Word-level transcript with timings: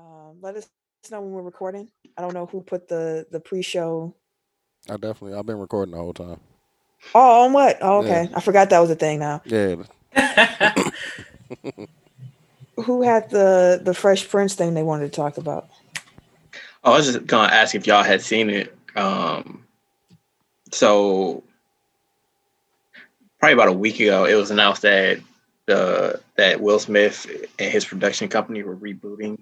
Um, 0.00 0.38
let 0.40 0.56
us 0.56 0.66
know 1.10 1.20
when 1.20 1.32
we're 1.32 1.42
recording. 1.42 1.90
I 2.16 2.22
don't 2.22 2.32
know 2.32 2.46
who 2.46 2.62
put 2.62 2.88
the 2.88 3.26
the 3.30 3.40
pre-show. 3.40 4.14
I 4.88 4.96
definitely. 4.96 5.34
I've 5.34 5.44
been 5.46 5.58
recording 5.58 5.92
the 5.92 5.98
whole 5.98 6.14
time. 6.14 6.40
Oh, 7.14 7.44
on 7.44 7.52
what? 7.52 7.78
Oh, 7.82 7.98
okay. 7.98 8.28
I 8.34 8.40
forgot 8.40 8.70
that 8.70 8.78
was 8.80 8.90
a 8.90 8.94
thing. 8.94 9.18
Now, 9.18 9.42
Yeah. 9.44 9.76
who 12.76 13.02
had 13.02 13.28
the 13.30 13.80
the 13.82 13.94
Fresh 13.94 14.28
Prince 14.28 14.54
thing 14.54 14.74
they 14.74 14.82
wanted 14.82 15.12
to 15.12 15.16
talk 15.16 15.36
about? 15.36 15.68
Oh, 16.82 16.92
I 16.92 16.96
was 16.96 17.12
just 17.12 17.26
gonna 17.26 17.52
ask 17.52 17.74
if 17.74 17.86
y'all 17.86 18.02
had 18.02 18.22
seen 18.22 18.48
it. 18.48 18.74
Um, 18.96 19.64
so 20.72 21.42
probably 23.38 23.54
about 23.54 23.68
a 23.68 23.72
week 23.72 24.00
ago, 24.00 24.24
it 24.24 24.34
was 24.34 24.50
announced 24.50 24.82
that 24.82 25.20
the 25.66 26.20
that 26.36 26.60
Will 26.60 26.78
Smith 26.78 27.26
and 27.58 27.70
his 27.70 27.84
production 27.84 28.28
company 28.28 28.62
were 28.62 28.76
rebooting 28.76 29.38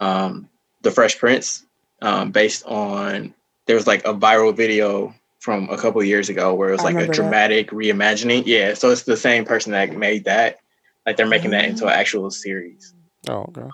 um, 0.00 0.48
the 0.82 0.90
Fresh 0.90 1.18
Prince, 1.18 1.64
um, 2.02 2.30
based 2.30 2.64
on 2.66 3.34
there 3.66 3.76
was 3.76 3.86
like 3.86 4.04
a 4.06 4.14
viral 4.14 4.54
video 4.54 5.14
from 5.40 5.68
a 5.70 5.76
couple 5.76 6.00
of 6.00 6.06
years 6.06 6.28
ago 6.28 6.54
where 6.54 6.70
it 6.70 6.72
was 6.72 6.80
I 6.80 6.84
like 6.84 6.94
a 6.94 6.96
remember 6.98 7.12
that. 7.14 7.22
dramatic 7.22 7.70
reimagining. 7.70 8.44
Yeah, 8.46 8.74
so 8.74 8.90
it's 8.90 9.02
the 9.02 9.16
same 9.16 9.44
person 9.44 9.72
that 9.72 9.94
made 9.96 10.24
that. 10.24 10.58
Like 11.06 11.16
they're 11.16 11.26
making 11.26 11.50
that 11.50 11.64
into 11.66 11.84
an 11.86 11.92
actual 11.92 12.30
series. 12.30 12.94
Oh, 13.28 13.42
okay. 13.56 13.68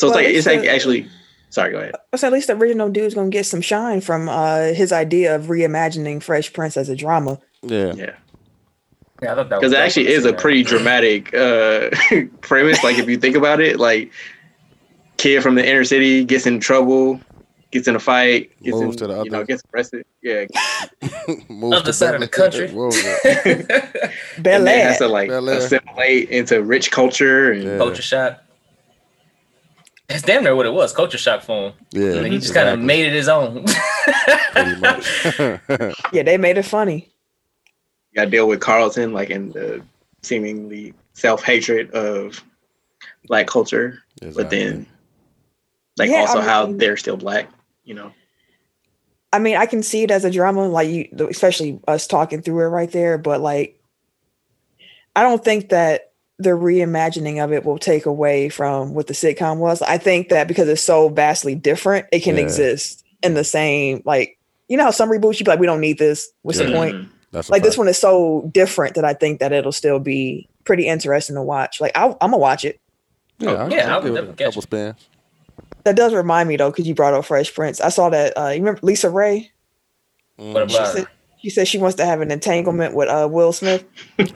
So 0.00 0.08
Well, 0.08 0.10
it's 0.10 0.14
like 0.16 0.26
it's 0.26 0.38
it's 0.38 0.46
like 0.46 0.64
a- 0.64 0.70
actually. 0.72 1.08
Sorry, 1.50 1.70
go 1.72 1.78
ahead. 1.80 1.94
So 2.16 2.26
at 2.26 2.32
least 2.32 2.46
the 2.46 2.56
original 2.56 2.88
dude's 2.88 3.14
gonna 3.14 3.28
get 3.28 3.44
some 3.44 3.60
shine 3.60 4.00
from 4.00 4.28
uh 4.30 4.72
his 4.72 4.90
idea 4.92 5.34
of 5.36 5.44
reimagining 5.44 6.22
Fresh 6.22 6.54
Prince 6.54 6.78
as 6.78 6.88
a 6.88 6.96
drama. 6.96 7.38
Yeah. 7.62 7.92
Yeah. 7.94 8.14
Yeah, 9.22 9.32
I 9.32 9.34
thought 9.36 9.50
that 9.50 9.60
because 9.60 9.72
it 9.72 9.78
actually 9.78 10.08
is 10.08 10.24
a 10.24 10.32
pretty 10.32 10.62
dramatic 10.62 11.32
uh 11.34 11.90
premise 12.40 12.82
like 12.82 12.98
if 12.98 13.06
you 13.08 13.18
think 13.18 13.36
about 13.36 13.60
it 13.60 13.78
like 13.78 14.10
kid 15.16 15.42
from 15.42 15.54
the 15.54 15.66
inner 15.68 15.84
city 15.84 16.24
gets 16.24 16.46
in 16.46 16.58
trouble 16.60 17.20
gets 17.70 17.88
in 17.88 17.94
a 17.96 18.00
fight 18.00 18.50
gets 18.62 18.76
Moves 18.76 19.00
in, 19.00 19.08
to 19.08 19.14
the 19.14 19.22
you 19.24 19.30
know 19.30 19.44
gets 19.44 19.62
arrested 19.74 20.04
yeah 20.22 20.44
Move 21.48 21.72
Other 21.74 21.86
to 21.86 21.92
side 21.92 22.14
of 22.14 22.20
the 22.20 22.28
country. 22.28 22.66
Bel 22.68 22.90
and 24.58 24.66
then 24.66 24.68
Air. 24.68 24.88
has 24.88 24.98
to 24.98 25.08
like 25.08 25.28
Bel 25.28 25.48
Air. 25.48 25.58
assimilate 25.58 26.28
into 26.30 26.62
rich 26.62 26.90
culture 26.90 27.52
and 27.52 27.62
Yeah. 27.62 27.78
culture 27.78 28.02
shock. 28.02 28.40
That's 30.08 30.22
damn 30.22 30.42
near 30.44 30.54
what 30.54 30.66
it 30.66 30.72
was. 30.72 30.92
Culture 30.92 31.16
shock 31.16 31.42
for 31.42 31.68
him. 31.68 31.72
Yeah. 31.92 32.14
And 32.18 32.32
he 32.32 32.38
just 32.38 32.52
kind 32.52 32.68
of 32.68 32.78
made 32.80 33.06
it 33.06 33.12
his 33.14 33.28
own. 33.28 33.64
Pretty 34.52 34.80
much. 34.80 35.24
Yeah, 36.12 36.22
they 36.24 36.36
made 36.36 36.58
it 36.58 36.64
funny. 36.64 37.08
you 38.10 38.16
got 38.16 38.24
to 38.24 38.30
deal 38.30 38.46
with 38.48 38.60
carlton 38.60 39.12
like 39.12 39.30
in 39.30 39.50
the 39.52 39.82
seemingly 40.22 40.92
self-hatred 41.14 41.90
of 41.92 42.42
black 43.26 43.46
culture 43.46 44.02
but 44.34 44.50
then 44.50 44.86
like 45.98 46.10
Yeah, 46.10 46.20
also 46.20 46.38
I 46.40 46.44
how 46.44 46.66
they're 46.66 46.96
still 46.96 47.16
black 47.16 47.48
you 47.84 47.94
know 47.94 48.12
I 49.34 49.38
mean, 49.38 49.56
I 49.56 49.64
can 49.64 49.82
see 49.82 50.02
it 50.02 50.10
as 50.10 50.26
a 50.26 50.30
drama, 50.30 50.68
like 50.68 50.90
you, 50.90 51.08
especially 51.30 51.80
us 51.88 52.06
talking 52.06 52.42
through 52.42 52.60
it 52.64 52.68
right 52.68 52.92
there. 52.92 53.16
But 53.16 53.40
like, 53.40 53.80
I 55.16 55.22
don't 55.22 55.42
think 55.42 55.70
that 55.70 56.12
the 56.38 56.50
reimagining 56.50 57.42
of 57.42 57.50
it 57.50 57.64
will 57.64 57.78
take 57.78 58.04
away 58.04 58.50
from 58.50 58.92
what 58.92 59.06
the 59.06 59.14
sitcom 59.14 59.56
was. 59.56 59.80
I 59.80 59.96
think 59.96 60.28
that 60.28 60.48
because 60.48 60.68
it's 60.68 60.82
so 60.82 61.08
vastly 61.08 61.54
different, 61.54 62.08
it 62.12 62.20
can 62.22 62.36
Yeah. 62.36 62.42
exist 62.42 63.04
in 63.22 63.32
the 63.32 63.42
same 63.42 64.02
like. 64.04 64.38
You 64.68 64.76
know 64.76 64.84
how 64.84 64.90
some 64.90 65.10
reboots 65.10 65.38
you 65.40 65.44
be 65.44 65.50
like, 65.50 65.60
we 65.60 65.66
don't 65.66 65.80
need 65.80 65.98
this. 65.98 66.30
What's 66.42 66.58
the 66.58 66.70
point? 66.70 66.94
Mhm. 66.96 67.08
That's 67.30 67.48
Like 67.48 67.62
this 67.62 67.78
one 67.78 67.88
is 67.88 67.96
so 67.96 68.50
different 68.52 68.94
that 68.96 69.04
I 69.06 69.14
think 69.14 69.40
that 69.40 69.50
it'll 69.52 69.72
still 69.72 69.98
be 69.98 70.46
pretty 70.64 70.86
interesting 70.86 71.36
to 71.36 71.42
watch. 71.42 71.80
Like 71.80 71.92
I'll, 71.94 72.18
I'm 72.20 72.32
gonna 72.32 72.36
watch 72.36 72.66
it. 72.66 72.78
Yeah, 73.38 73.52
I- 73.52 73.68
Yeah, 73.68 73.86
I'll 73.88 73.92
I'll 73.94 74.02
give 74.02 74.16
it 74.16 74.28
a 74.28 74.32
couple 74.44 74.60
spins. 74.60 75.08
That 75.84 75.96
does 75.96 76.14
remind 76.14 76.48
me 76.48 76.56
though, 76.56 76.70
because 76.70 76.86
you 76.86 76.94
brought 76.94 77.14
up 77.14 77.24
Fresh 77.24 77.54
Prince. 77.54 77.80
I 77.80 77.88
saw 77.88 78.08
that. 78.10 78.32
Uh, 78.36 78.48
you 78.48 78.60
remember 78.60 78.80
LisaRaye? 78.82 79.48
Mm. 80.38 80.52
What 80.54 80.70
She 80.70 80.76
about 80.76 80.92
said 80.92 81.06
she 81.40 81.50
said 81.50 81.66
she 81.68 81.78
wants 81.78 81.96
to 81.96 82.04
have 82.06 82.20
an 82.20 82.30
entanglement 82.30 82.94
with 82.94 83.08
uh, 83.08 83.28
Will 83.30 83.52
Smith. 83.52 83.84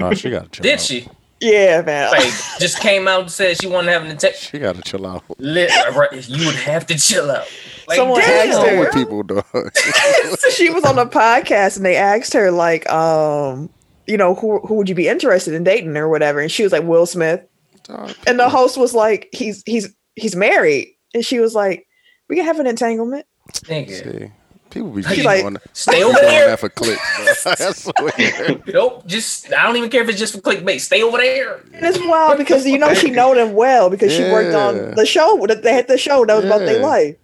Oh, 0.00 0.12
she 0.14 0.28
got 0.30 0.44
to 0.44 0.48
chill 0.50 0.62
Did 0.64 0.74
out. 0.74 0.80
she? 0.80 1.08
Yeah, 1.40 1.82
man. 1.82 2.10
Like, 2.10 2.32
just 2.58 2.80
came 2.80 3.06
out 3.06 3.20
and 3.20 3.30
said 3.30 3.60
she 3.60 3.66
wanted 3.68 3.86
to 3.88 3.92
have 3.92 4.04
an 4.04 4.10
attack. 4.10 4.34
She 4.34 4.58
got 4.58 4.74
to 4.74 4.82
chill 4.82 5.06
out. 5.06 5.22
Lit, 5.38 5.70
right, 5.94 6.28
you 6.28 6.46
would 6.46 6.54
have 6.56 6.86
to 6.86 6.96
chill 6.98 7.30
out. 7.30 7.46
Like, 7.86 7.96
Someone 7.98 8.20
damn, 8.22 8.50
asked 8.50 8.66
her- 8.66 8.80
with 8.80 8.92
people, 8.94 9.22
dog? 9.22 9.44
so 9.74 10.50
she 10.50 10.70
was 10.70 10.82
on 10.84 10.98
a 10.98 11.06
podcast 11.06 11.76
and 11.76 11.84
they 11.86 11.94
asked 11.94 12.32
her 12.32 12.50
like, 12.50 12.90
um, 12.90 13.68
you 14.06 14.16
know, 14.16 14.34
who 14.34 14.58
who 14.60 14.74
would 14.74 14.88
you 14.88 14.94
be 14.94 15.08
interested 15.08 15.52
in 15.54 15.62
dating 15.62 15.96
or 15.96 16.08
whatever, 16.08 16.40
and 16.40 16.50
she 16.50 16.62
was 16.62 16.72
like 16.72 16.82
Will 16.84 17.06
Smith, 17.06 17.42
Dog, 17.84 18.14
and 18.26 18.38
the 18.40 18.48
host 18.48 18.76
was 18.78 18.94
like, 18.94 19.28
he's 19.32 19.62
he's 19.66 19.94
he's 20.16 20.34
married, 20.34 20.95
and 21.16 21.25
she 21.25 21.41
was 21.41 21.54
like, 21.54 21.87
we 22.28 22.37
can 22.37 22.44
have 22.44 22.60
an 22.60 22.66
entanglement. 22.66 23.25
nigga. 23.65 24.21
See, 24.22 24.32
people 24.71 24.91
be 24.91 25.03
She 25.03 25.09
just 25.16 25.25
like, 25.25 25.41
doing, 25.41 25.56
Stay 25.72 25.99
be 25.99 26.03
over 26.04 26.19
there. 26.21 26.49
that 26.49 26.60
for 26.60 26.69
clicks. 26.69 27.44
That's 27.44 27.91
weird. 28.00 28.62
Nope, 28.72 29.06
just 29.06 29.53
I 29.53 29.65
don't 29.65 29.77
even 29.77 29.88
care 29.91 30.03
if 30.03 30.09
it's 30.10 30.19
just 30.19 30.34
for 30.34 30.41
clickbait. 30.41 30.81
Stay 30.81 31.03
over 31.03 31.16
there. 31.19 31.62
And 31.72 31.87
it's 31.87 31.99
wild 31.99 32.38
because 32.38 32.66
you 32.66 32.78
know 32.78 32.93
she 32.94 33.10
know 33.10 33.34
them 33.34 33.54
well 33.54 33.88
because 33.91 34.12
she 34.12 34.22
worked 34.25 34.54
on 34.54 34.94
the 34.94 35.06
show 35.06 35.47
that 35.47 35.62
they 35.62 35.72
had 35.72 35.88
the 35.88 35.99
show 35.99 36.25
that 36.27 36.34
was 36.34 36.44
about 36.44 36.59
their 36.60 36.81
Yeah. 36.81 36.87
life. 36.87 37.16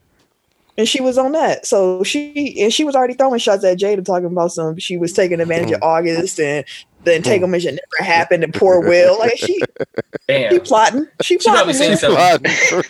And 0.78 0.88
she 0.88 1.02
was 1.02 1.18
on 1.18 1.32
that. 1.32 1.66
So 1.66 2.02
she 2.02 2.56
and 2.62 2.72
she 2.72 2.84
was 2.84 2.96
already 2.96 3.12
throwing 3.14 3.38
shots 3.40 3.62
at 3.62 3.78
Jada 3.78 4.02
talking 4.04 4.26
about 4.26 4.52
some 4.52 4.78
she 4.78 4.96
was 4.96 5.12
taking 5.12 5.38
advantage 5.40 5.72
of 5.72 5.80
mm. 5.80 5.86
August 5.86 6.40
and 6.40 6.64
the 7.04 7.14
entanglement 7.16 7.62
should 7.62 7.74
never 7.74 8.08
happened 8.10 8.44
and 8.44 8.54
poor 8.54 8.80
Will. 8.80 9.18
Like 9.18 9.36
she 9.38 9.58
she 10.28 10.58
plotting. 10.60 11.06
She 11.22 11.38
She 11.38 11.50
probably 11.50 11.74
plotting. 11.74 11.96
seen 11.96 11.96
something. 11.96 12.16
Plotting. 12.16 12.82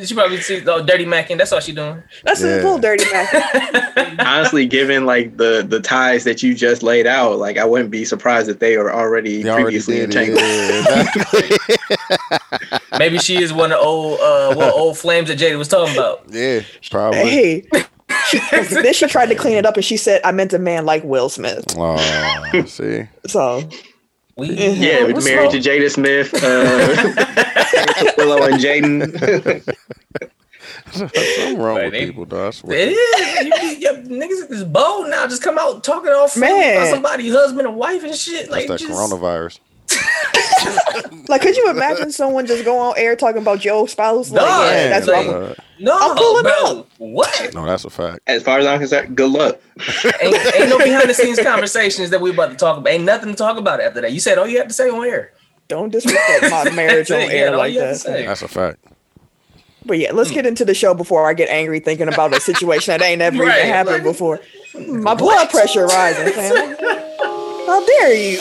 She 0.06 0.14
probably 0.14 0.40
see 0.40 0.62
oh, 0.68 0.84
dirty 0.84 1.04
macking. 1.04 1.38
That's 1.38 1.52
all 1.52 1.60
she 1.60 1.72
doing. 1.72 2.02
That's 2.24 2.42
a 2.42 2.46
little 2.62 2.78
dirty 2.78 3.04
man. 3.10 4.16
honestly 4.20 4.66
given 4.66 5.04
like 5.06 5.36
the 5.36 5.64
the 5.68 5.80
ties 5.80 6.24
that 6.24 6.42
you 6.42 6.54
just 6.54 6.82
laid 6.82 7.06
out 7.06 7.38
like 7.38 7.58
i 7.58 7.64
wouldn't 7.64 7.90
be 7.90 8.04
surprised 8.04 8.48
if 8.48 8.58
they 8.58 8.76
are 8.76 8.90
already 8.92 9.42
They 9.42 9.52
previously 9.52 9.96
did 9.96 10.14
it. 10.14 10.16
entangled 10.16 10.40
Yeah, 10.40 11.02
exactly. 11.02 12.78
Maybe 12.98 13.18
she 13.18 13.42
is 13.42 13.52
one 13.52 13.72
of 13.72 13.78
old 13.80 14.20
uh 14.20 14.54
what 14.54 14.72
old 14.72 14.98
flames 14.98 15.28
that 15.28 15.38
Jada 15.38 15.58
was 15.58 15.68
talking 15.68 15.94
about. 15.96 16.22
yeah, 16.30 16.60
probably. 16.90 17.18
Hey. 17.20 17.66
She, 18.28 18.38
then 18.82 18.92
she 18.92 19.06
tried 19.06 19.26
to 19.26 19.34
clean 19.34 19.56
it 19.56 19.64
up 19.66 19.76
and 19.76 19.84
she 19.84 19.96
said, 19.96 20.20
I 20.24 20.32
meant 20.32 20.52
a 20.52 20.58
man 20.58 20.84
like 20.84 21.04
Will 21.04 21.28
Smith. 21.28 21.64
Oh, 21.76 21.96
see, 22.66 23.04
So 23.26 23.68
We 24.36 24.50
yeah 24.50 25.04
with 25.04 25.14
what's 25.14 25.24
married 25.26 25.44
wrong? 25.44 25.52
to 25.52 25.58
jada 25.60 25.90
smith 25.90 26.34
uh 26.34 28.14
willow 28.18 28.42
and 28.46 28.54
jaden 28.60 29.64
something 30.92 31.58
wrong 31.58 31.76
Right, 31.76 31.84
with 31.84 31.92
they- 31.92 32.06
people, 32.06 32.24
dog. 32.24 32.48
I 32.48 32.50
swear. 32.50 32.78
It 32.78 32.88
is. 32.90 33.44
You, 33.46 33.68
you, 33.68 33.76
your 33.78 33.94
niggas 34.20 34.50
is 34.50 34.64
bold 34.64 35.08
now. 35.10 35.26
Just 35.26 35.42
come 35.42 35.58
out 35.58 35.82
talking 35.84 36.10
all 36.12 36.28
freely 36.28 36.52
Man. 36.54 36.76
about 36.76 36.88
somebody's 36.94 37.32
husband 37.34 37.66
and 37.66 37.76
wife 37.76 38.02
and 38.04 38.14
shit. 38.14 38.50
Like 38.50 38.66
That's 38.68 38.82
that 38.82 38.88
just, 38.88 39.00
coronavirus. 39.00 39.58
like 41.28 41.42
could 41.42 41.56
you 41.56 41.70
imagine 41.70 42.10
someone 42.12 42.46
just 42.46 42.64
go 42.64 42.78
on 42.78 42.94
air 42.96 43.16
talking 43.16 43.42
about 43.42 43.64
your 43.64 43.88
spouse? 43.88 44.30
Like, 44.30 44.40
Dog, 44.42 44.72
yeah, 44.72 44.88
that's 44.88 45.06
like- 45.06 45.26
wrong. 45.26 45.54
No, 45.78 45.94
I'm 45.94 46.16
pulling 46.16 46.42
bro. 46.44 46.86
What? 46.98 47.52
no, 47.52 47.66
that's 47.66 47.84
a 47.84 47.90
fact. 47.90 48.20
as 48.26 48.42
far 48.42 48.58
as 48.58 48.64
i'm 48.64 48.78
concerned 48.78 49.14
good 49.14 49.30
luck 49.30 49.60
ain't, 50.22 50.54
ain't 50.54 50.70
no 50.70 50.78
behind 50.78 51.06
the 51.06 51.12
scenes 51.12 51.38
conversations 51.38 52.08
that 52.08 52.20
we 52.22 52.30
about 52.30 52.50
to 52.50 52.56
talk 52.56 52.78
about. 52.78 52.90
Ain't 52.90 53.04
nothing 53.04 53.28
to 53.28 53.36
talk 53.36 53.58
about 53.58 53.82
after 53.82 54.00
that. 54.00 54.12
You 54.12 54.20
said 54.20 54.38
all 54.38 54.46
you 54.46 54.56
have 54.56 54.68
to 54.68 54.72
say 54.72 54.88
on 54.88 55.04
air. 55.04 55.32
Don't 55.68 55.90
disrespect 55.90 56.50
my 56.50 56.70
marriage 56.74 57.10
on 57.10 57.20
air 57.20 57.50
Yeah, 57.50 57.56
like 57.56 57.74
you 57.74 57.80
have 57.80 58.00
to 58.02 58.10
that. 58.10 58.26
That's 58.26 58.42
a 58.42 58.48
fact. 58.48 58.78
But 59.84 59.98
yeah, 59.98 60.12
let's 60.12 60.30
hmm. 60.30 60.36
get 60.36 60.46
into 60.46 60.64
the 60.64 60.74
show 60.74 60.94
before 60.94 61.28
I 61.28 61.34
get 61.34 61.48
angry 61.48 61.80
thinking 61.80 62.08
about 62.08 62.34
a 62.34 62.40
situation 62.40 62.92
that 62.92 63.02
ain't 63.02 63.22
ever 63.22 63.44
Right, 63.44 63.58
even 63.58 63.68
happened 63.68 63.96
like- 63.96 64.02
before. 64.04 64.40
My 64.74 65.14
blood 65.14 65.48
pressure 65.50 65.86
rising, 65.86 66.32
fam. 66.32 66.76
How 67.66 67.86
dare 67.86 68.14
you? 68.14 68.38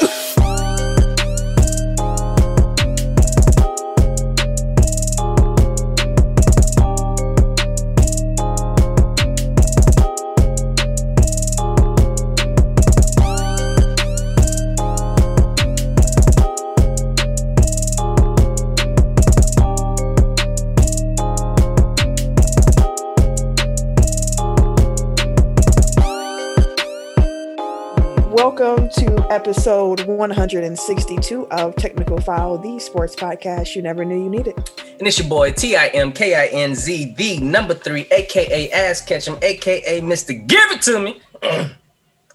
Episode 29.35 29.99
162 30.05 31.47
of 31.49 31.75
Technical 31.75 32.21
File, 32.21 32.57
the 32.57 32.79
sports 32.79 33.13
podcast 33.17 33.75
you 33.75 33.81
never 33.81 34.05
knew 34.05 34.15
you 34.17 34.29
needed. 34.29 34.55
And 34.97 35.05
it's 35.05 35.19
your 35.19 35.27
boy 35.27 35.51
T 35.51 35.75
I 35.75 35.87
M 35.87 36.13
K 36.13 36.35
I 36.35 36.45
N 36.47 36.73
Z, 36.73 37.15
the 37.17 37.39
number 37.39 37.73
three, 37.73 38.07
aka 38.11 38.71
Ass 38.71 39.01
Ketchum, 39.01 39.37
aka 39.41 39.99
Mister 39.99 40.31
Give 40.31 40.71
It 40.71 40.81
To 40.83 40.99
Me. 40.99 41.21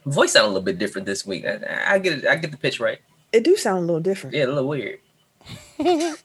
Voice 0.05 0.33
sound 0.33 0.45
a 0.45 0.49
little 0.49 0.61
bit 0.63 0.79
different 0.79 1.07
this 1.07 1.25
week. 1.25 1.47
I, 1.47 1.95
I 1.95 1.99
get 1.99 2.19
it. 2.19 2.27
I 2.27 2.37
get 2.37 2.51
the 2.51 2.59
pitch 2.59 2.79
right. 2.81 2.99
It 3.33 3.45
do 3.45 3.57
sound 3.57 3.79
a 3.79 3.81
little 3.87 4.01
different. 4.01 4.37
Yeah, 4.37 4.45
a 4.45 4.49
little 4.49 4.69
weird. 4.69 4.99
Don't 5.79 6.19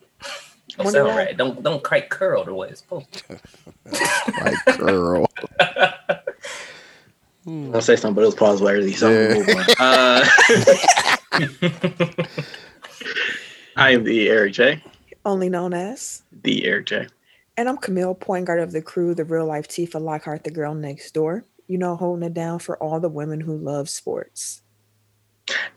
Wonder 0.77 0.92
sound 0.92 1.07
why. 1.07 1.16
right. 1.16 1.38
Don't 1.38 1.63
don't 1.63 1.83
quite 1.83 2.10
curl 2.10 2.44
the 2.44 2.54
way 2.54 2.68
it's 2.68 2.81
supposed 2.81 3.13
to. 3.13 3.39
Like 4.42 4.77
girl. 4.77 5.30
I'm 7.48 7.72
gonna 7.72 7.82
say 7.82 7.96
something, 7.96 8.16
but 8.16 8.22
it 8.22 8.26
was 8.26 8.36
pause 8.36 8.62
worthy. 8.62 8.94
So 8.94 9.10
Yeah. 9.10 9.36
I'm 9.36 9.46
gonna 9.46 9.58
move 9.58 9.76
on. 9.80 9.86
Uh, 9.86 10.26
I 13.76 13.92
am 13.92 14.04
the 14.04 14.30
Eric 14.30 14.54
J. 14.54 14.84
Only 15.26 15.50
known 15.50 15.74
as. 15.74 16.24
The 16.44 16.66
Eric 16.66 16.86
J. 16.88 17.08
And 17.58 17.70
I'm 17.70 17.78
Camille, 17.78 18.16
point 18.16 18.46
guard 18.46 18.60
of 18.60 18.72
the 18.72 18.82
crew, 18.82 19.14
the 19.16 19.26
real 19.26 19.46
life 19.46 19.68
Tifa 19.68 20.02
Lockhart, 20.02 20.44
the 20.44 20.52
girl 20.52 20.74
next 20.74 21.14
door. 21.14 21.46
You 21.68 21.78
know, 21.78 21.96
holding 21.96 22.26
it 22.26 22.34
down 22.34 22.60
for 22.60 22.78
all 22.78 23.00
the 23.00 23.10
women 23.10 23.42
who 23.42 23.58
love 23.58 23.90
sports. 23.90 24.62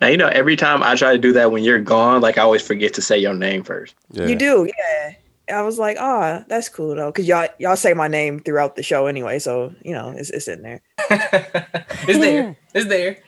Now 0.00 0.06
you 0.06 0.17
know 0.17 0.29
every 0.29 0.56
time 0.56 0.82
I 0.82 0.94
try 0.94 1.12
to 1.12 1.19
do 1.19 1.32
that 1.35 1.53
when 1.53 1.62
you're 1.62 1.81
gone, 1.81 2.20
like 2.20 2.38
I 2.38 2.43
always 2.43 2.62
forget 2.62 2.94
to 2.94 3.03
say 3.03 3.19
your 3.19 3.35
name 3.35 3.62
first. 3.62 3.94
Yeah. 4.11 4.26
You 4.26 4.37
do, 4.37 4.67
yeah. 4.79 5.15
I 5.50 5.62
was 5.62 5.78
like, 5.78 5.96
oh, 5.98 6.44
that's 6.48 6.68
cool 6.68 6.94
though, 6.94 7.10
because 7.10 7.26
y'all 7.26 7.48
y'all 7.58 7.76
say 7.76 7.94
my 7.94 8.08
name 8.08 8.40
throughout 8.40 8.76
the 8.76 8.82
show 8.82 9.06
anyway, 9.06 9.38
so 9.38 9.74
you 9.84 9.92
know 9.92 10.10
it's 10.10 10.30
it's 10.30 10.48
in 10.48 10.62
there. 10.62 10.82
it's 11.10 12.18
there. 12.18 12.56
It's 12.74 12.86
there. 12.86 13.18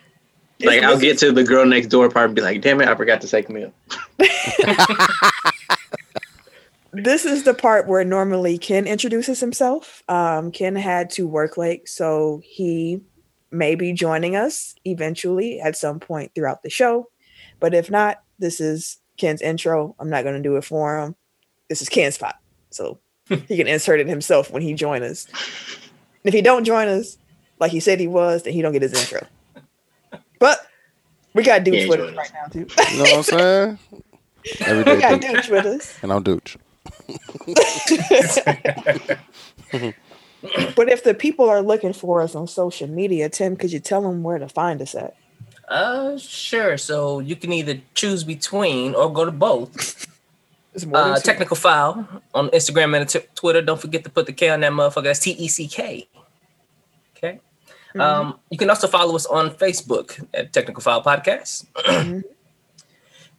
Like 0.62 0.78
It's- 0.78 0.84
I'll 0.84 0.98
get 0.98 1.18
to 1.18 1.32
the 1.32 1.44
girl 1.44 1.64
next 1.64 1.86
door 1.88 2.08
part 2.10 2.26
and 2.26 2.34
be 2.36 2.42
like, 2.42 2.60
"Damn 2.60 2.80
it, 2.80 2.88
I 2.88 2.94
forgot 2.94 3.20
to 3.22 3.28
say 3.28 3.42
Camille." 3.42 3.72
This 6.92 7.24
is 7.24 7.44
the 7.44 7.54
part 7.54 7.86
where 7.86 8.04
normally 8.04 8.58
Ken 8.58 8.86
introduces 8.86 9.38
himself. 9.38 10.02
Um, 10.08 10.50
Ken 10.50 10.74
had 10.74 11.08
to 11.10 11.26
work 11.26 11.56
late, 11.56 11.88
so 11.88 12.40
he 12.44 13.00
may 13.52 13.76
be 13.76 13.92
joining 13.92 14.34
us 14.34 14.74
eventually 14.84 15.60
at 15.60 15.76
some 15.76 16.00
point 16.00 16.34
throughout 16.34 16.62
the 16.64 16.70
show. 16.70 17.08
But 17.60 17.74
if 17.74 17.90
not, 17.90 18.22
this 18.40 18.60
is 18.60 18.98
Ken's 19.18 19.40
intro. 19.40 19.94
I'm 20.00 20.10
not 20.10 20.24
going 20.24 20.34
to 20.34 20.42
do 20.42 20.56
it 20.56 20.64
for 20.64 20.98
him. 20.98 21.14
This 21.70 21.80
is 21.80 21.88
Ken's 21.88 22.16
spot, 22.16 22.36
so 22.70 22.98
he 23.28 23.56
can 23.56 23.66
insert 23.66 24.00
it 24.00 24.08
himself 24.08 24.50
when 24.50 24.60
he 24.60 24.74
joins 24.74 25.04
us. 25.04 25.26
And 25.28 26.26
if 26.26 26.34
he 26.34 26.42
don't 26.42 26.64
join 26.64 26.88
us, 26.88 27.16
like 27.58 27.70
he 27.72 27.80
said 27.80 27.98
he 28.00 28.08
was, 28.08 28.42
then 28.42 28.52
he 28.52 28.60
don't 28.60 28.72
get 28.72 28.82
his 28.82 28.92
intro. 28.92 29.26
But 30.38 30.58
we 31.32 31.42
got 31.44 31.64
He 31.66 31.72
Dooch 31.72 31.76
ain't 31.82 31.90
with 31.90 32.00
us 32.00 32.10
us. 32.10 32.16
right 32.16 32.30
now 32.34 32.46
too. 32.48 32.66
You 32.92 32.96
know 32.98 33.02
what 33.04 33.16
I'm 33.16 33.22
saying? 33.22 33.78
Every 34.60 34.78
we 34.78 34.84
day, 34.84 35.00
got 35.00 35.20
Dooch. 35.20 35.36
Dooch 35.36 35.50
with 35.50 35.66
us. 35.66 35.98
and 36.02 36.12
I'm 36.12 36.24
Dooch. 36.24 36.56
But 40.74 40.88
if 40.88 41.04
the 41.04 41.12
people 41.12 41.50
are 41.50 41.60
looking 41.60 41.92
for 41.92 42.22
us 42.22 42.34
on 42.34 42.46
social 42.48 42.88
media, 42.88 43.28
Tim, 43.28 43.56
could 43.56 43.72
you 43.72 43.78
tell 43.78 44.00
them 44.00 44.22
where 44.22 44.38
to 44.38 44.48
find 44.48 44.80
us 44.80 44.94
at? 44.94 45.14
Uh, 45.68 46.16
sure. 46.16 46.78
So 46.78 47.18
you 47.20 47.36
can 47.36 47.52
either 47.52 47.80
choose 47.94 48.24
between 48.24 48.94
or 48.94 49.12
go 49.12 49.26
to 49.26 49.30
both. 49.30 50.06
It's 50.74 50.84
more 50.86 51.02
than 51.02 51.12
Uh, 51.14 51.18
technical 51.20 51.56
file 51.56 52.06
on 52.34 52.48
Instagram 52.50 52.96
and 52.96 53.08
t- 53.08 53.20
Twitter. 53.34 53.60
Don't 53.62 53.80
forget 53.80 54.04
to 54.04 54.10
put 54.10 54.26
the 54.26 54.32
K 54.32 54.50
on 54.50 54.60
that 54.60 54.72
motherfucker. 54.72 55.04
That's 55.04 55.18
T 55.20 55.30
E 55.32 55.48
C 55.48 55.66
K. 55.68 56.08
Okay. 57.16 57.40
Mm-hmm. 57.90 58.00
Um, 58.00 58.38
you 58.50 58.58
can 58.58 58.70
also 58.70 58.86
follow 58.86 59.16
us 59.16 59.26
on 59.26 59.50
Facebook 59.50 60.24
at 60.32 60.52
Technical 60.52 60.80
File 60.82 61.02
Podcast. 61.02 61.66
Mhm. 61.76 62.22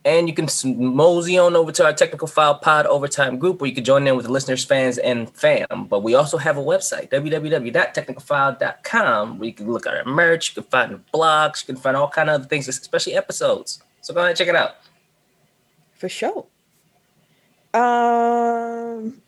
And 0.03 0.27
you 0.27 0.33
can 0.33 0.47
mosey 0.65 1.37
on 1.37 1.55
over 1.55 1.71
to 1.73 1.85
our 1.85 1.93
Technical 1.93 2.27
File 2.27 2.55
Pod 2.55 2.87
Overtime 2.87 3.37
group 3.37 3.61
where 3.61 3.67
you 3.69 3.75
can 3.75 3.83
join 3.83 4.07
in 4.07 4.15
with 4.17 4.25
the 4.25 4.31
listeners, 4.31 4.65
fans, 4.65 4.97
and 4.97 5.29
fam. 5.29 5.85
But 5.87 6.01
we 6.01 6.15
also 6.15 6.39
have 6.39 6.57
a 6.57 6.59
website, 6.59 7.11
www.technicalfile.com, 7.11 9.37
where 9.37 9.47
you 9.47 9.53
can 9.53 9.71
look 9.71 9.85
at 9.85 9.93
our 9.95 10.03
merch, 10.05 10.49
you 10.49 10.55
can 10.63 10.71
find 10.71 11.03
blogs, 11.13 11.61
you 11.61 11.67
can 11.75 11.83
find 11.83 11.95
all 11.95 12.07
kind 12.09 12.31
of 12.31 12.39
other 12.41 12.45
things, 12.45 12.67
especially 12.67 13.13
episodes. 13.13 13.83
So 14.01 14.11
go 14.15 14.21
ahead 14.21 14.29
and 14.31 14.37
check 14.39 14.47
it 14.47 14.55
out. 14.55 14.77
For 15.93 16.09
sure. 16.09 16.47
Um, 17.73 19.21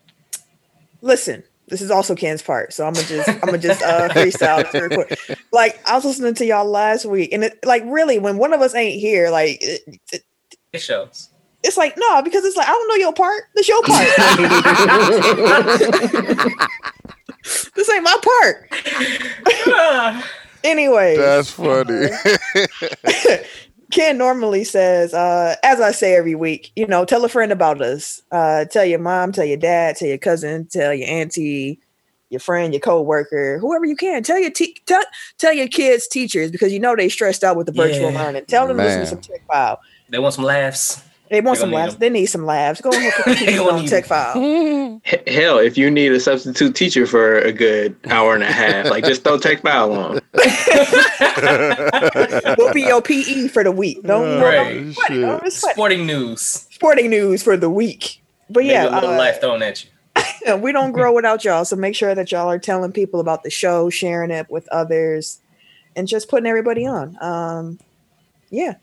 listen, 1.01 1.44
this 1.68 1.81
is 1.81 1.90
also 1.92 2.13
Ken's 2.16 2.42
part, 2.42 2.74
so 2.74 2.86
I'm 2.86 2.94
gonna 2.94 3.07
just 3.07 3.30
I'm 3.30 3.40
gonna 3.40 3.57
just 3.57 3.81
uh 3.81 4.10
freestyle 4.13 4.69
this 4.69 4.74
real 4.81 4.90
quick. 5.06 5.18
Like 5.51 5.80
I 5.90 5.95
was 5.95 6.04
listening 6.06 6.34
to 6.36 6.45
y'all 6.45 6.66
last 6.66 7.06
week, 7.06 7.31
and 7.34 7.44
it, 7.45 7.60
like 7.66 7.84
really, 7.86 8.19
when 8.19 8.38
one 8.38 8.54
of 8.54 8.62
us 8.62 8.75
ain't 8.75 9.00
here, 9.00 9.30
like 9.30 9.57
it, 9.62 9.81
it- 10.12 10.24
It 10.74 10.80
shows. 10.81 11.30
it's 11.63 11.78
like 11.78 11.95
no, 11.98 12.22
because 12.22 12.44
it's 12.45 12.57
like 12.57 12.68
I 12.68 12.72
don't 12.72 12.88
know 12.90 12.95
your 12.95 13.13
part. 13.13 13.44
This 13.56 13.68
your 13.69 13.81
part. 13.84 14.07
this 17.75 17.89
ain't 17.89 18.04
my 18.04 18.18
part. 18.24 18.69
Anyway, 20.63 21.18
That's 21.18 21.50
funny. 21.51 22.07
Ken 23.94 24.18
normally 24.18 24.63
says, 24.63 25.13
uh, 25.13 25.56
as 25.62 25.80
I 25.80 25.92
say 25.92 26.16
every 26.16 26.34
week, 26.34 26.72
you 26.75 26.88
know, 26.88 27.06
tell 27.06 27.24
a 27.24 27.30
friend 27.30 27.51
about 27.51 27.80
us. 27.80 28.24
Uh, 28.31 28.66
tell 28.66 28.84
your 28.84 28.98
mom, 28.98 29.31
tell 29.31 29.45
your 29.45 29.56
dad, 29.57 29.98
tell 29.98 30.07
your 30.07 30.18
cousin, 30.18 30.66
tell 30.66 30.95
your 30.95 31.07
auntie, 31.07 31.80
your 32.31 32.40
friend, 32.40 32.74
your 32.74 32.80
coworker, 32.80 33.60
whoever 33.60 33.86
you 33.86 33.95
can. 33.95 34.24
Tell 34.24 34.40
your 34.40 34.50
te- 34.50 34.75
tell, 34.88 35.04
tell 35.38 35.54
your 35.54 35.68
kids' 35.68 36.07
teachers 36.07 36.50
because 36.50 36.74
you 36.74 36.80
know 36.80 36.95
they 36.95 37.07
stressed 37.07 37.44
out 37.44 37.56
with 37.56 37.68
the 37.68 37.72
virtual 37.72 38.12
Yeah. 38.12 38.24
learning. 38.24 38.45
Tell 38.48 38.68
them 38.68 38.78
to 38.78 38.84
listen 38.84 39.01
to 39.01 39.06
some 39.06 39.18
Man. 39.18 39.24
tech 39.24 39.45
file. 39.45 39.80
They 40.10 40.18
want 40.18 40.34
some 40.34 40.44
laughs. 40.44 41.00
They 41.33 41.41
want 41.41 41.57
some 41.57 41.71
gonna 41.71 41.83
labs. 41.83 41.94
them. 41.95 42.00
They 42.00 42.09
need 42.09 42.27
some 42.27 42.45
labs. 42.45 42.80
Go 42.80 42.91
ahead 42.91 43.12
and 43.25 43.38
put 43.38 43.45
gonna 43.57 43.69
on 43.80 43.85
tech 43.85 44.07
them. 44.07 45.01
file. 45.03 45.03
Hell, 45.27 45.57
if 45.57 45.77
you 45.77 45.89
need 45.91 46.12
a 46.12 46.19
substitute 46.19 46.75
teacher 46.75 47.06
for 47.07 47.39
a 47.39 47.51
good 47.51 47.95
hour 48.09 48.35
and 48.35 48.44
a 48.44 48.51
half, 48.51 48.85
like 48.89 49.03
just 49.03 49.24
throw 49.24 49.38
tech 49.38 49.62
file 49.62 49.91
on. 49.94 50.19
We'll 52.57 52.74
be 52.74 52.81
your 52.83 53.01
PE 53.01 53.47
for 53.47 53.63
the 53.63 53.71
week. 53.71 54.01
Don't 54.03 54.24
Oh, 54.25 54.41
Right. 54.44 54.74
don't 54.80 54.94
sweat 54.94 55.12
it. 55.12 55.21
Don't 55.21 55.44
shit. 55.44 55.53
sweat 55.53 55.71
it. 55.71 55.75
Sporting 55.75 56.06
news. 56.06 56.41
Sporting 56.41 57.09
news 57.09 57.44
for 57.44 57.57
the 57.57 57.69
week. 57.69 58.21
But 58.50 58.65
Yeah, 58.65 58.83
yeah, 58.83 58.89
a 58.89 58.95
little 58.95 59.12
uh, 59.13 59.18
life 59.18 59.41
thrown 59.41 59.62
at 59.63 59.83
you. 59.83 59.89
We 60.57 60.71
don't 60.71 60.91
grow 60.91 61.13
without 61.13 61.44
y'all. 61.44 61.65
So 61.65 61.75
make 61.75 61.95
sure 61.95 62.13
that 62.13 62.31
y'all 62.31 62.50
are 62.50 62.59
telling 62.59 62.91
people 62.91 63.19
about 63.19 63.44
the 63.44 63.50
show, 63.50 63.89
sharing 63.89 64.31
it 64.31 64.50
with 64.50 64.68
others, 64.69 65.39
and 65.95 66.07
just 66.07 66.29
putting 66.29 66.45
everybody 66.47 66.86
on. 66.86 67.18
Um, 67.21 67.79
yeah. 68.50 68.75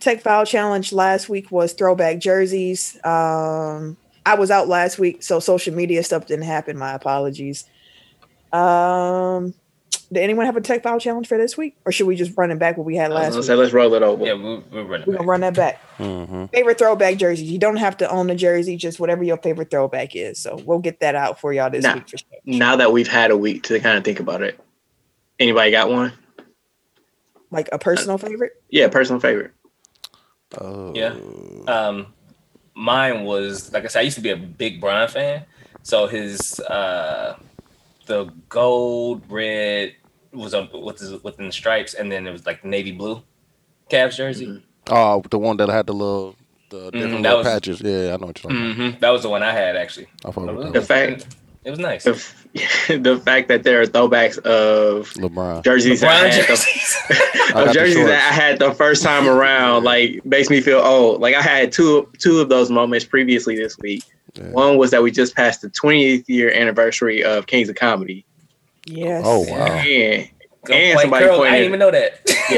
Tech 0.00 0.20
File 0.22 0.46
Challenge 0.46 0.92
last 0.92 1.28
week 1.28 1.50
was 1.50 1.72
throwback 1.72 2.18
jerseys. 2.18 2.96
Um, 3.04 3.96
I 4.24 4.34
was 4.34 4.50
out 4.50 4.68
last 4.68 4.98
week, 4.98 5.22
so 5.22 5.40
social 5.40 5.74
media 5.74 6.02
stuff 6.02 6.26
didn't 6.26 6.44
happen. 6.44 6.78
My 6.78 6.92
apologies. 6.94 7.64
Um, 8.52 9.54
did 10.12 10.20
anyone 10.22 10.46
have 10.46 10.56
a 10.56 10.60
Tech 10.60 10.82
File 10.82 11.00
Challenge 11.00 11.26
for 11.26 11.36
this 11.36 11.56
week, 11.56 11.76
or 11.84 11.92
should 11.92 12.06
we 12.06 12.16
just 12.16 12.36
run 12.36 12.50
it 12.50 12.58
back 12.58 12.76
what 12.76 12.84
we 12.86 12.96
had 12.96 13.10
last 13.10 13.30
gonna 13.30 13.36
week? 13.40 13.44
say, 13.46 13.54
let's 13.54 13.72
roll 13.72 13.92
it 13.94 14.02
over. 14.02 14.24
Yeah, 14.24 14.34
we're, 14.34 14.60
we're 14.70 14.84
running. 14.84 15.06
We're 15.06 15.12
Back. 15.14 15.18
gonna 15.18 15.24
run 15.24 15.40
that 15.40 15.54
back. 15.54 15.80
hmm 15.96 16.44
Favorite 16.46 16.78
throwback 16.78 17.16
jerseys. 17.16 17.50
You 17.50 17.58
don't 17.58 17.76
have 17.76 17.96
to 17.98 18.08
own 18.10 18.26
the 18.28 18.34
jersey, 18.34 18.76
just 18.76 19.00
whatever 19.00 19.24
your 19.24 19.36
favorite 19.38 19.70
throwback 19.70 20.14
is. 20.16 20.38
So 20.38 20.56
we'll 20.64 20.78
get 20.78 21.00
that 21.00 21.14
out 21.14 21.40
for 21.40 21.52
y'all 21.52 21.68
this 21.70 21.82
Nah. 21.84 21.94
week 21.94 22.08
for 22.08 22.16
sure. 22.18 22.26
Now 22.46 22.76
that 22.76 22.92
we've 22.92 23.08
had 23.08 23.30
a 23.30 23.36
week 23.36 23.64
to 23.64 23.78
kind 23.80 23.98
of 23.98 24.04
think 24.04 24.20
about 24.20 24.42
it, 24.42 24.58
anybody 25.38 25.70
got 25.72 25.90
one? 25.90 26.12
Like 27.50 27.68
a 27.72 27.78
personal 27.78 28.16
favorite. 28.18 28.52
Yeah, 28.70 28.88
personal 28.88 29.20
favorite. 29.20 29.52
Oh. 30.58 30.92
Yeah. 30.94 31.14
Um, 31.66 32.06
mine 32.74 33.24
was 33.24 33.72
like 33.72 33.84
I 33.84 33.88
said, 33.88 34.00
I 34.00 34.02
used 34.02 34.16
to 34.16 34.22
be 34.22 34.30
a 34.30 34.36
big 34.36 34.80
Brian 34.80 35.08
fan. 35.08 35.44
So 35.82 36.06
his 36.06 36.58
uh, 36.60 37.36
the 38.06 38.26
gold 38.48 39.22
red 39.30 39.94
was 40.32 40.54
on 40.54 40.68
with 40.72 40.98
his, 41.00 41.22
within 41.22 41.46
the 41.46 41.52
stripes, 41.52 41.94
and 41.94 42.10
then 42.10 42.26
it 42.26 42.32
was 42.32 42.46
like 42.46 42.64
navy 42.64 42.92
blue 42.92 43.22
Cavs 43.90 44.16
jersey. 44.16 44.46
Mhm. 44.46 44.62
Oh, 44.90 45.22
the 45.30 45.38
one 45.38 45.56
that 45.58 45.68
had 45.68 45.86
the 45.86 45.92
little, 45.92 46.34
the 46.70 46.90
different 46.90 47.14
Mhm, 47.18 47.22
little 47.22 47.38
was- 47.38 47.46
patches. 47.46 47.80
Yeah, 47.82 48.14
I 48.14 48.16
know 48.16 48.26
what 48.26 48.42
you're 48.42 48.50
talking 48.52 48.56
mm-hmm. 48.74 48.98
That 49.00 49.10
was 49.10 49.22
the 49.22 49.28
one 49.28 49.42
I 49.42 49.52
had 49.52 49.76
actually. 49.76 50.08
about. 50.24 50.38
I 50.38 50.46
fuck 50.46 50.56
with 50.56 50.72
The 50.72 50.82
fact, 50.82 51.26
It 51.64 51.70
was 51.70 51.78
nice. 51.78 52.04
the, 52.04 52.10
f- 52.12 52.46
the 52.88 53.20
fact 53.24 53.48
that 53.48 53.62
there 53.62 53.80
are 53.80 53.86
throwbacks 53.86 54.38
of 54.40 55.14
one. 55.16 55.30
LeBron. 55.30 55.64
jerseys 55.64 56.00
that 56.00 56.10
I 56.10 56.28
LeBron 56.28 56.32
had 56.32 56.42
the, 56.42 56.46
jerseys. 56.48 56.96
I 57.54 57.60
of 57.62 57.66
the 57.68 57.72
jerseys 57.74 57.94
shorts. 57.94 58.10
that 58.10 58.30
I 58.32 58.34
had 58.34 58.58
the 58.58 58.72
first 58.74 59.02
time 59.02 59.28
around, 59.28 59.84
like 59.84 60.24
makes 60.24 60.50
me 60.50 60.60
feel 60.60 60.78
old. 60.80 61.20
Like 61.20 61.34
I 61.34 61.42
had 61.42 61.72
two 61.72 62.08
two 62.18 62.40
of 62.40 62.48
those 62.48 62.70
moments 62.70 63.04
previously 63.04 63.56
this 63.56 63.76
week. 63.78 64.04
Yeah. 64.34 64.50
One 64.50 64.76
was 64.76 64.90
that 64.92 65.02
we 65.02 65.10
just 65.10 65.34
passed 65.34 65.62
the 65.62 65.70
20th 65.70 66.24
year 66.28 66.52
anniversary 66.52 67.24
of 67.24 67.46
Kings 67.46 67.68
of 67.68 67.76
Comedy, 67.76 68.24
Yes. 68.86 69.22
Oh, 69.26 69.40
wow. 69.40 69.56
and 69.66 70.28
And 70.70 71.00
somebody 71.00 71.24
curl. 71.24 71.40
I 71.42 71.50
didn't 71.52 71.64
even 71.66 71.78
know 71.80 71.90
that. 71.90 72.20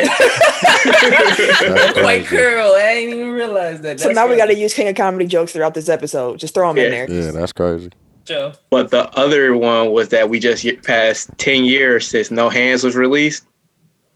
That's 0.81 1.97
white 2.03 2.27
crazy. 2.27 2.37
curl. 2.43 2.73
I 2.75 2.95
didn't 2.95 3.15
even 3.19 3.31
realize 3.33 3.81
that. 3.83 4.01
So 4.01 4.09
That's 4.09 4.17
now 4.17 4.27
we 4.29 4.37
got 4.37 4.47
to 4.47 4.55
use 4.55 4.75
King 4.75 4.89
of 4.89 4.97
Comedy 4.97 5.27
jokes 5.27 5.53
throughout 5.53 5.75
this 5.75 5.89
episode. 5.89 6.39
Just 6.39 6.55
throw 6.55 6.69
them 6.73 6.79
in 6.85 6.91
there. 6.91 7.11
Yeah, 7.11 7.31
that's 7.33 7.53
crazy. 7.53 7.91
Joe. 8.25 8.53
But 8.71 8.91
the 8.91 9.09
other 9.19 9.57
one 9.57 9.91
was 9.93 10.11
that 10.11 10.29
we 10.31 10.39
just 10.39 10.65
passed 10.83 11.31
10 11.39 11.65
years 11.65 12.07
since 12.07 12.31
No 12.31 12.49
Hands 12.49 12.83
was 12.85 12.95
released. 12.97 13.45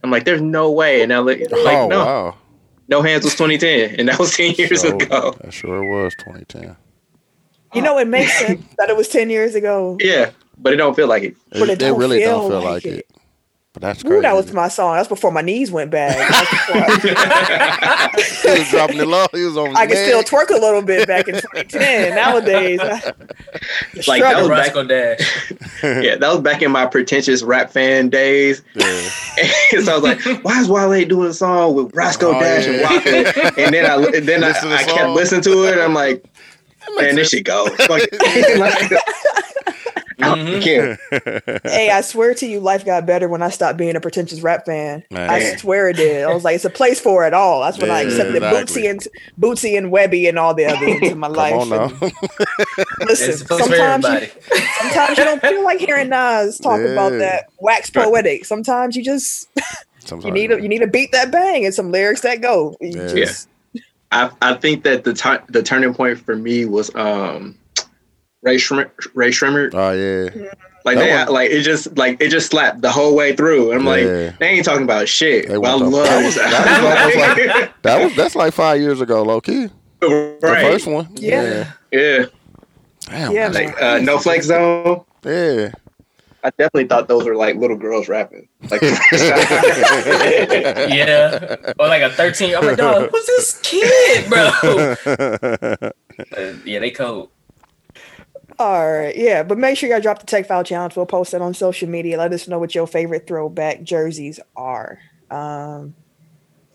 I'm 0.03 0.11
like, 0.11 0.25
there's 0.25 0.43
no 0.43 0.71
way. 0.71 1.01
And 1.03 1.09
now, 1.09 1.23
like, 1.23 1.43
oh 1.53 1.89
no, 1.89 2.05
wow. 2.05 2.37
No 2.89 3.01
Hands 3.03 3.25
was 3.25 3.33
2010, 3.35 3.99
and 3.99 4.09
that 4.09 4.19
was 4.19 4.37
10 4.37 4.55
years 4.59 4.83
Sure- 4.83 4.95
ago. 4.95 5.35
That 5.41 5.53
sure 5.53 5.85
was 5.85 6.15
2010. 6.17 6.77
You 7.75 7.83
know, 7.83 7.99
it 7.99 8.07
makes 8.07 8.39
sense 8.39 8.63
that 8.79 8.89
it 8.91 8.97
was 8.97 9.09
10 9.09 9.31
years 9.31 9.55
ago. 9.57 9.97
Yeah, 10.01 10.31
but 10.59 10.73
it 10.73 10.77
don't 10.77 10.95
feel 10.95 11.09
like 11.09 11.23
it. 11.25 11.37
But 11.51 11.63
it 11.71 11.79
they 11.81 11.87
don't 11.89 11.99
really 11.99 12.21
don't 12.21 12.49
feel 12.51 12.61
feel 12.61 12.71
like 12.71 12.85
like 12.85 12.87
it. 12.87 12.99
it. 12.99 13.07
But 13.75 13.81
that's 13.83 14.03
crazy. 14.05 14.19
Ooh, 14.19 14.23
that 14.23 14.37
was 14.37 14.53
my 14.53 14.69
song. 14.69 14.95
That's 14.95 15.09
before 15.09 15.33
my 15.33 15.41
knees 15.41 15.73
went 15.73 15.91
bad. 15.91 16.15
I- 16.69 18.09
he 18.45 18.59
was 18.61 18.69
dropping 18.71 18.99
it 18.99 19.07
low. 19.09 19.27
He 19.33 19.43
was 19.45 19.57
on. 19.57 19.77
I 19.77 19.89
could 19.89 19.97
still 19.97 20.23
twerk 20.23 20.51
a 20.51 20.61
little 20.61 20.81
bit 20.81 21.09
back 21.09 21.27
in 21.27 21.35
2010. 21.41 22.15
Nowadays, 22.15 22.79
I, 22.81 23.13
Like, 24.07 24.23
that 24.23 24.37
was 24.39 24.49
back- 24.49 24.77
on 24.77 24.87
Dash. 24.87 25.53
Yeah, 25.83 26.15
that 26.15 26.29
was 26.31 26.41
back 26.41 26.63
in 26.63 26.71
my 26.71 26.87
pretentious 26.87 27.43
rap 27.43 27.69
fan 27.71 28.11
days. 28.11 28.63
Yeah. 28.75 28.85
so 29.83 29.93
I 29.93 29.99
was 29.99 30.03
like, 30.05 30.45
why 30.45 30.61
is 30.61 30.69
Wale 30.69 31.05
doing 31.09 31.31
a 31.31 31.35
song 31.35 31.75
with 31.75 31.93
Roscoe 31.97 32.37
Oh, 32.37 32.41
Dash 32.41 32.67
and 32.67 32.77
yeah. 32.77 33.33
Wale? 33.35 33.53
And 33.67 33.75
then 33.75 33.87
I 33.91 33.95
and 34.17 34.29
then 34.29 34.45
I, 34.45 34.49
Listen 34.49 34.69
to 34.71 34.77
I 34.77 34.85
kept 34.85 35.11
listening 35.11 35.43
to 35.43 35.65
it. 35.67 35.73
And 35.73 35.81
I'm 35.81 35.95
like, 35.95 36.25
man, 36.97 37.17
this 37.17 37.31
shit 37.31 37.45
go. 37.45 37.67
Like, 37.89 38.09
I 40.25 40.35
don't 40.35 40.47
Mhm. 40.47 40.63
care. 40.63 41.61
hey, 41.65 41.91
I 41.91 42.01
swear 42.01 42.35
to 42.35 42.47
you, 42.47 42.61
life 42.61 42.85
got 42.85 43.07
better 43.07 43.29
when 43.29 43.43
I 43.43 43.51
stopped 43.51 43.77
being 43.79 43.97
a 43.97 44.01
pretentious 44.01 44.41
rap 44.41 44.67
fan. 44.67 45.05
Man. 45.11 45.31
I 45.31 45.41
swear 45.57 45.89
it 45.89 45.97
did. 45.97 46.25
I 46.25 46.33
was 46.33 46.45
like, 46.45 46.57
it's 46.57 46.65
a 46.65 46.71
place 46.71 47.01
for 47.01 47.27
it 47.27 47.35
all. 47.35 47.61
That's 47.61 47.79
when 47.79 47.91
I 47.91 48.03
Yeah, 48.03 48.09
accepted 48.09 48.37
exactly. 48.37 48.83
Boosie 48.83 48.91
and 48.91 49.07
Boosie 49.41 49.79
and 49.79 49.93
Webbie 49.93 50.29
and 50.29 50.39
all 50.39 50.55
the 50.55 50.67
others 50.67 50.89
into 51.03 51.15
my 51.15 51.27
Come 51.29 51.37
life. 51.37 51.55
on 51.55 51.69
now. 51.69 51.87
Listen, 53.07 53.47
sometimes 53.47 54.07
you, 54.09 54.29
sometimes 54.81 55.19
you 55.19 55.25
don't 55.25 55.41
feel 55.43 55.65
like 55.65 55.79
hearing 55.81 56.09
Nas 56.09 56.59
talk 56.59 56.81
about 56.81 57.11
that 57.19 57.45
wax 57.61 57.91
poetic. 57.91 58.45
Sometimes 58.45 58.97
you 58.97 59.05
just 59.05 59.49
Sometimes 60.05 60.25
you 60.27 60.31
need 60.33 60.53
a, 60.53 60.61
you 60.61 60.69
need 60.69 60.81
to 60.81 60.87
beat 60.87 61.13
that 61.13 61.31
bang 61.31 61.65
and 61.65 61.75
some 61.75 61.91
lyrics 61.91 62.21
that 62.23 62.41
go. 62.41 62.77
You 62.81 63.01
Yeah. 63.01 63.09
just- 63.09 63.49
I, 64.13 64.31
I 64.43 64.55
think 64.55 64.85
that 64.85 65.03
the 65.03 65.13
ti 65.13 65.31
the 65.49 65.61
turning 65.63 65.93
point 65.93 66.21
for 66.21 66.37
me 66.37 66.67
was 66.67 66.95
um 66.95 67.59
Rae 68.45 68.57
Sremmurd, 68.57 68.91
Rae 69.15 69.31
Sremmurd. 69.31 69.75
Oh 69.75 69.93
yeah. 69.93 70.53
Like 70.85 70.97
That 70.99 71.05
they, 71.05 71.15
one- 71.25 71.33
like 71.33 71.51
it 71.51 71.63
just 71.63 71.97
like 71.97 72.21
it 72.21 72.29
just 72.29 72.51
slapped 72.51 72.83
the 72.83 72.91
whole 72.93 73.17
way 73.17 73.35
through. 73.35 73.73
And 73.73 73.81
I'm 73.81 73.87
Yeah. 73.87 74.27
like, 74.27 74.39
they 74.39 74.49
ain't 74.49 74.65
talking 74.67 74.83
about 74.85 75.09
shit. 75.09 75.49
They 75.49 75.57
But 75.57 75.65
I 75.67 75.73
love 75.75 75.81
talking- 75.81 75.93
that 76.03 76.25
was- 76.25 76.35
that 76.37 77.07
was 77.07 77.15
that. 77.47 77.73
That 77.83 78.05
was 78.05 78.15
that's 78.17 78.35
like 78.37 78.53
five 78.53 78.81
years 78.81 79.01
ago, 79.01 79.23
low 79.23 79.41
key. 79.41 79.69
The 80.01 80.37
first 80.41 80.87
one. 80.87 81.09
Yeah. 81.15 81.73
Yeah. 81.91 82.27
Damn. 83.07 83.33
Yeah, 83.33 83.49
Like 83.49 83.81
uh, 83.83 83.99
No 83.99 84.19
Flex 84.19 84.47
Zone. 84.47 85.05
yeah. 85.25 85.71
I 86.43 86.51
definitely 86.51 86.87
thought 86.89 87.09
those 87.09 87.25
were 87.25 87.37
like 87.37 87.57
little 87.57 87.77
girls 87.79 88.07
rapping. 88.07 88.47
Like, 88.71 88.83
Yeah. 90.93 91.57
Or 91.79 91.89
like 91.89 92.03
a 92.03 92.11
13. 92.11 92.55
I'm 92.55 92.67
like, 92.67 92.77
dog, 92.77 93.09
who's 93.11 93.27
this 93.27 93.61
kid, 93.63 94.29
bro? 94.29 94.51
Uh, 96.37 96.53
yeah, 96.65 96.79
they 96.79 96.93
cold. 96.93 97.29
All 98.59 98.93
right, 98.93 99.17
yeah, 99.17 99.43
but 99.43 99.59
make 99.59 99.77
sure 99.77 99.89
y'all 99.89 100.01
drop 100.01 100.21
the 100.21 100.27
Tech 100.27 100.47
File 100.47 100.63
Challenge. 100.65 100.95
We'll 100.97 101.07
post 101.07 101.35
it 101.35 101.43
on 101.43 101.55
social 101.55 101.89
media. 101.89 102.17
Let 102.19 102.33
us 102.33 102.47
know 102.47 102.59
what 102.59 102.75
your 102.75 102.87
favorite 102.87 103.27
throwback 103.27 103.83
jerseys 103.83 104.39
are. 104.57 104.99
Um, 105.31 105.95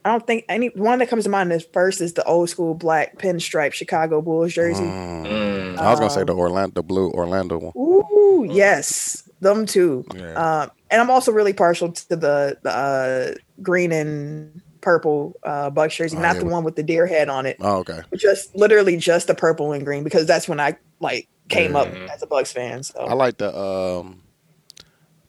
I 0.04 0.12
don't 0.12 0.26
think 0.26 0.46
any 0.50 0.68
one 0.70 1.00
that 1.00 1.10
comes 1.10 1.26
to 1.26 1.30
mind 1.30 1.52
is 1.54 1.66
first 1.74 2.02
is 2.02 2.14
the 2.14 2.24
old 2.26 2.50
school 2.50 2.74
black 2.74 3.18
pinstripe 3.18 3.74
Chicago 3.74 4.22
Bulls 4.22 4.54
jersey. 4.54 4.84
Mm. 4.84 5.26
Mm. 5.26 5.78
I 5.78 5.92
was 5.92 6.00
gonna 6.00 6.10
say 6.12 6.22
Um, 6.22 6.28
the 6.28 6.36
Orlando, 6.36 6.74
the 6.76 6.84
blue 6.84 7.12
Orlando 7.12 7.58
one. 7.58 7.74
Ooh, 7.78 8.46
yes, 8.50 9.30
them 9.40 9.66
too. 9.66 10.06
Yeah. 10.16 10.34
Um, 10.64 10.72
and 10.90 11.02
I'm 11.02 11.10
also 11.12 11.32
really 11.32 11.54
partial 11.54 11.92
to 11.92 12.10
the, 12.10 12.58
the 12.64 12.70
uh, 12.70 13.34
green 13.62 13.92
and 13.92 14.62
purple 14.82 15.36
uh, 15.44 15.70
Bucks 15.70 15.96
jersey, 15.96 16.18
Oh, 16.18 16.22
not 16.22 16.36
yeah. 16.36 16.40
the 16.42 16.46
one 16.48 16.64
with 16.64 16.76
the 16.76 16.84
deer 16.84 17.06
head 17.06 17.30
on 17.30 17.46
it. 17.46 17.58
Oh, 17.60 17.78
okay. 17.80 18.02
Just 18.16 18.56
literally 18.56 18.98
just 18.98 19.28
the 19.28 19.36
purple 19.36 19.72
and 19.74 19.86
green 19.86 20.04
because 20.04 20.26
that's 20.26 20.48
when 20.48 20.60
I 20.60 20.78
like 21.00 21.28
came 21.50 21.76
up 21.76 21.88
Mhm. 21.88 22.10
as 22.10 22.22
a 22.24 22.28
Bucks 22.28 22.52
fan. 22.52 22.84
So 22.84 23.00
I 23.00 23.14
like 23.14 23.38
the 23.38 23.58
um 23.58 24.22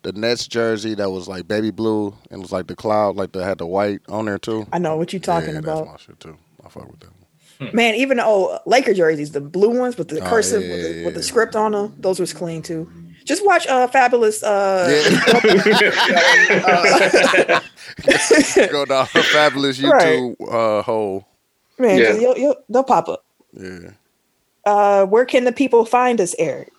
the 0.02 0.12
Nets 0.12 0.46
jersey 0.46 0.94
that 0.94 1.10
was 1.10 1.28
like 1.28 1.46
baby 1.48 1.70
blue 1.70 2.14
and 2.30 2.40
was 2.40 2.52
like 2.52 2.66
the 2.68 2.76
cloud, 2.76 3.16
like 3.16 3.32
they 3.32 3.42
had 3.42 3.58
the 3.58 3.66
white 3.66 4.00
on 4.08 4.24
there 4.26 4.38
too. 4.38 4.66
I 4.72 4.78
know 4.78 4.96
what 4.96 5.12
you're 5.12 5.20
talking 5.20 5.52
yeah, 5.54 5.58
about. 5.58 5.86
That's 5.86 6.08
my 6.08 6.12
shit 6.12 6.20
too. 6.20 6.36
I 6.64 6.68
fuck 6.68 6.90
with 6.90 7.00
that 7.00 7.08
one. 7.10 7.16
Man, 7.74 7.94
even 7.96 8.16
the 8.16 8.24
old 8.24 8.58
Laker 8.64 8.94
jerseys, 8.94 9.32
the 9.32 9.40
blue 9.42 9.78
ones 9.78 9.98
with 9.98 10.08
the 10.08 10.20
Oh, 10.24 10.28
cursive 10.28 10.62
yeah, 10.62 10.70
with, 10.72 10.82
the, 10.82 10.94
yeah, 11.00 11.04
with 11.04 11.14
the 11.14 11.22
script 11.22 11.54
on 11.54 11.72
them, 11.72 11.94
those 11.98 12.18
was 12.18 12.32
clean 12.32 12.62
too. 12.62 12.90
Just 13.26 13.44
watch 13.44 13.66
uh 13.66 13.86
Fabulous 13.88 14.42
uh, 14.42 14.88
Yeah. 14.90 15.90
uh 16.66 17.60
Go 18.70 18.84
down 18.86 19.06
the 19.12 19.22
fabulous 19.32 19.80
Right. 19.82 20.06
YouTube 20.06 20.36
uh 20.50 20.82
hole. 20.82 21.26
man, 21.78 21.98
Yeah. 21.98 22.04
just- 22.08 22.20
you'll, 22.20 22.38
you'll, 22.38 22.56
they'll 22.68 22.84
pop 22.84 23.08
up. 23.10 23.24
Yeah. 23.52 23.90
Uh 24.64 25.06
where 25.06 25.24
can 25.24 25.44
the 25.44 25.52
people 25.52 25.84
find 25.84 26.20
us, 26.20 26.34
Eric? 26.38 26.72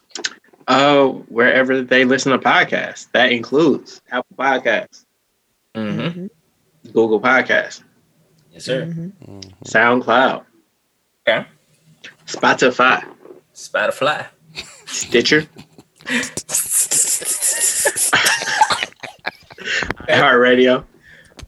uh, 0.67 1.07
wherever 1.07 1.81
they 1.81 2.05
listen 2.05 2.31
to 2.31 2.37
podcasts, 2.37 3.07
that 3.13 3.31
includes 3.31 3.99
Apple 4.11 4.35
Podcasts, 4.37 5.05
Mm-hmm. 5.75 6.27
Google 6.93 7.19
Podcasts, 7.19 7.81
Yes, 8.51 8.65
sir. 8.65 8.85
Mhm. 8.85 9.51
SoundCloud, 9.65 10.43
Okay. 11.27 11.45
Spotify, 12.27 13.03
Spotify. 13.55 14.27
Stitcher, 14.85 15.47
iHeartRadio, 20.07 20.85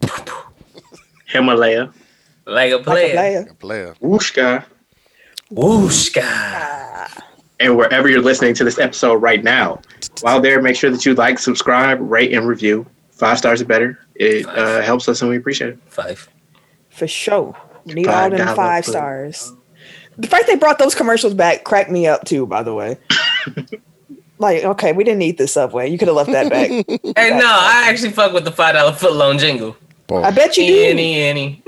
Himalaya, 1.27 1.91
Like 2.45 2.71
a 2.73 2.79
player. 2.79 3.13
player. 3.13 3.47
A 3.49 3.53
player. 3.55 3.95
Wooshka, 4.01 4.65
Whoosh, 5.55 6.09
guy. 6.09 6.23
Ah, 6.25 7.17
and 7.59 7.77
wherever 7.77 8.09
you're 8.09 8.21
listening 8.21 8.53
to 8.55 8.63
this 8.63 8.79
episode 8.79 9.15
right 9.15 9.43
now. 9.43 9.79
While 10.21 10.41
there, 10.41 10.61
make 10.61 10.75
sure 10.75 10.89
that 10.89 11.05
you 11.05 11.13
like, 11.13 11.37
subscribe, 11.39 11.99
rate, 12.01 12.33
and 12.33 12.47
review. 12.47 12.85
Five 13.11 13.37
stars 13.37 13.61
or 13.61 13.65
better. 13.65 13.99
It 14.15 14.45
uh, 14.47 14.81
helps 14.81 15.07
us 15.07 15.21
and 15.21 15.29
we 15.29 15.37
appreciate 15.37 15.69
it. 15.69 15.79
Five. 15.87 16.27
for 16.89 17.07
sure. 17.07 17.55
We 17.85 17.93
Need 17.93 18.05
Five 18.07 18.31
all 18.31 18.37
them 18.37 18.55
five 18.55 18.85
food. 18.85 18.91
stars. 18.91 19.53
The 20.17 20.27
fact 20.27 20.47
they 20.47 20.55
brought 20.55 20.79
those 20.79 20.95
commercials 20.95 21.33
back 21.33 21.63
cracked 21.63 21.91
me 21.91 22.07
up 22.07 22.25
too, 22.25 22.45
by 22.45 22.63
the 22.63 22.73
way. 22.73 22.97
like, 24.39 24.63
okay, 24.63 24.91
we 24.93 25.03
didn't 25.03 25.21
eat 25.21 25.37
the 25.37 25.47
subway. 25.47 25.89
You 25.89 25.97
could 25.97 26.07
have 26.07 26.17
left 26.17 26.31
that 26.31 26.49
back. 26.49 26.69
Hey, 27.17 27.29
no, 27.37 27.45
I 27.45 27.85
actually 27.89 28.11
fuck 28.11 28.33
with 28.33 28.43
the 28.45 28.51
five 28.51 28.73
dollar 28.75 28.93
foot 28.93 29.13
long 29.13 29.37
jingle. 29.37 29.75
Pause. 30.07 30.23
I 30.25 30.31
bet 30.31 30.57
you 30.57 30.65
do. 30.67 30.83
Any, 30.83 31.21
any. 31.21 31.63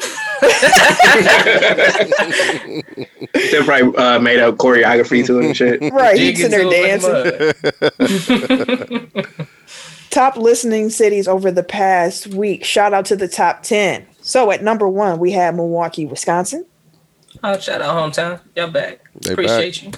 They 3.34 3.64
probably 3.64 3.96
uh, 3.98 4.20
made 4.20 4.40
up 4.40 4.56
choreography 4.56 5.26
to 5.26 5.40
it 5.40 5.46
and 5.46 5.58
shit. 5.58 5.82
Right, 5.94 6.18
he's 6.18 6.44
in 6.44 6.52
there 6.52 6.70
dancing. 6.70 7.16
top 10.10 10.38
listening 10.38 10.90
cities 10.90 11.28
over 11.28 11.52
the 11.52 11.64
past 11.64 12.28
week. 12.28 12.64
Shout 12.64 12.94
out 12.94 13.06
to 13.06 13.18
the 13.18 13.28
top 13.28 13.64
10. 13.64 14.06
So 14.22 14.50
at 14.52 14.64
number 14.64 14.88
one, 14.88 15.20
we 15.20 15.32
had 15.32 15.56
Milwaukee, 15.56 16.06
Wisconsin. 16.06 16.66
Oh, 17.44 17.60
shout 17.60 17.82
out 17.82 17.96
hometown. 17.96 18.40
Y'all 18.56 18.72
back. 18.72 19.02
They 19.22 19.34
Appreciate 19.34 19.84
you. 19.84 19.92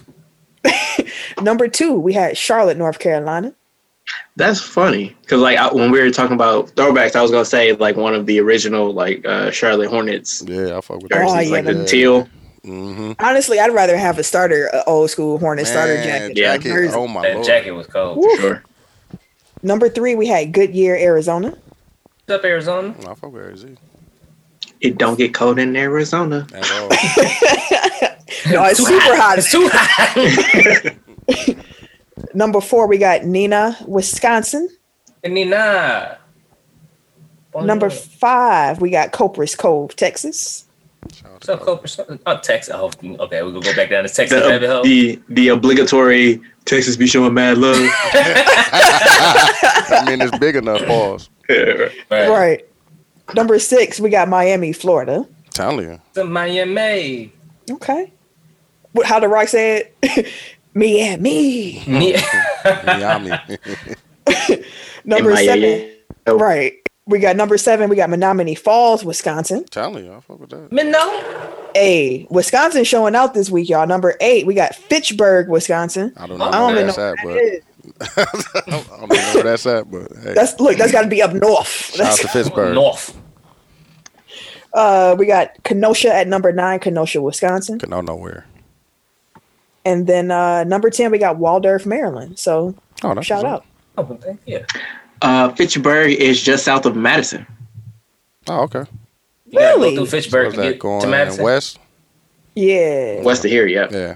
Number 1.42 1.68
two, 1.68 1.94
we 1.94 2.14
had 2.14 2.36
Charlotte, 2.38 2.78
North 2.78 3.00
Carolina. 3.00 3.54
That's 4.38 4.62
funny 4.62 5.16
because 5.22 5.42
like 5.42 5.58
I, 5.58 5.74
when 5.74 5.92
we 5.92 6.00
were 6.00 6.12
talking 6.12 6.36
about 6.36 6.68
throwbacks, 6.76 7.16
I 7.16 7.22
was 7.22 7.32
gonna 7.32 7.44
say 7.44 7.74
like 7.74 7.96
one 7.98 8.14
of 8.14 8.26
the 8.28 8.40
original 8.40 8.94
like 8.94 9.26
uh, 9.26 9.50
Charlotte 9.52 9.90
Hornets 9.90 10.44
Yeah, 10.48 10.78
I 10.78 10.82
fuck 10.82 11.02
with 11.02 11.12
jerseys, 11.12 11.34
Oh, 11.36 11.40
yeah, 11.40 11.50
like 11.50 11.66
the 11.66 11.74
the- 11.74 11.86
teal. 11.86 12.30
Mm-hmm. 12.64 13.14
Honestly, 13.20 13.60
I'd 13.60 13.74
rather 13.74 13.98
have 13.98 14.20
a 14.20 14.24
starter, 14.24 14.70
uh, 14.74 14.84
old 14.88 15.10
school 15.10 15.38
Hornet 15.40 15.66
starter 15.68 15.96
jacket. 16.04 16.38
yeah, 16.38 16.52
like 16.52 16.62
jersey. 16.62 16.94
Oh 16.96 17.08
my 17.08 17.22
That 17.24 17.34
lord. 17.36 17.46
jacket 17.48 17.72
was 17.72 17.88
cold. 17.88 18.18
Woo. 18.18 18.38
Sure. 18.38 18.64
Number 19.64 19.90
three, 19.90 20.16
we 20.16 20.28
had 20.28 20.52
Goodyear, 20.54 20.96
Arizona. 20.96 21.50
What's 21.52 22.30
up, 22.30 22.44
Arizona? 22.46 22.94
I 23.08 23.14
fuck 23.16 23.32
with 23.32 23.54
AZ 23.54 23.66
It 24.82 24.98
don't 25.00 25.18
get 25.18 25.34
cold 25.34 25.58
in 25.60 25.76
Arizona. 25.76 26.46
at 26.54 26.72
all. 26.72 26.90
No, 28.52 28.64
it's 28.66 28.80
super 28.86 29.16
hot. 29.16 29.38
It's 29.40 29.52
too 29.52 29.68
hot. 29.72 30.94
Number 32.34 32.62
four, 32.62 32.88
we 32.88 32.98
got 32.98 33.22
Neenah, 33.22 33.88
Wisconsin. 33.88 34.70
Neenah. 35.24 36.18
Number 37.56 37.90
five, 37.90 38.80
we 38.82 38.90
got 38.92 39.12
Copperas 39.12 39.56
Cove, 39.56 39.96
Texas. 39.96 40.66
Shout 41.14 41.26
out 41.26 41.34
What's 41.34 41.46
to 41.46 41.54
up, 41.54 41.62
Cooper? 41.62 41.88
Oh, 42.10 42.32
uh, 42.32 42.36
uh, 42.36 42.38
Texas. 42.42 42.74
Oh, 42.76 42.92
okay, 43.04 43.42
we're 43.42 43.52
gonna 43.52 43.62
go 43.62 43.76
back 43.76 43.90
down 43.90 44.04
to 44.04 44.10
Texas, 44.10 44.42
The, 44.44 44.60
baby. 44.60 44.68
the 44.84 45.34
the 45.34 45.48
obligatory 45.50 46.42
Texas 46.66 46.98
be 46.98 47.08
showing 47.08 47.34
mad 47.34 47.58
love. 47.58 47.78
I 49.90 50.04
mean, 50.08 50.22
it's 50.22 50.38
big 50.38 50.56
enough. 50.56 50.86
Pause. 50.86 51.30
Right. 51.50 51.96
Right. 52.30 52.66
Number 53.36 53.60
six, 53.60 54.00
we 54.00 54.10
got 54.10 54.28
Miami, 54.28 54.74
Florida. 54.74 55.28
Telling 55.52 55.90
you. 55.90 56.02
To 56.16 56.24
Miami. 56.24 57.32
Okay. 57.70 58.12
What, 58.92 59.06
how 59.06 59.20
the 59.20 59.28
rock 59.28 59.48
said? 59.48 59.92
me 60.78 61.02
and 61.02 61.22
me. 61.22 61.84
Miami. 61.88 63.30
Number 65.06 65.32
In 65.32 65.38
seven. 65.38 65.62
Miami. 65.62 65.92
Right. 66.28 66.74
We 67.06 67.20
got 67.20 67.38
number 67.38 67.58
seven. 67.58 67.90
We 67.90 67.96
got 67.96 68.10
Menomonee 68.10 68.58
Falls, 68.58 69.06
Wisconsin. 69.06 69.64
Telling 69.66 70.04
you, 70.06 70.14
I 70.14 70.20
fuck 70.20 70.42
with 70.42 70.50
that. 70.50 70.70
Minnow. 70.74 71.24
A 71.76 72.28
Wisconsin 72.30 72.84
showing 72.84 73.16
out 73.16 73.34
this 73.34 73.50
week, 73.50 73.70
y'all. 73.70 73.88
Number 73.88 74.16
eight, 74.20 74.46
we 74.46 74.54
got 74.54 74.76
Fitchburg, 74.76 75.48
Wisconsin. 75.48 76.12
I 76.18 76.28
don't 76.28 76.38
know 76.38 76.44
I 76.46 76.50
I 76.50 76.52
don't 76.52 76.74
where 76.74 76.84
even 76.84 76.88
know 76.88 76.94
that's 76.94 77.24
what 77.24 77.38
at, 77.38 77.44
that 77.54 77.62
but. 77.64 78.68
I 78.68 78.82
don't 79.00 79.10
know 79.10 79.16
where 79.36 79.44
that's 79.44 79.66
at, 79.66 79.90
but 79.90 80.12
hey, 80.22 80.34
That's 80.34 80.60
look. 80.60 80.76
That's 80.78 80.92
got 80.92 81.04
to 81.04 81.08
be 81.08 81.22
up 81.22 81.32
north. 81.32 81.68
shout 81.96 82.00
out 82.02 82.06
That's, 82.18 82.22
to 82.24 82.28
Pittsburgh. 82.28 82.74
North. 82.76 83.18
uh, 84.74 85.16
we 85.18 85.26
got 85.28 85.52
Kenosha 85.64 86.14
at 86.14 86.28
number 86.28 86.52
nine, 86.52 86.80
Kenosha, 86.80 87.22
Wisconsin, 87.22 87.80
Kenosha 87.80 88.02
know 88.04 88.16
nowhere. 88.16 88.46
And 89.88 90.08
then 90.08 90.32
uh, 90.32 90.64
number 90.66 90.90
ten 90.90 91.12
we 91.12 91.18
got 91.18 91.38
Waldorf, 91.38 91.86
Maryland. 91.86 92.38
So 92.40 92.76
Oh, 93.04 93.14
that's 93.14 93.26
shout 93.28 93.46
out. 93.46 93.66
Oh, 93.98 94.04
thank- 94.22 94.40
yeah. 94.46 94.66
Uh, 95.22 95.50
Fitchburg 95.54 96.12
is 96.12 96.42
just 96.42 96.64
south 96.66 96.86
of 96.86 96.96
Madison. 96.96 97.46
Oh, 98.48 98.62
okay. 98.64 98.86
You 99.50 99.60
gotta 99.60 99.78
Really? 99.80 99.90
go 99.96 100.06
through 100.06 100.20
Fitchburg 100.20 100.48
is 100.50 100.54
to 100.56 100.62
get 100.62 100.80
going 100.80 101.02
to 101.02 101.08
Madison. 101.08 101.44
west? 101.44 101.80
Yeah. 102.56 103.22
West 103.22 103.46
of 103.46 103.52
here, 103.52 103.66
yeah. 103.68 103.88
Yeah. 103.92 104.16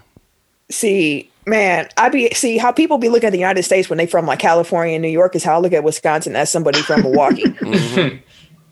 See, 0.70 1.30
man, 1.46 1.88
I 1.98 2.10
be 2.10 2.30
see 2.34 2.58
how 2.58 2.72
people 2.72 2.98
be 2.98 3.10
looking 3.10 3.28
at 3.28 3.32
the 3.32 3.40
United 3.40 3.64
States 3.64 3.90
when 3.90 3.98
they 3.98 4.06
from 4.06 4.26
like 4.26 4.40
California 4.40 4.96
and 4.96 5.02
New 5.02 5.10
York 5.10 5.36
is 5.36 5.44
how 5.44 5.56
I 5.56 5.60
look 5.60 5.74
at 5.74 5.84
Wisconsin 5.84 6.36
as 6.36 6.50
somebody 6.52 6.82
from 6.82 7.02
Milwaukee. 7.04 7.44
Mhm. 7.44 8.22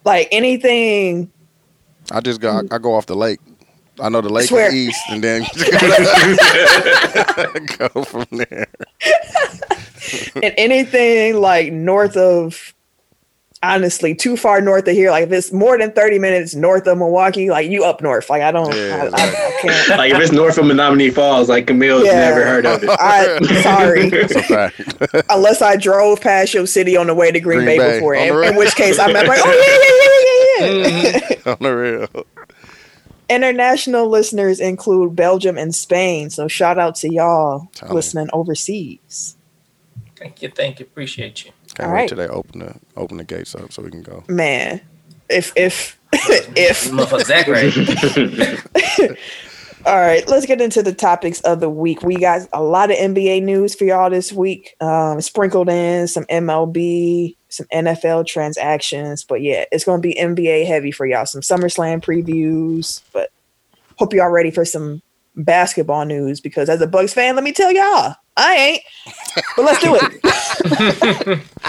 like 0.05 0.27
anything 0.31 1.31
I 2.11 2.21
just 2.21 2.41
go. 2.41 2.51
I, 2.71 2.75
I 2.75 2.77
go 2.79 2.93
off 2.95 3.05
the 3.05 3.15
lake. 3.15 3.39
I 4.01 4.09
know 4.09 4.21
the 4.21 4.29
lake 4.29 4.47
Swear. 4.47 4.73
east, 4.73 4.99
and 5.09 5.23
then 5.23 5.41
go 7.77 8.03
from 8.03 8.25
there. 8.31 8.67
and 10.41 10.53
anything 10.57 11.39
like 11.39 11.71
north 11.73 12.15
of 12.17 12.73
honestly 13.61 14.15
too 14.15 14.37
far 14.37 14.61
north 14.61 14.87
of 14.87 14.93
here 14.93 15.11
like 15.11 15.25
if 15.25 15.31
it's 15.33 15.51
more 15.51 15.77
than 15.77 15.91
30 15.91 16.17
minutes 16.17 16.55
north 16.55 16.87
of 16.87 16.97
milwaukee 16.97 17.49
like 17.49 17.69
you 17.69 17.83
up 17.83 18.01
north 18.01 18.29
like 18.29 18.41
i 18.41 18.53
don't 18.53 18.73
Yeah, 18.73 19.09
I, 19.13 19.21
I, 19.21 19.25
I 19.27 19.57
can't 19.61 19.89
Like 19.99 20.13
if 20.13 20.19
it's 20.21 20.31
north 20.31 20.57
of 20.57 20.63
Menomonee 20.63 21.13
Falls, 21.13 21.49
like 21.49 21.67
Camille's 21.67 22.05
Yeah. 22.05 22.19
never 22.29 22.45
heard 22.45 22.65
of 22.65 22.81
it. 22.81 22.89
i 22.89 23.37
sorry 23.61 24.09
That's 24.09 24.33
a 24.33 24.43
fact. 24.43 24.79
unless 25.29 25.61
i 25.61 25.75
drove 25.75 26.21
past 26.21 26.53
your 26.53 26.65
city 26.67 26.95
on 26.95 27.07
the 27.07 27.13
way 27.13 27.33
to 27.33 27.39
green, 27.41 27.65
Green 27.65 27.77
bay, 27.77 27.77
Bay, 27.77 27.93
before 27.97 28.15
in, 28.15 28.43
in 28.45 28.55
which 28.55 28.73
case 28.75 28.97
i'm 28.97 29.11
like 29.11 29.27
oh 29.27 29.35
yeah 30.61 30.69
yeah 30.71 30.87
yeah 30.87 30.87
yeah 30.87 31.19
yeah, 31.19 31.29
yeah. 31.45 31.51
On 31.51 31.57
the 31.59 31.75
real. 31.75 32.25
International 33.29 34.07
listeners 34.09 34.59
include 34.59 35.15
belgium 35.15 35.57
and 35.57 35.73
spain 35.75 36.29
so 36.29 36.47
shout 36.47 36.77
out 36.79 36.95
to 36.95 37.13
y'all 37.13 37.67
Tell 37.75 37.89
'em. 37.89 37.95
listening 37.95 38.29
overseas 38.33 39.35
Thank 40.17 40.41
you, 40.41 40.49
thank 40.49 40.81
you, 40.81 40.85
appreciate 40.85 41.45
you. 41.45 41.51
Can't 41.75 41.87
All 41.87 41.93
wait 41.95 41.99
right. 42.01 42.09
till 42.09 42.17
they 42.17 42.27
open 42.27 42.59
the 42.59 42.75
open 42.97 43.15
the 43.15 43.23
gates 43.23 43.55
up 43.55 43.71
so 43.71 43.81
we 43.81 43.89
can 43.89 44.01
go. 44.01 44.21
man 44.27 44.81
if 45.29 45.53
if 45.55 45.97
if 46.13 46.89
Motherfucker 46.91 47.23
Zach. 47.23 47.47
All 49.85 49.95
right, 49.95 50.27
let's 50.27 50.45
get 50.45 50.59
into 50.59 50.83
the 50.83 50.93
topics 50.93 51.39
of 51.41 51.61
the 51.61 51.69
week. 51.69 52.03
We 52.03 52.17
got 52.17 52.41
a 52.51 52.61
lot 52.61 52.91
of 52.91 52.97
NBA 52.97 53.43
news 53.43 53.75
for 53.75 53.85
y'all 53.85 54.09
this 54.09 54.33
week. 54.33 54.75
Um, 54.81 55.21
sprinkled 55.21 55.69
in 55.69 56.09
some 56.09 56.25
MLB, 56.25 57.37
some 57.49 57.65
NFL 57.73 58.27
transactions, 58.27 59.23
but 59.23 59.41
yeah, 59.41 59.65
it's 59.71 59.83
going 59.83 60.01
to 60.01 60.07
be 60.07 60.15
NBA 60.15 60.65
heavy 60.65 60.91
for 60.91 61.05
y'all. 61.05 61.25
Some 61.25 61.41
SummerSlam 61.41 62.03
previews, 62.03 63.01
but 63.11 63.31
hope 63.97 64.13
y'all 64.13 64.29
ready 64.29 64.51
for 64.51 64.65
some 64.65 65.01
basketball 65.35 66.05
news 66.05 66.39
because 66.39 66.69
as 66.69 66.81
a 66.81 66.87
Bucks 66.87 67.13
fan, 67.13 67.35
let 67.35 67.43
me 67.43 67.51
tell 67.51 67.71
y'all, 67.71 68.15
I 68.37 68.55
ain't. 68.55 68.83
But 69.55 69.65
let's 69.65 69.81
do 69.81 69.97
it. 70.01 71.39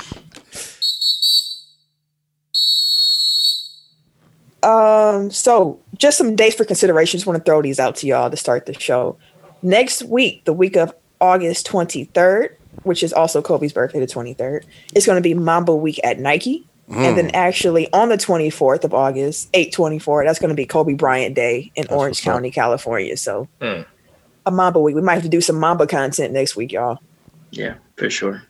Um, 4.62 5.30
so 5.30 5.80
just 5.96 6.18
some 6.18 6.36
dates 6.36 6.56
for 6.56 6.64
consideration. 6.64 7.18
Just 7.18 7.26
want 7.26 7.38
to 7.38 7.44
throw 7.44 7.62
these 7.62 7.80
out 7.80 7.96
to 7.96 8.06
y'all 8.06 8.30
to 8.30 8.36
start 8.36 8.66
the 8.66 8.78
show. 8.78 9.16
Next 9.62 10.02
week, 10.02 10.44
the 10.44 10.52
week 10.52 10.76
of 10.76 10.94
August 11.20 11.66
23rd, 11.66 12.56
which 12.82 13.02
is 13.02 13.12
also 13.12 13.42
Kobe's 13.42 13.72
birthday, 13.72 14.00
the 14.00 14.06
23rd, 14.06 14.64
it's 14.94 15.06
going 15.06 15.16
to 15.16 15.22
be 15.22 15.34
Mamba 15.34 15.74
Week 15.74 16.00
at 16.04 16.18
Nike. 16.18 16.66
And 16.92 17.16
then 17.16 17.30
actually 17.34 17.86
on 17.92 18.08
the 18.08 18.16
24th 18.16 18.82
of 18.82 18.92
August, 18.92 19.48
824, 19.54 20.24
that's 20.24 20.40
going 20.40 20.48
to 20.48 20.56
be 20.56 20.66
Kobe 20.66 20.94
Bryant 20.94 21.36
Day 21.36 21.70
in 21.76 21.82
That's 21.84 21.92
Orange 21.92 22.16
what's 22.16 22.26
up. 22.26 22.32
County, 22.34 22.50
California. 22.50 23.16
So 23.16 23.46
Hmm. 23.62 23.82
a 24.44 24.50
Mamba 24.50 24.80
Week. 24.80 24.96
We 24.96 25.00
might 25.00 25.14
have 25.14 25.22
to 25.22 25.28
do 25.28 25.40
some 25.40 25.54
Mamba 25.54 25.86
content 25.86 26.32
next 26.32 26.56
week, 26.56 26.72
y'all. 26.72 26.98
Yeah, 27.52 27.74
for 27.96 28.10
sure. 28.10 28.42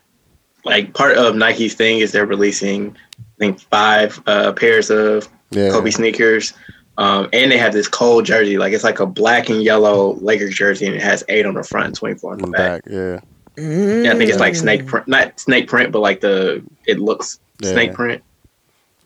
Like 0.65 0.95
part 0.95 1.19
of 1.19 1.37
Nike's 1.37 1.75
thing 1.75 1.99
is 1.99 2.13
they're 2.13 2.25
releasing, 2.25 2.97
I 3.19 3.23
think, 3.39 3.61
five 3.61 4.19
uh, 4.27 4.53
pairs 4.53 4.89
of 4.91 5.29
Yeah. 5.51 5.69
Kobe 5.71 5.91
sneakers. 5.91 6.55
Um, 6.97 7.29
and 7.35 7.53
they 7.53 7.59
have 7.59 7.75
this 7.75 7.89
cold 7.89 8.25
jersey, 8.25 8.57
like 8.57 8.73
it's 8.73 8.85
like 8.85 9.01
a 9.01 9.07
black 9.07 9.51
and 9.51 9.63
yellow 9.63 10.15
Lakers 10.15 10.55
jersey, 10.55 10.87
and 10.87 10.95
it 10.95 11.03
has 11.03 11.23
eight 11.29 11.45
on 11.45 11.55
the 11.55 11.63
front 11.63 11.87
and 11.89 11.95
twenty 11.95 12.15
four 12.19 12.33
on 12.33 12.39
the 12.39 12.47
the 12.47 12.53
back. 12.53 12.85
back. 12.85 12.93
Yeah. 12.93 13.21
Yeah, 13.61 14.13
I 14.13 14.17
think 14.17 14.31
it's 14.31 14.39
like 14.41 14.55
Mm. 14.55 14.61
snake 14.61 14.87
print, 14.87 15.09
not 15.09 15.39
snake 15.41 15.69
print, 15.69 15.93
but 15.93 16.01
like 16.01 16.21
the 16.21 16.63
it 16.87 16.99
looks 16.99 17.39
Yeah. 17.61 17.73
snake 17.73 17.95
print. 17.95 18.23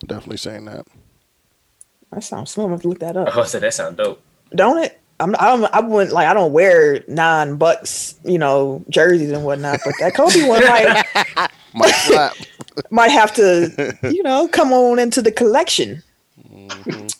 Definitely 0.06 0.36
saying 0.38 0.64
that. 0.66 0.86
That 2.12 2.22
sounds 2.22 2.50
slow. 2.52 2.64
I'm 2.64 2.68
gonna 2.68 2.76
have 2.76 2.82
to 2.82 2.88
look 2.88 2.98
that 3.00 3.16
up. 3.16 3.36
Oh, 3.36 3.44
so 3.44 3.58
that 3.58 3.74
sounds 3.74 3.96
dope. 3.96 4.20
don't 4.54 4.78
it? 4.84 5.00
I'm, 5.20 5.34
I 5.38 5.46
don't. 5.56 5.64
I 5.74 5.80
wouldn't 5.80 6.12
like. 6.12 6.26
I 6.28 6.34
don't 6.34 6.52
wear 6.52 7.02
nine 7.08 7.56
bucks, 7.56 8.18
you 8.24 8.36
know, 8.38 8.84
jerseys 8.88 9.30
and 9.30 9.44
whatnot. 9.44 9.80
But 9.84 9.98
that 9.98 10.14
Kobe 10.14 10.42
one 10.42 10.60
might 10.68 11.04
Might 11.72 11.94
slap. 11.94 12.32
might 12.90 13.10
have 13.12 13.32
to, 13.34 13.96
you 14.10 14.22
know, 14.24 14.48
come 14.48 14.72
on 14.72 14.98
into 14.98 15.22
the 15.22 15.32
collection. 15.32 16.02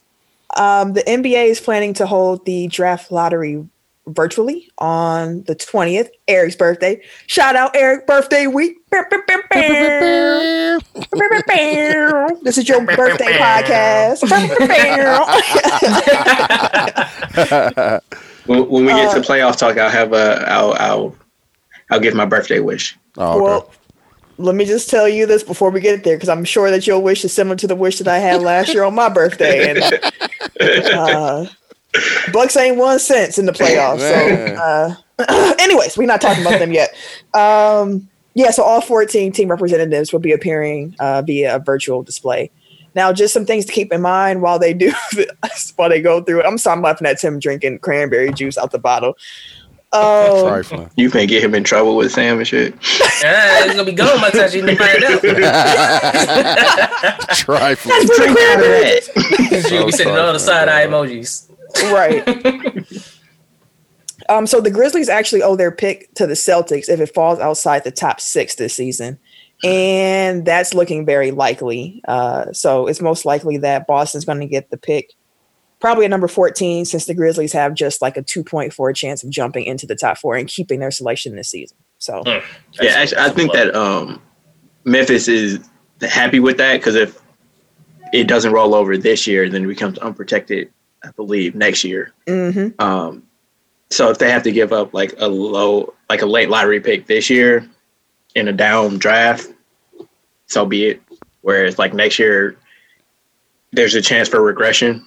Um, 0.57 0.93
the 0.93 1.03
NBA 1.03 1.47
is 1.47 1.59
planning 1.61 1.95
to 1.95 2.07
hold 2.07 2.47
the 2.47 2.69
draft 2.69 3.11
lottery 3.11 3.67
virtually 4.07 4.69
on 4.79 5.43
the 5.45 5.57
20th, 5.57 6.09
Eric's 6.29 6.57
birthday. 6.57 7.01
Shout 7.27 7.57
out 7.57 7.75
Eric, 7.75 8.07
birthday 8.07 8.47
week. 8.47 8.77
this 8.91 9.07
is 12.59 12.69
your 12.69 12.85
birthday 12.85 13.39
podcast. 13.39 14.21
When, 18.47 18.69
when 18.69 18.85
we 18.85 18.93
get 18.93 19.09
Uh, 19.09 19.15
to 19.15 19.21
playoff 19.21 19.57
talk, 19.57 19.79
I'll 19.79 19.89
have 19.89 20.13
a 20.13 20.45
I'll 20.47 20.75
I'll 20.75 21.17
I'll 21.91 22.01
give 22.01 22.15
my 22.15 22.27
birthday 22.27 22.61
wish. 22.61 22.95
Oh, 23.17 23.37
okay. 23.37 23.41
Well, 23.43 23.71
let 24.37 24.55
me 24.55 24.67
just 24.67 24.91
tell 24.91 25.09
you 25.09 25.25
this 25.27 25.43
before 25.43 25.71
we 25.71 25.81
get 25.81 26.05
there, 26.05 26.17
because 26.17 26.29
I'm 26.29 26.45
sure 26.45 26.71
that 26.71 26.87
your 26.87 27.01
wish 27.01 27.25
is 27.25 27.33
similar 27.33 27.57
to 27.57 27.67
the 27.67 27.75
wish 27.77 27.97
that 27.99 28.09
I 28.09 28.19
had 28.19 28.43
last 28.43 28.75
year 28.75 28.85
on 28.85 28.95
my 28.95 29.09
birthday. 29.09 29.71
And 29.71 29.83
uh, 30.93 31.47
Bucks 32.33 32.57
ain't 32.57 32.77
won 32.77 32.99
since 32.99 33.39
in 33.39 33.47
the 33.47 33.53
playoffs. 33.53 33.99
Man. 33.99 34.57
So, 34.57 34.97
uh, 35.29 35.55
anyways, 35.61 35.97
we're 35.97 36.07
not 36.07 36.21
talking 36.21 36.45
about 36.45 36.59
them 36.59 36.73
yet. 36.73 36.91
Um, 37.35 38.09
yeah, 38.35 38.51
so 38.51 38.63
all 38.65 38.81
14 38.81 39.31
team 39.33 39.49
representatives 39.49 40.13
will 40.13 40.19
be 40.21 40.33
appearing 40.33 40.97
uh, 40.99 41.23
via 41.23 41.55
a 41.57 41.59
virtual 41.61 42.03
display. 42.03 42.51
Now, 42.97 43.13
just 43.13 43.33
some 43.35 43.45
things 43.47 43.65
to 43.67 43.73
keep 43.73 43.93
in 43.93 44.01
mind 44.03 44.43
while 44.43 44.59
they 44.59 44.73
do 44.75 44.93
while 45.77 45.89
they 45.89 46.01
go 46.01 46.21
through 46.23 46.41
it. 46.41 46.47
I'm 46.47 46.59
sorry, 46.59 46.77
I'm 46.77 46.83
laughing 46.83 47.07
at 47.07 47.19
Tim 47.19 47.39
drinking 47.39 47.79
cranberry 47.81 48.33
juice 48.33 48.59
out 48.59 48.71
the 48.73 48.79
bottle. 48.79 49.17
Um, 49.93 50.49
Trifling. 50.49 50.91
You 50.97 51.09
can 51.09 51.29
get 51.29 51.45
him 51.45 51.55
in 51.55 51.63
trouble 51.63 51.95
with 51.97 52.11
Sam 52.11 52.39
and 52.39 52.49
shit. 52.49 52.75
Ah, 52.75 53.65
it's 53.65 53.75
gonna 53.75 53.85
be 53.85 53.93
gone 53.93 54.21
by 54.21 54.31
the 54.31 54.39
time 54.39 54.51
you 54.53 54.67
find 54.77 55.05
out. 55.05 55.21
Trifling. 57.37 58.07
Drink 58.17 58.37
out 58.39 58.59
of 58.59 58.65
that. 58.65 59.67
She'll 59.69 59.87
be 59.87 59.93
So 59.93 59.99
sending 59.99 60.17
all 60.17 60.33
the 60.33 60.39
sorry, 60.41 60.67
side 60.67 60.69
eye 60.69 60.87
bro. 60.89 61.05
emojis. 61.05 61.49
Right. 61.83 62.27
um, 64.29 64.47
so 64.47 64.61
the 64.61 64.71
Grizzlies 64.71 65.09
actually 65.09 65.43
owe 65.43 65.57
their 65.57 65.73
pick 65.73 66.13
to 66.15 66.27
the 66.27 66.35
Celtics 66.35 66.89
if 66.89 67.01
it 67.01 67.15
falls 67.15 67.39
outside 67.39 67.85
the 67.85 67.91
top 67.91 68.21
six 68.21 68.55
this 68.55 68.75
season. 68.75 69.19
And 69.63 70.45
that's 70.45 70.75
looking 70.75 71.07
very 71.07 71.31
likely. 71.31 72.03
Uh, 72.07 72.53
so 72.53 72.87
it's 72.87 73.01
most 73.01 73.25
likely 73.25 73.57
that 73.59 73.87
Boston's 73.87 74.25
going 74.25 74.41
to 74.41 74.47
get 74.47 74.71
the 74.71 74.77
pick 74.77 75.15
probably 75.85 76.07
at 76.07 76.11
number 76.11 76.29
14 76.29 76.87
since 76.87 77.05
the 77.05 77.13
Grizzlies 77.13 77.53
have 77.53 77.75
just 77.75 78.01
like 78.01 78.17
a 78.17 78.23
2.4 78.23 78.97
chance 78.97 79.23
of 79.23 79.29
jumping 79.29 79.67
into 79.67 79.87
the 79.87 79.95
top 79.95 80.17
four 80.17 80.35
and 80.35 80.49
keeping 80.49 80.81
their 80.81 80.91
selection 80.91 81.37
this 81.37 81.51
season. 81.51 81.77
So 81.99 82.23
Yeah, 82.81 82.93
actually, 82.97 83.19
I 83.19 83.29
think 83.29 83.53
that 83.53 83.75
um, 83.75 84.19
Memphis 84.85 85.29
is 85.29 85.69
happy 86.01 86.41
with 86.41 86.57
that 86.57 86.79
because 86.79 86.95
if 86.95 87.21
it 88.15 88.29
doesn't 88.29 88.53
roll 88.53 88.75
over 88.75 88.97
this 88.97 89.27
year, 89.27 89.51
then 89.51 89.65
it 89.65 89.67
becomes 89.67 89.99
unprotected. 89.99 90.71
I 91.05 91.11
believe 91.13 91.55
next 91.55 91.85
year. 91.85 92.13
mhm. 92.27 92.81
Um, 92.81 93.23
so 93.91 94.11
if 94.11 94.19
they 94.19 94.31
have 94.31 94.43
to 94.45 94.51
give 94.53 94.73
up 94.73 94.93
like 94.95 95.15
a 95.19 95.29
low, 95.29 95.93
like 96.11 96.23
a 96.23 96.27
late 96.27 96.49
lottery 96.51 96.81
pick 96.81 97.07
this 97.07 97.29
year 97.31 97.69
in 98.35 98.49
a 98.49 98.53
down 98.53 98.99
draft, 98.99 99.49
so 100.47 100.65
be 100.67 100.87
it. 100.87 101.03
Whereas 101.43 101.79
like 101.79 101.93
next 101.95 102.19
year, 102.19 102.57
there's 103.73 103.95
a 103.95 104.01
chance 104.03 104.29
for 104.29 104.41
regression 104.43 105.07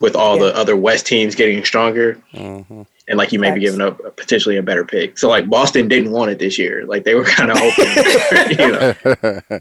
with 0.00 0.16
all 0.16 0.36
Yeah. 0.38 0.44
the 0.46 0.56
other 0.56 0.76
West 0.76 1.06
teams 1.06 1.34
getting 1.34 1.62
stronger, 1.64 2.16
Mhm. 2.34 2.86
and 3.06 3.18
like 3.18 3.32
you 3.32 3.38
may 3.38 3.50
be 3.52 3.60
giving 3.60 3.80
up 3.82 4.00
a- 4.04 4.10
potentially 4.10 4.56
a 4.56 4.62
better 4.62 4.84
pick. 4.84 5.18
So 5.18 5.28
like 5.28 5.48
Boston 5.48 5.86
didn't 5.88 6.10
want 6.12 6.30
it 6.30 6.38
this 6.38 6.58
year. 6.58 6.86
Like 6.86 7.04
they 7.04 7.14
were 7.14 7.24
kind 7.24 7.50
of 7.50 7.58
hoping, 7.58 8.58
you 8.58 8.72
know. 8.72 9.60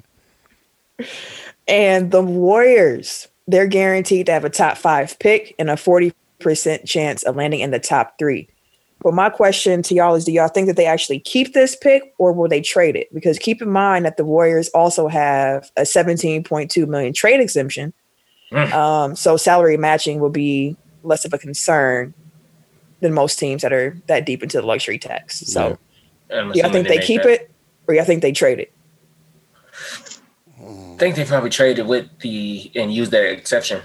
And 1.67 2.09
the 2.11 2.21
Warriors, 2.23 3.27
they're 3.49 3.67
guaranteed 3.67 4.27
to 4.27 4.31
have 4.31 4.45
a 4.45 4.49
top 4.49 4.77
five 4.77 5.17
pick 5.19 5.55
and 5.57 5.69
a 5.69 5.73
40% 5.73 6.13
chance 6.85 7.23
of 7.23 7.35
landing 7.35 7.61
in 7.61 7.71
the 7.71 7.79
top 7.79 8.17
three. 8.19 8.47
But 9.01 9.13
my 9.13 9.29
question 9.29 9.81
to 9.83 9.95
y'all 9.95 10.13
is 10.13 10.25
do 10.25 10.31
y'all 10.31 10.49
think 10.49 10.67
that 10.67 10.75
they 10.75 10.85
actually 10.85 11.19
keep 11.19 11.53
this 11.53 11.75
pick 11.75 12.13
or 12.19 12.31
will 12.31 12.49
they 12.49 12.61
trade 12.61 12.95
it? 12.95 13.11
Because 13.13 13.39
keep 13.39 13.61
in 13.61 13.71
mind 13.71 14.05
that 14.05 14.17
the 14.17 14.25
Warriors 14.25 14.69
also 14.69 15.07
have 15.07 15.71
a 15.77 15.81
17.2 15.81 16.87
million 16.87 17.13
trade 17.13 17.39
exemption. 17.39 17.93
Mm. 18.51 18.71
Um, 18.73 19.15
so 19.15 19.37
salary 19.37 19.77
matching 19.77 20.19
will 20.19 20.29
be 20.29 20.75
less 21.03 21.25
of 21.25 21.33
a 21.33 21.37
concern 21.37 22.13
than 22.99 23.13
most 23.13 23.39
teams 23.39 23.61
that 23.61 23.71
are 23.71 23.97
that 24.07 24.25
deep 24.25 24.43
into 24.43 24.59
the 24.59 24.67
luxury 24.67 24.99
tax. 24.99 25.39
So 25.39 25.77
I'm 26.31 26.51
do 26.51 26.59
y'all 26.59 26.71
think 26.71 26.87
they 26.87 26.97
make 26.97 27.07
keep 27.07 27.23
that. 27.23 27.31
it 27.31 27.51
or 27.87 27.95
y'all 27.95 28.05
think 28.05 28.21
they 28.21 28.33
trade 28.33 28.59
it? 28.59 28.73
I 30.69 30.97
think 30.97 31.15
they 31.15 31.25
probably 31.25 31.49
traded 31.49 31.87
with 31.87 32.07
the 32.19 32.71
and 32.75 32.93
used 32.93 33.11
that 33.11 33.25
exception 33.25 33.81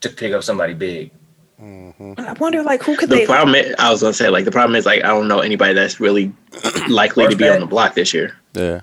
to 0.00 0.08
pick 0.08 0.32
up 0.32 0.42
somebody 0.42 0.74
big. 0.74 1.12
Mm-hmm. 1.60 2.14
I 2.18 2.32
wonder 2.34 2.62
like 2.62 2.82
who 2.82 2.96
could 2.96 3.10
The 3.10 3.16
they 3.16 3.26
problem, 3.26 3.54
is, 3.54 3.74
I 3.78 3.90
was 3.90 4.00
gonna 4.00 4.14
say, 4.14 4.28
like 4.28 4.44
the 4.44 4.50
problem 4.50 4.74
is, 4.74 4.86
like 4.86 5.04
I 5.04 5.08
don't 5.08 5.28
know 5.28 5.40
anybody 5.40 5.74
that's 5.74 6.00
really 6.00 6.32
likely 6.88 7.28
to 7.28 7.36
be 7.36 7.44
Worth 7.44 7.54
on 7.54 7.60
the 7.60 7.66
block 7.66 7.94
this 7.94 8.14
year. 8.14 8.36
Yeah. 8.54 8.80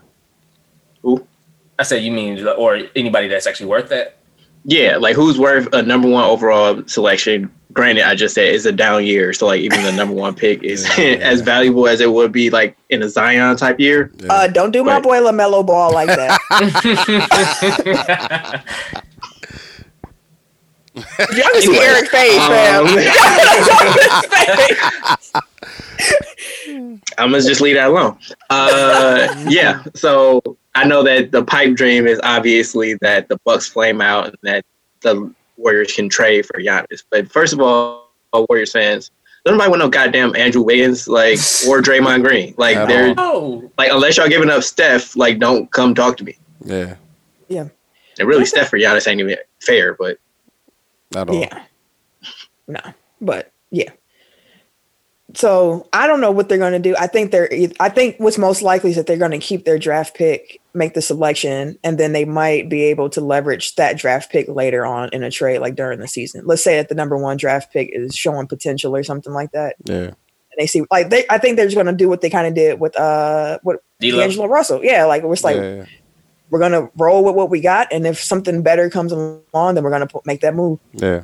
Who? 1.02 1.26
I 1.80 1.84
said 1.84 2.04
you 2.04 2.12
mean 2.12 2.48
or 2.48 2.80
anybody 2.96 3.28
that's 3.28 3.48
actually 3.48 3.68
worth 3.68 3.90
that? 3.90 4.18
Yeah, 4.64 4.98
like 4.98 5.16
who's 5.16 5.40
worth 5.40 5.68
a 5.74 5.82
number 5.82 6.08
one 6.08 6.24
overall 6.24 6.84
selection? 6.88 7.52
Granted, 7.78 8.06
I 8.08 8.16
just 8.16 8.34
said 8.34 8.46
it's 8.56 8.66
a 8.66 8.72
down 8.72 9.06
year, 9.06 9.34
so 9.34 9.46
like 9.46 9.62
even 9.62 9.84
the 9.84 9.92
number 9.92 10.16
one 10.16 10.34
pick 10.34 10.64
is 10.64 10.84
Yeah. 10.98 11.06
as 11.22 11.42
valuable 11.42 11.88
as 11.88 12.02
it 12.02 12.12
would 12.12 12.32
be 12.32 12.50
like 12.50 12.76
in 12.90 13.04
a 13.04 13.10
Zion 13.10 13.56
type 13.56 13.80
year. 13.80 14.12
yeah. 14.18 14.34
uh 14.34 14.48
don't 14.48 14.72
do 14.72 14.84
my 14.84 14.96
Right. 14.96 15.04
boy 15.04 15.18
LaMelo 15.20 15.64
ball 15.64 15.94
like 15.94 16.08
that. 16.08 16.40
Y'all 20.96 21.06
can 21.54 21.62
see 21.62 21.68
Anyway, 21.68 21.86
Eric 21.86 22.10
face, 22.10 22.48
fam. 22.48 22.88
um, 22.88 22.98
I'm 27.20 27.30
gonna 27.32 27.44
just 27.44 27.62
leave 27.62 27.76
that 27.76 27.90
alone. 27.90 28.18
Uh, 28.50 29.28
yeah. 29.48 29.84
So 29.94 30.42
I 30.74 30.88
know 30.88 31.04
that 31.04 31.32
the 31.32 31.44
pipe 31.44 31.76
dream 31.76 32.08
is 32.08 32.20
obviously 32.24 32.96
that 33.02 33.30
the 33.30 33.38
Bucks 33.46 33.68
flame 33.68 34.02
out 34.02 34.30
and 34.30 34.38
that 34.42 34.66
the 35.02 35.32
Warriors 35.58 35.94
can 35.94 36.10
trade 36.10 36.46
for 36.46 36.60
Giannis. 36.62 37.04
But 37.10 37.32
first 37.32 37.54
of 37.54 37.60
all, 37.60 38.12
Warriors 38.34 38.72
fans, 38.72 39.12
nobody 39.46 39.70
want 39.70 39.80
no 39.82 39.90
goddamn 39.90 40.36
Andrew 40.36 40.62
Wiggins 40.62 41.08
like 41.08 41.38
or 41.68 41.82
Draymond 41.82 42.24
Green. 42.24 42.54
Like 42.58 42.78
At 42.78 42.88
they're 42.88 43.14
oh, 43.18 43.70
like 43.78 43.92
unless 43.92 44.18
y'all 44.18 44.28
giving 44.30 44.50
up 44.50 44.64
Steph, 44.64 45.16
like 45.16 45.40
don't 45.40 45.72
come 45.72 45.96
talk 45.96 46.18
to 46.18 46.24
me. 46.24 46.38
yeah. 46.64 46.96
Yeah. 47.48 47.70
And 48.20 48.28
really, 48.28 48.42
Okay. 48.42 48.50
Steph 48.50 48.70
for 48.70 48.78
Giannis 48.80 49.08
ain't 49.08 49.20
even 49.22 49.38
fair. 49.60 49.94
But 49.94 50.18
Not 51.14 51.30
all. 51.30 51.36
Yeah. 51.40 51.64
No, 52.68 52.82
but 53.22 53.52
yeah. 53.72 53.92
So 55.38 55.88
I 55.94 56.08
don't 56.08 56.20
know 56.20 56.32
what 56.32 56.50
they're 56.50 56.58
going 56.58 56.74
to 56.74 56.80
do. 56.80 56.96
I 56.98 57.06
think 57.06 57.30
they're. 57.30 57.48
I 57.80 57.90
think 57.90 58.16
what's 58.18 58.40
most 58.40 58.64
likely 58.64 58.90
is 58.90 58.96
that 58.96 59.06
they're 59.06 59.18
going 59.18 59.30
to 59.30 59.38
keep 59.38 59.66
their 59.66 59.78
draft 59.78 60.16
pick, 60.16 60.60
make 60.74 60.96
the 60.96 61.02
selection, 61.02 61.78
and 61.84 62.00
then 62.00 62.12
they 62.12 62.26
might 62.26 62.70
be 62.70 62.82
able 62.86 63.08
to 63.12 63.22
leverage 63.22 63.76
that 63.76 64.00
draft 64.00 64.32
pick 64.32 64.48
later 64.48 64.84
on 64.84 65.10
in 65.14 65.22
a 65.22 65.30
trade, 65.30 65.60
like 65.60 65.76
during 65.76 66.00
the 66.00 66.08
season. 66.08 66.48
Let's 66.48 66.64
say 66.64 66.78
that 66.78 66.90
the 66.90 66.96
number 66.96 67.20
one 67.20 67.38
draft 67.38 67.72
pick 67.72 67.92
is 67.94 68.16
showing 68.16 68.48
potential 68.48 68.96
or 68.96 69.04
something 69.04 69.32
like 69.32 69.52
that, 69.52 69.76
Yeah. 69.86 69.96
and 69.96 70.16
they 70.58 70.66
see 70.66 70.82
like 70.90 71.12
they. 71.12 71.24
I 71.30 71.38
think 71.38 71.56
they're 71.56 71.68
just 71.68 71.76
going 71.76 71.86
to 71.86 71.94
do 71.94 72.10
what 72.10 72.22
they 72.22 72.32
kind 72.32 72.48
of 72.48 72.56
did 72.56 72.80
with 72.80 73.00
uh 73.00 73.60
what 73.62 73.84
D-Lo. 74.00 74.18
D'Angelo 74.18 74.48
Russell. 74.48 74.84
Yeah, 74.84 75.06
like 75.06 75.22
it 75.22 75.28
was 75.28 75.44
like 75.44 75.58
yeah. 75.58 75.86
we're 76.50 76.58
going 76.58 76.72
to 76.72 76.90
roll 76.98 77.24
with 77.24 77.36
what 77.36 77.52
we 77.52 77.62
got, 77.62 77.94
and 77.94 78.08
if 78.08 78.20
something 78.20 78.64
better 78.64 78.90
comes 78.90 79.12
along, 79.12 79.76
then 79.76 79.84
we're 79.84 79.92
going 79.92 80.08
to 80.08 80.20
make 80.26 80.42
that 80.42 80.56
move. 80.56 80.80
Yeah. 80.94 81.22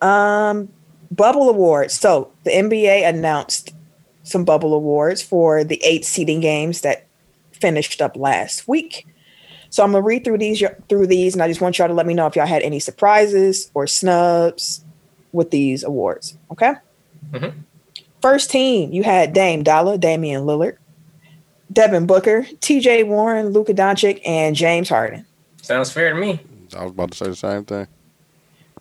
Um, 0.00 0.68
bubble 1.14 1.48
awards. 1.48 1.94
So 1.94 2.30
the 2.44 2.50
NBA 2.50 3.08
announced 3.08 3.74
some 4.22 4.44
bubble 4.44 4.74
awards 4.74 5.22
for 5.22 5.64
the 5.64 5.80
eight 5.84 6.04
seeding 6.04 6.40
games 6.40 6.80
that 6.80 7.06
finished 7.52 8.00
up 8.00 8.16
last 8.16 8.66
week. 8.66 9.06
So 9.70 9.82
I'm 9.82 9.92
gonna 9.92 10.02
read 10.02 10.24
through 10.24 10.38
these 10.38 10.62
through 10.88 11.06
these, 11.08 11.34
and 11.34 11.42
I 11.42 11.48
just 11.48 11.60
want 11.60 11.78
y'all 11.78 11.88
to 11.88 11.94
let 11.94 12.06
me 12.06 12.14
know 12.14 12.26
if 12.26 12.36
y'all 12.36 12.46
had 12.46 12.62
any 12.62 12.78
surprises 12.78 13.70
or 13.74 13.86
snubs 13.86 14.84
with 15.32 15.50
these 15.50 15.82
awards. 15.82 16.38
Okay. 16.52 16.74
Mhm. 17.32 17.52
First 18.22 18.50
team, 18.50 18.92
you 18.92 19.02
had 19.02 19.32
Dame 19.32 19.62
Dollar, 19.62 19.98
Damian 19.98 20.44
Lillard, 20.44 20.76
Devin 21.72 22.06
Booker, 22.06 22.46
T.J. 22.60 23.02
Warren, 23.02 23.48
Luka 23.48 23.74
Doncic, 23.74 24.20
and 24.24 24.54
James 24.54 24.88
Harden. 24.88 25.26
Sounds 25.60 25.90
fair 25.90 26.14
to 26.14 26.18
me. 26.20 26.40
I 26.76 26.84
was 26.84 26.92
about 26.92 27.10
to 27.10 27.16
say 27.18 27.26
the 27.26 27.36
same 27.36 27.64
thing. 27.64 27.86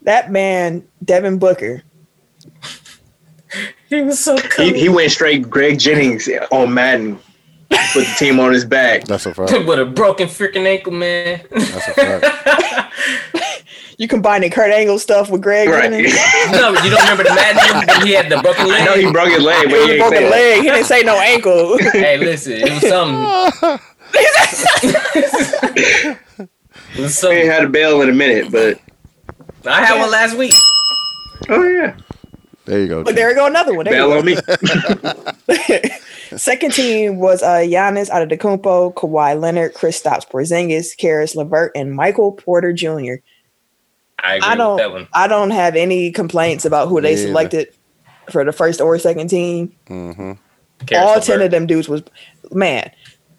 That 0.04 0.32
man, 0.32 0.84
Devin 1.04 1.40
Booker, 1.40 1.82
He 3.90 4.02
was 4.02 4.20
so 4.20 4.36
cool. 4.38 4.66
he, 4.66 4.80
he 4.80 4.90
went 4.90 5.12
straight 5.12 5.48
Greg 5.48 5.78
Jennings 5.78 6.28
on 6.52 6.74
Madden, 6.74 7.20
put 7.70 8.06
the 8.08 8.16
team 8.18 8.40
on 8.40 8.52
his 8.52 8.66
back. 8.66 9.04
That's 9.04 9.28
a 9.28 9.34
fact. 9.36 9.52
with 9.68 9.78
a 9.80 9.86
broken 9.86 10.28
freaking 10.28 10.66
ankle, 10.66 10.92
man. 10.94 11.42
That's 11.52 11.88
a 11.90 11.94
fact. 11.94 12.94
you 14.00 14.08
combining 14.08 14.50
Kurt 14.50 14.72
Angle 14.72 14.98
stuff 14.98 15.30
with 15.30 15.44
Greg. 15.44 15.70
Right. 15.70 15.84
Jennings? 15.84 16.16
no, 16.52 16.70
you 16.82 16.90
don't 16.90 17.02
remember 17.02 17.24
the 17.26 17.36
Madden 17.36 17.88
when 17.88 18.08
he 18.08 18.14
had 18.14 18.30
the 18.30 18.38
broken 18.42 18.68
leg? 18.68 18.82
I 18.82 18.86
know 18.86 18.96
he 18.96 19.12
broke 19.12 19.30
his 19.30 19.44
leg, 19.44 19.66
but 19.70 19.74
It 19.74 19.78
was 19.78 19.86
he 19.86 19.92
a 19.92 19.94
ain't 19.94 20.00
broken 20.02 20.18
say 20.18 20.24
that. 20.24 20.32
leg. 20.32 20.62
He 20.64 20.70
didn't 20.72 20.86
say 20.86 21.04
no 21.04 21.20
ankle. 21.20 21.78
Hey, 21.92 22.18
listen, 22.18 22.54
it 22.54 22.72
was 22.72 22.82
something. 22.90 23.80
it 26.96 27.00
was 27.00 27.22
He 27.22 27.28
ain't 27.28 27.52
had 27.52 27.64
a 27.66 27.70
bail 27.70 28.02
in 28.02 28.10
a 28.10 28.14
minute, 28.14 28.52
but 28.52 28.80
I 29.66 29.86
had 29.86 30.00
one 30.00 30.10
last 30.12 30.36
week. 30.36 30.54
oh 31.50 31.62
yeah, 31.64 31.96
There 32.66 32.80
you 32.80 32.88
go. 32.88 33.04
but 33.04 33.16
there 33.16 33.30
you 33.30 33.36
go, 33.36 33.46
another 33.46 33.76
one. 33.76 33.86
There 33.86 33.94
bail 33.94 34.14
on 34.14 34.26
me. 34.26 34.38
Second 36.38 36.74
team 36.74 37.20
was 37.20 37.44
uh, 37.44 37.58
Giannis 37.58 38.10
Antetokounmpo, 38.10 38.94
Kawhi 38.96 39.40
Leonard, 39.40 39.74
Kristaps 39.74 40.28
Porzingis, 40.28 40.98
Caris 40.98 41.36
LeVert, 41.36 41.72
and 41.76 41.94
Michael 41.94 42.32
Porter 42.32 42.74
Jr. 42.74 43.16
I 44.20 44.36
agree 44.36 44.48
I 44.50 44.56
don't. 44.56 44.76
with 44.76 44.84
that 44.84 44.92
one. 44.92 45.08
I 45.14 45.28
don't 45.28 45.52
have 45.52 45.76
any 45.76 46.12
complaints 46.12 46.66
about 46.66 46.88
who 46.88 47.02
they 47.02 47.16
Me 47.16 47.22
either. 47.22 47.28
selected 47.28 47.68
for 48.32 48.44
the 48.46 48.52
first 48.54 48.80
or 48.82 48.98
second 48.98 49.30
team. 49.30 49.76
Mm-hmm. 49.88 50.32
All 50.96 51.10
LeVert. 51.16 51.24
ten 51.24 51.42
of 51.42 51.52
them 51.52 51.68
dudes 51.68 51.90
was 51.90 52.02
man. 52.52 52.90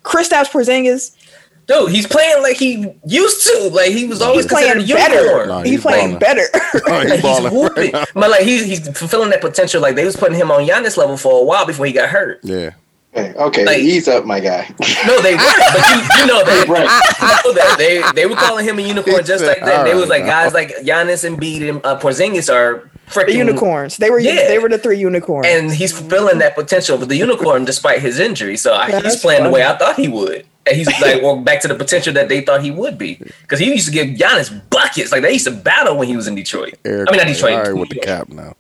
Kristaps 0.03 0.51
Porzingis, 0.51 1.17
Dude, 1.66 1.90
he's 1.90 2.07
playing 2.07 2.42
like 2.42 2.57
he 2.57 2.92
used 3.07 3.46
to. 3.46 3.70
Like 3.72 3.90
he 3.92 4.05
was 4.07 4.20
always 4.20 4.44
he's 4.44 4.53
playing 4.53 4.72
considered 4.74 4.90
a 4.90 4.94
better. 5.03 5.20
unicorn. 5.22 5.48
Nah, 5.48 5.62
he's, 5.62 5.70
he's 5.72 5.81
playing 5.81 6.07
balling. 6.07 6.18
better. 6.18 6.46
Oh, 6.87 6.90
Like, 6.90 7.09
he's 7.20 7.38
he's 7.38 7.50
whooping. 7.53 7.92
right 7.92 8.09
but 8.14 8.31
like 8.31 8.42
he's 8.42 8.64
he's 8.66 8.98
fulfilling 8.98 9.31
that 9.31 9.40
potential. 9.40 9.81
Like 9.81 9.94
they 9.96 10.05
was 10.05 10.16
putting 10.16 10.37
him 10.37 10.50
on 10.50 10.66
Giannis 10.66 10.96
level 10.96 11.16
for 11.16 11.40
a 11.40 11.44
while 11.44 11.64
before 11.66 11.87
he 11.87 11.92
got 11.92 12.09
hurt. 12.11 12.40
Yeah. 12.42 12.70
okay, 13.16 13.64
Like- 13.64 13.79
ease 13.79 14.09
up, 14.09 14.24
my 14.27 14.40
guy. 14.40 14.68
No, 15.07 15.20
they 15.22 15.37
weren't. 15.37 15.57
But 15.57 15.88
you, 15.88 16.20
you 16.20 16.27
know 16.27 16.44
that. 16.44 16.66
Right. 16.68 16.81
You 16.83 17.50
know 17.50 17.55
that. 17.55 17.77
They 17.79 18.03
they 18.14 18.27
were 18.27 18.35
calling 18.37 18.64
him 18.66 18.79
a 18.79 18.83
unicorn 18.83 19.24
just 19.24 19.44
like 19.44 19.61
that. 19.61 19.85
They 19.85 19.94
was 19.94 20.09
like 20.09 20.24
guys 20.27 20.53
like 20.53 20.70
Giannis 20.79 21.24
and 21.24 21.38
Embiid 21.38 21.68
and 21.68 21.87
uh, 21.87 21.98
Porzingis 22.00 22.53
are 22.53 22.90
freaking 23.07 23.27
the 23.27 23.37
unicorns. 23.37 23.96
They 23.98 24.11
were 24.11 24.18
Yeah. 24.18 24.48
they 24.48 24.59
were 24.59 24.68
the 24.68 24.79
three 24.79 24.98
unicorns. 24.98 25.46
and 25.46 25.70
he's 25.72 25.92
fulfilling 25.96 26.38
that 26.40 26.55
potential 26.57 26.98
with 26.98 27.09
the 27.09 27.16
unicorn 27.16 27.64
despite 27.64 28.00
his 28.00 28.18
injury. 28.18 28.57
So 28.57 28.72
I, 28.74 28.88
Yeah, 28.88 28.94
he's 28.96 29.03
that's 29.05 29.22
playing 29.22 29.44
the 29.44 29.50
way. 29.50 29.64
I 29.64 29.77
thought 29.79 29.96
he 29.96 30.09
would. 30.09 30.44
And 30.66 30.77
he's 30.77 30.87
like, 31.00 31.22
well, 31.22 31.37
back 31.37 31.61
to 31.61 31.68
the 31.68 31.74
potential 31.74 32.12
that 32.14 32.29
they 32.29 32.40
thought 32.40 32.62
he 32.62 32.70
would 32.70 32.96
be. 32.96 33.16
Because 33.42 33.59
he 33.59 33.66
used 33.66 33.87
to 33.87 33.92
give 33.92 34.09
Giannis 34.09 34.62
buckets. 34.70 35.12
Like 35.12 35.22
they 35.22 35.33
used 35.33 35.46
to 35.46 35.50
battle 35.50 35.96
when 35.96 36.09
he 36.09 36.16
was 36.16 36.27
in 36.27 36.35
Detroit. 36.35 36.74
Eric, 36.85 37.09
I 37.09 37.12
mean, 37.12 37.18
not 37.18 37.27
Detroit. 37.27 37.53
All 37.53 37.62
right 37.62 37.77
with 37.77 37.90
the 37.90 38.00
cap 38.00 38.29
now. 38.29 38.57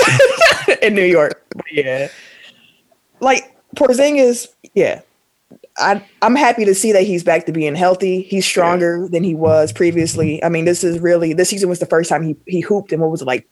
in 0.82 0.94
New 0.94 1.04
York. 1.04 1.44
Yeah. 1.70 2.08
Like 3.20 3.56
Porzingis, 3.76 4.48
yeah. 4.74 5.00
I 5.78 6.04
I'm 6.20 6.36
happy 6.36 6.64
to 6.64 6.74
see 6.74 6.92
that 6.92 7.02
he's 7.02 7.24
back 7.24 7.46
to 7.46 7.52
being 7.52 7.74
healthy. 7.74 8.22
He's 8.22 8.44
stronger 8.44 9.08
than 9.08 9.24
he 9.24 9.34
was 9.34 9.72
previously. 9.72 10.42
I 10.44 10.48
mean, 10.48 10.64
this 10.64 10.84
is 10.84 11.00
really 11.00 11.32
this 11.32 11.48
season 11.48 11.68
was 11.68 11.78
the 11.78 11.86
first 11.86 12.08
time 12.08 12.22
he 12.22 12.36
he 12.46 12.60
hooped 12.60 12.92
in 12.92 13.00
what 13.00 13.10
was 13.10 13.22
it 13.22 13.26
like 13.26 13.48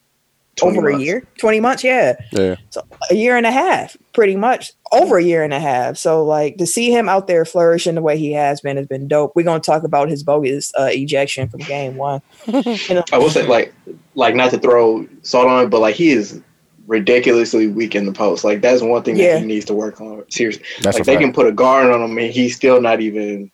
over 0.62 0.82
months. 0.82 0.98
a 0.98 1.04
year? 1.04 1.26
20 1.38 1.60
months, 1.60 1.84
yeah. 1.84 2.16
Yeah. 2.32 2.56
So 2.70 2.86
a 3.10 3.14
year 3.14 3.36
and 3.36 3.46
a 3.46 3.52
half, 3.52 3.96
pretty 4.12 4.36
much. 4.36 4.72
Over 4.92 5.18
a 5.18 5.22
year 5.22 5.44
and 5.44 5.54
a 5.54 5.60
half. 5.60 5.96
So 5.96 6.24
like 6.24 6.56
to 6.56 6.66
see 6.66 6.90
him 6.90 7.08
out 7.08 7.28
there 7.28 7.44
flourishing 7.44 7.94
the 7.94 8.02
way 8.02 8.18
he 8.18 8.32
has 8.32 8.60
been 8.60 8.76
has 8.76 8.86
been 8.88 9.06
dope. 9.06 9.32
We're 9.36 9.44
gonna 9.44 9.60
talk 9.60 9.84
about 9.84 10.08
his 10.08 10.24
bogus 10.24 10.72
uh, 10.78 10.88
ejection 10.90 11.48
from 11.48 11.60
game 11.60 11.96
one. 11.96 12.20
You 12.46 12.94
know, 12.96 13.04
I 13.12 13.18
will 13.18 13.30
say, 13.30 13.46
like, 13.46 13.72
like 14.16 14.34
not 14.34 14.50
to 14.50 14.58
throw 14.58 15.06
salt 15.22 15.46
on 15.46 15.64
it, 15.64 15.70
but 15.70 15.80
like 15.80 15.94
he 15.94 16.10
is 16.10 16.40
ridiculously 16.88 17.68
weak 17.68 17.94
in 17.94 18.04
the 18.04 18.12
post. 18.12 18.42
Like 18.42 18.60
that's 18.62 18.82
one 18.82 19.02
thing 19.04 19.16
Yeah. 19.16 19.34
that 19.34 19.40
he 19.42 19.46
needs 19.46 19.64
to 19.66 19.74
work 19.74 20.00
on. 20.00 20.24
Seriously, 20.28 20.64
That's 20.80 20.96
like 20.98 21.06
they 21.06 21.14
fact. 21.14 21.22
can 21.24 21.32
put 21.32 21.46
a 21.46 21.52
guard 21.52 21.86
on 21.92 22.02
him, 22.02 22.18
and 22.18 22.32
he's 22.32 22.56
still 22.56 22.80
not 22.80 23.00
even 23.00 23.50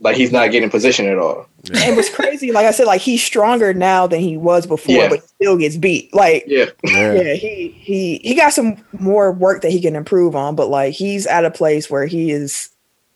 like 0.00 0.16
he's 0.16 0.32
not 0.32 0.50
getting 0.50 0.70
position 0.70 1.06
at 1.06 1.18
all. 1.18 1.46
and 1.82 1.96
what's 1.96 2.08
crazy, 2.14 2.52
like 2.52 2.66
I 2.66 2.70
said, 2.70 2.86
like 2.86 3.00
he's 3.00 3.22
stronger 3.22 3.72
now 3.74 4.06
than 4.06 4.20
he 4.20 4.36
was 4.36 4.66
before, 4.66 4.94
Yeah. 4.94 5.08
but 5.08 5.26
still 5.28 5.56
gets 5.56 5.76
beat. 5.76 6.12
Like 6.14 6.44
Yeah, 6.46 6.66
Yeah. 6.84 7.14
yeah, 7.14 7.34
he 7.34 7.68
he 7.78 8.18
he 8.22 8.34
got 8.34 8.52
some 8.52 8.76
more 8.92 9.32
work 9.32 9.62
that 9.62 9.70
he 9.72 9.80
can 9.80 9.96
improve 9.96 10.36
on, 10.36 10.54
but 10.54 10.68
like 10.68 10.94
he's 10.94 11.26
at 11.26 11.44
a 11.44 11.50
place 11.50 11.90
where 11.90 12.06
he 12.06 12.30
is 12.30 12.68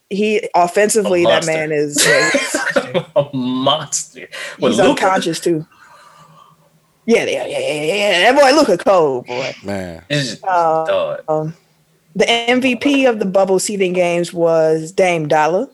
he 0.09 0.47
offensively 0.55 1.23
that 1.23 1.45
man 1.45 1.71
is, 1.71 1.97
is- 2.05 2.55
a 3.15 3.29
monster. 3.33 4.27
With, 4.59 4.71
he's 4.73 4.79
Luka, 4.79 4.89
unconscious 5.05 5.39
too. 5.39 5.65
Yeah, 7.05 7.23
yeah, 7.25 7.45
yeah, 7.45 7.59
yeah, 7.59 7.83
yeah. 8.19 8.31
That 8.31 8.39
boy 8.41 8.55
Luka 8.59 8.77
cold, 8.83 9.25
boy. 9.27 9.55
Man, 9.63 10.03
Uh. 10.43 11.17
Um, 11.27 11.53
the 12.15 12.25
MVP 12.25 13.09
of 13.09 13.19
the 13.19 13.25
bubble 13.25 13.57
seeding 13.59 13.93
games 13.93 14.33
was 14.33 14.91
Dame 14.91 15.27
Dollar. 15.29 15.67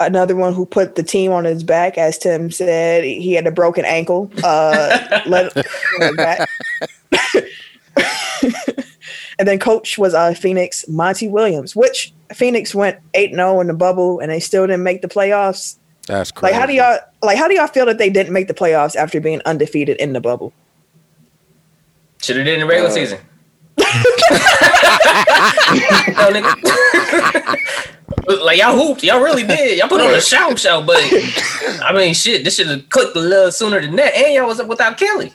Another 0.00 0.34
one 0.34 0.54
who 0.54 0.64
put 0.64 0.94
the 0.94 1.02
team 1.02 1.30
on 1.30 1.44
his 1.44 1.62
back, 1.62 1.98
as 1.98 2.16
Tim 2.16 2.50
said, 2.50 3.04
he 3.04 3.34
had 3.34 3.46
a 3.46 3.50
broken 3.50 3.84
ankle. 3.84 4.30
Uh, 4.42 5.20
let 5.26 5.54
let 5.98 6.16
back. 6.16 6.48
and 9.38 9.46
then 9.46 9.58
coach 9.58 9.98
was 9.98 10.14
uh, 10.14 10.32
Phoenix 10.32 10.88
Monty 10.88 11.28
Williams, 11.28 11.76
which 11.76 12.14
Phoenix 12.32 12.74
went 12.74 12.98
eight 13.14 13.34
zero 13.34 13.60
in 13.60 13.66
the 13.66 13.74
bubble, 13.74 14.20
and 14.20 14.30
they 14.30 14.40
still 14.40 14.66
didn't 14.66 14.82
make 14.82 15.02
the 15.02 15.08
playoffs. 15.08 15.76
that's 16.06 16.30
crazy. 16.32 16.52
Like, 16.54 16.60
how 16.60 16.66
do 16.66 16.72
y'all 16.72 16.98
like? 17.22 17.36
How 17.36 17.46
do 17.46 17.54
y'all 17.54 17.66
feel 17.66 17.84
that 17.86 17.98
they 17.98 18.08
didn't 18.08 18.32
make 18.32 18.48
the 18.48 18.54
playoffs 18.54 18.96
after 18.96 19.20
being 19.20 19.42
undefeated 19.44 19.98
in 19.98 20.14
the 20.14 20.20
bubble? 20.20 20.52
Should 22.22 22.36
have 22.36 22.46
did 22.46 22.54
in 22.54 22.60
the 22.60 22.66
regular 22.66 22.88
Uh, 22.88 22.92
season. 22.94 23.18
No, 26.16 26.30
nigga. 28.36 28.44
like 28.44 28.58
y'all 28.58 28.76
hooped, 28.76 29.02
y'all 29.02 29.20
really 29.20 29.44
did. 29.44 29.78
Y'all 29.78 29.88
put 29.88 30.00
on 30.00 30.14
a 30.14 30.20
shout 30.20 30.58
show, 30.58 30.82
but 30.82 30.96
I 31.82 31.92
mean, 31.94 32.14
shit, 32.14 32.44
this 32.44 32.56
should 32.56 32.68
have 32.68 32.88
clicked 32.88 33.16
a 33.16 33.20
little 33.20 33.52
sooner 33.52 33.80
than 33.80 33.96
that. 33.96 34.14
And 34.14 34.34
y'all 34.34 34.46
was 34.46 34.60
up 34.60 34.68
without 34.68 34.98
Kelly. 34.98 35.32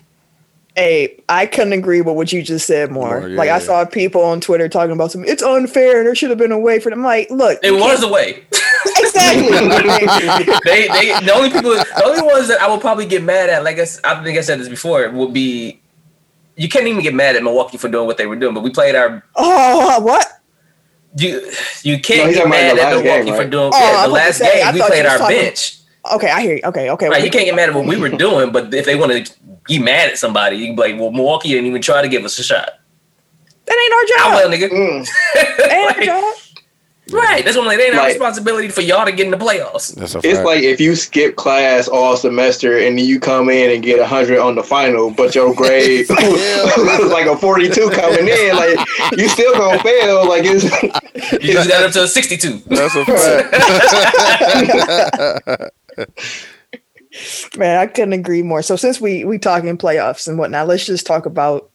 Hey, 0.75 1.23
I 1.29 1.45
couldn't 1.45 1.71
agree 1.71 2.01
with 2.01 2.15
what 2.15 2.33
you 2.33 2.43
just 2.43 2.67
said 2.67 2.91
more. 2.91 3.21
More, 3.21 3.29
yeah, 3.29 3.37
like 3.37 3.49
I 3.49 3.57
yeah. 3.57 3.59
saw 3.59 3.85
people 3.85 4.21
on 4.21 4.41
Twitter 4.41 4.67
talking 4.67 4.91
about 4.91 5.11
some. 5.11 5.23
It's 5.23 5.41
unfair. 5.41 5.99
And 5.99 6.07
there 6.07 6.15
should 6.15 6.29
have 6.29 6.37
been 6.37 6.51
a 6.51 6.59
way 6.59 6.79
for 6.79 6.89
them. 6.89 6.99
I'm 6.99 7.05
like, 7.05 7.29
look, 7.29 7.59
It 7.63 7.71
was 7.71 8.03
a 8.03 8.09
way. 8.09 8.43
exactly. 8.97 9.47
they, 10.65 10.87
they, 10.89 11.25
the 11.25 11.31
only 11.33 11.49
people, 11.49 11.71
the 11.71 12.03
only 12.05 12.21
ones 12.23 12.49
that 12.49 12.61
I 12.61 12.67
will 12.67 12.79
probably 12.79 13.05
get 13.05 13.23
mad 13.23 13.49
at, 13.49 13.63
like 13.63 13.79
I, 13.79 13.85
I 14.03 14.21
think 14.21 14.37
I 14.37 14.41
said 14.41 14.59
this 14.59 14.67
before, 14.67 15.09
would 15.09 15.33
be 15.33 15.79
you 16.57 16.69
can't 16.69 16.87
even 16.87 17.01
get 17.01 17.13
mad 17.13 17.35
at 17.35 17.43
Milwaukee 17.43 17.77
for 17.77 17.89
doing 17.89 18.07
what 18.07 18.17
they 18.17 18.27
were 18.27 18.35
doing, 18.35 18.53
but 18.53 18.63
we 18.63 18.69
played 18.69 18.95
our 18.95 19.23
oh, 19.35 20.01
what? 20.01 20.41
You 21.17 21.51
you 21.83 21.99
can't 21.99 22.27
he's 22.29 22.37
get 22.37 22.49
mad 22.49 22.77
at 22.77 22.89
Milwaukee 22.89 23.25
game, 23.25 23.35
for 23.35 23.45
doing 23.47 23.71
Oh, 23.73 23.79
yeah, 23.79 24.05
the 24.07 24.13
last 24.13 24.37
say, 24.37 24.61
I 24.61 24.71
game 24.71 24.81
we 24.81 24.87
played 24.87 25.05
our 25.05 25.17
talking- 25.17 25.37
bench. 25.37 25.77
Okay, 26.13 26.29
I 26.29 26.41
hear 26.41 26.55
you. 26.57 26.61
Okay, 26.65 26.89
okay. 26.91 27.09
Right, 27.09 27.23
you 27.23 27.31
can't 27.31 27.45
get 27.45 27.55
mad 27.55 27.69
at 27.69 27.73
what 27.75 27.85
we 27.87 27.97
were 27.97 28.09
doing, 28.09 28.51
but 28.51 28.71
if 28.73 28.85
they 28.85 28.95
want 28.95 29.11
to 29.25 29.33
be 29.65 29.79
mad 29.79 30.11
at 30.11 30.19
somebody, 30.19 30.57
you 30.57 30.67
can 30.67 30.75
be 30.75 30.81
like, 30.83 30.99
well, 30.99 31.09
Milwaukee 31.11 31.49
didn't 31.49 31.65
even 31.65 31.81
try 31.81 32.03
to 32.03 32.07
give 32.07 32.23
us 32.23 32.37
a 32.37 32.43
shot. 32.43 32.69
That 33.65 33.75
ain't 33.75 34.21
our 34.21 34.35
will, 34.35 34.51
job. 34.51 34.51
nigga. 34.53 34.69
Mm. 34.69 35.07
That 35.57 35.71
ain't 35.71 35.85
Like, 35.87 35.97
our 35.97 36.03
job. 36.05 36.35
Right, 37.11 37.43
that's 37.45 37.55
what 37.55 37.61
I'm 37.63 37.67
like. 37.67 37.77
They 37.77 37.85
ain't 37.85 37.95
our 37.95 38.01
Like- 38.01 38.13
responsibility 38.13 38.69
for 38.69 38.81
y'all 38.81 39.05
to 39.05 39.11
get 39.11 39.25
in 39.25 39.31
the 39.31 39.37
playoffs. 39.37 39.93
That's 39.95 40.15
a 40.15 40.19
It's 40.23 40.39
like 40.41 40.63
if 40.63 40.79
you 40.81 40.95
skip 40.95 41.35
class 41.35 41.87
all 41.87 42.17
semester 42.17 42.77
and 42.79 42.97
then 42.97 43.05
you 43.05 43.19
come 43.19 43.49
in 43.49 43.71
and 43.71 43.83
get 43.83 44.03
hundred 44.05 44.39
on 44.39 44.55
the 44.55 44.63
final, 44.63 45.11
but 45.11 45.35
your 45.35 45.53
grade 45.53 46.07
was 46.09 47.11
like 47.11 47.27
a 47.27 47.37
forty-two 47.37 47.89
coming 47.91 48.27
in, 48.27 48.55
like 48.55 48.79
you 49.17 49.27
still 49.29 49.53
gonna 49.53 49.81
fail. 49.83 50.27
Like 50.27 50.43
it's 50.45 50.63
You 51.43 51.53
just 51.53 51.69
got 51.69 51.83
up 51.83 51.91
to 51.93 52.03
a 52.03 52.07
62. 52.07 52.59
That's 52.67 52.95
a 52.95 53.05
fact. 53.05 53.51
Man, 57.57 57.77
I 57.79 57.87
couldn't 57.87 58.13
agree 58.13 58.41
more. 58.43 58.61
So 58.61 58.75
since 58.75 58.99
we 58.99 59.23
we 59.23 59.37
talking 59.37 59.77
playoffs 59.77 60.27
and 60.27 60.37
whatnot, 60.37 60.67
let's 60.67 60.85
just 60.85 61.05
talk 61.05 61.25
about 61.25 61.69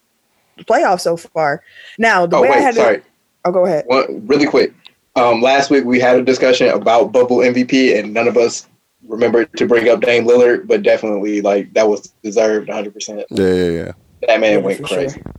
the 0.58 0.64
playoffs 0.64 1.00
so 1.00 1.16
far. 1.16 1.62
Now, 1.98 2.26
the 2.26 2.36
oh 2.36 2.42
way 2.42 2.48
I 2.48 2.50
wait, 2.52 2.60
had 2.60 2.74
sorry. 2.74 2.96
to, 2.98 3.02
oh, 3.46 3.52
go 3.52 3.64
ahead. 3.64 3.84
One 3.86 4.26
really 4.26 4.44
quick. 4.46 4.74
Um, 5.16 5.42
last 5.42 5.70
week 5.70 5.84
we 5.84 5.98
had 6.00 6.16
a 6.18 6.22
discussion 6.22 6.68
about 6.68 7.12
bubble 7.12 7.38
MVP, 7.38 7.98
and 7.98 8.14
none 8.14 8.28
of 8.28 8.36
us 8.36 8.66
remembered 9.06 9.52
to 9.56 9.66
bring 9.66 9.88
up 9.88 10.00
Dame 10.00 10.24
Lillard, 10.26 10.66
but 10.68 10.82
definitely 10.82 11.40
like 11.40 11.72
that 11.74 11.88
was 11.88 12.08
deserved 12.22 12.68
100. 12.68 12.94
percent 12.94 13.24
yeah, 13.30 13.46
yeah, 13.52 13.70
yeah, 13.70 13.92
That 14.28 14.40
man 14.40 14.52
Yeah, 14.52 14.58
went 14.58 14.78
for 14.80 14.86
crazy. 14.86 15.20
Sure. 15.20 15.32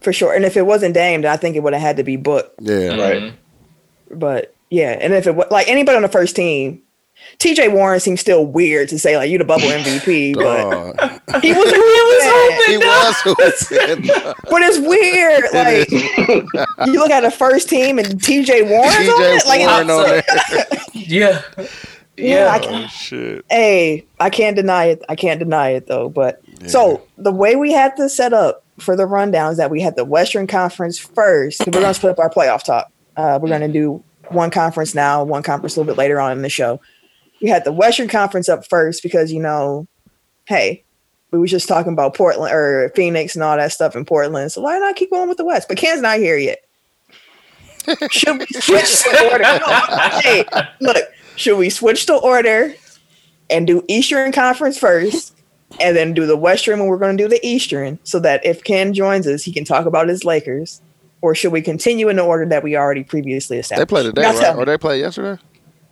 For 0.00 0.12
sure. 0.12 0.34
And 0.34 0.44
if 0.44 0.56
it 0.56 0.66
wasn't 0.66 0.94
Dame, 0.94 1.22
then 1.22 1.32
I 1.32 1.36
think 1.36 1.56
it 1.56 1.60
would 1.62 1.72
have 1.72 1.82
had 1.82 1.96
to 1.98 2.04
be 2.04 2.16
Book. 2.16 2.52
yeah. 2.60 2.88
Right. 2.96 3.22
Mhm. 3.22 3.32
But 4.10 4.54
yeah, 4.70 4.96
and 5.00 5.12
if 5.12 5.26
it 5.26 5.34
was 5.34 5.48
like 5.50 5.68
anybody 5.68 5.96
on 5.96 6.02
the 6.02 6.08
first 6.08 6.36
team, 6.36 6.82
TJ 7.38 7.72
Warren 7.72 8.00
seems 8.00 8.20
still 8.20 8.46
weird 8.46 8.88
to 8.90 8.98
say 8.98 9.16
like 9.16 9.30
you 9.30 9.38
the 9.38 9.44
bubble 9.44 9.64
MVP, 9.66 10.34
but 10.36 10.70
Dog. 10.96 11.42
he 11.42 11.52
was 11.52 11.72
really 11.72 12.66
he 12.66 12.76
was 12.78 13.20
who 13.22 13.34
said. 13.56 14.34
But 14.50 14.62
it's 14.62 14.78
weird. 14.78 15.44
Like 15.52 16.86
you 16.88 16.94
look 17.00 17.10
at 17.10 17.20
the 17.22 17.30
first 17.30 17.68
team 17.68 17.98
and 17.98 18.08
TJ 18.20 18.68
Warren's 18.70 19.08
on 19.08 19.20
TJ 19.20 19.36
it. 19.36 19.46
Like, 19.46 19.60
Warren 19.60 19.90
on 19.90 20.06
there. 20.06 20.22
Yeah. 20.94 21.42
Yeah, 22.16 22.46
I 22.52 22.56
Yeah. 22.56 22.58
can- 22.60 22.84
Oh, 22.84 22.86
shit. 22.86 23.44
hey, 23.50 24.06
I 24.20 24.30
can't 24.30 24.54
deny 24.56 24.84
it. 24.86 25.02
I 25.08 25.16
can't 25.16 25.38
deny 25.40 25.70
it 25.70 25.86
though. 25.88 26.08
But 26.08 26.40
Yeah. 26.60 26.68
so 26.68 27.02
the 27.18 27.32
way 27.32 27.56
we 27.56 27.72
had 27.72 27.96
to 27.96 28.08
set 28.08 28.32
up 28.32 28.62
for 28.78 28.96
the 28.96 29.06
rundown 29.06 29.50
is 29.52 29.58
that 29.58 29.70
we 29.70 29.80
had 29.80 29.96
the 29.96 30.04
Western 30.04 30.46
Conference 30.46 30.98
first. 30.98 31.60
We're 31.66 31.72
going 31.72 31.84
to 31.84 31.94
split 31.94 32.12
up 32.12 32.18
our 32.20 32.30
playoff 32.30 32.62
talk. 32.62 32.90
Uh, 33.16 33.38
we're 33.42 33.48
going 33.48 33.60
to 33.60 33.68
do 33.68 34.02
one 34.28 34.50
conference 34.50 34.94
now, 34.94 35.22
one 35.22 35.42
conference 35.42 35.76
a 35.76 35.80
little 35.80 35.92
bit 35.92 35.98
later 35.98 36.20
on 36.20 36.32
in 36.32 36.42
the 36.42 36.48
show. 36.48 36.80
We 37.44 37.50
had 37.50 37.64
the 37.64 37.72
Western 37.72 38.08
Conference 38.08 38.48
up 38.48 38.66
first 38.66 39.02
because 39.02 39.30
you 39.30 39.38
know, 39.38 39.86
hey, 40.46 40.82
we 41.30 41.38
was 41.38 41.50
just 41.50 41.68
talking 41.68 41.92
about 41.92 42.14
Portland 42.14 42.54
or 42.54 42.90
Phoenix 42.94 43.34
and 43.34 43.44
all 43.44 43.58
that 43.58 43.70
stuff 43.70 43.94
in 43.94 44.06
Portland. 44.06 44.50
So 44.50 44.62
why 44.62 44.78
not 44.78 44.96
keep 44.96 45.10
going 45.10 45.28
with 45.28 45.36
the 45.36 45.44
West? 45.44 45.68
But 45.68 45.76
Ken's 45.76 46.00
not 46.00 46.16
here 46.16 46.38
yet. 46.38 46.64
Should 48.10 48.38
we 48.38 48.46
switch 48.46 49.02
the 49.02 49.28
order? 49.30 49.44
No, 49.44 50.20
hey, 50.20 50.46
look, 50.80 51.04
should 51.36 51.58
we 51.58 51.68
switch 51.68 52.06
the 52.06 52.14
order 52.14 52.74
and 53.50 53.66
do 53.66 53.84
Eastern 53.88 54.32
Conference 54.32 54.78
first, 54.78 55.36
and 55.78 55.94
then 55.94 56.14
do 56.14 56.24
the 56.24 56.38
Western 56.38 56.78
when 56.78 56.88
we're 56.88 56.96
going 56.96 57.14
to 57.14 57.24
do 57.24 57.28
the 57.28 57.46
Eastern, 57.46 57.98
so 58.04 58.18
that 58.20 58.40
if 58.46 58.64
Ken 58.64 58.94
joins 58.94 59.26
us, 59.26 59.42
he 59.42 59.52
can 59.52 59.66
talk 59.66 59.84
about 59.84 60.08
his 60.08 60.24
Lakers? 60.24 60.80
Or 61.20 61.34
should 61.34 61.52
we 61.52 61.60
continue 61.60 62.08
in 62.08 62.16
the 62.16 62.24
order 62.24 62.46
that 62.46 62.62
we 62.62 62.74
already 62.74 63.04
previously 63.04 63.58
established? 63.58 63.86
They 63.86 63.94
played 63.94 64.04
today, 64.04 64.22
right? 64.22 64.56
me. 64.56 64.62
Or 64.62 64.64
they 64.64 64.78
played 64.78 65.00
yesterday? 65.00 65.38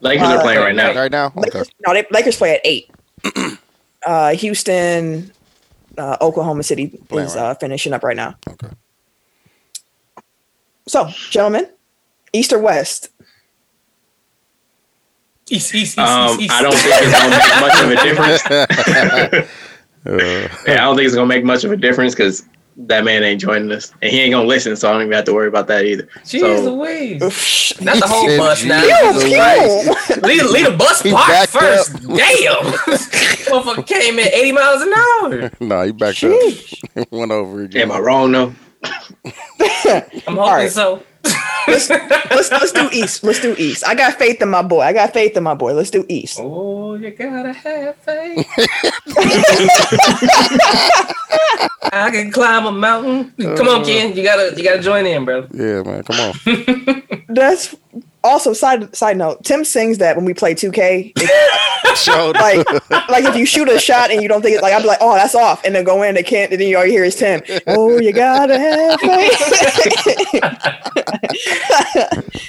Lakers 0.02 0.28
Uh, 0.28 0.36
are 0.36 0.42
playing 0.42 0.60
right 0.60 0.74
now. 0.74 0.94
Right 0.94 1.10
now? 1.10 1.26
Okay. 1.26 1.40
Lakers, 1.40 1.70
no, 1.86 1.94
they, 1.94 2.04
Lakers 2.10 2.36
play 2.36 2.54
at 2.54 2.60
eight. 2.64 2.90
uh, 4.06 4.34
Houston, 4.34 5.32
uh, 5.96 6.16
Oklahoma 6.20 6.62
City 6.64 6.88
Playing 7.08 7.28
is 7.28 7.36
right. 7.36 7.42
uh, 7.42 7.54
finishing 7.54 7.92
up 7.92 8.02
right 8.02 8.16
now. 8.16 8.34
Okay. 8.48 8.68
So, 10.88 11.06
gentlemen, 11.30 11.68
East 12.32 12.52
or 12.52 12.58
West? 12.58 13.10
East, 15.50 15.74
east, 15.74 15.92
east, 15.92 15.98
Um, 15.98 16.30
east, 16.30 16.40
east. 16.42 16.52
I 16.52 16.62
don't 16.62 16.74
think 16.74 16.94
it's 16.94 17.18
gonna 17.18 17.36
make 17.36 17.60
much 17.60 17.80
of 17.82 17.90
a 17.90 17.96
difference. 18.02 18.46
Uh, 18.46 19.46
Yeah, 20.66 20.74
I 20.74 20.84
don't 20.86 20.96
think 20.96 21.06
it's 21.06 21.14
gonna 21.14 21.26
make 21.28 21.44
much 21.44 21.62
of 21.62 21.70
a 21.70 21.76
difference 21.76 22.12
because 22.14 22.44
that 22.76 23.04
man 23.04 23.22
ain't 23.22 23.40
joining 23.40 23.70
us, 23.72 23.92
and 24.02 24.10
he 24.10 24.20
ain't 24.20 24.32
gonna 24.32 24.46
listen, 24.46 24.74
so 24.76 24.88
I 24.88 24.92
don't 24.92 25.02
even 25.02 25.12
have 25.12 25.24
to 25.26 25.34
worry 25.34 25.48
about 25.48 25.66
that 25.68 25.84
either. 25.84 26.04
Jeez 26.24 26.40
So- 26.40 26.74
Louise. 26.74 27.22
Oof. 27.22 27.80
Not 27.82 27.98
the 28.00 28.06
whole 28.06 28.26
Said 28.28 28.38
bus 28.38 28.64
now. 28.64 28.80
Jesus 28.82 28.98
Jesus 29.12 29.24
Pew, 29.24 29.36
Christ. 29.36 30.06
pew. 30.06 30.22
Leave, 30.22 30.44
leave 30.50 30.64
the 30.66 30.76
bus 30.76 31.02
He 31.02 31.10
parked 31.12 31.50
first. 31.50 31.94
up. 31.94 32.00
Damn. 32.02 32.08
Motherfucker 33.52 33.86
came 33.86 34.18
in 34.18 34.28
80 34.28 34.52
miles 34.52 34.82
an 34.82 34.92
hour. 34.94 35.50
no, 35.60 35.82
he 35.86 35.92
backed 35.92 36.18
Sheesh. 36.18 36.74
up. 36.96 37.08
Went 37.10 37.30
over 37.32 37.62
again. 37.62 37.82
Am 37.82 37.92
I 37.92 37.98
wrong 37.98 38.32
though? 38.32 38.54
I'm 39.24 40.12
hoping 40.26 40.36
right. 40.36 40.70
so. 40.70 41.02
Let's, 41.68 41.90
let's 41.90 42.50
let's 42.50 42.72
do 42.72 42.88
East. 42.92 43.24
Let's 43.24 43.40
do 43.40 43.54
East. 43.58 43.86
I 43.86 43.94
got 43.94 44.14
faith 44.18 44.40
in 44.42 44.48
my 44.48 44.62
boy. 44.62 44.80
I 44.80 44.92
got 44.92 45.12
faith 45.12 45.36
in 45.36 45.42
my 45.42 45.54
boy. 45.54 45.74
Let's 45.74 45.90
do 45.90 46.04
East. 46.08 46.38
Oh, 46.40 46.94
you 46.94 47.10
gotta 47.10 47.52
have 47.52 47.96
faith. 47.96 48.48
I 51.92 52.10
can 52.10 52.30
climb 52.30 52.66
a 52.66 52.72
mountain. 52.72 53.32
Come 53.56 53.68
on, 53.68 53.82
uh-huh. 53.82 53.84
Ken. 53.84 54.16
You 54.16 54.22
gotta 54.22 54.54
you 54.56 54.64
gotta 54.64 54.80
join 54.80 55.06
in, 55.06 55.24
bro. 55.24 55.46
Yeah, 55.52 55.82
man. 55.82 56.02
Come 56.04 56.20
on. 56.20 56.34
That's 57.28 57.74
also 58.24 58.52
side 58.52 58.94
side 58.94 59.16
note. 59.16 59.44
Tim 59.44 59.64
sings 59.64 59.98
that 59.98 60.16
when 60.16 60.24
we 60.24 60.34
play 60.34 60.54
2K. 60.54 61.12
It- 61.16 61.62
like 62.36 63.08
like 63.10 63.24
if 63.24 63.36
you 63.36 63.44
shoot 63.44 63.68
a 63.68 63.78
shot 63.78 64.10
and 64.10 64.22
you 64.22 64.28
don't 64.28 64.40
think 64.40 64.56
it, 64.56 64.62
like 64.62 64.72
I'd 64.72 64.80
be 64.82 64.88
like, 64.88 64.98
oh, 65.02 65.14
that's 65.14 65.34
off, 65.34 65.62
and 65.64 65.74
then 65.74 65.84
go 65.84 66.02
in, 66.02 66.14
they 66.14 66.22
can't, 66.22 66.50
and 66.50 66.58
then 66.60 66.68
you 66.68 66.78
all 66.78 66.86
you 66.86 66.92
hear 66.92 67.04
is 67.04 67.16
Tim. 67.16 67.42
Oh, 67.66 67.98
you 68.00 68.12
gotta 68.12 68.58
have 68.58 68.98
faith. 69.00 70.42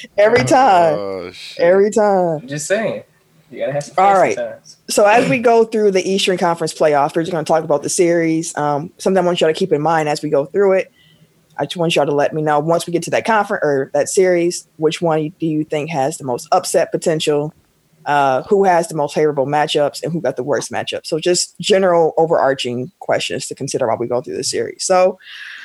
Every 0.18 0.44
time, 0.44 0.94
Oh, 0.98 1.32
every 1.58 1.90
time. 1.92 2.40
I'm 2.42 2.48
just 2.48 2.68
saying. 2.68 3.04
You 3.52 3.60
gotta 3.60 3.74
have 3.74 3.84
some 3.84 3.96
All 3.98 4.14
faith 4.14 4.22
right. 4.22 4.36
sometimes. 4.36 4.78
So 4.90 5.06
as 5.06 5.30
we 5.30 5.40
go 5.40 5.64
through 5.66 5.92
the 5.92 6.08
Eastern 6.08 6.38
Conference 6.38 6.74
playoff, 6.74 7.16
we're 7.16 7.24
just 7.24 7.32
going 7.32 7.44
to 7.44 7.48
talk 7.48 7.64
about 7.64 7.84
the 7.84 7.90
series. 7.90 8.56
Um, 8.58 8.92
something 8.98 9.22
I 9.22 9.26
want 9.26 9.42
y'all 9.42 9.50
to 9.50 9.54
keep 9.54 9.72
in 9.72 9.82
mind 9.82 10.08
as 10.10 10.22
we 10.22 10.30
go 10.30 10.46
through 10.46 10.74
it. 10.74 10.92
I 11.58 11.66
just 11.66 11.78
want 11.78 11.96
y'all 11.96 12.06
to 12.06 12.13
let 12.13 12.34
me 12.34 12.42
know 12.42 12.60
once 12.60 12.88
we 12.88 12.94
get 12.94 13.04
to 13.04 13.12
that 13.12 13.26
conference 13.26 13.62
or 13.63 13.92
that 13.94 14.10
series, 14.10 14.68
which 14.78 15.02
one 15.02 15.34
do 15.39 15.46
you 15.46 15.63
think 15.63 15.89
has 15.89 16.18
the 16.18 16.24
most 16.24 16.48
upset 16.52 16.92
potential? 16.92 17.54
Uh, 18.06 18.44
who 18.44 18.66
has 18.66 18.89
the 18.89 18.96
most 18.96 19.16
favorable 19.16 19.46
matchups 19.46 20.04
and 20.04 20.12
who 20.12 20.20
got 20.20 20.36
the 20.36 20.44
worst 20.44 20.72
matchups? 20.72 21.06
So 21.06 21.20
just 21.20 21.58
general 21.60 22.13
overarching 22.18 22.92
questions 23.00 23.48
to 23.48 23.56
consider 23.56 23.88
while 23.88 23.98
we 23.98 24.08
go 24.08 24.22
through 24.22 24.36
the 24.36 24.44
series. 24.44 24.84
So 24.84 25.18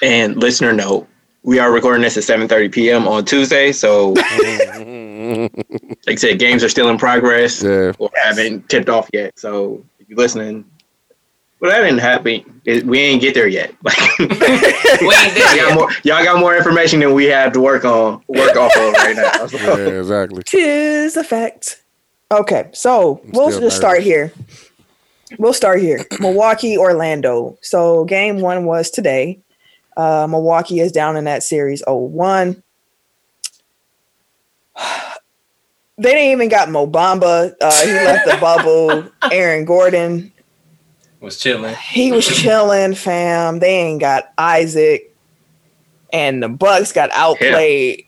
And 0.03 0.37
listener 0.37 0.72
note, 0.72 1.09
we 1.42 1.59
are 1.59 1.72
recording 1.72 2.03
this 2.03 2.16
at 2.16 2.24
7:30 2.24 2.70
p.m. 2.70 3.09
on 3.09 3.24
Tuesday, 3.24 3.72
so 3.72 4.11
like 4.12 5.51
I 6.07 6.14
said, 6.16 6.38
games 6.38 6.62
are 6.62 6.68
still 6.68 6.88
in 6.88 6.98
progress 6.98 7.62
yeah. 7.62 7.92
or 7.98 8.11
haven't 8.22 8.68
tipped 8.68 8.88
off 8.88 9.09
yet. 9.12 9.38
So 9.38 9.85
if 9.98 10.09
you're 10.09 10.18
listening, 10.18 10.64
Well, 11.61 11.71
that 11.73 11.81
didn't 11.81 11.99
happen. 11.99 12.61
It- 12.64 12.85
we 12.85 13.01
ain't 13.01 13.21
get 13.21 13.35
there 13.35 13.49
yet. 13.49 13.75
Like, 13.85 13.99
We 14.18 14.27
ain't 14.27 14.33
y'all, 15.03 15.35
there 15.35 15.57
got 15.57 15.75
more, 15.75 15.90
y'all 16.05 16.25
got 16.25 16.38
more 16.38 16.57
information 16.57 17.01
than 17.01 17.14
we 17.14 17.25
have 17.27 17.53
to 17.53 17.61
work 17.61 17.85
on, 17.85 18.23
work 18.29 18.57
off 18.57 18.77
of 18.77 18.92
right 18.94 19.16
now. 19.16 19.47
So, 19.47 19.57
Yeah, 19.79 19.99
exactly. 19.99 20.42
Tis 20.44 21.16
a 21.16 21.25
fact. 21.25 21.83
Okay, 22.31 22.68
so 22.73 23.21
I'm 23.25 23.31
we'll 23.33 23.51
still 23.51 23.61
just 23.62 23.77
start 23.77 24.03
here. 24.03 24.33
We'll 25.38 25.53
start 25.53 25.81
here. 25.81 26.05
Milwaukee, 26.21 26.77
Orlando. 26.79 27.59
So 27.62 28.05
game 28.05 28.40
one 28.40 28.64
was 28.64 28.90
today. 28.90 29.40
Uh, 29.97 30.27
Milwaukee 30.31 30.79
is 30.81 30.92
down 30.92 31.16
in 31.16 31.25
that 31.25 31.42
series 31.42 31.83
0-1. 31.83 32.62
They 36.01 36.12
didn't 36.12 36.31
even 36.31 36.49
got 36.49 36.71
Mo 36.71 36.87
Bamba. 36.87 37.53
Uh, 37.61 37.85
he 37.85 37.92
left 37.92 38.25
the 38.25 38.37
bubble. 38.40 39.11
Aaron 39.33 39.64
Gordon. 39.64 40.31
Was 41.20 41.38
chilling. 41.38 41.74
He 41.74 42.12
was 42.12 42.26
chilling, 42.42 42.94
fam. 42.94 43.59
They 43.59 43.74
ain't 43.81 44.00
got 44.00 44.33
Isaac. 44.38 45.14
And 46.12 46.42
the 46.42 46.48
Bucks 46.48 46.92
got 46.92 47.11
outplayed. 47.12 48.07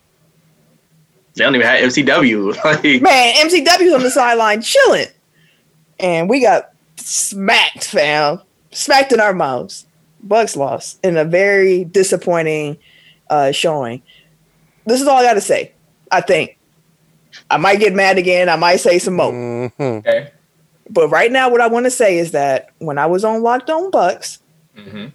they 1.34 1.44
don't 1.44 1.54
even 1.54 1.66
have 1.66 1.80
MCW. 1.80 2.56
Like, 2.64 3.02
Man, 3.02 3.34
MCW's 3.46 3.92
on 3.94 4.02
the 4.02 4.10
sideline 4.10 4.62
chilling. 4.62 5.08
And 5.98 6.30
we 6.30 6.40
got 6.40 6.70
smacked, 6.96 7.84
fam. 7.84 8.40
Smacked 8.70 9.12
in 9.12 9.20
our 9.20 9.34
mouths. 9.34 9.86
Bucks 10.22 10.54
lost 10.56 10.98
in 11.04 11.16
a 11.16 11.24
very 11.24 11.84
disappointing 11.84 12.78
uh, 13.28 13.52
showing. 13.52 14.02
This 14.86 15.00
is 15.00 15.08
all 15.08 15.16
I 15.18 15.24
got 15.24 15.34
to 15.34 15.40
say. 15.40 15.72
I 16.12 16.20
think. 16.20 16.58
I 17.50 17.56
might 17.58 17.80
get 17.80 17.92
mad 17.94 18.18
again. 18.18 18.48
I 18.48 18.56
might 18.56 18.76
say 18.76 18.98
some 18.98 19.14
more. 19.16 19.32
Mhm. 19.32 19.72
Okay. 19.98 20.30
But 20.92 21.08
right 21.08 21.30
now, 21.30 21.48
what 21.48 21.60
I 21.60 21.68
want 21.68 21.86
to 21.86 21.90
say 21.90 22.18
is 22.18 22.32
that 22.32 22.70
when 22.78 22.98
I 22.98 23.06
was 23.06 23.24
on 23.24 23.42
Locked 23.42 23.70
On 23.70 23.90
Bucks, 23.90 24.40
hmm 24.76 25.06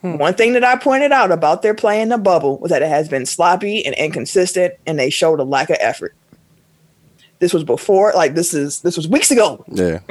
one 0.00 0.34
thing 0.34 0.54
that 0.54 0.64
I 0.64 0.76
pointed 0.76 1.12
out 1.12 1.30
about 1.30 1.62
their 1.62 1.74
play 1.74 2.00
in 2.00 2.08
the 2.08 2.18
bubble 2.18 2.58
was 2.58 2.70
that 2.70 2.82
it 2.82 2.88
has 2.88 3.08
been 3.08 3.26
sloppy 3.26 3.84
and 3.84 3.94
inconsistent, 3.96 4.74
and 4.86 4.98
they 4.98 5.10
showed 5.10 5.40
a 5.40 5.44
lack 5.44 5.68
of 5.70 5.76
effort. 5.80 6.14
This 7.38 7.52
was 7.54 7.64
before, 7.64 8.12
like 8.14 8.34
this 8.34 8.52
is 8.52 8.80
this 8.82 8.96
was 8.96 9.08
weeks 9.08 9.30
ago. 9.30 9.64
Yeah. 9.68 10.00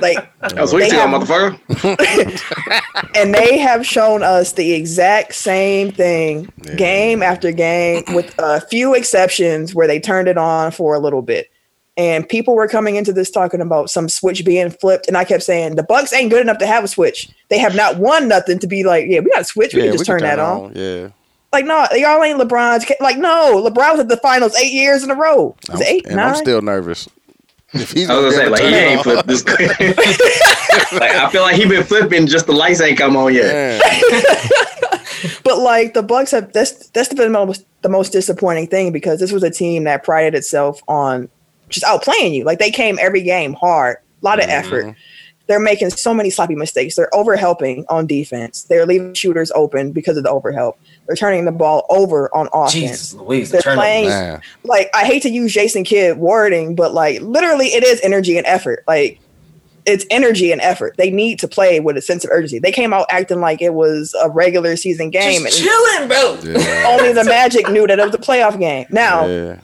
Like 0.00 0.30
that 0.40 0.54
was 0.56 0.72
weeks 0.72 0.90
They 0.90 0.96
ago, 0.96 1.06
have- 1.08 1.28
motherfucker. 1.28 3.10
and 3.16 3.34
they 3.34 3.58
have 3.58 3.84
shown 3.84 4.22
us 4.22 4.52
the 4.52 4.72
exact 4.72 5.34
same 5.34 5.90
thing 5.92 6.50
Yeah. 6.64 6.74
game 6.76 7.22
after 7.22 7.50
game 7.52 8.04
with 8.14 8.34
a 8.38 8.60
few 8.62 8.94
exceptions 8.94 9.74
where 9.74 9.86
they 9.86 10.00
turned 10.00 10.26
it 10.28 10.38
on 10.38 10.70
for 10.70 10.94
a 10.94 10.98
little 10.98 11.20
bit 11.22 11.50
and 12.00 12.26
people 12.26 12.54
were 12.54 12.66
coming 12.66 12.96
into 12.96 13.12
this 13.12 13.30
talking 13.30 13.60
about 13.60 13.90
some 13.90 14.08
switch 14.08 14.42
being 14.42 14.70
flipped 14.70 15.06
and 15.06 15.16
i 15.16 15.24
kept 15.24 15.42
saying 15.42 15.76
the 15.76 15.82
bucks 15.82 16.12
ain't 16.12 16.30
good 16.30 16.40
enough 16.40 16.58
to 16.58 16.66
have 16.66 16.82
a 16.82 16.88
switch 16.88 17.28
they 17.48 17.58
have 17.58 17.76
not 17.76 17.98
won 17.98 18.26
nothing 18.26 18.58
to 18.58 18.66
be 18.66 18.82
like 18.84 19.04
yeah 19.08 19.20
we 19.20 19.30
got 19.30 19.42
a 19.42 19.44
switch 19.44 19.74
we 19.74 19.80
yeah, 19.80 19.88
can 19.88 19.94
just 19.94 20.06
turn 20.06 20.22
that 20.22 20.38
on. 20.38 20.72
Yeah. 20.74 21.10
like 21.52 21.66
no 21.66 21.86
y'all 21.92 22.22
ain't 22.22 22.40
lebron's 22.40 22.90
like 23.00 23.18
no 23.18 23.62
lebron 23.62 23.92
was 23.92 24.00
at 24.00 24.08
the 24.08 24.16
finals 24.16 24.56
eight 24.56 24.72
years 24.72 25.04
in 25.04 25.10
a 25.10 25.14
row 25.14 25.54
I'm- 25.68 25.82
eight 25.82 26.06
and 26.06 26.16
nine 26.16 26.30
I'm 26.30 26.36
still 26.36 26.62
nervous. 26.62 27.08
If 27.72 27.92
he's 27.92 28.10
I 28.10 28.18
was 28.18 28.34
gonna 28.34 28.46
say, 28.46 28.50
like, 28.50 28.62
he 28.62 28.74
ain't 28.74 29.02
flipped 29.04 29.28
this. 29.28 29.44
like, 30.92 31.12
I 31.12 31.30
feel 31.30 31.42
like 31.42 31.54
he 31.54 31.66
been 31.66 31.84
flipping, 31.84 32.26
just 32.26 32.46
the 32.46 32.52
lights 32.52 32.80
ain't 32.80 32.98
come 32.98 33.16
on 33.16 33.32
yet. 33.32 33.80
but 35.44 35.56
like 35.58 35.94
the 35.94 36.02
Bucks 36.02 36.32
have 36.32 36.52
that's 36.52 36.88
that's 36.88 37.10
the 37.10 37.30
most 37.30 37.64
the 37.82 37.88
most 37.88 38.10
disappointing 38.10 38.66
thing 38.66 38.90
because 38.90 39.20
this 39.20 39.30
was 39.30 39.44
a 39.44 39.50
team 39.50 39.84
that 39.84 40.02
prided 40.02 40.34
itself 40.34 40.82
on 40.88 41.28
just 41.70 41.86
outplaying 41.86 42.34
you. 42.34 42.44
Like 42.44 42.58
they 42.58 42.70
came 42.70 42.98
every 43.00 43.22
game 43.22 43.54
hard, 43.54 43.96
a 43.96 44.24
lot 44.24 44.38
of 44.38 44.46
mm-hmm. 44.46 44.66
effort. 44.66 44.96
They're 45.46 45.58
making 45.58 45.90
so 45.90 46.14
many 46.14 46.30
sloppy 46.30 46.54
mistakes. 46.54 46.94
They're 46.94 47.10
overhelping 47.12 47.84
on 47.88 48.06
defense. 48.06 48.62
They're 48.64 48.86
leaving 48.86 49.14
shooters 49.14 49.50
open 49.50 49.90
because 49.90 50.16
of 50.16 50.22
the 50.22 50.30
overhelp. 50.30 50.76
They're 51.06 51.16
turning 51.16 51.44
the 51.44 51.50
ball 51.50 51.86
over 51.90 52.32
on 52.32 52.48
offense. 52.52 52.72
Jesus 52.72 53.14
Louise, 53.14 53.50
They're 53.50 53.60
turnover. 53.60 53.80
playing- 53.80 54.08
Man. 54.10 54.42
Like 54.62 54.90
I 54.94 55.04
hate 55.04 55.22
to 55.22 55.28
use 55.28 55.52
Jason 55.52 55.82
Kidd 55.82 56.18
wording, 56.18 56.76
but 56.76 56.94
like 56.94 57.20
literally 57.20 57.66
it 57.66 57.82
is 57.82 58.00
energy 58.02 58.38
and 58.38 58.46
effort. 58.46 58.84
Like 58.86 59.18
it's 59.86 60.04
energy 60.10 60.52
and 60.52 60.60
effort. 60.60 60.94
They 60.96 61.10
need 61.10 61.40
to 61.40 61.48
play 61.48 61.80
with 61.80 61.96
a 61.96 62.02
sense 62.02 62.24
of 62.24 62.30
urgency. 62.30 62.60
They 62.60 62.70
came 62.70 62.92
out 62.92 63.06
acting 63.10 63.40
like 63.40 63.60
it 63.60 63.74
was 63.74 64.14
a 64.22 64.30
regular 64.30 64.76
season 64.76 65.10
game. 65.10 65.42
Just 65.42 65.58
and- 65.58 65.68
chilling, 65.68 66.08
bro. 66.08 66.38
Yeah. 66.44 66.84
only 66.86 67.12
the 67.12 67.24
Magic 67.24 67.68
knew 67.70 67.88
that 67.88 67.98
it 67.98 68.04
was 68.04 68.14
a 68.14 68.18
playoff 68.18 68.56
game. 68.58 68.86
Now, 68.90 69.26
yeah. 69.26 69.58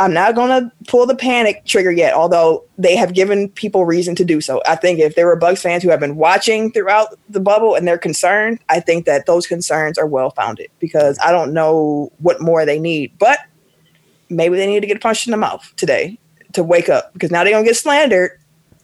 I'm 0.00 0.12
not 0.12 0.36
going 0.36 0.48
to 0.50 0.70
pull 0.86 1.06
the 1.06 1.16
panic 1.16 1.64
trigger 1.64 1.90
yet, 1.90 2.14
although 2.14 2.64
they 2.78 2.94
have 2.94 3.14
given 3.14 3.48
people 3.48 3.84
reason 3.84 4.14
to 4.16 4.24
do 4.24 4.40
so. 4.40 4.62
I 4.66 4.76
think 4.76 5.00
if 5.00 5.16
there 5.16 5.26
were 5.26 5.34
Bucks 5.34 5.60
fans 5.60 5.82
who 5.82 5.90
have 5.90 5.98
been 5.98 6.14
watching 6.16 6.70
throughout 6.70 7.18
the 7.28 7.40
bubble 7.40 7.74
and 7.74 7.86
they're 7.86 7.98
concerned, 7.98 8.60
I 8.68 8.78
think 8.78 9.06
that 9.06 9.26
those 9.26 9.46
concerns 9.46 9.98
are 9.98 10.06
well 10.06 10.30
founded 10.30 10.68
because 10.78 11.18
I 11.22 11.32
don't 11.32 11.52
know 11.52 12.12
what 12.18 12.40
more 12.40 12.64
they 12.64 12.78
need. 12.78 13.18
But 13.18 13.40
maybe 14.28 14.56
they 14.56 14.66
need 14.66 14.80
to 14.80 14.86
get 14.86 15.00
punched 15.00 15.26
in 15.26 15.32
the 15.32 15.36
mouth 15.36 15.72
today 15.76 16.18
to 16.52 16.62
wake 16.62 16.88
up 16.88 17.12
because 17.12 17.30
now 17.30 17.42
they're 17.42 17.52
going 17.52 17.64
to 17.64 17.70
get 17.70 17.76
slandered, 17.76 18.38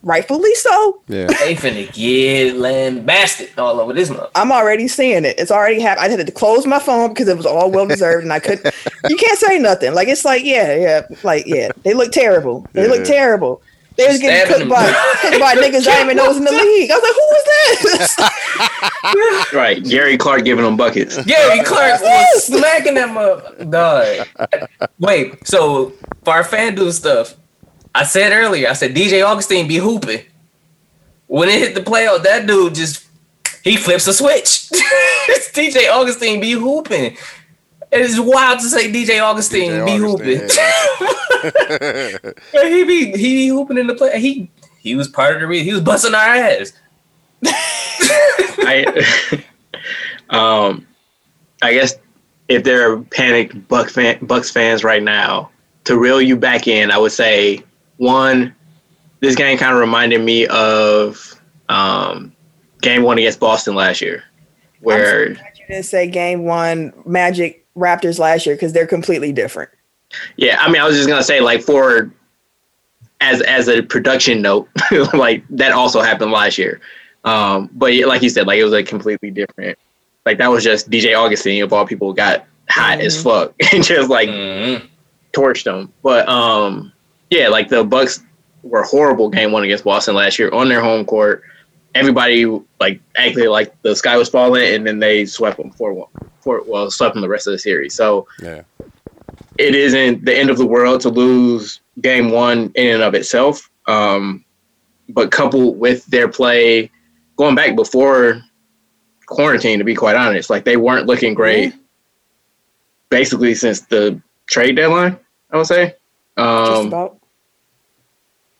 rightfully 0.04 0.54
so. 0.54 1.02
Yeah. 1.08 1.26
They 1.26 1.54
finna 1.56 1.92
get 1.92 2.56
lambasted 2.56 3.50
all 3.58 3.80
over 3.80 3.92
this 3.92 4.10
month. 4.10 4.30
I'm 4.34 4.52
already 4.52 4.86
seeing 4.88 5.24
it. 5.24 5.38
It's 5.38 5.50
already 5.50 5.80
happened. 5.80 6.06
I 6.06 6.16
had 6.16 6.24
to 6.26 6.32
close 6.32 6.66
my 6.66 6.78
phone 6.78 7.08
because 7.10 7.28
it 7.28 7.36
was 7.36 7.46
all 7.46 7.70
well 7.70 7.86
deserved, 7.86 8.22
and 8.24 8.32
I 8.32 8.38
couldn't. 8.38 8.72
You 9.08 9.16
can't 9.16 9.38
say 9.38 9.58
nothing. 9.58 9.92
Like 9.94 10.08
it's 10.08 10.24
like 10.24 10.44
yeah, 10.44 10.74
yeah, 10.76 11.02
like 11.22 11.44
yeah. 11.46 11.68
They 11.82 11.92
look 11.92 12.10
terrible. 12.10 12.66
They 12.72 12.88
look 12.88 13.04
terrible. 13.04 13.60
They 13.96 14.08
was 14.08 14.18
getting 14.18 14.44
Stabbing 14.46 14.68
cooked 14.68 14.80
by 14.80 14.86
them. 14.86 14.94
cooked 15.20 15.40
by 15.40 15.54
niggas 15.54 15.86
I 15.86 16.02
even 16.02 16.16
know 16.16 16.26
was 16.28 16.38
in 16.38 16.44
the 16.44 16.50
league. 16.64 16.90
I 16.90 16.94
was 16.94 17.02
like, 17.02 17.14
who 17.14 17.26
was 17.30 17.44
this? 17.92 19.52
Right, 19.52 19.84
Gary 19.84 20.16
Clark 20.16 20.44
giving 20.44 20.64
them 20.64 20.76
buckets. 20.76 21.22
Gary 21.24 21.62
Clark 21.64 22.00
was 22.00 22.44
smacking 22.46 22.94
that 22.94 23.12
mother. 23.12 23.64
Dog. 23.66 24.26
Wait, 24.98 25.46
so 25.46 25.90
for 26.24 26.32
our 26.34 26.42
FanDuel 26.42 26.92
stuff, 26.92 27.34
I 27.94 28.04
said 28.04 28.32
earlier, 28.32 28.68
I 28.68 28.72
said 28.72 28.94
DJ 28.94 29.24
Augustin 29.24 29.68
be 29.68 29.76
hooping. 29.76 30.24
When 31.26 31.48
it 31.48 31.58
hit 31.58 31.74
the 31.74 31.80
playoff, 31.80 32.22
that 32.24 32.46
dude 32.46 32.74
just 32.74 33.06
he 33.62 33.76
flips 33.76 34.06
a 34.06 34.12
switch. 34.12 34.68
DJ 35.54 35.90
Augustin 35.90 36.40
be 36.40 36.52
hooping. 36.52 37.16
It 37.92 38.00
is 38.00 38.20
wild 38.20 38.58
to 38.58 38.68
say 38.68 38.90
DJ 38.90 39.22
Augustin 39.22 39.70
DJ 39.70 39.86
be 39.86 39.92
Augustin, 40.04 40.48
hooping. 42.12 42.32
he 42.72 42.84
be 42.84 43.16
he 43.16 43.34
be 43.34 43.48
hooping 43.48 43.78
in 43.78 43.86
the 43.86 43.94
play. 43.94 44.20
He 44.20 44.50
he 44.78 44.96
was 44.96 45.08
part 45.08 45.34
of 45.34 45.40
the 45.40 45.46
reason. 45.46 45.66
He 45.66 45.72
was 45.72 45.80
busting 45.82 46.14
our 46.14 46.20
ass. 46.20 46.72
I, 47.46 49.44
um, 50.30 50.86
I 51.62 51.72
guess 51.72 51.94
if 52.48 52.64
there 52.64 52.90
are 52.90 53.00
panicked 53.02 53.68
Buck 53.68 53.88
fan, 53.90 54.18
Bucks 54.22 54.50
fans 54.50 54.84
right 54.84 55.02
now, 55.02 55.50
to 55.84 55.98
reel 55.98 56.20
you 56.20 56.36
back 56.36 56.66
in, 56.66 56.90
I 56.90 56.98
would 56.98 57.12
say 57.12 57.62
one, 57.96 58.54
this 59.20 59.34
game 59.34 59.56
kind 59.58 59.72
of 59.74 59.80
reminded 59.80 60.20
me 60.20 60.46
of 60.48 61.40
um, 61.68 62.34
game 62.82 63.02
one 63.02 63.18
against 63.18 63.40
Boston 63.40 63.74
last 63.74 64.00
year, 64.00 64.24
where 64.80 65.30
You 65.30 65.36
didn't 65.68 65.84
say 65.84 66.08
game 66.08 66.44
one 66.44 66.92
Magic 67.06 67.66
Raptors 67.76 68.18
last 68.18 68.46
year 68.46 68.54
because 68.54 68.72
they're 68.72 68.86
completely 68.86 69.32
different. 69.32 69.70
Yeah, 70.36 70.58
I 70.60 70.70
mean, 70.70 70.80
I 70.80 70.86
was 70.86 70.96
just 70.96 71.08
gonna 71.08 71.22
say, 71.24 71.40
like, 71.40 71.62
for 71.62 72.12
as 73.20 73.40
as 73.42 73.68
a 73.68 73.82
production 73.82 74.42
note, 74.42 74.68
like 75.14 75.44
that 75.50 75.72
also 75.72 76.00
happened 76.02 76.30
last 76.32 76.58
year. 76.58 76.80
Um, 77.24 77.70
but 77.72 77.94
like 78.06 78.22
you 78.22 78.28
said, 78.28 78.46
like 78.46 78.58
it 78.58 78.64
was 78.64 78.74
a 78.74 78.82
completely 78.82 79.30
different. 79.30 79.78
Like 80.26 80.38
that 80.38 80.50
was 80.50 80.62
just 80.62 80.90
DJ 80.90 81.18
Augustin 81.18 81.62
of 81.62 81.72
all 81.72 81.86
people 81.86 82.12
got 82.12 82.46
hot 82.68 83.00
as 83.00 83.20
fuck 83.22 83.54
and 83.72 83.82
just 83.82 84.08
like 84.10 84.28
Mhm. 84.28 84.86
torched 85.34 85.64
them. 85.64 85.92
But 86.02 86.28
um, 86.28 86.92
yeah, 87.30 87.48
like 87.48 87.68
the 87.68 87.84
Bucks 87.84 88.22
were 88.62 88.82
horrible 88.82 89.28
game 89.28 89.52
one 89.52 89.64
against 89.64 89.84
Boston 89.84 90.14
last 90.14 90.38
year 90.38 90.50
on 90.52 90.68
their 90.68 90.80
home 90.80 91.04
court. 91.04 91.42
Everybody 91.94 92.44
like 92.80 93.00
acted 93.16 93.48
like 93.48 93.80
the 93.82 93.94
sky 93.94 94.16
was 94.16 94.28
falling, 94.28 94.74
and 94.74 94.86
then 94.86 94.98
they 94.98 95.26
swept 95.26 95.58
them 95.58 95.70
four 95.70 95.92
one. 95.92 96.08
Four, 96.40 96.62
well, 96.66 96.90
swept 96.90 97.14
them 97.14 97.22
the 97.22 97.28
rest 97.28 97.46
of 97.46 97.52
the 97.52 97.58
series. 97.58 97.94
So 97.94 98.26
yeah. 98.42 98.62
it 99.58 99.74
isn't 99.74 100.24
the 100.24 100.36
end 100.36 100.50
of 100.50 100.58
the 100.58 100.66
world 100.66 101.00
to 101.02 101.08
lose 101.08 101.80
game 102.00 102.30
one 102.30 102.72
in 102.74 102.94
and 102.94 103.02
of 103.02 103.14
itself. 103.14 103.70
Um, 103.86 104.44
but 105.08 105.30
coupled 105.30 105.78
with 105.78 106.04
their 106.06 106.28
play 106.28 106.90
going 107.36 107.54
back 107.54 107.76
before 107.76 108.42
quarantine, 109.26 109.78
to 109.78 109.84
be 109.84 109.94
quite 109.94 110.16
honest, 110.16 110.50
like 110.50 110.64
they 110.64 110.76
weren't 110.76 111.06
looking 111.06 111.34
great 111.34 111.74
basically 113.10 113.54
since 113.54 113.82
the 113.82 114.20
trade 114.46 114.76
deadline, 114.76 115.18
I 115.50 115.56
would 115.56 115.66
say. 115.66 115.94
Just 116.36 116.80
Um, 116.80 116.86
about. 116.88 117.18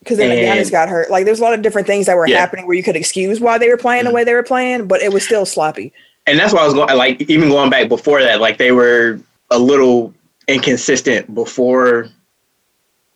Because 0.05 0.19
then 0.19 0.31
Giannis 0.31 0.71
got 0.71 0.89
hurt. 0.89 1.11
Like 1.11 1.25
there's 1.25 1.41
a 1.41 1.43
lot 1.43 1.55
of 1.55 1.63
different 1.63 1.87
things 1.87 2.07
that 2.07 2.17
were 2.17 2.29
Yeah. 2.29 2.39
happening 2.39 2.67
where 2.67 2.77
you 2.77 2.83
could 2.83 2.95
excuse 2.97 3.41
why 3.41 3.59
they 3.59 3.69
were 3.69 3.77
playing 3.77 4.05
the 4.05 4.09
mm-hmm. 4.09 4.17
way 4.17 4.25
they 4.25 4.35
were 4.35 4.43
playing, 4.43 4.87
but 4.87 5.03
it 5.03 5.13
was 5.13 5.25
still 5.25 5.47
sloppy. 5.47 5.93
and 6.27 6.39
that's 6.39 6.53
why 6.55 6.61
I 6.61 6.65
was 6.65 6.73
going, 6.75 6.97
like, 6.97 7.21
even 7.23 7.51
going 7.51 7.69
back 7.69 7.89
before 7.89 8.23
that, 8.23 8.41
like 8.41 8.57
they 8.57 8.73
were 8.73 9.21
a 9.51 9.59
little 9.59 10.15
inconsistent 10.49 11.35
before 11.35 12.09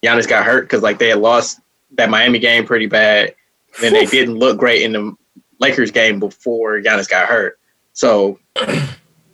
Giannis 0.03 0.29
got 0.29 0.45
hurt 0.45 0.63
because 0.63 0.83
like 0.83 0.99
they 0.99 1.09
had 1.09 1.19
lost 1.19 1.61
that 1.93 2.11
Miami 2.11 2.39
game 2.39 2.65
pretty 2.67 2.87
bad. 2.87 3.35
Then 3.81 3.93
they 3.93 4.07
didn't 4.07 4.37
look 4.37 4.59
great 4.59 4.83
in 4.83 4.93
the 4.93 5.15
Lakers 5.59 5.91
game 5.91 6.21
before 6.21 6.81
Giannis 6.81 7.09
got 7.09 7.29
hurt. 7.29 7.59
So 7.93 8.39
like 8.57 8.67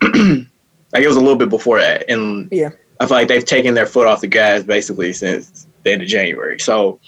it 0.01 1.07
was 1.07 1.17
a 1.17 1.21
little 1.21 1.35
bit 1.35 1.49
before 1.49 1.79
that. 1.79 2.09
And 2.09 2.47
Yeah. 2.51 2.69
I 2.99 3.05
feel 3.07 3.17
like 3.17 3.27
they've 3.27 3.43
taken 3.43 3.73
their 3.73 3.85
foot 3.85 4.07
off 4.07 4.21
the 4.21 4.27
gas 4.27 4.63
basically 4.63 5.11
since 5.13 5.64
the 5.85 5.93
end 5.93 6.01
of 6.01 6.09
January. 6.09 6.59
So 6.59 6.99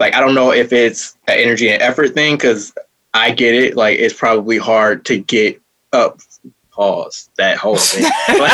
like 0.00 0.14
I 0.14 0.20
don't 0.20 0.34
know 0.34 0.52
if 0.52 0.72
it's 0.72 1.18
an 1.28 1.38
energy 1.38 1.70
and 1.70 1.82
effort 1.82 2.14
thing 2.14 2.36
because 2.36 2.72
I 3.12 3.32
get 3.32 3.54
it. 3.54 3.76
Like 3.76 3.98
it's 3.98 4.14
probably 4.14 4.56
hard 4.56 5.04
to 5.06 5.18
get 5.18 5.60
up 5.92 6.20
pause 6.70 7.28
that 7.36 7.58
whole 7.58 7.76
thing. 7.76 8.04
Like, 8.28 8.52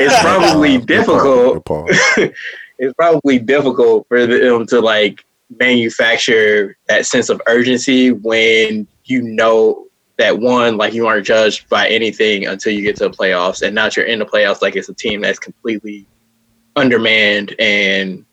it's 0.00 0.20
probably 0.20 0.78
Pause. 0.78 0.86
Difficult 0.86 1.64
pause. 1.64 1.98
It's 2.78 2.94
probably 2.94 3.38
difficult 3.38 4.08
for 4.08 4.26
them 4.26 4.66
to 4.66 4.80
like 4.80 5.24
manufacture 5.60 6.76
that 6.88 7.06
sense 7.06 7.28
of 7.28 7.40
urgency 7.46 8.10
when 8.10 8.88
you 9.04 9.22
know 9.22 9.86
that 10.16 10.40
one 10.40 10.78
like 10.78 10.92
you 10.92 11.06
aren't 11.06 11.24
judged 11.24 11.68
by 11.68 11.86
anything 11.88 12.46
until 12.46 12.72
you 12.72 12.82
get 12.82 12.96
to 12.96 13.04
the 13.04 13.10
playoffs 13.10 13.62
and 13.62 13.74
now 13.74 13.84
that 13.84 13.96
you're 13.96 14.06
in 14.06 14.18
the 14.18 14.24
playoffs 14.24 14.62
like 14.62 14.74
it's 14.74 14.88
a 14.88 14.94
team 14.94 15.20
that's 15.20 15.38
completely 15.38 16.06
undermanned 16.74 17.54
and 17.60 18.24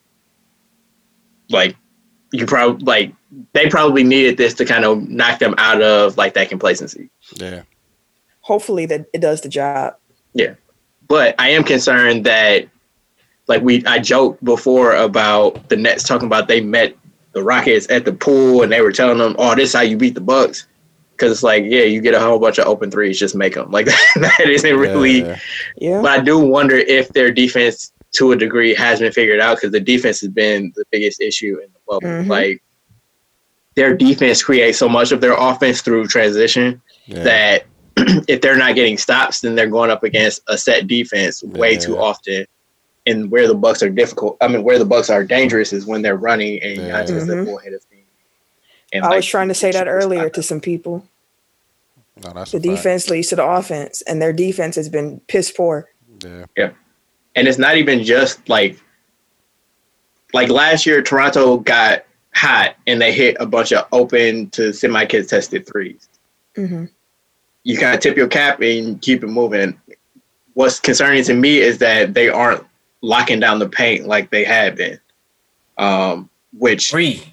like 1.49 1.75
you 2.31 2.45
probably 2.45 2.83
like 2.85 3.13
they 3.53 3.69
probably 3.69 4.03
needed 4.03 4.37
this 4.37 4.53
to 4.55 4.65
kind 4.65 4.85
of 4.85 5.07
knock 5.09 5.39
them 5.39 5.55
out 5.57 5.81
of 5.81 6.17
like 6.17 6.33
that 6.33 6.49
complacency 6.49 7.09
Yeah. 7.35 7.63
Hopefully 8.41 8.85
that 8.87 9.05
it 9.13 9.21
does 9.21 9.41
the 9.41 9.49
job. 9.49 9.95
Yeah. 10.33 10.55
But 11.07 11.35
I 11.37 11.49
am 11.49 11.63
concerned 11.63 12.25
that 12.25 12.67
like 13.47 13.61
we 13.61 13.85
I 13.85 13.99
joked 13.99 14.43
before 14.43 14.95
about 14.95 15.69
the 15.69 15.75
Nets 15.75 16.03
talking 16.03 16.27
about 16.27 16.47
they 16.47 16.61
met 16.61 16.95
the 17.33 17.43
Rockets 17.43 17.89
at 17.89 18.05
the 18.05 18.13
pool 18.13 18.63
and 18.63 18.71
they 18.71 18.81
were 18.81 18.91
telling 18.91 19.17
them, 19.17 19.35
"Oh, 19.37 19.55
this 19.55 19.69
is 19.69 19.75
how 19.75 19.81
you 19.81 19.97
beat 19.97 20.15
the 20.15 20.21
Bucks." 20.21 20.67
Because 21.11 21.31
it's 21.33 21.43
like, 21.43 21.63
yeah, 21.65 21.83
you 21.83 21.99
get 21.99 22.13
a 22.13 22.19
whole 22.19 22.39
bunch 22.39 22.59
of 22.59 22.67
open 22.67 22.89
threes, 22.89 23.19
just 23.19 23.35
make 23.35 23.55
them. 23.55 23.71
Like 23.71 23.85
that 24.15 24.45
isn't 24.47 24.77
really. 24.77 25.21
Yeah. 25.21 25.39
Yeah. 25.77 26.01
But 26.01 26.11
I 26.11 26.23
do 26.23 26.39
wonder 26.39 26.75
if 26.75 27.09
their 27.09 27.31
defense, 27.31 27.91
to 28.13 28.31
a 28.31 28.35
degree, 28.35 28.73
has 28.73 28.99
been 28.99 29.11
figured 29.11 29.39
out 29.39 29.57
because 29.57 29.71
the 29.71 29.79
defense 29.79 30.19
has 30.21 30.29
been 30.29 30.71
the 30.75 30.85
biggest 30.91 31.21
issue 31.21 31.59
in 31.63 31.69
the 31.71 31.79
bubble. 31.87 32.07
Mhm. 32.07 32.27
Like 32.27 32.61
their 33.75 33.95
defense 33.95 34.41
creates 34.43 34.77
so 34.77 34.89
much 34.89 35.11
of 35.11 35.21
their 35.21 35.33
offense 35.37 35.81
through 35.81 36.07
transition 36.07 36.81
Yeah. 37.05 37.23
that 37.23 37.65
if 38.27 38.41
they're 38.41 38.57
not 38.57 38.75
getting 38.75 38.97
stops, 38.97 39.41
then 39.41 39.55
they're 39.55 39.67
going 39.67 39.91
up 39.91 40.03
against 40.03 40.41
a 40.47 40.57
set 40.57 40.87
defense 40.87 41.43
way 41.43 41.77
too 41.77 41.97
often. 41.97 42.45
And 43.05 43.31
where 43.31 43.47
the 43.47 43.55
Bucks 43.55 43.81
are 43.81 43.89
difficult, 43.89 44.37
I 44.41 44.47
mean, 44.47 44.63
where 44.63 44.77
the 44.79 44.85
Bucks 44.85 45.09
are 45.09 45.23
dangerous 45.23 45.71
is 45.73 45.85
when 45.85 46.01
they're 46.01 46.17
running 46.17 46.61
and 46.61 46.77
Yeah. 46.77 47.03
Giannis 47.03 47.15
is 47.15 47.27
the 47.27 47.33
Mhm. 47.35 47.45
full 47.45 47.57
head 47.57 47.73
of 47.73 47.81
steam. 47.81 47.99
And 48.91 49.05
I 49.05 49.09
like, 49.09 49.15
was 49.17 49.25
trying 49.27 49.47
to 49.49 49.53
say 49.53 49.71
that 49.71 49.87
earlier 49.87 50.29
to 50.29 50.41
some 50.43 50.59
people. 50.59 51.05
No, 52.23 52.31
that's 52.33 52.51
The 52.51 52.57
a 52.57 52.61
fact. 52.61 52.75
defense 52.75 53.09
leads 53.09 53.27
to 53.29 53.35
the 53.37 53.45
offense, 53.45 54.01
and 54.01 54.21
their 54.21 54.33
defense 54.33 54.75
has 54.75 54.89
been 54.89 55.21
piss 55.27 55.51
poor. 55.51 55.89
Yeah. 56.57 56.71
And 57.39 57.47
it's 57.47 57.57
not 57.57 57.77
even 57.77 58.03
just 58.03 58.47
like 58.49 58.77
like 60.33 60.49
last 60.49 60.85
year 60.85 61.01
Toronto 61.01 61.57
got 61.57 62.03
hot 62.35 62.75
and 62.85 63.01
they 63.01 63.13
hit 63.13 63.37
a 63.39 63.45
bunch 63.45 63.71
of 63.71 63.87
open 63.93 64.49
to 64.51 64.73
semi 64.73 65.05
contested 65.05 65.65
threes. 65.65 66.09
hmm 66.55 66.85
You 67.63 67.77
kind 67.77 67.95
of 67.95 68.01
tip 68.01 68.17
your 68.17 68.27
cap 68.27 68.59
and 68.61 69.01
keep 69.01 69.23
it 69.23 69.27
moving. 69.27 69.79
What's 70.53 70.81
concerning 70.81 71.23
to 71.23 71.33
me 71.33 71.59
is 71.59 71.77
that 71.77 72.13
they 72.13 72.27
aren't 72.27 72.65
locking 73.01 73.39
down 73.39 73.59
the 73.59 73.69
paint 73.69 74.05
like 74.05 74.29
they 74.31 74.43
had 74.43 74.75
been. 74.75 74.99
Um, 75.77 76.29
which, 76.57 76.89
Free. 76.89 77.23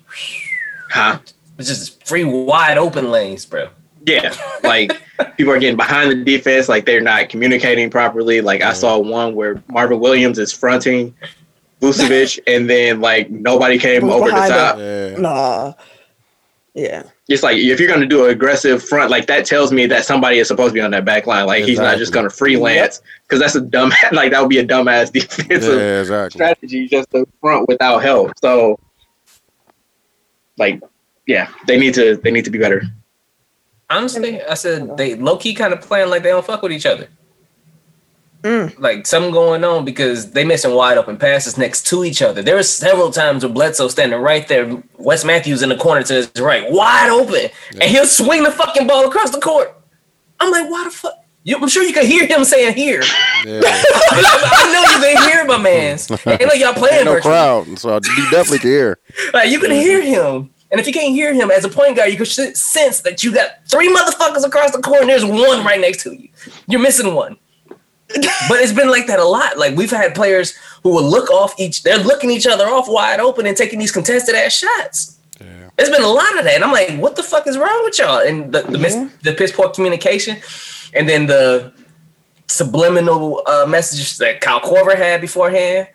huh? 0.90 1.18
It's 1.58 1.68
just 1.68 2.06
free 2.06 2.22
wide 2.22 2.78
open 2.78 3.10
lanes, 3.10 3.44
bro. 3.44 3.70
Yeah, 4.06 4.34
like 4.62 5.02
people 5.36 5.52
are 5.52 5.58
getting 5.58 5.76
behind 5.76 6.10
the 6.10 6.24
defense, 6.24 6.68
like 6.68 6.86
they're 6.86 7.00
not 7.00 7.28
communicating 7.28 7.90
properly. 7.90 8.40
Like 8.40 8.62
I 8.62 8.72
saw 8.72 8.98
one 8.98 9.34
where 9.34 9.62
Marvin 9.68 9.98
Williams 9.98 10.38
is 10.38 10.52
fronting 10.52 11.14
Vucevic, 11.80 12.38
and 12.46 12.70
then 12.70 13.00
like 13.00 13.30
nobody 13.30 13.78
came 13.78 14.02
Who's 14.02 14.12
over 14.12 14.26
the 14.26 14.32
behind 14.34 14.52
top. 14.52 14.78
Yeah. 14.78 15.16
Nah. 15.18 15.72
Yeah. 16.74 17.04
It's 17.26 17.42
like 17.42 17.56
if 17.56 17.80
you're 17.80 17.88
going 17.88 18.02
to 18.02 18.06
do 18.06 18.26
an 18.26 18.30
aggressive 18.30 18.82
front, 18.82 19.10
like 19.10 19.26
that 19.26 19.46
tells 19.46 19.72
me 19.72 19.86
that 19.86 20.04
somebody 20.04 20.38
is 20.38 20.46
supposed 20.46 20.70
to 20.70 20.74
be 20.74 20.82
on 20.82 20.90
that 20.92 21.06
back 21.06 21.26
line. 21.26 21.46
Like 21.46 21.64
he's 21.64 21.78
not 21.78 21.96
just 21.96 22.12
going 22.12 22.28
to 22.28 22.30
freelance 22.30 23.00
because 23.22 23.40
that's 23.40 23.54
a 23.56 23.62
dumb. 23.62 23.92
Like 24.12 24.30
that 24.30 24.40
would 24.40 24.50
be 24.50 24.58
a 24.58 24.66
dumbass 24.66 25.10
defensive 25.10 25.80
Yeah, 25.80 26.00
exactly. 26.00 26.38
strategy 26.38 26.86
just 26.86 27.10
to 27.10 27.26
front 27.40 27.66
without 27.66 28.02
help. 28.02 28.32
So, 28.40 28.78
like, 30.58 30.80
yeah, 31.26 31.48
they 31.66 31.78
need 31.78 31.94
to 31.94 32.18
they 32.18 32.30
need 32.30 32.44
to 32.44 32.50
be 32.50 32.58
better. 32.58 32.82
Honestly, 33.88 34.42
I 34.42 34.54
said 34.54 34.96
they 34.96 35.14
low 35.14 35.36
key 35.36 35.54
kind 35.54 35.72
of 35.72 35.80
playing 35.80 36.10
like 36.10 36.22
they 36.22 36.30
don't 36.30 36.44
fuck 36.44 36.62
with 36.62 36.72
each 36.72 36.86
other. 36.86 37.08
Mm. 38.42 38.78
Like 38.78 39.06
something 39.06 39.32
going 39.32 39.64
on 39.64 39.84
because 39.84 40.30
they 40.30 40.44
missing 40.44 40.74
wide 40.74 40.98
open 40.98 41.16
passes 41.16 41.56
next 41.58 41.86
to 41.88 42.04
each 42.04 42.22
other. 42.22 42.42
There 42.42 42.56
were 42.56 42.62
several 42.62 43.10
times 43.10 43.44
where 43.44 43.52
Bledsoe 43.52 43.88
standing 43.88 44.20
right 44.20 44.46
there, 44.46 44.82
Wes 44.98 45.24
Matthews 45.24 45.62
in 45.62 45.68
the 45.68 45.76
corner 45.76 46.02
to 46.04 46.14
his 46.14 46.30
right, 46.38 46.70
wide 46.70 47.10
open, 47.10 47.50
and 47.72 47.84
he'll 47.84 48.06
swing 48.06 48.44
the 48.44 48.52
fucking 48.52 48.86
ball 48.86 49.06
across 49.06 49.30
the 49.30 49.40
court. 49.40 49.76
I'm 50.38 50.50
like, 50.52 50.70
why 50.70 50.84
the 50.84 50.90
fuck? 50.90 51.14
You, 51.42 51.56
I'm 51.56 51.68
sure 51.68 51.84
you 51.84 51.92
could 51.92 52.06
hear 52.06 52.26
him 52.26 52.44
saying 52.44 52.74
here. 52.74 53.02
Yeah. 53.44 53.60
I 53.64 54.72
know 54.72 55.08
you 55.08 55.14
can 55.14 55.30
hear 55.30 55.44
my 55.44 55.58
man's. 55.58 56.10
Ain't 56.10 56.42
like 56.42 56.58
y'all 56.58 56.74
playing 56.74 56.96
Ain't 56.96 57.04
no 57.04 57.12
virtually. 57.12 57.32
crowd, 57.32 57.78
so 57.78 57.94
you 57.94 58.30
definitely 58.30 58.58
can 58.58 58.70
hear. 58.70 58.98
Like 59.32 59.50
you 59.50 59.60
can 59.60 59.70
hear 59.70 60.02
him, 60.02 60.50
and 60.70 60.80
if 60.80 60.86
you 60.86 60.92
can't 60.92 61.14
hear 61.14 61.32
him 61.32 61.50
as 61.50 61.64
a 61.64 61.68
point 61.68 61.96
guard, 61.96 62.10
you 62.10 62.16
can 62.16 62.26
sense 62.26 63.00
that 63.00 63.22
you 63.22 63.32
got 63.32 63.64
three 63.68 63.94
motherfuckers 63.94 64.44
across 64.44 64.72
the 64.72 64.82
court, 64.82 65.02
and 65.02 65.10
there's 65.10 65.24
one 65.24 65.64
right 65.64 65.80
next 65.80 66.02
to 66.02 66.12
you. 66.12 66.28
You're 66.66 66.80
missing 66.80 67.14
one. 67.14 67.36
but 68.48 68.60
it's 68.60 68.72
been 68.72 68.88
like 68.88 69.06
that 69.08 69.18
a 69.18 69.24
lot. 69.24 69.58
Like 69.58 69.76
we've 69.76 69.90
had 69.90 70.14
players 70.14 70.54
who 70.82 70.90
will 70.90 71.04
look 71.08 71.30
off 71.30 71.58
each. 71.58 71.82
They're 71.82 71.98
looking 71.98 72.30
each 72.30 72.46
other 72.46 72.66
off 72.66 72.88
wide 72.88 73.20
open 73.20 73.46
and 73.46 73.56
taking 73.56 73.78
these 73.78 73.90
contested 73.90 74.34
ass 74.34 74.56
shots. 74.56 75.18
Yeah. 75.40 75.70
There's 75.76 75.90
been 75.90 76.02
a 76.02 76.08
lot 76.08 76.38
of 76.38 76.44
that, 76.44 76.54
and 76.54 76.64
I'm 76.64 76.72
like, 76.72 76.98
what 76.98 77.16
the 77.16 77.22
fuck 77.22 77.46
is 77.46 77.58
wrong 77.58 77.80
with 77.84 77.98
y'all? 77.98 78.20
And 78.20 78.52
the 78.52 78.62
the, 78.62 78.78
mis- 78.78 79.12
the 79.22 79.32
piss 79.32 79.52
poor 79.52 79.70
communication, 79.70 80.38
and 80.94 81.08
then 81.08 81.26
the 81.26 81.72
subliminal 82.48 83.42
uh, 83.46 83.66
messages 83.66 84.18
that 84.18 84.40
Kyle 84.40 84.60
Korver 84.60 84.96
had 84.96 85.20
beforehand 85.20 85.88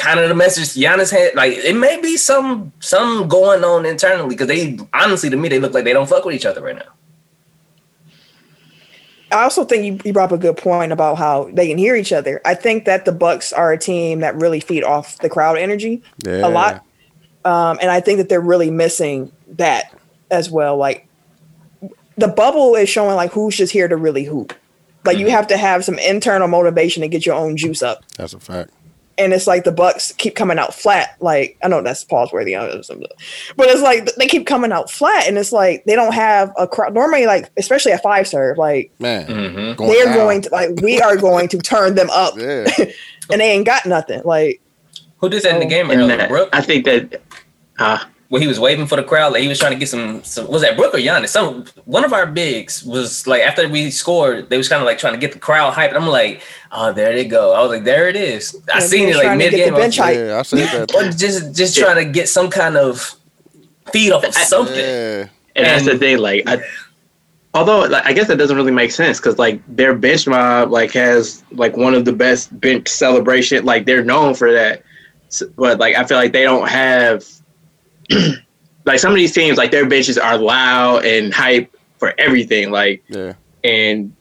kind 0.00 0.18
of 0.18 0.28
the 0.28 0.34
message 0.34 0.64
Giannis 0.70 1.12
had. 1.12 1.34
Like 1.34 1.52
it 1.52 1.76
may 1.76 2.00
be 2.00 2.16
some 2.16 2.72
some 2.80 3.28
going 3.28 3.62
on 3.62 3.84
internally 3.86 4.30
because 4.30 4.48
they 4.48 4.78
honestly 4.94 5.30
to 5.30 5.36
me 5.36 5.48
they 5.48 5.60
look 5.60 5.74
like 5.74 5.84
they 5.84 5.92
don't 5.92 6.08
fuck 6.08 6.24
with 6.24 6.34
each 6.34 6.46
other 6.46 6.62
right 6.62 6.76
now. 6.76 6.92
I 9.32 9.44
also 9.44 9.64
think 9.64 9.84
you, 9.84 10.00
you 10.04 10.12
brought 10.12 10.32
up 10.32 10.38
a 10.38 10.38
good 10.38 10.56
point 10.56 10.90
about 10.90 11.16
how 11.16 11.50
they 11.52 11.68
can 11.68 11.78
hear 11.78 11.94
each 11.94 12.12
other. 12.12 12.40
I 12.44 12.54
think 12.54 12.84
that 12.86 13.04
the 13.04 13.12
Bucks 13.12 13.52
are 13.52 13.70
a 13.70 13.78
team 13.78 14.20
that 14.20 14.34
really 14.34 14.58
feed 14.58 14.82
off 14.82 15.18
the 15.18 15.28
crowd 15.28 15.56
energy 15.56 16.02
Yeah. 16.24 16.48
a 16.48 16.50
lot, 16.50 16.84
um, 17.44 17.78
and 17.80 17.92
I 17.92 18.00
think 18.00 18.18
that 18.18 18.28
they're 18.28 18.40
really 18.40 18.72
missing 18.72 19.30
that 19.52 19.96
as 20.32 20.50
well. 20.50 20.76
Like 20.76 21.06
the 22.16 22.26
bubble 22.28 22.74
is 22.74 22.88
showing 22.88 23.14
like 23.14 23.30
who's 23.32 23.56
just 23.56 23.72
here 23.72 23.86
to 23.86 23.96
really 23.96 24.24
hoop. 24.24 24.52
Like 25.04 25.18
you 25.18 25.30
have 25.30 25.46
to 25.46 25.56
have 25.56 25.84
some 25.84 25.98
internal 25.98 26.48
motivation 26.48 27.02
to 27.02 27.08
get 27.08 27.24
your 27.24 27.34
own 27.36 27.56
juice 27.56 27.82
up, 27.82 28.04
That's 28.16 28.34
a 28.34 28.40
fact. 28.40 28.70
And 29.20 29.32
it's 29.32 29.46
like 29.46 29.64
the 29.64 29.72
Bucks 29.72 30.12
keep 30.12 30.34
coming 30.34 30.58
out 30.58 30.74
flat. 30.74 31.16
Like 31.20 31.58
I 31.62 31.68
know 31.68 31.82
that's 31.82 32.04
pause 32.04 32.32
worthy, 32.32 32.54
but 32.54 33.68
it's 33.68 33.82
like 33.82 34.14
they 34.16 34.26
keep 34.26 34.46
coming 34.46 34.72
out 34.72 34.90
flat, 34.90 35.28
and 35.28 35.38
it's 35.38 35.52
like 35.52 35.84
they 35.84 35.94
don't 35.94 36.14
have 36.14 36.52
a 36.58 36.66
crowd. 36.66 36.94
Normally, 36.94 37.26
like 37.26 37.50
especially 37.56 37.92
a 37.92 37.98
five 37.98 38.26
serve, 38.26 38.58
like 38.58 38.90
Man. 38.98 39.26
Mm-hmm. 39.26 39.76
Going 39.76 39.90
they're 39.90 40.04
down. 40.06 40.14
going 40.14 40.42
to 40.42 40.50
like 40.50 40.70
we 40.80 41.00
are 41.00 41.16
going 41.16 41.48
to 41.48 41.58
turn 41.58 41.94
them 41.94 42.10
up 42.10 42.34
Yeah. 42.36 42.66
and 43.30 43.40
they 43.40 43.50
ain't 43.52 43.66
got 43.66 43.86
nothing 43.86 44.22
like 44.24 44.60
Who 45.18 45.28
did 45.28 45.42
that 45.42 45.54
in 45.54 45.60
the 45.60 45.66
game 45.66 45.90
earlier? 45.90 46.16
that, 46.16 46.48
I 46.52 46.60
think 46.60 46.84
that 46.86 47.20
uh, 47.78 48.04
where 48.30 48.40
he 48.40 48.46
was 48.46 48.58
waving 48.60 48.86
for 48.86 48.96
the 48.96 49.02
crowd, 49.02 49.32
like 49.32 49.42
he 49.42 49.48
was 49.48 49.58
trying 49.58 49.72
to 49.72 49.78
get 49.78 49.88
some. 49.88 50.22
some 50.24 50.46
was 50.48 50.62
that 50.62 50.76
Brook 50.76 50.94
or 50.94 50.98
Giannis? 50.98 51.28
Some 51.28 51.64
one 51.84 52.04
of 52.04 52.12
our 52.12 52.26
bigs 52.26 52.82
was 52.84 53.26
like 53.26 53.42
after 53.42 53.68
we 53.68 53.90
scored, 53.90 54.48
they 54.48 54.56
was 54.56 54.68
kind 54.68 54.80
of 54.80 54.86
like 54.86 54.98
trying 54.98 55.14
to 55.14 55.18
get 55.18 55.32
the 55.32 55.38
crowd 55.38 55.74
hyped. 55.74 55.94
I'm 55.94 56.06
like, 56.06 56.40
oh, 56.72 56.92
there 56.92 57.12
they 57.12 57.24
go. 57.26 57.52
I 57.54 57.60
was 57.60 57.70
like, 57.70 57.84
there 57.84 58.08
it 58.08 58.16
is. 58.16 58.56
I 58.72 58.78
Yeah, 58.78 58.80
seen 58.86 59.08
it 59.08 59.16
like 59.16 59.36
mid 59.36 59.50
get 59.50 59.66
game. 59.66 59.74
bench. 59.74 59.98
Yeah, 59.98 60.38
I 60.38 60.42
said 60.42 60.58
that. 60.88 60.94
Or 60.94 61.02
too. 61.10 61.18
just 61.18 61.54
just 61.54 61.76
trying 61.76 61.96
to 61.96 62.10
get 62.10 62.28
some 62.28 62.48
kind 62.50 62.76
of 62.76 63.14
feed 63.92 64.12
off 64.12 64.24
of 64.24 64.32
something. 64.34 64.76
Yeah. 64.78 65.26
and 65.56 65.66
that's 65.66 65.84
the 65.84 65.90
And- 65.92 66.00
thing. 66.00 66.18
Like, 66.18 66.44
I, 66.46 66.62
although 67.52 67.80
like, 67.80 68.06
I 68.06 68.12
guess 68.12 68.28
that 68.28 68.36
doesn't 68.38 68.56
really 68.56 68.70
make 68.70 68.92
sense 68.92 69.18
because 69.18 69.38
like 69.38 69.60
their 69.66 69.92
bench 69.94 70.28
mob 70.28 70.70
like 70.70 70.92
has 70.92 71.42
like 71.50 71.76
one 71.76 71.94
of 71.94 72.04
the 72.04 72.12
best 72.12 72.58
bench 72.60 72.86
celebration. 72.86 73.64
Like 73.64 73.86
they're 73.86 74.04
known 74.04 74.34
for 74.34 74.52
that, 74.52 74.84
S- 75.26 75.42
but 75.56 75.80
like 75.80 75.96
I 75.96 76.04
feel 76.04 76.16
like 76.16 76.32
they 76.32 76.44
don't 76.44 76.68
have 76.68 77.24
like 78.84 78.98
some 78.98 79.10
of 79.12 79.16
these 79.16 79.32
teams 79.32 79.58
like 79.58 79.70
their 79.70 79.86
benches 79.86 80.18
are 80.18 80.36
loud 80.38 81.04
and 81.04 81.32
hype 81.32 81.74
for 81.98 82.12
everything. 82.18 82.70
Like 82.70 83.02
Yeah. 83.08 83.34
and 83.64 84.14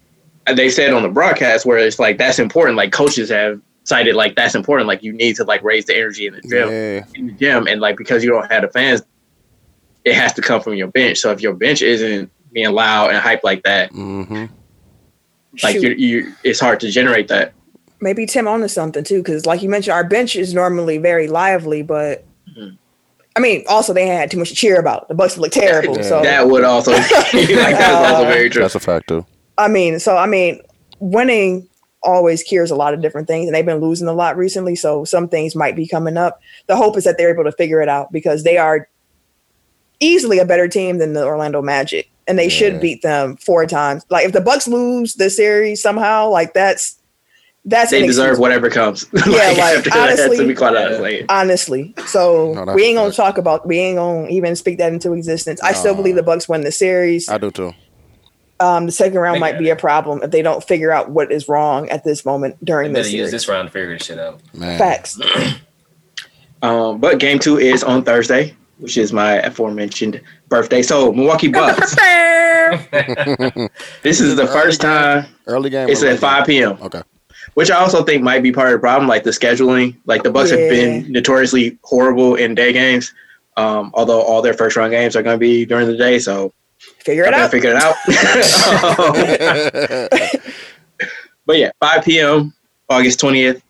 they 0.56 0.70
said 0.70 0.94
on 0.94 1.04
the 1.04 1.10
broadcast 1.10 1.66
where 1.66 1.78
it's 1.78 2.00
like 2.00 2.18
that's 2.18 2.40
important. 2.40 2.78
Like 2.78 2.92
coaches 2.92 3.30
have 3.30 3.62
cited 3.84 4.16
like 4.16 4.36
that's 4.36 4.56
important. 4.56 4.88
Like 4.88 5.04
you 5.04 5.14
need 5.14 5.36
to 5.38 5.44
like 5.44 5.64
raise 5.64 5.86
the 5.86 5.96
energy 5.96 6.28
in 6.28 6.34
the 6.34 6.42
gym 6.42 6.70
Yeah. 6.70 7.06
in 7.16 7.28
the 7.28 7.34
gym, 7.34 7.68
and 7.68 7.80
like 7.82 7.98
because 7.98 8.24
you 8.24 8.30
don't 8.30 8.52
have 8.52 8.62
the 8.64 8.68
fans, 8.70 9.02
it 10.06 10.16
has 10.16 10.34
to 10.34 10.42
come 10.42 10.62
from 10.62 10.74
your 10.76 10.88
bench. 10.88 11.20
So 11.20 11.32
if 11.32 11.42
your 11.42 11.54
bench 11.54 11.82
isn't 11.82 12.32
being 12.52 12.72
loud 12.72 13.10
and 13.12 13.18
hype 13.20 13.44
like 13.44 13.64
that. 13.64 13.92
Mm-hmm. 13.92 14.46
Like 15.64 15.82
you, 15.82 15.90
you, 15.92 16.34
it's 16.44 16.60
hard 16.60 16.80
to 16.82 16.90
generate 16.92 17.28
that. 17.28 17.54
maybe 18.02 18.26
Tim 18.26 18.48
on 18.48 18.62
to 18.62 18.70
something 18.70 19.04
too, 19.04 19.18
because 19.22 19.46
like 19.46 19.62
you 19.62 19.70
mentioned, 19.70 19.94
our 19.94 20.04
bench 20.04 20.36
is 20.36 20.54
normally 20.54 20.98
very 20.98 21.28
lively, 21.28 21.82
but. 21.84 22.24
I 23.36 23.40
mean, 23.42 23.64
also 23.70 23.94
they 23.94 24.08
had 24.08 24.30
too 24.32 24.38
much 24.38 24.50
to 24.50 24.56
cheer 24.56 24.80
about. 24.80 25.08
The 25.08 25.14
Bucks 25.16 25.38
look 25.38 25.52
terrible, 25.52 25.96
Yeah. 25.96 26.02
so 26.04 26.22
That 26.24 26.48
would 26.48 26.64
also 26.64 26.92
like 26.94 27.08
that's 27.10 28.12
also 28.12 28.26
very 28.26 28.50
true. 28.50 28.62
That's 28.62 28.76
a 28.76 28.80
fact 28.80 29.08
too. 29.08 29.26
I 29.58 29.68
mean, 29.68 30.00
so 30.00 30.18
I 30.18 30.26
mean, 30.26 30.62
winning 31.00 31.68
always 32.02 32.44
cures 32.44 32.72
a 32.72 32.76
lot 32.76 32.94
of 32.94 33.02
different 33.02 33.28
things, 33.28 33.46
and 33.48 33.56
they've 33.56 33.66
been 33.66 33.80
losing 33.82 34.08
a 34.08 34.14
lot 34.14 34.38
recently. 34.38 34.76
So 34.76 35.04
some 35.06 35.28
things 35.28 35.56
might 35.56 35.76
be 35.76 35.88
coming 35.88 36.18
up. 36.18 36.42
The 36.68 36.76
hope 36.76 36.98
is 36.98 37.04
that 37.04 37.18
they're 37.18 37.32
able 37.34 37.44
to 37.44 37.52
figure 37.52 37.82
it 37.82 37.90
out 37.90 38.12
because 38.12 38.44
they 38.44 38.58
are 38.58 38.88
easily 40.00 40.40
a 40.40 40.46
better 40.46 40.68
team 40.68 40.98
than 40.98 41.14
the 41.14 41.26
Orlando 41.26 41.62
Magic, 41.62 42.10
and 42.28 42.38
they 42.40 42.44
Yeah. 42.46 42.50
should 42.50 42.82
beat 42.82 43.02
them 43.02 43.38
four 43.38 43.66
times. 43.66 44.06
Like 44.10 44.26
if 44.26 44.32
the 44.32 44.42
Bucks 44.42 44.68
lose 44.68 45.16
the 45.16 45.30
series 45.30 45.82
somehow, 45.82 46.30
like 46.30 46.54
that's 46.54 46.96
that's 47.70 47.92
They 47.92 48.00
inexcusable. 48.00 48.26
deserve 48.28 48.40
whatever 48.40 48.70
comes. 48.70 49.06
Yeah, 49.14 49.22
like, 49.32 49.58
after 49.60 49.90
that, 49.92 50.10
honestly- 50.20 50.38
to 50.38 50.48
be 50.48 50.54
quite 50.56 50.76
honest, 50.76 51.02
like, 51.02 51.26
honestly. 51.30 51.94
So 52.08 52.54
No, 52.54 52.74
we 52.74 52.84
ain't 52.86 52.98
gonna 52.98 53.14
talk 53.14 53.38
about 53.38 53.66
we 53.68 53.80
ain't 53.80 53.98
gonna 53.98 54.28
even 54.30 54.56
speak 54.56 54.78
that 54.80 54.92
into 54.92 55.14
existence. 55.14 55.62
I 55.62 55.74
still 55.74 55.96
believe 55.96 56.16
the 56.16 56.24
Bucks 56.24 56.50
win 56.50 56.62
the 56.62 56.72
series. 56.72 57.30
I 57.30 57.38
do 57.38 57.52
too. 57.52 57.74
Um, 58.62 58.88
the 58.88 58.92
second 58.92 59.18
round 59.20 59.38
They 59.38 59.40
might 59.40 59.52
got 59.54 59.60
be 59.60 59.70
a 59.70 59.76
problem 59.78 60.22
if 60.22 60.32
they 60.32 60.42
don't 60.42 60.62
figure 60.62 60.92
out 60.92 61.10
what 61.12 61.32
is 61.32 61.48
wrong 61.48 61.88
at 61.90 62.04
this 62.04 62.26
moment 62.26 62.58
during 62.66 62.92
better 62.92 63.04
this 63.04 63.14
use 63.14 63.32
this 63.32 63.48
round 63.48 63.70
to 63.70 63.72
figure 63.72 63.94
this 63.98 64.06
shit 64.06 64.20
out. 64.20 64.42
Man. 64.54 64.78
Facts. 64.78 65.18
Um, 66.62 67.00
but 67.00 67.20
game 67.20 67.40
two 67.40 67.58
is 67.58 67.86
on 67.86 68.04
Thursday, 68.04 68.54
which 68.80 68.98
is 68.98 69.14
my 69.14 69.36
aforementioned 69.36 70.20
birthday. 70.50 70.82
So 70.82 71.14
Milwaukee 71.14 71.48
Bucks. 71.54 71.96
this 74.04 74.20
is 74.20 74.36
the 74.36 74.46
first 74.48 74.82
time. 74.82 75.26
Early 75.48 75.70
game. 75.70 75.88
It's 75.90 76.04
or 76.04 76.08
at 76.08 76.12
late 76.12 76.20
5 76.20 76.46
p.m. 76.48 76.72
Okay. 76.82 77.02
Which 77.56 77.72
I 77.72 77.78
also 77.80 78.04
think 78.04 78.22
might 78.24 78.44
be 78.44 78.52
part 78.52 78.68
of 78.68 78.74
the 78.74 78.80
problem, 78.80 79.08
like 79.08 79.24
the 79.24 79.32
scheduling. 79.32 79.96
Like 80.06 80.24
the 80.24 80.32
Bucks 80.32 80.50
have 80.52 80.60
been 80.60 81.12
notoriously 81.12 81.78
horrible 81.84 82.36
in 82.36 82.54
day 82.56 82.72
games. 82.74 83.14
Um, 83.58 83.92
although 83.94 84.22
all 84.22 84.42
their 84.42 84.54
first 84.54 84.76
round 84.78 84.92
games 84.92 85.16
are 85.16 85.24
going 85.24 85.36
to 85.36 85.40
be 85.40 85.66
during 85.66 85.88
the 85.88 85.98
day, 85.98 86.20
so 86.20 86.54
Figure 87.00 87.26
it 87.26 87.34
out. 87.34 87.52
figure 87.52 87.72
it 87.72 87.76
out. 87.76 87.96
but 91.46 91.58
yeah, 91.58 91.72
5 91.82 92.04
p.m. 92.06 92.54
August 92.90 93.20
20th. 93.20 93.62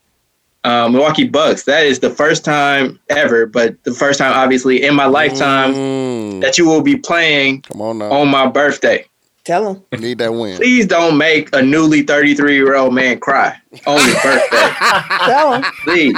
Um, 0.66 0.92
Milwaukee 0.92 1.26
Bucks. 1.28 1.64
That 1.64 1.86
is 1.86 2.00
the 2.00 2.10
first 2.10 2.44
time 2.44 3.00
ever, 3.10 3.46
but 3.46 3.82
the 3.86 3.94
first 3.94 4.20
time, 4.20 4.34
obviously, 4.34 4.84
in 4.84 4.94
my 4.94 5.06
lifetime 5.06 5.74
Mm. 5.74 6.42
that 6.42 6.58
you 6.58 6.68
will 6.68 6.82
be 6.82 6.98
playing 6.98 7.62
Come 7.62 7.82
on 7.82 7.98
now. 8.00 8.12
on 8.12 8.28
my 8.28 8.46
birthday. 8.48 9.06
Tell 9.46 9.74
them. 9.74 10.02
Need 10.02 10.18
that 10.20 10.34
win. 10.34 10.58
Please 10.58 10.86
don't 10.86 11.18
make 11.18 11.50
a 11.56 11.62
newly 11.62 12.04
33 12.04 12.56
year 12.56 12.76
old 12.76 12.94
man 12.94 13.20
cry 13.20 13.56
on 13.88 14.00
his 14.00 14.14
birthday. 14.22 14.74
Tell 15.26 15.52
them. 15.52 15.64
Please. 15.84 16.18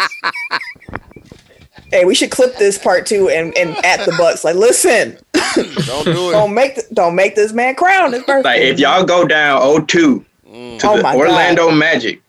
Hey, 1.92 2.06
we 2.06 2.16
should 2.16 2.32
clip 2.32 2.58
this 2.58 2.78
part 2.78 3.06
too 3.06 3.30
and, 3.30 3.56
and 3.58 3.72
at 3.86 4.06
the 4.06 4.14
Bucks. 4.18 4.44
Like, 4.44 4.56
listen, 4.56 5.18
Don't 5.86 6.06
do 6.06 6.30
it. 6.30 6.32
don't 6.34 6.54
make 6.54 6.76
th- 6.76 6.88
don't 6.94 7.16
make 7.16 7.36
this 7.36 7.52
man 7.52 7.76
cry 7.76 8.00
on 8.02 8.14
his 8.14 8.24
birthday. 8.24 8.50
Like 8.50 8.62
if 8.62 8.80
y'all 8.80 9.04
go 9.04 9.26
down 9.26 9.62
0-2 9.62 10.26
Mm. 10.50 10.80
to 10.80 10.88
Oh 10.90 10.98
the 10.98 11.04
my 11.04 11.16
Orlando 11.16 11.72
Magic, 11.72 12.22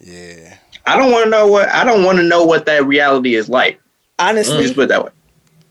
Yeah. 0.00 0.56
I 0.86 0.96
don't 0.96 1.10
want 1.10 1.24
to 1.24 1.30
know 1.30 1.48
what 1.48 1.68
I 1.70 1.82
don't 1.82 2.04
want 2.04 2.18
to 2.18 2.22
know 2.24 2.44
what 2.44 2.66
that 2.66 2.86
reality 2.86 3.34
is 3.34 3.48
like. 3.48 3.80
honestly, 4.20 4.62
Just 4.62 4.76
put 4.76 4.84
it 4.84 4.88
that 4.90 5.04
way. 5.04 5.10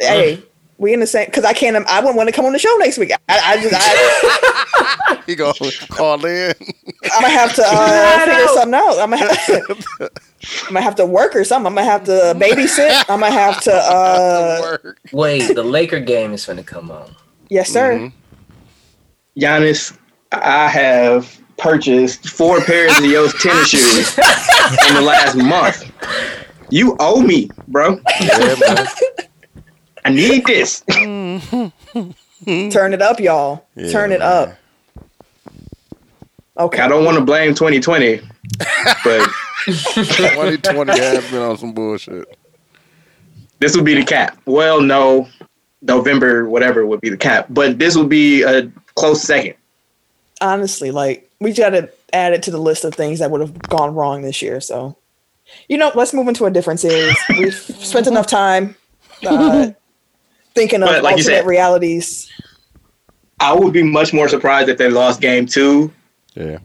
hey, 0.01 0.43
we 0.78 0.93
in 0.93 0.99
the 0.99 1.07
same 1.07 1.26
because 1.26 1.45
I 1.45 1.53
can't. 1.53 1.76
I 1.88 1.99
wouldn't 1.99 2.17
want 2.17 2.28
to 2.30 2.34
come 2.34 2.45
on 2.45 2.53
the 2.53 2.59
show 2.59 2.76
next 2.78 2.97
week. 2.97 3.11
I, 3.11 3.17
I 3.30 3.61
just 3.61 3.73
I, 3.78 5.21
He 5.26 5.36
go 5.36 5.53
call 5.89 6.23
in. 6.26 6.53
I'm 7.13 7.21
gonna 7.21 7.30
have 7.34 7.53
to 7.55 7.63
uh, 7.65 8.19
figure 8.26 8.47
something 8.47 8.73
out. 8.73 8.99
I'm 8.99 9.09
gonna 9.11 9.17
have, 9.36 9.80
I'm 10.01 10.73
gonna 10.73 10.82
have 10.82 10.95
to 10.95 11.05
work 11.05 11.36
or 11.36 11.43
something. 11.43 11.67
I'm 11.67 11.76
gonna 11.76 11.89
have 11.89 12.03
to 12.05 12.36
babysit. 12.38 13.05
I'm 13.09 13.21
gonna 13.21 13.32
have 13.32 13.61
to. 13.61 13.73
Uh, 13.73 14.59
Work. 14.61 14.99
Wait, 15.11 15.55
the 15.55 15.63
Laker 15.63 15.99
game 15.99 16.34
is 16.34 16.45
gonna 16.45 16.63
come 16.63 16.91
on. 16.91 17.15
yes, 17.49 17.69
sir. 17.69 17.93
Mhm. 17.97 18.11
Giannis, 19.39 19.97
I 20.32 20.67
have 20.67 21.38
purchased 21.57 22.30
four 22.30 22.59
pairs 22.61 22.97
of 22.97 23.05
your 23.05 23.30
tennis 23.30 23.69
shoes 23.69 24.17
in 24.89 24.93
the 24.95 25.01
last 25.01 25.36
month. 25.36 25.91
You 26.69 26.95
owe 26.99 27.21
me, 27.21 27.49
bro. 27.67 27.99
Yeah, 28.21 28.55
man. 28.59 28.88
I 30.05 30.09
need 30.09 30.45
this. 30.45 30.81
Turn 30.87 31.73
it 32.93 33.01
up, 33.01 33.19
y'all. 33.19 33.65
Yeah, 33.75 33.91
Turn 33.91 34.11
it 34.11 34.19
man. 34.19 34.49
up. 34.49 34.55
Okay. 36.57 36.81
I 36.81 36.87
don't 36.87 37.03
want 37.03 37.17
to 37.17 37.23
blame 37.25 37.53
2020, 37.55 38.21
but 39.03 39.29
2020 39.65 40.91
has 40.99 41.29
been 41.31 41.41
on 41.41 41.57
some 41.57 41.73
bullshit. 41.73 42.37
this 43.59 43.75
would 43.75 43.83
be 43.83 43.95
the 43.95 44.05
cap. 44.05 44.37
Well, 44.45 44.79
no, 44.79 45.27
November, 45.81 46.47
whatever 46.47 46.85
would 46.85 47.01
be 47.01 47.09
the 47.09 47.17
cap, 47.17 47.47
but 47.49 47.79
this 47.79 47.97
would 47.97 48.07
be 48.07 48.43
a 48.43 48.71
close 48.95 49.21
second. 49.21 49.55
Honestly, 50.39 50.91
like 50.91 51.29
we 51.41 51.51
got 51.51 51.71
to 51.71 51.89
add 52.13 52.31
it 52.33 52.43
to 52.43 52.51
the 52.51 52.59
list 52.59 52.85
of 52.85 52.93
things 52.93 53.19
that 53.19 53.31
would 53.31 53.41
have 53.41 53.57
gone 53.63 53.93
wrong 53.95 54.21
this 54.21 54.41
year. 54.41 54.61
So, 54.61 54.95
you 55.67 55.77
know, 55.77 55.91
let's 55.95 56.13
move 56.13 56.27
into 56.27 56.45
a 56.45 56.51
different 56.51 56.79
series. 56.79 57.17
We've 57.29 57.53
spent 57.53 58.07
enough 58.07 58.27
time 58.27 58.75
uh, 59.27 59.71
thinking 60.55 60.81
of 60.81 60.87
But 60.89 61.03
like 61.03 61.17
you 61.17 61.23
alternate 61.23 61.37
said- 61.41 61.45
realities. 61.45 62.31
I 63.39 63.53
would 63.53 63.73
be 63.73 63.83
much 63.83 64.13
more 64.13 64.29
surprised 64.29 64.69
if 64.69 64.77
they 64.77 64.89
lost 64.89 65.19
game 65.21 65.45
two 65.45 65.91
Yeah. 66.35 66.59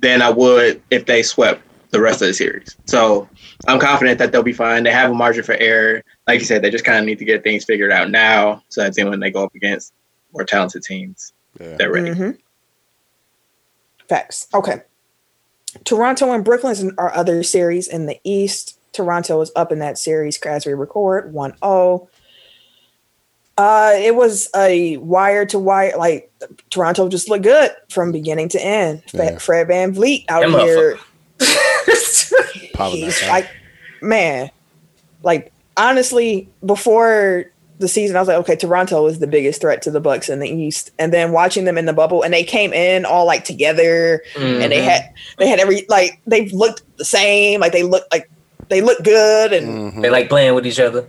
than 0.00 0.22
I 0.22 0.30
would 0.30 0.82
if 0.90 1.04
they 1.04 1.22
swept 1.22 1.60
the 1.90 2.00
rest 2.00 2.22
of 2.22 2.28
the 2.28 2.34
series. 2.34 2.74
So 2.86 3.28
I'm 3.68 3.78
confident 3.78 4.18
that 4.18 4.32
they'll 4.32 4.42
be 4.42 4.54
fine. 4.54 4.82
They 4.84 4.90
have 4.90 5.10
a 5.10 5.14
margin 5.14 5.44
for 5.44 5.52
error. 5.54 6.02
Like 6.26 6.40
you 6.40 6.46
said, 6.46 6.62
they 6.62 6.70
just 6.70 6.84
kind 6.84 6.98
of 6.98 7.04
need 7.04 7.18
to 7.18 7.24
get 7.26 7.44
things 7.44 7.64
figured 7.66 7.92
out 7.92 8.10
now 8.10 8.62
so 8.70 8.82
that 8.82 8.94
then 8.96 9.10
when 9.10 9.20
they 9.20 9.30
go 9.30 9.44
up 9.44 9.54
against 9.54 9.92
more 10.32 10.44
talented 10.44 10.82
teams, 10.82 11.34
Yeah. 11.60 11.76
they're 11.76 11.92
ready. 11.92 12.10
Mhm. 12.10 12.38
Facts. 14.08 14.48
Okay. 14.54 14.82
Toronto 15.84 16.32
and 16.32 16.44
Brooklyn 16.44 16.72
is 16.72 16.84
our 16.98 17.14
other 17.14 17.42
series 17.42 17.86
in 17.86 18.06
the 18.06 18.18
East. 18.24 18.78
Toronto 18.92 19.40
is 19.40 19.50
up 19.54 19.70
in 19.72 19.78
that 19.80 19.98
series 19.98 20.38
as 20.40 20.64
we 20.66 20.72
record 20.72 21.32
1 21.32 21.54
0. 21.58 22.08
Uh, 23.56 23.92
it 23.96 24.16
was 24.16 24.48
a 24.56 24.96
wire 24.96 25.46
to 25.46 25.58
wire, 25.58 25.92
like 25.96 26.32
Toronto 26.70 27.08
just 27.08 27.28
looked 27.28 27.44
good 27.44 27.70
from 27.88 28.10
beginning 28.12 28.48
to 28.50 28.60
end. 28.60 29.02
Yeah. 29.12 29.38
Fred 29.38 29.68
VanVleet 29.68 30.24
out 30.28 30.50
That 30.50 30.62
here. 30.62 30.98
Popping 32.74 32.98
He's 32.98 33.20
that 33.20 33.28
like, 33.28 33.48
man, 34.02 34.50
like 35.22 35.52
honestly, 35.76 36.48
before 36.66 37.46
the 37.78 37.86
season, 37.88 38.16
I 38.16 38.20
was 38.20 38.28
like, 38.28 38.38
okay, 38.38 38.56
Toronto 38.56 39.06
is 39.06 39.18
the 39.20 39.26
biggest 39.28 39.60
threat 39.60 39.82
to 39.82 39.90
the 39.90 40.00
Bucks 40.00 40.28
in 40.28 40.40
the 40.40 40.48
East. 40.48 40.90
And 40.98 41.12
then 41.12 41.30
watching 41.32 41.64
them 41.64 41.78
in 41.78 41.86
the 41.86 41.92
bubble, 41.92 42.22
and 42.22 42.32
they 42.34 42.44
came 42.44 42.72
in 42.72 43.04
all 43.04 43.26
like 43.26 43.44
together, 43.44 44.22
and 44.36 44.72
they 44.72 44.80
Mhm. 44.80 44.84
had 44.84 45.02
they 45.38 45.46
had 45.48 45.60
every 45.60 45.86
like 45.88 46.20
they 46.26 46.48
looked 46.48 46.82
the 46.98 47.04
same, 47.04 47.60
like 47.60 47.72
they 47.72 47.82
looked 47.84 48.10
like 48.12 48.28
they 48.68 48.80
looked 48.80 49.04
good, 49.04 49.52
and 49.52 49.92
Mhm. 49.94 50.02
They 50.02 50.10
like 50.10 50.28
playing 50.28 50.54
with 50.54 50.66
each 50.66 50.80
other. 50.80 51.06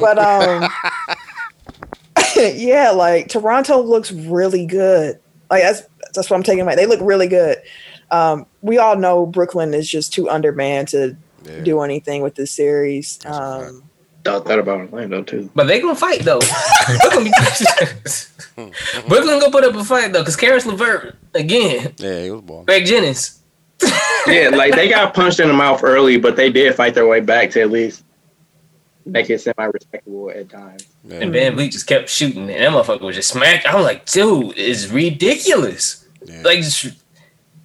but 0.00 0.18
um, 0.18 0.70
yeah, 2.36 2.90
like 2.90 3.28
Toronto 3.28 3.80
looks 3.80 4.12
really 4.12 4.66
good. 4.66 5.18
Like 5.50 5.62
that's 5.62 5.82
that's 6.14 6.30
what 6.30 6.36
I'm 6.36 6.42
taking. 6.42 6.60
Away. 6.62 6.76
They 6.76 6.86
look 6.86 7.00
really 7.02 7.28
good. 7.28 7.58
Um, 8.10 8.46
we 8.62 8.78
all 8.78 8.96
know 8.96 9.26
Brooklyn 9.26 9.74
is 9.74 9.88
just 9.88 10.12
too 10.12 10.28
undermanned 10.30 10.88
to 10.88 11.16
Yeah. 11.44 11.60
do 11.62 11.80
anything 11.80 12.22
with 12.22 12.34
this 12.36 12.50
series. 12.52 13.18
That's 13.18 13.36
a 13.36 13.40
fact. 13.60 13.70
Um, 13.70 13.82
Thought 14.24 14.46
that 14.46 14.58
about 14.58 14.80
Orlando 14.90 15.22
too. 15.22 15.50
But 15.54 15.66
they 15.66 15.80
gonna 15.82 15.94
fight 15.94 16.20
though. 16.22 16.40
Brooklyn, 17.00 17.30
Brooklyn 19.08 19.38
gonna 19.38 19.50
put 19.50 19.64
up 19.64 19.74
a 19.74 19.84
fight 19.84 20.12
though, 20.14 20.20
because 20.20 20.36
Caris 20.36 20.64
LeVert 20.64 21.14
again, 21.34 21.92
Yeah, 21.98 22.22
he 22.22 22.30
was 22.30 22.40
born. 22.40 22.64
Greg 22.64 22.86
Jennings. 22.86 23.40
Yeah, 24.26 24.48
like 24.50 24.74
they 24.74 24.88
got 24.88 25.12
punched 25.14 25.38
in 25.40 25.48
the 25.48 25.54
mouth 25.54 25.82
early, 25.84 26.16
but 26.16 26.34
they 26.36 26.50
did 26.50 26.74
fight 26.74 26.94
their 26.94 27.06
way 27.06 27.20
back 27.20 27.50
to 27.50 27.60
at 27.60 27.70
least 27.70 28.02
make 29.04 29.28
it 29.28 29.40
semi 29.40 29.64
respectable 29.66 30.30
at 30.30 30.48
times. 30.48 30.86
Yeah. 31.04 31.16
And 31.20 31.32
Van 31.32 31.54
Vliet 31.54 31.72
just 31.72 31.86
kept 31.86 32.08
shooting, 32.08 32.48
and 32.48 32.50
that 32.50 32.70
motherfucker 32.70 33.02
was 33.02 33.16
just 33.16 33.28
smacked. 33.30 33.66
I'm 33.68 33.82
like, 33.82 34.06
dude, 34.06 34.54
it's 34.56 34.88
ridiculous. 34.88 36.06
Yeah. 36.24 36.40
Like, 36.42 36.60
just 36.60 36.86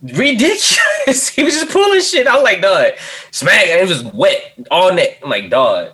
ridiculous. 0.03 1.29
he 1.35 1.43
was 1.43 1.53
just 1.53 1.71
pulling 1.71 2.01
shit. 2.01 2.27
I 2.27 2.35
was 2.35 2.43
like, 2.43 2.61
dog, 2.61 2.93
smack, 3.31 3.67
and 3.67 3.79
it 3.81 3.87
was 3.87 4.03
wet 4.13 4.53
all 4.69 4.93
net. 4.93 5.17
I'm 5.23 5.29
like, 5.29 5.49
dog. 5.49 5.93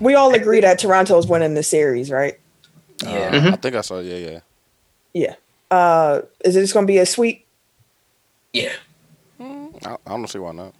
we 0.00 0.14
all 0.14 0.32
agree 0.34 0.60
that 0.60 0.78
Toronto's 0.78 1.26
winning 1.26 1.54
the 1.54 1.62
series, 1.62 2.10
right? 2.10 2.38
Yeah. 3.02 3.10
Uh, 3.10 3.30
Mhm. 3.32 3.52
I 3.52 3.56
think 3.56 3.74
I 3.76 3.80
saw. 3.82 4.00
Yeah, 4.00 4.40
yeah. 5.12 5.34
Uh, 5.70 6.22
is 6.44 6.56
it 6.56 6.62
just 6.62 6.72
going 6.72 6.86
to 6.86 6.90
be 6.90 6.98
a 6.98 7.04
sweep? 7.06 7.44
Yeah. 8.54 8.72
I, 9.84 9.92
I 10.06 10.10
don't 10.10 10.26
see 10.28 10.38
why 10.38 10.52
not. 10.52 10.74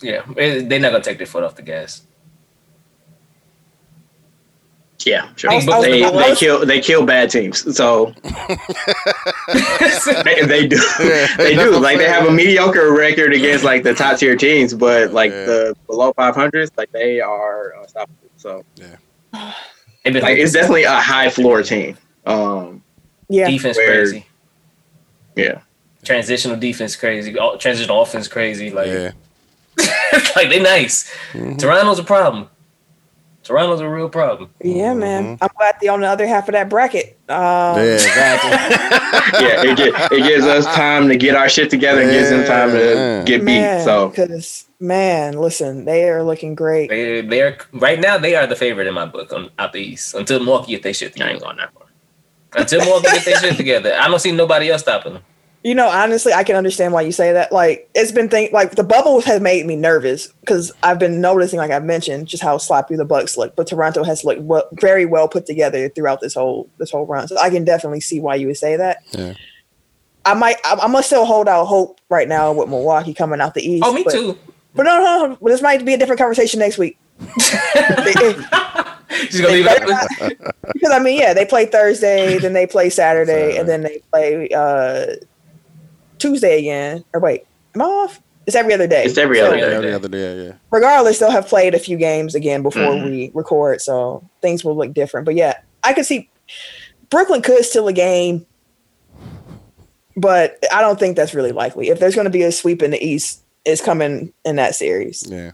Yeah. 0.00 0.22
They're 0.34 0.78
not 0.80 0.92
gonna 0.92 1.02
take 1.02 1.18
their 1.18 1.26
foot 1.26 1.42
off 1.44 1.56
the 1.56 1.62
gas. 1.62 2.02
Yeah, 5.06 5.28
sure. 5.36 5.52
Was- 5.54 5.68
I 5.68 5.76
was- 5.78 5.86
they, 5.86 6.00
they 6.02 6.34
kill 6.36 6.66
they 6.66 6.80
kill 6.80 7.06
bad 7.06 7.30
teams. 7.30 7.76
So 7.76 8.12
they, 10.24 10.42
they 10.44 10.66
do 10.66 10.76
Yeah, 11.00 11.28
they 11.36 11.54
do 11.54 11.78
like 11.78 11.92
I'm 11.94 11.98
they 11.98 12.08
have 12.08 12.26
a 12.26 12.30
mediocre 12.32 12.92
record 12.92 13.32
against 13.32 13.64
like 13.64 13.84
the 13.84 13.94
top 13.94 14.18
tier 14.18 14.36
teams, 14.36 14.74
but 14.74 15.12
like 15.12 15.30
Yeah. 15.30 15.44
the 15.46 15.76
below 15.86 16.12
500s, 16.14 16.70
like 16.76 16.90
they 16.92 17.20
are 17.20 17.74
unstoppable. 17.80 18.28
So 18.36 18.64
They've 20.04 20.14
like 20.22 20.38
it's 20.38 20.52
definitely 20.52 20.84
a 20.84 20.96
high 21.00 21.30
floor 21.30 21.62
team. 21.62 21.96
Um, 22.26 22.82
Yeah. 23.28 23.48
defense 23.48 23.76
Where- 23.76 23.86
crazy. 24.04 24.26
yeah, 25.36 25.60
Transitional 26.08 26.56
defense 26.56 26.96
crazy. 26.96 27.34
Transitional 27.58 28.00
offense 28.00 28.28
crazy. 28.28 28.70
Like, 28.70 28.86
Yeah. 28.86 29.10
like 30.36 30.48
they 30.48 30.58
nice. 30.58 31.12
Mhm. 31.34 31.58
Toronto's 31.58 31.98
a 31.98 32.02
problem. 32.02 32.48
Toronto's 33.42 33.80
a 33.82 33.88
real 33.88 34.08
problem. 34.08 34.48
Yeah, 34.64 34.94
man. 34.94 35.36
I'm 35.42 35.50
glad 35.58 35.74
they 35.82 35.88
on 35.88 36.00
the 36.00 36.06
other 36.06 36.26
half 36.26 36.48
of 36.48 36.54
that 36.54 36.70
bracket. 36.70 37.18
Um, 37.28 37.36
Yeah, 37.76 37.82
exactly. 37.82 38.50
yeah, 39.46 39.62
it, 39.70 39.76
get, 39.76 40.12
it 40.12 40.22
gives 40.22 40.46
us 40.46 40.64
time 40.74 41.08
to 41.08 41.16
get 41.16 41.34
our 41.34 41.50
shit 41.50 41.68
together 41.68 42.00
and 42.00 42.10
gives 42.10 42.30
them 42.30 42.46
time 42.46 42.70
Yeah. 42.70 43.18
to 43.18 43.22
get 43.26 43.40
beat. 43.40 43.60
Man, 43.60 43.84
So 43.84 44.08
because 44.08 44.64
man, 44.80 45.34
listen, 45.34 45.84
they 45.84 46.08
are 46.08 46.22
looking 46.22 46.54
great. 46.54 46.88
They 46.88 47.20
they're 47.20 47.58
right 47.74 48.00
now 48.00 48.16
they 48.16 48.34
are 48.34 48.46
the 48.46 48.56
favorite 48.56 48.86
in 48.86 48.94
my 48.94 49.04
book 49.04 49.30
on 49.34 49.50
out 49.58 49.74
the 49.74 49.80
East 49.80 50.14
until 50.14 50.40
Milwaukee 50.40 50.72
get 50.72 50.82
their 50.84 50.94
shit 50.94 51.20
I 51.20 51.32
ain't 51.32 51.42
going 51.42 51.58
that 51.58 51.70
far. 51.74 51.84
Until 52.54 52.80
Milwaukee 52.80 53.08
get 53.12 53.24
their 53.26 53.38
shit 53.40 53.56
together, 53.58 53.94
I 54.00 54.08
don't 54.08 54.20
see 54.20 54.32
nobody 54.32 54.70
else 54.70 54.80
stopping 54.80 55.12
them. 55.12 55.22
You 55.68 55.74
know, 55.74 55.90
honestly, 55.90 56.32
I 56.32 56.44
can 56.44 56.56
understand 56.56 56.94
why 56.94 57.02
you 57.02 57.12
say 57.12 57.34
that. 57.34 57.52
Like, 57.52 57.90
it's 57.94 58.10
been 58.10 58.30
think 58.30 58.54
like 58.54 58.76
the 58.76 58.82
bubble 58.82 59.20
has 59.20 59.42
made 59.42 59.66
me 59.66 59.76
nervous 59.76 60.28
because 60.40 60.72
I've 60.82 60.98
been 60.98 61.20
noticing, 61.20 61.58
like 61.58 61.70
I 61.70 61.78
mentioned, 61.78 62.26
just 62.26 62.42
how 62.42 62.56
sloppy 62.56 62.96
the 62.96 63.04
Bucks 63.04 63.36
look. 63.36 63.54
But 63.54 63.66
Toronto 63.66 64.02
has 64.02 64.24
looked 64.24 64.40
well, 64.40 64.66
very 64.80 65.04
well 65.04 65.28
put 65.28 65.44
together 65.44 65.90
throughout 65.90 66.22
this 66.22 66.32
whole 66.32 66.70
this 66.78 66.90
whole 66.90 67.04
run. 67.04 67.28
So 67.28 67.36
I 67.36 67.50
can 67.50 67.66
definitely 67.66 68.00
see 68.00 68.18
why 68.18 68.36
you 68.36 68.46
would 68.46 68.56
say 68.56 68.76
that. 68.76 69.02
Yeah. 69.10 69.34
I 70.24 70.32
might, 70.32 70.56
I, 70.64 70.72
I'm 70.72 70.92
gonna 70.92 71.02
still 71.02 71.26
hold 71.26 71.48
out 71.48 71.66
hope 71.66 72.00
right 72.08 72.28
now 72.28 72.50
with 72.50 72.70
Milwaukee 72.70 73.12
coming 73.12 73.42
out 73.42 73.52
the 73.52 73.60
East. 73.60 73.84
Oh, 73.86 73.92
me 73.92 74.04
but, 74.04 74.12
too. 74.12 74.38
But 74.74 74.84
no, 74.84 74.96
no, 74.96 75.26
no, 75.26 75.36
this 75.50 75.60
might 75.60 75.84
be 75.84 75.92
a 75.92 75.98
different 75.98 76.18
conversation 76.18 76.60
next 76.60 76.78
week. 76.78 76.96
She's 77.20 77.50
gonna 79.42 79.52
leave 79.52 79.66
it. 79.68 80.38
because 80.72 80.92
I 80.92 80.98
mean, 80.98 81.18
yeah, 81.18 81.34
they 81.34 81.44
play 81.44 81.66
Thursday, 81.66 82.38
then 82.38 82.54
they 82.54 82.66
play 82.66 82.88
Saturday, 82.88 83.32
Saturday. 83.32 83.58
and 83.58 83.68
then 83.68 83.82
they 83.82 84.00
play 84.10 84.48
uh 84.48 85.16
Tuesday 86.18 86.58
again. 86.58 87.04
Or 87.12 87.20
wait, 87.20 87.46
am 87.74 87.82
I 87.82 87.84
off? 87.84 88.20
It's 88.46 88.56
every 88.56 88.72
other 88.72 88.86
day. 88.86 89.04
It's 89.04 89.18
every 89.18 89.38
So, 89.38 89.46
other 89.48 89.56
day. 89.56 89.74
Every 89.74 89.92
other 89.92 90.08
day, 90.08 90.44
yeah. 90.46 90.52
Regardless, 90.70 91.18
they'll 91.18 91.30
have 91.30 91.46
played 91.46 91.74
a 91.74 91.78
few 91.78 91.98
games 91.98 92.34
again 92.34 92.62
before 92.62 92.82
Mhm. 92.82 93.04
we 93.04 93.30
record, 93.34 93.82
so 93.82 94.22
things 94.40 94.64
will 94.64 94.74
look 94.76 94.94
different. 94.94 95.26
But 95.26 95.34
yeah, 95.34 95.58
I 95.84 95.92
could 95.92 96.06
see 96.06 96.30
Brooklyn 97.10 97.42
could 97.42 97.64
steal 97.64 97.88
a 97.88 97.92
game, 97.92 98.46
but 100.16 100.58
I 100.72 100.80
don't 100.80 100.98
think 100.98 101.16
that's 101.16 101.34
really 101.34 101.52
likely. 101.52 101.88
If 101.90 102.00
there's 102.00 102.14
going 102.14 102.24
to 102.24 102.30
be 102.30 102.42
a 102.42 102.50
sweep 102.50 102.82
in 102.82 102.90
the 102.90 103.02
East, 103.04 103.40
it's 103.64 103.82
coming 103.82 104.32
in 104.44 104.56
that 104.56 104.74
series. 104.74 105.24
Yeah. 105.28 105.50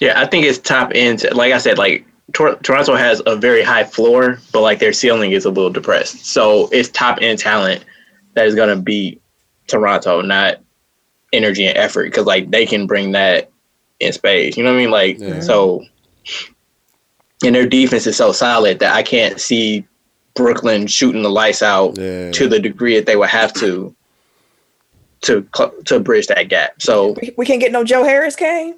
Yeah, 0.00 0.20
I 0.20 0.26
think 0.26 0.44
it's 0.44 0.58
top 0.58 0.90
end. 0.94 1.24
Like 1.32 1.52
I 1.52 1.58
said, 1.58 1.78
like 1.78 2.04
Tor- 2.32 2.56
Toronto 2.56 2.96
has 2.96 3.22
a 3.26 3.36
very 3.36 3.62
high 3.62 3.84
floor, 3.84 4.38
but 4.52 4.62
like 4.62 4.80
their 4.80 4.92
ceiling 4.92 5.30
is 5.32 5.44
a 5.44 5.50
little 5.50 5.70
depressed. 5.70 6.26
So 6.26 6.68
it's 6.72 6.88
top 6.88 7.18
end 7.22 7.38
talent 7.38 7.84
that 8.34 8.46
is 8.46 8.54
going 8.56 8.68
to 8.76 8.82
beat 8.82 9.21
Toronto, 9.66 10.20
not 10.20 10.56
energy 11.32 11.66
and 11.66 11.76
effort, 11.78 12.04
because 12.04 12.26
like 12.26 12.50
they 12.50 12.66
can 12.66 12.86
bring 12.86 13.12
that 13.12 13.50
in 14.00 14.12
space. 14.12 14.56
You 14.56 14.64
know 14.64 14.70
what 14.72 14.78
I 14.78 14.82
mean? 14.82 14.90
Like 14.90 15.18
Yeah. 15.18 15.40
so, 15.40 15.84
and 17.44 17.54
their 17.54 17.66
defense 17.66 18.06
is 18.06 18.16
so 18.16 18.32
solid 18.32 18.78
that 18.80 18.94
I 18.94 19.02
can't 19.02 19.40
see 19.40 19.84
Brooklyn 20.34 20.86
shooting 20.86 21.22
the 21.22 21.30
lights 21.30 21.62
out 21.62 21.98
Yeah. 21.98 22.30
to 22.32 22.48
the 22.48 22.58
degree 22.58 22.96
that 22.96 23.06
they 23.06 23.16
would 23.16 23.28
have 23.30 23.52
to 23.54 23.94
to 25.22 25.46
cl- 25.56 25.72
to 25.84 26.00
bridge 26.00 26.26
that 26.26 26.48
gap. 26.48 26.82
So 26.82 27.12
We, 27.22 27.32
we 27.38 27.46
can't 27.46 27.60
get 27.60 27.70
no 27.70 27.84
Joe 27.84 28.02
Harris, 28.02 28.34
Kane. 28.34 28.74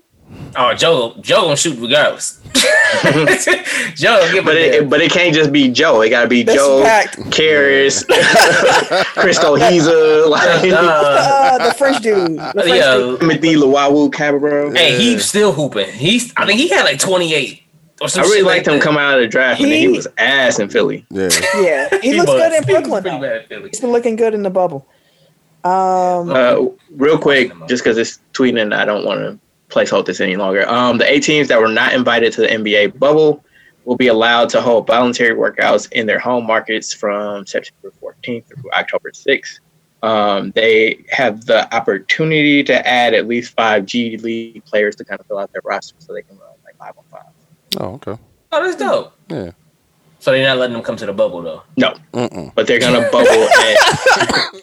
Oh, 0.56 0.72
Joe, 0.74 1.14
Joe 1.20 1.42
gonna 1.42 1.56
shoot 1.56 1.78
regardless. 1.80 2.40
Joe, 3.94 4.28
give 4.32 4.44
But 4.44 4.56
it, 4.56 4.88
but 4.88 5.00
it 5.00 5.10
can't 5.10 5.34
just 5.34 5.52
be 5.52 5.68
Joe. 5.68 6.00
It 6.02 6.10
got 6.10 6.22
to 6.22 6.28
be 6.28 6.42
That's 6.42 6.58
Joe, 6.58 6.82
packed. 6.82 7.30
Caris, 7.32 8.04
Chris 8.04 9.38
Chiozza, 9.38 10.28
like 10.28 10.72
uh, 10.72 10.76
Uh, 10.76 11.68
the 11.68 11.74
French 11.74 12.02
dude. 12.02 12.38
The 12.38 12.52
French 12.54 12.68
yeah. 12.68 12.94
dude. 12.96 13.20
Timothy 13.20 13.54
Luwawu 13.54 14.10
Cabarrot. 14.10 14.76
Hey, 14.76 14.96
he's 14.98 15.24
still 15.24 15.52
hooping. 15.52 15.90
He's. 15.92 16.32
I 16.36 16.46
think 16.46 16.58
he 16.60 16.68
had 16.68 16.84
like 16.84 16.98
twenty 16.98 17.34
eight 17.34 17.62
or 18.00 18.08
I 18.14 18.20
really 18.22 18.42
liked 18.42 18.66
like 18.66 18.74
him 18.76 18.80
coming 18.82 19.00
out 19.00 19.14
of 19.16 19.20
the 19.20 19.28
draft, 19.28 19.60
and 19.60 19.70
then 19.70 19.78
he 19.78 19.86
He- 19.86 19.96
was 19.96 20.06
ass 20.18 20.58
in 20.58 20.68
Philly. 20.68 21.04
Yeah. 21.10 21.28
Yeah, 21.56 21.88
he, 22.00 22.10
He 22.12 22.16
looks 22.18 22.30
was. 22.32 22.40
good 22.42 22.52
in 22.52 22.62
He 22.64 22.72
was 22.72 22.82
Brooklyn. 22.82 23.02
pretty 23.02 23.18
bad 23.20 23.36
at 23.36 23.48
Philly. 23.48 23.68
He's 23.70 23.80
been 23.80 23.92
looking 23.92 24.16
good 24.16 24.34
in 24.34 24.42
the 24.42 24.50
bubble. 24.50 24.86
Um, 25.64 26.30
Uh, 26.30 26.66
real 26.96 27.18
quick, 27.18 27.52
just 27.68 27.82
because 27.84 27.96
it's 27.98 28.18
tweeting, 28.32 28.74
I 28.74 28.84
don't 28.84 29.04
want 29.04 29.20
to 29.20 29.38
placehold 29.74 30.06
this 30.06 30.20
any 30.20 30.36
longer. 30.36 30.68
Um, 30.68 30.98
the 30.98 31.10
eight 31.10 31.22
teams 31.24 31.48
that 31.48 31.60
were 31.60 31.68
not 31.68 31.92
invited 31.92 32.32
to 32.34 32.42
the 32.42 32.46
NBA 32.48 32.98
bubble 32.98 33.44
will 33.84 33.96
be 33.96 34.06
allowed 34.06 34.48
to 34.50 34.60
hold 34.62 34.86
voluntary 34.86 35.34
workouts 35.34 35.90
in 35.92 36.06
their 36.06 36.18
home 36.18 36.46
markets 36.46 36.92
from 36.94 37.46
September 37.46 37.92
14th 38.02 38.46
through 38.46 38.70
October 38.72 39.10
6th. 39.10 39.58
Um, 40.02 40.50
they 40.52 41.04
have 41.10 41.46
the 41.46 41.74
opportunity 41.74 42.62
to 42.64 42.86
add 42.86 43.14
at 43.14 43.26
least 43.26 43.54
five 43.54 43.86
G 43.86 44.16
League 44.18 44.64
players 44.64 44.94
to 44.96 45.04
kind 45.04 45.18
of 45.18 45.26
fill 45.26 45.38
out 45.38 45.50
their 45.52 45.62
roster 45.64 45.96
so 45.98 46.12
they 46.12 46.22
can 46.22 46.36
run 46.38 46.48
like 46.64 46.76
five 46.76 46.92
on 46.98 47.04
five. 47.10 47.32
Oh, 47.80 47.94
okay. 47.94 48.20
Oh, 48.52 48.64
that's 48.64 48.76
dope. 48.76 49.14
Yeah. 49.28 49.52
So 50.20 50.30
they're 50.32 50.46
not 50.46 50.58
letting 50.58 50.74
them 50.74 50.82
come 50.82 50.96
to 50.96 51.06
the 51.06 51.12
bubble 51.12 51.42
though. 51.42 51.62
No, 51.76 51.94
Mm-mm. 52.12 52.54
but 52.54 52.66
they're 52.66 52.80
gonna 52.80 53.08
bubble. 53.12 53.30
at, 53.30 54.62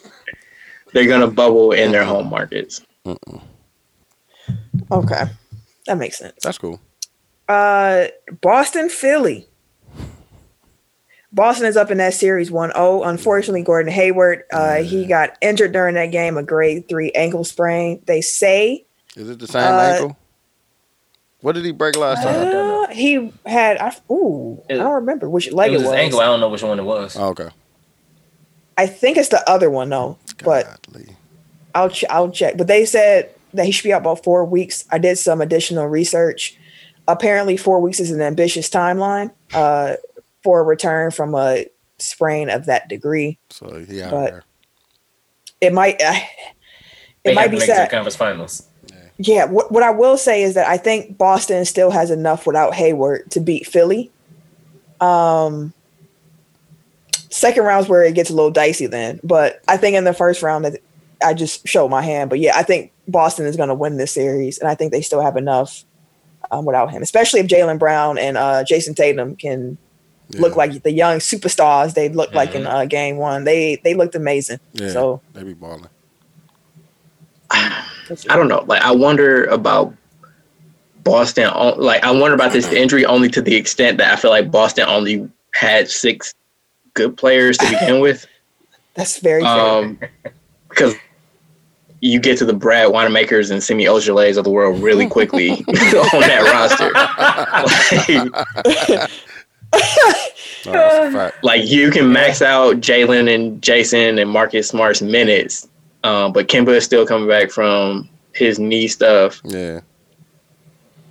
they're 0.92 1.06
gonna 1.08 1.28
bubble 1.30 1.72
in 1.72 1.90
their 1.92 2.04
home 2.04 2.28
markets. 2.30 2.80
Okay, 4.92 5.24
that 5.86 5.98
makes 5.98 6.18
sense. 6.18 6.34
That's 6.42 6.58
cool. 6.58 6.80
Uh, 7.48 8.06
Boston, 8.40 8.88
Philly. 8.88 9.46
Boston 11.34 11.66
is 11.66 11.76
up 11.78 11.90
in 11.90 11.96
that 11.98 12.12
series 12.12 12.50
1-0. 12.50 13.06
Unfortunately, 13.08 13.62
Gordon 13.62 13.90
Hayward, 13.90 14.44
uh, 14.52 14.82
he 14.82 15.06
got 15.06 15.36
injured 15.40 15.72
during 15.72 15.94
that 15.94 16.06
game, 16.12 16.36
a 16.36 16.42
grade 16.42 16.88
three 16.88 17.10
ankle 17.12 17.42
sprain. 17.44 18.02
They 18.06 18.20
say 18.20 18.84
Is 19.16 19.30
it 19.30 19.38
the 19.38 19.46
same 19.46 19.62
Uh, 19.62 19.80
ankle? 19.80 20.16
What 21.40 21.54
did 21.54 21.64
he 21.64 21.72
break 21.72 21.96
last 21.96 22.22
time? 22.22 22.34
don't 22.34 22.50
know. 22.52 22.84
uh, 22.84 22.88
he 22.94 23.32
had. 23.46 23.78
I, 23.78 23.96
ooh, 24.12 24.62
I 24.70 24.74
don't 24.74 24.92
remember 24.92 25.28
which 25.28 25.48
It 25.48 25.54
leg 25.54 25.72
was 25.72 25.80
it 25.80 25.84
his 25.84 25.90
was. 25.90 25.98
ankle. 25.98 26.20
I 26.20 26.26
don't 26.26 26.38
know 26.40 26.50
which 26.50 26.62
one 26.62 26.78
it 26.78 26.84
was. 26.84 27.16
Oh, 27.16 27.28
okay. 27.30 27.48
I 28.78 28.86
think 28.86 29.16
it's 29.16 29.28
the 29.30 29.42
other 29.50 29.68
one 29.70 29.88
though, 29.88 30.18
but 30.44 30.86
I'll 31.74 31.90
ch- 31.90 32.04
I'll 32.10 32.30
check. 32.30 32.56
But 32.56 32.66
they 32.68 32.84
said 32.84 33.30
that 33.54 33.66
he 33.66 33.72
should 33.72 33.84
be 33.84 33.92
out 33.92 34.00
about 34.02 34.22
four 34.24 34.44
weeks. 34.44 34.84
I 34.90 34.98
did 34.98 35.16
some 35.18 35.40
additional 35.40 35.86
research. 35.86 36.56
Apparently, 37.08 37.56
four 37.56 37.80
weeks 37.80 38.00
is 38.00 38.10
an 38.10 38.20
ambitious 38.20 38.70
timeline 38.70 39.30
uh, 39.54 39.94
for 40.42 40.60
a 40.60 40.62
return 40.62 41.10
from 41.10 41.34
a 41.34 41.66
sprain 41.98 42.48
of 42.50 42.66
that 42.66 42.88
degree. 42.88 43.38
So 43.50 43.84
yeah, 43.88 44.10
But- 44.10 44.30
there. 44.30 44.44
It 45.60 45.72
might 45.72 46.02
uh, 46.02 46.14
They 47.24 47.30
it 47.32 47.34
might 47.36 47.50
be 47.52 47.56
to 47.56 47.60
make 47.60 47.62
it 47.62 47.66
to 47.66 47.72
the 47.72 47.76
sad. 47.76 47.90
conference 47.90 48.16
finals. 48.16 48.66
Yeah, 49.18 49.44
what, 49.44 49.70
what 49.70 49.84
I 49.84 49.90
will 49.90 50.16
say 50.16 50.42
is 50.42 50.54
that 50.54 50.66
I 50.66 50.76
think 50.76 51.16
Boston 51.16 51.64
still 51.64 51.92
has 51.92 52.10
enough 52.10 52.46
without 52.46 52.74
Hayward 52.74 53.30
to 53.30 53.40
beat 53.40 53.66
Philly. 53.68 54.10
Um, 55.00 55.72
second 57.30 57.62
round's 57.64 57.88
where 57.88 58.02
it 58.02 58.14
gets 58.14 58.30
a 58.30 58.34
little 58.34 58.50
dicey 58.50 58.86
then, 58.86 59.20
but 59.22 59.60
I 59.68 59.76
think 59.76 59.96
in 59.96 60.02
the 60.04 60.12
first 60.14 60.42
round 60.42 60.64
that 60.64 60.80
I 61.24 61.34
just 61.34 61.66
showed 61.68 61.88
my 61.88 62.02
hand. 62.02 62.30
But 62.30 62.40
yeah, 62.40 62.56
I 62.56 62.62
think 62.64 62.90
Boston 63.12 63.46
is 63.46 63.56
going 63.56 63.68
to 63.68 63.74
win 63.74 63.96
this 63.96 64.12
series, 64.12 64.58
and 64.58 64.68
I 64.68 64.74
think 64.74 64.90
they 64.92 65.02
still 65.02 65.20
have 65.20 65.36
enough 65.36 65.84
um, 66.50 66.64
without 66.64 66.90
him, 66.90 67.02
especially 67.02 67.40
if 67.40 67.46
Jaylen 67.46 67.78
Brown 67.78 68.18
and 68.18 68.36
uh, 68.36 68.64
Jayson 68.64 68.94
Tatum 68.94 69.36
can 69.36 69.78
look 70.38 70.56
like 70.56 70.82
the 70.82 70.92
young 70.92 71.18
superstars 71.18 71.94
they 71.94 72.08
looked 72.08 72.34
like 72.34 72.54
in 72.54 72.66
uh, 72.66 72.84
Game 72.86 73.16
One. 73.16 73.44
They 73.44 73.80
they 73.84 73.94
looked 73.94 74.14
amazing. 74.14 74.60
Yeah. 74.72 74.90
So 74.90 75.20
They 75.34 75.44
be 75.44 75.54
balling. 75.54 75.88
I 77.50 77.86
don't 78.28 78.48
know. 78.48 78.64
Like 78.66 78.82
I 78.82 78.92
wonder 78.92 79.44
about 79.46 79.94
Boston. 81.04 81.50
Like 81.76 82.02
I 82.02 82.10
wonder 82.10 82.34
about 82.34 82.52
this 82.52 82.72
injury 82.72 83.04
only 83.04 83.28
to 83.30 83.42
the 83.42 83.54
extent 83.54 83.98
that 83.98 84.12
I 84.12 84.16
feel 84.16 84.30
like 84.30 84.50
Boston 84.50 84.86
only 84.88 85.28
had 85.54 85.90
six 85.90 86.34
good 86.94 87.16
players 87.16 87.58
to 87.58 87.66
begin 87.70 88.00
with. 88.06 88.26
that's 88.94 89.18
very 89.18 89.42
fair. 89.42 89.50
Um, 89.50 89.98
because 90.68 90.94
you 92.04 92.18
get 92.20 92.36
to 92.36 92.44
the 92.44 92.52
Brad 92.52 92.90
Wanamakers 92.90 93.50
and 93.50 93.62
Semi 93.62 93.84
Ojeleyes 93.84 94.36
of 94.36 94.42
the 94.44 94.50
world 94.50 94.82
really 94.82 95.06
quickly 95.08 95.50
on 95.68 96.20
that 96.20 96.42
roster. 96.52 96.92
Like, 99.02 99.10
No, 100.64 100.72
that's 100.72 101.06
a 101.06 101.18
fact. 101.18 101.42
like 101.44 101.66
you 101.66 101.90
can 101.90 102.12
max 102.12 102.40
out 102.42 102.76
Jaylen 102.76 103.32
and 103.34 103.60
Jayson 103.62 104.20
and 104.20 104.30
Marcus 104.30 104.68
Smart's 104.68 105.02
minutes, 105.02 105.68
um, 106.04 106.32
but 106.32 106.46
Kemba 106.46 106.68
is 106.76 106.84
still 106.84 107.04
coming 107.06 107.26
back 107.28 107.50
from 107.50 108.08
his 108.32 108.58
knee 108.60 108.86
stuff. 108.86 109.40
Yeah. 109.44 109.80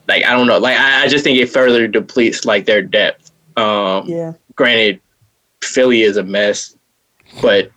Like 0.07 0.23
I 0.25 0.31
don't 0.31 0.47
know. 0.47 0.57
Like 0.59 0.77
I, 0.77 1.03
I 1.03 1.07
just 1.09 1.23
think 1.25 1.37
it 1.37 1.47
further 1.49 1.87
depletes 1.87 2.45
like 2.45 2.65
their 2.65 2.81
depth 2.81 3.31
Um, 3.57 4.07
Yeah. 4.07 4.33
Granted, 4.55 5.01
Philly 5.61 6.03
is 6.03 6.15
a 6.17 6.23
mess, 6.23 6.77
but 7.41 7.71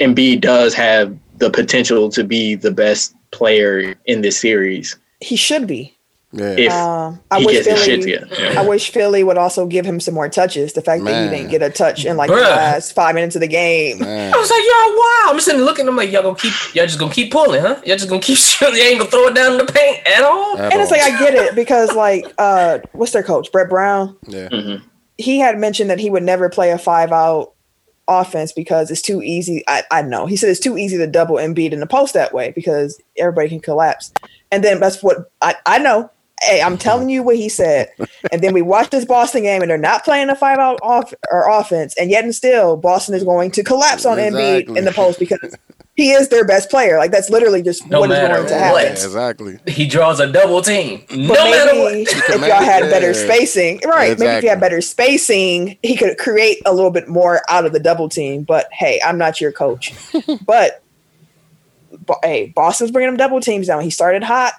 Embiid 0.00 0.40
does 0.42 0.74
have 0.74 1.16
the 1.38 1.50
potential 1.50 2.08
to 2.10 2.24
be 2.24 2.54
the 2.54 2.70
best 2.70 3.14
player 3.30 3.94
in 4.06 4.20
this 4.22 4.38
series 4.40 4.96
He 5.20 5.36
should 5.36 5.66
be. 5.66 5.94
Yeah. 6.32 6.44
if 6.58 6.72
Um, 6.72 7.20
I 7.30 7.38
he 7.40 7.46
wish 7.46 7.54
gets 7.64 7.68
his 7.68 7.84
shit 7.84 8.04
Philly. 8.04 8.18
together. 8.18 8.58
I 8.58 8.62
wish 8.68 8.90
Philly 8.90 9.24
would 9.24 9.38
also 9.38 9.66
give 9.66 9.86
him 9.86 9.98
some 9.98 10.12
more 10.12 10.28
touches. 10.28 10.74
The 10.74 10.82
fact 10.82 11.02
that 11.04 11.24
he 11.24 11.30
didn't 11.34 11.50
get 11.50 11.62
a 11.62 11.70
touch 11.70 12.04
in 12.04 12.18
like 12.18 12.28
the 12.28 12.36
last 12.36 12.92
five 12.94 13.14
minutes 13.14 13.34
of 13.34 13.40
the 13.40 13.48
game. 13.48 13.98
Man. 14.00 14.34
I 14.34 14.36
was 14.36 14.50
like, 14.50 14.60
y'all, 14.60 14.96
wow. 14.96 15.30
I'm 15.30 15.36
just 15.36 15.46
sitting 15.46 15.62
looking. 15.62 15.88
I'm 15.88 15.96
like, 15.96 16.12
y'all 16.12 16.22
gonna 16.22 16.34
keep, 16.36 16.52
y'all 16.74 16.84
just 16.84 16.98
gonna 16.98 17.14
keep 17.14 17.32
pulling, 17.32 17.62
huh? 17.62 17.80
Y'all 17.86 17.96
just 17.96 18.10
gonna 18.10 18.20
keep 18.20 18.36
shooting. 18.48 18.74
You 18.76 18.82
ain't 18.82 18.98
gonna 18.98 19.10
throw 19.10 19.28
it 19.28 19.34
down 19.34 19.52
in 19.52 19.58
the 19.66 19.72
paint 19.72 20.06
at 20.06 20.22
all. 20.22 20.58
At 20.58 20.70
And 20.74 20.82
it's 20.82 20.90
like 20.90 21.00
I 21.00 21.18
get 21.18 21.34
it 21.34 21.54
because 21.54 21.94
like 21.94 22.26
uh 22.36 22.80
what's 22.92 23.12
their 23.12 23.22
coach? 23.22 23.50
Brett 23.50 23.70
Brown. 23.70 24.14
yeah. 24.26 24.48
Mhm. 24.50 24.82
He 25.16 25.38
had 25.38 25.58
mentioned 25.58 25.88
that 25.88 25.98
he 25.98 26.10
would 26.10 26.22
never 26.22 26.50
play 26.50 26.72
a 26.72 26.78
five 26.78 27.10
out 27.10 27.54
offense 28.08 28.52
because 28.52 28.90
it's 28.90 29.02
too 29.02 29.22
easy. 29.22 29.62
I, 29.68 29.84
I 29.90 30.02
know. 30.02 30.26
He 30.26 30.36
said 30.36 30.50
it's 30.50 30.60
too 30.60 30.78
easy 30.78 30.96
to 30.96 31.06
double 31.06 31.36
Embiid 31.36 31.72
in 31.72 31.80
the 31.80 31.86
post 31.86 32.14
that 32.14 32.32
way 32.32 32.52
because 32.52 33.00
everybody 33.16 33.48
can 33.48 33.60
collapse. 33.60 34.12
And 34.50 34.64
then 34.64 34.80
that's 34.80 35.02
what 35.02 35.30
I, 35.42 35.54
I 35.66 35.78
know. 35.78 36.10
Hey, 36.40 36.62
I'm 36.62 36.78
telling 36.78 37.08
you 37.08 37.22
what 37.22 37.36
he 37.36 37.48
said. 37.48 37.90
And 38.30 38.42
then 38.42 38.54
we 38.54 38.62
watched 38.62 38.92
this 38.92 39.04
Boston 39.04 39.42
game 39.42 39.60
and 39.60 39.70
they're 39.70 39.76
not 39.76 40.04
playing 40.04 40.30
a 40.30 40.36
five 40.36 40.58
out 40.58 40.78
off 40.82 41.12
or 41.30 41.48
offense. 41.50 41.96
And 41.98 42.10
yet 42.10 42.24
and 42.24 42.34
still 42.34 42.76
Boston 42.76 43.14
is 43.14 43.24
going 43.24 43.50
to 43.52 43.64
collapse 43.64 44.06
on 44.06 44.18
Embiid 44.18 44.76
in 44.76 44.84
the 44.84 44.92
post 44.92 45.18
because 45.18 45.56
he 45.98 46.12
is 46.12 46.28
their 46.28 46.44
best 46.44 46.70
player. 46.70 46.96
Like 46.96 47.10
that's 47.10 47.28
literally 47.28 47.60
just 47.60 47.84
No 47.88 47.98
what 47.98 48.10
is 48.12 48.16
matter 48.18 48.34
going 48.36 48.46
to 48.46 48.52
what. 48.54 48.60
happen. 48.62 48.82
Yeah, 48.84 48.90
exactly. 48.92 49.58
He 49.66 49.84
draws 49.84 50.20
a 50.20 50.30
double 50.30 50.62
team. 50.62 51.02
No 51.10 51.34
But 51.34 51.50
matter 51.50 51.80
what. 51.80 51.92
if 51.94 52.28
y'all 52.28 52.62
had 52.62 52.82
better 52.88 53.12
spacing, 53.12 53.80
right? 53.84 54.16
Maybe 54.16 54.30
if 54.30 54.44
you 54.44 54.48
had 54.50 54.60
better 54.60 54.80
spacing, 54.80 55.76
he 55.82 55.96
could 55.96 56.16
create 56.16 56.58
a 56.66 56.72
little 56.72 56.92
bit 56.92 57.08
more 57.08 57.42
out 57.50 57.66
of 57.66 57.72
the 57.72 57.80
double 57.80 58.08
team. 58.08 58.44
But 58.44 58.68
hey, 58.72 59.00
I'm 59.04 59.18
not 59.18 59.40
your 59.40 59.50
coach. 59.50 59.92
but, 60.46 60.84
but 62.06 62.18
hey, 62.22 62.52
Boston's 62.54 62.92
bringing 62.92 63.08
him 63.10 63.16
double 63.16 63.40
teams 63.40 63.66
down. 63.66 63.82
He 63.82 63.90
started 63.90 64.22
hot. 64.22 64.52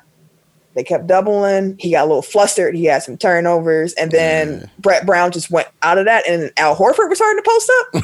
They 0.74 0.84
kept 0.84 1.08
doubling. 1.08 1.78
He 1.80 1.92
got 1.92 2.02
a 2.04 2.08
little 2.08 2.22
flustered. 2.22 2.76
He 2.76 2.84
had 2.84 3.02
some 3.02 3.16
turnovers, 3.18 3.94
and 3.94 4.12
then 4.12 4.60
Yeah. 4.60 4.66
Brett 4.80 5.06
Brown 5.06 5.32
just 5.32 5.50
went 5.50 5.68
out 5.84 5.98
of 5.98 6.04
that, 6.06 6.28
and 6.28 6.52
Al 6.58 6.76
Horford 6.76 7.08
was 7.08 7.18
starting 7.18 7.42
to 7.42 7.50
post 7.50 7.72
up. 7.80 8.04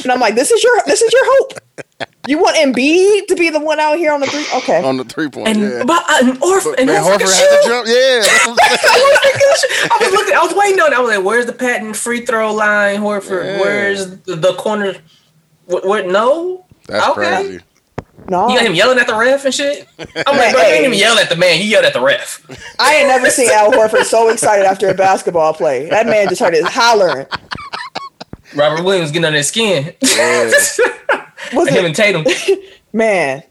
and 0.04 0.12
I'm 0.12 0.20
like, 0.20 0.34
this 0.34 0.50
is 0.50 0.62
your 0.62 0.76
this 0.86 1.00
is 1.00 1.10
your 1.14 1.24
hope. 1.24 1.52
You 2.28 2.38
want 2.38 2.56
Embiid 2.56 3.26
to 3.26 3.34
be 3.36 3.50
the 3.50 3.58
one 3.58 3.80
out 3.80 3.96
here 3.98 4.12
on 4.12 4.20
the 4.20 4.26
three? 4.26 4.46
Okay. 4.58 4.84
On 4.84 4.96
the 4.98 5.04
three 5.04 5.28
point. 5.28 5.48
And 5.48 5.60
yeah. 5.60 5.84
but 5.84 6.02
uh, 6.08 6.18
and 6.30 6.42
Orf 6.42 6.64
But 6.64 6.78
and 6.78 6.86
man, 6.86 7.02
Horford, 7.02 7.18
Horford 7.18 7.36
had 7.36 7.62
to 7.62 7.66
jump. 7.66 7.88
Yeah. 7.88 8.22
I'm 8.46 8.56
saying. 9.56 9.90
I 9.90 9.98
was 10.02 10.12
looking. 10.12 10.34
I 10.34 10.42
was 10.44 10.54
waiting 10.54 10.80
on. 10.80 10.92
it. 10.92 10.96
I 10.96 11.00
was 11.00 11.16
like, 11.16 11.24
"Where's 11.24 11.46
the 11.46 11.52
patent 11.52 11.96
free 11.96 12.24
throw 12.24 12.52
line, 12.54 13.00
Horford? 13.00 13.44
Yeah. 13.44 13.60
Where's 13.60 14.10
the, 14.20 14.36
the 14.36 14.54
corner? 14.54 14.94
What? 15.66 15.86
what 15.86 16.06
no, 16.06 16.66
That's 16.86 17.06
Okay. 17.08 17.36
crazy. 17.36 17.60
No, 18.28 18.48
you 18.48 18.56
got 18.58 18.66
him 18.66 18.74
yelling 18.74 18.98
at 18.98 19.06
the 19.06 19.14
ref 19.16 19.44
and 19.46 19.54
shit. 19.54 19.88
I'm 19.98 20.06
like, 20.06 20.26
Man, 20.26 20.52
bro, 20.52 20.60
he 20.62 20.66
hey. 20.66 20.72
didn't 20.72 20.84
even 20.86 20.98
yell 20.98 21.18
at 21.18 21.30
the 21.30 21.36
man. 21.36 21.56
He 21.58 21.68
yelled 21.70 21.84
at 21.86 21.94
the 21.94 22.00
ref. 22.00 22.44
I 22.78 22.96
ain't 22.96 23.08
never 23.08 23.30
seen 23.30 23.48
Al 23.50 23.70
Horford 23.72 24.04
so 24.04 24.28
excited 24.28 24.66
after 24.66 24.88
a 24.88 24.94
basketball 24.94 25.54
play. 25.54 25.88
That 25.88 26.04
man 26.06 26.26
just 26.26 26.36
started 26.40 26.64
hollering. 26.64 27.26
Robert 28.54 28.84
Williams 28.84 29.12
getting 29.12 29.24
on 29.26 29.32
his 29.34 29.48
skin. 29.48 29.94
Yeah. 30.02 30.50
Was 31.52 31.68
him 31.68 31.84
it 31.84 31.86
and 31.86 31.94
Tatum. 31.96 32.24
man? 32.92 33.42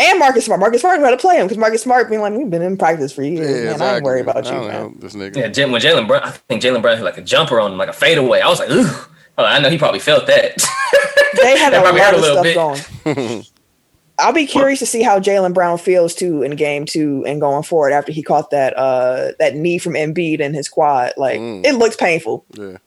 And 0.00 0.18
Marcus 0.20 0.44
Smart. 0.44 0.60
Marcus 0.60 0.80
Smart 0.80 1.00
had 1.00 1.10
to 1.10 1.16
play 1.16 1.36
him 1.38 1.46
because 1.46 1.58
Marcus 1.58 1.82
Smart 1.82 2.08
being 2.08 2.20
like, 2.20 2.32
we've 2.32 2.48
been 2.48 2.62
in 2.62 2.76
practice 2.76 3.12
for 3.12 3.22
years, 3.24 3.64
Yeah, 3.64 3.72
man. 3.76 3.82
I 3.82 3.94
ain't 3.96 4.04
worried 4.04 4.20
exactly. 4.28 4.50
about 4.50 4.60
I 4.60 4.62
you, 4.62 4.68
man. 4.90 4.96
This 5.00 5.14
nigga. 5.16 5.36
Yeah, 5.36 5.48
J- 5.48 5.64
when 5.70 5.80
Jaylen 5.80 6.06
Brown, 6.06 6.22
I 6.22 6.30
think 6.30 6.62
Jaylen 6.62 6.82
Brown 6.82 6.96
had 6.96 7.04
like 7.04 7.18
a 7.18 7.22
jumper 7.22 7.58
on 7.58 7.72
him, 7.72 7.78
like 7.78 7.88
a 7.88 7.92
fadeaway. 7.92 8.40
I 8.40 8.48
was 8.48 8.60
like, 8.60 8.70
ooh. 8.70 8.86
Oh, 9.38 9.44
I 9.44 9.58
know 9.60 9.70
he 9.70 9.78
probably 9.78 10.00
felt 10.00 10.26
that. 10.26 10.56
They 11.42 11.56
had 11.58 11.72
That 11.72 11.80
a 11.80 11.82
probably 11.82 12.00
lot 12.00 12.06
hurt 12.06 12.14
a 12.14 12.16
of 12.16 12.22
little 12.22 12.44
stuff 12.44 13.04
bit. 13.04 13.16
going. 13.16 13.44
I'll 14.18 14.32
be 14.32 14.46
curious 14.46 14.78
to 14.80 14.86
see 14.86 15.02
how 15.02 15.20
Jaylen 15.20 15.54
Brown 15.54 15.78
feels 15.78 16.14
too 16.14 16.42
in 16.42 16.56
game 16.56 16.84
two 16.86 17.22
and 17.26 17.40
going 17.40 17.62
forward 17.62 17.92
after 17.92 18.10
he 18.10 18.22
caught 18.22 18.50
that 18.50 18.76
uh 18.76 19.32
that 19.38 19.54
knee 19.54 19.78
from 19.78 19.92
Embiid 19.92 20.40
in 20.40 20.54
his 20.54 20.68
quad. 20.68 21.12
Like 21.16 21.38
Mm. 21.38 21.64
it 21.66 21.74
looks 21.74 21.94
painful. 21.96 22.44
Yeah. 22.54 22.78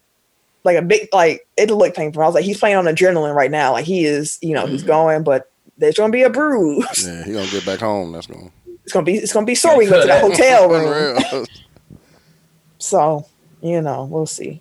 Like 0.63 0.77
a 0.77 0.81
big 0.81 1.07
like 1.13 1.47
it 1.57 1.71
looked 1.71 1.95
painful. 1.95 2.21
I 2.21 2.25
was 2.25 2.35
like, 2.35 2.43
he's 2.43 2.59
playing 2.59 2.77
on 2.77 2.85
adrenaline 2.85 3.33
right 3.35 3.49
now. 3.51 3.71
Like 3.73 3.85
he 3.85 4.05
is, 4.05 4.37
you 4.41 4.53
know, 4.53 4.63
Mm-hmm. 4.63 4.71
he's 4.73 4.83
going, 4.83 5.23
but 5.23 5.51
there's 5.77 5.95
gonna 5.95 6.11
be 6.13 6.21
a 6.23 6.29
bruise. 6.29 7.05
Yeah. 7.07 7.23
He 7.23 7.33
gonna 7.33 7.47
get 7.47 7.65
back 7.65 7.79
home. 7.79 8.11
That's 8.11 8.27
gonna. 8.27 8.51
It's 8.83 8.93
gonna 8.93 9.05
be 9.05 9.15
it's 9.15 9.33
gonna 9.33 9.45
be 9.45 9.55
sore 9.55 9.71
when 9.77 9.85
we 9.85 9.89
go 9.91 10.01
to 10.01 10.07
that 10.07 10.21
feel 10.21 10.29
hotel 10.31 10.69
room. 10.69 11.17
Unreal. 11.23 11.45
So, 12.77 13.27
you 13.61 13.79
know, 13.81 14.05
we'll 14.05 14.25
see. 14.25 14.59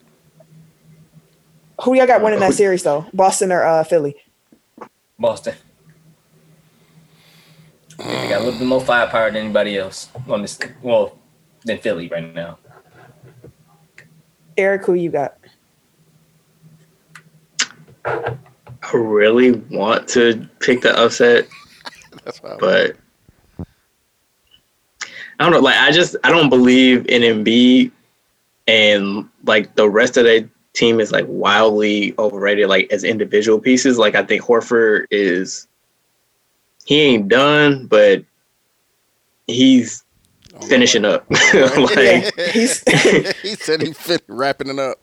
Who 1.84 1.94
y'all 1.94 2.07
got 2.07 2.20
winning 2.22 2.40
that 2.40 2.53
series 2.53 2.82
though? 2.82 3.07
Boston 3.14 3.51
or 3.51 3.62
uh, 3.64 3.82
Philly? 3.82 4.14
Boston. 5.18 5.55
They 7.96 8.28
got 8.28 8.42
a 8.42 8.44
little 8.44 8.59
bit 8.59 8.66
more 8.68 8.80
firepower 8.82 9.30
than 9.30 9.44
anybody 9.44 9.78
else 9.78 10.11
on 10.28 10.42
this. 10.42 10.59
Well, 10.82 11.18
than 11.64 11.78
Philly 11.78 12.09
right 12.09 12.34
now. 12.34 12.59
Eric, 14.59 14.84
who 14.84 14.92
you 14.94 15.11
got? 15.11 15.36
I 18.05 18.36
really 18.92 19.53
want 19.53 20.09
to 20.11 20.48
pick 20.61 20.82
the 20.82 20.98
upset, 20.98 21.48
That's 22.24 22.40
but 22.40 22.96
I 23.59 25.44
don't 25.44 25.53
know. 25.53 25.61
Like 25.61 25.76
I 25.76 25.90
just 25.90 26.16
I 26.24 26.30
don't 26.30 26.51
believe 26.51 27.07
in 27.09 27.22
Embiid, 27.22 27.92
and 28.66 29.28
like 29.44 29.74
the 29.74 29.88
rest 29.88 30.16
of 30.16 30.24
the 30.24 30.48
team 30.72 31.01
is 31.01 31.12
like 31.12 31.24
wildly 31.28 32.14
overrated. 32.18 32.68
Like 32.68 32.92
as 32.92 33.05
individual 33.05 33.59
pieces, 33.59 33.98
like 33.98 34.14
I 34.14 34.22
think 34.22 34.42
Horford 34.42 35.07
is 35.11 35.66
he 36.84 37.01
ain't 37.01 37.28
done, 37.28 37.86
but 37.86 38.24
he's 39.46 40.05
oh, 40.55 40.66
finishing 40.66 41.05
up. 41.05 41.24
like 41.55 42.34
he's 42.53 42.82
he 43.42 43.55
said 43.55 43.82
he 43.82 43.92
fit 43.92 44.22
wrapping 44.28 44.68
it 44.68 44.78
up. 44.78 44.98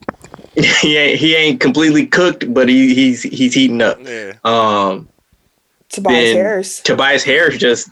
he 0.82 0.98
ain't 0.98 1.20
he 1.20 1.36
ain't 1.36 1.60
completely 1.60 2.08
cooked, 2.08 2.52
but 2.54 2.68
he, 2.68 2.94
he's 2.96 3.22
he's 3.24 3.54
heating 3.54 3.82
up. 3.82 4.00
Yeah. 4.04 4.34
Um, 4.44 5.08
Tobias 5.90 6.26
Then- 6.26 6.36
Harris. 6.36 6.80
Tobias 6.82 7.24
Harris 7.24 7.58
just 7.58 7.90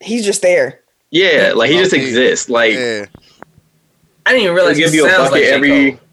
He's 0.00 0.24
just 0.24 0.42
there. 0.42 0.80
yeah, 1.10 1.52
like 1.54 1.70
he 1.70 1.78
just 1.78 1.92
Okay. 1.92 2.02
exists. 2.02 2.48
Like 2.48 2.74
Yeah. 2.74 3.06
I 4.26 4.30
didn't 4.32 4.42
even 4.42 4.42
he'll 4.42 4.54
realize 4.54 4.76
he 4.76 4.82
give 4.82 4.94
you 4.94 5.06
a 5.06 5.10
sounds 5.10 5.30
bucket 5.30 5.44
like 5.44 5.52
every. 5.52 5.98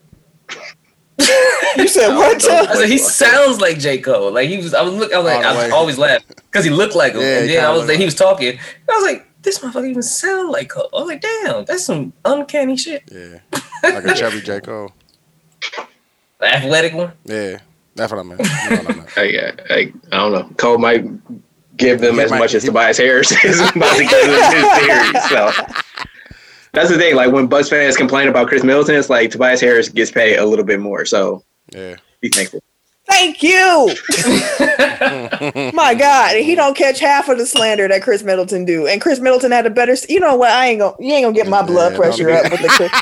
You 1.78 1.88
said 1.88 2.16
what? 2.16 2.44
I 2.50 2.76
said 2.76 2.90
he 2.90 2.98
sounds 2.98 3.60
like 3.60 3.78
J. 3.80 3.98
Cole. 4.00 4.32
Like 4.32 4.48
he 4.50 4.58
was. 4.58 4.74
I 4.74 4.82
was 4.82 4.94
look. 4.94 5.14
I 5.14 5.18
was 5.18 5.26
like. 5.26 5.46
I 5.46 5.58
way. 5.58 5.70
always 5.70 5.98
laugh 5.98 6.26
because 6.28 6.64
he 6.64 6.72
looked 6.72 6.96
like 6.96 7.14
him. 7.14 7.22
Yeah, 7.22 7.40
and 7.40 7.50
then 7.50 7.66
I 7.66 7.70
was 7.72 7.82
look 7.82 7.90
like, 7.90 8.00
he 8.00 8.06
was 8.06 8.16
talking. 8.16 8.58
I 8.90 8.96
was 8.96 9.04
like, 9.04 9.28
this 9.44 9.60
motherfucker 9.60 9.90
even 9.90 10.02
sound 10.02 10.50
like 10.50 10.70
Cole. 10.70 10.90
I 10.94 10.98
was 11.00 11.08
like, 11.08 11.22
damn, 11.22 11.66
that's 11.66 11.84
some 11.86 12.14
uncanny 12.26 12.78
shit. 12.78 13.04
Yeah. 13.12 13.40
Like 13.84 14.06
a 14.06 14.14
chubby 14.16 14.42
J 14.42 14.60
Cole. 14.62 14.92
The 16.40 16.56
athletic 16.56 16.94
one. 16.94 17.12
Yeah. 17.26 17.60
That's 17.96 18.12
what 18.12 18.20
I 18.20 18.24
meant. 18.24 18.40
You 18.42 18.46
know 18.96 19.06
I. 19.18 19.22
I, 19.22 19.74
I, 19.76 19.80
I 20.12 20.18
don't 20.18 20.32
know. 20.32 20.50
Cole 20.58 20.78
might 20.78 21.06
give 21.78 22.00
them 22.02 22.16
He 22.16 22.22
as 22.22 22.32
might- 22.32 22.40
much 22.40 22.54
as 22.54 22.64
he- 22.64 22.68
Tobias 22.70 22.98
Harris 22.98 23.32
is 23.44 23.60
about 23.60 23.96
to 23.98 24.04
give 24.04 24.12
them 24.12 24.54
his 24.54 24.76
series. 24.76 25.30
So 25.30 25.52
that's 26.74 26.90
the 26.90 26.98
thing. 26.98 27.16
Like 27.16 27.32
when 27.32 27.48
Bucks 27.48 27.68
fans 27.70 27.98
complain 27.98 28.28
about 28.30 28.48
Khris 28.48 28.64
Middleton, 28.64 28.96
it's 28.96 29.10
like 29.10 29.32
Tobias 29.32 29.60
Harris 29.60 29.90
gets 29.90 30.12
paid 30.12 30.38
a 30.38 30.46
little 30.46 30.66
bit 30.66 30.80
more. 30.80 31.04
So 31.06 31.44
Yeah. 31.74 31.96
be 32.22 32.30
thankful. 32.30 32.62
Thank 33.08 33.42
you. 33.42 33.90
My 35.74 35.96
God, 35.98 36.36
he 36.38 36.54
don't 36.56 36.78
catch 36.78 37.00
half 37.00 37.28
of 37.28 37.38
the 37.40 37.46
slander 37.46 37.88
that 37.88 38.04
Khris 38.04 38.22
Middleton 38.24 38.66
do, 38.66 38.86
and 38.88 39.02
Khris 39.02 39.20
Middleton 39.20 39.52
had 39.52 39.66
a 39.66 39.70
better. 39.72 39.96
You 40.08 40.20
know 40.20 40.36
what? 40.36 40.52
I 40.52 40.68
ain't 40.68 40.80
gonna. 40.80 40.96
You 41.00 41.14
ain't 41.16 41.24
gonna 41.26 41.36
get 41.36 41.48
my 41.48 41.64
blood 41.64 41.94
Yeah, 41.94 41.98
pressure 41.98 42.30
up 42.30 42.52
with 42.52 42.62
the. 42.62 43.02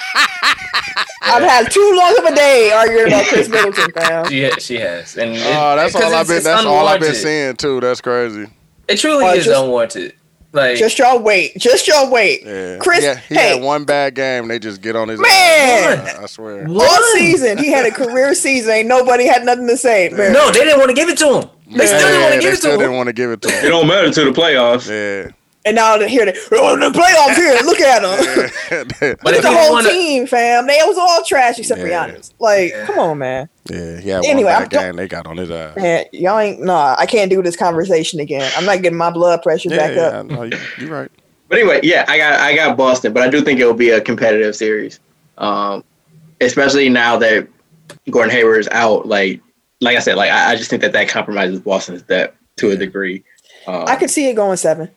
Khris. 0.74 1.06
I've 1.24 1.44
had 1.44 1.72
too 1.72 1.94
long 1.96 2.18
of 2.20 2.26
a 2.26 2.36
day 2.36 2.72
arguing 2.72 3.08
about 3.08 3.26
Khris 3.26 3.50
Middleton, 3.50 3.92
fam. 3.92 4.26
She 4.30 4.44
ha- 4.46 4.56
she 4.60 4.76
has, 4.76 5.18
and 5.18 5.32
it- 5.36 5.42
Oh, 5.46 5.76
that's 5.76 5.96
all 5.96 6.14
I've 6.14 6.28
been. 6.28 6.38
it's 6.38 6.46
That's 6.46 6.66
all 6.66 6.88
I've 6.88 7.00
been 7.02 7.16
seeing 7.16 7.56
too. 7.56 7.80
That's 7.82 8.02
crazy. 8.02 8.48
It 8.88 8.98
truly 8.98 9.26
Oh, 9.26 9.34
is 9.34 9.46
just- 9.46 9.62
unwarranted. 9.62 10.14
Like 10.54 10.78
Just 10.78 10.98
y'all 10.98 11.20
wait. 11.20 11.58
Just 11.58 11.88
y'all 11.90 12.10
wait. 12.10 12.42
Yeah. 12.46 12.78
Khris, 12.78 13.04
Yeah. 13.04 13.20
He 13.28 13.36
hey, 13.36 13.56
had 13.56 13.62
one 13.64 13.84
bad 13.84 14.16
game. 14.16 14.48
They 14.48 14.58
just 14.60 14.82
get 14.82 14.96
on 14.96 15.10
his 15.10 15.20
Man! 15.20 15.30
ass. 16.00 16.16
I 16.18 16.26
swear. 16.26 16.66
all 16.66 16.74
One. 16.74 17.04
season 17.18 17.58
he 17.58 17.70
had 17.70 17.86
a 17.86 17.92
career 17.92 18.34
season. 18.34 18.72
Ain't 18.72 18.88
nobody 18.88 19.28
had 19.28 19.44
nothing 19.44 19.68
to 19.68 19.76
say. 19.76 20.08
Man. 20.10 20.32
no, 20.32 20.50
they 20.50 20.60
didn't 20.62 20.80
want 20.80 20.90
to 20.90 20.96
give 20.96 21.10
it 21.10 21.18
to 21.18 21.42
him. 21.42 21.50
They 21.78 21.86
still 21.86 22.00
didn't 22.00 22.22
want 22.22 22.34
to 22.36 22.40
give 22.40 22.54
it 22.54 22.58
still 22.58 22.72
to 22.72 22.78
didn't 22.78 22.92
him. 22.92 22.98
want 22.98 23.08
to 23.08 23.14
give 23.14 23.30
it 23.30 23.42
to 23.42 23.50
It 23.50 23.70
don't 23.70 23.88
matter 23.88 24.10
to 24.10 24.24
the 24.24 24.32
playoffs. 24.32 24.88
Yeah. 24.90 25.32
And 25.68 25.76
now 25.76 25.98
to 25.98 26.08
hear 26.08 26.26
that 26.26 26.36
oh, 26.54 26.78
the 26.80 26.98
playoffs 26.98 27.36
here. 27.36 27.60
Look 27.66 27.80
at 27.82 28.02
them. 28.02 28.50
yeah. 29.02 29.14
But 29.22 29.24
the 29.24 29.30
if 29.32 29.36
he 29.36 29.42
didn't 29.42 29.54
whole 29.58 29.72
wanna- 29.74 29.90
team, 29.90 30.26
fam. 30.28 30.66
They 30.68 30.80
was 30.86 30.98
all 30.98 31.24
trash 31.24 31.60
except 31.60 31.82
for 31.82 31.88
Yeah. 31.88 32.10
Giannis. 32.10 32.32
Like, 32.40 32.72
Yeah. 32.72 32.86
come 32.86 33.00
on, 33.00 33.18
man. 33.18 33.50
yeah. 33.70 34.00
He 34.00 34.10
had 34.10 34.26
Anyway, 34.26 34.52
one 34.52 34.64
I'm 34.64 34.70
bad 34.70 34.72
game. 34.72 34.96
They 34.96 35.08
got 35.08 35.28
on 35.28 35.38
his 35.38 35.52
ass. 35.52 35.76
Man, 35.76 36.06
y'all 36.14 36.40
ain't 36.40 36.62
nah. 36.62 36.96
I 36.98 37.06
can't 37.06 37.30
do 37.30 37.42
this 37.42 37.56
conversation 37.58 38.20
again. 38.20 38.50
I'm 38.56 38.66
not 38.66 38.82
getting 38.82 38.98
my 38.98 39.12
blood 39.12 39.44
pressure 39.44 39.70
Yeah, 39.70 39.78
back 39.78 39.96
yeah, 39.96 40.02
up. 40.04 40.26
no, 40.28 40.44
you, 40.44 40.58
you're 40.80 40.90
right. 40.90 41.12
But 41.50 41.60
anyway, 41.60 41.80
yeah, 41.84 42.06
I 42.08 42.18
got 42.18 42.40
I 42.40 42.56
got 42.56 42.78
Boston, 42.78 43.14
but 43.14 43.24
I 43.24 43.30
do 43.30 43.42
think 43.42 43.60
it 43.60 43.66
will 43.66 43.74
be 43.74 43.90
a 43.90 44.02
competitive 44.02 44.56
series. 44.56 45.00
Um, 45.38 45.84
especially 46.42 46.90
now 46.90 47.18
that 47.18 47.48
Gordon 48.10 48.32
Hayward 48.32 48.60
is 48.60 48.68
out. 48.70 49.06
Like, 49.08 49.42
like 49.82 49.96
I 49.98 50.00
said, 50.00 50.16
like 50.16 50.30
I, 50.32 50.52
I 50.52 50.56
just 50.56 50.70
think 50.70 50.82
that 50.82 50.92
that 50.94 51.10
compromises 51.10 51.60
Boston's 51.60 52.02
depth 52.04 52.38
to 52.58 52.72
a 52.72 52.76
degree. 52.76 53.24
Um, 53.66 53.86
I 53.88 53.96
could 53.98 54.10
see 54.10 54.30
it 54.30 54.34
going 54.36 54.58
seven. 54.58 54.90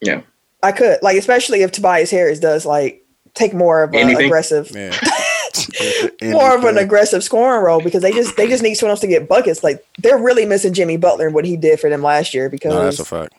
Yeah. 0.00 0.22
I 0.62 0.72
could 0.72 0.98
like, 1.02 1.16
especially 1.16 1.62
if 1.62 1.72
Tobias 1.72 2.10
Harris 2.10 2.38
does 2.40 2.66
like 2.66 3.04
take 3.34 3.54
more 3.54 3.82
of 3.82 3.94
an 3.94 4.08
aggressive, 4.16 4.70
Yeah. 4.74 6.32
more 6.32 6.56
of 6.56 6.64
an 6.64 6.78
aggressive 6.78 7.24
scoring 7.24 7.62
role 7.64 7.80
because 7.82 8.02
they 8.02 8.12
just 8.12 8.36
they 8.36 8.46
just 8.48 8.62
need 8.62 8.74
someone 8.74 8.90
else 8.92 9.00
to 9.00 9.06
get 9.06 9.28
buckets. 9.28 9.62
Like 9.64 9.84
they're 9.98 10.18
really 10.18 10.46
missing 10.46 10.72
Jimmy 10.74 10.96
Butler 10.96 11.26
and 11.26 11.34
what 11.34 11.44
he 11.44 11.56
did 11.56 11.80
for 11.80 11.88
them 11.90 12.02
last 12.02 12.34
year 12.34 12.48
because 12.48 12.72
No, 12.74 12.84
that's 12.84 13.00
a 13.00 13.04
fact. 13.04 13.34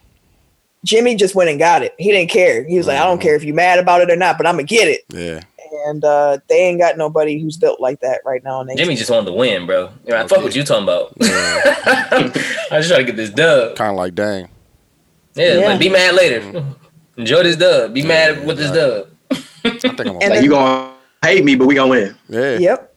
Jimmy 0.84 1.16
just 1.16 1.36
went 1.36 1.50
and 1.52 1.60
got 1.60 1.84
it. 1.84 1.94
He 2.00 2.12
didn't 2.12 2.32
care. 2.32 2.64
He 2.64 2.76
was 2.78 2.88
like, 2.88 2.98
I 2.98 3.04
don't 3.04 3.20
Mhm. 3.20 3.22
care 3.22 3.36
if 3.36 3.44
you're 3.44 3.54
mad 3.56 3.78
about 3.78 4.02
it 4.02 4.10
or 4.10 4.16
not, 4.16 4.38
but 4.38 4.48
I'm 4.48 4.56
gonna 4.56 4.64
get 4.64 4.88
it. 4.88 5.02
Yeah. 5.10 5.42
And 5.86 6.04
uh, 6.04 6.40
they 6.50 6.58
ain't 6.58 6.80
got 6.80 6.98
nobody 6.98 7.40
who's 7.40 7.56
built 7.56 7.80
like 7.80 8.00
that 8.02 8.22
right 8.26 8.44
now. 8.44 8.62
in 8.62 8.68
their 8.68 8.76
Jimmy 8.76 8.96
just 8.96 9.10
wanted 9.10 9.28
to 9.28 9.32
win, 9.34 9.66
bro. 9.68 9.90
You 10.06 10.12
know, 10.12 10.18
I 10.18 10.22
fuck 10.24 10.34
Okay. 10.40 10.44
what 10.44 10.56
you 10.56 10.64
talking 10.64 10.84
about. 10.84 11.14
Yeah. 11.18 11.30
I 12.72 12.78
just 12.80 12.90
try 12.90 12.98
to 12.98 13.04
get 13.04 13.16
this 13.16 13.30
dub. 13.30 13.76
kind 13.76 13.92
of 13.92 13.96
like 13.98 14.16
Dame. 14.16 14.48
Yeah, 15.36 15.60
Yeah. 15.60 15.66
like 15.68 15.80
be 15.80 15.90
mad 15.90 16.16
later. 16.16 16.64
Enjoy 17.18 17.44
this 17.44 17.56
dub. 17.56 17.94
Be 17.94 18.04
mad 18.04 18.46
with 18.46 18.58
this 18.58 18.72
dub. 18.72 19.08
I 19.32 19.38
think 19.78 20.00
I'm. 20.02 20.08
And 20.08 20.16
like 20.16 20.30
then- 20.30 20.44
you 20.44 20.50
gonna 20.52 20.94
hate 21.24 21.44
me, 21.46 21.56
but 21.56 21.68
we 21.68 21.76
gonna 21.76 21.90
win. 21.90 22.16
yeah. 22.30 22.58
Yep. 22.58 22.96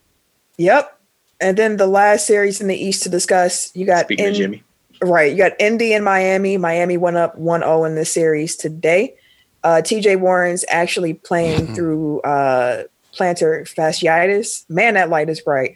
Yep. 0.58 0.98
And 1.40 1.56
then 1.56 1.76
the 1.76 1.86
last 1.86 2.26
series 2.26 2.60
in 2.60 2.68
the 2.68 2.76
East 2.76 3.02
to 3.02 3.08
discuss, 3.08 3.70
you 3.74 3.84
got 3.86 4.06
Speaking 4.06 4.26
in- 4.26 4.34
Jimmy, 4.34 4.62
Right. 5.02 5.30
You 5.32 5.36
got 5.36 5.52
Indy 5.58 5.92
and 5.92 6.04
Miami. 6.04 6.56
Miami 6.56 6.96
went 6.96 7.16
up 7.16 7.36
1 7.36 7.60
0 7.60 7.84
in 7.84 7.94
this 7.96 8.10
series 8.10 8.56
today. 8.56 9.14
Uh, 9.62 9.82
TJ 9.84 10.16
Warren's 10.20 10.64
actually 10.68 11.14
playing 11.14 11.74
through 11.74 12.20
uh, 12.20 12.84
plantar 13.14 13.62
fasciitis. 13.68 14.64
Man, 14.70 14.94
that 14.94 15.10
light 15.10 15.28
is 15.28 15.40
bright. 15.40 15.74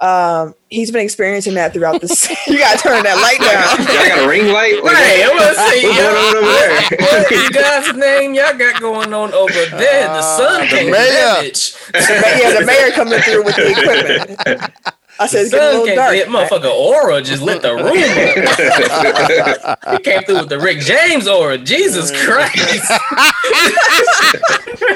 Um, 0.00 0.54
he's 0.68 0.92
been 0.92 1.02
experiencing 1.02 1.54
that 1.54 1.72
throughout 1.72 2.00
the 2.00 2.06
se- 2.06 2.36
You 2.52 2.58
got 2.58 2.76
to 2.78 2.82
turn 2.82 3.02
that 3.02 3.16
light 3.18 3.40
down. 3.40 3.78
y'all 3.82 4.08
got 4.08 4.24
a 4.24 4.28
ring 4.28 4.46
light. 4.52 4.82
Like, 4.84 4.94
Right, 4.94 5.24
I'm 5.26 5.36
gonna 5.36 5.54
say, 5.54 5.82
What's 5.82 5.98
going 5.98 6.16
on 6.16 6.36
over 6.36 6.46
there? 6.46 6.98
What 7.00 7.30
you 7.30 7.50
guys' 7.50 7.96
name 7.96 8.34
y'all 8.34 8.56
got 8.56 8.80
going 8.80 9.12
on 9.12 9.34
over 9.34 9.52
there? 9.76 10.06
The 10.06 10.22
sun 10.22 10.60
Uh, 10.60 10.64
the 10.64 10.70
came 10.70 10.90
mayor. 10.92 11.02
that 11.10 11.42
bitch. 11.44 11.74
yeah, 12.40 12.60
the 12.60 12.64
mayor 12.66 12.90
coming 12.92 13.18
through 13.22 13.42
with 13.42 13.56
the 13.56 13.70
equipment. 13.74 14.72
I 15.20 15.26
said, 15.26 15.40
it's 15.42 15.50
The 15.50 15.56
getting 15.56 15.78
a 15.78 15.80
little 15.82 15.96
dark. 15.96 16.14
That 16.14 16.28
motherfucker 16.28 16.70
aura 16.72 17.20
just 17.20 17.42
lit 17.42 17.60
the 17.62 17.74
room 17.74 17.88
up. 19.82 19.94
He 19.94 19.98
came 20.04 20.22
through 20.22 20.38
with 20.42 20.48
the 20.48 20.60
Rick 20.60 20.78
James 20.78 21.26
aura. 21.26 21.58
Jesus 21.58 22.12
Christ. 22.24 22.54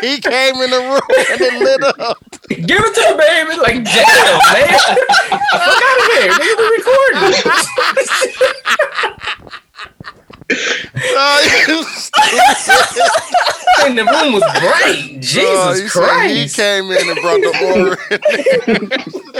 He 0.00 0.20
came 0.20 0.54
in 0.62 0.70
the 0.70 0.78
room 0.78 1.00
and 1.32 1.40
it 1.40 1.54
lit 1.60 1.82
up. 1.98 2.18
Give 2.54 2.80
it 2.80 2.94
to 2.94 3.00
the 3.10 3.16
baby. 3.16 3.56
Like, 3.60 3.84
damn, 3.84 4.40
man. 4.52 4.78
Fuck 5.52 5.82
out 5.82 5.98
of 5.98 6.06
here. 6.12 6.32
Nigga, 6.32 6.56
we 6.58 6.66
recording. 6.76 7.52
Oh, 11.14 11.64
you 11.68 11.84
stupid. 11.84 13.10
And 13.84 13.98
the 13.98 14.04
room 14.04 14.34
was 14.34 14.42
bright. 14.60 15.16
Oh, 15.16 15.18
Jesus 15.20 15.80
he 15.80 15.88
said 15.88 16.28
He 16.28 16.48
came 16.48 16.90
in 16.90 17.08
and 17.10 17.20
brought 17.20 17.40
the 17.40 17.52
aura. 17.74 17.96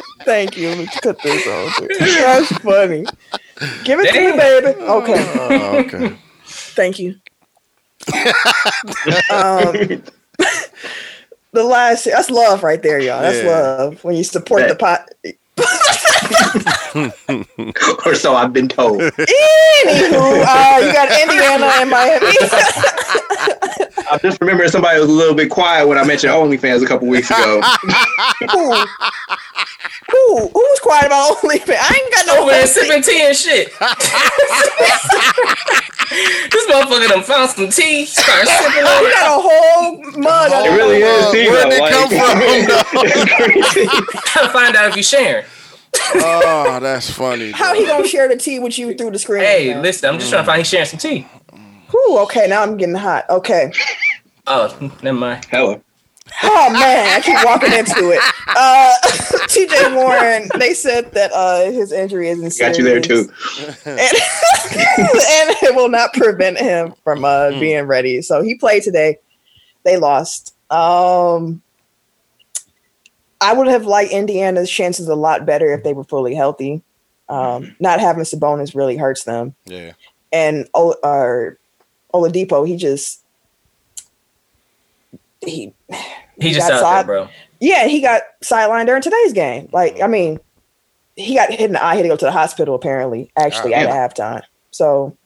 Thank 0.25 0.57
you. 0.57 0.71
Let's 0.75 0.99
cut 1.01 1.21
this 1.23 1.47
on. 1.47 1.71
dude. 1.79 1.91
That's 2.01 2.49
funny. 2.59 3.05
Give 3.85 4.01
it 4.01 4.11
Damn. 4.13 4.15
to 4.15 4.21
me, 4.33 4.37
baby. 4.39 4.81
Okay. 4.81 5.33
Oh, 5.37 5.79
okay. 5.81 6.17
Thank 6.45 6.99
you. 6.99 7.17
um, 9.31 10.03
the 11.53 11.65
last 11.65 12.05
that's 12.05 12.31
love 12.31 12.63
right 12.63 12.83
there, 12.83 12.99
y'all. 12.99 13.21
That's 13.21 13.43
Yeah. 13.43 13.51
love 13.51 14.05
when 14.05 14.17
you 14.17 14.25
support 14.25 14.69
the 14.69 14.77
pot. 14.77 15.11
or 18.07 18.15
so 18.15 18.35
I've 18.35 18.53
been 18.53 18.69
told. 18.69 19.01
Anywho, 19.01 20.45
uh, 20.45 20.79
you 20.81 20.93
got 20.93 21.11
Indiana 21.21 21.67
and 21.81 21.91
Miami. 21.91 22.27
I 24.11 24.19
just 24.21 24.41
remember 24.41 24.67
somebody 24.69 24.99
was 25.01 25.09
a 25.09 25.13
little 25.13 25.35
bit 25.35 25.51
quiet 25.51 25.87
when 25.89 25.99
I 25.99 26.05
mentioned 26.05 26.33
OnlyFans 26.33 26.83
a 26.83 26.87
couple 26.87 27.09
weeks 27.09 27.31
ago. 27.31 27.61
who, 28.51 28.75
who, 30.11 30.39
who 30.49 30.53
was 30.55 30.81
quiet 30.81 31.07
about 31.07 31.37
OnlyFans? 31.39 31.77
I 31.79 32.01
ain't 32.03 32.13
got 32.15 32.27
no 32.27 32.43
Over 32.43 32.51
there 32.53 32.67
sipping 32.67 33.03
tea 33.03 33.23
and 33.23 33.37
shit. 33.37 33.69
this 36.53 36.67
motherfucker 36.69 37.09
done 37.09 37.23
found 37.23 37.51
some 37.51 37.69
tea, 37.71 38.05
started 38.07 38.49
sipping 38.49 38.85
on 38.85 39.03
We 39.05 39.11
got 39.13 39.39
a 39.39 39.41
whole 39.43 39.97
mug. 40.21 40.51
It 40.53 40.67
of 40.73 40.77
really 40.77 40.99
is. 41.03 41.31
Tea, 41.33 41.49
where'd 41.49 41.71
though, 41.71 41.77
it 41.77 41.81
like- 41.81 41.93
come 41.93 42.09
from, 42.09 42.41
It's 43.05 43.25
crazy. 43.35 43.87
Trying 43.87 44.47
to 44.47 44.53
find 44.53 44.77
out 44.77 44.89
if 44.91 44.97
you 44.97 45.03
sharing. 45.03 45.45
Oh, 46.15 46.79
that's 46.81 47.11
funny. 47.11 47.51
How 47.53 47.75
he 47.75 47.87
gonna 47.87 48.07
share 48.07 48.29
the 48.29 48.37
tea 48.37 48.59
with 48.59 48.79
you 48.79 48.95
through 48.95 49.11
the 49.11 49.19
screen? 49.19 49.43
Hey, 49.43 49.73
man? 49.73 49.83
listen, 49.83 50.09
I'm 50.09 50.19
just 50.19 50.31
trying 50.31 50.43
to 50.43 50.47
find 50.47 50.59
he's 50.59 50.69
sharing 50.69 50.87
some 50.87 50.99
tea. 50.99 51.27
Whew, 51.91 52.19
okay, 52.21 52.47
now 52.49 52.63
I'm 52.63 52.77
getting 52.77 52.95
hot. 52.95 53.29
Okay. 53.29 53.73
Oh, 54.47 54.91
never 55.03 55.19
mind. 55.19 55.45
Hella. 55.47 55.81
Oh 56.43 56.73
man, 56.73 57.17
I 57.17 57.21
keep 57.21 57.37
walking 57.45 57.73
into 57.73 58.11
it. 58.11 58.21
Uh, 58.49 58.95
TJ 59.49 59.95
Warren, 59.95 60.49
they 60.59 60.73
said 60.73 61.13
that 61.13 61.31
uh, 61.33 61.71
his 61.71 61.93
injury 61.93 62.29
isn't 62.29 62.59
Got 62.59 62.79
you 62.79 62.85
there 62.85 63.01
too. 63.01 63.31
and, 63.59 63.77
and 63.87 65.51
it 65.63 65.75
will 65.75 65.89
not 65.89 66.13
prevent 66.15 66.59
him 66.59 66.95
from 67.05 67.25
uh, 67.25 67.51
being 67.51 67.85
ready. 67.85 68.23
So 68.23 68.43
he 68.43 68.55
played 68.55 68.83
today. 68.83 69.19
They 69.85 69.99
lost. 69.99 70.55
Um, 70.71 71.61
I 73.43 73.53
would 73.53 73.67
have 73.67 73.85
liked 73.85 74.13
Indiana's 74.13 74.71
chances 74.71 75.09
a 75.09 75.15
lot 75.17 75.45
better 75.45 75.73
if 75.73 75.83
they 75.83 75.93
were 75.93 76.05
fully 76.05 76.35
healthy. 76.35 76.83
Um, 77.29 77.75
not 77.81 78.01
having 78.01 78.25
Sabonis 78.25 78.75
really 78.75 78.97
hurts 78.97 79.25
them. 79.25 79.55
Yeah. 79.65 79.93
And 80.33 80.69
o- 80.75 80.97
or 81.03 81.59
Oladipo, 82.15 82.67
he 82.67 82.77
just 82.77 83.21
he 85.41 85.73
He 86.41 86.53
just 86.53 86.69
got 86.69 86.73
out 86.73 86.81
side- 86.81 86.97
there, 87.09 87.25
bro. 87.25 87.29
yeah, 87.61 87.87
he 87.87 88.01
got 88.01 88.23
sidelined 88.43 88.87
during 88.87 89.03
today's 89.03 89.33
game. 89.33 89.69
Like, 89.73 90.01
I 90.01 90.07
mean, 90.07 90.41
he 91.17 91.35
got 91.35 91.51
hit 91.51 91.61
in 91.61 91.73
the 91.73 91.85
eye. 91.85 91.93
He 91.93 91.99
had 91.99 92.03
to 92.05 92.09
go 92.09 92.17
to 92.17 92.25
the 92.27 92.33
hospital 92.33 92.75
apparently, 92.75 93.31
actually 93.37 93.75
Oh, 93.75 93.79
at 93.79 93.89
yeah. 93.89 94.09
halftime. 94.09 94.43
So, 94.71 95.17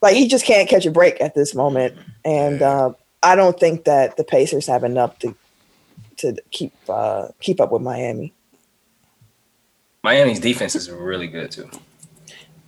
like, 0.00 0.14
he 0.14 0.28
just 0.28 0.44
can't 0.44 0.68
catch 0.68 0.86
a 0.86 0.90
break 0.90 1.20
at 1.20 1.34
this 1.34 1.54
moment, 1.54 1.96
and 2.24 2.62
uh, 2.62 2.92
I 3.22 3.34
don't 3.36 3.58
think 3.58 3.84
that 3.84 4.16
the 4.16 4.24
Pacers 4.24 4.66
have 4.66 4.84
enough 4.84 5.18
to 5.20 5.34
to 6.18 6.36
keep 6.50 6.72
uh, 6.88 7.28
keep 7.40 7.60
up 7.60 7.72
with 7.72 7.82
Miami. 7.82 8.32
Miami's 10.02 10.40
defense 10.40 10.74
is 10.74 10.90
really 10.90 11.26
good 11.26 11.50
too. 11.50 11.70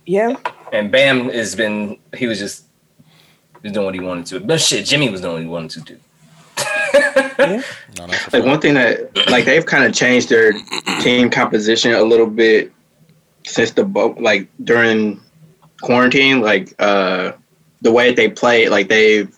Yeah, 0.05 0.35
And 0.71 0.91
Bam 0.91 1.29
has 1.29 1.53
been 1.55 1.97
he 2.15 2.27
was 2.27 2.39
just 2.39 2.65
just 3.61 3.73
doing 3.73 3.85
what 3.85 3.93
he 3.93 3.99
wanted 3.99 4.25
to. 4.27 4.39
But 4.39 4.61
shit, 4.61 4.85
Jimmy 4.85 5.09
was 5.09 5.21
doing 5.21 5.33
what 5.33 5.41
he 5.41 5.47
wanted 5.47 5.85
to 5.85 5.93
do. 5.93 5.99
yeah. 7.39 7.61
No, 7.97 8.05
Like 8.31 8.45
one 8.45 8.61
thing 8.61 8.75
that 8.75 9.15
like 9.29 9.45
they've 9.45 9.65
kind 9.65 9.83
of 9.83 9.93
changed 9.93 10.29
their 10.29 10.53
team 11.01 11.29
composition 11.29 11.93
a 11.93 12.03
little 12.03 12.27
bit 12.27 12.71
since 13.45 13.71
the 13.71 13.83
bo- 13.83 14.15
like 14.19 14.47
during 14.63 15.19
quarantine. 15.81 16.41
Like 16.41 16.73
uh 16.79 17.33
the 17.81 17.91
way 17.91 18.07
that 18.09 18.15
they 18.15 18.29
play, 18.29 18.69
like 18.69 18.87
they've 18.87 19.35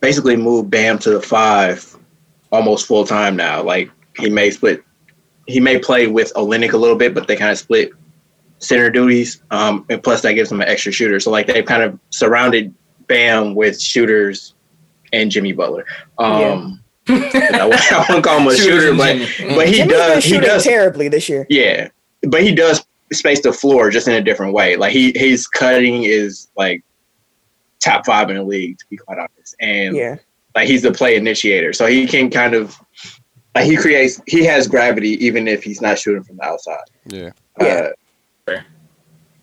basically 0.00 0.36
moved 0.36 0.70
Bam 0.70 0.98
to 1.00 1.10
the 1.10 1.22
five 1.22 1.96
almost 2.50 2.86
full 2.86 3.04
time 3.04 3.36
now. 3.36 3.62
Like 3.62 3.90
he 4.18 4.28
may 4.30 4.50
split, 4.50 4.82
he 5.46 5.60
may 5.60 5.78
play 5.78 6.06
with 6.06 6.32
Olynyk 6.34 6.72
a 6.72 6.76
little 6.76 6.96
bit, 6.96 7.14
but 7.14 7.26
they 7.28 7.36
kind 7.36 7.50
of 7.50 7.58
split 7.58 7.90
center 8.58 8.90
duties. 8.90 9.42
Um, 9.50 9.86
and 9.88 10.02
plus 10.02 10.22
that 10.22 10.34
gives 10.34 10.50
him 10.52 10.60
an 10.60 10.68
extra 10.68 10.92
shooter. 10.92 11.18
So 11.20 11.30
like 11.30 11.46
they've 11.46 11.64
kind 11.64 11.82
of 11.82 11.98
surrounded 12.10 12.74
Bam 13.06 13.54
with 13.54 13.80
shooters 13.80 14.54
and 15.12 15.30
Jimmy 15.30 15.52
Butler. 15.52 15.84
Um, 16.18 16.80
I 17.08 17.12
wouldn't 17.14 17.92
I 17.92 17.98
wouldn't 18.08 18.24
call 18.24 18.38
him 18.40 18.46
a 18.46 18.56
shooter, 18.56 18.94
but 18.94 19.16
Jimmy. 19.16 19.54
but 19.56 19.66
he 19.66 19.76
Jimmy's 19.78 19.92
does 19.92 20.24
he 20.24 20.38
does 20.38 20.62
terribly 20.64 21.08
this 21.08 21.28
year. 21.28 21.44
yeah, 21.50 21.88
but 22.22 22.42
he 22.42 22.54
does 22.54 22.86
space 23.12 23.42
the 23.42 23.52
floor 23.52 23.90
just 23.90 24.06
in 24.06 24.14
a 24.14 24.20
different 24.22 24.52
way. 24.52 24.76
Like 24.76 24.92
he 24.92 25.12
his 25.16 25.48
cutting 25.48 26.04
is 26.04 26.48
like 26.56 26.84
top 27.80 28.06
five 28.06 28.30
in 28.30 28.36
the 28.36 28.44
league 28.44 28.78
to 28.78 28.84
be 28.88 28.96
quite 28.96 29.18
honest, 29.18 29.56
and 29.58 29.96
Yeah, 29.96 30.16
like 30.54 30.66
he's 30.68 30.82
the 30.82 30.92
play 30.92 31.16
initiator, 31.16 31.72
so 31.72 31.86
he 31.86 32.06
can 32.06 32.30
kind 32.30 32.54
of 32.54 32.76
like 33.54 33.64
he 33.64 33.76
creates 33.76 34.20
he 34.26 34.44
has 34.44 34.66
gravity 34.68 35.10
even 35.24 35.46
if 35.48 35.62
he's 35.62 35.80
not 35.80 35.98
shooting 35.98 36.22
from 36.22 36.36
the 36.36 36.44
outside. 36.44 36.78
Yeah. 37.06 37.30
Yeah. 37.60 37.90
Uh, 38.46 38.60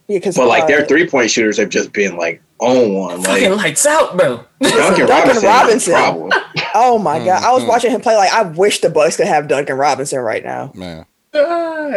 because 0.06 0.36
but 0.36 0.46
like 0.48 0.62
uh, 0.62 0.66
their 0.66 0.86
three 0.86 1.06
point 1.06 1.30
shooters 1.30 1.58
have 1.58 1.68
just 1.68 1.92
been 1.92 2.16
like 2.16 2.40
on 2.60 2.94
one. 2.94 3.22
Fucking 3.22 3.50
Like 3.52 3.58
lights 3.64 3.84
out, 3.86 4.16
bro. 4.16 4.36
Duncan, 4.62 5.06
Duncan 5.06 5.06
Robinson, 5.08 5.44
Robinson. 5.44 5.76
is 5.76 5.88
a 5.88 5.90
problem. 5.92 6.32
Oh 6.74 6.98
my 6.98 7.18
god, 7.18 7.42
I 7.42 7.52
was 7.52 7.64
Mhm. 7.64 7.68
watching 7.68 7.90
him 7.90 8.00
play. 8.02 8.14
Like, 8.16 8.32
I 8.32 8.42
wish 8.42 8.80
the 8.80 8.90
Bucks 8.90 9.16
could 9.16 9.26
have 9.26 9.48
Duncan 9.48 9.76
Robinson 9.76 10.20
right 10.20 10.44
now. 10.44 10.70
Man. 10.74 11.06
Uh, 11.32 11.90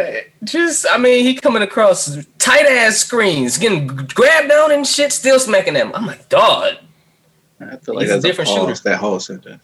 just, 0.44 0.86
I 0.90 0.96
mean, 0.98 1.24
he 1.24 1.34
coming 1.34 1.62
across 1.62 2.16
tight 2.38 2.66
ass 2.66 2.96
screens, 2.96 3.58
getting 3.58 3.86
grabbed 3.86 4.50
on 4.50 4.72
and 4.72 4.86
shit, 4.86 5.12
still 5.12 5.38
smacking 5.38 5.74
them. 5.74 5.92
I'm 5.94 6.06
like, 6.06 6.28
dog. 6.30 6.76
I 7.70 7.76
feel 7.76 7.94
like 7.94 8.02
He's 8.02 8.10
a 8.10 8.14
that's 8.14 8.24
a 8.24 8.28
different 8.28 8.48
different 8.48 8.76
shooter. 8.76 8.90
That 8.90 8.98
whole 8.98 9.20
sentence. 9.20 9.62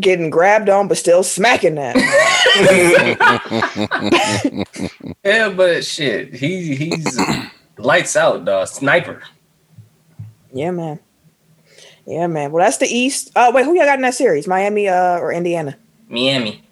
getting 0.00 0.28
grabbed 0.30 0.68
on, 0.68 0.88
but 0.88 0.98
still 0.98 1.22
smacking 1.22 1.76
that. 1.76 1.96
Yeah, 5.24 5.50
but 5.50 5.84
shit, 5.84 6.34
he 6.34 6.74
he's 6.74 7.18
lights 7.78 8.16
out, 8.16 8.44
dog. 8.44 8.68
Sniper. 8.68 9.22
yeah, 10.52 10.70
man. 10.70 10.98
Yeah, 12.06 12.26
man. 12.26 12.50
Well, 12.50 12.64
that's 12.64 12.78
the 12.78 12.86
East. 12.86 13.30
Oh, 13.36 13.52
wait, 13.52 13.64
who 13.64 13.74
y'all 13.76 13.84
got 13.84 13.96
in 13.96 14.02
that 14.02 14.14
series? 14.14 14.48
Miami 14.48 14.88
uh, 14.88 15.18
or 15.18 15.32
Indiana? 15.32 15.76
Miami. 16.08 16.62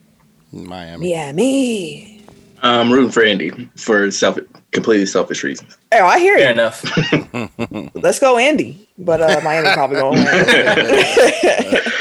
Miami. 0.52 1.12
Miami. 1.12 2.24
I'm 2.62 2.90
rooting 2.92 3.12
for 3.12 3.22
Indy 3.22 3.50
for 3.76 4.10
self 4.10 4.38
completely 4.72 5.06
selfish 5.06 5.44
reasons. 5.44 5.76
Oh, 5.92 6.04
I 6.04 6.18
hear 6.18 6.36
Fair 6.36 6.46
you. 6.46 6.52
enough. 6.52 7.94
Let's 7.94 8.18
go 8.18 8.36
Andy. 8.38 8.88
But 8.98 9.20
uh, 9.22 9.40
Miami 9.42 9.68
probably 9.72 9.96
going 10.00 10.16
to 10.24 10.24
win. 10.24 11.82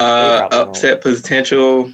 Uh, 0.00 0.48
probably 0.48 0.58
upset 0.70 1.00
potential. 1.02 1.92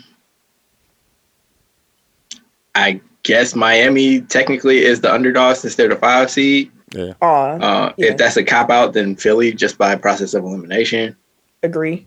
I 2.74 3.00
guess 3.24 3.54
Miami 3.54 4.22
technically 4.22 4.78
is 4.84 5.02
the 5.02 5.12
underdog 5.12 5.56
since 5.56 5.74
they're 5.74 5.88
the 5.88 5.96
five 5.96 6.30
seed. 6.30 6.70
Yeah. 6.92 7.12
Aw, 7.20 7.56
Uh, 7.58 7.92
Yeah. 7.98 8.12
If 8.12 8.16
that's 8.16 8.38
a 8.38 8.42
cop 8.42 8.70
out, 8.70 8.94
then 8.94 9.16
Philly 9.16 9.52
just 9.52 9.76
by 9.76 9.94
process 9.96 10.32
of 10.34 10.44
elimination. 10.44 11.14
agree. 11.62 12.06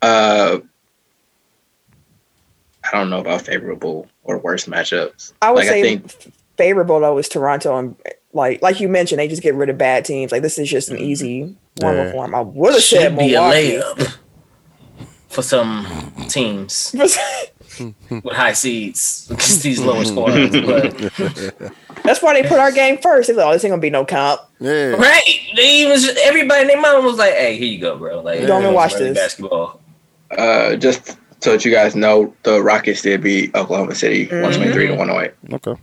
Uh, 0.00 0.58
I 2.84 2.90
don't 2.92 3.10
know 3.10 3.18
about 3.20 3.42
favorable 3.42 4.06
or 4.22 4.38
worse 4.38 4.66
matchups. 4.66 5.32
I 5.42 5.50
would 5.50 5.58
Like, 5.58 5.66
I 5.66 5.70
say 5.70 5.82
think- 5.82 6.04
f- 6.04 6.28
favorable 6.58 7.00
though 7.00 7.16
is 7.18 7.28
Toronto 7.28 7.78
and 7.78 7.96
like 8.34 8.60
like 8.60 8.78
you 8.80 8.88
mentioned, 8.88 9.18
they 9.20 9.28
just 9.28 9.42
get 9.42 9.54
rid 9.54 9.70
of 9.70 9.78
bad 9.78 10.04
teams. 10.04 10.30
Like 10.32 10.42
this 10.42 10.58
is 10.58 10.68
just 10.68 10.90
an 10.90 10.98
easy 10.98 11.56
one 11.80 11.96
Yeah. 11.96 12.12
for 12.12 12.26
them. 12.26 12.34
I 12.34 12.40
would 12.42 12.74
have 12.74 12.82
said 12.82 13.10
Should 13.10 13.18
be 13.18 13.34
a 13.34 13.40
layup 13.40 14.16
for 15.28 15.42
some 15.42 15.86
teams 16.28 16.94
with 16.98 17.16
high 18.34 18.52
seeds 18.52 19.28
against 19.30 19.62
these 19.62 19.80
lower 19.80 20.04
squads. 20.04 20.50
But 20.60 21.72
That's 22.04 22.22
why 22.22 22.40
they 22.40 22.48
put 22.48 22.58
our 22.58 22.70
game 22.72 22.98
first. 22.98 23.28
They 23.28 23.34
thought, 23.34 23.48
oh, 23.48 23.52
this 23.52 23.64
ain't 23.64 23.72
gonna 23.72 23.80
be 23.82 23.90
no 23.90 24.04
comp. 24.04 24.40
Yeah. 24.60 24.90
right, 24.90 25.22
they 25.56 25.82
even 25.82 25.98
everybody 26.22 26.62
and 26.62 26.70
their 26.70 26.80
mom 26.80 27.04
was 27.04 27.16
like, 27.18 27.34
"Hey, 27.34 27.56
here 27.56 27.66
you 27.68 27.78
go, 27.80 27.96
bro." 27.96 28.20
Like, 28.20 28.46
Don't 28.46 28.62
even 28.62 28.74
watch 28.74 28.94
this. 28.94 29.16
basketball. 29.16 29.80
Uh, 30.30 30.76
just 30.76 31.16
so 31.40 31.52
that 31.52 31.64
you 31.64 31.70
guys 31.70 31.94
know, 31.94 32.34
the 32.42 32.62
Rockets 32.62 33.02
did 33.02 33.22
beat 33.22 33.54
Oklahoma 33.54 33.94
City 33.94 34.26
Mm-hmm. 34.26 34.42
123 34.42 34.86
to 34.88 34.94
108. 34.96 35.54
Okay. 35.54 35.80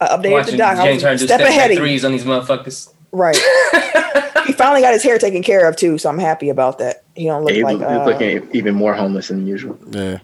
I 0.00 0.06
updated 0.08 0.22
the 0.22 0.30
Watching 0.30 0.56
doc. 0.58 0.78
I 0.78 0.84
James 0.84 0.94
was 0.96 1.02
Harden 1.02 1.18
step 1.26 1.40
step 1.40 1.48
ahead 1.48 1.70
of 1.70 1.76
threes 1.78 2.04
on 2.04 2.12
these 2.12 2.24
motherfuckers. 2.24 2.92
Right. 3.12 3.36
he 4.46 4.52
finally 4.52 4.80
got 4.80 4.92
his 4.92 5.02
hair 5.02 5.18
taken 5.18 5.42
care 5.42 5.68
of 5.68 5.76
too, 5.76 5.98
so 5.98 6.08
I'm 6.08 6.18
happy 6.18 6.50
about 6.50 6.78
that. 6.78 7.04
He 7.14 7.24
don't 7.24 7.42
look 7.44 7.52
He 7.54 7.62
like 7.64 7.78
was 7.78 7.82
uh, 7.86 8.04
looking 8.04 8.48
even 8.52 8.74
more 8.74 8.94
homeless 8.94 9.28
than 9.28 9.46
usual. 9.46 9.78
Yeah. 9.90 10.18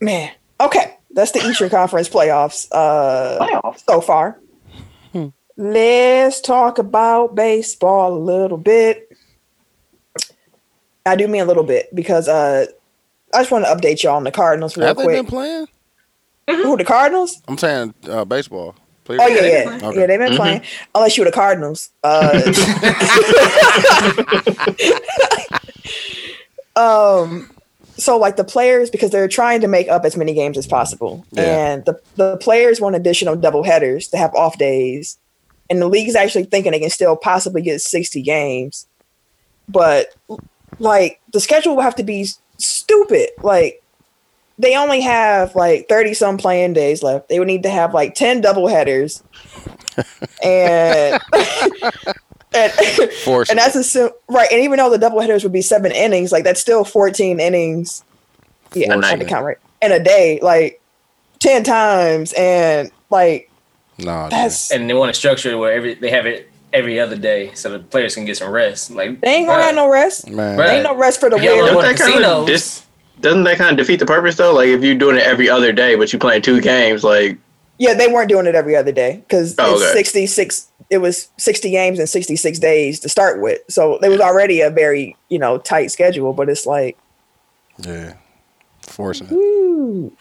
man. 0.00 0.32
Okay, 0.60 0.96
that's 1.10 1.32
the 1.32 1.40
Eastern 1.46 1.70
Conference 1.70 2.08
playoffs. 2.08 2.66
Uh, 2.72 3.38
Playoffs? 3.40 3.84
so 3.88 4.00
far. 4.00 4.38
Let's 5.58 6.42
talk 6.42 6.78
about 6.78 7.34
baseball 7.34 8.14
a 8.14 8.18
little 8.18 8.58
bit. 8.58 9.10
I 11.06 11.16
do 11.16 11.26
mean 11.28 11.40
a 11.40 11.46
little 11.46 11.62
bit 11.62 11.94
because 11.94 12.28
uh, 12.28 12.66
I 13.32 13.38
just 13.38 13.50
want 13.50 13.64
to 13.64 13.70
update 13.74 14.02
y'all 14.02 14.16
on 14.16 14.24
the 14.24 14.30
Cardinals 14.30 14.76
real 14.76 14.88
Have 14.88 14.98
they 14.98 15.04
quick. 15.04 15.16
been 15.16 15.26
playing? 15.26 15.66
Who 16.48 16.76
the 16.76 16.84
Cardinals? 16.84 17.40
I'm 17.48 17.56
saying 17.56 17.94
uh, 18.06 18.26
baseball. 18.26 18.74
Please. 19.06 19.20
Oh 19.22 19.26
yeah, 19.28 19.40
they 19.40 19.64
yeah, 19.64 19.78
Okay. 19.88 20.00
yeah. 20.00 20.06
They've 20.06 20.18
been 20.18 20.32
Mhm. 20.32 20.36
playing. 20.36 20.62
Unless 20.94 21.16
you 21.16 21.22
were 21.24 21.30
the 21.30 21.34
Cardinals. 21.34 21.90
Uh, 22.04 22.42
um. 26.76 27.50
So 27.98 28.18
like 28.18 28.36
the 28.36 28.44
players, 28.44 28.90
because 28.90 29.10
they're 29.10 29.26
trying 29.28 29.62
to 29.62 29.68
make 29.68 29.88
up 29.88 30.04
as 30.04 30.18
many 30.18 30.34
games 30.34 30.58
as 30.58 30.66
possible, 30.66 31.24
Yeah. 31.32 31.42
and 31.72 31.84
the 31.86 31.98
the 32.16 32.36
players 32.38 32.78
want 32.80 32.94
additional 32.94 33.36
double 33.36 33.62
headers 33.62 34.08
to 34.08 34.18
have 34.18 34.34
off 34.34 34.58
days, 34.58 35.16
and 35.70 35.80
the 35.80 35.88
league's 35.88 36.14
actually 36.14 36.44
thinking 36.44 36.72
they 36.72 36.80
can 36.80 36.90
still 36.90 37.16
possibly 37.16 37.62
get 37.62 37.80
sixty 37.80 38.20
games, 38.20 38.86
but 39.66 40.14
like 40.78 41.20
the 41.32 41.40
schedule 41.40 41.74
will 41.76 41.82
have 41.82 41.94
to 41.96 42.02
be 42.02 42.26
stupid. 42.58 43.30
Like 43.42 43.82
they 44.58 44.76
only 44.76 45.00
have 45.02 45.54
like 45.54 45.88
30 45.88 46.14
some 46.14 46.38
playing 46.38 46.72
days 46.72 47.02
left. 47.02 47.28
They 47.28 47.38
would 47.38 47.48
need 47.48 47.62
to 47.64 47.70
have 47.70 47.92
like 47.94 48.14
10 48.14 48.40
double 48.40 48.66
headers. 48.68 49.22
and 50.42 51.20
and, 52.54 52.72
and 52.78 53.58
that's 53.58 53.74
assume 53.76 54.10
right. 54.28 54.48
And 54.50 54.62
even 54.62 54.78
though 54.78 54.90
the 54.90 54.98
double 54.98 55.20
headers 55.20 55.42
would 55.42 55.52
be 55.52 55.62
seven 55.62 55.92
innings, 55.92 56.32
like 56.32 56.44
that's 56.44 56.60
still 56.60 56.84
14 56.84 57.40
innings. 57.40 58.02
Yeah, 58.72 58.92
I'm 58.92 59.00
trying 59.00 59.18
to 59.20 59.24
count 59.24 59.44
right. 59.44 59.58
In 59.82 59.92
a 59.92 60.02
day, 60.02 60.38
like 60.42 60.80
10 61.40 61.64
times. 61.64 62.32
And 62.36 62.90
like 63.10 63.50
no, 63.98 64.28
that's 64.28 64.70
And 64.70 64.88
they 64.88 64.94
want 64.94 65.12
to 65.12 65.18
structure 65.18 65.50
it 65.52 65.56
where 65.56 65.72
every 65.72 65.94
they 65.94 66.10
have 66.10 66.26
it 66.26 66.50
every 66.72 67.00
other 67.00 67.16
day 67.16 67.54
so 67.54 67.70
the 67.70 67.78
players 67.78 68.14
can 68.14 68.24
get 68.24 68.36
some 68.36 68.50
rest. 68.50 68.90
Like 68.90 69.20
they 69.20 69.28
ain't 69.36 69.46
gonna 69.46 69.62
bruh, 69.62 69.66
have 69.66 69.74
no 69.74 69.90
rest. 69.90 70.28
man. 70.30 70.58
Right. 70.58 70.70
Ain't 70.74 70.84
no 70.84 70.96
rest 70.96 71.20
for 71.20 71.30
the 71.30 71.36
Yeah, 71.38 71.52
weird. 71.52 71.64
well, 71.64 71.82
Doesn't 71.82 71.96
that 71.96 71.98
kind 71.98 72.12
casinos. 72.14 72.40
of 72.42 72.46
dis- 72.46 72.85
doesn't 73.20 73.44
that 73.44 73.58
kind 73.58 73.70
of 73.70 73.76
defeat 73.76 73.98
the 73.98 74.06
purpose 74.06 74.36
though? 74.36 74.54
Like 74.54 74.68
if 74.68 74.82
you're 74.82 74.94
doing 74.94 75.16
it 75.16 75.22
every 75.22 75.48
other 75.48 75.72
day, 75.72 75.94
but 75.96 76.12
you 76.12 76.18
playing 76.18 76.42
two 76.42 76.60
games, 76.60 77.02
like 77.04 77.38
Yeah, 77.78 77.94
they 77.94 78.08
weren't 78.08 78.28
doing 78.28 78.46
it 78.46 78.54
every 78.54 78.76
other 78.76 78.92
day 78.92 79.16
because 79.26 79.54
Oh, 79.58 79.74
it's 79.74 79.82
okay. 79.90 79.92
66. 79.94 80.68
It 80.90 80.98
was 80.98 81.28
60 81.38 81.70
games 81.70 81.98
in 81.98 82.06
66 82.06 82.58
days 82.58 83.00
to 83.00 83.08
start 83.08 83.40
with. 83.40 83.60
So 83.68 83.98
there 84.00 84.10
was 84.10 84.20
already 84.20 84.60
a 84.60 84.70
very, 84.70 85.16
you 85.28 85.38
know, 85.38 85.58
tight 85.58 85.90
schedule, 85.90 86.32
but 86.32 86.48
it's 86.48 86.66
like, 86.66 86.96
Yeah. 87.78 88.14
Forcing 88.82 89.26
it. 89.28 89.32
woo. 89.32 90.12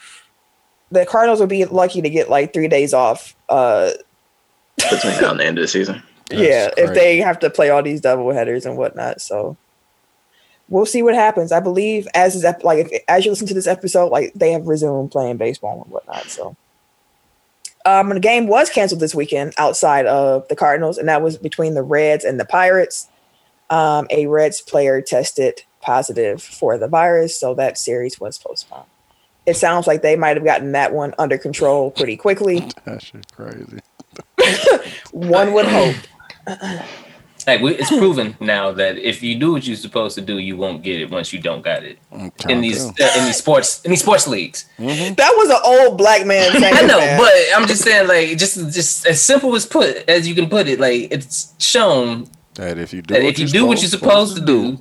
The 0.91 1.06
Cardinals 1.06 1.39
would 1.39 1.50
be 1.50 1.66
lucky 1.66 2.02
to 2.02 2.10
get 2.10 2.30
like 2.30 2.54
three 2.54 2.68
days 2.68 2.93
off. 2.93 3.36
Uh, 3.50 3.91
between 4.78 5.20
now 5.22 5.32
and 5.32 5.39
the 5.39 5.46
end 5.46 5.58
of 5.58 5.64
the 5.64 5.68
season. 5.68 6.02
That's 6.30 6.41
yeah, 6.41 6.70
if 6.78 6.93
they 6.96 7.18
have 7.18 7.38
to 7.39 7.50
play 7.52 7.70
all 7.70 7.84
these 7.84 8.02
double 8.02 8.32
headers 8.32 8.66
and 8.66 8.78
whatnot. 8.78 9.22
So 9.22 9.56
we'll 10.70 10.86
see 10.86 11.03
what 11.03 11.16
happens. 11.16 11.51
I 11.51 11.59
believe 11.59 12.07
as 12.13 12.36
is 12.36 12.45
like 12.63 12.88
if, 12.91 13.03
as 13.07 13.26
you 13.26 13.32
listen 13.32 13.47
to 13.47 13.53
this 13.53 13.68
episode, 13.68 14.11
like 14.11 14.34
they 14.34 14.51
have 14.51 14.68
resumed 14.68 15.11
playing 15.11 15.38
baseball 15.38 15.82
and 15.84 15.91
whatnot. 15.91 16.26
So 16.26 16.55
um, 17.86 18.09
the 18.09 18.20
game 18.20 18.47
was 18.47 18.70
canceled 18.70 19.01
this 19.01 19.16
weekend 19.16 19.53
outside 19.57 20.05
of 20.05 20.47
the 20.47 20.55
Cardinals, 20.55 20.97
and 20.97 21.07
that 21.07 21.22
was 21.22 21.38
between 21.38 21.76
the 21.76 21.84
Reds 21.84 22.26
and 22.26 22.39
the 22.39 22.45
Pirates. 22.45 23.09
Um, 23.70 24.07
a 24.11 24.28
Reds 24.28 24.61
player 24.61 25.01
tested 25.01 25.63
positive 25.82 26.41
for 26.41 26.78
the 26.78 26.88
virus, 26.88 27.38
so 27.39 27.53
that 27.55 27.78
series 27.78 28.20
was 28.20 28.38
postponed. 28.38 28.86
It 29.45 29.55
sounds 29.55 29.86
like 29.86 30.01
they 30.01 30.16
might 30.16 30.38
have 30.38 30.45
gotten 30.45 30.72
that 30.72 30.93
one 30.93 31.13
under 31.20 31.38
control 31.38 31.91
pretty 31.91 32.18
quickly. 32.18 32.68
That's 32.84 33.11
crazy. 33.32 33.80
One 35.11 35.53
would 35.53 35.66
hope. 35.66 35.95
like 37.48 37.62
we, 37.62 37.76
it's 37.76 37.89
proven 37.89 38.36
now 38.39 38.72
that 38.72 38.98
if 38.98 39.22
you 39.22 39.36
do 39.36 39.52
what 39.54 39.68
you're 39.68 39.76
supposed 39.76 40.16
to 40.16 40.22
do, 40.22 40.39
you 40.39 40.58
won't 40.58 40.82
get 40.84 41.00
it 41.02 41.10
once 41.10 41.32
you 41.32 41.39
don't 41.39 41.62
got 41.62 41.84
it 41.84 42.00
I'm 42.12 42.32
in 42.50 42.62
these 42.62 42.86
uh, 42.86 43.14
in 43.18 43.26
these 43.26 43.38
sports 43.38 43.82
in 43.84 43.91
these 43.91 44.02
sports 44.02 44.28
leagues. 44.28 44.66
That 44.78 45.34
was 45.38 45.50
an 45.50 45.60
old 45.64 45.98
black 45.98 46.26
man 46.26 46.52
saying 46.60 46.74
I 46.76 46.82
know, 46.82 47.00
that. 47.00 47.20
but 47.20 47.60
I'm 47.60 47.68
just 47.68 47.84
saying, 47.84 48.08
like, 48.08 48.38
just 48.38 48.56
just 48.74 49.06
as 49.06 49.22
simple 49.22 49.56
as 49.56 49.66
put 49.66 50.10
as 50.10 50.28
you 50.28 50.36
can 50.36 50.50
put 50.50 50.68
it, 50.68 50.80
like 50.80 51.12
it's 51.12 51.54
shown 51.60 52.28
that 52.56 52.78
if 52.78 52.93
you 52.93 53.02
do 53.02 53.14
that 53.14 53.24
what 53.24 53.34
if 53.34 53.39
you 53.39 53.46
you're 53.46 53.62
do 53.62 53.66
what 53.66 53.82
you're 53.82 53.89
supposed 53.89 54.36
to 54.38 54.46
do, 54.46 54.80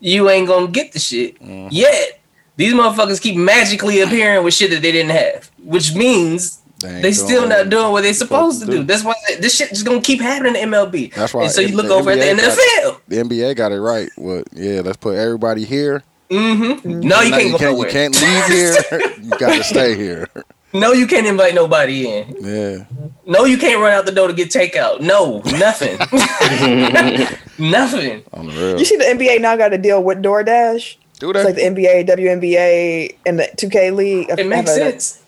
you 0.00 0.28
ain't 0.28 0.48
gonna 0.48 0.68
get 0.68 0.92
the 0.92 0.98
shit. 0.98 1.40
Mm-hmm. 1.40 1.68
Yet 1.70 2.20
these 2.56 2.72
motherfuckers 2.72 3.20
keep 3.20 3.36
magically 3.36 4.00
appearing 4.00 4.44
with 4.44 4.54
shit 4.54 4.70
that 4.70 4.82
they 4.82 4.92
didn't 4.92 5.12
have, 5.12 5.50
which 5.58 5.94
means 5.94 6.62
ain't 6.86 7.02
they 7.02 7.12
still 7.12 7.46
not 7.48 7.68
doing 7.70 7.92
what 7.92 8.02
they're 8.02 8.12
supposed 8.14 8.58
supposed 8.58 8.60
to 8.60 8.66
to 8.66 8.72
do. 8.72 8.78
do. 8.78 8.84
That's 8.84 9.04
why 9.04 9.14
this 9.40 9.54
shit 9.56 9.72
is 9.72 9.82
gonna 9.82 10.00
keep 10.00 10.20
happening 10.20 10.56
in 10.56 10.70
MLB. 10.70 11.12
That's 11.14 11.32
why 11.34 11.44
And 11.44 11.50
so 11.52 11.60
you 11.60 11.76
look 11.76 11.86
the 11.88 11.94
over 11.94 12.10
at 12.10 12.18
the 12.18 12.24
NBA 12.24 12.36
got- 12.36 12.58
NFL. 12.58 13.00
The 13.08 13.16
NBA 13.16 13.56
got 13.56 13.72
it 13.72 13.80
right. 13.80 14.08
What? 14.16 14.44
Yeah, 14.52 14.80
let's 14.82 14.96
put 14.96 15.16
everybody 15.16 15.64
here. 15.64 16.02
Mm-hmm. 16.30 17.00
No, 17.00 17.20
you 17.20 17.30
Now 17.30 17.38
can't 17.38 17.60
go 17.60 17.82
you 17.84 17.88
can't 17.88 18.20
leave 18.20 18.44
here. 18.46 18.74
you 19.22 19.30
got 19.38 19.54
to 19.56 19.62
stay 19.62 19.94
here. 19.94 20.28
No, 20.72 20.92
you 20.92 21.06
can't 21.06 21.24
invite 21.26 21.54
nobody 21.54 22.08
in. 22.08 22.36
Yeah. 22.40 22.84
No, 23.24 23.44
you 23.44 23.56
can't 23.56 23.80
run 23.80 23.92
out 23.92 24.06
the 24.06 24.12
door 24.12 24.26
to 24.26 24.34
get 24.34 24.50
takeout. 24.50 25.00
No, 25.00 25.38
nothing. 25.56 25.96
nothing. 27.58 28.22
On 28.32 28.46
the 28.46 28.52
real. 28.52 28.78
You 28.78 28.84
see, 28.84 28.96
the 28.96 29.04
NBA 29.04 29.40
now 29.40 29.56
got 29.56 29.68
to 29.68 29.78
deal 29.78 30.02
with 30.02 30.18
DoorDash. 30.22 30.96
do 31.18 31.30
It's 31.30 31.44
like 31.44 31.54
the 31.54 31.62
NBA, 31.62 32.08
WNBA, 32.08 33.16
and 33.24 33.38
the 33.38 33.44
2K 33.56 33.94
League. 33.94 34.28
It 34.30 34.46
makes 34.46 34.70
have 34.70 34.78
a- 34.78 34.90
sense. 35.00 35.22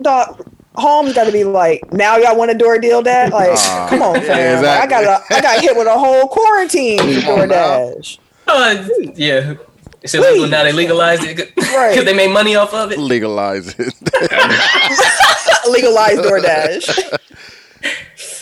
Uh, 0.00 0.02
dog, 0.02 0.46
Holmes 0.76 1.12
got 1.14 1.24
to 1.24 1.32
be 1.32 1.44
like, 1.44 1.92
now 1.92 2.16
y'all 2.16 2.36
want 2.36 2.50
a 2.50 2.54
door 2.54 2.78
deal, 2.78 3.02
Dad? 3.02 3.32
Like, 3.32 3.50
Ah, 3.52 3.86
come 3.90 4.02
on, 4.02 4.14
yeah, 4.16 4.20
fam. 4.22 4.62
Like, 4.64 4.80
I 4.80 4.86
got 4.86 5.04
a, 5.04 5.34
I 5.34 5.40
got 5.40 5.60
hit 5.60 5.76
with 5.76 5.86
a 5.86 5.98
whole 5.98 6.28
quarantine 6.28 6.98
for 7.22 7.42
on 7.42 7.48
now. 7.48 7.78
DoorDash. 7.94 8.18
Uh, 8.46 8.88
yeah. 9.14 9.54
It's 10.00 10.14
illegal 10.14 10.46
now. 10.46 10.62
They 10.62 10.72
legalized 10.72 11.24
it 11.24 11.36
because 11.36 11.72
Right. 11.74 12.04
they 12.04 12.14
made 12.14 12.30
money 12.32 12.54
off 12.54 12.72
of 12.72 12.92
it. 12.92 12.98
Legalize 12.98 13.74
it. 13.76 13.94
Legalize 15.68 16.18
DoorDash. 16.18 17.18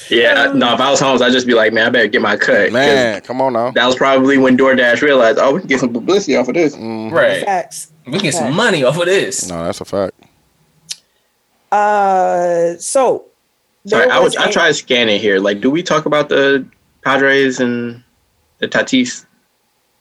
Yeah, 0.09 0.53
no. 0.55 0.73
If 0.73 0.81
I 0.81 0.89
was 0.89 1.01
Holmes, 1.01 1.21
I'd 1.21 1.33
just 1.33 1.49
be 1.49 1.55
like, 1.55 1.73
man, 1.73 1.89
I 1.89 1.91
better 1.91 2.07
get 2.07 2.23
my 2.23 2.37
cut. 2.37 2.71
Man, 2.71 3.21
come 3.23 3.41
on 3.43 3.55
now. 3.55 3.73
That 3.73 3.87
was 3.87 3.97
probably 3.97 4.39
when 4.39 4.57
DoorDash 4.57 5.03
realized, 5.03 5.37
oh, 5.41 5.55
we 5.55 5.59
can 5.59 5.69
get 5.69 5.81
some 5.81 5.93
publicity 5.93 6.37
off 6.37 6.47
of 6.47 6.55
this. 6.55 6.77
Mhm. 6.77 7.11
Right. 7.11 7.45
Facts. 7.45 7.91
We 8.07 8.21
get 8.21 8.33
some 8.35 8.55
money 8.55 8.85
off 8.85 8.97
of 9.01 9.07
this. 9.07 9.49
No, 9.49 9.65
that's 9.65 9.81
a 9.81 9.85
fact. 9.85 10.15
Uh, 11.73 12.77
so 12.79 13.25
Sorry, 13.87 14.07
there 14.07 14.13
I 14.13 14.19
was 14.19 14.35
would 14.35 14.47
I 14.47 14.49
a- 14.49 14.53
tried 14.53 14.73
scanning 14.73 15.21
here. 15.21 15.39
Like, 15.39 15.61
do 15.61 15.71
we 15.71 15.83
talk 15.83 16.07
about 16.07 16.29
the 16.29 16.67
Padres 17.03 17.61
and 17.61 18.03
the 18.59 18.69
Tatis? 18.69 19.27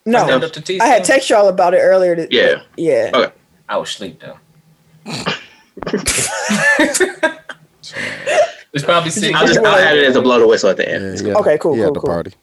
No, 0.05 0.23
Stand 0.25 0.43
up 0.43 0.51
to 0.53 0.61
T 0.61 0.79
I 0.79 0.85
had 0.85 1.03
text 1.03 1.29
y'all 1.29 1.47
about 1.47 1.73
it 1.73 1.79
earlier. 1.79 2.15
To, 2.15 2.27
Yeah. 2.29 2.61
yeah. 2.77 3.11
Okay. 3.13 3.33
I 3.67 3.77
was 3.77 3.89
asleep 3.89 4.21
though. 4.21 4.37
It's 8.73 8.83
probably 8.83 9.09
sitting. 9.09 9.33
I'll 9.35 9.47
just 9.47 9.59
I'll 9.59 9.67
add 9.77 9.97
it 9.97 10.03
as 10.05 10.17
a 10.17 10.21
blow 10.21 10.37
the 10.37 10.47
whistle 10.47 10.69
at 10.69 10.75
the 10.75 10.89
end. 10.89 11.17
he 11.21 11.27
had- 11.29 11.37
Okay, 11.37 11.57
cool, 11.57 11.75
He 11.75 11.79
had 11.79 11.85
cool, 11.87 11.93
the 11.93 11.99
cool. 12.01 12.09
party. 12.09 12.33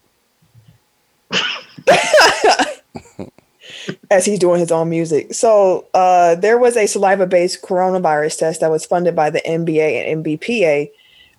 As 4.10 4.24
he's 4.24 4.38
doing 4.38 4.60
his 4.60 4.70
own 4.70 4.88
music. 4.88 5.34
So 5.34 5.86
uh, 5.94 6.34
there 6.36 6.58
was 6.58 6.76
a 6.76 6.86
saliva-based 6.86 7.62
coronavirus 7.62 8.38
test 8.38 8.60
that 8.60 8.70
was 8.70 8.84
funded 8.84 9.16
by 9.16 9.30
the 9.30 9.40
NBA 9.40 10.12
and 10.12 10.24
NBPA, 10.24 10.90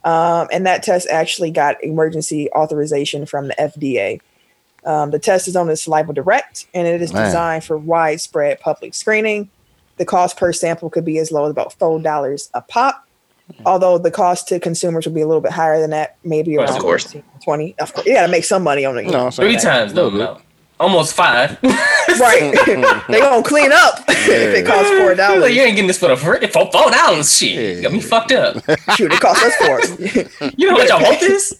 um, 0.03 0.47
and 0.51 0.65
that 0.65 0.83
test 0.83 1.07
actually 1.09 1.51
got 1.51 1.81
emergency 1.83 2.49
authorization 2.51 3.25
from 3.25 3.47
the 3.47 3.55
FDA. 3.55 4.19
Um, 4.85 5.11
the 5.11 5.19
test 5.19 5.47
is 5.47 5.53
known 5.53 5.69
as 5.69 5.81
Saliva 5.81 6.11
Direct, 6.13 6.67
and 6.73 6.85
it 6.87 7.01
is 7.01 7.13
Man. 7.13 7.25
designed 7.25 7.63
for 7.63 7.77
widespread 7.77 8.59
public 8.59 8.93
screening. 8.93 9.49
The 9.97 10.05
cost 10.05 10.35
per 10.37 10.51
sample 10.51 10.89
could 10.89 11.05
be 11.05 11.19
as 11.19 11.31
low 11.31 11.45
as 11.45 11.51
about 11.51 11.71
four 11.73 12.01
dollars 12.01 12.49
a 12.53 12.61
pop, 12.61 13.07
although 13.65 13.97
the 13.97 14.11
cost 14.11 14.47
to 14.49 14.59
consumers 14.59 15.05
would 15.05 15.13
be 15.15 15.21
a 15.21 15.27
little 15.27 15.39
bit 15.41 15.51
higher 15.53 15.79
than 15.79 15.91
that, 15.91 16.17
maybe 16.25 16.57
Of 16.57 16.67
course. 16.79 17.03
15, 17.03 17.23
twenty. 17.43 17.75
Of 17.79 17.93
course, 17.93 18.05
you 18.07 18.13
got 18.15 18.25
to 18.25 18.31
make 18.31 18.43
some 18.43 18.63
money 18.63 18.83
on 18.83 18.97
it. 18.97 19.05
No, 19.05 19.11
know. 19.11 19.25
I'm 19.27 19.31
saying- 19.31 19.51
Three 19.53 19.61
times 19.61 19.93
though, 19.93 20.09
no. 20.09 20.41
Almost 20.79 21.13
five. 21.15 21.57
right? 22.19 22.53
they 23.07 23.19
gonna 23.19 23.43
clean 23.43 23.71
up 23.71 23.99
if 24.07 24.27
it 24.29 24.65
costs 24.65 24.89
four 24.91 25.09
Like, 25.09 25.17
dollars. 25.17 25.55
you 25.55 25.61
ain't 25.61 25.75
getting 25.75 25.87
this 25.87 25.99
for 25.99 26.09
the 26.09 26.17
free 26.17 26.45
for 26.47 26.71
four 26.71 26.91
dollars. 26.91 27.35
Shit, 27.37 27.77
Yeah. 27.77 27.81
got 27.83 27.91
me 27.93 28.01
fucked 28.01 28.31
up. 28.31 28.55
Shoot, 28.95 29.11
it 29.13 29.19
costs 29.19 29.43
us 29.43 29.55
four. 29.57 30.51
You 30.57 30.67
know 30.69 30.73
what 30.73 30.87
y'all 30.89 31.01
want 31.01 31.19
this? 31.19 31.53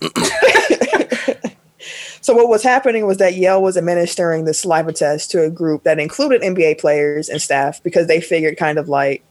so 2.21 2.33
what 2.33 2.47
was 2.47 2.63
happening 2.63 3.05
was 3.05 3.17
that 3.17 3.35
Yale 3.35 3.61
was 3.61 3.75
administering 3.77 4.45
the 4.45 4.53
saliva 4.53 4.93
test 4.93 5.31
to 5.31 5.43
a 5.43 5.49
group 5.49 5.83
that 5.83 5.99
included 5.99 6.41
NBA 6.41 6.79
players 6.79 7.27
and 7.29 7.41
staff 7.41 7.83
because 7.83 8.07
they 8.07 8.21
figured 8.21 8.57
kind 8.57 8.77
of 8.77 8.87
like 8.87 9.23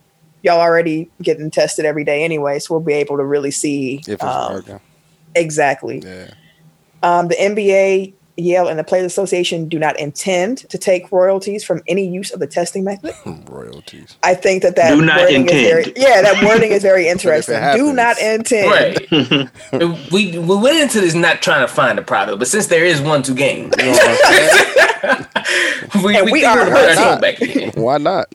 y'all 0.42 0.60
already 0.60 1.10
getting 1.22 1.50
tested 1.50 1.84
every 1.84 2.04
day 2.04 2.22
anyway, 2.24 2.58
so 2.58 2.74
we'll 2.74 2.82
be 2.82 2.92
able 2.92 3.16
to 3.16 3.24
really 3.24 3.50
see 3.50 3.96
If 4.06 4.14
it's 4.14 4.24
um, 4.24 4.80
exactly. 5.34 6.00
Yeah. 6.04 6.32
Um, 7.02 7.28
the 7.28 7.34
NBA, 7.36 8.12
Yale, 8.36 8.66
and 8.68 8.78
the 8.78 8.84
Players 8.84 9.04
Association 9.04 9.68
do 9.68 9.78
not 9.78 9.98
intend 10.00 10.58
to 10.70 10.78
take 10.78 11.12
royalties 11.12 11.62
from 11.64 11.82
any 11.86 12.06
use 12.08 12.30
of 12.30 12.40
the 12.40 12.46
testing 12.46 12.82
method. 12.82 13.14
Royalties. 13.48 14.16
I 14.22 14.34
think 14.34 14.62
that 14.62 14.74
that 14.76 14.90
Do 14.94 15.02
not 15.04 15.20
wording 15.20 15.46
is 15.48 15.52
very, 15.52 15.92
yeah, 15.96 16.22
that 16.22 16.42
wording 16.42 16.72
is 16.72 16.82
very 16.82 17.08
interesting. 17.14 17.60
Do 17.74 17.92
not 17.92 18.18
intend. 18.20 18.70
Right. 18.70 20.10
we 20.12 20.38
we 20.38 20.56
went 20.56 20.78
into 20.80 21.00
this 21.00 21.14
not 21.14 21.42
trying 21.42 21.66
to 21.66 21.72
find 21.72 21.98
a 21.98 22.02
product, 22.02 22.38
but 22.38 22.48
since 22.48 22.68
there 22.68 22.84
is 22.84 23.00
one 23.02 23.22
to 23.24 23.34
gain, 23.34 23.70
You 23.78 23.84
know 23.84 23.90
what 23.92 25.28
I'm 25.94 26.02
we, 26.04 26.16
And 26.16 26.24
we, 26.26 26.32
we 26.32 26.44
are 26.44 26.64
to 26.64 26.70
put 26.70 26.98
our 26.98 27.20
hurting. 27.20 27.64
back. 27.70 27.74
Why 27.76 27.98
not? 27.98 28.32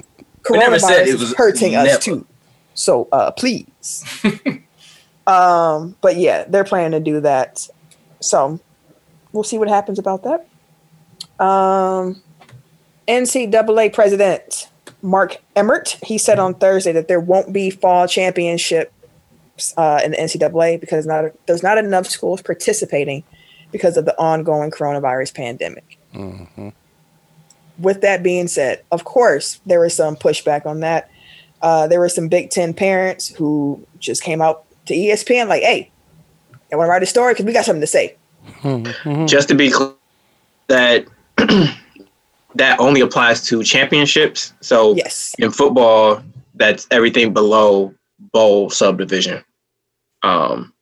We 0.50 0.58
never 0.60 0.78
said 0.80 1.08
coronavirus 1.08 1.08
it 1.08 1.14
was 1.14 1.22
is 1.32 1.36
hurting 1.36 1.76
us 1.76 1.98
too. 2.04 2.26
So 2.76 3.08
uh 3.12 3.32
please. 3.32 4.04
um, 5.26 5.96
but 6.02 6.18
yeah, 6.18 6.46
they're 6.48 6.64
planning 6.64 6.92
to 6.92 7.00
do 7.00 7.22
that. 7.22 7.68
So 8.22 8.60
we'll 9.38 9.44
see 9.44 9.58
what 9.58 9.70
happens 9.70 10.00
about 10.00 10.24
that. 10.24 10.48
Um 11.44 12.22
NCAA 13.08 13.94
president 13.94 14.70
Mark 15.02 15.38
Emmert, 15.56 15.98
he 16.04 16.18
said 16.18 16.40
on 16.40 16.56
Thursday 16.56 16.92
that 16.92 17.08
there 17.08 17.20
won't 17.20 17.54
be 17.54 17.70
fall 17.70 18.08
championships 18.08 18.92
uh, 19.78 20.02
in 20.04 20.12
the 20.12 20.18
NCAA 20.18 20.80
because 20.80 21.06
not 21.06 21.32
there's 21.46 21.64
not 21.64 21.78
enough 21.78 22.08
schools 22.08 22.42
participating 22.42 23.24
because 23.72 23.96
of 23.96 24.06
the 24.06 24.18
ongoing 24.20 24.72
coronavirus 24.72 25.34
pandemic 25.34 25.98
hmm 26.14 26.70
with 27.80 28.02
that 28.02 28.24
being 28.24 28.48
said, 28.48 28.84
of 28.92 29.04
course, 29.04 29.60
there 29.66 29.80
was 29.80 29.96
some 29.96 30.16
pushback 30.16 30.66
on 30.66 30.80
that. 30.82 31.10
Uh, 31.62 31.88
there 31.88 32.00
were 32.00 32.10
some 32.10 32.28
Big 32.28 32.50
Ten 32.50 32.74
parents 32.74 33.30
who 33.30 33.86
just 34.00 34.24
came 34.24 34.42
out 34.42 34.66
to 34.86 34.94
ESPN 34.94 35.48
like, 35.48 35.64
"Hey, 35.64 35.90
I 36.72 36.76
want 36.76 36.88
to 36.88 36.92
write 36.92 37.04
a 37.04 37.08
story 37.08 37.34
because 37.34 37.46
we 37.46 37.54
got 37.54 37.66
something 37.66 37.82
to 37.82 37.88
say." 37.88 38.16
Just 39.28 39.48
to 39.50 39.56
be 39.56 39.72
clear, 39.72 39.94
that 40.68 41.06
that 42.56 42.80
only 42.80 43.02
applies 43.02 43.44
to 43.46 43.64
championships. 43.64 44.54
So 44.62 44.96
Yes, 44.96 45.36
in 45.40 45.52
football, 45.52 46.22
that's 46.56 46.88
everything 46.92 47.34
below 47.34 47.94
bowl 48.32 48.70
subdivision. 48.70 49.44
Um, 50.24 50.74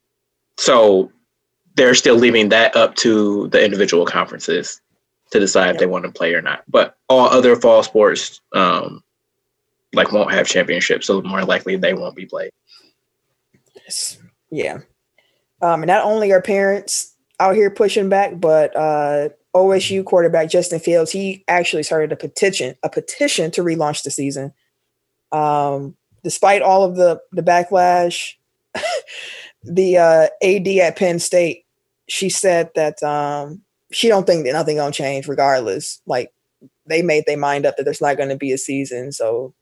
so 0.58 1.12
they're 1.76 1.96
still 1.96 2.16
leaving 2.16 2.50
that 2.50 2.76
up 2.76 2.96
to 2.96 3.48
the 3.50 3.64
individual 3.64 4.06
conferences 4.06 4.82
to 5.32 5.40
decide 5.40 5.76
if 5.76 5.80
they 5.80 5.86
want 5.86 6.06
to 6.06 6.12
play 6.12 6.34
or 6.34 6.42
not. 6.42 6.64
But 6.68 6.98
all 7.10 7.28
other 7.28 7.56
fall 7.56 7.84
sports, 7.84 8.42
um, 8.54 9.04
like 9.94 10.12
won't 10.12 10.32
have 10.32 10.48
championships, 10.48 11.08
so 11.08 11.22
more 11.22 11.44
likely 11.44 11.76
they 11.76 11.94
won't 11.94 12.16
be 12.16 12.26
played. 12.26 12.52
Yes. 13.76 14.18
yeah. 14.50 14.80
Um, 15.62 15.82
and 15.82 15.88
not 15.88 16.06
only 16.06 16.32
are 16.32 16.42
parents 16.42 17.15
out 17.40 17.56
here 17.56 17.70
pushing 17.70 18.10
back, 18.10 18.40
but 18.40 18.76
uh, 18.76 19.30
OSU 19.54 20.04
quarterback 20.06 20.50
Justin 20.50 20.80
Fields 20.80 21.12
he 21.12 21.44
actually 21.48 21.84
started 21.84 22.12
a 22.12 22.16
petition 22.16 22.76
a 22.84 22.90
petition 22.90 23.52
to 23.52 23.62
relaunch 23.62 24.04
the 24.04 24.12
season. 24.12 24.54
Um, 25.32 25.96
despite 26.24 26.62
all 26.62 26.84
of 26.84 26.96
the 26.96 27.22
the 27.32 27.44
backlash, 27.44 28.34
the 29.64 29.98
uh, 29.98 30.28
AD 30.44 30.68
at 30.68 30.98
Penn 30.98 31.20
State 31.20 31.66
she 32.08 32.30
said 32.30 32.70
that 32.76 33.02
um, 33.04 33.62
she 33.92 34.08
don't 34.08 34.28
think 34.28 34.46
that 34.46 34.54
nothing 34.54 34.78
gonna 34.78 34.92
change 34.92 35.28
regardless. 35.28 36.02
Like 36.06 36.32
they 36.86 37.02
made 37.02 37.26
their 37.26 37.38
mind 37.38 37.66
up 37.66 37.78
that 37.78 37.84
there's 37.84 38.02
not 38.02 38.18
to 38.18 38.36
be 38.36 38.52
a 38.52 38.58
season, 38.58 39.12
so 39.12 39.54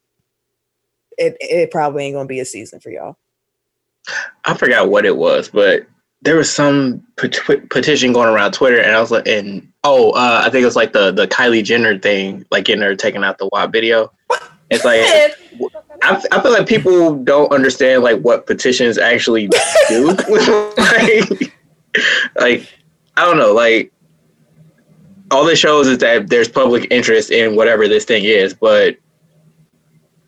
it 1.16 1.36
it 1.40 1.70
probably 1.70 2.04
ain't 2.04 2.14
gonna 2.14 2.26
be 2.26 2.40
a 2.40 2.44
season 2.44 2.80
for 2.80 2.90
y'all. 2.90 3.16
I 4.44 4.54
forgot 4.54 4.90
what 4.90 5.06
it 5.06 5.16
was, 5.16 5.48
but 5.48 5.86
there 6.24 6.36
was 6.36 6.50
some 6.50 7.06
pet- 7.16 7.68
petition 7.68 8.12
going 8.12 8.28
around 8.28 8.52
Twitter, 8.52 8.80
and 8.80 8.96
I 8.96 9.00
was 9.00 9.10
like, 9.10 9.28
and 9.28 9.70
oh, 9.84 10.10
uh, 10.12 10.42
I 10.44 10.50
think 10.50 10.62
it 10.62 10.66
was 10.66 10.76
like 10.76 10.92
the 10.92 11.12
the 11.12 11.28
Kylie 11.28 11.62
Jenner 11.62 11.98
thing, 11.98 12.44
like 12.50 12.64
getting 12.64 12.82
her 12.82 12.96
taking 12.96 13.22
out 13.22 13.38
the 13.38 13.48
WAP 13.52 13.72
video. 13.72 14.10
It's 14.70 14.84
like 14.84 15.00
I, 16.02 16.22
I 16.32 16.40
feel 16.40 16.52
like 16.52 16.66
people 16.66 17.14
don't 17.16 17.52
understand 17.52 18.02
like 18.02 18.20
what 18.20 18.46
petitions 18.46 18.96
actually 18.96 19.48
do. 19.88 20.16
like, 20.78 21.52
like 22.40 22.68
I 23.16 23.24
don't 23.24 23.36
know, 23.36 23.52
like 23.52 23.92
all 25.30 25.44
this 25.44 25.58
shows 25.58 25.86
is 25.86 25.98
that 25.98 26.28
there's 26.28 26.48
public 26.48 26.86
interest 26.90 27.30
in 27.30 27.54
whatever 27.54 27.86
this 27.86 28.06
thing 28.06 28.24
is, 28.24 28.54
but 28.54 28.96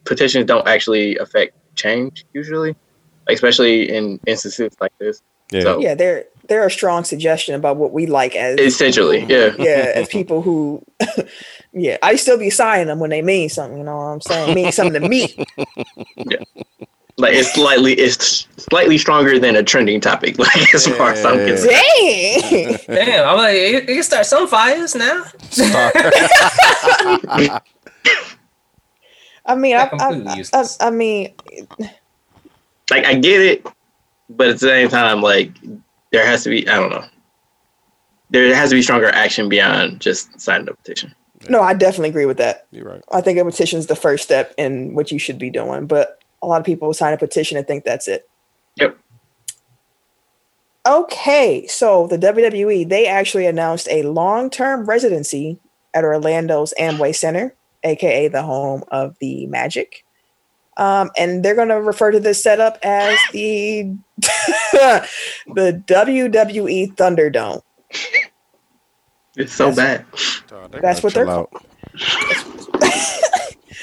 petitions 0.04 0.44
don't 0.44 0.68
actually 0.68 1.16
affect 1.16 1.56
change 1.74 2.24
usually, 2.34 2.76
like, 3.26 3.34
especially 3.34 3.88
in 3.88 4.20
instances 4.26 4.74
like 4.80 4.92
this. 4.98 5.22
Yeah. 5.50 5.60
So 5.62 5.80
yeah, 5.80 5.94
they're 5.94 6.24
they're 6.48 6.66
a 6.66 6.70
strong 6.70 7.04
suggestion 7.04 7.54
about 7.54 7.76
what 7.76 7.92
we 7.92 8.06
like 8.06 8.36
as 8.36 8.58
essentially, 8.58 9.24
yeah. 9.28 9.54
yeah, 9.58 9.92
as 9.94 10.08
people 10.08 10.42
who 10.42 10.84
yeah, 11.72 11.96
I 12.02 12.16
still 12.16 12.38
be 12.38 12.50
signing 12.50 12.86
them 12.86 13.00
when 13.00 13.10
they 13.10 13.22
mean 13.22 13.48
something, 13.48 13.78
you 13.78 13.84
know 13.84 13.96
what 13.96 14.02
I'm 14.04 14.20
saying? 14.20 14.54
Mean 14.54 14.72
something 14.72 15.00
to 15.02 15.08
me. 15.08 15.36
Yeah, 16.16 16.38
Like 17.18 17.34
it's 17.34 17.52
slightly 17.54 17.92
it's 17.94 18.46
slightly 18.70 18.98
stronger 18.98 19.38
than 19.38 19.56
a 19.56 19.62
trending 19.62 20.00
topic, 20.00 20.38
like 20.40 20.74
as 20.74 20.86
far 20.86 21.12
as 21.12 21.24
I'm 21.24 21.38
Yeah. 21.40 21.46
concerned. 21.46 22.88
Dang. 22.88 23.06
Damn, 23.06 23.28
I'm 23.28 23.36
like, 23.36 23.54
you, 23.56 23.76
it 23.78 23.86
can 23.86 24.02
start 24.02 24.26
some 24.26 24.46
fires 24.48 24.94
now. 24.94 25.24
I 29.48 29.54
mean, 29.54 29.76
I, 29.76 29.84
They're 29.86 30.00
I, 30.00 30.44
I. 30.52 30.66
I 30.80 30.90
mean, 30.90 31.34
Like 32.90 33.04
I 33.04 33.14
get 33.14 33.40
it, 33.40 33.66
but 34.28 34.48
at 34.48 34.54
the 34.54 34.66
same 34.66 34.88
time, 34.88 35.20
like 35.22 35.52
there 36.12 36.26
has 36.26 36.42
to 36.44 36.50
be 36.50 36.68
I 36.68 36.76
don't 36.76 36.90
know. 36.90 37.04
There 38.30 38.54
has 38.54 38.70
to 38.70 38.76
be 38.76 38.82
stronger 38.82 39.08
action 39.08 39.48
beyond 39.48 40.00
just 40.00 40.40
signing 40.40 40.68
a 40.68 40.74
petition. 40.74 41.14
no, 41.48 41.60
I 41.60 41.74
definitely 41.74 42.08
agree 42.08 42.26
with 42.26 42.38
that. 42.38 42.66
You're 42.72 42.84
right. 42.84 43.02
I 43.12 43.20
think 43.20 43.38
a 43.38 43.44
petition 43.44 43.78
is 43.78 43.86
the 43.86 43.96
first 43.96 44.24
step 44.24 44.52
in 44.58 44.94
what 44.94 45.12
you 45.12 45.18
should 45.18 45.38
be 45.38 45.50
doing, 45.50 45.86
but 45.86 46.22
a 46.42 46.46
lot 46.46 46.60
of 46.60 46.66
people 46.66 46.92
sign 46.92 47.12
a 47.12 47.18
petition 47.18 47.56
and 47.56 47.66
think 47.66 47.84
that's 47.84 48.08
it. 48.08 48.28
Yep. 48.76 48.98
Okay, 50.86 51.66
so 51.66 52.06
the 52.06 52.18
WWE 52.18 52.88
they 52.88 53.06
actually 53.06 53.46
announced 53.46 53.88
a 53.90 54.02
long-term 54.02 54.86
residency 54.86 55.58
at 55.94 56.04
Orlando's 56.04 56.72
Amway 56.78 57.14
Center, 57.14 57.54
aka 57.82 58.28
the 58.28 58.42
home 58.42 58.84
of 58.88 59.16
the 59.18 59.46
Magic. 59.46 60.04
Um, 60.76 61.10
and 61.16 61.42
they're 61.44 61.54
going 61.54 61.68
to 61.68 61.80
refer 61.80 62.10
to 62.10 62.20
this 62.20 62.42
setup 62.42 62.78
as 62.82 63.18
the 63.32 63.94
the 64.18 65.82
WWE 65.86 66.94
Thunderdome. 66.94 67.62
It's 69.36 69.52
so 69.52 69.74
bad. 69.74 70.04
Dog, 70.48 70.72
they 70.72 70.80
what 70.80 71.14
they're 71.14 71.24
chill 71.24 71.30
out. 71.30 71.50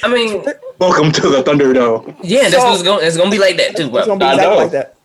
I 0.03 0.07
mean, 0.11 0.44
Welcome 0.80 1.11
to 1.14 1.30
the 1.30 1.44
Thunderdome. 1.44 2.15
yeah, 2.24 2.49
that's 2.49 2.56
So- 2.56 2.70
what's 2.70 2.84
going. 2.84 3.06
It's 3.06 3.18
gonna 3.18 3.30
be 3.32 3.40
like 3.40 3.57
that 3.57 3.76
too, 3.76 3.95
It's 3.95 4.07
gonna 4.07 4.20
be 4.20 4.26
exactly 4.26 4.57
like 4.57 4.72
that. 4.72 4.95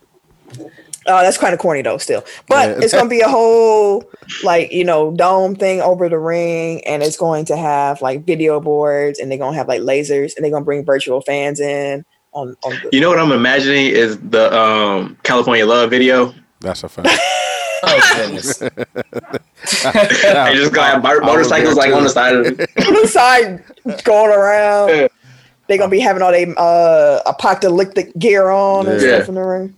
Uh, 1.09 1.22
that's 1.22 1.39
kind 1.39 1.55
of 1.55 1.59
corny 1.59 1.80
though, 1.82 1.97
still. 1.98 2.22
But 2.48 2.68
Yeah. 2.68 2.85
it's 2.85 2.93
gonna 2.93 3.09
be 3.09 3.20
a 3.20 3.28
whole 3.28 4.05
like 4.44 4.70
you 4.70 4.85
know 4.85 5.10
dome 5.12 5.56
thing 5.56 5.80
over 5.80 6.09
the 6.09 6.18
ring, 6.18 6.85
and 6.86 7.02
it's 7.02 7.16
going 7.16 7.47
to 7.47 7.56
have 7.56 8.02
like 8.02 8.24
video 8.26 8.60
boards, 8.60 9.18
and 9.18 9.30
they're 9.30 9.39
gonna 9.39 9.56
have 9.56 9.68
like 9.68 9.80
lasers, 9.80 10.36
and 10.36 10.44
they're 10.44 10.52
gonna 10.52 10.64
bring 10.64 10.85
virtual 10.85 11.20
fans 11.22 11.60
in 11.60 12.05
on 12.32 12.56
on. 12.62 12.72
The- 12.82 12.90
You 12.93 13.01
know 13.01 13.09
what 13.09 13.18
I'm 13.18 13.32
imagining 13.32 13.86
is 13.86 14.18
the 14.18 14.55
um, 14.56 15.16
California 15.22 15.64
Love 15.66 15.90
video. 15.90 16.35
That's 16.60 16.85
a 16.85 16.89
fact. 16.89 17.09
Oh 17.80 18.14
goodness. 18.16 18.59
They 19.82 20.55
just 20.55 20.72
gonna 20.72 20.86
have 20.89 21.05
I 21.05 21.18
motorcycles 21.20 21.76
like 21.76 21.93
on 21.94 22.02
the 22.02 22.09
side 22.10 22.35
of 22.35 22.56
the 22.76 23.06
side 23.06 23.62
going 24.02 24.32
around. 24.32 24.89
Yeah. 24.89 25.09
They're 25.68 25.78
gonna 25.78 25.89
be 25.90 26.01
having 26.01 26.22
all 26.22 26.32
their 26.32 26.52
uh, 26.59 27.20
apocalyptic 27.26 28.16
gear 28.18 28.48
on 28.51 28.89
and 28.89 29.01
stuff 29.01 29.28
in 29.28 29.35
the 29.36 29.43
ring. 29.43 29.74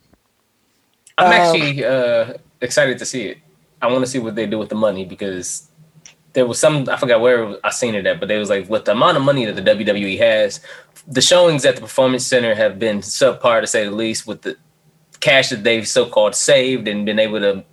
I'm 1.20 1.26
Um, 1.26 1.32
actually 1.32 1.84
uh, 1.84 2.34
excited 2.60 2.98
to 2.98 3.04
see 3.06 3.22
it. 3.26 3.38
I 3.82 3.86
want 3.86 4.04
to 4.04 4.10
see 4.10 4.18
what 4.18 4.34
they 4.34 4.46
do 4.46 4.58
with 4.58 4.68
the 4.68 4.74
money 4.74 5.04
because 5.04 5.68
there 6.32 6.46
was 6.46 6.58
some 6.58 6.88
I 6.88 6.96
forgot 6.96 7.20
where 7.20 7.56
I 7.64 7.70
seen 7.70 7.94
it 7.94 8.06
at, 8.06 8.20
but 8.20 8.28
they 8.28 8.38
was 8.38 8.50
like 8.50 8.68
with 8.68 8.84
the 8.84 8.92
amount 8.92 9.16
of 9.16 9.22
money 9.22 9.44
that 9.46 9.56
the 9.56 9.62
WWE 9.62 10.18
has, 10.18 10.60
the 11.06 11.20
showings 11.20 11.64
at 11.64 11.74
the 11.76 11.80
Performance 11.82 12.26
Center 12.26 12.54
have 12.54 12.78
been 12.78 12.98
subpar 13.00 13.60
to 13.60 13.66
say 13.66 13.84
the 13.84 13.90
least. 13.90 14.26
With 14.26 14.42
the 14.42 14.56
cash 15.20 15.50
that 15.50 15.64
they've 15.64 15.86
so 15.86 16.06
called 16.08 16.34
saved 16.34 16.88
and 16.88 17.04
been 17.04 17.18
able 17.18 17.40
to 17.40 17.64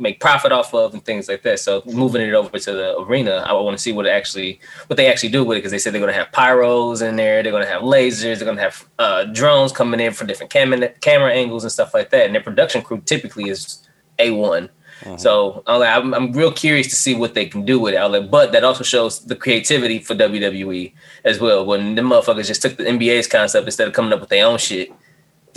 make 0.00 0.18
profit 0.18 0.50
off 0.50 0.74
of 0.74 0.94
and 0.94 1.04
things 1.04 1.28
like 1.28 1.42
that. 1.42 1.60
So 1.60 1.82
moving 1.86 2.22
it 2.22 2.34
over 2.34 2.58
to 2.58 2.72
the 2.72 2.98
arena, 2.98 3.44
I 3.46 3.52
want 3.52 3.76
to 3.76 3.82
see 3.82 3.92
what 3.92 4.06
actually 4.06 4.60
what 4.86 4.96
they 4.96 5.10
actually 5.10 5.28
do 5.28 5.44
with 5.44 5.56
it 5.56 5.60
because 5.60 5.72
they 5.72 5.78
said 5.78 5.92
they're 5.92 6.00
going 6.00 6.12
to 6.12 6.18
have 6.18 6.32
pyros 6.32 7.06
in 7.06 7.16
there, 7.16 7.42
they're 7.42 7.52
going 7.52 7.64
to 7.64 7.70
have 7.70 7.82
lasers, 7.82 8.38
they're 8.38 8.44
going 8.44 8.56
to 8.56 8.62
have 8.62 8.88
uh, 8.98 9.24
drones 9.24 9.72
coming 9.72 10.00
in 10.00 10.12
for 10.12 10.24
different 10.24 10.50
camera 10.50 10.88
camera 11.00 11.32
angles 11.32 11.64
and 11.64 11.72
stuff 11.72 11.94
like 11.94 12.10
that. 12.10 12.26
And 12.26 12.34
their 12.34 12.42
production 12.42 12.82
crew 12.82 13.00
typically 13.04 13.48
is 13.48 13.86
a 14.18 14.30
one. 14.30 14.70
So 15.16 15.62
I'm, 15.66 15.80
like, 15.80 15.96
I'm, 15.96 16.14
I'm 16.14 16.32
real 16.32 16.52
curious 16.52 16.88
to 16.88 16.96
see 16.96 17.14
what 17.14 17.32
they 17.34 17.46
can 17.46 17.64
do 17.64 17.80
with 17.80 17.94
it. 17.94 18.04
Like, 18.04 18.30
but 18.30 18.52
that 18.52 18.64
also 18.64 18.84
shows 18.84 19.24
the 19.24 19.34
creativity 19.34 19.98
for 19.98 20.14
WWE 20.14 20.92
as 21.24 21.40
well. 21.40 21.64
When 21.64 21.94
the 21.94 22.02
motherfuckers 22.02 22.46
just 22.46 22.60
took 22.60 22.76
the 22.76 22.84
NBA's 22.84 23.26
concept 23.26 23.66
instead 23.66 23.88
of 23.88 23.94
coming 23.94 24.12
up 24.12 24.20
with 24.20 24.28
their 24.28 24.46
own 24.46 24.58
shit, 24.58 24.92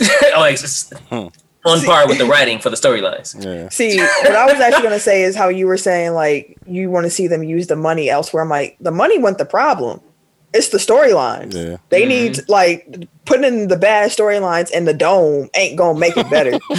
like 0.36 0.54
it's 0.54 0.90
Hmm. 1.10 1.28
On 1.64 1.80
par 1.82 2.06
with 2.06 2.18
the 2.18 2.26
writing 2.26 2.58
for 2.58 2.70
the 2.70 2.76
storylines. 2.76 3.42
Yeah. 3.42 3.68
See, 3.70 3.98
what 3.98 4.36
I 4.36 4.46
was 4.46 4.60
actually 4.60 4.82
gonna 4.82 4.98
say 4.98 5.22
is 5.22 5.34
how 5.36 5.48
you 5.48 5.66
were 5.66 5.76
saying 5.76 6.12
like 6.12 6.56
you 6.66 6.90
want 6.90 7.04
to 7.04 7.10
see 7.10 7.26
them 7.26 7.42
use 7.42 7.66
the 7.66 7.76
money 7.76 8.10
elsewhere. 8.10 8.42
I'm 8.42 8.48
like, 8.48 8.76
the 8.80 8.90
money 8.90 9.18
wasn't 9.18 9.38
the 9.38 9.46
problem. 9.46 10.00
It's 10.52 10.68
the 10.68 10.78
storylines. 10.78 11.52
Yeah. 11.52 11.78
They 11.88 12.06
need 12.06 12.48
like 12.48 13.08
putting 13.24 13.44
in 13.44 13.66
the 13.66 13.76
bad 13.76 14.10
storylines 14.12 14.70
in 14.70 14.84
the 14.84 14.94
dome 14.94 15.50
ain't 15.56 15.76
gonna 15.76 15.98
make 15.98 16.16
it 16.16 16.30
better. 16.30 16.52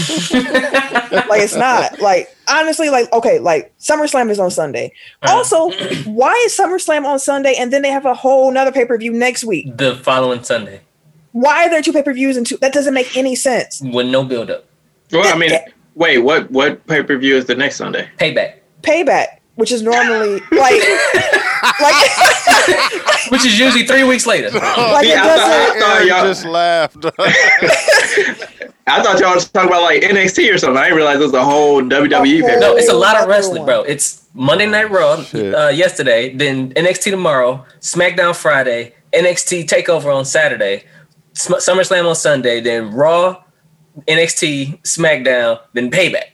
like 1.27 1.41
it's 1.41 1.55
not. 1.57 1.99
Like 1.99 2.33
honestly, 2.47 2.89
like 2.89 3.11
okay, 3.11 3.39
like 3.39 3.77
SummerSlam 3.79 4.29
is 4.29 4.39
on 4.39 4.49
Sunday. 4.49 4.93
Uh-huh. 5.23 5.35
Also, 5.35 5.71
why 6.09 6.33
is 6.45 6.57
SummerSlam 6.57 7.03
on 7.03 7.19
Sunday 7.19 7.55
and 7.59 7.73
then 7.73 7.81
they 7.81 7.89
have 7.89 8.05
a 8.05 8.13
whole 8.13 8.49
nother 8.49 8.71
pay 8.71 8.85
per 8.85 8.97
view 8.97 9.11
next 9.11 9.43
week? 9.43 9.75
The 9.75 9.95
following 9.97 10.41
Sunday 10.43 10.79
Why 11.33 11.65
are 11.65 11.69
there 11.69 11.81
two 11.81 11.91
pay 11.91 12.03
per 12.03 12.13
views 12.13 12.37
and 12.37 12.45
two? 12.47 12.55
That 12.57 12.71
doesn't 12.71 12.93
make 12.93 13.17
any 13.17 13.35
sense. 13.35 13.81
with 13.81 14.07
no 14.07 14.23
build 14.23 14.49
up, 14.49 14.65
Well, 15.11 15.33
I 15.33 15.37
mean, 15.37 15.51
wait, 15.95 16.17
what 16.19 16.49
what 16.51 16.85
pay 16.87 17.03
per 17.03 17.17
view 17.17 17.35
is 17.37 17.45
the 17.45 17.55
next 17.55 17.75
Sunday? 17.77 18.09
payback, 18.17 18.55
Payback, 18.81 19.39
which 19.55 19.71
is 19.71 19.81
normally 19.81 20.41
like 20.51 20.81
like 21.81 22.09
which 23.29 23.45
is 23.45 23.59
usually 23.59 23.85
three 23.85 24.03
weeks 24.03 24.25
later. 24.25 24.49
like 24.51 25.03
See, 25.05 25.11
it 25.11 25.17
I 25.17 25.25
doesn't. 25.25 25.79
thought- 25.79 25.95
Aaron 25.97 26.07
y'all- 26.07 26.25
just 26.25 26.45
laughed. 26.45 27.05
I 28.87 29.01
thought 29.01 29.19
y'all 29.19 29.33
was 29.33 29.49
talking 29.49 29.69
about 29.69 29.81
like 29.81 30.03
NXT 30.03 30.53
or 30.53 30.57
something. 30.59 30.77
I 30.77 30.83
didn't 30.85 30.97
realize 30.97 31.17
it 31.19 31.23
was 31.23 31.33
a 31.33 31.43
whole 31.43 31.81
WWE 31.81 32.41
pay. 32.45 32.59
No, 32.59 32.75
it's 32.75 32.87
a 32.87 32.91
Oh, 32.93 32.99
lot 32.99 33.19
of 33.19 33.27
wrestling, 33.27 33.65
bro. 33.65 33.81
It's 33.81 34.27
Monday 34.35 34.67
Night 34.67 34.91
Raw 34.91 35.13
uh, 35.33 35.69
yesterday, 35.69 36.35
then 36.35 36.71
NXT 36.73 37.09
tomorrow, 37.09 37.65
SmackDown 37.79 38.35
Friday, 38.35 38.93
NXT 39.11 39.65
Takeover 39.67 40.15
on 40.15 40.23
Saturday, 40.23 40.83
Sm- 41.33 41.53
SummerSlam 41.55 42.07
on 42.07 42.13
Sunday, 42.15 42.61
then 42.61 42.91
Raw, 42.93 43.41
NXT, 44.07 44.81
SmackDown, 44.83 45.59
then 45.73 45.91
Payback. 45.91 46.31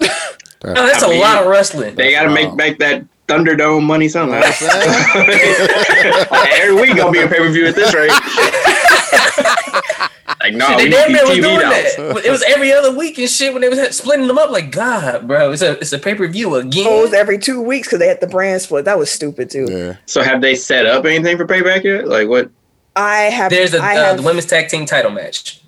Oh, 0.62 0.74
that's 0.74 1.02
I 1.02 1.06
a 1.06 1.10
mean, 1.10 1.20
lot 1.22 1.40
of 1.42 1.48
wrestling. 1.48 1.94
They 1.94 2.12
got 2.12 2.24
to 2.24 2.28
Wow. 2.28 2.34
make 2.34 2.54
back 2.54 2.78
that 2.80 3.02
Thunderdome 3.28 3.82
money 3.82 4.10
somehow. 4.10 4.42
That's 4.42 4.60
Every 6.60 6.74
week 6.74 6.94
gonna 6.98 7.10
be 7.10 7.20
a 7.22 7.26
pay 7.28 7.38
per 7.38 7.48
view 7.50 7.64
at 7.66 7.74
this 7.74 7.94
rate. 7.94 8.10
like 10.40 10.52
no, 10.54 10.66
Shit, 10.68 10.76
they 10.78 10.90
damn 10.90 11.08
need 11.12 11.14
near 11.14 11.26
was 11.28 11.38
doing 11.38 11.60
now. 11.60 11.70
that. 11.70 12.12
But 12.12 12.24
It 12.26 12.30
was 12.30 12.42
every 12.46 12.72
other 12.74 12.94
week 12.94 13.16
and 13.18 13.26
shit 13.28 13.54
when 13.54 13.62
they 13.62 13.70
was 13.70 13.96
splitting 13.96 14.26
them 14.26 14.36
up. 14.36 14.50
Like, 14.50 14.70
God, 14.70 15.26
bro, 15.26 15.50
it's 15.52 15.62
a 15.62 15.78
it's 15.78 15.92
a 15.94 15.98
pay 15.98 16.14
per 16.14 16.28
view 16.28 16.54
again. 16.56 16.86
It 16.86 17.02
was 17.02 17.14
every 17.14 17.38
two 17.38 17.62
weeks 17.62 17.88
because 17.88 18.00
they 18.00 18.08
had 18.08 18.20
the 18.20 18.26
brand 18.26 18.60
split. 18.60 18.84
That 18.84 18.98
was 18.98 19.10
stupid 19.10 19.48
too. 19.50 19.66
yeah. 19.70 19.96
So 20.04 20.22
have 20.22 20.42
they 20.42 20.54
set 20.54 20.84
up 20.86 21.06
anything 21.06 21.38
for 21.38 21.46
payback 21.46 21.84
yet? 21.84 22.06
Like 22.06 22.28
what? 22.28 22.50
I 22.96 23.22
have. 23.30 23.48
There's 23.50 23.72
a, 23.72 23.78
I 23.78 23.96
uh, 23.96 24.04
have, 24.08 24.16
the 24.18 24.22
women's 24.24 24.44
tag 24.46 24.68
team 24.68 24.84
title 24.84 25.10
match. 25.10 25.62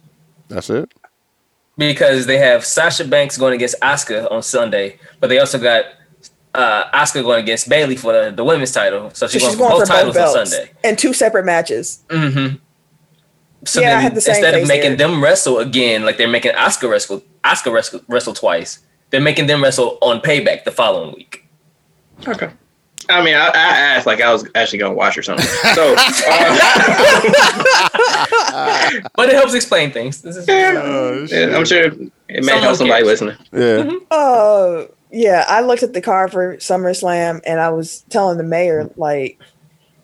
That's 0.49 0.69
it. 0.69 0.93
Because 1.79 2.27
they 2.27 2.39
have 2.39 2.65
Sasha 2.65 3.05
Banks 3.05 3.39
going 3.39 3.55
against 3.55 3.81
Asuka 3.81 4.31
on 4.31 4.43
Sunday, 4.43 4.99
but 5.21 5.29
they 5.29 5.39
also 5.39 5.59
got 5.59 5.87
uh, 6.55 6.91
Asuka 6.91 7.23
going 7.23 7.43
against 7.43 7.69
Bayley 7.69 7.97
for 7.97 8.13
the, 8.13 8.31
the 8.31 8.45
women's 8.45 8.73
title. 8.73 9.09
So 9.11 9.27
so 9.27 9.33
she's, 9.33 9.43
she's 9.43 9.57
going, 9.57 9.71
going 9.71 9.87
for 9.87 9.87
both 9.87 9.89
for 9.89 10.05
both 10.05 10.15
titles 10.15 10.17
on 10.17 10.35
belts 10.35 10.51
Sunday. 10.51 10.73
and 10.85 10.99
two 10.99 11.13
separate 11.15 11.45
matches. 11.47 12.05
Mm-hmm. 12.09 12.57
So 13.65 13.81
Yeah, 13.81 13.97
I 13.97 14.01
had 14.01 14.15
the 14.15 14.21
same 14.21 14.35
instead 14.35 14.55
of 14.61 14.69
making 14.69 14.97
there. 14.97 15.09
them 15.09 15.23
wrestle 15.23 15.59
again, 15.61 16.05
like 16.05 16.19
they're 16.19 16.29
making 16.29 16.53
Asuka 16.53 16.91
wrestle, 16.91 17.23
Asuka 17.45 17.73
wrestle, 17.73 18.01
wrestle 18.09 18.35
twice. 18.35 18.81
They're 19.11 19.21
making 19.21 19.47
them 19.47 19.63
wrestle 19.63 19.99
on 20.03 20.21
Payback 20.21 20.65
the 20.65 20.73
following 20.73 21.15
week. 21.15 21.49
Okay. 22.27 22.51
I 23.09 23.23
mean, 23.25 23.35
I, 23.35 23.47
I 23.49 23.51
asked 23.55 24.07
like 24.07 24.21
I 24.21 24.33
was 24.33 24.45
actually 24.55 24.79
gonna 24.79 24.95
watch 24.95 25.17
or 25.19 25.23
something. 25.23 25.47
So 25.75 25.95
uh, 25.97 26.11
But 29.15 29.29
it 29.29 29.35
helps 29.35 29.55
explain 29.55 29.93
things. 29.93 30.23
This 30.23 30.37
is, 30.37 30.49
Oh, 30.49 31.27
yeah, 31.31 31.57
I'm 31.57 31.65
sure 31.65 31.85
it 31.85 31.99
may 32.29 32.43
Someone 32.43 32.63
help 32.63 32.77
somebody 32.77 33.05
cares. 33.05 33.21
listening. 33.23 33.37
Yeah. 33.53 33.91
Uh, 34.17 34.87
yeah, 35.11 35.45
I 35.49 35.61
looked 35.61 35.83
at 35.83 35.93
the 35.93 36.01
card 36.01 36.33
for 36.33 36.57
SummerSlam 36.57 37.41
and 37.47 37.61
I 37.61 37.71
was 37.71 38.03
telling 38.11 38.39
the 38.39 38.45
mayor 38.45 38.91
like 38.97 39.39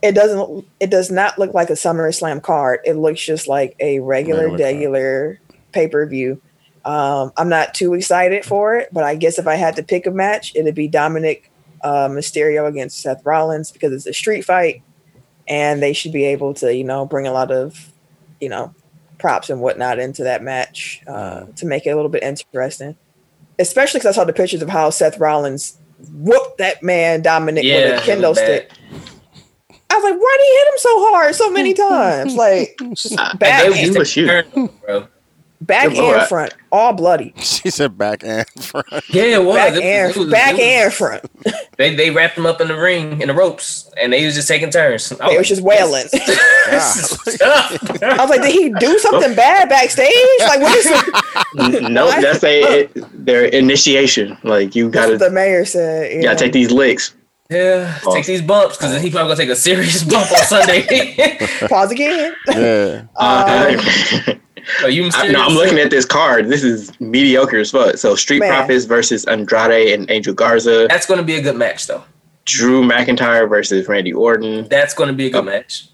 it 0.02 0.12
doesn't 0.12 0.66
it 0.80 0.90
does 0.90 1.10
not 1.10 1.38
look 1.38 1.54
like 1.54 1.70
a 1.70 1.74
SummerSlam 1.74 2.42
card. 2.42 2.80
It 2.84 2.94
looks 2.94 3.20
just 3.20 3.48
like 3.48 3.74
a 3.80 4.00
regular 4.00 4.50
Regular 4.50 4.64
regular 4.64 5.40
pay-per-view. 5.72 6.40
Um, 6.84 7.32
I'm 7.36 7.48
not 7.48 7.74
too 7.74 7.94
excited 7.94 8.44
for 8.44 8.76
it, 8.76 8.88
but 8.92 9.04
I 9.04 9.14
guess 9.16 9.38
if 9.38 9.46
I 9.46 9.56
had 9.56 9.76
to 9.76 9.82
pick 9.82 10.06
a 10.06 10.10
match, 10.10 10.52
it'd 10.54 10.74
be 10.74 10.88
Dominic 10.88 11.50
uh, 11.82 12.08
Mysterio 12.08 12.66
against 12.66 13.00
Seth 13.00 13.24
Rollins 13.24 13.70
because 13.70 13.92
it's 13.92 14.06
a 14.06 14.12
street 14.12 14.42
fight 14.44 14.82
and 15.46 15.82
they 15.82 15.92
should 15.92 16.12
be 16.12 16.24
able 16.24 16.54
to, 16.54 16.74
you 16.74 16.84
know, 16.84 17.06
bring 17.06 17.26
a 17.26 17.32
lot 17.32 17.50
of, 17.50 17.92
you 18.40 18.48
know, 18.48 18.74
props 19.18 19.50
and 19.50 19.60
whatnot 19.60 19.98
into 19.98 20.22
that 20.24 20.42
match 20.42 21.02
uh, 21.06 21.44
to 21.56 21.66
make 21.66 21.86
it 21.86 21.90
a 21.90 21.96
little 21.96 22.10
bit 22.10 22.22
interesting. 22.22 22.96
Especially 23.58 23.98
because 23.98 24.14
I 24.14 24.20
saw 24.20 24.24
the 24.24 24.32
pictures 24.32 24.62
of 24.62 24.68
how 24.68 24.90
Seth 24.90 25.18
Rollins 25.18 25.78
whooped 26.12 26.58
that 26.58 26.82
man 26.82 27.22
Dominic 27.22 27.64
yeah, 27.64 27.74
with 27.74 27.84
a 27.84 27.96
it 27.96 28.02
kendo 28.02 28.34
stick. 28.34 28.70
I 29.90 29.94
was 29.96 30.04
like, 30.04 30.20
why 30.20 30.36
did 30.38 30.44
he 30.46 30.54
hit 30.58 30.68
him 30.68 30.78
so 30.78 31.10
hard 31.10 31.34
so 31.34 31.50
many 31.50 31.74
times? 31.88 32.36
Like 32.36 32.78
just 32.94 33.18
Uh, 33.18 33.34
back, 33.36 33.62
they- 33.72 33.88
and, 33.88 34.70
he 35.60 35.66
was 35.66 35.66
shooting. 35.66 35.66
bro. 35.66 35.66
back 35.66 35.88
Good 35.88 35.98
lord. 35.98 36.18
and 36.18 36.28
front, 36.28 36.54
all 36.72 36.92
bloody. 36.92 37.34
She 37.38 37.70
said 37.70 37.96
back 37.98 38.22
and 38.24 38.46
front. 38.60 38.86
Yeah, 39.10 39.22
it 39.24 39.44
was. 39.44 39.56
Back 39.56 39.72
It 39.72 39.74
was- 39.74 39.82
and 39.82 40.10
it 40.10 40.16
was- 40.18 40.30
back 40.30 40.54
it 40.54 40.54
was- 40.54 40.62
and 40.84 40.92
front. 40.94 41.24
They 41.78 41.94
they 41.94 42.10
wrapped 42.10 42.36
him 42.36 42.44
up 42.46 42.60
in 42.60 42.66
the 42.68 42.76
ring 42.76 43.20
in 43.20 43.28
the 43.28 43.34
ropes, 43.34 43.88
and 44.00 44.12
they 44.12 44.24
was 44.26 44.34
just 44.34 44.48
taking 44.48 44.68
turns. 44.70 45.12
I 45.20 45.28
They 45.30 45.38
was 45.38 45.46
just 45.48 45.62
wailing. 45.62 46.06
I 46.12 48.16
was 48.18 48.30
like, 48.30 48.42
did 48.42 48.52
he 48.52 48.70
do 48.80 48.98
something 48.98 49.34
bad 49.36 49.68
backstage? 49.68 50.12
Like, 50.40 50.60
what 50.60 50.74
is 50.76 50.86
it? 50.90 51.82
no, 51.92 52.08
that's 52.20 52.42
a 52.42 52.80
it, 52.80 52.90
their 53.24 53.44
initiation. 53.44 54.36
Like 54.42 54.74
you 54.74 54.90
gotta 54.90 55.16
the 55.18 55.30
mayor 55.30 55.64
said. 55.64 56.12
you 56.12 56.22
gotta 56.22 56.36
take 56.38 56.52
these 56.52 56.70
licks. 56.72 57.14
Yeah, 57.50 57.96
take 58.12 58.26
these 58.26 58.42
bumps 58.42 58.76
because 58.76 59.00
he 59.00 59.08
probably 59.10 59.28
gonna 59.34 59.36
take 59.36 59.48
a 59.50 59.56
serious 59.56 60.02
bump 60.04 60.30
on 60.32 60.38
Sunday. 60.44 61.38
Pause 61.68 61.92
again. 61.92 62.34
Yeah. 62.48 63.02
Um, 63.16 63.78
Are 64.82 64.90
you 64.90 65.10
I, 65.14 65.28
no, 65.28 65.42
I'm 65.42 65.54
looking 65.54 65.78
at 65.78 65.90
this 65.90 66.04
card. 66.04 66.48
This 66.48 66.62
is 66.64 66.98
mediocre 67.00 67.58
as 67.58 67.70
fuck. 67.70 67.96
So 67.96 68.14
Street 68.14 68.40
Man. 68.40 68.52
Profits 68.52 68.84
versus 68.84 69.24
Andrade 69.24 69.92
and 69.92 70.10
Angel 70.10 70.34
Garza. 70.34 70.86
That's 70.88 71.06
gonna 71.06 71.22
be 71.22 71.36
a 71.36 71.42
good 71.42 71.56
match, 71.56 71.86
though. 71.86 72.04
Drew 72.44 72.82
McIntyre 72.82 73.48
versus 73.48 73.88
Randy 73.88 74.12
Orton. 74.12 74.68
That's 74.68 74.94
gonna 74.94 75.12
be 75.12 75.26
a 75.26 75.30
good 75.30 75.40
uh, 75.40 75.42
match. 75.42 75.88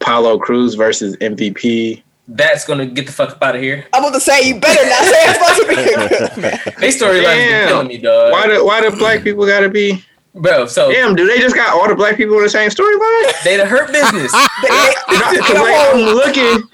Apollo 0.00 0.38
Crews 0.38 0.74
versus 0.74 1.16
MVP. 1.16 2.02
that's 2.28 2.64
gonna 2.64 2.86
get 2.86 3.06
the 3.06 3.12
fuck 3.12 3.30
up 3.30 3.42
out 3.42 3.56
of 3.56 3.62
here. 3.62 3.84
I'm 3.92 4.04
about 4.04 4.14
to 4.14 4.20
say 4.20 4.46
you 4.48 4.58
better 4.58 4.88
not 4.88 5.04
say 5.04 5.24
it's 5.24 5.38
supposed 5.38 5.60
to 5.60 5.66
be 5.68 5.74
a 5.74 6.08
good 6.08 6.42
man. 6.42 6.60
They 6.80 6.88
storyline's 6.88 7.24
been 7.24 7.68
killing 7.68 7.88
me, 7.88 7.98
dog. 7.98 8.32
Why 8.32 8.46
do 8.46 8.64
why 8.64 8.80
do 8.80 8.96
black 8.96 9.22
people 9.22 9.44
gotta 9.46 9.68
be? 9.68 10.04
Bro, 10.32 10.66
so 10.66 10.92
Damn, 10.92 11.16
do 11.16 11.26
they 11.26 11.38
just 11.38 11.56
got 11.56 11.74
all 11.74 11.88
the 11.88 11.94
black 11.96 12.16
people 12.16 12.36
in 12.36 12.44
the 12.44 12.48
same 12.50 12.70
storyline? 12.70 13.42
they 13.44 13.56
the 13.56 13.66
hurt 13.66 13.90
business. 13.92 14.32
They- 14.62 14.68
they- 14.68 14.94
Because 15.08 15.48
the 15.48 15.54
like, 15.54 15.94
I'm 15.94 16.00
looking, 16.14 16.68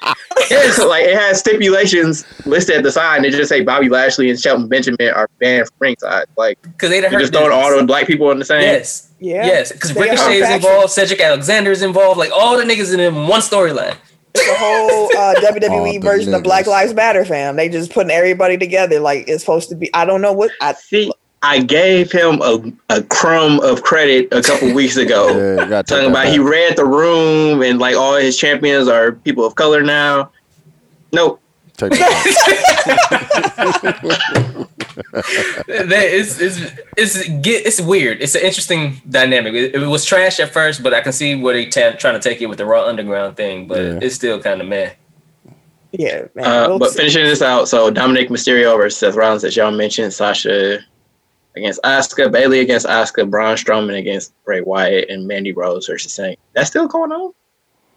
it's 0.51 0.79
like 0.85 1.05
it 1.05 1.17
has 1.17 1.39
stipulations 1.39 2.25
listed 2.47 2.77
at 2.77 2.83
the 2.83 2.93
side, 2.93 3.17
and 3.17 3.25
it 3.27 3.31
just 3.31 3.49
say 3.49 3.63
Bobby 3.63 3.89
Lashley 3.89 4.29
and 4.29 4.39
Shelton 4.39 4.69
Benjamin 4.69 5.09
are 5.15 5.29
banned 5.41 5.69
from 5.69 5.77
ringside. 5.81 6.27
Like 6.37 6.61
Because 6.63 6.91
they 6.91 7.01
the 7.01 7.07
you 7.07 7.13
hurt 7.13 7.21
just 7.21 7.33
throwing 7.33 7.53
all 7.53 7.75
the 7.77 7.85
black 7.85 8.07
people 8.07 8.31
in 8.31 8.39
the 8.39 8.45
same. 8.45 8.61
Yes. 8.61 9.11
Yeah. 9.21 9.47
Yes. 9.47 9.73
Because 9.73 9.95
They 9.95 10.01
Ricochet 10.03 10.35
is 10.41 10.51
involved, 10.51 10.91
Cedric 10.93 11.21
Alexander 11.21 11.71
is 11.71 11.83
involved, 11.83 12.19
like 12.19 12.31
all 12.35 12.59
the 12.59 12.65
niggas 12.65 12.93
in 12.93 12.99
them 12.99 13.27
one 13.29 13.41
storyline. 13.41 13.97
It's 14.35 14.47
the 14.47 14.55
whole 14.59 15.07
uh, 15.17 15.35
WWE 15.37 15.71
All 15.71 15.85
the 15.85 15.99
version 15.99 16.35
of 16.35 16.43
Black. 16.43 16.67
Lives 16.67 16.93
Matter, 16.93 17.25
fam. 17.25 17.57
They 17.57 17.71
just 17.71 17.91
putting 17.91 18.11
everybody 18.11 18.59
together 18.59 19.01
like 19.01 19.27
it's 19.29 19.43
supposed 19.43 19.71
to 19.71 19.77
be. 19.77 19.89
I 19.95 20.05
don't 20.05 20.21
know 20.21 20.35
what. 20.35 20.51
I 20.61 20.75
See, 20.75 21.11
I 21.43 21.61
gave 21.63 22.11
him 22.11 22.41
a, 22.43 22.73
a 22.89 23.03
crumb 23.05 23.61
of 23.61 23.83
credit 23.83 24.29
a 24.33 24.43
couple 24.43 24.73
weeks 24.81 24.97
ago. 24.97 25.29
Yeah, 25.29 25.65
you 25.65 25.69
gotta 25.71 25.83
take 25.83 25.87
Talking 25.99 26.13
that 26.13 26.23
about 26.23 26.33
he 26.33 26.39
read 26.39 26.77
the 26.77 26.85
room 26.87 27.63
and 27.63 27.79
like 27.79 27.95
all 27.97 28.17
his 28.17 28.37
champions 28.37 28.89
are 28.89 29.13
people 29.13 29.45
of 29.45 29.55
color 29.55 29.83
now. 29.83 30.31
Nope. 31.13 31.41
Take 31.77 31.93
that 31.93 32.07
They- 35.67 36.13
it's 36.19 36.41
it's 36.41 36.59
it's 36.97 37.29
get 37.29 37.67
it's 37.67 37.81
weird. 37.81 38.23
It's 38.23 38.35
an 38.35 38.43
interesting 38.43 39.01
dynamic. 39.09 39.55
It, 39.55 39.75
it 39.75 39.87
was 39.87 40.05
trash 40.05 40.41
at 40.41 40.51
first, 40.53 40.83
but 40.83 40.95
I 40.95 41.01
can 41.03 41.13
see 41.13 41.35
where 41.35 41.55
they 41.55 41.67
ta- 41.67 41.93
trying 41.99 42.15
to 42.19 42.29
take 42.29 42.41
it 42.41 42.47
with 42.47 42.59
the 42.59 42.65
Raw 42.67 42.87
Underground 42.87 43.37
thing. 43.37 43.67
But 43.69 43.79
Yeah. 43.79 43.99
it's 44.03 44.15
still 44.15 44.41
kind 44.41 44.61
of 44.61 44.67
meh. 44.69 44.91
yeah, 45.93 46.23
man. 46.35 46.45
Uh, 46.47 46.69
we'll 46.71 46.79
but 46.79 46.91
see. 46.91 46.97
finishing 46.99 47.25
this 47.25 47.43
out, 47.43 47.69
so 47.69 47.91
Dominic 47.91 48.29
Mysterio 48.31 48.77
versus 48.77 48.99
Seth 48.99 49.15
Rollins, 49.15 49.45
as 49.45 49.57
y'all 49.57 49.71
mentioned, 49.71 50.13
Sasha 50.15 50.79
against 51.57 51.81
Asuka, 51.83 52.31
Bayley 52.31 52.61
against 52.61 52.87
Asuka, 52.87 53.29
Braun 53.29 53.57
Strowman 53.57 53.99
against 53.99 54.33
Bray 54.45 54.61
Wyatt, 54.61 55.09
and 55.11 55.27
Mandy 55.27 55.53
Rose 55.53 55.87
versus 55.87 56.13
Saint. 56.13 56.39
That's 56.55 56.69
still 56.71 56.87
going 56.89 57.13
on. 57.13 57.33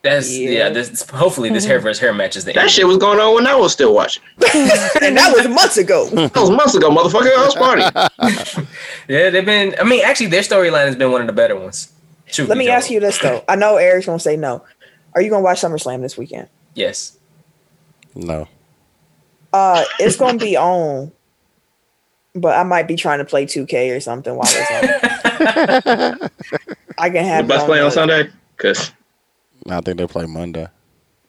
That's 0.01 0.31
Yeah. 0.35 0.49
yeah. 0.49 0.69
this 0.69 1.07
hopefully 1.09 1.49
this 1.49 1.65
hair 1.65 1.79
versus 1.81 1.99
hair 1.99 2.13
match 2.13 2.37
is 2.37 2.45
the 2.45 2.53
That 2.53 2.61
end. 2.61 2.71
shit 2.71 2.87
was 2.87 2.95
going 2.97 3.19
on 3.19 3.35
when 3.35 3.45
I 3.47 3.55
was 3.55 3.73
still 3.73 3.93
watching. 3.93 4.23
and 4.37 5.17
that 5.17 5.33
was 5.35 5.47
months 5.49 5.75
ago. 5.77 6.07
That 6.13 6.35
was 6.35 6.49
months 6.51 6.73
ago, 6.75 6.89
motherfucker. 6.89 7.35
I 7.35 7.45
was 7.45 7.55
partying. 7.55 8.67
Yeah, 9.09 9.29
they've 9.29 9.45
been. 9.45 9.75
I 9.79 9.83
mean, 9.83 10.03
actually, 10.05 10.27
their 10.27 10.41
storyline 10.43 10.85
has 10.85 10.95
been 10.95 11.11
one 11.11 11.19
of 11.21 11.27
the 11.27 11.33
better 11.33 11.55
ones. 11.59 11.91
Truth 12.27 12.47
Let 12.47 12.57
me 12.59 12.67
told. 12.67 12.77
ask 12.77 12.89
you 12.91 12.99
this 12.99 13.17
though. 13.17 13.43
I 13.49 13.55
know 13.55 13.75
Eric's 13.77 14.05
gonna 14.05 14.19
say 14.19 14.37
no. 14.37 14.63
Are 15.15 15.21
you 15.21 15.29
gonna 15.31 15.43
watch 15.43 15.59
SummerSlam 15.61 16.01
this 16.01 16.15
weekend? 16.17 16.47
Yes. 16.75 17.17
No. 18.15 18.47
Uh, 19.51 19.83
it's 19.99 20.15
gonna 20.15 20.37
be 20.37 20.55
on, 20.55 21.11
but 22.35 22.57
I 22.57 22.63
might 22.63 22.87
be 22.87 22.95
trying 22.95 23.19
to 23.19 23.25
play 23.25 23.45
2K 23.45 23.95
or 23.95 23.99
something 23.99 24.33
while 24.35 24.47
it's 24.47 24.71
on. 26.21 26.29
I 26.97 27.09
can 27.09 27.23
have 27.25 27.45
it 27.45 27.47
bus 27.47 27.63
play 27.63 27.81
on 27.81 27.91
Sunday? 27.91 28.29
Because 28.57 28.91
I 29.69 29.81
think 29.81 29.97
they 29.97 30.07
play 30.07 30.25
Monday. 30.25 30.67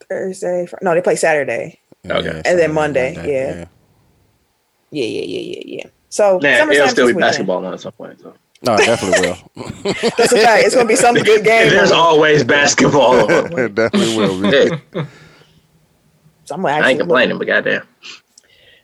Thursday. 0.09 0.67
Fr- 0.67 0.77
No, 0.83 0.95
they 0.95 1.01
play 1.03 1.17
Saturday. 1.17 1.79
Okay. 2.07 2.25
Yeah, 2.25 2.33
And 2.45 2.45
then 2.45 2.45
Saturday, 2.45 2.73
Monday, 2.73 3.15
yeah. 3.15 3.65
Yeah, 4.91 5.05
yeah, 5.05 5.23
yeah, 5.23 5.39
yeah, 5.57 5.63
yeah. 5.67 5.85
So 6.09 6.39
nah, 6.39 6.49
SummerSlam's 6.49 6.71
it'll 6.77 6.89
still 6.89 7.07
be 7.07 7.13
weekend. 7.13 7.21
basketball 7.21 7.65
on 7.67 7.73
at 7.75 7.81
some 7.81 7.93
point. 7.93 8.21
So. 8.21 8.35
No, 8.63 8.75
it 8.75 8.79
definitely 8.87 9.29
will. 9.29 9.83
That's 10.19 10.33
a 10.33 10.39
fact. 10.39 10.65
It's 10.67 10.75
gonna 10.75 10.89
be 10.89 10.97
some 10.97 11.15
good 11.15 11.45
game. 11.45 11.71
There's 11.71 11.93
always 11.93 12.43
basketball. 12.45 13.31
it 13.31 13.75
definitely 13.75 14.17
will 14.17 14.43
be. 14.51 14.69
So 16.45 16.57
I'm 16.57 16.63
gonna 16.63 16.69
I 16.75 16.79
actually 16.79 16.91
ain't 16.91 16.99
look- 16.99 16.99
complaining, 17.09 17.39
but 17.39 17.47
goddamn. 17.47 17.87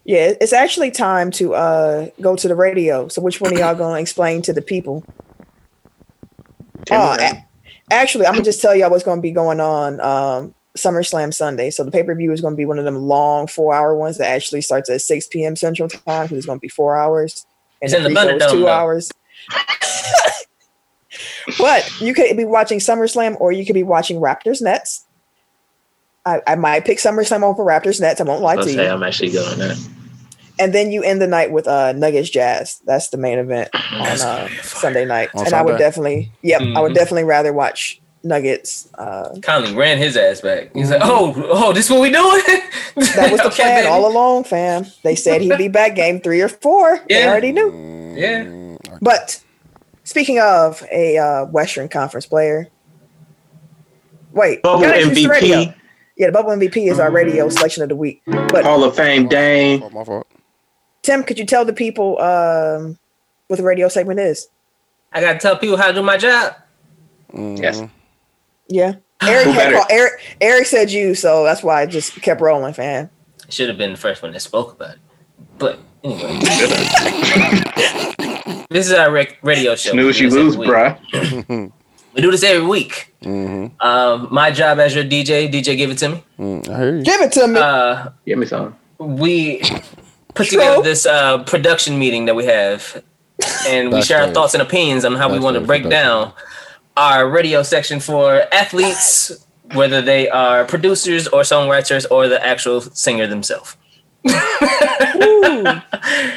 Yeah, 0.07 0.35
it's 0.41 0.53
actually 0.53 0.93
time 0.93 1.33
to 1.33 1.55
uh 1.55 2.09
go 2.21 2.37
to 2.37 2.47
the 2.49 2.55
radio. 2.55 3.09
So 3.09 3.21
which 3.21 3.41
one 3.41 3.53
of 3.53 3.59
y'all 3.59 3.75
gonna 3.75 4.01
explain 4.01 4.41
to 4.43 4.53
the 4.53 4.63
people? 4.63 5.05
Tim, 6.87 7.01
Oh, 7.01 7.17
a- 7.19 7.45
actually, 7.93 8.27
I'm 8.27 8.35
gonna 8.35 8.45
just 8.45 8.63
tell 8.63 8.75
y'all 8.75 8.89
what's 8.91 9.03
gonna 9.03 9.21
be 9.21 9.33
going 9.33 9.59
on 9.61 10.01
um 10.01 10.55
SummerSlam 10.79 11.35
Sunday. 11.35 11.71
So 11.71 11.83
the 11.83 11.91
pay 11.91 12.05
per 12.05 12.15
view 12.15 12.31
is 12.31 12.41
gonna 12.41 12.55
be 12.55 12.67
one 12.67 12.79
of 12.79 12.85
them 12.85 12.97
long 12.97 13.49
four 13.49 13.75
hour 13.75 13.97
ones 13.97 14.19
that 14.19 14.29
actually 14.31 14.61
starts 14.61 14.89
at 14.91 15.01
6 15.01 15.27
p.m. 15.27 15.57
Central 15.57 15.89
Time 15.89 16.27
because 16.27 16.39
it's 16.39 16.47
gonna 16.47 16.61
be 16.61 16.69
four 16.69 16.97
hours. 16.97 17.45
And 17.83 17.91
It's 17.91 17.95
in 17.97 18.05
the 18.05 18.11
pre-show 18.11 18.29
is 18.37 18.43
Thunderdome, 18.43 18.51
two 18.53 18.61
though. 18.61 18.69
hours. 18.69 19.11
but 21.59 22.01
you 22.01 22.15
could 22.15 22.37
be 22.37 22.45
watching 22.45 22.79
SummerSlam 22.79 23.41
or 23.41 23.51
you 23.53 23.67
could 23.67 23.75
be 23.75 23.83
watching 23.83 24.21
Raptors 24.21 24.63
Nets. 24.63 25.05
I, 26.25 26.41
I 26.47 26.55
might 26.57 26.85
pick 26.85 26.99
SummerSlam 26.99 27.43
over 27.43 27.65
Raptors 27.65 28.01
Nets. 28.01 28.21
I 28.21 28.25
won't 28.25 28.43
lie 28.43 28.55
Let's 28.57 28.69
to 28.69 28.75
say 28.75 28.85
you. 28.85 28.91
I'm 28.91 29.03
actually 29.03 29.31
going 29.31 29.49
on 29.53 29.59
that. 29.59 29.89
And 30.59 30.73
then 30.73 30.91
you 30.91 31.03
end 31.03 31.21
the 31.21 31.27
night 31.27 31.53
with 31.53 31.69
uh, 31.69 31.93
Nuggets 31.93 32.31
Jazz. 32.31 32.81
That's 32.87 33.09
the 33.11 33.19
main 33.19 33.39
event 33.39 33.69
on 33.75 34.01
uh, 34.01 34.17
gonna 34.17 34.49
be 34.49 34.55
fire. 34.55 34.63
Sunday 34.63 35.05
night. 35.05 35.29
On 35.35 35.45
and 35.45 35.55
I 35.55 35.63
would 35.63 35.79
definitely, 35.79 36.33
yep, 36.43 36.63
I 36.63 36.81
would 36.81 36.93
Mhm. 36.93 36.95
definitely 36.95 37.25
rather 37.25 37.53
watch 37.53 38.01
Nuggets. 38.25 38.89
Uh, 38.95 39.37
Conley 39.43 39.75
ran 39.75 39.99
his 39.99 40.17
ass 40.17 40.41
back. 40.41 40.71
He's 40.75 40.91
like, 40.91 41.01
"Oh, 41.05 41.35
oh, 41.51 41.73
this 41.73 41.91
what 41.91 42.01
we 42.01 42.11
doing?" 42.11 42.43
that 42.97 43.29
was 43.31 43.41
the 43.41 43.47
Okay, 43.53 43.63
plan 43.63 43.77
baby. 43.83 43.87
all 43.89 44.11
along, 44.11 44.45
fam. 44.45 44.87
They 45.05 45.15
said 45.15 45.43
he'd 45.43 45.59
be 45.59 45.69
back 45.69 45.95
game 45.95 46.21
three 46.21 46.41
or 46.41 46.49
four. 46.49 47.01
They 47.09 47.27
already 47.29 47.53
knew. 47.53 48.15
Yeah. 48.17 48.77
But 49.03 49.43
speaking 50.05 50.41
of 50.41 50.83
a 50.91 51.19
uh, 51.19 51.45
Western 51.47 51.89
Conference 51.89 52.25
player, 52.27 52.69
wait, 54.33 54.63
Bubble 54.63 54.81
gotta 54.83 54.99
introduce 55.03 55.23
the 55.25 55.29
radio. 55.29 55.57
MVP, 55.59 55.75
Yeah, 56.17 56.27
the 56.27 56.33
Bubble 56.33 56.51
MVP 56.51 56.91
is 56.91 56.99
our 56.99 57.11
radio 57.11 57.49
selection 57.49 57.83
of 57.83 57.91
the 57.91 57.97
week. 57.97 58.23
But 58.27 58.65
Hall 58.65 58.83
of 58.85 58.97
Fame 58.97 59.29
Dame. 59.29 59.83
Oh, 59.83 59.91
my 59.91 60.05
fault. 60.05 60.26
Tim, 61.07 61.23
could 61.23 61.39
you 61.39 61.47
tell 61.47 61.65
the 61.65 61.73
people 61.73 62.21
um, 62.21 62.99
what 63.47 63.59
the 63.59 63.63
radio 63.63 63.87
segment 63.87 64.19
is? 64.19 64.49
I 65.13 65.21
gotta 65.21 65.39
tell 65.39 65.57
people 65.57 65.77
how 65.77 65.87
to 65.87 65.93
do 65.95 66.03
my 66.03 66.17
job. 66.17 66.55
Mhm. 67.33 67.63
Yes. 67.63 67.81
Yeah. 68.67 68.95
Eric, 69.23 69.47
had 69.47 69.55
better? 69.57 69.77
called, 69.77 69.87
Eric 69.89 70.37
Eric 70.41 70.67
said 70.67 70.91
you, 70.91 71.15
so 71.15 71.45
that's 71.45 71.63
why 71.63 71.81
I 71.81 71.87
just 71.87 72.21
kept 72.23 72.41
rolling, 72.41 72.75
fam. 72.75 73.09
Should 73.49 73.69
have 73.69 73.79
been 73.79 73.93
the 73.93 73.97
first 73.99 74.21
one 74.21 74.33
that 74.33 74.41
spoke 74.41 74.73
about 74.73 74.95
it. 74.95 74.99
But 75.59 75.79
anyway, 76.03 76.41
this 78.69 78.89
is 78.89 78.93
our 78.93 79.13
rec- 79.13 79.39
radio 79.43 79.77
show. 79.77 79.93
Snooze, 79.93 80.19
you 80.19 80.29
lose, 80.31 80.57
bruh. 80.57 80.99
We 82.15 82.23
do 82.23 82.31
this 82.31 82.43
every 82.43 82.67
week. 82.67 83.15
Mhm. 83.23 83.73
Um, 83.79 84.29
my 84.33 84.51
job 84.51 84.79
as 84.81 84.95
your 84.95 85.05
DJ, 85.05 85.53
DJ, 85.53 85.77
give 85.77 85.91
it 85.91 85.99
to 85.99 86.09
me. 86.09 86.25
Mm, 86.39 86.67
I 86.71 86.79
hear 86.79 86.97
you. 86.97 87.03
Give 87.03 87.21
it 87.21 87.31
to 87.33 87.47
me. 87.47 87.61
Uh, 87.61 88.09
Give 88.25 88.39
me 88.39 88.47
some. 88.47 88.75
we 88.99 89.61
put 90.37 90.47
True. 90.49 90.59
together 90.61 90.83
this 90.83 91.07
uh, 91.07 91.43
production 91.45 91.99
meeting 91.99 92.27
that 92.27 92.37
we 92.37 92.45
have, 92.45 93.03
and 93.67 93.93
we 93.93 94.03
share 94.03 94.23
our 94.23 94.31
thoughts 94.33 94.55
and 94.55 94.63
opinions 94.63 95.05
on 95.05 95.15
how 95.17 95.31
we 95.33 95.39
want 95.39 95.55
to 95.55 95.61
break 95.61 95.83
production. 95.83 96.07
down 96.09 96.33
our 96.97 97.29
radio 97.29 97.63
section 97.63 97.99
for 98.01 98.43
athletes, 98.53 99.33
whether 99.75 100.01
they 100.01 100.29
are 100.31 100.65
producers 100.65 101.27
or 101.29 101.43
songwriters 101.43 102.07
or 102.11 102.29
the 102.29 102.45
actual 102.47 102.81
singer 102.81 103.27
themselves. 103.27 103.77
Ooh. 104.27 105.65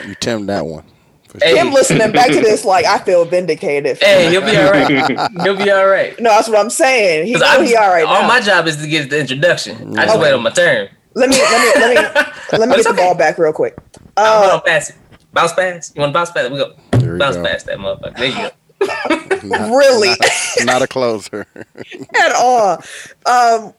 You 0.08 0.16
Tim 0.20 0.46
that 0.48 0.66
one. 0.66 0.84
For 1.28 1.38
Hey. 1.44 1.52
sure. 1.52 1.60
Him 1.60 1.74
listening 1.74 2.12
back 2.12 2.28
to 2.32 2.42
this, 2.42 2.66
like 2.66 2.86
I 2.86 2.98
feel 3.00 3.24
vindicated. 3.26 3.98
Hey, 4.02 4.32
you'll 4.34 4.42
be 4.42 4.58
all 4.58 4.72
right. 4.72 5.30
You'll 5.46 5.58
be 5.58 5.70
all 5.72 5.88
right. 5.88 6.20
No, 6.20 6.32
that's 6.32 6.48
what 6.50 6.58
I'm 6.60 6.70
saying. 6.72 7.28
He 7.28 7.34
'Cause 7.34 7.42
know 7.42 7.48
I'm- 7.48 7.66
he 7.66 7.76
all 7.76 7.90
right 7.90 8.04
all 8.06 8.22
now. 8.24 8.28
my 8.28 8.40
job 8.42 8.68
is 8.68 8.78
to 8.78 8.88
get 8.88 9.10
the 9.12 9.20
introduction. 9.20 9.98
I 9.98 10.06
just 10.06 10.16
Okay. 10.18 10.24
wait 10.24 10.34
on 10.34 10.42
my 10.44 10.50
turn. 10.50 10.90
Let 11.20 11.30
me 11.30 11.36
let 11.38 11.76
me 11.76 11.82
let 11.82 11.90
me 11.96 12.32
let 12.58 12.70
me 12.70 12.76
get 12.76 12.80
it's 12.80 12.88
the 12.88 12.94
ball 12.94 13.16
back 13.16 13.38
real 13.38 13.54
quick. 13.54 13.78
Uh, 14.18 14.50
I'll 14.54 14.62
pass 14.62 14.90
it. 14.90 14.96
Bounce 15.34 15.54
pass. 15.54 15.94
You 15.96 16.02
want 16.02 16.12
to 16.12 16.14
bounce 16.14 16.32
pass? 16.32 16.50
We 16.50 16.58
go. 16.58 16.74
We 16.94 17.18
Bounce 17.18 17.36
go. 17.38 17.44
past 17.44 17.66
that 17.68 17.78
motherfucker. 17.78 18.18
There 18.18 18.26
you 18.28 18.36
go. 18.36 18.50
Not- 19.48 19.70
really 19.72 20.10
not, 20.10 20.66
not 20.66 20.82
a 20.82 20.88
closer. 20.88 21.46
at 21.56 22.32
all. 22.36 22.82
Um, 23.26 23.74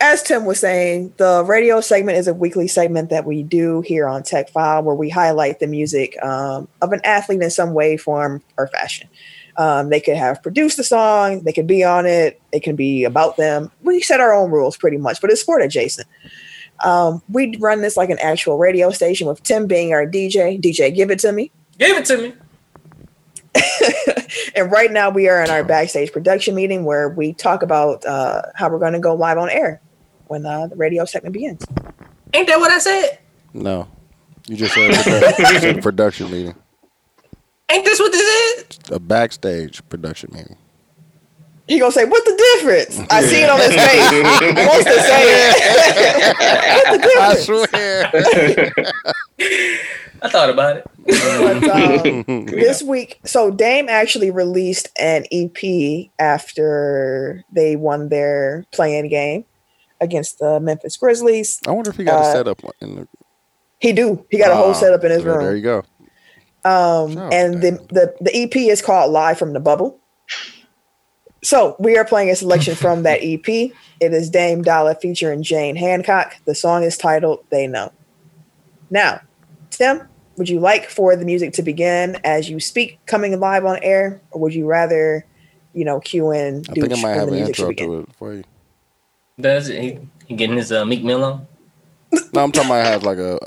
as 0.00 0.22
Tim 0.22 0.44
was 0.44 0.58
saying, 0.60 1.12
the 1.16 1.44
radio 1.44 1.80
segment 1.80 2.18
is 2.18 2.26
a 2.26 2.34
weekly 2.34 2.66
segment 2.68 3.08
that 3.10 3.24
we 3.24 3.42
do 3.42 3.82
here 3.82 4.06
on 4.08 4.22
Tech 4.24 4.50
File, 4.50 4.82
where 4.82 4.94
we 4.96 5.08
highlight 5.08 5.60
the 5.60 5.66
music 5.66 6.16
um, 6.24 6.66
of 6.82 6.92
an 6.92 7.00
athlete 7.04 7.40
in 7.40 7.50
some 7.50 7.72
way, 7.72 7.96
form, 7.96 8.42
or 8.58 8.66
fashion. 8.68 9.08
Um, 9.58 9.90
they 9.90 10.00
could 10.00 10.16
have 10.16 10.42
produced 10.42 10.76
the 10.78 10.84
song, 10.84 11.40
they 11.40 11.52
could 11.52 11.66
be 11.66 11.84
on 11.84 12.06
it, 12.06 12.40
it 12.52 12.62
can 12.62 12.74
be 12.74 13.04
about 13.04 13.36
them. 13.36 13.70
We 13.82 14.00
set 14.00 14.18
our 14.18 14.32
own 14.32 14.50
rules 14.50 14.76
pretty 14.76 14.96
much, 14.96 15.20
but 15.20 15.30
it's 15.30 15.42
sport 15.42 15.62
adjacent. 15.62 16.08
Um, 16.80 17.22
we 17.28 17.56
run 17.58 17.80
this 17.80 17.96
like 17.96 18.10
an 18.10 18.18
actual 18.20 18.58
radio 18.58 18.90
station 18.90 19.26
with 19.26 19.42
Tim 19.42 19.66
being 19.66 19.92
our 19.92 20.06
DJ. 20.06 20.60
DJ, 20.60 20.94
give 20.94 21.10
it 21.10 21.18
to 21.20 21.32
me. 21.32 21.50
Give 21.78 21.96
it 21.96 22.04
to 22.06 22.18
me. 22.18 22.34
and 24.56 24.72
right 24.72 24.90
now 24.90 25.10
we 25.10 25.28
are 25.28 25.42
in 25.42 25.50
our 25.50 25.62
backstage 25.62 26.12
production 26.12 26.54
meeting 26.54 26.84
where 26.84 27.08
we 27.10 27.32
talk 27.34 27.62
about 27.62 28.04
uh, 28.06 28.42
how 28.54 28.68
we're 28.68 28.78
going 28.78 28.94
to 28.94 28.98
go 28.98 29.14
live 29.14 29.38
on 29.38 29.50
air 29.50 29.80
when 30.28 30.46
uh, 30.46 30.66
the 30.66 30.76
radio 30.76 31.04
segment 31.04 31.32
begins. 31.32 31.64
Ain't 32.34 32.48
that 32.48 32.58
what 32.58 32.70
I 32.70 32.78
said? 32.78 33.18
No. 33.52 33.86
You 34.46 34.56
just 34.56 34.74
said, 34.74 34.88
you 35.38 35.46
said 35.60 35.82
production 35.82 36.30
meeting. 36.30 36.54
Ain't 37.70 37.84
this 37.84 38.00
what 38.00 38.12
this 38.12 38.66
is? 38.66 38.78
A 38.90 38.98
backstage 38.98 39.86
production 39.88 40.30
meeting. 40.32 40.56
He 41.68 41.78
gonna 41.78 41.92
say, 41.92 42.04
"What 42.04 42.24
the 42.24 42.36
difference?" 42.56 42.98
I 43.10 43.22
see 43.22 43.40
it 43.42 43.48
on 43.48 43.58
his 43.60 43.74
face. 43.74 44.10
He 44.10 44.22
wants 44.66 44.84
to 44.84 45.00
say 45.00 45.22
it. 45.26 46.36
what 46.74 46.86
the 46.92 46.98
difference? 47.08 47.38
I 47.38 48.76
swear. 48.76 48.92
I 50.24 50.28
thought 50.28 50.50
about 50.50 50.76
it. 50.76 50.84
But, 51.04 52.06
um, 52.06 52.46
this 52.46 52.82
week, 52.82 53.18
so 53.24 53.50
Dame 53.50 53.88
actually 53.88 54.30
released 54.30 54.88
an 54.98 55.24
EP 55.32 56.10
after 56.18 57.42
they 57.52 57.74
won 57.76 58.08
their 58.08 58.64
playing 58.72 59.08
game 59.08 59.44
against 60.00 60.38
the 60.38 60.60
Memphis 60.60 60.96
Grizzlies. 60.96 61.60
I 61.66 61.72
wonder 61.72 61.90
if 61.90 61.96
he 61.96 62.04
got 62.04 62.24
a 62.24 62.28
Uh, 62.28 62.32
setup 62.32 62.60
in 62.80 62.94
the. 62.96 63.08
He 63.80 63.92
do. 63.92 64.24
He 64.30 64.38
got 64.38 64.52
a 64.52 64.56
whole 64.56 64.70
Ah, 64.70 64.74
setup 64.74 65.02
in 65.04 65.10
his 65.10 65.24
there- 65.24 65.32
room. 65.34 65.44
There 65.44 65.56
you 65.56 65.62
go. 65.62 65.78
Um, 66.64 67.18
Oh, 67.18 67.28
and 67.32 67.60
the, 67.60 67.72
the 67.90 68.14
the 68.20 68.30
EP 68.36 68.54
is 68.56 68.80
called 68.82 69.10
Live 69.10 69.38
from 69.38 69.52
the 69.52 69.60
Bubble. 69.60 69.98
So 71.42 71.74
we 71.78 71.96
are 71.96 72.04
playing 72.04 72.30
a 72.30 72.36
selection 72.36 72.74
from 72.76 73.02
that 73.02 73.18
EP. 73.22 73.46
It 73.48 73.72
is 74.00 74.30
Dame 74.30 74.62
Dollar 74.62 74.94
featuring 74.94 75.42
Jane 75.42 75.74
Hancock. 75.74 76.36
The 76.44 76.54
song 76.54 76.84
is 76.84 76.96
titled 76.96 77.44
"They 77.50 77.66
Know." 77.66 77.92
Now, 78.90 79.20
Tim, 79.70 80.08
would 80.36 80.48
you 80.48 80.60
like 80.60 80.88
for 80.88 81.16
the 81.16 81.24
music 81.24 81.52
to 81.54 81.62
begin 81.62 82.16
as 82.24 82.48
you 82.48 82.60
speak, 82.60 82.98
coming 83.06 83.38
live 83.40 83.64
on 83.64 83.78
air, 83.82 84.20
or 84.30 84.40
would 84.42 84.54
you 84.54 84.66
rather, 84.66 85.26
you 85.74 85.84
know, 85.84 85.98
cue 85.98 86.30
in? 86.30 86.62
I 86.68 86.74
think 86.74 86.84
I 86.84 86.88
Dooch 86.88 87.02
might 87.02 87.10
when 87.10 87.18
have 87.18 87.28
an 87.28 87.34
intro 87.34 87.72
to 87.72 88.00
it 88.00 88.08
for 88.16 88.34
you. 88.34 88.44
Does? 89.40 89.66
He, 89.66 89.98
he 90.26 90.36
getting 90.36 90.56
his 90.56 90.70
uh, 90.70 90.84
Meek 90.84 91.02
Mill 91.02 91.24
on? 91.24 91.46
No, 92.32 92.44
I'm 92.44 92.52
talking 92.52 92.70
about 92.70 92.84
have 92.84 93.02
like 93.04 93.18
a 93.18 93.38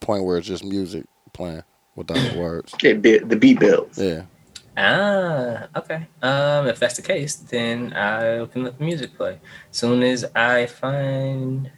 point 0.00 0.24
where 0.24 0.38
it's 0.38 0.46
just 0.46 0.64
music 0.64 1.04
playing 1.32 1.62
without 1.96 2.16
the 2.32 2.38
words. 2.38 2.72
Okay, 2.74 2.94
bit, 2.94 3.28
the 3.28 3.36
beat 3.36 3.58
builds. 3.58 3.98
Yeah. 3.98 4.22
Ah, 4.76 5.68
okay. 5.76 6.06
Um, 6.22 6.66
if 6.66 6.78
that's 6.78 6.96
the 6.96 7.02
case, 7.02 7.36
then 7.36 7.92
I 7.92 8.46
can 8.46 8.64
let 8.64 8.78
the 8.78 8.84
music 8.84 9.14
play. 9.16 9.38
Soon 9.70 10.02
as 10.02 10.24
I 10.34 10.66
find, 10.66 11.70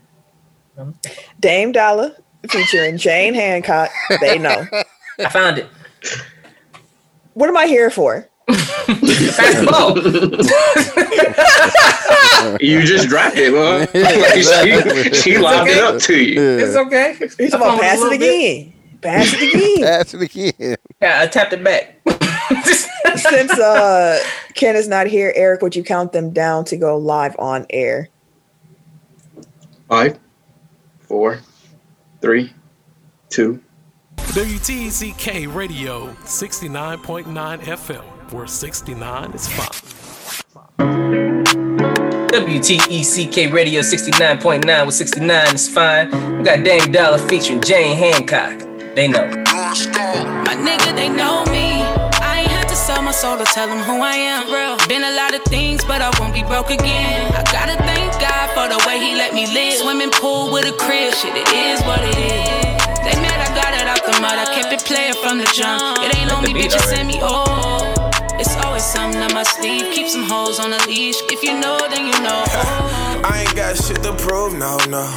um, 0.79 0.95
Dame 1.41 1.73
Dollar 1.73 2.17
featuring 2.49 2.97
Jane 2.99 3.35
Hancock. 3.35 3.91
They 4.21 4.39
know. 4.39 4.65
I 5.19 5.29
found 5.29 5.59
it. 5.59 5.67
What 7.35 7.49
am 7.49 7.57
I 7.57 7.67
here 7.67 7.91
for? 7.91 8.29
Pass 8.47 8.87
the 8.87 9.67
ball. 9.71 9.97
You 12.61 12.83
just 12.83 13.09
dropped 13.09 13.37
it, 13.39 13.53
man. 13.53 13.89
she, 15.13 15.15
she 15.33 15.39
lobbed 15.39 15.71
it 15.71 15.83
up 15.83 15.99
to 16.03 16.17
you. 16.23 16.59
It's 16.59 16.77
okay. 16.77 17.15
He's 17.39 17.55
I 17.55 17.57
about 17.57 17.79
fumbled 17.79 17.81
a 17.81 17.83
pass 17.83 17.99
it 17.99 18.03
little 18.03 18.19
bit. 18.19 18.35
again. 18.61 18.73
Pass 19.01 19.33
it 19.35 19.43
again. 19.55 19.83
Pass 19.87 20.15
it 20.15 20.23
again. 20.23 20.77
Yeah, 21.01 21.21
I 21.23 21.27
tapped 21.27 21.53
it 21.55 21.65
back. 21.65 21.97
Since 23.17 23.53
uh 23.59 24.19
Ken 24.55 24.77
is 24.77 24.89
not 24.89 25.07
here, 25.07 25.33
Eric, 25.35 25.63
would 25.63 25.75
you 25.75 25.85
count 25.85 26.13
them 26.13 26.31
down 26.33 26.65
to 26.67 26.77
go 26.77 26.97
live 26.97 27.35
on 27.39 27.67
air? 27.71 28.09
Five, 29.89 30.19
four, 31.01 31.41
three, 32.21 32.53
two. 33.29 33.61
WTCK 34.17 35.55
Radio 35.55 36.09
69.9 36.25 37.61
FM, 37.61 38.33
where 38.33 38.47
69 38.47 39.33
is 39.33 39.49
fine. 39.49 39.95
WTECK 42.35 43.53
Radio 43.53 43.81
69.9 43.81 44.87
with 44.87 44.95
69 44.95 45.55
is 45.55 45.69
fine. 45.69 46.39
We 46.39 46.43
got 46.43 46.65
Dame 46.65 46.91
Dollar 46.91 47.19
featuring 47.19 47.61
Jane 47.61 47.97
Hancock. 47.97 48.59
They 48.97 49.07
know. 49.07 49.29
My 49.29 50.57
nigga, 50.57 50.97
they 50.97 51.09
know 51.09 51.45
me. 51.45 51.64
Sell 52.95 53.03
my 53.03 53.13
soul 53.13 53.37
to 53.37 53.45
tell 53.45 53.67
them 53.67 53.79
who 53.79 54.01
I 54.01 54.15
am. 54.15 54.47
Real. 54.47 54.77
Been 54.89 55.03
a 55.03 55.15
lot 55.17 55.35
of 55.35 55.43
things, 55.45 55.85
but 55.85 56.01
I 56.01 56.11
won't 56.21 56.33
be 56.33 56.43
broke 56.43 56.71
again. 56.71 57.27
I 57.35 57.43
gotta 57.51 57.77
thank 57.83 58.13
God 58.21 58.47
for 58.55 58.67
the 58.71 58.79
way 58.87 58.99
he 58.99 59.15
let 59.15 59.35
me 59.35 59.47
live. 59.47 59.79
Swimming 59.83 60.11
pool 60.11 60.53
with 60.53 60.67
a 60.67 60.73
crib, 60.73 61.13
shit, 61.15 61.35
it 61.35 61.49
is 61.51 61.81
what 61.83 62.01
it 62.03 62.19
is. 62.19 62.79
They 63.05 63.17
mad 63.21 63.39
I 63.43 63.51
got 63.55 63.73
it 63.75 63.87
out 63.89 64.03
the 64.07 64.15
mud, 64.21 64.39
I 64.39 64.47
kept 64.55 64.73
it 64.73 64.85
playing 64.87 65.15
from 65.15 65.39
the 65.39 65.49
jump. 65.53 65.99
It 66.05 66.17
ain't 66.17 66.33
on 66.33 66.45
me, 66.45 66.53
bitches 66.55 66.87
send 66.87 67.09
me 67.09 67.19
oh. 67.21 67.94
It's 68.47 68.57
always 68.57 68.85
something 68.85 69.23
up 69.23 69.33
my 69.33 69.43
sleeve. 69.43 69.91
Keep 69.95 70.07
some 70.07 70.25
hoes 70.25 70.61
on 70.61 70.71
a 70.71 70.77
leash. 70.87 71.17
If 71.33 71.43
you 71.43 71.59
know, 71.59 71.79
then 71.89 72.07
you 72.07 72.21
know. 72.21 72.45
I 73.25 73.47
ain't 73.47 73.57
got 73.57 73.75
shit 73.75 74.03
to 74.03 74.13
prove, 74.13 74.53
no, 74.53 74.77
no. 74.91 75.09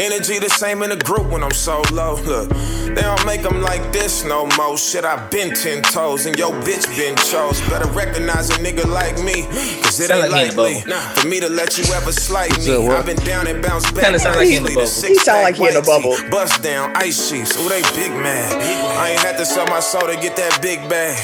Energy 0.00 0.40
the 0.40 0.50
same 0.50 0.82
in 0.82 0.90
the 0.90 0.96
group 0.96 1.30
when 1.30 1.44
I'm 1.44 1.52
solo. 1.52 2.16
Look, 2.22 2.48
they 2.50 3.02
don't 3.02 3.24
make 3.24 3.42
them 3.42 3.62
like 3.62 3.92
this 3.92 4.24
no 4.24 4.48
more. 4.56 4.76
Shit, 4.76 5.04
I 5.04 5.28
been 5.28 5.54
ten 5.54 5.80
toes 5.82 6.26
and 6.26 6.36
yo 6.36 6.50
bitch 6.66 6.88
been 6.96 7.14
chose. 7.30 7.60
Better 7.70 7.86
recognize 7.92 8.50
a 8.50 8.54
nigga 8.54 8.84
like 8.84 9.14
me, 9.22 9.46
cause 9.82 10.00
it 10.00 10.08
Sound 10.08 10.24
ain't 10.24 10.32
like 10.32 10.42
he 10.42 10.48
in 10.48 10.56
the 10.56 10.62
likely 10.62 10.90
bubble. 10.90 11.20
for 11.20 11.28
me 11.28 11.38
to 11.38 11.48
let 11.48 11.78
you 11.78 11.84
ever 11.94 12.10
slight 12.10 12.50
me. 12.58 12.78
what? 12.78 12.96
I've 12.96 13.06
been 13.06 13.22
down 13.24 13.46
and 13.46 13.62
bounced 13.62 13.94
back. 13.94 14.04
Kinda 14.04 14.18
sound 14.18 14.36
like 14.36 14.48
he 14.48 14.56
in 14.56 14.64
the 14.64 14.70
bubble. 14.74 14.90
He 15.06 15.14
sound 15.22 15.42
like 15.42 15.54
he 15.54 15.68
in 15.68 15.76
a 15.76 15.82
bubble. 15.82 16.10
white 16.10 16.30
Bust 16.32 16.62
down, 16.64 16.96
ice 16.96 17.28
sheets, 17.30 17.54
ooh, 17.60 17.68
they 17.68 17.82
big 17.94 18.10
mad. 18.10 18.50
I 18.98 19.10
ain't 19.10 19.20
had 19.20 19.36
to 19.38 19.46
sell 19.46 19.66
my 19.66 19.78
soul 19.80 20.08
to 20.08 20.16
get 20.16 20.34
that 20.34 20.58
big 20.60 20.80
bag. 20.88 21.14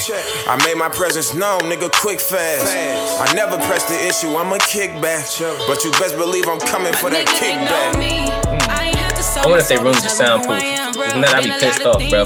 I 0.46 0.54
made 0.64 0.76
my 0.76 0.88
presence 0.88 1.34
known, 1.34 1.47
nigga, 1.64 1.90
quick 1.90 2.20
fast. 2.20 2.68
I 3.20 3.32
never 3.34 3.56
press 3.64 3.84
the 3.88 3.96
issue, 4.06 4.36
I'm 4.36 4.52
a 4.52 4.58
kickback. 4.58 5.24
But 5.66 5.84
you 5.84 5.90
best 5.92 6.16
believe 6.16 6.46
I'm 6.48 6.60
coming 6.60 6.92
for 6.92 7.08
that 7.10 7.24
Nigga, 7.26 7.40
kickback. 7.40 7.94
Hmm. 7.96 8.70
I 8.70 8.84
ain't 8.88 8.96
had 8.96 9.16
to 9.16 9.22
sell 9.22 9.44
I 9.44 9.48
wonder 9.48 9.62
if 9.62 9.68
they 9.68 9.76
soul 9.76 9.84
rooms 9.86 10.02
to 10.02 10.08
are 10.08 10.16
tell 10.16 10.38
them 10.38 10.44
who 10.44 10.60
soundproof. 10.60 10.62
I 10.62 10.66
am, 10.76 10.88
If 10.92 11.16
not, 11.16 11.34
I'd 11.34 11.44
be 11.44 11.50
pissed 11.56 11.84
off, 11.88 12.02
bro. 12.10 12.24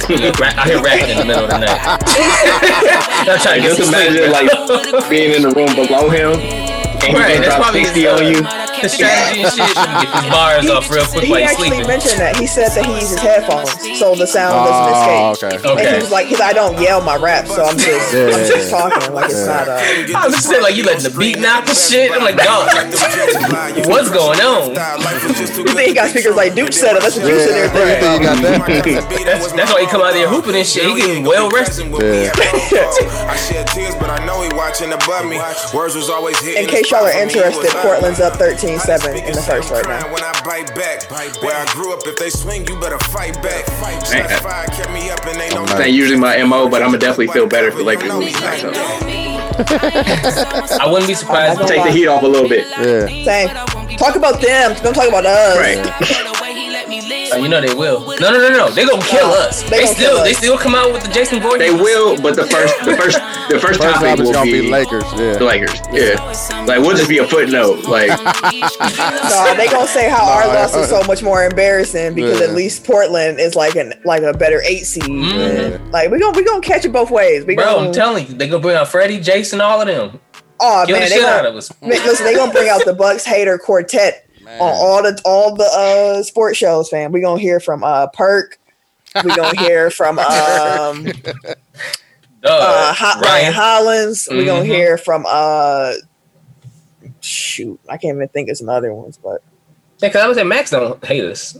I 0.58 0.64
hear 0.66 0.82
rapping 0.82 1.10
in 1.10 1.18
the 1.18 1.24
middle 1.24 1.44
of 1.44 1.50
the 1.50 1.58
night. 1.62 1.78
I'm 3.30 3.38
trying 3.38 3.62
to 3.62 3.68
get 3.68 3.76
Just 3.76 3.78
some 3.78 3.94
sleep. 3.94 4.10
imagine 4.10 4.32
like 4.34 5.10
being 5.10 5.32
in 5.38 5.42
the 5.46 5.52
room 5.54 5.70
below 5.78 6.10
him 6.10 6.32
and 7.02 7.14
Right, 7.14 7.34
he 7.34 7.38
that's 7.42 7.54
drop 7.58 7.62
probably 7.74 7.84
60 7.84 8.06
on 8.06 8.22
you. 8.26 8.40
The 8.82 8.88
strategy 8.88 9.42
and 9.42 9.52
shit. 9.52 9.74
Get 9.74 10.10
these 10.22 10.30
bars 10.30 10.68
off 10.70 10.90
real 10.90 11.06
quick 11.06 11.24
He 11.24 11.30
while 11.30 11.40
you 11.40 11.46
actually 11.46 11.68
sleeping. 11.70 11.86
mentioned 11.88 12.18
that. 12.20 12.36
He 12.36 12.46
said 12.46 12.68
that 12.74 12.84
he 12.86 12.92
uses 12.98 13.18
headphones, 13.20 13.70
so 13.98 14.14
the 14.14 14.26
sound 14.26 14.58
Oh, 14.58 14.66
doesn't 14.66 14.90
escape. 14.90 15.22
okay. 15.38 15.56
And 15.70 15.78
Okay. 15.86 15.94
he 15.96 16.00
was 16.02 16.10
like, 16.10 16.28
"Cause 16.28 16.40
I 16.40 16.52
don't 16.52 16.78
yell 16.80 17.00
my 17.00 17.16
rap, 17.16 17.46
so 17.46 17.62
I'm 17.64 17.78
just, 17.78 18.12
Yeah, 18.12 18.26
I'm 18.34 18.44
just 18.46 18.70
talking 18.70 19.12
like 19.14 19.30
it's 19.30 19.46
not 19.46 19.68
uh, 19.68 19.78
a." 19.78 20.14
I 20.14 20.26
was 20.26 20.34
just 20.34 20.48
saying, 20.48 20.62
like, 20.62 20.74
you 20.76 20.84
letting 20.84 21.04
the 21.10 21.14
beat 21.18 21.38
knock 21.38 21.68
and 21.68 21.76
shit. 21.78 22.10
I'm 22.12 22.22
like, 22.22 22.36
dog, 22.36 22.68
what's 23.86 24.10
going 24.10 24.40
on? 24.40 24.70
You 24.74 25.72
think 25.72 25.88
he 25.88 25.94
got 25.94 26.10
speakers 26.10 26.34
like 26.34 26.54
Duke 26.54 26.72
set 26.72 26.96
up? 26.96 27.02
That's 27.02 27.16
what 27.16 27.26
you 27.28 27.38
sit 27.38 27.50
there 27.50 27.66
Yeah, 27.66 28.00
thinking. 28.02 28.22
you 28.26 28.42
think 28.42 28.84
you 28.84 28.94
got 28.98 29.06
that? 29.12 29.22
That's, 29.32 29.52
that's 29.52 29.72
why 29.72 29.80
he 29.80 29.86
come 29.86 30.02
out 30.02 30.12
there 30.12 30.28
hooping 30.28 30.54
and 30.56 30.66
shit. 30.66 30.84
He 30.84 30.94
getting 31.00 31.24
well 31.24 31.48
rested. 31.50 31.86
Yeah. 31.92 32.32
I 33.30 33.36
shed 33.36 33.66
tears, 33.68 33.94
but 33.96 34.10
I 34.10 34.24
know 34.26 34.42
he 34.42 34.48
watching 34.56 34.92
above 34.92 35.26
me. 35.26 35.38
Words 35.74 35.94
was 35.94 36.10
always 36.10 36.38
hitting 36.40 36.64
In 36.64 36.68
case 36.68 36.90
y'all 36.90 37.04
are 37.06 37.12
the 37.12 37.30
spot 37.30 37.32
for 37.32 37.38
me, 37.38 37.44
interested, 37.44 37.82
Portland's 37.82 38.20
up 38.20 38.38
ugly. 38.78 39.20
13-7 39.20 39.26
in 39.28 39.32
the 39.34 39.42
first 39.42 39.70
right 39.70 39.86
now. 39.86 40.12
When 40.12 40.22
I 40.22 40.32
bite 40.44 40.74
back, 40.74 41.10
where 41.42 41.56
I 41.56 41.64
grew 41.72 41.92
up, 41.92 42.00
if 42.06 42.16
they 42.16 42.30
swing, 42.30 42.66
you 42.66 42.78
better 42.80 42.98
fight 43.10 43.34
back. 43.42 43.66
Shots 44.06 44.40
fired 44.40 44.70
kept 44.70 44.92
me 44.92 45.10
up 45.10 45.24
and 45.26 45.40
ain't 45.40 45.54
no 45.54 45.66
That's 45.66 45.78
not 45.78 45.92
usually 45.92 46.18
my 46.18 46.42
MO, 46.42 46.68
but 46.68 46.82
I'ma 46.82 46.98
definitely 46.98 47.28
feel 47.28 47.46
better 47.46 47.68
if 47.68 47.76
the 47.76 47.84
Lakers 47.84 48.12
lose 48.12 48.34
I 50.80 50.88
wouldn't 50.90 51.08
be 51.08 51.14
surprised. 51.14 51.60
to 51.60 51.66
take 51.66 51.84
the 51.84 51.90
heat 51.90 52.06
off 52.06 52.22
a 52.22 52.26
little 52.26 52.48
bit. 52.48 52.66
Yeah. 52.68 53.06
Same. 53.24 53.48
Talk 53.98 54.16
about 54.16 54.40
them. 54.40 54.74
Don't 54.82 54.94
talk 54.94 55.08
about 55.08 55.26
us. 55.26 55.58
Right. 55.58 56.38
Uh, 57.34 57.38
you 57.38 57.48
know 57.48 57.60
they 57.60 57.74
will. 57.74 58.00
No, 58.20 58.30
no, 58.32 58.38
no, 58.38 58.48
no. 58.50 58.70
They 58.70 58.84
gonna 58.86 59.02
kill 59.02 59.26
us. 59.26 59.62
They 59.64 59.80
They, 59.80 59.86
still, 59.86 60.14
kill 60.16 60.24
they 60.24 60.32
still 60.32 60.58
come 60.58 60.74
out 60.74 60.92
with 60.92 61.02
the 61.04 61.10
Jason 61.12 61.40
Voorhees. 61.40 61.58
They 61.58 61.70
will, 61.74 62.20
but 62.20 62.36
the 62.36 62.44
first, 62.46 62.74
the 62.84 62.96
first, 62.96 63.18
the 63.48 63.58
first 63.58 63.80
First 63.80 63.80
topic 63.82 64.08
off, 64.08 64.18
it's 64.18 64.22
will 64.22 64.32
gonna 64.32 64.50
be 64.50 64.60
be 64.62 64.70
Lakers. 64.70 65.04
the 65.12 65.38
Yeah. 65.40 65.46
Lakers. 65.46 65.80
Yeah, 65.92 66.64
like 66.66 66.80
we'll 66.80 66.96
just 66.96 67.08
be 67.08 67.18
a 67.18 67.26
footnote. 67.26 67.84
Like 67.88 68.08
No, 68.82 69.54
they 69.56 69.68
gonna 69.68 69.86
say 69.86 70.08
how 70.08 70.24
our 70.28 70.46
No, 70.46 70.54
loss 70.54 70.70
is 70.76 70.92
uh, 70.92 71.00
so 71.00 71.06
much 71.06 71.22
more 71.22 71.44
embarrassing 71.44 72.14
because 72.14 72.40
Yeah. 72.40 72.46
at 72.48 72.54
least 72.54 72.84
Portland 72.84 73.40
is 73.40 73.54
like 73.54 73.76
an 73.76 73.94
like 74.04 74.22
a 74.22 74.32
better 74.32 74.60
eight 74.66 74.84
seed. 74.84 75.04
Yeah. 75.08 75.78
Like 75.90 76.10
we 76.10 76.18
gonna 76.18 76.36
we 76.36 76.44
gonna 76.44 76.60
catch 76.62 76.84
it 76.84 76.92
both 76.92 77.10
ways. 77.10 77.44
We 77.44 77.54
Bro, 77.54 77.64
gonna, 77.64 77.86
I'm 77.88 77.92
telling 77.92 78.26
you, 78.26 78.34
they 78.34 78.48
gonna 78.48 78.62
bring 78.62 78.76
out 78.76 78.88
Freddie, 78.88 79.20
Jason, 79.20 79.60
all 79.60 79.80
of 79.80 79.86
them. 79.86 80.20
oh 80.60 80.84
Kill 80.86 80.96
man, 80.98 81.04
the 81.04 81.10
they 81.10 81.16
shit 81.20 81.24
out 81.24 81.36
gonna, 81.38 81.48
of 81.50 81.56
us. 81.56 81.70
man, 81.80 81.90
listen, 82.06 82.24
they 82.26 82.34
gonna 82.34 82.52
bring 82.52 82.68
out 82.68 82.84
the 82.84 82.94
Bucks 82.94 83.24
hater 83.24 83.58
quartet 83.58 84.28
on 84.46 84.52
all 84.60 85.02
the 85.02 85.20
all 85.24 85.54
the 85.54 85.64
uh 85.64 86.22
sports 86.22 86.58
shows, 86.58 86.88
fam. 86.88 87.12
We 87.12 87.20
gonna 87.20 87.40
hear 87.40 87.60
from 87.60 87.82
uh 87.84 88.06
Perk. 88.08 88.58
We 89.24 89.32
gonna 89.32 89.56
hear 89.56 89.90
from 89.90 90.18
um 90.18 91.12
Uh, 92.44 92.48
uh 92.48 92.92
Hot 92.92 93.24
Ryan 93.24 93.52
Hollins. 93.52 94.28
We 94.30 94.44
gonna 94.44 94.62
Mhm. 94.64 94.66
hear 94.66 94.98
from 94.98 95.24
uh 95.28 95.92
shoot, 97.20 97.78
I 97.88 97.96
can't 97.98 98.16
even 98.16 98.28
think 98.28 98.48
of 98.48 98.56
some 98.56 98.68
other 98.68 98.92
ones, 98.92 99.18
but 99.22 99.42
Yeah, 100.00 100.08
cause 100.08 100.22
I 100.22 100.26
was 100.28 100.38
at 100.38 100.46
Max 100.46 100.70
don't 100.70 101.04
hate 101.04 101.24
us. 101.24 101.56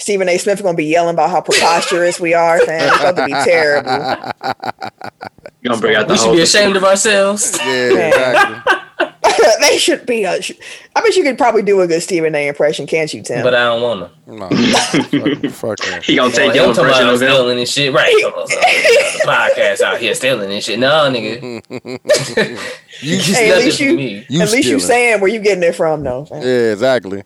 Stephen 0.00 0.28
A. 0.28 0.38
Smith 0.38 0.62
gonna 0.62 0.76
be 0.76 0.86
yelling 0.86 1.14
about 1.14 1.30
how 1.30 1.40
preposterous 1.40 2.18
we 2.18 2.34
are, 2.34 2.58
fam. 2.60 2.88
It's 2.88 3.00
about 3.00 3.16
to 3.16 3.26
be 3.26 3.32
terrible. 3.32 4.32
you 5.60 5.68
gonna 5.70 5.80
bring 5.80 5.94
out 5.96 6.08
the 6.08 6.14
We 6.14 6.18
should 6.18 6.32
be 6.32 6.40
ashamed 6.40 6.76
of 6.76 6.84
ourselves. 6.84 7.56
Yeah, 7.60 8.08
exactly. 8.08 8.74
they 9.60 9.78
should 9.78 10.06
be. 10.06 10.24
Uh, 10.26 10.34
a, 10.36 10.58
I 10.96 11.00
bet 11.02 11.16
you 11.16 11.22
could 11.22 11.38
probably 11.38 11.62
do 11.62 11.80
a 11.82 11.86
good 11.86 12.02
Stephen 12.02 12.34
A. 12.34 12.48
impression, 12.48 12.86
can't 12.86 13.12
you, 13.12 13.22
Tim? 13.22 13.42
But 13.42 13.54
I 13.54 13.64
don't 13.64 13.82
want 13.82 14.00
to. 14.26 14.34
No, 14.34 14.48
fuck, 14.48 15.52
fuck 15.52 15.78
that. 15.90 16.02
He 16.04 16.16
gonna 16.16 16.32
take 16.32 16.48
Well, 16.48 16.56
your 16.56 16.64
him 16.68 16.74
talking 16.74 16.84
impression 16.90 17.02
about 17.04 17.14
of 17.14 17.20
him. 17.22 17.28
stealing 17.28 17.58
and 17.58 17.68
shit, 17.68 17.92
right? 17.92 18.22
Come 18.22 18.32
the 18.46 19.22
podcast 19.26 19.80
out 19.82 19.98
here 20.00 20.14
stealing 20.14 20.50
and 20.52 20.62
shit. 20.62 20.78
No, 20.78 21.10
nigga. 21.12 21.62
you 23.02 23.16
just 23.18 23.38
Hey, 23.38 23.48
at 23.50 23.54
nothing 23.54 23.64
least 23.66 23.80
you- 23.80 23.96
me. 23.96 24.26
You 24.28 24.40
At 24.42 24.50
least 24.50 24.68
you 24.68 24.78
stealing. 24.78 24.80
saying 24.80 25.20
where 25.20 25.30
you 25.30 25.40
getting 25.40 25.62
it 25.64 25.74
from, 25.74 26.02
though. 26.04 26.24
fam. 26.26 26.42
Yeah, 26.42 26.72
exactly. 26.72 27.22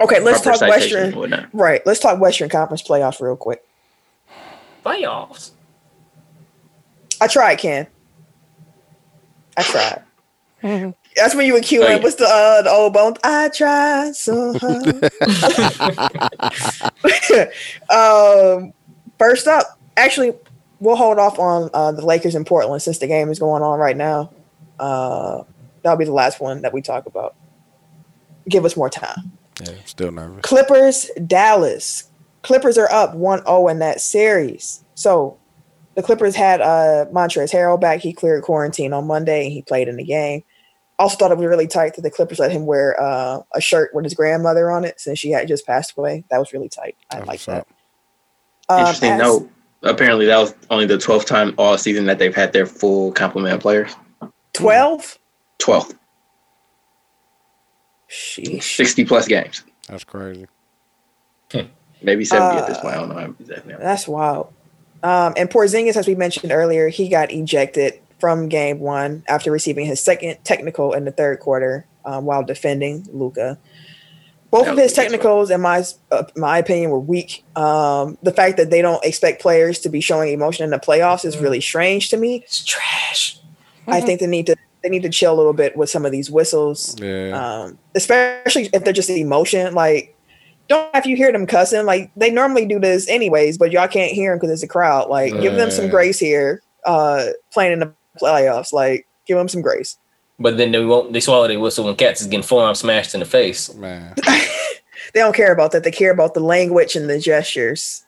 Okay, 0.00 0.20
let's 0.20 0.40
talk 0.40 0.60
Western. 0.60 1.48
Right, 1.52 1.84
let's 1.86 2.00
talk 2.00 2.20
Western 2.20 2.48
Conference 2.48 2.82
playoffs 2.82 3.20
real 3.20 3.36
quick. 3.36 3.64
Playoffs. 4.84 5.50
I 7.20 7.26
tried, 7.26 7.56
Ken. 7.56 7.86
I 9.56 9.62
tried. 9.62 10.02
That's 11.16 11.34
when 11.34 11.46
you 11.46 11.54
were 11.54 11.60
queuing. 11.60 11.84
Oh, 11.84 11.88
yeah. 11.88 11.96
What's 11.98 12.14
the 12.16 12.24
uh, 12.24 12.62
the 12.62 12.70
old 12.70 12.92
bone? 12.92 13.14
I 13.24 13.48
tried 13.48 14.14
so 14.14 14.54
hard. 14.58 15.10
um, 17.90 18.72
first 19.18 19.46
up, 19.48 19.78
actually, 19.96 20.32
we'll 20.78 20.96
hold 20.96 21.18
off 21.18 21.38
on 21.38 21.68
uh, 21.74 21.92
the 21.92 22.04
Lakers 22.04 22.34
in 22.34 22.44
Portland 22.44 22.82
since 22.82 22.98
the 22.98 23.06
game 23.06 23.30
is 23.30 23.38
going 23.38 23.62
on 23.62 23.78
right 23.78 23.96
now. 23.96 24.30
Uh, 24.78 25.42
that'll 25.82 25.98
be 25.98 26.04
the 26.04 26.12
last 26.12 26.40
one 26.40 26.62
that 26.62 26.72
we 26.72 26.80
talk 26.80 27.06
about. 27.06 27.34
Give 28.48 28.64
us 28.64 28.76
more 28.76 28.88
time. 28.88 29.32
Yeah, 29.62 29.72
still 29.84 30.10
nervous. 30.12 30.42
Clippers, 30.42 31.10
Dallas. 31.26 32.04
Clippers 32.42 32.78
are 32.78 32.90
up 32.90 33.14
1-0 33.14 33.70
in 33.70 33.78
that 33.80 34.00
series. 34.00 34.82
So 34.94 35.36
the 35.94 36.02
Clippers 36.02 36.34
had 36.34 36.60
uh 36.60 37.06
Montrezl 37.12 37.52
Harrell 37.52 37.80
back. 37.80 38.00
He 38.00 38.12
cleared 38.12 38.42
quarantine 38.42 38.92
on 38.92 39.06
Monday 39.06 39.44
and 39.44 39.52
he 39.52 39.62
played 39.62 39.88
in 39.88 39.96
the 39.96 40.04
game. 40.04 40.42
Also 40.98 41.16
thought 41.16 41.32
it 41.32 41.38
was 41.38 41.46
really 41.46 41.66
tight 41.66 41.94
that 41.94 42.02
the 42.02 42.10
Clippers 42.10 42.38
let 42.38 42.52
him 42.52 42.66
wear 42.66 43.00
uh, 43.00 43.40
a 43.54 43.60
shirt 43.60 43.90
with 43.94 44.04
his 44.04 44.14
grandmother 44.14 44.70
on 44.70 44.84
it 44.84 45.00
since 45.00 45.18
she 45.18 45.30
had 45.30 45.48
just 45.48 45.66
passed 45.66 45.94
away. 45.96 46.24
That 46.30 46.38
was 46.38 46.52
really 46.52 46.68
tight. 46.68 46.96
I 47.10 47.20
like 47.20 47.42
that. 47.44 47.60
up. 47.60 47.68
Um, 48.68 48.78
Interesting 48.80 49.12
as- 49.12 49.18
note. 49.18 49.50
Apparently, 49.82 50.26
that 50.26 50.36
was 50.36 50.54
only 50.68 50.84
the 50.84 50.98
twelfth 50.98 51.24
time 51.24 51.54
all 51.56 51.78
season 51.78 52.04
that 52.04 52.18
they've 52.18 52.34
had 52.34 52.52
their 52.52 52.66
full 52.66 53.12
complement 53.12 53.54
of 53.54 53.60
players. 53.62 53.96
12? 54.52 55.18
Twelfth, 55.58 55.94
Sheesh. 58.10 58.62
sixty 58.62 59.04
plus 59.04 59.28
games, 59.28 59.62
That's 59.88 60.04
crazy. 60.04 60.46
maybe 62.02 62.24
seventy 62.24 62.58
at 62.58 62.66
this 62.66 62.78
Uh, 62.78 62.82
point. 62.82 62.94
I 62.94 62.98
don't 62.98 63.08
know 63.10 63.14
how 63.14 63.34
exactly. 63.38 63.74
That's 63.78 64.08
wild. 64.08 64.52
Um, 65.02 65.32
and 65.36 65.48
Porzingis, 65.48 65.96
as 65.96 66.06
we 66.06 66.14
mentioned 66.14 66.52
earlier, 66.52 66.88
he 66.88 67.08
got 67.08 67.32
ejected 67.32 67.94
from 68.18 68.48
game 68.48 68.80
one 68.80 69.22
after 69.28 69.50
receiving 69.50 69.86
his 69.86 70.00
second 70.00 70.36
technical 70.44 70.92
in 70.92 71.04
the 71.06 71.10
third 71.12 71.40
quarter 71.40 71.86
um, 72.04 72.24
while 72.26 72.42
defending 72.42 73.06
Luka. 73.12 73.58
Both 74.50 74.66
of 74.66 74.76
his 74.76 74.92
technicals, 74.92 75.48
in 75.50 75.60
my 75.60 75.84
uh, 76.10 76.24
my 76.34 76.58
opinion, 76.58 76.90
were 76.90 76.98
weak. 76.98 77.44
Um, 77.54 78.18
the 78.22 78.32
fact 78.32 78.56
that 78.56 78.68
they 78.70 78.82
don't 78.82 79.02
expect 79.04 79.40
players 79.40 79.78
to 79.80 79.88
be 79.88 80.00
showing 80.00 80.32
emotion 80.32 80.64
in 80.64 80.70
the 80.70 80.78
playoffs 80.78 81.24
is 81.24 81.38
really 81.38 81.60
strange 81.60 82.08
to 82.10 82.16
me. 82.16 82.42
It's 82.44 82.64
trash. 82.64 83.38
I 83.86 84.00
think 84.00 84.18
they 84.20 84.26
need 84.26 84.46
to 84.46 84.56
they 84.82 84.88
need 84.88 85.02
to 85.02 85.08
chill 85.10 85.34
a 85.34 85.36
little 85.36 85.52
bit 85.52 85.76
with 85.76 85.90
some 85.90 86.06
of 86.06 86.12
these 86.12 86.30
whistles 86.30 86.98
Yeah. 87.00 87.30
um, 87.64 87.78
especially 87.94 88.70
if 88.72 88.84
they're 88.84 88.92
just 88.92 89.10
emotion. 89.10 89.74
Like, 89.74 90.16
don't 90.68 90.94
have 90.94 91.06
you 91.06 91.16
hear 91.16 91.32
them 91.32 91.46
cussing. 91.46 91.84
Like, 91.84 92.10
they 92.16 92.30
normally 92.30 92.66
do 92.66 92.78
this 92.78 93.08
anyways, 93.08 93.58
but 93.58 93.72
y'all 93.72 93.88
can't 93.88 94.12
hear 94.12 94.30
them 94.30 94.38
because 94.38 94.50
it's 94.50 94.62
a 94.62 94.68
crowd. 94.68 95.08
Like, 95.08 95.32
give 95.40 95.54
them 95.56 95.70
some 95.70 95.88
grace 95.88 96.18
here. 96.18 96.62
Uh, 96.86 97.26
playing 97.52 97.72
in 97.72 97.78
the 97.80 97.92
playoffs, 98.20 98.72
like, 98.72 99.06
give 99.26 99.36
them 99.36 99.48
some 99.48 99.60
grace. 99.60 99.98
But 100.38 100.56
then 100.56 100.72
they 100.72 100.82
won't. 100.82 101.12
They 101.12 101.20
swallow 101.20 101.46
their 101.46 101.60
whistle 101.60 101.84
when 101.84 101.96
cats 101.96 102.22
is 102.22 102.26
getting 102.26 102.42
forearm 102.42 102.74
smashed 102.74 103.12
in 103.12 103.20
the 103.20 103.26
face. 103.26 103.74
Man. 103.74 104.14
They 105.12 105.20
don't 105.20 105.34
care 105.34 105.52
about 105.52 105.72
that. 105.72 105.84
They 105.84 105.90
care 105.90 106.12
about 106.12 106.34
the 106.34 106.40
language 106.40 106.94
and 106.96 107.08
the 107.08 107.18
gestures. 107.18 108.04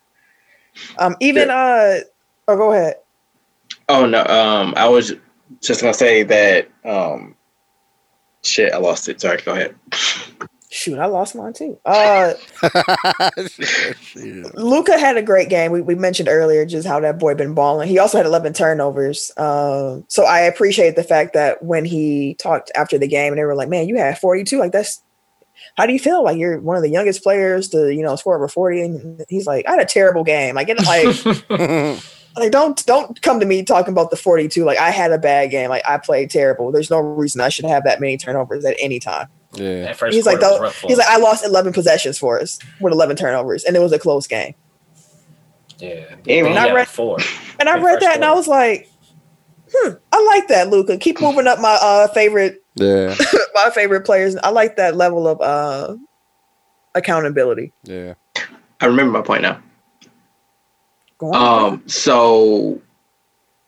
Um, 0.99 1.17
even 1.21 1.51
uh, 1.51 1.99
oh, 2.49 2.57
go 2.57 2.73
ahead. 2.73 2.97
Oh 3.89 4.07
no, 4.07 4.25
um, 4.27 4.73
I 4.77 4.89
was 4.89 5.13
just 5.69 5.81
gonna 5.81 5.95
say 5.95 6.23
that. 6.25 6.69
Um, 6.85 7.37
shit, 8.43 8.73
I 8.73 8.79
lost 8.79 9.09
it. 9.09 9.21
Sorry, 9.21 9.41
go 9.43 9.53
ahead. 9.53 9.75
Shoot, 10.75 10.99
I 10.99 11.05
lost 11.05 11.35
mine 11.35 11.53
too. 11.53 11.79
Uh, 11.85 12.33
Luka 14.55 14.99
had 14.99 15.19
a 15.19 15.23
great 15.23 15.51
game. 15.51 15.71
We, 15.71 15.83
we 15.83 15.95
mentioned 15.95 16.31
earlier 16.31 16.65
just 16.65 16.89
how 16.89 16.99
that 17.01 17.19
boy 17.19 17.35
been 17.35 17.53
balling. 17.53 17.91
He 17.91 17.99
also 17.99 18.17
had 18.17 18.25
11 18.25 18.55
turnovers. 18.55 19.33
Um, 19.37 20.07
so 20.09 20.25
I 20.25 20.41
appreciate 20.41 20.97
the 20.97 21.05
fact 21.05 21.35
that 21.35 21.63
when 21.63 21.85
he 21.85 22.37
talked 22.37 22.73
after 22.75 22.97
the 22.97 23.07
game 23.07 23.35
and 23.35 23.39
they 23.39 23.45
were 23.45 23.55
like, 23.55 23.69
man, 23.69 23.87
you 23.87 23.99
had 23.99 24.19
42. 24.19 24.59
Like 24.59 24.73
that's, 24.73 25.03
how 25.77 25.85
do 25.85 25.93
you 25.93 25.99
feel? 25.99 26.25
Like 26.25 26.39
you're 26.39 26.59
one 26.59 26.79
of 26.79 26.83
the 26.83 26.89
youngest 26.89 27.23
players 27.23 27.69
to, 27.69 27.95
you 27.95 28.03
know, 28.03 28.17
score 28.17 28.37
over 28.37 28.49
40. 28.49 28.81
And 28.81 29.25
he's 29.29 29.47
like, 29.47 29.67
I 29.67 29.73
had 29.73 29.81
a 29.83 29.85
terrible 29.85 30.25
game. 30.25 30.55
Like, 30.55 30.71
it, 30.71 30.83
like, 30.87 32.03
like 32.37 32.51
don't, 32.51 32.85
don't 32.87 33.21
come 33.23 33.41
to 33.41 33.47
me 33.47 33.63
talking 33.63 33.93
about 33.93 34.11
the 34.11 34.17
42. 34.17 34.65
Like 34.65 34.79
I 34.79 34.91
had 34.91 35.13
a 35.13 35.19
bad 35.19 35.51
game. 35.51 35.69
Like 35.71 35.83
I 35.89 35.99
played 35.99 36.31
terrible. 36.31 36.73
There's 36.73 36.91
no 36.91 36.99
reason 36.99 37.41
I 37.41 37.49
should 37.49 37.65
have 37.67 37.85
that 37.85 38.01
many 38.01 38.17
turnovers 38.17 38.65
at 38.65 38.77
any 38.81 38.99
time. 38.99 39.29
yeah. 39.53 39.93
He's 40.11 40.25
like, 40.27 40.41
quarter 40.41 40.65
though, 40.81 40.89
he's 40.89 40.97
like, 40.99 41.09
I 41.09 41.19
lost 41.19 41.45
11 41.45 41.73
possessions 41.73 42.19
for 42.19 42.41
us 42.41 42.59
with 42.81 42.93
11 42.93 43.17
turnovers 43.17 43.65
and 43.65 43.77
it 43.77 43.81
was 43.81 43.93
a 43.93 43.99
close 43.99 44.27
game. 44.27 44.55
yeah. 45.79 46.17
Yeah, 46.25 46.49
He 46.49 46.57
I 46.57 46.73
read- 46.73 46.89
four. 46.89 47.19
And 47.61 47.69
I 47.69 47.75
read 47.79 47.95
first 47.95 48.01
that 48.07 48.17
and 48.17 48.25
I 48.25 48.33
was 48.35 48.49
like, 48.49 48.89
hmm, 49.75 49.93
I 50.13 50.25
like 50.35 50.49
that, 50.49 50.69
Luka. 50.69 50.97
Keep 50.97 51.21
moving 51.21 51.47
up 51.47 51.59
my 51.61 51.79
uh 51.81 52.09
favorite 52.09 52.63
Yeah. 52.77 53.15
my 53.55 53.71
favorite 53.75 54.05
players. 54.07 54.37
I 54.37 54.49
like 54.51 54.77
that 54.77 54.97
level 54.97 55.29
of 55.29 55.41
uh 55.41 55.97
accountability. 56.95 57.73
Yeah. 57.85 58.15
I 58.81 58.87
remember 58.87 59.13
my 59.19 59.23
point 59.23 59.43
now. 59.43 59.61
Um, 61.23 61.83
so 61.87 62.81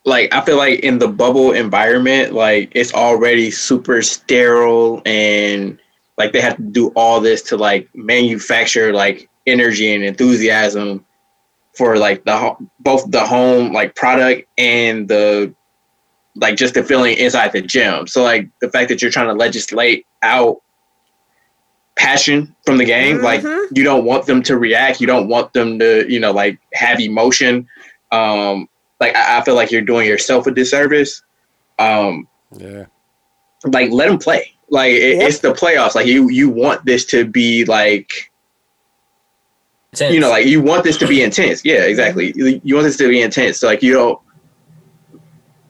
like 0.05 0.33
I 0.35 0.41
feel 0.43 0.57
like 0.57 0.81
in 0.81 0.99
the 0.99 1.09
bubble 1.09 1.53
environment, 1.53 2.33
like 2.33 2.73
it's 2.75 2.93
already 2.93 3.51
super 3.51 4.03
sterile 4.03 5.03
and 5.07 5.79
like 6.19 6.33
they 6.33 6.41
have 6.41 6.57
to 6.57 6.63
do 6.63 6.89
all 6.89 7.21
this 7.21 7.43
to 7.43 7.57
like 7.57 7.89
manufacture 7.95 8.93
like 8.93 9.29
energy 9.47 9.93
and 9.95 10.05
enthusiasm 10.05 11.05
for 11.75 11.97
like 11.97 12.25
the 12.25 12.57
both 12.81 13.11
the 13.11 13.25
home 13.25 13.73
like 13.73 13.95
product 13.97 14.49
and 14.59 15.09
the 15.09 15.53
like 16.37 16.57
just 16.57 16.75
the 16.75 16.83
feeling 16.83 17.17
inside 17.17 17.53
the 17.53 17.63
gym. 17.63 18.07
So 18.07 18.23
like 18.23 18.49
the 18.61 18.71
fact 18.71 18.89
that 18.89 19.01
you're 19.01 19.11
trying 19.11 19.29
to 19.29 19.35
legislate 19.35 20.07
out 20.23 20.61
passion 21.97 22.55
from 22.67 22.77
the 22.79 22.85
game, 22.85 23.23
like 23.23 23.41
Mhm. 23.43 23.67
you 23.75 23.85
don't 23.85 24.05
want 24.05 24.27
them 24.27 24.43
to 24.43 24.57
react, 24.59 25.01
you 25.01 25.07
don't 25.07 25.29
want 25.29 25.53
them 25.53 25.79
to, 25.79 26.11
you 26.11 26.19
know, 26.21 26.33
like 26.33 26.59
have 26.73 27.01
emotion. 27.01 27.67
Um, 28.13 28.69
like 29.01 29.15
I, 29.15 29.39
I 29.39 29.45
feel 29.45 29.55
like 29.55 29.71
you're 29.71 29.83
doing 29.83 30.07
yourself 30.09 30.47
a 30.47 30.51
disservice. 30.51 31.23
Um, 31.79 32.27
Yeah. 32.59 32.85
like 33.65 33.91
let 33.93 34.09
them 34.09 34.19
play. 34.19 34.53
Like 34.71 34.93
it, 34.93 35.17
Yep. 35.19 35.29
it's 35.29 35.39
the 35.41 35.53
playoffs. 35.53 35.95
Like 35.95 36.07
you, 36.07 36.29
you 36.31 36.49
want 36.49 36.85
this 36.85 37.05
to 37.07 37.25
be 37.25 37.65
like 37.65 38.31
Intense. 39.93 40.15
you 40.15 40.21
know, 40.21 40.31
like 40.31 40.47
you 40.47 40.61
want 40.61 40.83
this 40.85 40.97
to 40.97 41.07
be 41.07 41.23
intense. 41.23 41.65
Yeah, 41.65 41.83
exactly. 41.85 42.33
You 42.35 42.61
you 42.65 42.75
want 42.75 42.85
this 42.87 42.97
to 42.97 43.09
be 43.09 43.23
intense. 43.23 43.59
So 43.59 43.69
like 43.69 43.83
you 43.83 43.93
don't. 43.93 44.19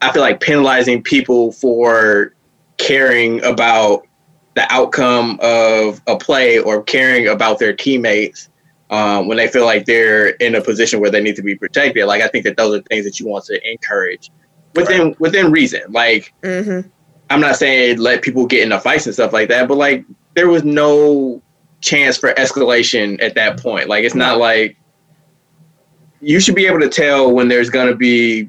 I 0.00 0.10
feel 0.12 0.22
like 0.22 0.40
penalizing 0.40 1.02
people 1.02 1.52
for 1.52 2.32
caring 2.78 3.42
about 3.44 4.06
the 4.54 4.72
outcome 4.72 5.38
of 5.42 6.00
a 6.06 6.16
play 6.16 6.58
or 6.58 6.82
caring 6.82 7.26
about 7.28 7.58
their 7.58 7.72
teammates 7.72 8.48
um, 8.90 9.26
when 9.26 9.36
they 9.36 9.48
feel 9.48 9.64
like 9.64 9.86
they're 9.86 10.28
in 10.28 10.54
a 10.54 10.60
position 10.60 11.00
where 11.00 11.10
they 11.10 11.20
need 11.22 11.36
to 11.36 11.42
be 11.42 11.56
protected. 11.56 12.06
Like 12.06 12.22
I 12.22 12.28
think 12.28 12.44
that 12.44 12.56
those 12.56 12.78
are 12.78 12.82
things 12.82 13.04
that 13.04 13.18
you 13.18 13.26
want 13.26 13.44
to 13.46 13.60
encourage 13.70 14.30
within 14.74 15.16
within 15.18 15.50
reason. 15.50 15.82
Like 15.90 16.32
Mhm. 16.42 16.90
I'm 17.30 17.40
not 17.40 17.56
saying 17.56 17.98
let 17.98 18.22
people 18.22 18.46
get 18.46 18.62
into 18.62 18.78
fights 18.78 19.06
and 19.06 19.14
stuff 19.14 19.32
like 19.32 19.48
that, 19.48 19.66
but 19.66 19.76
like 19.76 20.04
there 20.34 20.48
was 20.48 20.62
no 20.64 21.42
chance 21.80 22.16
for 22.16 22.32
escalation 22.34 23.20
at 23.22 23.34
that 23.34 23.60
point. 23.60 23.88
Like 23.88 24.04
it's 24.04 24.14
not 24.14 24.38
like 24.38 24.76
you 26.20 26.40
should 26.40 26.54
be 26.54 26.66
able 26.66 26.80
to 26.80 26.88
tell 26.88 27.32
when 27.32 27.48
there's 27.48 27.70
going 27.70 27.88
to 27.88 27.96
be 27.96 28.48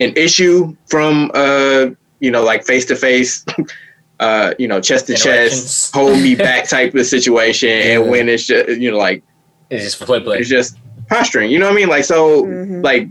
an 0.00 0.12
issue 0.16 0.76
from 0.86 1.30
uh 1.34 1.86
you 2.20 2.30
know 2.30 2.42
like 2.44 2.64
face 2.64 2.84
to 2.86 2.94
face 2.96 3.44
uh 4.20 4.52
you 4.58 4.66
know 4.66 4.80
chest 4.80 5.06
to 5.06 5.14
chest 5.14 5.94
hold 5.94 6.18
me 6.20 6.34
back 6.34 6.68
type 6.68 6.94
of 6.94 7.06
situation 7.06 7.68
Yeah. 7.68 7.98
and 8.00 8.10
when 8.10 8.28
it's 8.28 8.46
just 8.46 8.68
you 8.80 8.90
know 8.90 8.98
like 8.98 9.22
It's 9.70 9.84
just 9.84 9.96
for 9.96 10.06
play 10.06 10.20
play. 10.20 10.38
it's 10.38 10.48
just 10.48 10.76
posturing 11.08 11.50
you 11.50 11.58
know 11.58 11.66
what 11.66 11.72
I 11.72 11.76
mean 11.76 11.88
like 11.88 12.04
so 12.04 12.44
Mhm. 12.44 12.82
like 12.82 13.08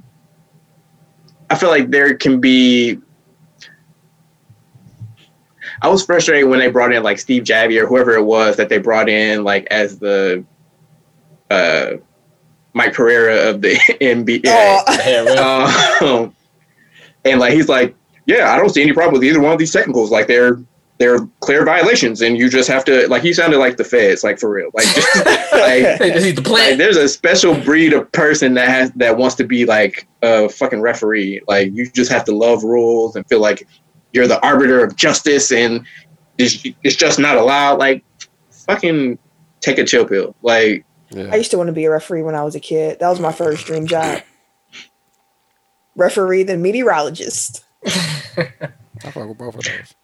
I 1.49 1.55
feel 1.55 1.69
like 1.69 1.89
there 1.91 2.13
can 2.15 2.39
be 2.41 2.99
I 5.81 5.88
was 5.89 6.03
frustrated 6.05 6.49
when 6.49 6.59
they 6.59 6.69
brought 6.69 6.93
in 6.93 7.03
like 7.03 7.19
Steve 7.19 7.43
Javie 7.43 7.81
or 7.81 7.88
whoever 7.88 8.13
it 8.15 8.23
was 8.23 8.55
that 8.57 8.67
they 8.69 8.77
brought 8.79 9.09
in 9.09 9.43
like 9.43 9.67
as 9.71 9.99
the 9.99 10.43
uh 11.51 11.91
Mike 12.73 12.93
Pereira 12.93 13.49
of 13.49 13.61
the 13.61 13.75
NBA. 14.01 14.41
Oh, 14.45 15.93
Um, 16.25 16.35
and 17.25 17.39
like 17.39 17.53
he's 17.53 17.67
like, 17.69 17.95
yeah, 18.25 18.51
I 18.53 18.57
don't 18.57 18.69
see 18.69 18.81
any 18.81 18.93
problem 18.93 19.13
with 19.13 19.23
either 19.23 19.39
one 19.39 19.51
of 19.53 19.57
these 19.59 19.71
technicals. 19.71 20.11
Like 20.11 20.27
they're 20.27 20.59
there 20.99 21.14
are 21.15 21.30
clear 21.41 21.64
violations, 21.64 22.22
and 22.22 22.38
you 22.38 22.49
just 22.49 22.68
have 22.68 22.84
to 22.86 23.07
like. 23.07 23.22
He 23.22 23.34
sounded 23.34 23.60
like 23.60 23.78
the 23.78 23.84
feds, 23.84 24.24
like 24.24 24.40
for 24.40 24.49
real, 24.49 24.69
like 24.74 24.86
just 24.86 25.15
like 25.52 25.99
They 25.99 26.11
just 26.11 26.26
need 26.26 26.44
to 26.44 26.52
like, 26.52 26.78
there's 26.78 26.98
a 26.98 27.07
special 27.07 27.60
breed 27.61 27.94
of 27.94 28.11
person 28.11 28.56
that 28.56 28.69
has 28.69 28.91
that 28.94 29.18
wants 29.18 29.36
to 29.36 29.44
be 29.44 29.65
like 29.65 30.07
a 30.24 30.49
fucking 30.49 30.82
referee. 30.82 31.41
Like 31.48 31.72
you 31.74 31.90
just 31.90 32.11
have 32.11 32.26
to 32.26 32.36
love 32.36 32.64
rules 32.64 33.15
and 33.15 33.28
feel 33.28 33.41
like 33.41 33.68
you're 34.14 34.28
the 34.28 34.44
arbiter 34.44 34.84
of 34.84 34.95
justice, 34.95 35.52
and 35.52 35.86
it's, 36.38 36.65
it's 36.84 36.95
just 36.95 37.19
not 37.19 37.38
allowed. 37.38 37.78
Like 37.78 38.03
fucking 38.49 39.19
take 39.61 39.78
a 39.78 39.86
chill 39.86 40.06
pill. 40.06 40.36
Like 40.41 40.84
Yeah. 41.10 41.30
I 41.32 41.36
used 41.36 41.52
to 41.52 41.57
want 41.57 41.68
to 41.68 41.74
be 41.74 41.86
a 41.86 41.91
referee 41.91 42.24
when 42.24 42.36
I 42.36 42.44
was 42.44 42.56
a 42.56 42.60
kid. 42.60 42.99
That 42.99 43.10
was 43.10 43.19
my 43.19 43.32
first 43.32 43.65
dream 43.65 43.86
job. 43.86 44.24
Referee, 45.95 46.44
then 46.44 46.61
meteorologist. 46.61 47.64
I 47.86 49.11
fuck 49.11 49.28
with 49.28 49.38
both 49.38 49.56
of 49.56 49.64
those. 49.64 49.95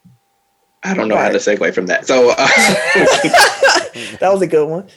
I 0.83 0.93
don't 0.93 1.07
know 1.07 1.17
how 1.17 1.29
to 1.29 1.37
segue 1.37 1.73
from 1.73 1.85
that. 1.87 2.05
So 2.07 2.31
uh, 2.31 2.35
That 4.19 4.29
was 4.31 4.41
a 4.41 4.47
good 4.47 4.67
one. 4.67 4.87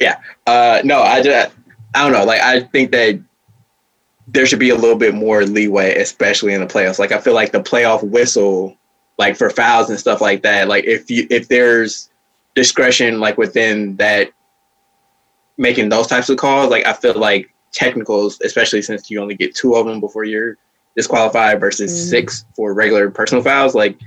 Yeah. 0.00 0.16
Uh, 0.46 0.80
no, 0.84 1.02
I 1.02 1.22
just 1.22 1.54
I 1.94 2.02
don't 2.02 2.12
know. 2.12 2.24
Like 2.24 2.40
I 2.40 2.60
think 2.60 2.92
that 2.92 3.20
there 4.28 4.46
should 4.46 4.58
be 4.58 4.70
a 4.70 4.74
little 4.74 4.96
bit 4.96 5.14
more 5.14 5.44
leeway, 5.44 5.96
especially 5.96 6.54
in 6.54 6.60
the 6.60 6.66
playoffs. 6.66 6.98
Like 6.98 7.12
I 7.12 7.18
feel 7.20 7.34
like 7.34 7.52
the 7.52 7.60
playoff 7.60 8.02
whistle, 8.02 8.76
like 9.18 9.36
for 9.36 9.50
fouls 9.50 9.90
and 9.90 9.98
stuff 9.98 10.20
like 10.20 10.42
that. 10.42 10.68
Like 10.68 10.84
if 10.84 11.10
you 11.10 11.26
if 11.30 11.48
there's 11.48 12.08
discretion 12.54 13.20
like 13.20 13.36
within 13.38 13.96
that 13.96 14.30
making 15.58 15.88
those 15.90 16.06
types 16.06 16.28
of 16.28 16.38
calls, 16.38 16.70
like 16.70 16.86
I 16.86 16.92
feel 16.94 17.14
like 17.18 17.52
technicals, 17.72 18.40
especially 18.42 18.82
since 18.82 19.10
you 19.10 19.20
only 19.20 19.34
get 19.34 19.54
two 19.54 19.74
of 19.74 19.86
them 19.86 20.00
before 20.00 20.24
you're 20.24 20.56
disqualified 20.96 21.60
versus 21.60 21.90
Mhm. 21.92 22.10
six 22.10 22.44
for 22.54 22.74
regular 22.74 23.10
personal 23.10 23.42
fouls, 23.42 23.74
like 23.74 23.98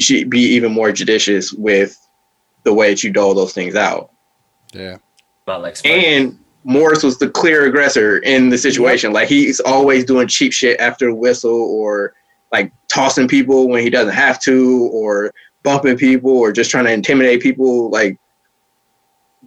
should 0.00 0.30
be 0.30 0.40
even 0.40 0.72
more 0.72 0.92
judicious 0.92 1.52
with 1.52 1.98
the 2.64 2.72
way 2.72 2.90
that 2.90 3.02
you 3.02 3.10
dole 3.10 3.34
those 3.34 3.52
things 3.52 3.74
out. 3.74 4.10
Yeah. 4.72 4.98
About 5.44 5.62
like 5.62 5.76
And 5.84 6.38
Morris 6.64 7.02
was 7.02 7.18
the 7.18 7.28
clear 7.28 7.66
aggressor 7.66 8.18
in 8.18 8.48
the 8.48 8.58
situation. 8.58 9.12
Like 9.12 9.28
he's 9.28 9.60
always 9.60 10.04
doing 10.04 10.28
cheap 10.28 10.52
shit 10.52 10.78
after 10.80 11.06
the 11.06 11.14
whistle 11.14 11.50
or 11.50 12.14
like 12.52 12.72
tossing 12.88 13.28
people 13.28 13.68
when 13.68 13.82
he 13.82 13.90
doesn't 13.90 14.14
have 14.14 14.38
to 14.40 14.88
or 14.92 15.32
bumping 15.62 15.96
people 15.96 16.30
or 16.30 16.52
just 16.52 16.70
trying 16.70 16.84
to 16.84 16.92
intimidate 16.92 17.42
people. 17.42 17.90
Like 17.90 18.18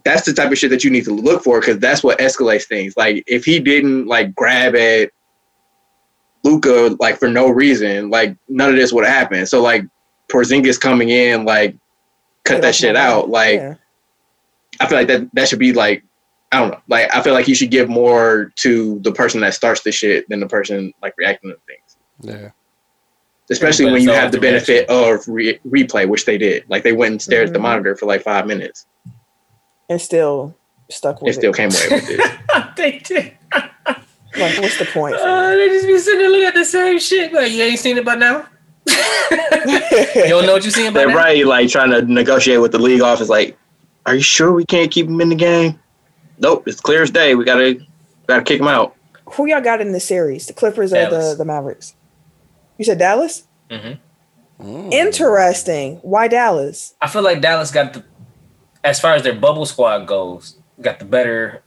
that's 0.04 0.26
the 0.26 0.32
type 0.32 0.52
of 0.52 0.58
shit 0.58 0.70
that 0.70 0.84
you 0.84 0.90
need 0.90 1.04
to 1.04 1.14
look 1.14 1.42
for 1.42 1.60
because 1.60 1.78
that's 1.78 2.02
what 2.02 2.18
escalates 2.18 2.64
things. 2.64 2.96
Like 2.96 3.24
if 3.26 3.44
he 3.44 3.58
didn't 3.58 4.06
like 4.06 4.34
grab 4.34 4.74
at 4.74 5.10
Luka 6.44 6.96
like 7.00 7.18
for 7.18 7.28
no 7.28 7.48
reason, 7.48 8.10
like 8.10 8.36
none 8.48 8.70
of 8.70 8.76
this 8.76 8.92
would 8.92 9.04
have 9.04 9.14
happened. 9.14 9.48
So 9.48 9.62
like 9.62 9.84
Porzingis 10.28 10.80
coming 10.80 11.08
in, 11.10 11.44
like 11.44 11.76
cut 12.44 12.62
that 12.62 12.74
shit 12.74 12.96
out. 12.96 13.28
Like 13.28 13.56
Yeah. 13.60 13.74
I 14.80 14.86
feel 14.86 14.98
like 14.98 15.08
that 15.08 15.28
that 15.34 15.48
should 15.48 15.58
be 15.58 15.72
like 15.72 16.02
I 16.52 16.60
don't 16.60 16.70
know. 16.70 16.80
Like 16.88 17.14
I 17.14 17.22
feel 17.22 17.32
like 17.34 17.48
you 17.48 17.54
should 17.54 17.70
give 17.70 17.88
more 17.88 18.52
to 18.56 18.98
the 19.00 19.12
person 19.12 19.40
that 19.40 19.54
starts 19.54 19.82
the 19.82 19.92
shit 19.92 20.28
than 20.28 20.40
the 20.40 20.46
person 20.48 20.92
like 21.02 21.14
reacting 21.16 21.50
to 21.50 21.56
things. 21.66 21.96
Yeah. 22.20 22.50
Especially 23.50 23.86
Yeah, 23.86 23.92
when 23.92 24.02
you 24.02 24.10
have 24.10 24.32
the 24.32 24.38
the 24.38 24.48
reaction. 24.48 24.74
benefit 24.74 24.90
of 24.90 25.28
re- 25.28 25.60
replay, 25.66 26.08
which 26.08 26.24
they 26.24 26.36
did. 26.38 26.64
Like 26.68 26.82
they 26.82 26.92
went 26.92 27.12
and 27.12 27.22
stared 27.22 27.48
at 27.48 27.52
the 27.52 27.58
Mhm. 27.58 27.62
monitor 27.62 27.96
for 27.96 28.06
like 28.06 28.22
five 28.22 28.46
minutes 28.46 28.86
And 29.88 30.00
still 30.00 30.56
stuck 30.90 31.20
with 31.22 31.28
and 31.28 31.34
still 31.36 31.50
it. 31.52 31.56
came 31.56 31.70
away 31.70 32.00
with 32.00 32.10
it. 32.10 32.30
they 32.76 32.98
did. 32.98 33.32
Like, 34.38 34.58
what's 34.58 34.78
the 34.78 34.84
point? 34.92 35.14
Uh, 35.20 35.50
they 35.50 35.68
just 35.68 35.86
be 35.86 35.98
sitting 35.98 36.18
there 36.20 36.28
looking 36.30 36.46
at 36.46 36.54
the 36.54 36.64
same 36.64 36.98
shit. 36.98 37.32
Like, 37.32 37.50
you 37.52 37.62
ain't 37.62 37.78
seen 37.78 37.96
it 37.96 38.04
by 38.04 38.16
now? 38.16 38.46
you 38.86 40.28
don't 40.28 40.46
know 40.46 40.54
what 40.54 40.64
you're 40.64 40.90
by 40.92 40.98
They're 41.00 41.08
now? 41.08 41.16
right, 41.16 41.46
like 41.46 41.68
trying 41.68 41.90
to 41.90 42.02
negotiate 42.02 42.60
with 42.60 42.72
the 42.72 42.78
league 42.78 43.00
office. 43.00 43.28
Like, 43.28 43.56
are 44.06 44.14
you 44.14 44.22
sure 44.22 44.52
we 44.52 44.64
can't 44.64 44.90
keep 44.90 45.06
him 45.06 45.20
in 45.20 45.28
the 45.28 45.34
game? 45.34 45.78
Nope, 46.38 46.68
it's 46.68 46.80
clear 46.80 47.02
as 47.02 47.10
day. 47.10 47.34
We 47.34 47.44
gotta 47.44 47.80
gotta 48.26 48.42
kick 48.42 48.60
him 48.60 48.68
out. 48.68 48.94
Who 49.32 49.46
y'all 49.46 49.60
got 49.60 49.80
in 49.80 49.92
the 49.92 50.00
series? 50.00 50.46
The 50.46 50.52
Clippers 50.52 50.92
or 50.92 51.10
the, 51.10 51.34
the 51.36 51.44
Mavericks? 51.44 51.94
You 52.78 52.84
said 52.84 52.98
Dallas? 52.98 53.44
hmm 53.70 53.94
Mm. 54.60 54.90
Interesting. 54.90 55.96
Why 55.96 56.28
Dallas? 56.28 56.94
I 57.02 57.08
feel 57.08 57.22
like 57.22 57.42
Dallas 57.42 57.70
got 57.70 57.92
the, 57.92 58.04
as 58.82 58.98
far 58.98 59.14
as 59.14 59.22
their 59.22 59.34
bubble 59.34 59.66
squad 59.66 60.06
goes, 60.06 60.56
got 60.80 60.98
the 60.98 61.04
better, 61.04 61.62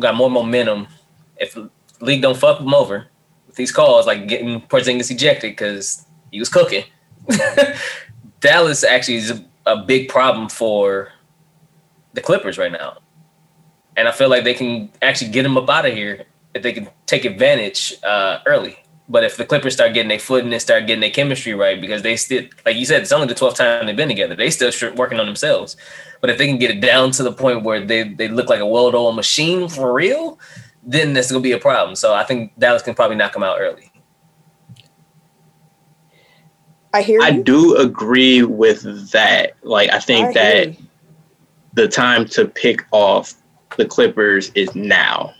got 0.00 0.16
more 0.16 0.28
momentum. 0.30 0.88
If 1.36 1.56
league 2.00 2.22
don't 2.22 2.36
fuck 2.36 2.58
them 2.58 2.74
over 2.74 3.06
with 3.46 3.54
these 3.54 3.70
calls, 3.70 4.06
like 4.06 4.26
getting 4.26 4.60
Porzingis 4.62 5.10
ejected 5.10 5.52
because 5.52 6.04
he 6.32 6.40
was 6.40 6.48
cooking, 6.48 6.84
Dallas 8.40 8.82
actually 8.82 9.16
is 9.16 9.40
a, 9.66 9.76
big 9.86 10.08
problem 10.08 10.48
for 10.48 11.12
the 12.14 12.20
Clippers 12.20 12.58
right 12.58 12.72
now, 12.72 12.98
and 13.96 14.08
I 14.08 14.12
feel 14.12 14.28
like 14.28 14.42
they 14.42 14.54
can 14.54 14.90
actually 15.00 15.30
get 15.30 15.46
him 15.46 15.56
up 15.56 15.70
out 15.70 15.86
of 15.86 15.94
here 15.94 16.24
if 16.54 16.62
they 16.62 16.72
can 16.72 16.88
take 17.06 17.24
advantage 17.24 17.94
uh, 18.02 18.40
early. 18.46 18.76
But 19.08 19.24
if 19.24 19.36
the 19.36 19.44
Clippers 19.44 19.74
start 19.74 19.94
getting 19.94 20.08
their 20.08 20.18
footing 20.18 20.52
and 20.52 20.62
start 20.62 20.86
getting 20.86 21.00
their 21.00 21.10
chemistry 21.10 21.54
right, 21.54 21.80
because 21.80 22.02
they 22.02 22.16
still, 22.16 22.44
like 22.64 22.76
you 22.76 22.84
said, 22.84 23.02
it's 23.02 23.12
only 23.12 23.26
the 23.26 23.34
12th 23.34 23.56
time 23.56 23.86
they've 23.86 23.96
been 23.96 24.08
together. 24.08 24.34
They 24.34 24.50
still 24.50 24.72
working 24.94 25.20
on 25.20 25.26
themselves. 25.26 25.76
But 26.20 26.30
if 26.30 26.38
they 26.38 26.46
can 26.46 26.56
get 26.56 26.70
it 26.70 26.80
down 26.80 27.10
to 27.12 27.22
the 27.22 27.32
point 27.32 27.62
where 27.62 27.84
they, 27.84 28.04
they 28.04 28.28
look 28.28 28.48
like 28.48 28.60
a 28.60 28.66
well-oiled 28.66 29.16
machine 29.16 29.68
for 29.68 29.92
real, 29.92 30.38
then 30.82 31.12
that's 31.12 31.30
going 31.30 31.42
to 31.42 31.46
be 31.46 31.52
a 31.52 31.58
problem. 31.58 31.94
So 31.94 32.14
I 32.14 32.24
think 32.24 32.58
Dallas 32.58 32.82
can 32.82 32.94
probably 32.94 33.16
knock 33.16 33.32
them 33.32 33.42
out 33.42 33.60
early. 33.60 33.91
I 36.92 37.02
hear 37.02 37.20
I 37.22 37.28
you. 37.28 37.42
do 37.42 37.76
agree 37.76 38.42
with 38.42 39.10
that. 39.12 39.56
Like, 39.62 39.90
I 39.90 39.98
think 39.98 40.28
I 40.28 40.32
that 40.32 40.68
you. 40.78 40.86
the 41.74 41.88
time 41.88 42.26
to 42.26 42.46
pick 42.46 42.84
off 42.90 43.34
the 43.76 43.86
Clippers 43.86 44.50
is 44.54 44.74
now. 44.74 45.34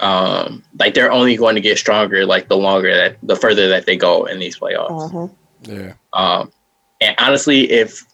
Um, 0.00 0.64
like 0.80 0.94
they're 0.94 1.12
only 1.12 1.36
going 1.36 1.54
to 1.54 1.60
get 1.60 1.78
stronger 1.78 2.26
like 2.26 2.48
the 2.48 2.56
longer 2.56 2.92
that 2.94 3.16
the 3.22 3.36
further 3.36 3.68
that 3.68 3.86
they 3.86 3.96
go 3.96 4.24
in 4.24 4.40
these 4.40 4.58
playoffs. 4.58 5.04
Uh-huh. 5.04 5.28
Yeah. 5.62 5.92
Um, 6.12 6.52
and 7.00 7.14
honestly, 7.18 7.70
if 7.70 8.04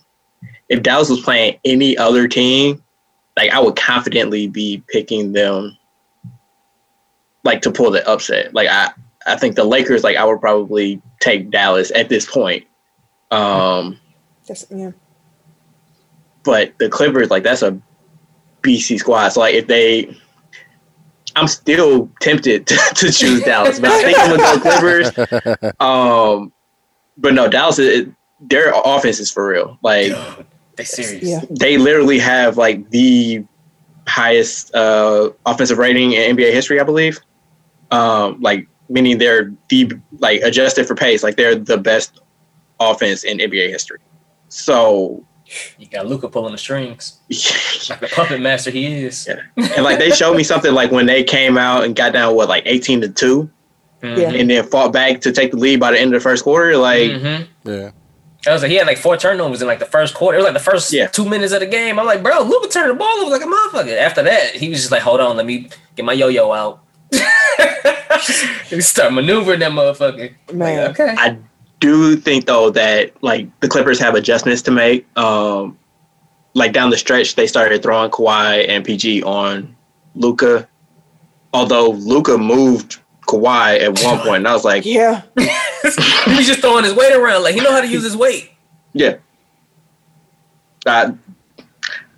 if 0.69 0.83
Dallas 0.83 1.09
was 1.09 1.21
playing 1.23 1.59
any 1.65 1.97
other 1.97 2.29
team, 2.29 2.83
like 3.37 3.51
I 3.51 3.61
would 3.61 3.77
confidently 3.77 4.47
be 4.47 4.83
picking 4.89 5.33
them 5.33 5.77
like 7.45 7.63
to 7.63 7.71
pull 7.71 7.91
the 7.91 8.07
upset. 8.07 8.53
Like 8.53 8.69
I 8.69 8.93
I 9.27 9.37
think 9.37 9.57
the 9.57 9.65
Lakers 9.65 10.03
like 10.03 10.17
I 10.17 10.25
would 10.25 10.41
probably 10.41 11.01
take 11.21 11.51
Dallas 11.51 11.93
at 11.95 12.09
this 12.09 12.27
point. 12.27 12.67
Um, 13.31 13.99
That's, 14.47 14.67
yeah. 14.71 14.91
but 16.43 16.73
the 16.79 16.89
Clippers, 16.89 17.31
like 17.31 17.43
that's 17.43 17.63
a 17.63 17.81
BC 18.63 18.99
squad. 18.99 19.29
So 19.31 19.41
like 19.41 19.55
if 19.55 19.67
they, 19.67 20.17
I'm 21.37 21.47
still 21.47 22.11
tempted 22.21 22.67
to, 22.69 22.77
to 22.77 23.13
choose 23.13 23.43
Dallas, 23.43 23.79
but 23.79 23.91
I 23.91 24.03
think 24.03 24.19
I'm 24.19 24.37
gonna 24.37 24.61
go 24.61 25.51
Clippers. 25.51 25.73
Um, 25.81 26.53
but 27.19 27.35
no, 27.35 27.49
Dallas, 27.49 27.79
is, 27.79 28.09
their 28.41 28.73
offense 28.85 29.21
is 29.21 29.31
for 29.31 29.47
real. 29.47 29.79
Like 29.83 30.13
They 30.77 30.85
serious. 30.85 31.23
Yeah. 31.23 31.41
they 31.51 31.77
literally 31.77 32.19
have 32.19 32.57
like 32.57 32.89
the 32.91 33.45
highest 34.09 34.75
uh, 34.75 35.31
offensive 35.47 35.79
rating 35.79 36.13
in 36.13 36.37
NBA 36.37 36.53
history, 36.53 36.81
I 36.81 36.85
believe. 36.85 37.21
Um, 37.91 38.41
like 38.41 38.67
meaning 38.91 39.17
they're 39.19 39.51
the 39.71 39.91
like 40.19 40.43
adjusted 40.43 40.87
for 40.87 40.95
pace, 40.95 41.23
like 41.23 41.37
they're 41.37 41.55
the 41.55 41.79
best 41.79 42.21
offense 42.81 43.25
in 43.25 43.39
NBA 43.39 43.69
history. 43.71 43.99
So 44.49 45.25
You 45.79 45.87
got 45.87 46.07
Luka 46.07 46.29
pulling 46.29 46.53
the 46.53 46.59
strings 46.59 47.19
like 47.89 48.01
the 48.01 48.09
puppet 48.13 48.41
master 48.41 48.71
he 48.71 48.87
is. 49.05 49.27
Yeah. 49.29 49.41
and 49.77 49.85
like 49.85 49.99
they 49.99 50.11
showed 50.11 50.37
me 50.37 50.43
something 50.45 50.75
like 50.75 50.91
when 50.91 51.07
they 51.07 51.23
came 51.25 51.57
out 51.57 51.85
and 51.85 51.95
got 51.97 52.13
down 52.13 52.35
what 52.35 52.49
like 52.49 52.65
18 52.67 53.01
to 53.03 53.09
2 53.09 53.51
Mhm. 54.03 54.41
And 54.41 54.49
then 54.51 54.65
fought 54.67 54.93
back 54.95 55.21
to 55.21 55.31
take 55.31 55.51
the 55.51 55.59
lead 55.59 55.79
by 55.79 55.91
the 55.93 56.01
end 56.01 56.15
of 56.15 56.21
the 56.23 56.25
first 56.29 56.43
quarter 56.45 56.77
like 56.77 57.11
Mhm. 57.11 57.47
Yeah. 57.65 57.91
I 58.47 58.53
was 58.55 58.63
like, 58.63 58.71
he 58.71 58.77
had 58.79 58.87
like 58.87 58.97
four 58.97 59.19
turnovers 59.19 59.61
in 59.61 59.69
like 59.69 59.79
the 59.81 59.85
first 59.85 60.15
quarter. 60.15 60.39
It 60.39 60.41
was 60.41 60.45
like 60.47 60.55
the 60.65 60.71
first 60.71 60.91
Yeah. 60.91 61.09
two 61.09 61.27
minutes 61.29 61.53
of 61.53 61.61
the 61.61 61.67
game. 61.67 61.99
I'm 61.99 62.07
like, 62.07 62.23
bro, 62.23 62.41
Luka 62.41 62.69
turned 62.71 62.89
the 62.91 62.95
ball 62.95 63.19
over 63.21 63.31
like 63.31 63.43
a 63.43 63.45
motherfucker. 63.45 63.95
After 63.99 64.23
that, 64.23 64.55
he 64.57 64.71
was 64.71 64.79
just 64.79 64.91
like, 64.91 65.03
hold 65.03 65.21
on, 65.21 65.37
let 65.37 65.45
me 65.45 65.69
get 65.97 66.07
my 66.07 66.15
yo-yo 66.15 66.51
out. 66.51 66.81
he 68.77 68.81
start 68.81 69.13
maneuvering 69.13 69.61
that 69.61 69.73
motherfucker. 69.73 70.35
Man. 70.53 70.87
Like, 70.89 71.01
okay. 71.01 71.15
I 71.19 71.37
do 71.81 72.17
think 72.17 72.47
though 72.47 72.71
that 72.71 73.23
like 73.23 73.49
the 73.61 73.69
Clippers 73.69 73.99
have 74.01 74.15
adjustments 74.15 74.63
to 74.63 74.71
make. 74.71 75.07
Um, 75.19 75.79
like 76.55 76.73
down 76.73 76.91
the 76.91 76.99
stretch, 76.99 77.37
they 77.37 77.47
started 77.47 77.83
throwing 77.83 78.11
Kawhi 78.11 78.69
and 78.69 78.85
PG 78.85 79.23
on 79.23 79.77
Luka. 80.17 80.69
Although 81.53 81.91
Luka 81.91 82.37
moved 82.39 82.99
Kawhi 83.29 83.81
at 83.81 84.03
one 84.03 84.19
point, 84.27 84.37
and 84.39 84.49
I 84.49 84.53
was 84.55 84.65
like, 84.65 84.85
Yeah. 84.85 85.23
he 85.39 86.37
was 86.37 86.47
just 86.47 86.61
throwing 86.61 86.85
his 86.85 86.95
weight 86.95 87.13
around. 87.15 87.43
Like 87.45 87.55
he 87.55 87.61
know 87.61 87.71
how 87.73 87.81
to 87.81 87.89
use 87.89 88.03
his 88.05 88.17
weight. 88.17 88.51
yeah, 88.93 89.17
Uh, 90.87 91.13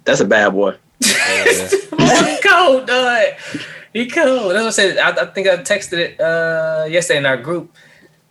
that's 0.04 0.20
a 0.20 0.24
bad 0.24 0.50
boy. 0.50 0.76
he 1.02 2.38
cold, 2.42 2.86
dog. 2.86 3.24
He 3.93 4.09
cold. 4.09 4.52
That's 4.52 4.62
what 4.62 4.66
I 4.66 4.70
said. 4.70 4.98
I, 4.98 5.23
I 5.23 5.27
think 5.27 5.48
I 5.48 5.56
texted 5.59 5.98
it 5.98 6.20
uh, 6.20 6.86
yesterday 6.89 7.19
in 7.19 7.27
our 7.27 7.36
group. 7.36 7.74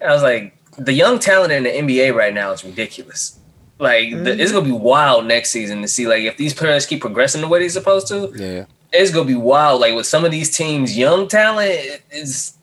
I 0.02 0.12
was 0.12 0.24
like, 0.24 0.58
the 0.78 0.94
young 0.94 1.20
talent 1.20 1.52
in 1.52 1.64
the 1.64 1.70
NBA 1.70 2.16
right 2.16 2.34
now 2.34 2.52
is 2.52 2.64
ridiculous. 2.64 3.40
Like 3.78 4.12
the, 4.12 4.40
it's 4.40 4.52
gonna 4.52 4.66
be 4.66 4.72
wild 4.72 5.26
next 5.26 5.50
season 5.50 5.82
to 5.82 5.88
see 5.88 6.08
like 6.08 6.22
if 6.22 6.38
these 6.38 6.54
players 6.54 6.86
keep 6.86 7.02
progressing 7.02 7.42
the 7.42 7.48
way 7.48 7.60
they're 7.60 7.70
supposed 7.70 8.08
to. 8.10 8.32
Yeah. 8.36 8.66
It's 8.94 9.12
gonna 9.12 9.26
be 9.26 9.36
wild. 9.36 9.82
Like 9.82 9.96
with 9.96 10.06
some 10.06 10.24
of 10.24 10.32
these 10.32 10.56
teams, 10.56 10.96
young 10.96 11.28
talent 11.28 12.02
is 12.12 12.54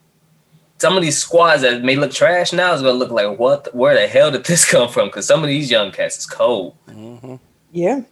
some 0.78 0.96
of 0.96 1.02
these 1.02 1.18
squads 1.18 1.62
that 1.62 1.82
may 1.82 1.96
look 1.96 2.12
trash 2.12 2.52
now 2.52 2.72
is 2.72 2.82
gonna 2.82 2.92
look 2.92 3.10
like 3.10 3.36
what? 3.38 3.74
Where 3.74 3.94
the 3.94 4.06
hell 4.06 4.30
did 4.30 4.44
this 4.44 4.64
come 4.70 4.88
from? 4.88 5.08
Because 5.08 5.26
some 5.26 5.42
of 5.42 5.48
these 5.48 5.70
young 5.70 5.90
cats 5.90 6.18
is 6.18 6.26
cold. 6.26 6.76
Yeah. 7.72 8.02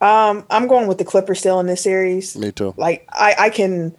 Um, 0.00 0.44
I'm 0.50 0.66
going 0.66 0.86
with 0.88 0.98
the 0.98 1.04
Clippers 1.04 1.38
still 1.38 1.60
in 1.60 1.66
this 1.66 1.82
series. 1.82 2.36
Me 2.36 2.52
too. 2.52 2.74
Like 2.76 3.06
I, 3.10 3.34
I 3.38 3.50
can, 3.50 3.96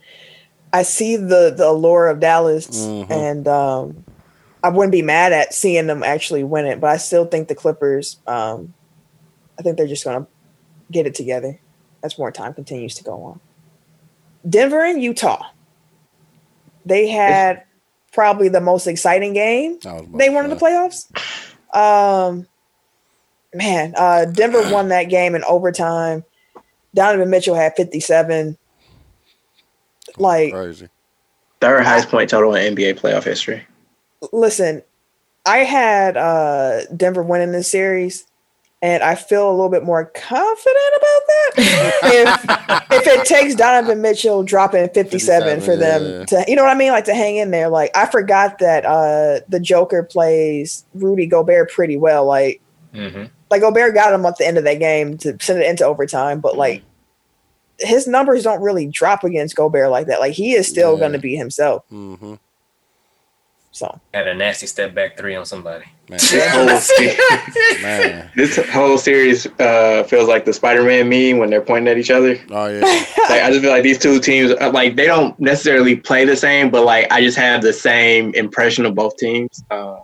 I 0.73 0.83
see 0.83 1.15
the 1.15 1.53
the 1.55 1.67
allure 1.67 2.07
of 2.07 2.19
Dallas, 2.19 2.67
Mhm. 2.67 3.09
and 3.09 3.47
um, 3.47 4.05
I 4.63 4.69
wouldn't 4.69 4.91
be 4.91 5.01
mad 5.01 5.31
at 5.33 5.53
seeing 5.53 5.87
them 5.87 6.03
actually 6.03 6.43
win 6.43 6.65
it. 6.65 6.79
But 6.79 6.89
I 6.91 6.97
still 6.97 7.25
think 7.25 7.47
the 7.47 7.55
Clippers. 7.55 8.17
Um, 8.27 8.73
I 9.57 9.61
think 9.61 9.77
they're 9.77 9.87
just 9.87 10.03
going 10.03 10.21
to 10.21 10.27
get 10.91 11.07
it 11.07 11.15
together 11.15 11.59
as 12.03 12.17
more 12.19 12.31
time 12.31 12.53
continues 12.53 12.93
to 12.95 13.03
go 13.03 13.23
on. 13.23 13.39
Denver 14.47 14.83
and 14.83 15.01
Utah. 15.01 15.45
They 16.85 17.07
had 17.07 17.63
probably 18.13 18.49
the 18.49 18.61
most 18.61 18.85
exciting 18.85 19.33
game 19.33 19.79
I 19.85 19.93
was 19.93 20.01
about 20.03 20.17
they 20.17 20.29
won 20.29 20.43
in 20.43 20.49
the 20.51 20.55
playoffs. 20.57 21.07
Um, 21.75 22.47
man, 23.55 23.93
uh, 23.97 24.25
Denver 24.25 24.71
won 24.71 24.89
that 24.89 25.05
game 25.05 25.33
in 25.35 25.43
overtime. 25.45 26.23
Donovan 26.93 27.29
Mitchell 27.29 27.55
had 27.55 27.75
57. 27.75 28.57
Like, 30.17 30.53
Crazy. 30.53 30.89
Third 31.61 31.83
highest 31.83 32.09
point 32.09 32.29
total 32.29 32.53
in 32.53 32.75
NBA 32.75 32.99
playoff 32.99 33.23
history. 33.23 33.65
listen, 34.31 34.83
I 35.45 35.59
had 35.59 36.17
uh, 36.17 36.85
Denver 36.95 37.23
winning 37.23 37.53
this 37.53 37.69
series, 37.69 38.25
and 38.81 39.01
I 39.01 39.15
feel 39.15 39.49
a 39.49 39.51
little 39.51 39.69
bit 39.69 39.83
more 39.83 40.05
confident 40.05 40.93
about 40.97 41.21
that. 41.27 41.53
if, 42.03 42.91
if 42.91 43.07
it 43.07 43.25
takes 43.25 43.55
Donovan 43.55 44.01
Mitchell 44.01 44.43
dropping 44.43 44.89
57, 44.89 45.61
for 45.61 45.75
them 45.75 46.03
yeah. 46.03 46.25
to, 46.25 46.45
you 46.47 46.55
know 46.55 46.63
what 46.63 46.71
I 46.71 46.77
mean? 46.77 46.91
Like 46.91 47.05
to 47.05 47.15
hang 47.15 47.37
in 47.37 47.51
there. 47.51 47.69
Like, 47.69 47.95
I 47.95 48.05
forgot 48.05 48.59
that 48.59 48.85
uh, 48.85 49.39
the 49.47 49.59
Joker 49.59 50.03
plays 50.03 50.85
Rudy 50.93 51.25
Gobert 51.25 51.71
pretty 51.71 51.97
well. 51.97 52.25
Like, 52.25 52.61
Mm-hmm. 52.95 53.25
Like 53.51 53.61
Gobert 53.61 53.93
got 53.93 54.13
him 54.13 54.25
at 54.25 54.37
the 54.37 54.47
end 54.47 54.57
of 54.57 54.63
that 54.63 54.79
game 54.79 55.17
to 55.19 55.37
send 55.39 55.59
it 55.61 55.69
into 55.69 55.85
overtime, 55.85 56.39
but 56.39 56.57
like 56.57 56.83
his 57.79 58.07
numbers 58.07 58.43
don't 58.43 58.61
really 58.61 58.87
drop 58.87 59.23
against 59.23 59.55
Gobert 59.55 59.89
like 59.89 60.07
that. 60.07 60.19
Like 60.19 60.33
he 60.33 60.53
is 60.53 60.67
still 60.67 60.93
Yeah. 60.93 60.99
going 60.99 61.11
to 61.13 61.19
be 61.19 61.35
himself. 61.35 61.83
Mm-hmm. 61.91 62.35
So 63.71 63.99
Had 64.13 64.27
a 64.29 64.33
nasty 64.33 64.67
step 64.67 64.93
back 64.95 65.17
three 65.17 65.35
on 65.35 65.45
somebody. 65.45 65.83
Man, 66.09 66.17
This 66.19 66.47
whole, 66.53 66.77
se- 66.79 67.17
man. 67.81 68.31
this 68.35 68.55
whole 68.69 68.97
series 68.97 69.47
uh, 69.59 70.03
feels 70.07 70.29
like 70.29 70.45
the 70.45 70.53
Spider-Man 70.53 71.09
meme 71.09 71.39
when 71.39 71.49
they're 71.49 71.61
pointing 71.61 71.91
at 71.91 71.97
each 71.97 72.11
other. 72.11 72.39
Oh 72.51 72.67
yeah. 72.67 72.79
Like 72.81 73.41
I 73.41 73.49
just 73.49 73.61
feel 73.61 73.71
like 73.71 73.83
these 73.83 73.99
two 73.99 74.19
teams, 74.21 74.51
uh, 74.61 74.71
like 74.71 74.95
they 74.95 75.07
don't 75.07 75.37
necessarily 75.41 75.95
play 75.97 76.23
the 76.23 76.37
same, 76.37 76.69
but 76.69 76.85
like 76.85 77.11
I 77.11 77.19
just 77.21 77.37
have 77.37 77.61
the 77.63 77.73
same 77.73 78.33
impression 78.35 78.85
of 78.85 78.95
both 78.95 79.17
teams. 79.17 79.61
Uh, 79.69 79.97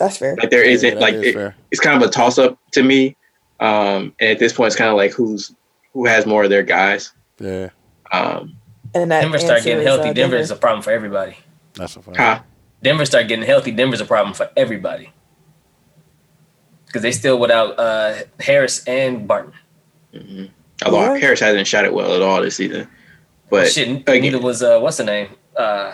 that's 0.00 0.16
fair. 0.16 0.34
like 0.36 0.50
there 0.50 0.64
isn't 0.64 0.94
Yeah, 0.94 0.98
like 1.00 1.14
is 1.14 1.36
it- 1.36 1.54
it's 1.70 1.80
kind 1.80 2.02
of 2.02 2.08
a 2.08 2.10
toss-up 2.10 2.58
to 2.72 2.82
me. 2.82 3.16
Um, 3.60 4.12
and 4.18 4.30
at 4.30 4.38
this 4.40 4.52
point, 4.52 4.68
it's 4.68 4.76
kind 4.76 4.90
of 4.90 4.96
like 4.96 5.12
who's 5.12 5.54
who 5.92 6.06
has 6.06 6.26
more 6.26 6.42
of 6.44 6.50
their 6.50 6.62
guys. 6.64 7.12
Yeah. 7.38 7.68
Um, 8.12 8.56
And 8.94 9.10
that 9.12 9.20
Denver 9.22 9.38
start 9.38 9.62
getting 9.62 9.84
healthy. 9.86 10.08
uh, 10.08 10.12
Denver 10.12 10.36
is 10.36 10.50
a 10.50 10.56
problem 10.56 10.82
for 10.82 10.90
everybody. 10.92 11.36
That's 11.74 11.94
a 11.96 12.02
fact. 12.02 12.16
huh? 12.16 12.40
Denver 12.82 13.04
start 13.04 13.28
getting 13.28 13.44
healthy. 13.44 13.70
Denver's 13.70 14.00
a 14.00 14.04
problem 14.06 14.34
for 14.34 14.50
everybody 14.56 15.12
because 16.86 17.02
they 17.02 17.12
still 17.12 17.38
without 17.38 17.78
uh, 17.78 18.14
Harris 18.40 18.84
and 18.86 19.28
Barton. 19.28 19.52
Mm-hmm. 20.14 20.44
Although 20.84 21.14
Yeah. 21.14 21.18
Harris 21.20 21.40
hasn't 21.40 21.66
shot 21.66 21.84
it 21.84 21.92
well 21.92 22.14
at 22.14 22.22
all 22.22 22.40
this 22.42 22.56
season, 22.56 22.88
but 23.50 23.68
Shit, 23.70 23.88
again- 23.88 24.22
neither 24.22 24.40
was 24.40 24.62
uh, 24.62 24.78
what's 24.80 24.96
the 24.96 25.04
name 25.04 25.28
uh, 25.56 25.92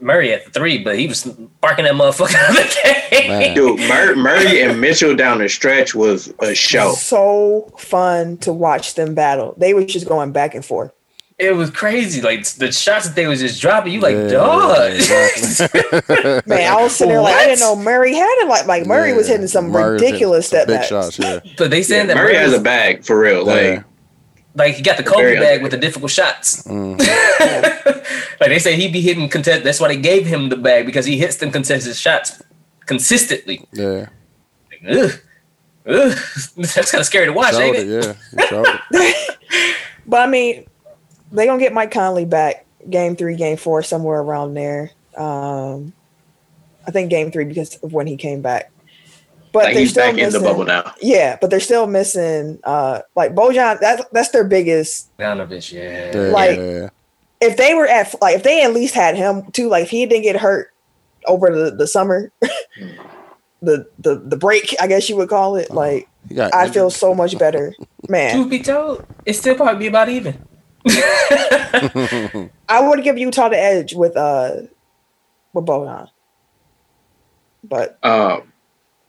Murray 0.00 0.32
at 0.32 0.44
the 0.44 0.50
three, 0.50 0.78
but 0.82 0.98
he 0.98 1.06
was 1.06 1.24
barking 1.60 1.84
that 1.84 1.94
motherfucker 1.94 2.34
out 2.36 2.50
of 2.50 2.56
the 2.56 3.08
game. 3.10 3.28
Man. 3.28 3.54
dude, 3.54 3.78
Mur- 3.80 4.16
Murray 4.16 4.62
and 4.62 4.80
Mitchell 4.80 5.14
down 5.14 5.38
the 5.38 5.48
stretch 5.48 5.94
was 5.94 6.32
a 6.40 6.54
show. 6.54 6.92
So 6.92 7.72
fun 7.78 8.38
to 8.38 8.52
watch 8.52 8.94
them 8.94 9.14
battle. 9.14 9.54
They 9.58 9.74
were 9.74 9.84
just 9.84 10.06
going 10.08 10.32
back 10.32 10.54
and 10.54 10.64
forth. 10.64 10.92
It 11.38 11.56
was 11.56 11.70
crazy. 11.70 12.20
Like 12.20 12.46
the 12.46 12.70
shots 12.70 13.06
that 13.08 13.16
they 13.16 13.26
was 13.26 13.40
just 13.40 13.60
dropping, 13.60 13.92
you 13.94 14.00
like, 14.00 14.14
Yeah, 14.14 14.28
dog. 14.28 14.92
exactly. 14.92 16.40
Man, 16.46 16.72
I 16.72 16.80
was 16.82 16.94
sitting 16.94 17.12
there 17.12 17.20
like 17.22 17.34
I 17.34 17.46
didn't 17.46 17.60
know 17.60 17.74
Murray 17.74 18.14
had 18.14 18.32
it. 18.42 18.48
Like 18.48 18.66
like 18.66 18.86
Murray 18.86 19.12
was 19.12 19.26
hitting 19.26 19.48
some 19.48 19.68
Murray 19.70 19.94
ridiculous 19.94 20.46
some 20.48 20.58
step 20.58 20.66
big 20.68 20.76
backs. 20.76 20.88
shots. 20.88 21.18
Yeah. 21.18 21.40
but 21.58 21.70
they 21.70 21.82
saying 21.82 22.06
that 22.08 22.16
Murray 22.16 22.26
Murray 22.34 22.36
has 22.36 22.52
was- 22.52 22.60
a 22.60 22.62
bag 22.62 23.04
for 23.04 23.18
real. 23.18 23.46
Yeah. 23.46 23.52
Like 23.70 23.84
like 24.54 24.74
he 24.74 24.82
got 24.82 24.96
the 24.96 25.02
Kobe 25.02 25.36
bag 25.36 25.62
with 25.62 25.72
the 25.72 25.78
difficult 25.78 26.10
shots. 26.10 26.62
Mm. 26.64 26.98
like 28.40 28.50
they 28.50 28.58
say 28.58 28.76
he'd 28.76 28.92
be 28.92 29.00
hitting 29.00 29.28
contest. 29.28 29.64
That's 29.64 29.80
why 29.80 29.88
they 29.88 29.96
gave 29.96 30.26
him 30.26 30.48
the 30.48 30.56
bag 30.56 30.86
because 30.86 31.06
he 31.06 31.18
hits 31.18 31.36
them 31.36 31.50
contested 31.50 31.96
shots 31.96 32.42
consistently. 32.86 33.66
Yeah. 33.72 34.08
Ugh. 34.88 35.12
Ugh. 35.86 36.18
That's 36.56 36.90
kind 36.90 37.00
of 37.00 37.06
scary 37.06 37.26
to 37.26 37.32
watch, 37.32 37.54
ain't 37.54 37.76
it. 37.76 37.88
it? 37.88 38.04
Yeah. 38.04 38.40
He 38.40 38.46
showed 38.48 38.66
it. 38.90 39.28
But 40.04 40.22
I 40.22 40.26
mean, 40.26 40.66
they 41.30 41.46
gonna 41.46 41.60
get 41.60 41.72
Mike 41.72 41.92
Conley 41.92 42.24
back 42.24 42.66
game 42.90 43.14
three, 43.14 43.36
game 43.36 43.56
four, 43.56 43.82
somewhere 43.84 44.20
around 44.20 44.54
there. 44.54 44.90
Um, 45.16 45.92
I 46.86 46.90
think 46.90 47.10
game 47.10 47.30
three 47.30 47.44
because 47.44 47.76
of 47.76 47.92
when 47.92 48.08
he 48.08 48.16
came 48.16 48.42
back. 48.42 48.71
But 49.52 49.64
like 49.64 49.74
they're 49.74 49.80
he's 49.82 49.90
still 49.90 50.04
back 50.04 50.12
in 50.14 50.16
the 50.18 50.24
missing- 50.24 50.42
bubble 50.42 50.64
now. 50.64 50.94
Yeah, 51.00 51.36
but 51.40 51.50
they're 51.50 51.60
still 51.60 51.86
missing 51.86 52.58
uh 52.64 53.00
like 53.14 53.34
Bojan. 53.34 53.78
That's 53.80 54.02
that's 54.10 54.30
their 54.30 54.44
biggest. 54.44 55.14
Donovich, 55.18 55.72
yeah. 55.72 56.10
Yeah. 56.14 56.32
Like- 56.32 56.58
yeah. 56.58 56.88
If 57.40 57.56
they 57.56 57.74
were 57.74 57.86
at 57.86 58.14
like 58.22 58.36
if 58.36 58.42
they 58.44 58.62
at 58.64 58.72
least 58.72 58.94
had 58.94 59.16
him 59.16 59.50
too, 59.52 59.68
like 59.68 59.82
if 59.84 59.90
he 59.90 60.06
didn't 60.06 60.22
get 60.22 60.36
hurt 60.36 60.72
over 61.26 61.50
the 61.50 61.72
the 61.74 61.86
summer, 61.88 62.30
the 63.60 63.86
the 63.98 64.14
the 64.24 64.36
break, 64.36 64.74
I 64.80 64.86
guess 64.86 65.08
you 65.08 65.16
would 65.16 65.28
call 65.28 65.56
it. 65.56 65.70
Like 65.72 66.08
I 66.52 66.68
feel 66.70 66.88
so 66.88 67.14
much 67.14 67.36
better, 67.36 67.74
man. 68.08 68.34
Truth 68.36 68.48
be 68.50 68.60
told, 68.60 69.04
it 69.26 69.32
still 69.34 69.56
probably 69.56 69.80
be 69.80 69.86
about 69.88 70.08
even. 70.08 70.40
I 70.86 72.80
would 72.80 73.02
give 73.02 73.18
Utah 73.18 73.48
the 73.48 73.58
edge 73.58 73.92
with 73.94 74.16
uh 74.16 74.62
with 75.52 75.64
Bojan, 75.66 76.08
but 77.64 77.98
Um, 78.04 78.51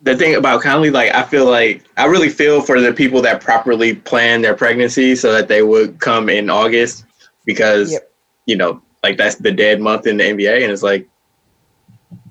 the 0.03 0.15
thing 0.17 0.35
about 0.35 0.61
Conley, 0.61 0.89
like 0.91 1.11
I 1.13 1.23
feel 1.23 1.45
like 1.45 1.84
I 1.97 2.05
really 2.05 2.30
feel 2.30 2.61
for 2.61 2.80
the 2.80 2.93
people 2.93 3.21
that 3.23 3.41
properly 3.41 3.95
plan 3.95 4.41
their 4.41 4.53
pregnancy 4.53 5.15
so 5.15 5.31
that 5.31 5.47
they 5.47 5.63
would 5.63 5.99
come 5.99 6.30
in 6.30 6.49
August 6.49 7.05
because 7.45 7.91
Yep. 7.93 8.11
you 8.45 8.55
know, 8.57 8.81
like 9.03 9.17
that's 9.17 9.35
the 9.35 9.51
dead 9.51 9.80
month 9.81 10.05
in 10.07 10.17
the 10.17 10.23
NBA, 10.25 10.61
and 10.63 10.71
it's 10.71 10.84
like 10.84 11.07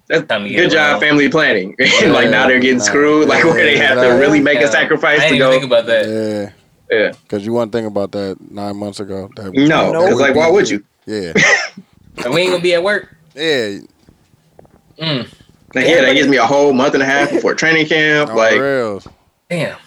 that's 0.09 0.27
Time 0.27 0.45
to 0.45 0.51
good 0.51 0.71
job 0.71 0.93
around. 0.93 1.01
family 1.01 1.29
planning. 1.31 1.75
and 2.03 2.13
like 2.19 2.29
now 2.31 2.47
they're 2.47 2.61
getting 2.61 2.79
Yeah. 2.79 2.85
screwed, 2.85 3.29
like 3.29 3.45
where 3.45 3.55
they 3.65 3.79
have 3.79 3.99
to 3.99 4.09
really 4.21 4.41
make 4.41 4.61
Yeah. 4.61 4.67
a 4.67 4.71
sacrifice 4.71 5.21
I 5.21 5.29
to 5.29 5.35
didn't 5.35 5.37
even 5.37 5.47
go. 5.49 5.53
think 5.53 5.65
about 5.65 5.87
that. 5.87 6.53
Yeah. 6.91 6.99
yeah, 6.99 7.13
Because 7.23 7.47
you 7.47 7.53
wasn't 7.55 7.73
think 7.73 7.87
about 7.87 8.13
that 8.13 8.37
nine 8.51 8.77
months 8.77 9.01
ago. 9.01 9.31
That 9.37 9.55
no, 9.55 9.93
No. 9.93 10.05
because 10.05 10.21
like 10.21 10.35
why 10.35 10.51
would 10.51 10.69
you? 10.69 10.85
Yeah. 11.07 11.33
And 12.25 12.35
we 12.35 12.43
ain't 12.43 12.51
gonna 12.51 12.63
be 12.63 12.75
at 12.75 12.83
work. 12.83 13.09
Yeah. 13.35 13.79
Mm, 15.01 15.27
Like 15.75 15.87
yeah, 15.87 16.03
that 16.03 16.15
gives 16.15 16.29
me 16.29 16.37
a 16.37 16.47
whole 16.47 16.73
month 16.73 16.95
and 16.95 17.03
a 17.03 17.07
half 17.07 17.31
before 17.31 17.55
training 17.55 17.87
camp. 17.87 18.31
On 18.31 18.37
like 18.37 18.55
the 18.55 18.61
rails. 18.61 19.09
damn, 19.49 19.79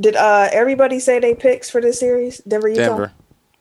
did 0.00 0.14
uh 0.16 0.48
everybody 0.52 0.98
say 1.00 1.18
they 1.18 1.34
picks 1.34 1.68
for 1.70 1.80
this 1.80 1.98
series? 1.98 2.38
Denver, 2.46 2.68
Utah, 2.68 2.80
Denver. 2.82 3.12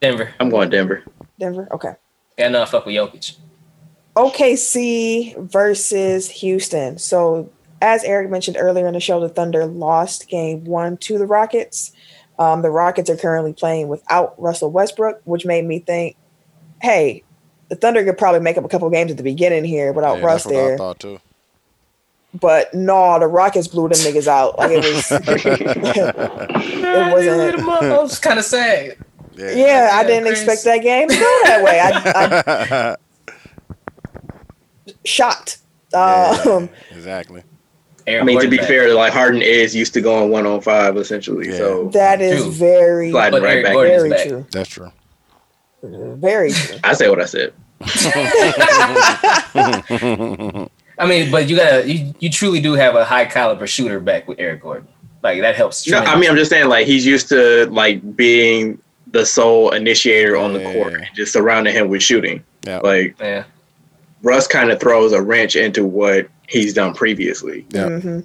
Denver. 0.01 0.33
I'm 0.39 0.49
going 0.49 0.69
Denver. 0.69 1.03
Denver. 1.39 1.67
Okay. 1.71 1.93
Yeah, 2.37 2.49
no, 2.49 2.65
fuck 2.65 2.85
with 2.85 2.95
Jokic. 2.95 3.37
OKC 4.15 5.37
versus 5.49 6.29
Houston. 6.29 6.97
So, 6.97 7.49
as 7.81 8.03
Eric 8.03 8.29
mentioned 8.29 8.57
earlier 8.59 8.87
in 8.87 8.93
the 8.93 8.99
show, 8.99 9.19
the 9.19 9.29
Thunder 9.29 9.65
lost 9.65 10.27
game 10.29 10.63
one 10.65 10.97
to 10.97 11.17
the 11.17 11.25
Rockets. 11.25 11.91
Um, 12.39 12.61
the 12.61 12.69
Rockets 12.69 13.09
are 13.09 13.17
currently 13.17 13.53
playing 13.53 13.87
without 13.87 14.39
Russell 14.41 14.71
Westbrook, 14.71 15.21
which 15.25 15.45
made 15.45 15.65
me 15.65 15.79
think, 15.79 16.15
hey, 16.81 17.23
the 17.69 17.75
Thunder 17.75 18.03
could 18.03 18.17
probably 18.17 18.39
make 18.41 18.57
up 18.57 18.65
a 18.65 18.69
couple 18.69 18.89
games 18.89 19.11
at 19.11 19.17
the 19.17 19.23
beginning 19.23 19.63
here 19.63 19.91
without 19.93 20.19
Yeah, 20.19 20.25
Russ 20.25 20.43
that's 20.43 20.53
what 20.53 20.63
I 20.63 20.67
there. 20.67 20.77
thought 20.77 20.99
too. 20.99 21.19
But 22.39 22.73
no, 22.73 23.19
the 23.19 23.27
Rockets 23.27 23.67
blew 23.67 23.87
them 23.89 23.97
niggas 23.99 24.27
out. 24.27 24.57
Like 24.57 24.71
it 24.71 24.83
was, 24.83 25.11
it 25.21 25.21
wasn't. 27.13 27.59
I 27.69 28.01
was 28.01 28.17
kind 28.19 28.39
of 28.39 28.45
sad. 28.45 28.97
Yeah. 29.35 29.51
Yeah, 29.51 29.89
I 29.93 30.03
didn't 30.03 30.25
Chris. 30.27 30.41
expect 30.41 30.63
that 30.65 30.77
game 30.79 31.09
to 31.09 31.15
go 31.15 31.39
that 31.45 31.63
way. 31.63 31.79
I, 31.79 32.95
I 34.87 34.93
shocked. 35.05 35.57
Um, 35.93 36.69
exactly. 36.91 37.43
I 38.07 38.23
mean, 38.23 38.39
to 38.41 38.47
be 38.47 38.57
fair, 38.57 38.93
like 38.93 39.13
Harden 39.13 39.41
is 39.41 39.75
used 39.75 39.93
to 39.93 40.01
going 40.01 40.29
one 40.31 40.45
on 40.45 40.61
five 40.61 40.97
essentially. 40.97 41.49
Yeah. 41.49 41.57
So 41.57 41.87
that 41.89 42.21
is 42.21 42.43
Dude. 42.43 42.53
very, 42.53 43.11
sliding 43.11 43.39
But 43.39 43.45
right 43.45 43.51
Eric 43.53 43.65
back. 43.65 43.73
Gordon- 43.73 43.95
very 43.97 44.09
back. 44.09 44.27
true. 44.27 44.45
That's 44.51 44.69
true. 44.69 44.91
Very 45.83 46.51
true. 46.51 46.77
I 46.83 46.93
say 46.93 47.09
what 47.09 47.21
I 47.21 47.25
said. 47.25 47.53
I 50.97 51.07
mean, 51.07 51.31
but 51.31 51.49
you 51.49 51.55
gotta 51.55 51.91
you, 51.91 52.13
you 52.19 52.29
truly 52.29 52.59
do 52.61 52.73
have 52.73 52.95
a 52.95 53.03
high 53.05 53.25
caliber 53.25 53.67
shooter 53.67 53.99
back 53.99 54.27
with 54.27 54.39
Eric 54.39 54.61
Gordon. 54.61 54.87
Like 55.21 55.41
that 55.41 55.55
helps. 55.55 55.87
No, 55.87 55.99
I 55.99 56.19
mean, 56.19 56.29
I'm 56.29 56.35
just 56.35 56.49
saying, 56.49 56.67
like 56.67 56.85
he's 56.85 57.05
used 57.05 57.29
to 57.29 57.65
like 57.67 58.15
being 58.15 58.79
the 59.07 59.25
sole 59.25 59.71
initiator 59.71 60.35
on 60.35 60.53
the 60.53 60.59
court, 60.73 60.93
Yeah. 60.93 60.97
and 60.99 61.07
just 61.15 61.33
surrounding 61.33 61.73
him 61.73 61.87
with 61.89 62.03
shooting. 62.03 62.43
Yeah. 62.65 62.79
Like 62.79 63.15
yeah. 63.19 63.43
Russ 64.21 64.47
kind 64.47 64.71
of 64.71 64.79
throws 64.79 65.11
a 65.13 65.21
wrench 65.21 65.55
into 65.55 65.85
what 65.85 66.27
he's 66.47 66.73
done 66.73 66.93
previously. 66.93 67.65
Yeah. 67.69 67.99
hmm 67.99 68.19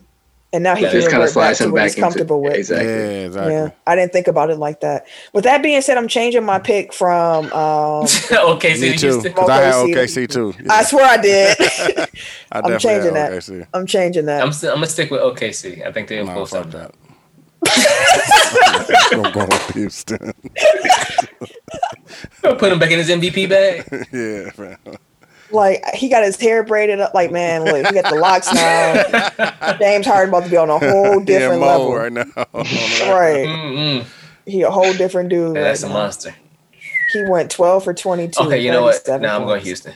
And 0.50 0.64
now 0.64 0.74
he 0.74 0.82
Yeah, 0.84 0.90
can 0.92 1.00
Just 1.00 1.10
kind 1.10 1.22
of 1.22 1.28
revert 1.28 1.34
back 1.42 1.56
slides 1.56 1.58
to 1.58 1.64
him 1.64 1.70
what 1.72 1.78
back 1.80 1.84
he's 1.92 1.94
comfortable 2.02 2.36
into 2.38 2.48
with. 2.50 2.58
exactly. 2.58 2.88
Yeah, 2.88 3.26
exactly. 3.26 3.52
Yeah, 3.52 3.70
I 3.86 3.96
didn't 3.96 4.12
think 4.14 4.28
about 4.28 4.48
it 4.48 4.56
like 4.56 4.80
that. 4.80 5.06
With 5.34 5.44
that 5.44 5.62
being 5.62 5.80
said, 5.82 5.98
I'm 5.98 6.08
changing 6.08 6.42
my 6.44 6.58
pick 6.58 6.94
from. 6.94 7.52
Um, 7.52 8.04
okay, 8.32 8.74
so 8.74 8.80
Me 8.80 8.96
too. 8.96 9.06
Houston. 9.10 9.22
Because 9.24 9.48
I 9.50 9.56
had 9.62 9.74
OKC. 9.74 9.94
OKC 9.94 10.28
too. 10.30 10.54
I 10.70 10.84
swear 10.84 11.04
I 11.04 11.16
did. 11.20 11.56
I 11.60 12.06
I'm 12.60 12.78
changing 12.78 13.12
that. 13.14 13.32
had 13.32 13.42
OKC. 13.42 13.66
I'm 13.74 13.86
changing 13.86 14.24
that. 14.26 14.42
I'm 14.42 14.52
still, 14.54 14.70
I'm 14.70 14.76
gonna 14.76 14.86
stick 14.86 15.10
with 15.10 15.20
OKC. 15.20 15.86
I 15.86 15.92
think 15.92 16.08
they'll 16.08 16.24
No, 16.24 16.32
pull 16.32 16.46
fuck 16.46 16.62
something. 16.72 16.80
that. 16.80 16.94
I'm 19.12 19.32
going 19.32 19.48
with 19.48 19.70
Houston. 19.74 20.32
Put 22.42 22.72
him 22.72 22.78
back 22.78 22.90
in 22.90 22.98
his 22.98 23.10
MVP 23.10 23.48
bag. 23.48 23.84
yeah, 24.12 24.50
man. 24.56 24.96
Like 25.50 25.84
he 25.94 26.08
got 26.08 26.24
his 26.24 26.40
hair 26.40 26.62
braided 26.62 27.00
up. 27.00 27.14
Like 27.14 27.30
man, 27.32 27.64
look, 27.64 27.86
he 27.86 27.92
got 27.92 28.10
the 28.12 28.18
locks 28.18 28.52
now. 28.52 29.76
James 29.78 30.06
Harden 30.06 30.28
about 30.28 30.44
to 30.44 30.50
be 30.50 30.56
on 30.56 30.70
a 30.70 30.78
whole 30.78 31.20
different 31.20 31.60
yeah, 31.60 31.66
level. 31.66 31.94
Right 31.94 32.12
now. 32.12 32.24
Right, 32.54 33.46
Mm-mm. 33.46 34.04
he 34.46 34.62
a 34.62 34.70
whole 34.70 34.92
different 34.94 35.28
dude. 35.30 35.56
Yeah, 35.56 35.62
that's 35.62 35.82
right 35.82 35.90
a 35.90 35.94
monster. 35.94 36.34
He 37.12 37.24
went 37.24 37.50
12 37.50 37.84
for 37.84 37.94
22. 37.94 38.42
Okay, 38.44 38.58
you 38.62 38.70
know 38.70 38.82
what? 38.82 38.96
37 38.96 39.22
Now 39.22 39.36
I'm 39.36 39.42
going 39.46 39.62
points. 39.62 39.66
Houston. 39.66 39.94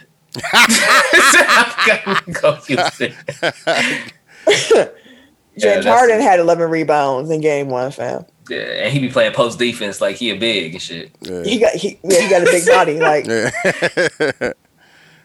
I'm 0.52 1.72
gonna 2.04 2.40
go 2.40 2.54
Houston. 2.54 3.12
James 4.48 4.92
Yeah, 5.56 5.74
that's- 5.76 5.84
Harden 5.84 6.20
had 6.22 6.40
11 6.40 6.70
rebounds 6.70 7.30
in 7.30 7.40
game 7.42 7.68
one, 7.68 7.90
fam. 7.90 8.24
Yeah, 8.48 8.58
and 8.58 8.92
he 8.92 8.98
be 8.98 9.08
playing 9.08 9.34
post 9.34 9.58
defense 9.58 10.00
like 10.00 10.16
he 10.16 10.30
a 10.30 10.36
big 10.36 10.72
and 10.72 10.82
shit. 10.82 11.12
Yeah. 11.20 11.42
He 11.44 11.58
got 11.60 11.74
he, 11.74 11.98
yeah, 12.02 12.20
he 12.20 12.28
got 12.28 12.42
a 12.42 12.44
big 12.46 12.66
body. 12.66 12.98
Like 12.98 13.26
yeah. 13.26 14.52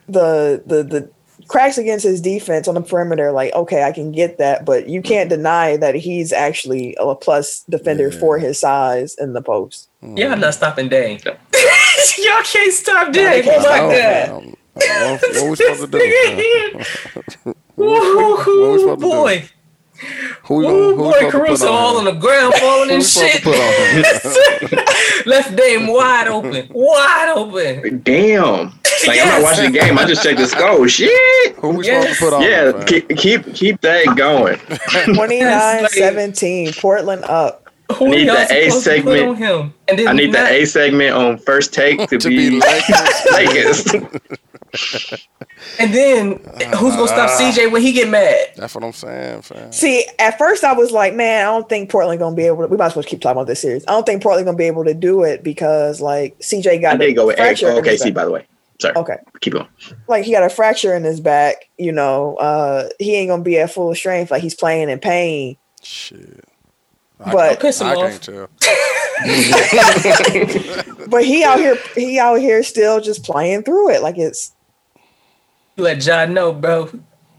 The 0.07 0.61
the 0.65 0.83
the 0.83 1.09
cracks 1.47 1.77
against 1.77 2.03
his 2.03 2.19
defense 2.19 2.67
on 2.67 2.75
the 2.75 2.81
perimeter, 2.81 3.31
like 3.31 3.53
okay, 3.53 3.83
I 3.83 3.91
can 3.91 4.11
get 4.11 4.37
that, 4.39 4.65
but 4.65 4.87
you 4.89 5.01
can't 5.01 5.29
deny 5.29 5.77
that 5.77 5.95
he's 5.95 6.33
actually 6.33 6.95
a 6.99 7.15
plus 7.15 7.63
defender 7.69 8.09
Yeah. 8.09 8.19
for 8.19 8.37
his 8.37 8.59
size 8.59 9.15
in 9.15 9.33
the 9.33 9.41
post. 9.41 9.89
Yeah, 10.01 10.31
I'm 10.31 10.39
not 10.39 10.53
stopping 10.53 10.89
Dame. 10.89 11.19
Y'all 11.25 12.43
can't 12.43 12.73
stop 12.73 13.13
they 13.13 13.41
Dame. 13.41 13.43
can't 13.43 13.63
Fuck 13.63 13.89
that. 13.91 14.31
What, 14.31 15.21
what 15.21 15.49
we 15.49 15.55
supposed 15.55 15.81
to 15.81 15.87
do? 15.87 15.97
man? 15.97 16.85
Ooh, 17.79 17.83
What 17.83 18.45
we 18.45 18.79
supposed 18.79 18.83
to 18.85 18.95
do? 18.95 19.01
boy. 19.01 19.49
Who 20.43 20.55
we 20.57 20.65
Ooh, 20.67 20.95
who 20.95 20.97
boy, 20.97 21.11
supposed 21.13 21.19
to 21.19 21.25
put 21.25 21.31
Caruso 21.47 21.67
all 21.71 21.97
on 21.97 22.05
the 22.05 22.11
ground, 22.11 22.53
falling 22.59 22.91
and 22.91 23.03
shit. 23.03 23.37
to 23.37 23.41
put 23.41 23.55
on 23.55 24.69
him? 24.77 24.85
Left 25.25 25.55
Dame 25.55 25.87
wide 25.87 26.27
open, 26.27 26.67
wide 26.71 27.33
open. 27.35 28.01
Damn. 28.03 28.79
Like 29.05 29.19
I'm 29.21 29.27
not 29.27 29.43
watching 29.43 29.71
the 29.71 29.79
game. 29.79 29.97
I 29.97 30.05
just 30.05 30.23
checked 30.23 30.39
the 30.39 30.47
score. 30.47 30.87
Shit. 30.87 31.55
Who 31.57 31.69
we 31.69 31.85
Yes. 31.85 32.17
supposed 32.17 32.19
to 32.19 32.25
put 32.25 32.33
on? 32.33 32.41
Yeah, 32.43 32.71
man? 32.71 32.85
keep 32.87 33.09
keep 33.17 33.53
keep 33.53 33.81
that 33.81 34.15
going. 34.15 34.57
29 35.15 35.87
17, 35.89 36.73
Portland 36.73 37.23
up. 37.25 37.63
Who 37.93 38.09
need 38.09 38.27
the 38.27 38.33
A 38.33 38.69
supposed 38.69 38.69
to 38.69 38.71
put 38.71 38.81
segment. 38.83 39.27
on 39.29 39.35
him? 39.35 39.73
And 39.87 39.99
then 39.99 40.07
I 40.09 40.11
need 40.13 40.33
the 40.33 40.45
A 40.51 40.65
segment 40.65 41.11
on 41.15 41.37
first 41.37 41.73
take 41.73 41.99
to, 42.09 42.17
to 42.17 42.27
be, 42.29 42.49
be 42.49 42.59
Lakers. 42.59 43.25
Lakers. 43.31 43.85
And 45.79 45.93
then 45.93 46.27
who's 46.75 46.95
gonna 46.95 47.07
stop 47.07 47.29
Ah. 47.29 47.37
CJ 47.39 47.71
when 47.71 47.81
he 47.81 47.91
get 47.93 48.09
mad? 48.09 48.51
That's 48.57 48.75
what 48.75 48.83
I'm 48.83 48.91
saying, 48.91 49.41
fam. 49.43 49.71
See, 49.71 50.05
at 50.19 50.37
first 50.37 50.63
I 50.63 50.73
was 50.73 50.91
like, 50.91 51.15
man, 51.15 51.41
I 51.41 51.45
don't 51.45 51.67
think 51.69 51.89
Portland 51.89 52.19
gonna 52.19 52.35
be 52.35 52.43
able 52.45 52.63
to. 52.63 52.67
We 52.67 52.77
might 52.77 52.87
as 52.87 52.95
well 52.95 53.03
keep 53.03 53.21
talking 53.21 53.37
about 53.37 53.47
this 53.47 53.61
series. 53.61 53.83
I 53.87 53.91
don't 53.91 54.05
think 54.05 54.21
Portland 54.21 54.45
gonna 54.45 54.57
be 54.57 54.65
able 54.65 54.83
to 54.83 54.93
do 54.93 55.23
it 55.23 55.43
because 55.43 56.01
like 56.01 56.37
CJ 56.39 56.81
got 56.81 56.95
I 56.95 56.97
did 56.97 57.09
a 57.11 57.13
go 57.13 57.27
with 57.27 57.35
A. 57.35 57.43
fracture. 57.43 57.69
In 57.69 57.83
his 57.83 58.01
OKC, 58.03 58.13
by 58.13 58.25
the 58.25 58.31
way. 58.31 58.45
Sorry. 58.79 58.95
Okay, 58.95 59.17
Keep 59.41 59.53
going. 59.53 59.67
like 60.07 60.23
he 60.25 60.31
got 60.31 60.43
a 60.43 60.49
fracture 60.49 60.93
in 60.95 61.03
his 61.03 61.19
back. 61.19 61.69
You 61.77 61.91
know, 61.91 62.35
uh, 62.35 62.89
he 62.99 63.15
ain't 63.15 63.29
gonna 63.29 63.41
be 63.43 63.57
at 63.59 63.71
full 63.71 63.93
strength. 63.95 64.29
Like 64.31 64.41
he's 64.43 64.53
playing 64.55 64.89
in 64.89 64.99
pain. 64.99 65.57
Shit. 65.81 66.43
But- 67.19 67.59
Piss 67.59 67.81
him 67.81 67.87
I 67.87 67.95
off. 67.95 68.09
can't 68.11 68.23
tell. 68.23 68.49
But 71.09 71.23
he 71.25 71.43
out 71.43 71.57
here, 71.57 71.77
he 71.95 72.19
out 72.19 72.35
here 72.35 72.61
still 72.63 72.99
just 73.01 73.23
playing 73.23 73.63
through 73.63 73.91
it. 73.91 74.01
Like 74.01 74.17
it's 74.17 74.51
You 75.75 75.83
let 75.85 76.01
John 76.01 76.33
know, 76.33 76.51
bro. 76.53 76.89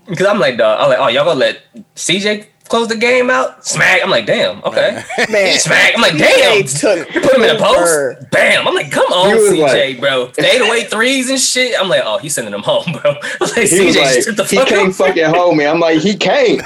Because 0.08 0.26
I'm 0.26 0.38
like, 0.40 0.56
dog. 0.56 0.80
I'm 0.80 0.88
like, 0.88 0.98
oh, 0.98 1.08
y'all 1.08 1.24
gonna 1.26 1.38
let 1.38 1.60
CJ 1.94 2.46
close 2.68 2.88
the 2.88 2.96
game 2.96 3.30
out? 3.30 3.66
Smack. 3.66 4.00
I'm 4.02 4.10
like, 4.10 4.26
damn. 4.26 4.62
Okay. 4.64 5.02
man. 5.30 5.58
Smack. 5.58 5.92
I'm 5.96 6.02
like, 6.02 6.12
CJ 6.14 6.18
damn. 6.18 6.64
took 7.06 7.14
You 7.14 7.20
put 7.20 7.34
him 7.34 7.42
in 7.42 7.50
a 7.50 7.54
over. 7.54 8.14
post. 8.16 8.30
Bam. 8.30 8.68
I'm 8.68 8.74
like, 8.74 8.90
come 8.90 9.06
on, 9.12 9.28
He 9.28 9.34
was 9.34 9.50
CJ, 9.72 10.00
bro. 10.00 10.26
The 10.28 10.44
eight 10.46 10.60
away 10.60 10.84
threes 10.84 11.30
and 11.30 11.40
shit. 11.40 11.74
I'm 11.80 11.88
like, 11.88 12.02
oh, 12.04 12.18
he's 12.18 12.34
sending 12.34 12.52
them 12.52 12.62
home, 12.62 12.84
bro. 12.92 13.10
I'm 13.12 13.16
like, 13.40 13.52
He 13.68 13.78
CJ, 13.90 14.00
was 14.16 14.24
shut 14.24 14.36
the 14.36 14.42
like, 14.42 14.50
he 14.50 14.56
fuck 14.56 14.68
can't 14.68 14.94
fucking 14.94 15.24
hold 15.24 15.56
me. 15.56 15.66
I'm 15.66 15.80
like, 15.80 15.98
he 16.00 16.16
can't. 16.16 16.60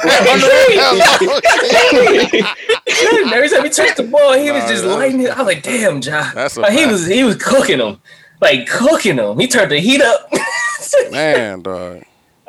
Every 3.32 3.48
time 3.48 3.64
he 3.64 3.70
touched 3.70 3.96
the 3.96 4.08
ball, 4.10 4.34
he 4.34 4.50
was 4.50 4.64
just 4.64 4.84
that- 4.84 4.96
lighting 4.96 5.20
it. 5.22 5.30
I 5.30 5.38
was 5.38 5.46
like, 5.46 5.62
damn, 5.62 6.00
John. 6.00 6.32
That's 6.34 6.56
Like, 6.56 6.72
he 6.72 6.86
was 6.86 7.06
he 7.06 7.24
was 7.24 7.36
cooking 7.36 7.78
him. 7.80 8.00
Like 8.40 8.66
cooking 8.68 9.16
him. 9.18 9.38
He 9.38 9.46
turned 9.46 9.70
the 9.70 9.78
heat 9.80 10.02
up. 10.02 10.30
Man, 11.10 11.62
dog. 11.62 12.02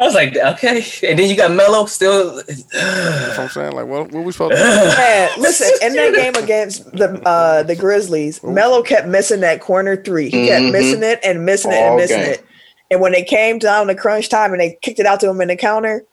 I 0.04 0.06
was 0.06 0.16
like, 0.16 0.36
okay. 0.36 0.84
And 1.10 1.18
then 1.18 1.30
you 1.30 1.38
got 1.38 1.52
Melo 1.52 1.86
still. 1.86 2.36
That's 2.36 2.66
what 2.72 3.40
I'm 3.40 3.50
saying. 3.50 3.72
Like, 3.72 3.86
what, 3.88 4.12
what 4.12 4.26
we 4.26 4.32
supposed 4.34 4.56
to 4.56 4.58
do? 4.58 4.64
Man, 4.98 5.30
listen, 5.40 5.70
in 5.82 5.94
that 5.94 6.14
game 6.16 6.36
against 6.44 6.92
the 6.92 7.22
uh 7.26 7.64
the 7.64 7.76
Grizzlies, 7.76 8.44
Melo 8.44 8.82
kept 8.84 9.08
missing 9.08 9.40
that 9.42 9.62
corner 9.62 9.96
three. 9.96 10.30
He 10.30 10.48
kept 10.48 10.64
Mhm. 10.64 10.72
missing 10.74 11.04
it 11.04 11.20
and 11.24 11.46
missing 11.46 11.72
it 11.72 11.76
and 11.76 11.96
missing 11.96 12.18
game. 12.20 12.32
it. 12.34 12.46
And 12.92 13.00
when 13.02 13.12
they 13.14 13.24
came 13.24 13.60
down 13.60 13.88
to 13.88 13.96
crunch 13.96 14.28
time 14.30 14.52
and 14.52 14.60
they 14.60 14.78
kicked 14.82 15.00
it 15.00 15.06
out 15.06 15.20
to 15.22 15.30
him 15.30 15.40
in 15.42 15.48
the 15.48 15.56
counter, 15.56 16.04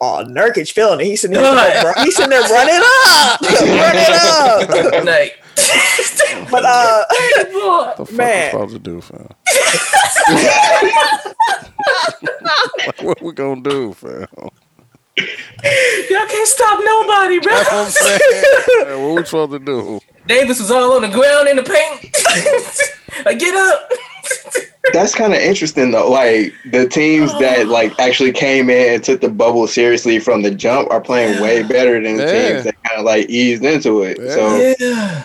oh 0.00 0.24
Nurkic 0.26 0.72
feeling 0.72 1.00
it. 1.00 1.04
He's 1.04 1.20
sitting 1.20 1.36
there, 1.36 1.94
he's 2.04 2.16
sitting 2.16 2.30
there 2.30 2.40
running 2.40 2.80
up, 2.82 3.40
running 3.60 4.96
up. 4.96 5.04
like, 5.04 5.43
But 6.50 6.64
uh, 6.64 7.04
What 7.52 7.96
the 7.96 8.06
fuck 8.06 8.16
Man. 8.16 8.46
we 8.46 8.50
supposed 8.50 8.72
to 8.74 8.78
do, 8.80 9.00
fam? 9.00 9.28
like, 12.86 13.02
what 13.02 13.20
we 13.22 13.32
gonna 13.32 13.60
do, 13.62 13.92
fam? 13.94 14.26
y'all 15.16 16.26
can't 16.26 16.48
stop 16.48 16.80
nobody, 16.84 17.38
bro. 17.40 17.52
That's 17.54 17.70
what 17.70 17.86
I'm 17.86 17.90
saying. 17.90 18.20
Man, 18.88 19.02
what 19.02 19.14
we 19.16 19.24
supposed 19.24 19.52
to 19.52 19.58
do? 19.60 20.00
Davis 20.26 20.58
was 20.60 20.70
all 20.70 20.92
on 20.94 21.02
the 21.02 21.08
ground 21.08 21.48
in 21.48 21.56
the 21.56 21.62
paint. 21.62 22.10
like, 23.26 23.38
get 23.38 23.54
up. 23.54 23.90
That's 24.92 25.14
kind 25.14 25.32
of 25.32 25.38
interesting 25.40 25.90
though. 25.92 26.10
Like 26.10 26.52
the 26.70 26.86
teams 26.88 27.32
that 27.38 27.68
like 27.68 27.98
actually 27.98 28.32
came 28.32 28.68
in 28.70 28.94
and 28.94 29.02
took 29.04 29.20
the 29.22 29.28
bubble 29.30 29.66
seriously 29.66 30.18
from 30.18 30.42
the 30.42 30.50
jump 30.50 30.90
are 30.90 31.00
playing 31.00 31.40
way 31.42 31.62
better 31.62 32.02
than 32.02 32.16
the 32.18 32.24
Yeah. 32.24 32.32
teams 32.52 32.64
that 32.64 32.74
kind 32.84 32.98
of 33.00 33.04
like 33.06 33.26
eased 33.30 33.64
into 33.64 34.02
it. 34.02 34.18
Yeah. 34.20 34.34
So 34.34 34.74
Yeah. 34.78 35.24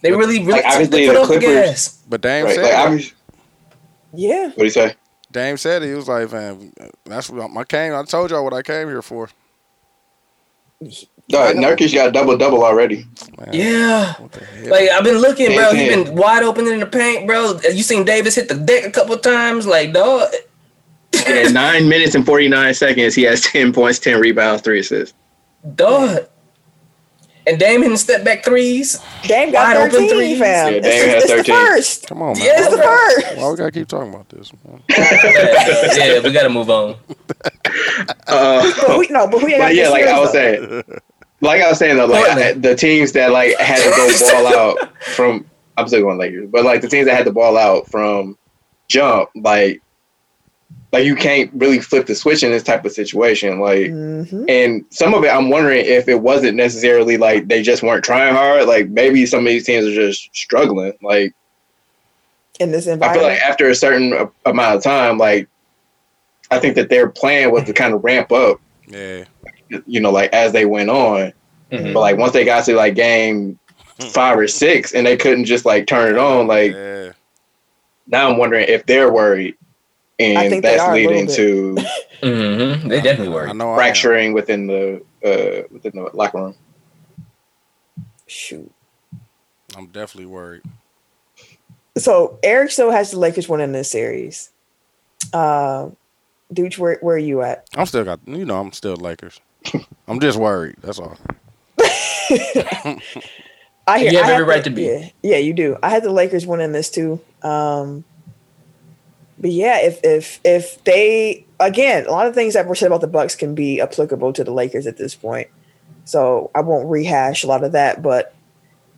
They 0.00 0.12
really, 0.12 0.38
really 0.40 0.52
Like, 0.52 0.62
took 0.64 0.72
obviously 0.72 1.06
the 1.06 1.12
the 1.12 1.18
the 1.20 1.26
Clippers- 1.26 1.44
gas. 1.44 1.98
But 2.08 2.20
Dame 2.20 2.44
right, 2.46 2.54
said, 2.54 2.62
like 2.62 2.72
it. 2.72 2.76
I 2.78 2.88
was, 2.88 3.12
yeah, 4.12 4.44
what 4.46 4.56
do 4.58 4.64
you 4.64 4.70
say? 4.70 4.94
Dame 5.30 5.56
said 5.56 5.82
it. 5.82 5.88
He 5.88 5.94
was 5.94 6.08
like, 6.08 6.32
"Man, 6.32 6.72
that's 7.04 7.28
what 7.28 7.50
I 7.56 7.64
came. 7.64 7.94
I 7.94 8.02
told 8.04 8.30
y'all 8.30 8.44
what 8.44 8.54
I 8.54 8.62
came 8.62 8.88
here 8.88 9.02
for." 9.02 9.28
No, 11.30 11.52
Nurkic 11.52 11.92
got 11.92 12.12
double 12.14 12.36
double 12.38 12.64
already. 12.64 13.04
Man, 13.38 13.50
Yeah. 13.52 14.14
What 14.14 14.32
the 14.32 14.44
hell? 14.44 14.70
Like 14.70 14.88
I've 14.90 15.04
been 15.04 15.18
looking, 15.18 15.54
bro. 15.54 15.72
He 15.74 15.88
Damn. 15.88 16.04
been 16.04 16.14
wide 16.14 16.42
open 16.42 16.66
in 16.66 16.78
the 16.80 16.86
paint, 16.86 17.26
bro. 17.26 17.58
You 17.70 17.82
seen 17.82 18.04
Davis 18.04 18.36
hit 18.36 18.48
the 18.48 18.54
deck 18.54 18.84
a 18.84 18.90
couple 18.90 19.16
times, 19.18 19.66
like 19.66 19.92
dog. 19.92 20.30
In 21.26 21.52
nine 21.52 21.88
minutes 21.88 22.14
and 22.14 22.24
forty 22.24 22.48
nine 22.48 22.72
seconds, 22.72 23.14
he 23.14 23.22
has 23.24 23.42
ten 23.42 23.72
points, 23.72 23.98
ten 23.98 24.18
rebounds, 24.20 24.62
three 24.62 24.80
assists. 24.80 25.14
Dog. 25.74 26.26
And 27.48 27.58
Dame 27.58 27.82
hitting 27.82 27.96
step 27.96 28.24
back 28.24 28.44
threes. 28.44 29.00
Dame 29.22 29.50
got 29.52 29.74
Wide 29.74 29.88
open 29.88 29.90
13, 29.90 30.10
threes. 30.10 30.38
fam. 30.38 30.74
Yeah, 30.74 30.80
Dame 30.80 30.82
the, 30.82 31.08
had 31.08 31.16
it's 31.22 31.26
the 31.30 31.36
13. 31.38 31.54
first. 31.54 32.06
Come 32.06 32.22
on, 32.22 32.34
man. 32.38 32.44
Yeah, 32.44 32.52
It's 32.56 32.68
the 32.70 32.82
first. 32.82 33.36
Why 33.38 33.50
we 33.50 33.56
gotta 33.56 33.70
keep 33.72 33.88
talking 33.88 34.12
about 34.14 34.28
this, 34.28 34.52
man? 34.66 34.82
yeah, 34.90 36.20
we 36.22 36.32
gotta 36.32 36.50
move 36.50 36.68
on. 36.70 36.96
Uh, 38.26 38.70
But 38.86 38.98
we 38.98 39.08
no, 39.08 39.26
but 39.26 39.42
we 39.42 39.52
ain't 39.54 39.62
but 39.62 39.74
yeah, 39.74 39.88
like 39.88 40.04
I 40.04 40.18
was 40.20 40.32
though. 40.32 40.38
saying, 40.82 40.82
like 41.40 41.62
I 41.62 41.68
was 41.68 41.78
saying 41.78 41.96
though, 41.96 42.06
like 42.06 42.28
I, 42.30 42.52
the 42.52 42.74
teams 42.74 43.12
that 43.12 43.30
like 43.30 43.56
had 43.58 43.78
to 43.78 43.90
go 43.90 44.08
ball 44.42 44.46
out 44.82 44.96
from, 45.02 45.46
I'm 45.76 45.88
still 45.88 46.02
going 46.02 46.18
Lakers, 46.18 46.48
but 46.50 46.64
like 46.64 46.80
the 46.80 46.88
teams 46.88 47.06
that 47.06 47.16
had 47.16 47.24
to 47.26 47.32
ball 47.32 47.56
out 47.56 47.88
from 47.90 48.36
jump, 48.88 49.30
like, 49.34 49.82
like 50.92 51.04
you 51.04 51.14
can't 51.14 51.50
really 51.54 51.80
flip 51.80 52.06
the 52.06 52.14
switch 52.14 52.42
in 52.42 52.50
this 52.50 52.62
type 52.62 52.84
of 52.84 52.92
situation, 52.92 53.60
like. 53.60 53.88
Mhm. 53.90 54.44
And 54.48 54.84
some 54.90 55.12
of 55.14 55.22
it, 55.24 55.28
I'm 55.28 55.50
wondering 55.50 55.84
if 55.84 56.08
it 56.08 56.20
wasn't 56.22 56.56
necessarily 56.56 57.16
like 57.18 57.48
they 57.48 57.62
just 57.62 57.82
weren't 57.82 58.04
trying 58.04 58.34
hard. 58.34 58.66
Like 58.66 58.88
maybe 58.88 59.26
some 59.26 59.40
of 59.40 59.46
these 59.46 59.66
teams 59.66 59.86
are 59.86 59.94
just 59.94 60.34
struggling. 60.34 60.94
Like 61.02 61.34
in 62.58 62.72
this 62.72 62.86
environment. 62.86 63.10
I 63.10 63.14
feel 63.14 63.22
like 63.28 63.42
after 63.42 63.68
a 63.68 63.74
certain 63.74 64.28
amount 64.46 64.76
of 64.76 64.82
time, 64.82 65.18
like 65.18 65.46
I 66.50 66.58
think 66.58 66.74
that 66.76 66.88
their 66.88 67.08
plan 67.08 67.52
was 67.52 67.64
to 67.64 67.72
kind 67.74 67.92
of 67.94 68.02
ramp 68.02 68.32
up, 68.32 68.58
Yeah. 68.86 69.24
you 69.86 70.00
know, 70.00 70.10
like 70.10 70.32
as 70.32 70.52
they 70.52 70.64
went 70.64 70.88
on. 70.90 71.32
Mhm. 71.70 71.92
But 71.92 72.00
like 72.00 72.16
once 72.16 72.32
they 72.32 72.44
got 72.46 72.64
to 72.64 72.74
like 72.74 72.94
game 72.94 73.58
five 74.10 74.38
or 74.38 74.48
six, 74.48 74.94
and 74.94 75.06
they 75.06 75.16
couldn't 75.18 75.44
just 75.44 75.66
like 75.66 75.86
turn 75.86 76.14
it 76.14 76.18
on, 76.18 76.46
like 76.46 76.72
Yeah. 76.72 77.10
now 78.06 78.30
I'm 78.30 78.38
wondering 78.38 78.64
if 78.68 78.86
they're 78.86 79.12
worried, 79.12 79.54
I 79.60 79.66
and 80.18 80.50
think 80.50 80.62
they 80.62 80.70
that's 80.76 80.82
are 80.82 80.94
leading 80.94 81.26
little 81.26 81.34
to 81.36 81.74
Mhm. 82.22 82.88
They 82.88 83.00
definitely 83.00 83.28
I 83.28 83.46
were. 83.48 83.54
know. 83.54 83.68
I 83.70 83.72
am. 83.72 83.76
fracturing 83.76 84.32
within 84.32 84.66
the 84.66 85.02
uh 85.24 85.62
within 85.70 85.92
the 85.94 86.10
locker 86.14 86.38
room. 86.38 86.54
Shoot. 88.26 88.70
I'm 89.76 89.86
definitely 89.86 90.26
worried. 90.30 90.62
So 91.96 92.38
Eric 92.42 92.70
still 92.70 92.90
has 92.90 93.10
the 93.12 93.18
Lakers 93.18 93.48
winning 93.48 93.72
this 93.72 93.90
series. 93.90 94.50
Uh, 95.32 95.90
Dooch, 96.52 96.78
where 96.78 96.98
where 97.00 97.16
are 97.16 97.18
you 97.18 97.42
at? 97.42 97.66
I'm 97.76 97.86
still 97.86 98.04
got. 98.04 98.20
You 98.26 98.44
know, 98.44 98.60
I'm 98.60 98.72
still 98.72 98.96
Lakers. 98.96 99.40
I'm 100.06 100.20
just 100.20 100.38
worried. 100.38 100.76
That's 100.80 100.98
all. 100.98 101.16
I 103.86 103.98
hear. 103.98 104.10
You 104.12 104.18
have 104.18 104.26
I 104.26 104.32
every 104.32 104.44
the- 104.44 104.50
right 104.50 104.64
to 104.64 104.70
be. 104.70 104.82
Yeah, 104.82 105.08
yeah, 105.22 105.36
you 105.38 105.52
do. 105.54 105.76
I 105.82 105.90
had 105.90 106.02
the 106.02 106.12
Lakers 106.12 106.46
winning 106.46 106.72
this 106.72 106.90
too. 106.90 107.20
Um, 107.42 108.04
but 109.40 109.50
yeah, 109.50 109.78
if 109.80 110.00
if 110.04 110.40
if 110.44 110.82
they 110.84 111.44
again, 111.60 112.06
a 112.06 112.10
lot 112.10 112.26
of 112.26 112.34
things 112.34 112.54
that 112.54 112.66
were 112.66 112.74
said 112.74 112.86
about 112.88 113.00
the 113.00 113.06
Bucks 113.06 113.34
can 113.36 113.54
be 113.54 113.80
applicable 113.80 114.32
to 114.34 114.44
the 114.44 114.52
Lakers 114.52 114.86
at 114.86 114.96
this 114.96 115.14
point. 115.14 115.48
So 116.04 116.50
I 116.54 116.60
won't 116.60 116.88
rehash 116.88 117.44
a 117.44 117.46
lot 117.46 117.62
of 117.64 117.72
that. 117.72 118.02
But 118.02 118.34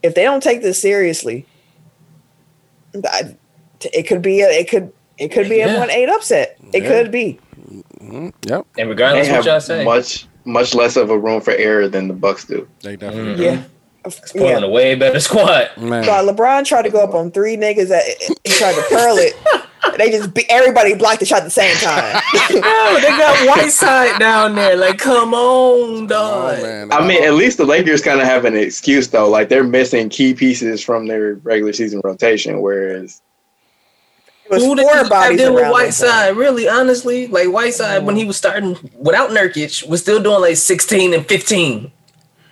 if 0.03 0.15
they 0.15 0.23
don't 0.23 0.43
take 0.43 0.63
this 0.63 0.81
seriously, 0.81 1.45
I, 3.05 3.35
it 3.93 4.07
could 4.07 4.23
be 4.23 4.41
a, 4.41 4.49
it 4.49 4.69
could 4.69 4.93
it 5.19 5.29
could 5.29 5.49
be 5.49 5.61
a 5.61 5.77
one 5.79 5.91
eight 5.91 6.09
upset. 6.09 6.57
It 6.73 6.83
Yeah. 6.83 6.89
could 6.89 7.11
be. 7.11 7.39
Mhm. 8.01 8.33
Yep. 8.47 8.67
And 8.79 8.89
They 8.89 8.91
regardless 8.91 9.29
of 9.29 9.37
what 9.37 9.45
y'all 9.45 9.61
say, 9.61 9.85
much 9.85 10.27
much 10.45 10.75
less 10.75 10.97
of 10.97 11.11
a 11.11 11.19
room 11.19 11.41
for 11.41 11.53
error 11.53 11.87
than 11.89 12.09
the 12.09 12.15
Bucks 12.15 12.45
do. 12.45 12.67
They 12.83 12.97
definitely. 12.97 13.35
Mhm. 13.35 13.37
do. 13.37 13.43
Yeah. 14.39 14.59
A 14.61 14.69
way 14.71 14.95
better 14.95 15.21
squad. 15.21 15.69
Man. 15.77 16.05
God, 16.05 16.27
LeBron 16.35 16.65
tried 16.65 16.83
to 16.83 16.91
go 16.91 17.05
up 17.05 17.13
on 17.15 17.31
three 17.31 17.57
niggas 17.57 17.89
that 17.89 18.03
he 18.45 18.51
tried 18.53 18.75
to 18.75 18.83
curl 18.89 19.17
it. 19.19 19.35
They 19.97 20.11
just 20.11 20.35
be, 20.35 20.49
everybody 20.51 20.95
blocked 20.95 21.21
the 21.21 21.27
shot 21.27 21.39
at 21.39 21.45
the 21.45 21.51
same 21.51 21.75
time. 21.77 22.21
Oh, 22.63 22.99
they 23.01 23.09
got 23.09 23.47
Whiteside 23.49 24.19
down 24.19 24.55
there. 24.55 24.77
Like, 24.77 24.99
come 24.99 25.33
on, 25.35 26.05
Oh, 26.05 26.07
dog. 26.07 26.63
man. 26.63 26.93
I 26.93 27.07
mean, 27.07 27.23
at 27.23 27.35
least 27.35 27.59
the 27.59 27.65
Lakers 27.65 28.03
kind 28.03 28.21
of 28.21 28.27
have 28.27 28.45
an 28.45 28.57
excuse 28.57 29.09
though. 29.09 29.29
Like 29.29 29.49
they're 29.49 29.63
missing 29.65 30.09
key 30.09 30.35
pieces 30.35 30.83
from 30.83 31.07
their 31.07 31.35
regular 31.37 31.73
season 31.73 32.01
rotation, 32.05 32.61
whereas 32.61 33.23
was 34.51 34.63
Who 34.65 34.75
did 34.75 34.83
four 34.85 34.97
you 34.97 35.09
bodies 35.09 35.39
deal 35.39 35.55
with. 35.55 35.71
Whiteside? 35.71 36.37
Really, 36.37 36.69
honestly, 36.69 37.29
like 37.29 37.49
Whiteside 37.49 38.05
when 38.05 38.17
he 38.17 38.25
was 38.25 38.37
starting 38.37 38.77
without 38.99 39.31
Nurkic 39.31 39.87
was 39.89 40.01
still 40.01 40.21
doing 40.23 40.41
like 40.41 40.57
sixteen 40.57 41.15
and 41.15 41.25
fifteen. 41.27 41.93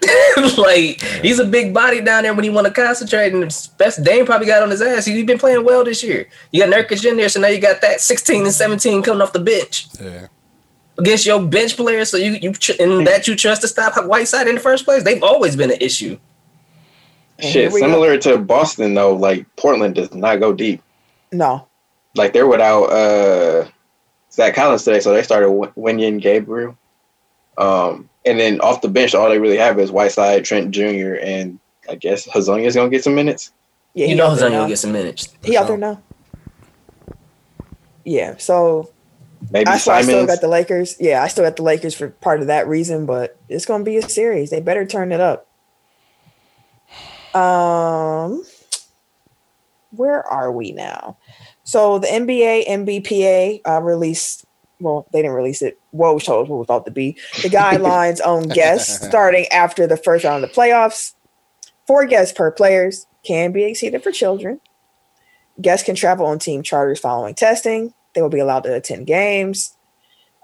like 0.58 1.00
he's 1.22 1.38
a 1.40 1.44
big 1.44 1.74
body 1.74 2.00
down 2.00 2.22
there 2.22 2.32
when 2.34 2.44
he 2.44 2.50
want 2.50 2.66
to 2.66 2.72
concentrate, 2.72 3.32
and 3.32 3.42
the 3.42 3.68
best 3.78 4.02
Dame 4.04 4.24
probably 4.24 4.46
got 4.46 4.62
on 4.62 4.70
his 4.70 4.80
ass. 4.80 5.04
He's 5.06 5.24
been 5.26 5.38
playing 5.38 5.64
well 5.64 5.84
this 5.84 6.02
year. 6.02 6.28
You 6.52 6.64
got 6.64 6.72
Nurkic 6.72 7.04
in 7.04 7.16
there, 7.16 7.28
so 7.28 7.40
now 7.40 7.48
you 7.48 7.60
got 7.60 7.80
that 7.80 8.00
sixteen 8.00 8.44
and 8.44 8.52
seventeen 8.54 9.02
coming 9.02 9.20
off 9.20 9.32
the 9.32 9.40
bench 9.40 9.86
Yeah. 10.00 10.28
against 10.98 11.26
your 11.26 11.42
bench 11.42 11.76
players. 11.76 12.10
So 12.10 12.16
you 12.16 12.32
you 12.40 12.52
tr- 12.52 12.80
and 12.80 13.06
that 13.06 13.26
you 13.26 13.34
trust 13.34 13.62
to 13.62 13.68
stop 13.68 13.94
Whiteside 14.06 14.46
in 14.46 14.54
the 14.54 14.60
first 14.60 14.84
place. 14.84 15.02
They've 15.02 15.22
always 15.22 15.56
been 15.56 15.70
an 15.72 15.78
issue. 15.80 16.16
And 17.40 17.52
shit, 17.52 17.72
we 17.72 17.80
go. 17.80 17.86
similar 17.86 18.18
to 18.18 18.38
Boston 18.38 18.94
though, 18.94 19.14
like 19.14 19.46
Portland 19.56 19.94
does 19.96 20.12
not 20.14 20.36
go 20.40 20.52
deep. 20.52 20.80
No. 21.32 21.66
Like 22.14 22.32
they're 22.32 22.46
without 22.46 22.84
uh 22.84 23.68
Zach 24.30 24.54
Collins 24.54 24.84
today, 24.84 25.00
so 25.00 25.12
they 25.12 25.22
started 25.22 25.50
Win- 25.50 25.70
Wenyen 25.76 26.20
Gabriel. 26.20 26.76
Um, 27.58 28.08
and 28.24 28.38
then 28.38 28.60
off 28.60 28.80
the 28.80 28.88
bench, 28.88 29.14
all 29.14 29.28
they 29.28 29.38
really 29.38 29.56
have 29.58 29.78
is 29.78 29.90
Whiteside, 29.90 30.44
Trent 30.44 30.70
Jr., 30.70 31.16
and 31.20 31.58
I 31.88 31.96
guess 31.96 32.26
Hezonja's 32.26 32.74
gonna 32.74 32.90
get 32.90 33.04
some 33.04 33.14
minutes. 33.14 33.52
Yeah, 33.94 34.06
You 34.06 34.14
know 34.14 34.26
out 34.26 34.30
he's 34.30 34.38
there 34.38 34.46
only 34.46 34.56
now. 34.56 34.62
gonna 34.62 34.72
get 34.72 34.78
some 34.78 34.92
minutes. 34.92 35.34
He 35.42 35.56
out 35.56 35.66
there 35.66 35.76
now. 35.76 36.00
Yeah, 38.04 38.36
so 38.38 38.90
Maybe 39.50 39.68
I, 39.68 39.78
so 39.78 39.92
I 39.92 40.02
still 40.02 40.26
got 40.26 40.40
the 40.40 40.48
Lakers. 40.48 40.96
Yeah, 41.00 41.22
I 41.22 41.28
still 41.28 41.44
got 41.44 41.56
the 41.56 41.62
Lakers 41.62 41.94
for 41.94 42.08
part 42.08 42.40
of 42.40 42.48
that 42.48 42.68
reason, 42.68 43.06
but 43.06 43.36
it's 43.48 43.64
gonna 43.64 43.84
be 43.84 43.96
a 43.96 44.08
series. 44.08 44.50
They 44.50 44.60
better 44.60 44.84
turn 44.84 45.12
it 45.12 45.20
up. 45.20 45.46
Um, 47.34 48.42
where 49.90 50.26
are 50.26 50.50
we 50.50 50.72
now? 50.72 51.18
So 51.64 51.98
the 51.98 52.08
NBA 52.08 52.66
NBPA 52.66 53.60
uh, 53.66 53.80
released. 53.82 54.44
Well, 54.80 55.06
they 55.12 55.20
didn't 55.22 55.34
release 55.34 55.62
it. 55.62 55.78
Told 55.92 56.20
us 56.22 56.28
what 56.28 56.50
we 56.50 56.64
thought 56.64 56.84
to 56.86 56.90
be 56.92 57.16
the 57.42 57.48
guidelines 57.48 58.20
on 58.24 58.48
guests 58.48 59.06
starting 59.06 59.46
after 59.48 59.86
the 59.86 59.96
first 59.96 60.24
round 60.24 60.44
of 60.44 60.50
the 60.50 60.54
playoffs. 60.54 61.14
Four 61.86 62.06
guests 62.06 62.36
per 62.36 62.50
players 62.50 63.06
can 63.24 63.50
be 63.52 63.64
exceeded 63.64 64.02
for 64.02 64.12
children. 64.12 64.60
Guests 65.60 65.84
can 65.84 65.96
travel 65.96 66.26
on 66.26 66.38
team 66.38 66.62
charters 66.62 67.00
following 67.00 67.34
testing. 67.34 67.92
They 68.14 68.22
will 68.22 68.28
be 68.28 68.38
allowed 68.38 68.64
to 68.64 68.74
attend 68.74 69.06
games. 69.06 69.74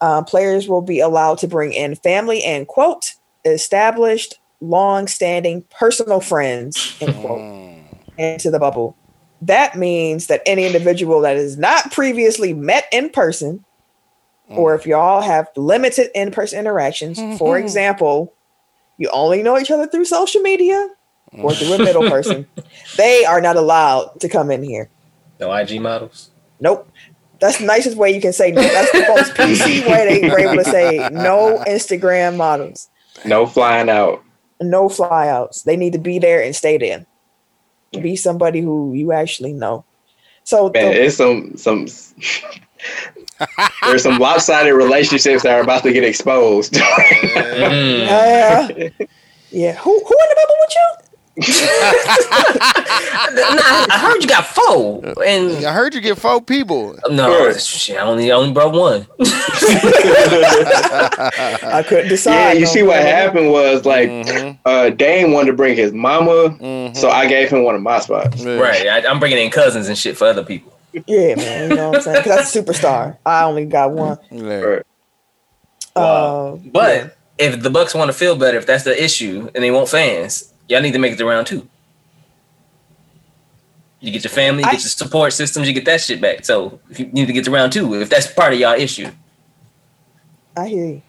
Uh, 0.00 0.22
players 0.22 0.68
will 0.68 0.82
be 0.82 1.00
allowed 1.00 1.38
to 1.38 1.48
bring 1.48 1.72
in 1.72 1.94
family 1.94 2.42
and 2.42 2.66
quote 2.66 3.14
established, 3.44 4.38
long-standing 4.60 5.62
personal 5.70 6.20
friends 6.20 6.96
end 7.00 7.14
quote 7.16 7.40
Mm. 7.40 7.84
into 8.18 8.50
the 8.50 8.58
bubble. 8.58 8.96
That 9.42 9.76
means 9.76 10.26
that 10.28 10.42
any 10.46 10.64
individual 10.66 11.20
that 11.20 11.36
is 11.36 11.56
not 11.58 11.92
previously 11.92 12.54
met 12.54 12.86
in 12.92 13.10
person, 13.10 13.64
or 14.56 14.74
if 14.74 14.82
mm-hmm. 14.82 14.90
y'all 14.90 15.20
have 15.20 15.48
limited 15.56 16.10
in-person 16.14 16.58
interactions, 16.58 17.18
for 17.38 17.56
mm-hmm. 17.56 17.64
example, 17.64 18.32
you 18.98 19.10
only 19.12 19.42
know 19.42 19.58
each 19.58 19.70
other 19.70 19.86
through 19.86 20.04
social 20.04 20.40
media 20.40 20.88
or 21.32 21.52
through 21.52 21.74
a 21.74 21.78
middle 21.78 22.02
mm. 22.02 22.10
person, 22.10 22.46
they 22.96 23.24
are 23.24 23.40
not 23.40 23.56
allowed 23.56 24.20
to 24.20 24.28
come 24.28 24.50
in 24.50 24.62
here. 24.62 24.88
No 25.40 25.52
IG 25.52 25.80
models. 25.80 26.30
Nope. 26.60 26.88
That's 27.40 27.58
the 27.58 27.66
nicest 27.66 27.96
way 27.96 28.14
you 28.14 28.20
can 28.20 28.32
say 28.32 28.52
no. 28.52 28.62
That's 28.62 28.92
the 28.92 29.04
most 29.08 29.32
PC 29.34 29.86
way 29.86 30.20
they 30.20 30.28
were 30.28 30.38
able 30.38 30.62
to 30.62 30.70
say 30.70 31.08
no 31.12 31.62
Instagram 31.66 32.36
models, 32.36 32.88
no 33.24 33.46
flying 33.46 33.90
out. 33.90 34.22
no 34.62 34.88
flyouts. 34.88 35.64
They 35.64 35.76
need 35.76 35.92
to 35.92 35.98
be 35.98 36.18
there 36.18 36.42
and 36.42 36.54
stay 36.54 36.78
there. 36.78 37.04
Be 37.92 38.16
somebody 38.16 38.60
who 38.60 38.94
you 38.94 39.12
actually 39.12 39.52
know. 39.52 39.84
So 40.44 40.70
Man, 40.70 40.92
the- 40.92 41.04
it's 41.04 41.16
some 41.16 41.56
some. 41.56 41.86
There's 43.86 44.02
some 44.02 44.18
lopsided 44.18 44.74
relationships 44.74 45.42
that 45.42 45.52
are 45.56 45.60
about 45.62 45.82
to 45.84 45.92
get 45.92 46.04
exposed. 46.04 46.72
Mm. 46.74 48.06
yeah, 48.06 48.68
yeah. 49.50 49.72
Who 49.74 49.90
who 49.90 49.96
in 49.98 50.28
the 50.28 50.36
bubble 50.36 50.56
with 50.60 50.74
you? 50.74 50.88
Nah, 53.34 53.86
I 53.90 53.98
heard 54.00 54.22
you 54.22 54.28
got 54.28 54.46
four, 54.46 55.02
and 55.24 55.64
I 55.66 55.72
heard 55.72 55.94
you 55.94 56.00
get 56.00 56.18
four 56.18 56.40
people. 56.40 56.96
no, 57.10 57.46
Right. 57.48 57.60
shit, 57.60 57.96
I 57.96 58.00
only 58.02 58.30
I 58.30 58.34
only 58.36 58.52
brought 58.52 58.72
one. 58.74 59.06
I 61.72 61.84
couldn't 61.86 62.08
decide. 62.08 62.34
yeah, 62.34 62.52
you 62.52 62.60
no. 62.60 62.66
see 62.66 62.82
what 62.82 63.00
happened 63.00 63.50
was 63.50 63.84
like 63.84 64.08
Mhm. 64.10 64.58
uh, 64.64 64.90
Dame 64.90 65.32
wanted 65.32 65.48
to 65.52 65.56
bring 65.56 65.74
his 65.76 65.92
mama, 65.92 66.56
Mhm. 66.60 66.96
so 66.96 67.10
I 67.10 67.26
gave 67.26 67.48
him 67.50 67.64
one 67.64 67.74
of 67.74 67.82
my 67.82 67.98
spots. 68.00 68.42
Right, 68.44 68.86
I, 68.86 69.04
I'm 69.08 69.18
bringing 69.18 69.38
in 69.38 69.50
cousins 69.50 69.88
and 69.88 69.96
shit 69.98 70.16
for 70.16 70.26
other 70.28 70.44
people. 70.44 70.72
Yeah, 71.06 71.34
man. 71.36 71.70
You 71.70 71.76
know 71.76 71.88
what 71.90 71.96
I'm 71.96 72.02
saying? 72.02 72.22
'Cause 72.22 72.36
that's 72.36 72.56
a 72.56 72.62
superstar. 72.62 73.16
I 73.26 73.44
only 73.44 73.64
got 73.64 73.90
one. 73.92 74.18
Right. 74.30 74.82
Uh, 75.96 76.56
But 76.72 76.96
yeah. 77.04 77.08
if 77.38 77.62
the 77.62 77.70
Bucks 77.70 77.94
want 77.94 78.08
to 78.08 78.12
feel 78.16 78.36
better, 78.36 78.58
if 78.58 78.66
that's 78.66 78.84
the 78.84 79.02
issue, 79.02 79.50
and 79.54 79.62
they 79.64 79.70
want 79.70 79.88
fans, 79.88 80.52
y'all 80.68 80.80
need 80.80 80.92
to 80.92 80.98
make 80.98 81.12
it 81.12 81.16
to 81.18 81.24
round 81.24 81.46
two. 81.46 81.68
You 84.00 84.12
get 84.12 84.22
your 84.24 84.30
family, 84.30 84.62
you 84.62 84.68
I- 84.68 84.72
get 84.72 84.82
your 84.82 84.90
support 84.90 85.32
systems, 85.32 85.66
you 85.66 85.72
get 85.74 85.84
that 85.86 86.00
shit 86.00 86.20
back. 86.20 86.44
So 86.44 86.78
if 86.90 87.00
you 87.00 87.06
need 87.06 87.26
to 87.26 87.32
get 87.32 87.44
to 87.44 87.50
round 87.50 87.72
two, 87.72 87.94
if 88.00 88.10
that's 88.10 88.26
part 88.26 88.52
of 88.52 88.58
y'all 88.58 88.74
issue, 88.74 89.08
I 90.56 90.68
hear 90.68 90.86
you. 90.86 91.02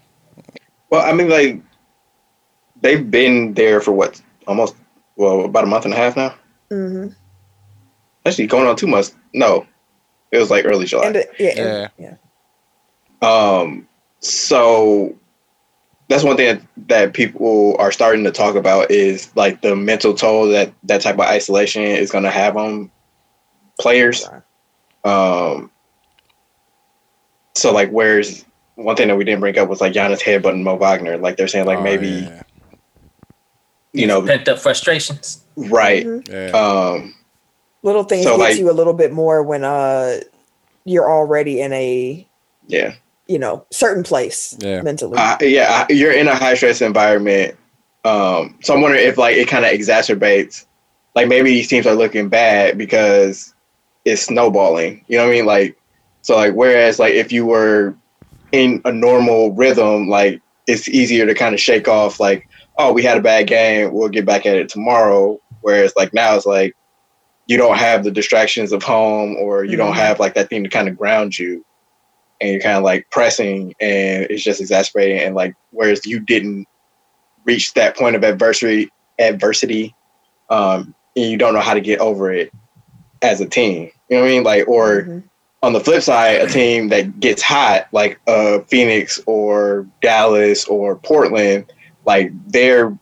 Well, 0.90 1.02
I 1.06 1.12
mean, 1.14 1.30
like 1.30 1.60
they've 2.82 3.10
been 3.10 3.54
there 3.54 3.82
for 3.82 3.92
what 3.92 4.22
almost 4.48 4.76
well 5.18 5.46
about 5.46 5.64
a 5.64 5.68
month 5.68 5.86
and 5.86 5.94
a 5.94 5.98
half 5.98 6.16
now. 6.16 6.34
hmm 6.70 7.08
Actually, 8.26 8.48
going 8.48 8.66
on 8.68 8.76
two 8.76 8.88
months. 8.88 9.14
No, 9.34 9.66
it 10.36 10.40
was 10.40 10.52
like 10.52 10.66
early 10.66 10.86
July. 10.86 11.12
The, 11.12 11.28
yeah, 11.40 11.90
and- 11.98 12.18
yeah. 13.22 13.28
Um, 13.28 13.88
so 14.20 15.16
that's 16.10 16.24
one 16.24 16.38
thing 16.38 16.56
that, 16.58 16.88
that 16.90 17.14
people 17.14 17.76
are 17.80 17.92
starting 17.92 18.24
to 18.26 18.32
talk 18.32 18.56
about 18.56 18.92
is 18.92 19.32
like 19.36 19.62
the 19.62 19.76
mental 19.76 20.14
toll 20.14 20.48
that 20.50 20.72
that 20.84 21.02
type 21.02 21.16
of 21.16 21.22
isolation 21.22 21.82
is 21.82 22.12
going 22.12 22.24
to 22.26 22.30
have 22.32 22.56
on 22.58 22.92
players. 23.80 24.30
Um, 25.04 25.72
so 27.56 27.72
like, 27.74 27.90
where's 27.90 28.46
one 28.76 28.96
thing 28.96 29.08
that 29.08 29.16
we 29.18 29.24
didn't 29.24 29.40
bring 29.40 29.58
up 29.58 29.70
was 29.70 29.82
like 29.82 29.94
Giannis 29.94 30.22
headbutting 30.22 30.62
Mo 30.64 30.76
Wagner. 30.76 31.18
Like 31.18 31.38
they're 31.38 31.48
saying, 31.48 31.66
like 31.66 31.80
Oh, 31.80 31.84
maybe 31.84 32.08
yeah. 32.10 32.44
you 33.94 34.06
know, 34.08 34.22
pent 34.22 34.48
up 34.50 34.60
frustrations. 34.60 35.44
right? 35.56 36.06
Mhm. 36.06 36.28
Yeah. 36.28 36.58
Um, 36.58 37.15
Little 37.86 38.04
things 38.04 38.24
So, 38.24 38.32
get 38.38 38.40
like- 38.44 38.58
you 38.58 38.70
a 38.70 38.74
little 38.74 38.94
bit 38.94 39.14
more 39.14 39.44
when 39.44 39.64
uh 39.64 40.20
you're 40.86 41.10
already 41.10 41.62
in 41.62 41.72
a 41.74 42.28
yeah. 42.68 42.94
you 43.28 43.40
know, 43.40 43.66
certain 43.72 44.04
place 44.04 44.56
Yeah. 44.60 44.82
mentally. 44.82 45.18
Uh, 45.18 45.38
yeah, 45.42 45.86
you're 45.90 46.12
in 46.12 46.28
a 46.28 46.36
high 46.36 46.54
stress 46.56 46.82
environment. 46.82 47.56
Um, 48.04 48.58
so 48.62 48.74
I'm 48.76 48.82
wondering 48.82 49.04
if 49.08 49.18
like 49.18 49.36
it 49.36 49.48
kind 49.48 49.66
of 49.66 49.72
exacerbates, 49.72 50.66
like 51.16 51.28
maybe 51.28 51.50
these 51.52 51.68
teams 51.68 51.88
are 51.88 51.96
looking 51.96 52.28
bad 52.30 52.78
because 52.78 53.54
it's 54.04 54.22
snowballing. 54.24 55.04
You 55.08 55.18
know 55.18 55.24
what 55.26 55.30
I 55.32 55.34
mean? 55.36 55.46
Like, 55.46 55.78
so 56.22 56.36
like 56.36 56.54
whereas 56.54 57.00
like 57.00 57.14
if 57.14 57.32
you 57.32 57.46
were 57.46 57.96
in 58.52 58.82
a 58.86 58.92
normal 58.92 59.54
rhythm, 59.54 60.08
like 60.08 60.42
it's 60.68 60.88
easier 60.88 61.26
to 61.26 61.34
kind 61.36 61.54
of 61.56 61.60
shake 61.62 61.88
off 61.88 62.20
like, 62.20 62.48
oh, 62.78 62.92
we 62.94 63.02
had 63.04 63.18
a 63.18 63.22
bad 63.22 63.48
game, 63.48 63.92
we'll 63.94 64.10
get 64.10 64.26
back 64.26 64.46
at 64.46 64.56
it 64.56 64.70
tomorrow. 64.70 65.40
Whereas 65.62 65.94
like 65.96 66.14
now 66.14 66.36
it's 66.36 66.46
like 66.46 66.76
you 67.48 67.58
don't 67.58 67.78
have 67.78 68.04
the 68.04 68.12
distractions 68.12 68.72
of 68.72 68.82
home 68.84 69.36
or 69.38 69.64
you 69.64 69.78
don't 69.78 69.94
Mhm. 69.94 69.98
have 69.98 70.20
like 70.20 70.34
that 70.34 70.50
thing 70.50 70.64
to 70.64 70.70
kind 70.70 70.88
of 70.88 70.98
ground 70.98 71.38
you. 71.38 71.64
And 72.42 72.52
you're 72.52 72.62
kind 72.62 72.78
of 72.78 72.84
like 72.84 73.08
pressing 73.12 73.74
and 73.80 74.28
it's 74.30 74.44
just 74.44 74.60
exasperating 74.60 75.20
and 75.20 75.36
like 75.36 75.54
whereas 75.72 76.06
you 76.06 76.20
didn't 76.20 76.66
reach 77.46 77.74
that 77.76 77.96
point 77.96 78.16
of 78.16 78.24
adversity 78.24 78.90
adversity 79.20 79.94
um 80.50 80.94
and 81.16 81.26
you 81.32 81.38
don't 81.38 81.54
know 81.54 81.62
how 81.62 81.74
to 81.74 81.80
get 81.82 82.00
over 82.00 82.32
it 82.32 82.52
as 83.22 83.40
a 83.40 83.46
team. 83.46 83.90
You 84.10 84.18
know 84.18 84.24
what 84.24 84.28
i 84.28 84.32
mean? 84.32 84.44
Like 84.44 84.68
or 84.68 85.04
Mhm. 85.04 85.24
on 85.64 85.74
the 85.74 85.80
flip 85.80 86.02
side 86.04 86.42
a 86.42 86.48
team 86.48 86.90
that 86.90 87.20
gets 87.20 87.42
hot 87.42 87.88
like 87.92 88.20
uh 88.28 88.60
phoenix 88.68 89.20
or 89.26 89.88
dallas 90.02 90.66
or 90.66 90.96
portland 90.98 91.66
like 92.06 92.32
they're 92.48 92.96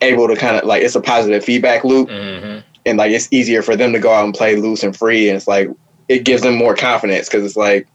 able 0.00 0.26
to 0.26 0.34
kind 0.36 0.56
of 0.56 0.64
like 0.64 0.82
it's 0.82 0.96
a 0.96 1.00
positive 1.00 1.44
feedback 1.44 1.84
loop. 1.84 2.08
Hmm 2.08 2.58
and 2.86 2.98
like 2.98 3.10
it's 3.12 3.28
easier 3.30 3.62
for 3.62 3.76
them 3.76 3.92
to 3.92 3.98
go 3.98 4.12
out 4.12 4.24
and 4.24 4.34
play 4.34 4.56
loose 4.56 4.82
and 4.82 4.96
free 4.96 5.28
and 5.28 5.36
it's 5.36 5.46
like 5.48 5.68
it 6.08 6.24
gives 6.24 6.42
them 6.42 6.54
more 6.56 6.74
confidence 6.76 7.28
because 7.28 7.44
it's 7.44 7.56
like 7.56 7.86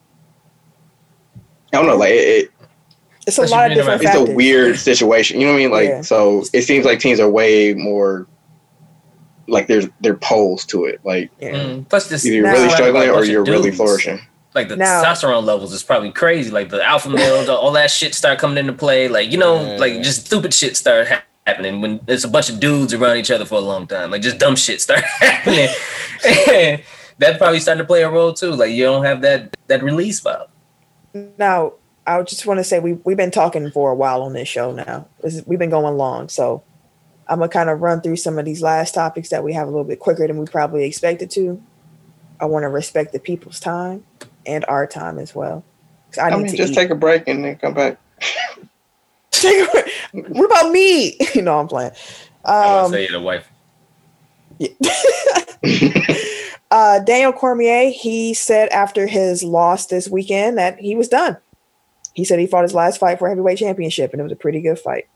I 1.72 1.78
don't 1.78 1.86
know, 1.88 1.95
like 1.98 2.11
it, 2.11 2.45
it, 2.45 2.52
It's 3.28 3.38
a 3.38 3.44
lot 3.44 3.70
of 3.72 3.78
different 3.78 4.02
it's 4.02 4.11
factors. 4.11 4.30
a 4.30 4.34
weird 4.34 4.80
situation. 4.80 5.40
You 5.40 5.45
know 5.45 5.53
what 5.53 5.60
I 5.60 5.61
mean? 5.61 5.72
Like 5.72 5.90
Yeah. 5.90 6.02
so, 6.02 6.44
it 6.52 6.64
seems 6.64 6.84
like 6.86 6.99
teams 6.99 7.20
are 7.20 7.30
way 7.30 7.76
more 7.76 8.26
like 9.48 9.68
there's 9.68 9.88
they're 10.02 10.16
poles 10.16 10.66
to 10.68 10.86
it. 10.86 10.99
Like 11.03 11.30
Yeah. 11.40 11.52
Mm, 11.53 11.90
plus, 11.90 12.07
this 12.10 12.26
you're 12.26 12.44
really 12.44 12.70
struggling 12.70 13.10
or 13.10 13.24
you're 13.26 13.44
really 13.44 13.72
flourishing. 13.72 14.20
like 14.56 14.68
the 14.68 14.76
Now- 14.78 15.03
testosterone 15.03 15.44
levels 15.44 15.72
is 15.74 15.84
probably 15.84 16.11
crazy. 16.11 16.49
Like 16.49 16.70
the 16.70 16.84
alpha 16.84 17.10
males, 17.10 17.49
all 17.49 17.72
that 17.74 17.91
shit 17.91 18.16
start 18.16 18.40
coming 18.40 18.57
into 18.57 18.74
play. 18.74 19.07
Like 19.07 19.32
you 19.32 19.38
know, 19.38 19.61
Yeah. 19.61 19.78
like 19.78 20.02
just 20.02 20.26
stupid 20.26 20.52
shit 20.53 20.76
start 20.76 21.07
ha- 21.07 21.24
happening 21.49 21.81
when 21.81 21.99
there's 22.05 22.23
a 22.23 22.27
bunch 22.30 22.49
of 22.49 22.59
dudes 22.59 22.93
around 22.93 23.17
each 23.17 23.31
other 23.31 23.45
for 23.45 23.55
a 23.55 23.61
long 23.61 23.88
time. 23.88 24.11
Like 24.11 24.21
just 24.21 24.38
dumb 24.38 24.55
shit 24.55 24.81
start 24.81 25.03
happening. 25.19 25.69
That 27.19 27.38
probably 27.38 27.59
starting 27.59 27.84
to 27.84 27.85
play 27.85 28.01
a 28.03 28.09
role 28.09 28.31
too. 28.34 28.51
Like 28.51 28.71
you 28.71 28.84
don't 28.85 29.03
have 29.03 29.21
that 29.23 29.57
that 29.67 29.84
release 29.84 30.21
valve. 30.21 30.49
Now, 31.38 31.73
I 32.07 32.21
just 32.23 32.45
want 32.45 32.59
to 32.61 32.63
say 32.63 32.80
we 32.80 32.93
we've 32.93 33.17
been 33.17 33.30
talking 33.30 33.69
for 33.71 33.91
a 33.91 33.95
while 33.95 34.21
on 34.21 34.31
this 34.31 34.47
show 34.47 34.71
now. 34.71 35.05
Is- 35.21 35.43
we've 35.45 35.59
been 35.59 35.69
going 35.69 35.97
long, 35.97 36.30
so 36.30 36.63
I'm 37.27 37.39
gonna 37.39 37.49
kind 37.49 37.69
of 37.69 37.81
run 37.81 37.99
through 37.99 38.15
some 38.15 38.39
of 38.39 38.45
these 38.45 38.61
last 38.61 38.93
topics 38.95 39.30
that 39.30 39.43
we 39.43 39.51
have 39.51 39.67
a 39.67 39.69
little 39.69 39.84
bit 39.84 39.99
quicker 39.99 40.26
than 40.27 40.38
we 40.38 40.45
probably 40.45 40.85
expected 40.85 41.30
to. 41.31 41.61
I 42.39 42.45
want 42.45 42.63
to 42.63 42.69
respect 42.69 43.11
the 43.11 43.19
people's 43.19 43.59
time 43.59 44.05
and 44.45 44.63
our 44.69 44.88
time 44.88 45.19
as 45.19 45.35
well. 45.35 45.65
I 46.17 46.21
I, 46.21 46.30
need 46.30 46.43
mean, 46.43 46.51
to 46.51 46.57
just 46.57 46.71
eat. 46.71 46.76
take 46.76 46.89
a 46.89 46.95
break 46.95 47.27
and 47.27 47.43
then 47.43 47.57
come 47.57 47.73
back. 47.73 47.97
Take 49.41 49.68
a- 49.74 49.90
what 50.34 50.45
about 50.45 50.72
me? 50.72 51.18
you 51.36 51.41
know, 51.41 51.60
I'm 51.60 51.68
playing. 51.68 51.91
I 52.45 52.78
Um, 52.80 52.91
would 52.91 52.91
say 52.91 53.07
the 53.11 53.20
wife. 53.20 53.48
uh, 56.72 56.99
Daniel 56.99 57.34
Cormier, 57.34 57.90
he 57.91 58.34
said 58.34 58.70
after 58.70 59.07
his 59.07 59.44
loss 59.44 59.86
this 59.88 60.07
weekend 60.07 60.57
that 60.57 60.80
he 60.80 60.95
was 60.95 61.07
done. 61.07 61.38
He 62.14 62.26
said 62.26 62.40
he 62.40 62.48
fought 62.48 62.64
his 62.64 62.74
last 62.74 62.99
fight 62.99 63.20
for 63.20 63.30
heavyweight 63.30 63.57
championship, 63.60 64.11
and 64.11 64.20
it 64.20 64.24
was 64.24 64.32
a 64.32 64.36
pretty 64.38 64.61
good 64.61 64.80
fight. 64.80 65.07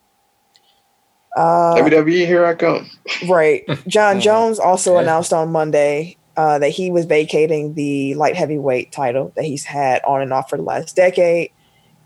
Uh, 1.36 1.76
WWE, 1.76 2.26
here 2.28 2.46
I 2.46 2.54
come. 2.54 2.90
right. 3.28 3.64
John. 3.88 4.22
Jones 4.22 4.60
also 4.60 4.94
Yeah. 4.96 5.02
announced 5.02 5.34
on 5.34 5.52
Monday 5.52 6.18
uh, 6.38 6.60
that 6.60 6.70
he 6.70 6.92
was 6.92 7.06
vacating 7.06 7.74
the 7.74 8.14
light 8.16 8.36
heavyweight 8.36 8.92
title 8.92 9.34
that 9.36 9.44
he's 9.46 9.64
had 9.66 10.04
on 10.06 10.22
and 10.22 10.32
off 10.32 10.50
for 10.50 10.58
the 10.58 10.64
last 10.64 10.96
decade. 10.96 11.52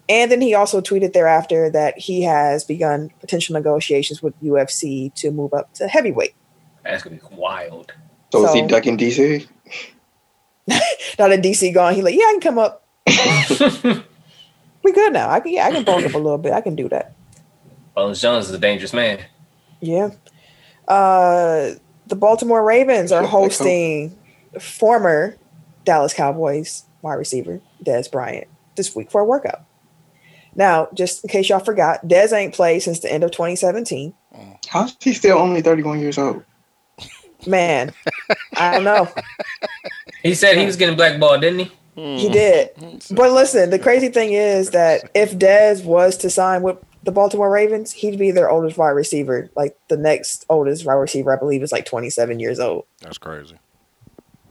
And 0.09 0.31
then 0.31 0.41
he 0.41 0.53
also 0.53 0.79
tweeted 0.79 1.13
thereafter 1.13 1.69
that 1.69 1.97
he 1.97 2.21
has 2.23 2.63
begun 2.63 3.11
potential 3.19 3.53
negotiations 3.53 4.21
with 4.21 4.39
UFC 4.41 5.13
to 5.15 5.31
move 5.31 5.53
up 5.53 5.73
to 5.73 5.87
heavyweight. 5.87 6.33
That's 6.83 7.03
gonna 7.03 7.17
be 7.17 7.35
wild. 7.35 7.93
So, 8.31 8.45
is 8.45 8.53
he 8.53 8.61
ducking 8.61 8.97
DC? 8.97 9.47
not 10.67 10.79
that 11.17 11.41
DC 11.41 11.73
gone, 11.73 11.95
he 11.95 12.01
like, 12.01 12.15
yeah, 12.15 12.23
I 12.23 12.37
can 12.39 12.41
come 12.41 12.57
up. 12.57 12.83
We 14.87 14.93
good 14.93 15.11
now. 15.11 15.29
I 15.29 15.41
can 15.41 15.51
yeah, 15.51 15.67
I 15.67 15.71
can 15.71 15.83
bulk 15.83 16.05
up 16.05 16.13
a 16.13 16.17
little 16.17 16.37
bit. 16.37 16.53
I 16.53 16.61
can 16.61 16.73
do 16.73 16.87
that. 16.87 17.13
Bones 17.93 18.21
Jones 18.21 18.47
is 18.47 18.53
a 18.53 18.57
dangerous 18.57 18.93
man. 18.93 19.19
Yeah. 19.81 20.11
Uh 20.87 21.71
the 22.05 22.15
Baltimore 22.15 22.63
Ravens 22.63 23.11
are 23.11 23.21
Shut 23.21 23.23
the 23.23 23.27
fuck 23.27 23.33
up. 23.33 23.41
hosting 23.43 24.17
former 24.61 25.35
Dallas 25.83 26.13
Cowboys 26.13 26.85
wide 27.01 27.15
receiver 27.15 27.59
Dez 27.83 28.09
Bryant 28.09 28.47
this 28.77 28.95
week 28.95 29.11
for 29.11 29.19
a 29.19 29.25
workout. 29.25 29.65
Now, 30.57 30.89
just 30.93 31.23
in 31.23 31.29
case 31.29 31.47
y'all 31.47 31.59
forgot, 31.59 32.05
Dez 32.07 32.33
ain't 32.33 32.53
played 32.53 32.79
since 32.79 32.99
the 32.99 33.13
end 33.13 33.23
of 33.23 33.31
2017. 33.31 34.13
How's 34.67 34.97
he 34.99 35.13
still 35.13 35.37
only 35.37 35.61
31 35.61 35.99
years 35.99 36.17
old? 36.17 36.43
Man, 37.45 37.93
I 38.57 38.73
don't 38.73 38.83
know. 38.83 39.07
He 40.23 40.33
said 40.33 40.57
he 40.57 40.65
was 40.65 40.75
getting 40.75 40.95
blackballed, 40.97 41.41
didn't 41.41 41.59
he? 41.59 41.71
He 41.95 42.29
did. 42.29 42.71
But 43.11 43.31
listen, 43.31 43.69
the 43.69 43.79
crazy 43.79 44.09
thing 44.09 44.33
is 44.33 44.71
that 44.71 45.09
if 45.15 45.37
Dez 45.37 45.83
was 45.85 46.17
to 46.17 46.29
sign 46.29 46.63
with 46.63 46.77
the 47.03 47.11
Baltimore 47.11 47.49
Ravens, 47.49 47.91
he'd 47.91 48.19
be 48.19 48.31
their 48.31 48.49
oldest 48.49 48.77
wide 48.77 48.89
receiver. 48.89 49.49
Like 49.55 49.77
the 49.87 49.97
next 49.97 50.45
oldest 50.49 50.85
wide 50.85 50.95
receiver, 50.95 51.33
I 51.33 51.39
believe, 51.39 51.63
is 51.63 51.71
like 51.71 51.85
27 51.85 52.39
years 52.39 52.59
old. 52.59 52.85
That's 53.01 53.17
crazy. 53.17 53.57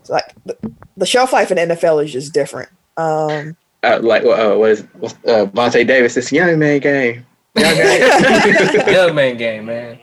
So 0.05 0.15
like 0.15 0.35
the, 0.45 0.57
the 0.97 1.07
shelf 1.07 1.33
life 1.33 1.51
in 1.51 1.69
the 1.69 1.75
NFL 1.75 2.05
is 2.05 2.13
just 2.13 2.33
different. 2.33 2.69
Um, 2.97 3.57
Uh, 3.83 4.01
like 4.03 4.25
uh, 4.25 4.55
what 4.57 4.71
is 4.71 4.81
uh, 4.83 5.47
Vontae 5.47 5.87
Davis? 5.87 6.15
This 6.15 6.33
young 6.33 6.59
man 6.59 6.81
game. 6.81 7.25
Young 7.57 7.75
game. 7.77 8.89
Young 8.89 9.15
man 9.15 9.37
game, 9.39 9.67
man. 9.67 9.99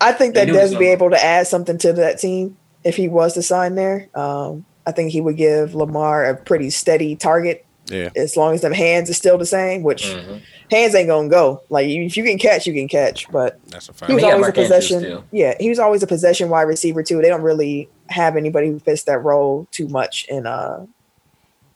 I 0.00 0.12
think 0.12 0.34
that 0.34 0.46
do 0.46 0.54
Dez 0.54 0.70
would 0.70 0.78
be 0.78 0.88
able 0.88 1.10
to 1.10 1.24
add 1.24 1.46
something 1.46 1.78
to 1.78 1.92
that 1.94 2.18
team 2.18 2.56
if 2.84 2.96
he 2.96 3.08
was 3.08 3.34
to 3.34 3.42
sign 3.42 3.74
there. 3.74 4.08
Um, 4.14 4.64
I 4.86 4.92
think 4.92 5.12
he 5.12 5.20
would 5.20 5.36
give 5.36 5.74
Lamar 5.74 6.24
a 6.24 6.36
pretty 6.36 6.70
steady 6.70 7.14
target 7.14 7.64
Yeah. 7.88 8.08
as 8.16 8.36
long 8.36 8.54
as 8.54 8.62
them 8.62 8.72
hands 8.72 9.10
is 9.10 9.16
still 9.16 9.36
the 9.38 9.46
same, 9.46 9.82
which 9.82 10.06
Mhm. 10.06 10.40
hands 10.70 10.94
ain't 10.94 11.08
gonna 11.08 11.28
go. 11.28 11.60
Like 11.68 11.86
if 11.88 12.16
you 12.16 12.24
can 12.24 12.38
catch, 12.38 12.66
you 12.66 12.72
can 12.72 12.88
catch, 12.88 13.30
but 13.30 13.60
That's 13.68 13.88
a 13.90 14.06
He 14.06 14.14
was 14.14 14.22
He 14.22 14.28
got 14.28 14.34
always 14.36 14.48
a 14.48 14.52
possession. 14.52 15.22
Yeah, 15.30 15.54
he 15.60 15.68
was 15.68 15.78
always 15.78 16.02
a 16.02 16.06
possession 16.06 16.48
wide 16.48 16.62
receiver 16.62 17.02
too. 17.02 17.20
They 17.20 17.28
don't 17.28 17.42
really 17.42 17.88
have 18.08 18.36
anybody 18.36 18.68
who 18.68 18.78
fits 18.80 19.02
that 19.04 19.22
role 19.22 19.66
too 19.70 19.86
much 19.88 20.24
in 20.30 20.46
uh 20.46 20.86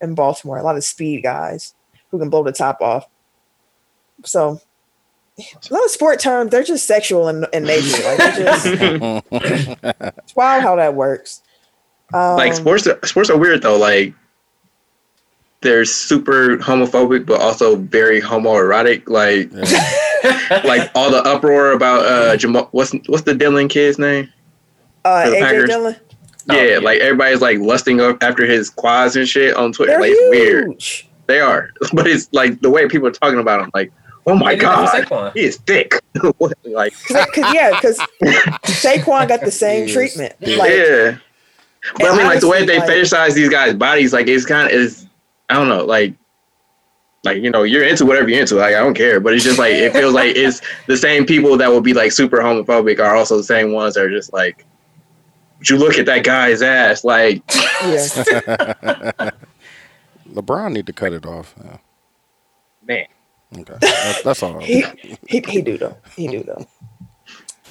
in 0.03 0.15
Baltimore. 0.15 0.59
A 0.59 0.63
lot 0.63 0.77
of 0.77 0.85
speed 0.85 1.23
guys 1.23 1.75
who 2.11 2.19
can 2.19 2.29
blow 2.29 2.43
the 2.43 2.53
top 2.53 2.81
off. 2.83 3.07
So 4.25 4.61
a 5.39 5.73
lot 5.73 5.85
of 5.85 5.91
sport 5.91 6.21
terms, 6.21 6.51
they're 6.51 6.63
just 6.63 6.87
sexual 6.87 7.29
in, 7.29 7.47
in 7.53 7.65
nature. 7.65 8.03
Like 8.05 8.19
just, 8.35 8.67
it's 9.31 10.37
wild 10.37 10.63
how 10.63 10.77
that 10.77 10.95
works. 10.95 11.43
Um, 12.13 12.37
like 12.37 12.53
sports, 12.53 12.87
are, 12.87 12.99
sports 13.05 13.31
are 13.31 13.39
weird 13.39 13.63
though. 13.63 13.79
Like 13.79 14.15
they're 15.63 15.85
super 15.87 16.59
homophobic, 16.59 17.25
but 17.25 17.41
also 17.41 17.77
very 17.77 18.21
homoerotic. 18.21 19.09
Like 19.09 19.51
like 20.65 20.91
all 20.95 21.11
the 21.11 21.23
uproar 21.25 21.73
about 21.73 22.05
uh 22.05 22.37
Jamal. 22.37 22.69
What's 22.73 22.93
what's 23.07 23.23
the 23.23 23.33
Dylan 23.33 23.71
kid's 23.71 23.99
name? 23.99 24.31
uh, 25.05 25.25
AJ 25.27 25.41
Packers. 25.41 25.69
Dillon, 25.69 25.97
Oh, 26.49 26.55
yeah, 26.57 26.63
yeah. 26.75 26.79
like 26.79 27.01
everybody's 27.01 27.41
like 27.41 27.59
lusting 27.59 28.01
up 28.01 28.23
after 28.23 28.45
his 28.47 28.71
quads 28.71 29.17
and 29.17 29.29
shit 29.29 29.55
on 29.57 29.73
Twitter. 29.73 29.93
they're 29.93 30.01
Like 30.01 30.11
it's 30.13 30.31
weird. 30.31 30.67
huge. 30.69 31.09
They 31.27 31.41
are, 31.41 31.71
but 31.93 32.07
it's 32.07 32.29
like 32.33 32.61
the 32.61 32.71
way 32.71 32.89
people 32.89 33.07
are 33.09 33.13
talking 33.13 33.39
about 33.39 33.61
him. 33.63 33.71
Like, 33.75 33.93
oh 34.27 34.35
my 34.35 34.55
They 34.55 34.61
did 34.61 34.69
that 34.69 35.03
for 35.05 35.09
god, 35.11 35.33
he 35.35 35.41
is 35.45 35.57
thick. 35.59 35.95
Like, 36.65 36.93
Cause, 37.09 37.27
cause 37.35 37.55
yeah, 37.55 37.71
because 37.71 37.99
Saquon 38.65 39.29
got 39.29 39.41
the 39.41 39.51
same 39.51 39.89
treatment. 39.89 40.35
Like 40.41 40.73
yeah. 40.73 41.17
But 41.99 42.11
I 42.13 42.17
mean, 42.17 42.27
like 42.27 42.41
the 42.41 42.49
way 42.49 42.65
they 42.65 42.79
like- 42.79 42.89
fetishize 42.89 43.35
these 43.35 43.49
guys' 43.49 43.75
bodies, 43.75 44.13
like 44.13 44.27
it's 44.29 44.47
kind 44.47 44.67
of 44.69 44.73
is. 44.73 45.07
I 45.51 45.55
don't 45.55 45.69
know, 45.69 45.85
like, 45.85 46.15
like 47.25 47.43
you 47.43 47.51
know, 47.51 47.63
you're 47.63 47.85
into 47.85 48.07
whatever 48.07 48.29
you're 48.29 48.41
into. 48.41 48.55
Like 48.57 48.75
I 48.75 48.79
don't 48.81 48.95
care, 48.95 49.21
but 49.21 49.35
it's 49.35 49.45
just 49.45 49.59
like 49.59 49.75
it 49.75 49.93
feels 49.93 50.15
like 50.15 50.35
it's 50.37 50.61
the 50.87 50.97
same 50.97 51.27
people 51.27 51.57
that 51.59 51.69
will 51.71 51.81
be 51.81 51.93
like 51.93 52.13
super 52.13 52.39
homophobic 52.39 53.01
are 53.01 53.15
also 53.17 53.37
the 53.37 53.45
same 53.45 53.73
ones 53.73 53.95
that 53.95 54.05
are 54.05 54.11
just 54.11 54.33
like, 54.33 54.65
"Would 55.63 55.71
you 55.71 55.77
look 55.79 55.97
at 55.97 56.07
that 56.07 56.25
guy's 56.25 56.61
ass, 56.61 57.05
like, 57.05 57.41
yeah. 57.85 59.31
LeBron 60.29 60.73
need 60.73 60.87
to 60.87 60.93
cut 60.93 61.13
it 61.13 61.25
off. 61.25 61.55
Yeah. 61.65 61.77
man. 62.83 63.07
Okay. 63.61 63.77
That's, 63.81 64.23
that's 64.23 64.43
all. 64.43 64.59
he, 64.59 64.85
he 65.29 65.41
he 65.47 65.63
do 65.63 65.79
though. 65.79 65.97
He 66.17 66.27
do 66.27 66.43
though. 66.43 66.67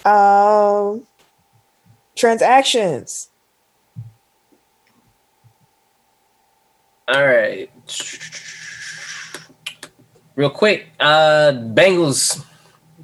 Um, 0.09 1.05
transactions. 2.15 3.29
All 7.09 7.25
right. 7.25 7.69
Real 10.37 10.49
quick, 10.49 10.87
uh, 10.97 11.51
Bengals 11.51 12.41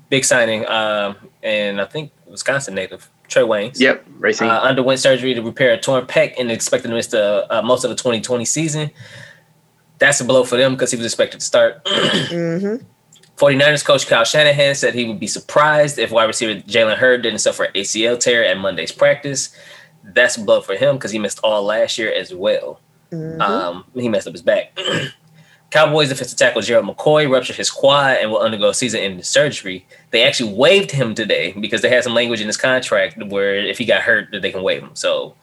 big 0.10 0.24
signing, 0.24 0.66
um, 0.68 1.18
and 1.44 1.82
I 1.82 1.86
think 1.86 2.14
Wisconsin 2.26 2.74
native 2.74 3.10
Trae 3.28 3.48
Waynes. 3.48 3.80
Yep, 3.80 4.06
racing. 4.20 4.50
Uh, 4.50 4.60
underwent 4.60 5.00
surgery 5.00 5.34
to 5.34 5.42
repair 5.42 5.72
a 5.74 5.78
torn 5.80 6.06
pec 6.06 6.34
and 6.40 6.52
expected 6.52 6.90
to 6.90 6.94
miss 6.94 7.08
the 7.08 7.46
uh, 7.50 7.62
most 7.62 7.84
of 7.84 7.90
the 7.90 7.96
2020 7.96 8.46
season. 8.46 8.92
That's 10.00 10.22
a 10.22 10.26
blow 10.26 10.44
for 10.44 10.58
them 10.58 10.74
because 10.74 10.92
he 10.92 10.98
was 10.98 11.06
expected 11.06 11.40
to 11.40 11.46
start. 11.46 11.82
hmm 11.88 12.76
49ers 13.38 13.86
coach 13.86 14.08
Kyle 14.08 14.24
Shanahan 14.24 14.74
said 14.74 14.96
he 14.96 15.06
would 15.06 15.20
be 15.20 15.28
surprised 15.28 16.00
if 16.00 16.10
wide 16.12 16.24
receiver 16.26 16.60
Jalen 16.62 16.96
Hurd 16.98 17.22
didn't 17.22 17.38
suffer 17.38 17.68
ACL 17.76 18.20
tear 18.20 18.44
at 18.44 18.58
Monday's 18.58 18.92
practice. 18.92 19.56
That's 20.04 20.38
a 20.38 20.44
blow 20.44 20.62
for 20.62 20.76
him 20.76 20.96
because 20.96 21.12
he 21.12 21.20
missed 21.20 21.40
all 21.44 21.62
last 21.64 22.00
year 22.00 22.12
as 22.12 22.34
well. 22.34 22.80
Mhm. 23.12 23.40
Um, 23.40 23.86
he 23.94 24.10
messed 24.10 24.28
up 24.28 24.34
his 24.34 24.42
back. 24.42 24.78
Cowboys 25.78 26.10
defensive 26.10 26.40
tackle 26.40 26.62
Gerald 26.64 26.88
McCoy 26.88 27.30
ruptured 27.30 27.56
his 27.56 27.70
quad 27.70 28.18
and 28.18 28.32
will 28.32 28.40
undergo 28.40 28.72
season-ending 28.72 29.22
surgery. 29.22 29.86
They 30.10 30.24
actually 30.24 30.54
waived 30.54 30.90
him 30.90 31.14
today 31.14 31.52
because 31.52 31.84
they 31.84 31.90
had 31.90 32.04
some 32.04 32.16
language 32.16 32.42
in 32.42 32.48
his 32.48 32.58
contract 32.58 33.22
where 33.28 33.56
if 33.56 33.78
he 33.78 33.86
got 33.86 34.02
hurt, 34.02 34.32
that 34.32 34.42
they 34.42 34.52
can 34.52 34.64
waive 34.64 34.82
him. 34.82 34.96
So 34.96 35.36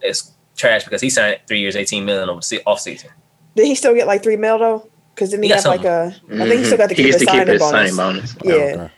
it's 0.00 0.32
trash 0.56 0.84
because 0.84 1.02
he 1.02 1.10
signed 1.10 1.40
three 1.46 1.60
years, 1.60 1.76
eighteen 1.76 2.06
million 2.06 2.30
over 2.30 2.40
the 2.40 2.62
off 2.64 2.80
season. 2.80 3.10
Did 3.54 3.66
he 3.66 3.74
still 3.74 3.94
get 3.94 4.06
like 4.06 4.22
three 4.22 4.36
mil 4.36 4.58
though? 4.58 4.88
Because 5.14 5.28
didn't 5.28 5.42
he, 5.42 5.48
He 5.50 5.54
got 5.54 5.64
have 5.64 5.72
like 5.72 5.84
a? 5.84 6.16
I 6.30 6.48
think 6.48 6.60
he 6.60 6.64
still 6.64 6.78
got 6.78 6.88
to 6.88 6.94
he 6.94 7.02
keep 7.02 7.12
gets 7.12 7.20
his 7.20 7.28
to 7.28 7.32
keep 7.44 7.60
signing 7.60 7.96
bonus. 7.96 7.96
signing 7.96 7.96
bonus. 7.96 8.36
Yeah. 8.44 8.52
Okay. 8.54 8.90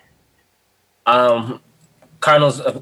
Um, 1.07 1.61
Cardinals 2.21 2.61
uh, 2.61 2.81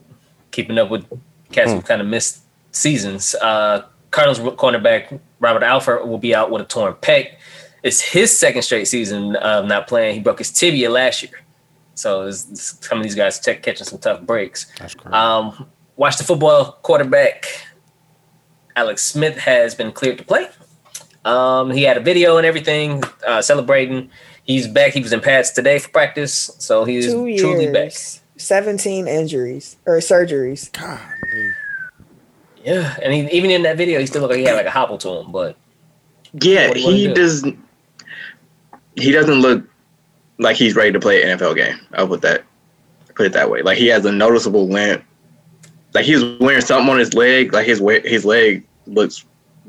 keeping 0.51 0.77
up 0.77 0.91
with 0.91 1.07
cats 1.51 1.73
who 1.73 1.81
kind 1.81 2.03
of 2.03 2.07
missed 2.07 2.43
seasons. 2.73 3.35
Uh, 3.37 3.87
Cardinals 4.11 4.39
cornerback 4.57 5.19
Robert 5.41 5.63
Alford 5.63 6.07
will 6.07 6.19
be 6.19 6.35
out 6.35 6.51
with 6.51 6.61
a 6.61 6.67
torn 6.67 6.93
pec. 6.95 7.37
It's 7.83 8.01
his 8.01 8.37
second 8.37 8.63
straight 8.63 8.87
season 8.87 9.37
of 9.37 9.67
not 9.67 9.87
playing. 9.89 10.15
He 10.15 10.21
broke 10.21 10.39
his 10.39 10.53
tibia 10.53 10.89
last 10.91 11.23
year, 11.23 11.41
so 11.95 12.23
it's, 12.27 12.45
it's- 12.45 12.79
some 12.81 12.99
of 12.99 13.05
these 13.05 13.15
guys 13.15 13.39
tech 13.41 13.63
catching 13.63 13.87
some 13.87 13.99
tough 13.99 14.23
breaks. 14.23 14.67
That's 14.79 14.95
crazy. 14.95 15.13
Um, 15.15 15.67
watch 15.97 16.17
the 16.19 16.25
football 16.25 16.79
quarterback. 16.83 17.47
Alex 18.77 19.05
Smith 19.05 19.37
has 19.39 19.75
been 19.75 19.93
cleared 19.93 20.19
to 20.19 20.25
play. 20.25 20.49
Um, 21.25 21.71
he 21.71 21.83
had 21.83 21.97
a 21.97 22.01
video 22.01 22.37
and 22.37 22.47
everything 22.47 23.03
uh, 23.27 23.43
celebrating. 23.43 24.11
He's 24.45 24.67
back. 24.67 24.93
He 24.93 25.01
was 25.01 25.13
in 25.13 25.21
pads 25.21 25.51
today 25.53 25.79
for 25.79 25.89
practice, 25.91 26.51
so 26.59 26.85
he's 26.85 27.07
Two 27.07 27.37
truly 27.39 27.71
back. 27.71 27.93
seventeen 28.37 29.07
injuries 29.07 29.77
or 29.87 29.99
surgeries. 29.99 30.73
Golly. 30.73 31.51
Yeah, 32.65 32.97
and 33.03 33.13
he, 33.13 33.29
even 33.37 33.51
in 33.51 33.63
that 33.63 33.77
video, 33.77 33.99
he 34.01 34.07
still 34.07 34.23
looked 34.23 34.33
like 34.33 34.39
he 34.41 34.45
had 34.47 34.55
like 34.55 34.67
a 34.67 34.71
hobble 34.71 34.99
to 34.99 35.09
him. 35.19 35.33
But 35.33 35.57
Yeah, 36.41 36.69
What 36.69 36.77
do 36.77 36.81
he 36.81 37.07
do? 37.09 37.15
does. 37.15 37.45
He 38.97 39.11
doesn't 39.11 39.41
look 39.41 39.65
like 40.39 40.57
he's 40.57 40.75
ready 40.75 40.93
to 40.93 41.01
play 41.01 41.23
an 41.23 41.39
NFL 41.39 41.57
game. 41.57 41.79
I'll 41.95 42.09
put 42.09 42.23
that 42.23 42.45
put 43.15 43.27
it 43.27 43.33
that 43.33 43.51
way. 43.51 43.63
Like 43.63 43.79
he 43.79 43.87
has 43.89 44.05
a 44.05 44.13
noticeable 44.13 44.69
limp. 44.69 45.05
Like 45.95 46.05
he 46.05 46.15
was 46.15 46.39
wearing 46.39 46.63
something 46.63 46.91
on 46.91 46.99
his 46.99 47.15
leg. 47.15 47.53
Like 47.53 47.67
his 47.67 47.79
his 48.05 48.25
leg 48.25 48.67
looks 48.87 49.25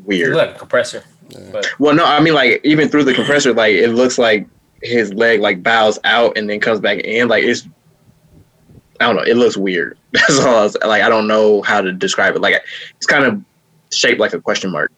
weird. 0.05 0.33
looked 0.33 0.47
like 0.47 0.55
a 0.55 0.59
compressor. 0.59 1.03
But 1.51 1.67
Well, 1.79 1.95
no, 1.95 2.05
I 2.05 2.19
mean 2.19 2.33
like 2.33 2.61
even 2.63 2.89
through 2.89 3.03
the 3.05 3.13
compressor, 3.13 3.53
like 3.53 3.73
it 3.73 3.89
looks 3.89 4.17
like 4.17 4.47
his 4.81 5.13
leg 5.13 5.39
like 5.39 5.63
bows 5.63 5.99
out 6.03 6.37
and 6.37 6.49
then 6.49 6.59
comes 6.59 6.79
back 6.79 6.99
in. 6.99 7.27
Like 7.27 7.43
it's, 7.43 7.67
I 8.99 9.05
don't 9.05 9.15
know. 9.15 9.23
It 9.23 9.35
looks 9.35 9.57
weird. 9.57 9.97
That's 10.11 10.39
all. 10.39 10.55
I 10.55 10.63
was, 10.63 10.77
like 10.85 11.01
I 11.01 11.09
don't 11.09 11.27
know 11.27 11.61
how 11.61 11.81
to 11.81 11.91
describe 11.91 12.35
it. 12.35 12.41
Like 12.41 12.61
it's 12.95 13.07
kind 13.07 13.25
of 13.25 13.43
shaped 13.91 14.19
like 14.19 14.33
a 14.33 14.41
question 14.41 14.71
mark. 14.71 14.91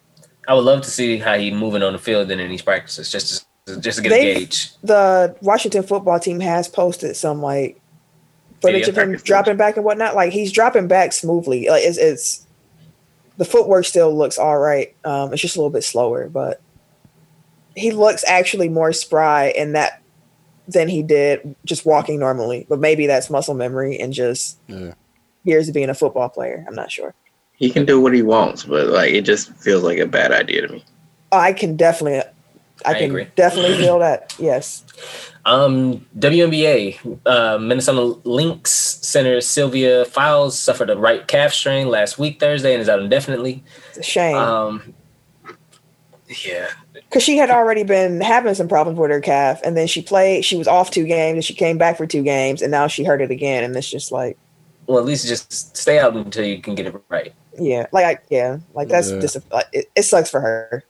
I 0.48 0.54
would 0.54 0.64
love 0.64 0.82
to 0.82 0.90
see 0.90 1.18
how 1.18 1.36
he's 1.36 1.52
moving 1.52 1.82
on 1.82 1.92
the 1.92 1.98
field 1.98 2.30
and 2.30 2.40
in 2.40 2.50
these 2.50 2.62
practices, 2.62 3.10
just 3.10 3.40
to, 3.40 3.46
just 3.80 3.96
to 3.98 4.02
get 4.02 4.08
They- 4.10 4.30
a 4.30 4.34
gauge. 4.40 4.72
The 4.82 5.36
Washington 5.40 5.82
football 5.82 6.18
team 6.20 6.40
has 6.40 6.68
posted 6.68 7.16
some 7.16 7.42
like 7.42 7.80
footage 8.60 8.86
Video 8.86 8.88
of 8.90 8.98
him 8.98 9.08
practice 9.10 9.22
dropping 9.22 9.56
back 9.56 9.76
and 9.76 9.84
whatnot. 9.84 10.14
Like 10.14 10.32
he's 10.32 10.52
dropping 10.52 10.88
back 10.88 11.12
smoothly. 11.12 11.68
Like 11.68 11.82
it's, 11.82 11.98
it's 11.98 12.46
the 13.36 13.44
footwork 13.44 13.84
still 13.84 14.16
looks 14.16 14.38
all 14.38 14.58
right. 14.58 14.94
Um, 15.04 15.32
it's 15.32 15.42
just 15.42 15.56
a 15.56 15.58
little 15.58 15.70
bit 15.70 15.84
slower, 15.84 16.28
but 16.28 16.60
he 17.74 17.90
looks 17.90 18.24
actually 18.26 18.68
more 18.68 18.92
spry 18.92 19.48
in 19.56 19.72
that 19.72 20.00
than 20.68 20.88
he 20.88 21.02
did 21.02 21.54
just 21.64 21.84
walking 21.84 22.18
normally. 22.18 22.66
But 22.68 22.80
maybe 22.80 23.06
that's 23.06 23.28
muscle 23.30 23.54
memory 23.54 23.98
and 23.98 24.12
just 24.12 24.58
Yeah. 24.68 24.94
years 25.44 25.68
of 25.68 25.74
being 25.74 25.90
a 25.90 25.94
football 25.94 26.28
player. 26.28 26.64
I'm 26.66 26.74
not 26.74 26.90
sure. 26.90 27.14
He 27.58 27.70
can 27.70 27.84
do 27.84 28.00
what 28.00 28.12
he 28.14 28.22
wants, 28.22 28.64
but 28.64 28.86
like 28.88 29.12
it 29.12 29.22
just 29.22 29.52
feels 29.56 29.82
like 29.82 29.98
a 29.98 30.06
bad 30.06 30.30
idea 30.32 30.66
to 30.66 30.72
me. 30.74 30.84
I 31.32 31.52
can 31.52 31.76
definitely, 31.76 32.22
I, 32.84 32.90
I 32.90 32.94
can 32.94 33.10
agree. 33.10 33.26
definitely 33.36 33.76
feel 33.84 33.98
that. 34.00 34.34
Yes. 34.38 34.84
Um, 35.44 36.04
WNBA, 36.18 37.20
uh, 37.24 37.58
Minnesota 37.58 38.20
Lynx 38.28 38.70
center 38.70 39.40
Sylvia 39.40 40.04
Fowles 40.04 40.58
suffered 40.58 40.90
a 40.90 40.96
right 40.96 41.26
calf 41.28 41.52
strain 41.52 41.88
last 41.88 42.18
week 42.18 42.40
Thursday 42.40 42.72
and 42.74 42.82
is 42.82 42.88
out 42.88 42.98
indefinitely. 43.00 43.62
It's 43.90 43.98
a 43.98 44.02
shame. 44.02 44.36
Um, 44.36 44.94
yeah, 46.44 46.68
because 46.92 47.22
she 47.22 47.36
had 47.36 47.50
already 47.50 47.84
been 47.84 48.20
having 48.20 48.52
some 48.54 48.66
problems 48.66 48.98
with 48.98 49.10
her 49.12 49.20
calf, 49.20 49.60
and 49.62 49.76
then 49.76 49.86
she 49.86 50.02
played. 50.02 50.44
She 50.44 50.56
was 50.56 50.66
off 50.66 50.90
two 50.90 51.04
games, 51.06 51.36
and 51.36 51.44
she 51.44 51.54
came 51.54 51.78
back 51.78 51.96
for 51.96 52.06
two 52.06 52.24
games, 52.24 52.62
and 52.62 52.72
now 52.72 52.88
she 52.88 53.04
hurt 53.04 53.22
it 53.22 53.30
again, 53.30 53.62
and 53.62 53.76
it's 53.76 53.88
just 53.88 54.10
like, 54.10 54.36
well, 54.88 54.98
at 54.98 55.04
least 55.04 55.28
just 55.28 55.76
stay 55.76 56.00
out 56.00 56.14
until 56.16 56.44
you 56.44 56.60
can 56.60 56.74
get 56.74 56.86
it 56.86 57.00
right. 57.08 57.32
yeah, 57.56 57.86
like 57.92 58.04
I, 58.04 58.18
yeah, 58.28 58.58
like 58.74 58.88
that's 58.88 59.12
Yeah. 59.12 59.20
dis- 59.20 59.38
like, 59.52 59.66
it, 59.72 59.86
it 59.94 60.02
sucks 60.02 60.28
for 60.28 60.40
her. 60.40 60.82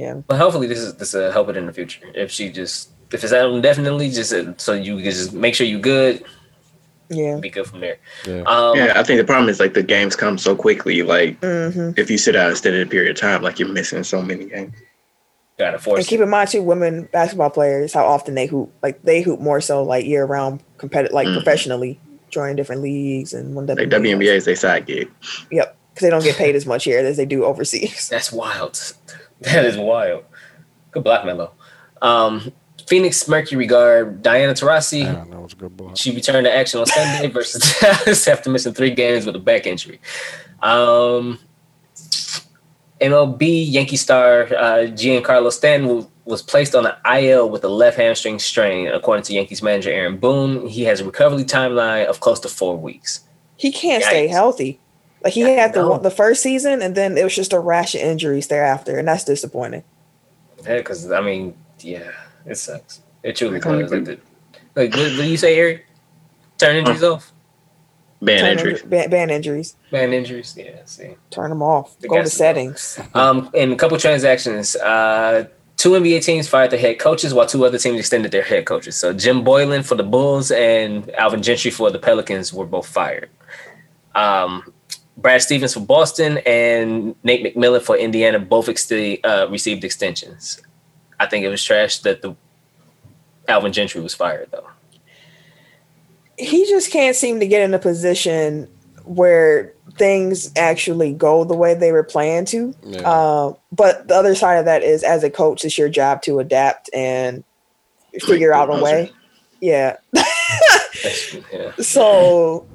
Like, 0.00 0.16
yeah, 0.16 0.22
But 0.26 0.38
hopefully, 0.38 0.66
this 0.66 0.78
is 0.78 0.94
this 0.94 1.12
will 1.12 1.30
help 1.32 1.48
it 1.48 1.56
in 1.56 1.66
the 1.66 1.72
future. 1.72 2.06
If 2.14 2.30
she 2.30 2.50
just 2.50 2.90
if 3.12 3.24
it's 3.24 3.32
out 3.32 3.52
indefinitely, 3.52 4.10
just 4.10 4.32
uh, 4.32 4.56
so 4.56 4.72
you 4.72 4.96
can 4.96 5.04
just 5.04 5.32
make 5.32 5.54
sure 5.54 5.66
you're 5.66 5.80
good, 5.80 6.22
yeah. 7.08 7.38
be 7.40 7.50
good 7.50 7.66
from 7.66 7.80
there. 7.80 7.98
Yeah. 8.26 8.42
Um, 8.42 8.76
Yeah, 8.76 8.92
I 8.96 9.02
think 9.02 9.18
the 9.18 9.24
problem 9.24 9.48
is 9.48 9.60
like 9.60 9.74
the 9.74 9.82
games 9.82 10.16
come 10.16 10.38
so 10.38 10.54
quickly. 10.54 11.02
Like 11.02 11.38
hmm 11.44 11.90
if 11.96 12.10
you 12.10 12.18
sit 12.18 12.36
out 12.36 12.50
instead 12.50 12.74
of 12.74 12.86
a 12.86 12.90
period 12.90 13.10
of 13.10 13.20
time, 13.20 13.42
like 13.42 13.58
you're 13.58 13.68
missing 13.68 14.04
so 14.04 14.22
many 14.22 14.46
games. 14.46 14.74
gotta 15.58 15.78
And 15.94 16.06
keep 16.06 16.20
in 16.20 16.30
mind 16.30 16.50
too, 16.50 16.62
women 16.62 17.08
basketball 17.12 17.50
players, 17.50 17.92
how 17.92 18.06
often 18.06 18.34
they 18.34 18.46
hoop. 18.46 18.72
Like 18.82 19.02
they 19.02 19.22
hoop 19.22 19.40
more 19.40 19.60
so 19.60 19.82
like 19.82 20.06
year 20.06 20.24
round, 20.24 20.62
competitive, 20.78 21.12
like 21.14 21.28
Mhm. 21.28 21.34
professionally, 21.34 22.00
joining 22.30 22.56
different 22.56 22.82
leagues 22.82 23.34
and 23.34 23.54
one 23.54 23.66
Like 23.66 23.88
WNBA 23.88 24.36
is 24.36 24.44
their 24.44 24.56
side 24.56 24.86
gig. 24.86 25.10
Yep, 25.50 25.76
because 25.92 26.02
they 26.02 26.10
don't 26.10 26.24
get 26.24 26.36
paid 26.36 26.54
as 26.54 26.64
much 26.64 26.84
here 26.84 27.00
as 27.00 27.16
they 27.16 27.26
do 27.26 27.44
overseas. 27.44 28.08
That's 28.08 28.32
wild. 28.32 28.94
That 29.40 29.64
is 29.64 29.76
wild. 29.76 30.24
Good 30.90 31.04
block, 31.04 31.24
Melo. 31.24 31.52
Um, 32.02 32.52
Phoenix 32.86 33.26
Mercury 33.28 33.66
guard 33.66 34.22
Diana 34.22 34.52
Taurasi. 34.52 35.04
Damn, 35.04 35.30
that 35.30 35.40
was 35.40 35.52
a 35.52 35.56
good 35.56 35.76
block. 35.76 35.96
She 35.96 36.14
returned 36.14 36.44
to 36.44 36.52
action 36.52 36.80
on 36.80 36.86
Sunday 36.86 37.28
versus 37.32 37.78
Dallas 37.80 38.26
after 38.26 38.50
missing 38.50 38.74
three 38.74 38.90
games 38.90 39.26
with 39.26 39.36
a 39.36 39.38
back 39.38 39.66
injury. 39.66 40.00
Um, 40.60 41.38
MLB 43.00 43.70
Yankee 43.70 43.96
star 43.96 44.42
uh, 44.42 44.86
Giancarlo 44.88 45.52
Stanton 45.52 46.06
was 46.24 46.42
placed 46.42 46.74
on 46.74 46.86
an 46.86 46.94
IL 47.16 47.48
with 47.48 47.64
a 47.64 47.68
left 47.68 47.96
hamstring 47.96 48.38
strain, 48.38 48.88
according 48.88 49.24
to 49.24 49.34
Yankees 49.34 49.62
manager 49.62 49.90
Aaron 49.90 50.18
Boone. 50.18 50.66
He 50.66 50.82
has 50.84 51.00
a 51.00 51.04
recovery 51.04 51.44
timeline 51.44 52.06
of 52.06 52.20
close 52.20 52.40
to 52.40 52.48
four 52.48 52.76
weeks. 52.76 53.20
He 53.56 53.72
can't 53.72 54.02
stay 54.02 54.26
healthy. 54.26 54.80
Like 55.22 55.32
he 55.34 55.40
Yeah, 55.42 55.48
had 55.48 55.74
the 55.74 55.82
no. 55.82 55.98
the 55.98 56.10
first 56.10 56.42
season, 56.42 56.80
and 56.82 56.94
then 56.94 57.18
it 57.18 57.24
was 57.24 57.34
just 57.36 57.52
a 57.52 57.58
rash 57.60 57.94
of 57.94 58.00
injuries 58.00 58.46
thereafter, 58.48 58.98
and 58.98 59.06
that's 59.06 59.24
disappointing. 59.24 59.84
Yeah, 60.64 60.76
because 60.78 61.10
I 61.10 61.20
mean, 61.20 61.54
yeah, 61.80 62.10
it 62.46 62.56
sucks. 62.56 63.00
It 63.22 63.36
truly 63.36 63.56
I 63.58 63.60
can't 63.60 63.80
does. 63.82 63.90
Like, 63.92 64.04
the, 64.04 64.18
like 64.76 64.90
what, 64.94 65.00
what 65.16 65.22
do 65.24 65.30
you 65.30 65.36
say, 65.36 65.58
Eric? 65.58 65.86
Turn 66.58 66.76
injuries 66.76 67.02
off, 67.02 67.32
Band 68.22 68.46
injuries. 68.58 68.80
them- 68.80 68.90
ban, 68.90 69.10
ban 69.10 69.30
injuries. 69.30 69.76
man. 69.92 70.12
Injuries. 70.12 70.54
Yeah. 70.56 70.80
See. 70.84 71.16
Turn 71.30 71.50
them 71.50 71.62
off. 71.62 71.98
The 72.00 72.08
Go 72.08 72.16
to 72.16 72.20
gas 72.22 72.28
is 72.28 72.32
settings. 72.34 73.00
Um, 73.14 73.50
in 73.54 73.72
a 73.72 73.76
couple 73.76 73.96
transactions, 73.98 74.76
uh, 74.76 75.48
two 75.78 75.90
NBA 75.92 76.22
teams 76.24 76.46
fired 76.48 76.70
their 76.70 76.78
head 76.78 76.98
coaches, 76.98 77.32
while 77.34 77.46
two 77.46 77.64
other 77.64 77.78
teams 77.78 77.98
extended 77.98 78.30
their 78.32 78.42
head 78.42 78.64
coaches. 78.66 78.96
So 78.96 79.12
Jim 79.14 79.42
Boylen 79.44 79.84
for 79.84 79.94
the 79.96 80.02
Bulls 80.02 80.50
and 80.50 81.10
Alvin 81.14 81.42
Gentry 81.42 81.70
for 81.70 81.90
the 81.90 81.98
Pelicans 81.98 82.52
were 82.54 82.66
both 82.66 82.86
fired. 82.86 83.28
Um, 84.14 84.72
Brad 85.20 85.42
Stevens 85.42 85.74
for 85.74 85.80
Boston 85.80 86.38
and 86.46 87.14
Nate 87.22 87.54
McMillan 87.54 87.82
for 87.82 87.96
Indiana 87.96 88.38
both 88.38 88.66
ext- 88.66 89.20
uh, 89.24 89.48
received 89.50 89.84
extensions. 89.84 90.60
I 91.18 91.26
think 91.26 91.44
it 91.44 91.48
was 91.48 91.62
trash 91.62 91.98
that 92.00 92.22
the 92.22 92.34
Alvin 93.48 93.72
Gentry 93.72 94.00
was 94.00 94.14
fired 94.14 94.48
though. 94.50 94.68
He 96.38 96.64
just 96.64 96.90
can't 96.90 97.14
seem 97.14 97.40
to 97.40 97.46
get 97.46 97.60
in 97.62 97.74
a 97.74 97.78
position 97.78 98.66
where 99.04 99.74
things 99.96 100.50
actually 100.56 101.12
go 101.12 101.44
the 101.44 101.54
way 101.54 101.74
they 101.74 101.92
were 101.92 102.04
planned 102.04 102.46
to. 102.48 102.74
Yeah. 102.82 103.00
Uh, 103.00 103.54
but 103.72 104.08
the 104.08 104.14
other 104.14 104.34
side 104.34 104.56
of 104.56 104.64
that 104.64 104.82
is, 104.82 105.02
as 105.02 105.22
a 105.22 105.30
coach, 105.30 105.64
it's 105.64 105.76
your 105.76 105.90
job 105.90 106.22
to 106.22 106.38
adapt 106.38 106.88
and 106.94 107.44
figure 108.20 108.54
out 108.54 108.70
a 108.70 108.82
way. 108.82 109.12
Yeah. 109.60 109.96
Yeah. 111.52 111.72
So 111.76 112.66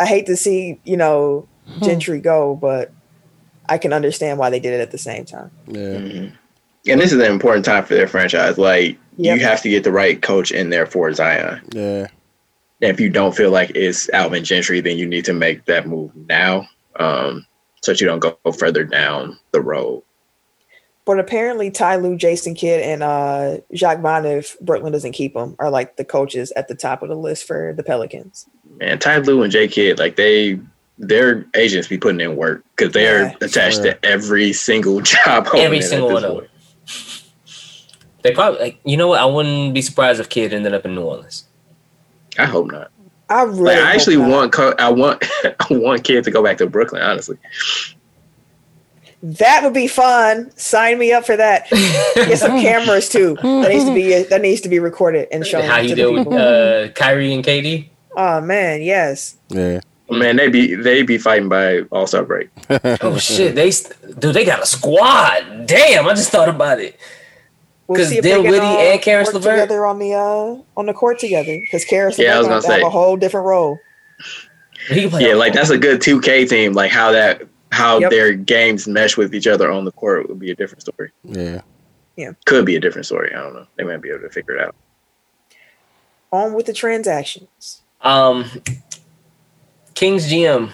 I 0.00 0.06
hate 0.06 0.26
to 0.26 0.36
see, 0.36 0.80
you 0.84 0.96
know, 0.96 1.46
Gentry 1.82 2.20
go, 2.20 2.56
but 2.56 2.92
I 3.68 3.78
can 3.78 3.92
understand 3.92 4.38
why 4.38 4.50
they 4.50 4.60
did 4.60 4.72
it 4.72 4.80
at 4.80 4.90
the 4.90 4.98
same 4.98 5.24
time. 5.24 5.50
yeah. 5.66 5.80
Mhm. 5.80 6.32
And 6.86 7.00
this 7.00 7.12
is 7.12 7.20
an 7.20 7.30
important 7.30 7.64
time 7.66 7.84
for 7.84 7.94
their 7.94 8.06
franchise. 8.06 8.56
Like 8.56 8.96
Yep. 9.18 9.38
You 9.38 9.44
have 9.44 9.62
to 9.62 9.68
get 9.68 9.82
the 9.82 9.90
right 9.90 10.22
coach 10.22 10.52
in 10.52 10.70
there 10.70 10.86
for 10.86 11.12
Zion. 11.12 11.60
Yeah. 11.72 12.06
And 12.80 12.92
if 12.92 13.00
you 13.00 13.10
don't 13.10 13.36
feel 13.36 13.50
like 13.50 13.70
it's 13.74 14.08
Alvin 14.10 14.44
Gentry, 14.44 14.80
then 14.80 14.96
you 14.96 15.06
need 15.06 15.24
to 15.24 15.32
make 15.32 15.64
that 15.64 15.88
move 15.88 16.12
now, 16.28 16.68
um, 17.00 17.44
so 17.82 17.90
that 17.90 18.00
you 18.00 18.06
don't 18.06 18.20
go 18.20 18.38
further 18.52 18.84
down 18.84 19.36
the 19.50 19.60
road. 19.60 20.04
But 21.04 21.18
apparently, 21.18 21.70
Ty 21.72 21.96
Lue, 21.96 22.16
Jason 22.16 22.54
Kidd, 22.54 22.80
and 22.80 23.02
uh, 23.02 23.56
Jacque 23.72 24.00
Vaughn, 24.00 24.24
if 24.24 24.56
Brooklyn 24.60 24.92
doesn't 24.92 25.12
keep 25.12 25.34
them, 25.34 25.56
are 25.58 25.70
like 25.70 25.96
the 25.96 26.04
coaches 26.04 26.52
at 26.54 26.68
the 26.68 26.76
top 26.76 27.02
of 27.02 27.08
the 27.08 27.16
list 27.16 27.44
for 27.44 27.74
the 27.76 27.82
Pelicans. 27.82 28.46
And 28.80 29.00
Ty 29.00 29.18
Lue 29.18 29.42
and 29.42 29.52
J 29.52 29.68
Kidd, 29.68 29.98
like 29.98 30.16
they, 30.16 30.58
their 30.98 31.44
agents 31.54 31.88
be 31.88 31.98
putting 31.98 32.20
in 32.20 32.36
work 32.36 32.64
because 32.76 32.92
they 32.92 33.08
are 33.08 33.22
Yeah. 33.24 33.34
attached 33.40 33.78
Yeah. 33.84 33.94
to 33.94 34.04
every 34.06 34.52
single 34.52 35.00
job. 35.02 35.48
Every 35.54 35.80
single 35.80 36.08
this 36.08 36.14
one 36.14 36.24
of 36.24 36.32
point. 36.32 36.50
They 38.22 38.32
probably, 38.32 38.60
like, 38.60 38.80
you 38.84 38.96
know 38.96 39.08
what? 39.08 39.20
I 39.20 39.24
wouldn't 39.26 39.74
be 39.74 39.80
surprised 39.82 40.20
if 40.20 40.28
Kidd 40.28 40.52
ended 40.52 40.74
up 40.74 40.84
in 40.84 40.94
New 40.94 41.02
Orleans. 41.02 41.44
I 42.38 42.46
hope 42.46 42.66
not. 42.70 42.90
I 43.30 43.42
really, 43.42 43.62
Like 43.62 43.78
I 43.78 43.94
actually 43.94 44.16
not. 44.16 44.28
want, 44.30 44.52
co- 44.52 44.74
I 44.78 44.90
want, 44.90 45.24
I 45.44 45.66
want 45.70 46.02
Kidd 46.04 46.24
to 46.24 46.30
go 46.30 46.42
back 46.42 46.56
to 46.58 46.66
Brooklyn. 46.66 47.02
Honestly, 47.02 47.36
that 49.22 49.62
would 49.64 49.74
be 49.74 49.86
fun. 49.88 50.50
Sign 50.56 50.98
me 50.98 51.12
up 51.12 51.26
for 51.26 51.36
that. 51.36 51.68
Get 52.14 52.38
some 52.38 52.60
cameras 52.60 53.08
too. 53.08 53.36
That 53.42 53.68
needs 53.70 53.84
to 53.84 53.94
be 53.94 54.22
that 54.22 54.40
needs 54.40 54.60
to 54.62 54.68
be 54.68 54.78
recorded 54.78 55.28
and 55.32 55.44
shown. 55.46 55.64
How 55.64 55.78
you 55.78 55.90
the 55.90 55.94
deal 55.94 56.12
with 56.12 56.28
uh, 56.28 56.88
Kyrie 56.92 57.34
and 57.34 57.44
KD? 57.44 57.88
Oh 58.16 58.40
man, 58.40 58.82
yes. 58.82 59.36
Yeah. 59.48 59.80
man, 60.10 60.36
they 60.36 60.48
be 60.48 60.74
they 60.74 61.02
be 61.02 61.18
fighting 61.18 61.48
by 61.48 61.80
All 61.92 62.06
Star 62.06 62.24
break. 62.24 62.48
Oh 63.00 63.18
shit, 63.18 63.54
they 63.54 63.70
dude, 64.18 64.34
they 64.34 64.44
got 64.44 64.62
a 64.62 64.66
squad. 64.66 65.66
Damn, 65.66 66.06
I 66.08 66.14
just 66.14 66.30
thought 66.30 66.48
about 66.48 66.80
it. 66.80 66.98
We'll 67.86 67.98
'Cause 67.98 68.08
see 68.10 68.18
if 68.18 68.22
they 68.24 68.32
Dinwiddie 68.32 68.58
can, 68.58 68.92
and 68.94 69.02
Caris 69.02 69.28
work 69.28 69.34
LeVert- 69.36 69.54
together 69.60 69.86
on 69.86 69.98
the 69.98 70.12
uh 70.14 70.56
on 70.76 70.86
the 70.86 70.92
court 70.92 71.18
together 71.18 71.58
because 71.58 71.84
Caris 71.84 72.18
Yeah, 72.18 72.34
I 72.34 72.38
was 72.38 72.46
gonna 72.46 72.54
have 72.56 72.64
say. 72.64 72.82
a 72.82 72.88
whole 72.90 73.16
different 73.16 73.46
role. 73.46 73.78
He 74.88 75.02
can 75.02 75.10
play 75.10 75.28
Yeah, 75.28 75.34
like 75.34 75.52
that's 75.54 75.70
a 75.70 75.78
good 75.78 76.00
2K 76.00 76.48
team. 76.48 76.72
Like 76.74 76.90
how 76.90 77.12
that 77.12 77.42
how 77.72 77.98
Yep. 77.98 78.10
their 78.10 78.32
games 78.34 78.86
mesh 78.88 79.16
with 79.16 79.34
each 79.34 79.46
other 79.46 79.70
on 79.70 79.84
the 79.84 79.92
court 79.92 80.28
would 80.28 80.38
be 80.38 80.50
a 80.50 80.54
different 80.54 80.82
story. 80.82 81.12
Yeah, 81.24 81.60
yeah. 82.16 82.32
Could 82.46 82.64
be 82.66 82.76
a 82.76 82.80
different 82.80 83.06
story. 83.06 83.32
I 83.34 83.40
don't 83.40 83.54
know. 83.54 83.66
They 83.76 83.84
might 83.84 84.02
be 84.02 84.08
able 84.10 84.20
to 84.20 84.30
figure 84.30 84.54
it 84.56 84.62
out. 84.62 84.74
On 86.30 86.52
with 86.52 86.66
the 86.66 86.72
transactions. 86.74 87.80
Um, 88.00 88.46
Kings 89.94 90.30
GM 90.30 90.70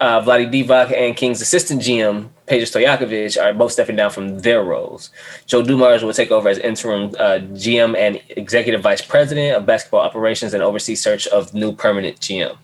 uh, 0.00 0.20
Vlade 0.22 0.52
Divac 0.52 0.92
and 0.92 1.16
Kings 1.16 1.40
assistant 1.40 1.80
GM 1.80 2.28
Peja 2.46 2.62
Stojakovic 2.62 3.42
are 3.42 3.54
both 3.54 3.72
stepping 3.72 3.96
down 3.96 4.10
from 4.10 4.40
their 4.40 4.62
roles. 4.62 5.10
Joe 5.46 5.62
Dumars 5.62 6.02
will 6.02 6.12
take 6.12 6.30
over 6.30 6.48
as 6.48 6.58
interim 6.58 7.10
uh, 7.18 7.38
GM 7.54 7.96
and 7.96 8.20
executive 8.30 8.82
vice 8.82 9.00
president 9.00 9.56
of 9.56 9.64
basketball 9.64 10.00
operations 10.00 10.52
and 10.52 10.62
oversee 10.62 10.94
search 10.94 11.26
of 11.28 11.54
new 11.54 11.72
permanent 11.72 12.20
GM. 12.20 12.56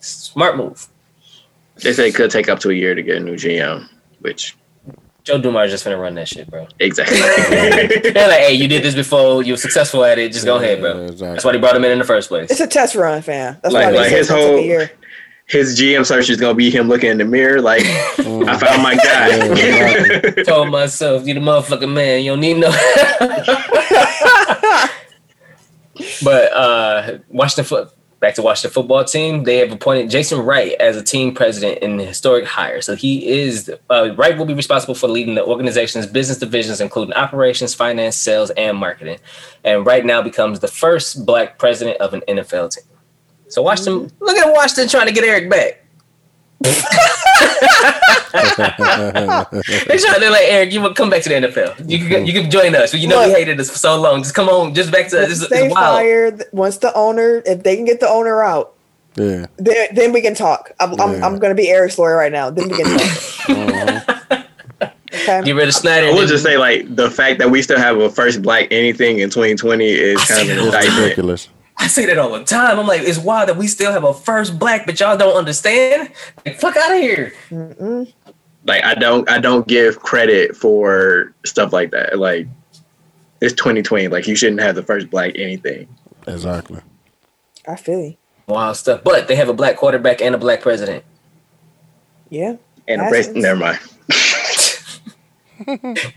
Smart 0.00 0.56
move. 0.56 0.88
They 1.82 1.92
say 1.92 2.08
it 2.08 2.14
could 2.14 2.30
take 2.30 2.48
up 2.48 2.60
to 2.60 2.70
a 2.70 2.74
year 2.74 2.94
to 2.94 3.02
get 3.02 3.16
a 3.18 3.20
new 3.20 3.34
GM, 3.34 3.88
which 4.20 4.56
Joe 5.26 5.38
Dumars 5.38 5.72
just 5.72 5.82
gonna 5.84 5.98
run 5.98 6.14
that 6.14 6.28
shit, 6.28 6.48
bro. 6.48 6.68
exactly. 6.78 7.18
They're 8.12 8.28
like, 8.28 8.38
hey, 8.38 8.52
you 8.52 8.68
did 8.68 8.84
this 8.84 8.94
before. 8.94 9.42
You 9.42 9.54
were 9.54 9.58
successful 9.58 10.04
at 10.04 10.18
it. 10.20 10.32
Just 10.32 10.44
go 10.44 10.56
ahead, 10.56 10.80
bro. 10.80 11.02
Exactly. 11.06 11.26
That's 11.32 11.44
why 11.44 11.50
they 11.52 11.58
brought 11.58 11.74
him 11.74 11.84
in 11.84 11.90
in 11.90 11.98
the 11.98 12.04
first 12.04 12.28
place. 12.28 12.48
It's 12.50 12.60
a 12.60 12.66
test 12.68 12.94
run, 12.94 13.20
fam. 13.22 13.58
That's 13.60 13.74
Like- 13.74 13.86
why 13.86 13.90
they 13.90 13.98
like 13.98 14.10
his 14.12 14.20
it's 14.20 14.28
gonna 14.30 14.56
take 14.56 14.78
whole- 14.78 14.86
His 15.46 15.76
GM 15.80 16.06
search 16.06 16.30
is 16.30 16.38
gonna 16.40 16.54
be 16.54 16.70
him 16.70 16.86
looking 16.88 17.10
in 17.10 17.18
the 17.18 17.24
mirror 17.24 17.60
like 17.60 17.82
I 17.84 18.56
found 18.56 18.82
my 18.84 18.92
Yeah, 18.92 19.02
guy. 19.02 19.46
exactly. 19.52 20.44
told 20.44 20.70
myself, 20.70 21.26
you 21.26 21.34
the 21.34 21.40
motherfucking 21.40 21.92
man. 21.92 22.22
You 22.22 22.30
don't 22.30 22.40
need 22.40 22.58
no. 22.58 22.70
but 26.22 26.52
uh, 26.52 27.18
watch 27.30 27.56
the 27.56 27.64
foot 27.64 27.90
back 28.20 28.34
to 28.34 28.42
Washington 28.42 28.74
football 28.74 29.04
team. 29.04 29.44
They 29.44 29.58
have 29.58 29.72
appointed 29.72 30.10
Jason 30.10 30.40
Wright 30.40 30.72
as 30.80 30.96
a 30.96 31.02
team 31.02 31.34
president 31.34 31.78
in 31.78 31.96
the 31.96 32.04
historic 32.04 32.44
hire. 32.44 32.80
So 32.80 32.96
he 32.96 33.28
is 33.28 33.70
uh, 33.90 34.14
Wright 34.16 34.36
will 34.36 34.46
be 34.46 34.54
responsible 34.54 34.94
for 34.94 35.08
leading 35.08 35.34
the 35.34 35.44
organization's 35.44 36.06
business 36.06 36.38
divisions, 36.38 36.80
including 36.80 37.14
operations, 37.14 37.74
finance, 37.74 38.16
sales, 38.16 38.50
and 38.50 38.76
marketing. 38.76 39.18
And 39.64 39.86
Wright 39.86 40.04
now 40.04 40.22
becomes 40.22 40.60
the 40.60 40.68
first 40.68 41.26
black 41.26 41.58
president 41.58 41.98
of 41.98 42.14
an 42.14 42.22
NFL 42.28 42.74
team. 42.74 42.84
So 43.48 43.62
Washington, 43.62 44.10
look 44.20 44.36
at 44.36 44.52
Washington 44.52 44.88
trying 44.88 45.06
to 45.06 45.12
get 45.12 45.24
Eric 45.24 45.48
back. 45.48 45.85
They 46.62 46.72
trying 49.98 50.20
to 50.20 50.30
like 50.30 50.44
Eric, 50.46 50.72
you 50.72 50.80
will 50.80 50.94
come 50.94 51.10
back 51.10 51.22
to 51.22 51.28
the 51.28 51.34
NFL. 51.36 51.88
You 51.88 51.98
can 52.08 52.26
you 52.26 52.32
can 52.32 52.50
join 52.50 52.74
us. 52.74 52.92
You 52.94 53.08
know 53.08 53.16
Look. 53.18 53.28
we 53.28 53.32
hated 53.34 53.60
us 53.60 53.70
for 53.70 53.78
so 53.78 54.00
long. 54.00 54.22
Just 54.22 54.34
come 54.34 54.48
on, 54.48 54.74
just 54.74 54.90
back 54.92 55.08
to 55.08 55.20
us. 55.22 55.28
Once 55.28 55.40
It's, 55.42 55.50
they 55.50 55.66
it's 55.66 55.74
fire, 55.74 56.38
once 56.52 56.78
the 56.78 56.92
owner, 56.94 57.42
if 57.46 57.62
they 57.62 57.76
can 57.76 57.84
get 57.84 58.00
the 58.00 58.08
owner 58.08 58.42
out, 58.42 58.74
Yeah. 59.16 59.46
then, 59.56 59.88
then 59.94 60.12
we 60.12 60.20
can 60.20 60.34
talk. 60.34 60.72
I'm, 60.80 60.98
I'm, 61.00 61.22
I'm 61.24 61.38
going 61.38 61.50
to 61.50 61.60
be 61.60 61.68
Eric's 61.68 61.98
lawyer 61.98 62.16
right 62.16 62.32
now. 62.32 62.50
Then 62.50 62.68
we 62.68 62.76
can 62.76 62.98
talk. 62.98 63.48
Uh-huh. 63.48 64.42
Okay. 65.12 65.42
Get 65.44 65.52
rid 65.56 65.68
of 65.68 65.74
Snyder. 65.74 66.06
I 66.06 66.08
and 66.10 66.18
will 66.18 66.26
just 66.26 66.44
say 66.44 66.56
like 66.58 66.94
the 66.94 67.10
fact 67.10 67.38
that 67.38 67.50
we 67.50 67.62
still 67.62 67.78
have 67.78 67.96
a 67.98 68.10
first 68.10 68.42
black 68.42 68.68
anything 68.70 69.20
in 69.20 69.30
2020 69.30 69.84
is 69.88 70.22
kind 70.24 70.42
of 70.42 70.48
an 70.50 70.56
It's 70.58 70.66
indictment. 70.66 71.00
ridiculous. 71.02 71.48
I 71.78 71.88
say 71.88 72.06
that 72.06 72.18
all 72.18 72.30
the 72.32 72.44
time. 72.44 72.78
I'm 72.78 72.86
like, 72.86 73.02
it's 73.02 73.18
wild 73.18 73.48
that 73.48 73.56
we 73.56 73.66
still 73.66 73.92
have 73.92 74.04
a 74.04 74.14
first 74.14 74.58
black, 74.58 74.86
but 74.86 74.98
y'all 74.98 75.16
don't 75.16 75.36
understand. 75.36 76.10
Like, 76.44 76.58
fuck 76.58 76.76
out 76.76 76.92
of 76.92 76.98
here. 77.00 77.32
Mm-mm. 77.50 78.12
Like 78.64 78.82
I 78.82 78.94
don't 78.94 79.28
I 79.30 79.38
don't 79.38 79.66
give 79.68 80.00
credit 80.00 80.56
for 80.56 81.34
stuff 81.44 81.72
like 81.72 81.92
that. 81.92 82.18
Like 82.18 82.48
it's 83.40 83.52
2020. 83.54 84.08
Like 84.08 84.26
you 84.26 84.34
shouldn't 84.34 84.60
have 84.60 84.74
the 84.74 84.82
first 84.82 85.08
black 85.10 85.32
anything. 85.36 85.86
Exactly. 86.26 86.80
I 87.68 87.76
feel 87.76 88.00
you. 88.00 88.16
Wild 88.48 88.76
stuff. 88.76 89.02
But 89.04 89.28
they 89.28 89.36
have 89.36 89.48
a 89.48 89.52
black 89.54 89.76
quarterback 89.76 90.20
and 90.20 90.34
a 90.34 90.38
black 90.38 90.62
president. 90.62 91.04
Yeah. 92.30 92.56
And 92.88 93.00
the 93.00 93.04
That's- 93.04 93.10
president, 93.10 93.42
never 93.42 93.60
mind. 93.60 93.78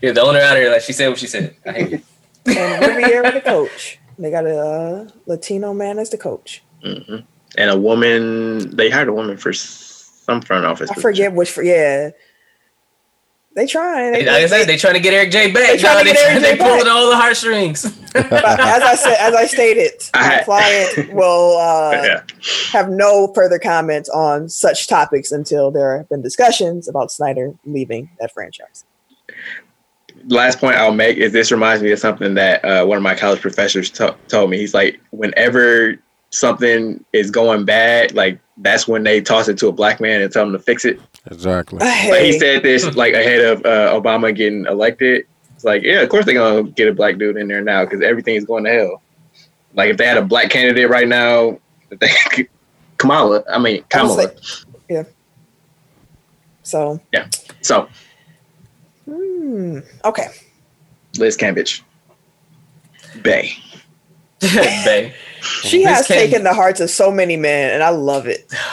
Yeah, 0.01 0.11
the 0.11 0.21
owner 0.21 0.39
out 0.39 0.57
here, 0.57 0.69
like 0.69 0.81
she 0.81 0.91
said 0.91 1.07
what 1.07 1.17
she 1.17 1.25
said. 1.27 1.55
I 1.65 1.71
hate 1.71 1.93
it. 1.93 2.03
And 2.45 2.95
Rivera 2.95 3.31
the 3.31 3.39
coach. 3.41 3.97
They 4.19 4.29
got 4.31 4.45
a 4.45 4.57
uh, 4.59 5.09
Latino 5.25 5.73
man 5.73 5.97
as 5.97 6.09
the 6.09 6.17
coach. 6.17 6.61
hmm 6.83 7.17
And 7.57 7.69
a 7.71 7.77
woman, 7.77 8.75
they 8.75 8.89
hired 8.89 9.07
a 9.07 9.13
woman 9.13 9.37
for 9.37 9.53
some 9.53 10.41
front 10.41 10.65
office. 10.65 10.91
I 10.91 10.95
forget 10.95 11.33
which. 11.33 11.49
For, 11.51 11.63
yeah. 11.63 12.09
They 13.55 13.65
trying. 13.65 14.11
They, 14.13 14.25
Like 14.25 14.43
I 14.43 14.45
said, 14.45 14.65
they 14.67 14.77
trying 14.77 14.93
to 14.93 14.99
get 14.99 15.13
Eric 15.13 15.31
J 15.31 15.51
back. 15.51 15.67
They 15.71 15.77
trying 15.77 16.03
to 16.05 16.11
Nah, 16.11 16.13
get 16.13 16.29
Eric 16.31 16.43
they 16.43 16.57
J 16.57 16.63
pulling 16.63 16.87
all 16.87 17.09
the 17.09 17.15
heartstrings. 17.15 17.83
as 18.13 18.23
I 18.83 18.95
said, 18.95 19.15
as 19.19 19.33
I 19.33 19.45
stated, 19.47 19.93
my 20.13 20.41
client 20.45 21.13
will 21.13 21.57
uh, 21.57 21.91
Yeah. 22.03 22.21
have 22.71 22.89
no 22.89 23.31
further 23.33 23.57
comments 23.57 24.07
on 24.09 24.49
such 24.49 24.87
topics 24.87 25.31
until 25.31 25.71
there 25.71 25.97
have 25.97 26.09
been 26.09 26.21
discussions 26.21 26.87
about 26.87 27.11
Snyder 27.11 27.53
leaving 27.65 28.09
that 28.19 28.31
franchise. 28.33 28.83
Last 30.27 30.59
point 30.59 30.75
I'll 30.75 30.93
make 30.93 31.17
is 31.17 31.31
this 31.33 31.51
reminds 31.51 31.81
me 31.83 31.91
of 31.91 31.99
something 31.99 32.33
that 32.35 32.63
uh, 32.65 32.85
one 32.85 32.97
of 32.97 33.03
my 33.03 33.15
college 33.15 33.41
professors 33.41 33.89
to- 33.91 34.15
told 34.27 34.49
me. 34.49 34.57
He's 34.57 34.73
like, 34.73 34.99
whenever 35.11 35.97
something 36.31 37.03
is 37.13 37.31
going 37.31 37.65
bad, 37.65 38.13
like 38.13 38.39
that's 38.57 38.87
when 38.87 39.03
they 39.03 39.21
toss 39.21 39.47
it 39.47 39.57
to 39.59 39.67
a 39.67 39.71
black 39.71 39.99
man 39.99 40.21
and 40.21 40.31
tell 40.31 40.43
him 40.45 40.51
to 40.51 40.59
fix 40.59 40.85
it. 40.85 40.99
Exactly. 41.31 41.79
Like 41.79 42.23
he 42.23 42.37
said 42.39 42.63
this 42.63 42.95
like 42.95 43.13
ahead 43.13 43.41
of 43.43 43.65
uh, 43.65 43.99
Obama 43.99 44.35
getting 44.35 44.65
elected. 44.65 45.25
It's 45.55 45.63
like, 45.63 45.81
yeah, 45.83 46.01
of 46.01 46.09
course 46.09 46.25
they're 46.25 46.33
gonna 46.35 46.63
get 46.69 46.87
a 46.87 46.93
black 46.93 47.17
dude 47.17 47.37
in 47.37 47.47
there 47.47 47.61
now 47.61 47.83
because 47.83 48.01
everything 48.01 48.35
is 48.35 48.45
going 48.45 48.63
to 48.65 48.71
hell. 48.71 49.01
Like 49.73 49.89
if 49.89 49.97
they 49.97 50.05
had 50.05 50.17
a 50.17 50.21
black 50.23 50.49
candidate 50.49 50.89
right 50.89 51.07
now, 51.07 51.59
if 51.91 51.99
they, 51.99 52.47
Kamala, 52.97 53.43
I 53.51 53.57
mean 53.59 53.83
I 53.93 54.03
was 54.03 54.11
Kamala. 54.11 54.15
like- 54.15 54.37
yeah. 54.89 55.03
So, 56.63 56.99
Yeah. 57.11 57.27
so 57.61 57.87
hmm, 59.09 59.79
okay. 60.05 60.27
Liz 61.17 61.35
Cambage, 61.37 61.81
Bay. 63.21 63.51
Bay. 64.39 65.13
She 65.41 65.79
Liz 65.79 65.87
has 65.87 66.07
Cam- 66.07 66.17
taken 66.17 66.43
the 66.43 66.53
hearts 66.53 66.79
of 66.79 66.89
so 66.89 67.11
many 67.11 67.35
men, 67.37 67.73
and 67.73 67.83
I 67.83 67.89
love 67.89 68.27
it. 68.27 68.51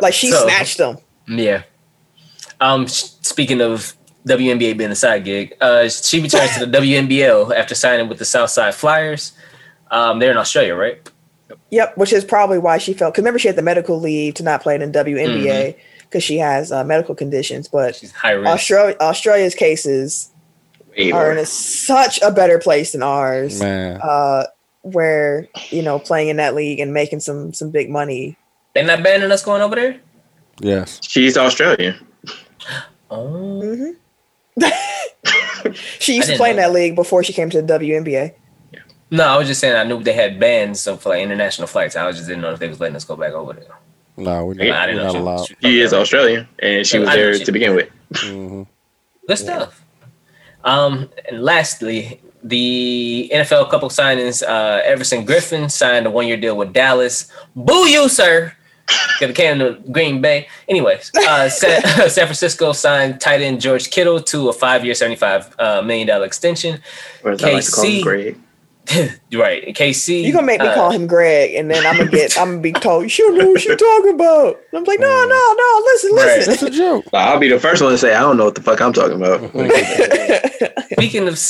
Like 0.00 0.14
she 0.14 0.30
So- 0.30 0.44
snatched 0.46 0.78
them. 0.78 0.98
Yeah. 1.28 1.62
Um. 2.60 2.88
sh- 2.88 3.04
Speaking 3.20 3.60
of 3.60 3.94
WNBA 4.26 4.76
being 4.76 4.90
a 4.90 4.94
side 4.96 5.24
gig, 5.24 5.54
uh, 5.60 5.88
she 5.88 6.20
returns 6.20 6.56
to 6.58 6.66
the 6.66 6.78
WNBL 6.78 7.54
after 7.54 7.74
signing 7.76 8.08
with 8.08 8.18
the 8.18 8.24
Southside 8.24 8.74
Flyers. 8.74 9.32
Um, 9.92 10.18
they're 10.18 10.32
in 10.32 10.36
Australia, 10.36 10.74
right? 10.74 11.10
Yep, 11.70 11.96
which 11.96 12.12
is 12.12 12.24
probably 12.24 12.58
why 12.58 12.78
she 12.78 12.92
felt. 12.92 13.12
Because 13.14 13.22
remember, 13.22 13.38
she 13.38 13.46
had 13.48 13.56
the 13.56 13.62
medical 13.62 14.00
leave 14.00 14.34
to 14.34 14.42
not 14.42 14.62
play 14.62 14.74
in 14.74 14.90
WNBA 14.90 15.76
because 16.14 16.22
she 16.22 16.38
has 16.38 16.70
uh, 16.70 16.84
medical 16.84 17.16
conditions. 17.16 17.66
But 17.66 17.96
She's 17.96 18.12
high. 18.12 18.36
Australia, 18.36 18.96
Australia's 19.00 19.54
cases 19.54 20.30
Way 20.96 21.10
are 21.10 21.32
in 21.32 21.38
a, 21.38 21.44
such 21.44 22.22
a 22.22 22.30
better 22.30 22.60
place 22.60 22.92
than 22.92 23.02
ours. 23.02 23.60
Man. 23.60 24.00
Uh, 24.00 24.44
where 24.82 25.48
you 25.70 25.82
know 25.82 25.98
playing 25.98 26.28
in 26.28 26.36
that 26.36 26.54
league 26.54 26.78
and 26.78 26.94
making 26.94 27.18
some 27.18 27.52
some 27.52 27.70
big 27.70 27.90
money. 27.90 28.36
They're 28.74 28.84
not 28.84 29.02
banning 29.02 29.32
us 29.32 29.42
going 29.42 29.60
over 29.60 29.74
there. 29.74 30.00
Yes. 30.60 31.00
She's 31.02 31.36
Australian. 31.36 32.06
Oh. 33.10 33.60
hmm 33.60 33.90
she 35.98 36.14
used 36.14 36.30
to 36.30 36.36
play 36.36 36.50
in 36.50 36.56
know 36.56 36.62
that 36.62 36.72
league 36.72 36.94
before 36.94 37.24
she 37.24 37.32
came 37.32 37.50
to 37.50 37.60
the 37.60 37.78
WNBA. 37.78 38.34
No, 39.10 39.24
I 39.24 39.36
was 39.36 39.48
just 39.48 39.60
saying 39.60 39.74
I 39.74 39.84
knew 39.84 40.02
they 40.02 40.12
had 40.12 40.38
bans 40.38 40.86
of 40.86 41.04
like 41.06 41.22
international 41.22 41.66
flights. 41.66 41.96
I 41.96 42.10
just 42.12 42.28
didn't 42.28 42.42
know 42.42 42.52
if 42.52 42.60
they 42.60 42.68
was 42.68 42.78
letting 42.78 42.94
us 42.94 43.04
go 43.04 43.16
back 43.16 43.32
over 43.32 43.52
there. 43.52 43.66
No, 44.16 44.46
we're 44.46 44.54
Yeah, 44.54 44.70
not, 44.72 44.76
I 44.76 44.86
we're 44.86 44.92
didn't 44.92 44.96
know 44.96 45.04
not 45.04 45.12
she- 45.12 45.18
allowed. 45.18 45.46
she- 45.48 45.56
She 45.62 45.80
is 45.80 45.92
Australian, 45.92 46.48
and 46.60 46.86
she 46.86 46.98
was 46.98 47.08
I 47.08 47.16
there 47.16 47.34
she- 47.34 47.44
to 47.44 47.52
begin 47.52 47.74
with. 47.74 47.88
hmm 48.16 48.62
Good 49.26 49.38
stuff. 49.38 49.80
Um, 50.64 51.10
and 51.28 51.42
lastly, 51.42 52.20
the 52.42 53.30
NFL 53.32 53.70
couple 53.70 53.88
signings. 53.88 54.42
Uh, 54.46 54.80
Everson 54.84 55.26
Griffen 55.26 55.70
signed 55.70 56.06
a 56.06 56.10
one-year 56.10 56.36
deal 56.36 56.56
with 56.56 56.72
Dallas. 56.72 57.30
Boo 57.56 57.86
you, 57.88 58.08
sir. 58.08 58.52
Because 58.86 59.30
it 59.30 59.34
came 59.36 59.58
to 59.60 59.78
Green 59.90 60.20
Bay. 60.20 60.46
Anyways, 60.68 61.10
uh, 61.16 61.48
San, 61.48 61.80
San 62.10 62.26
Francisco 62.26 62.72
signed 62.74 63.18
tight 63.18 63.40
end 63.40 63.62
George 63.62 63.90
Kittle 63.90 64.20
to 64.20 64.50
a 64.50 64.52
five-year, 64.52 64.94
seventy-five 64.94 65.54
uh, 65.58 65.80
million 65.82 66.06
dollar 66.06 66.26
extension. 66.26 66.80
Or 67.22 67.30
as 67.32 67.42
I 67.42 67.52
like 67.52 67.64
to 67.64 67.70
call 67.72 67.84
him, 67.84 67.90
KC. 67.90 68.02
Greg. 68.02 68.38
right, 69.32 69.64
KC. 69.74 70.22
You 70.24 70.32
gonna 70.32 70.46
make 70.46 70.60
me 70.60 70.66
uh, 70.66 70.74
call 70.74 70.90
him 70.90 71.06
Greg, 71.06 71.54
and 71.54 71.70
then 71.70 71.86
I'm 71.86 71.96
gonna 71.96 72.10
get 72.10 72.38
I'm 72.38 72.50
gonna 72.50 72.60
be 72.60 72.72
told 72.72 73.16
you 73.16 73.24
don't 73.28 73.38
know 73.38 73.48
what 73.48 73.64
you're 73.64 73.76
talking 73.76 74.14
about. 74.14 74.56
And 74.72 74.78
I'm 74.78 74.84
like, 74.84 75.00
no, 75.00 75.06
no, 75.06 75.54
no, 75.58 75.82
listen, 75.86 76.14
Right. 76.14 76.26
That's 76.26 76.46
listen. 76.48 76.68
a 76.68 76.70
joke. 76.70 77.12
Nah, 77.12 77.18
I'll 77.20 77.38
be 77.38 77.48
the 77.48 77.58
first 77.58 77.82
one 77.82 77.92
to 77.92 77.98
say 77.98 78.14
I 78.14 78.20
don't 78.20 78.36
know 78.36 78.44
what 78.44 78.54
the 78.54 78.62
fuck 78.62 78.80
I'm 78.80 78.92
talking 78.92 79.16
about. 79.16 79.40
Speaking 80.92 81.28
of 81.28 81.40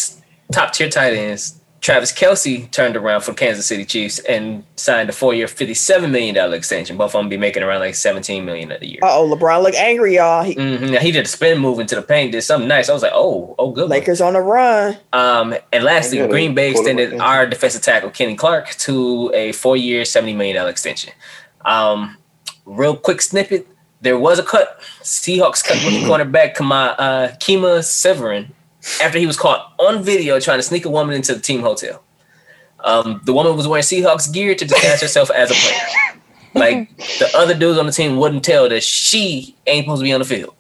top 0.53 0.73
tier 0.73 0.89
tight 0.89 1.15
ends, 1.15 1.61
Travis 1.85 2.13
Kelce 2.15 2.71
turned 2.71 2.97
around 2.97 3.21
for 3.21 3.35
Kansas 3.35 3.67
City 3.67 3.85
Chiefs 3.85 4.19
and 4.21 4.65
signed 4.75 5.11
a 5.11 5.13
four 5.13 5.35
year, 5.35 5.47
$57 5.47 6.11
million 6.11 6.55
extension. 6.55 6.97
Both 6.97 7.15
of 7.15 7.21
them 7.21 7.29
be 7.29 7.37
making 7.37 7.63
around 7.63 7.81
like 7.81 7.95
17 7.95 8.43
million 8.43 8.73
a 8.73 8.83
year. 8.83 9.01
Uh 9.03 9.19
oh, 9.19 9.29
LeBron 9.29 9.63
look 9.63 9.75
angry, 9.75 10.15
y'all. 10.15 10.43
He, 10.43 10.55
Mhm. 10.55 10.99
He 11.01 11.13
did 11.13 11.27
a 11.27 11.29
spin 11.29 11.59
move 11.59 11.81
into 11.81 11.95
the 11.95 12.01
paint, 12.01 12.33
did 12.33 12.41
something 12.41 12.67
nice. 12.67 12.89
I 12.89 12.95
was 12.95 13.03
like, 13.03 13.13
oh, 13.15 13.55
oh, 13.59 13.71
good. 13.71 13.83
one. 13.83 13.91
Lakers 13.91 14.23
on 14.23 14.33
the 14.33 14.41
run. 14.41 14.97
Um, 15.13 15.55
and 15.75 15.85
lastly, 15.85 16.27
Green 16.27 16.55
Bay 16.55 16.73
pull 16.73 16.81
up 16.81 16.87
my 16.87 16.91
extended 17.03 17.21
our 17.21 17.47
defensive 17.47 17.83
tackle 17.83 18.09
Kenny 18.09 18.35
Clark 18.35 18.71
to 18.71 19.31
a 19.35 19.53
four-year, 19.53 20.07
seventy 20.07 20.33
million 20.33 20.57
dollar 20.57 20.71
extension. 20.71 21.13
Um, 21.67 22.17
real 22.65 22.97
quick 22.97 23.21
snippet: 23.21 23.67
there 24.01 24.19
was 24.19 24.39
a 24.39 24.43
cut. 24.43 24.81
Seahawks 25.03 25.63
cut 25.63 25.77
with 25.85 25.93
the 26.03 26.09
cornerback 26.09 26.55
Kama, 26.55 26.95
uh, 26.99 27.29
Kemah 27.37 27.81
Siverand 27.85 28.53
after 29.03 29.19
he 29.19 29.27
was 29.27 29.37
caught 29.37 29.73
on 29.79 30.03
video 30.03 30.39
trying 30.41 30.59
to 30.59 30.63
sneak 30.63 30.85
a 30.85 30.91
woman 30.91 31.15
into 31.15 31.35
the 31.35 31.41
team 31.41 31.61
hotel. 31.61 32.03
Um, 32.85 33.21
the 33.25 33.33
woman 33.33 33.57
was 33.57 33.67
wearing 33.67 33.83
Seahawks 33.83 34.31
gear 34.33 34.55
to 34.55 34.65
disguise 34.65 35.01
herself 35.01 35.31
as 35.31 35.51
a 35.51 35.55
player. 35.55 35.81
Like 36.57 36.97
the 37.19 37.29
other 37.37 37.53
dudes 37.53 37.81
on 37.81 37.87
the 37.87 37.91
team 37.91 38.17
wouldn't 38.17 38.45
tell 38.45 38.69
that 38.69 38.85
she 38.85 39.57
ain't 39.67 39.87
supposed 39.87 40.01
to 40.03 40.05
be 40.05 40.13
on 40.13 40.21
the 40.21 40.25
field 40.25 40.55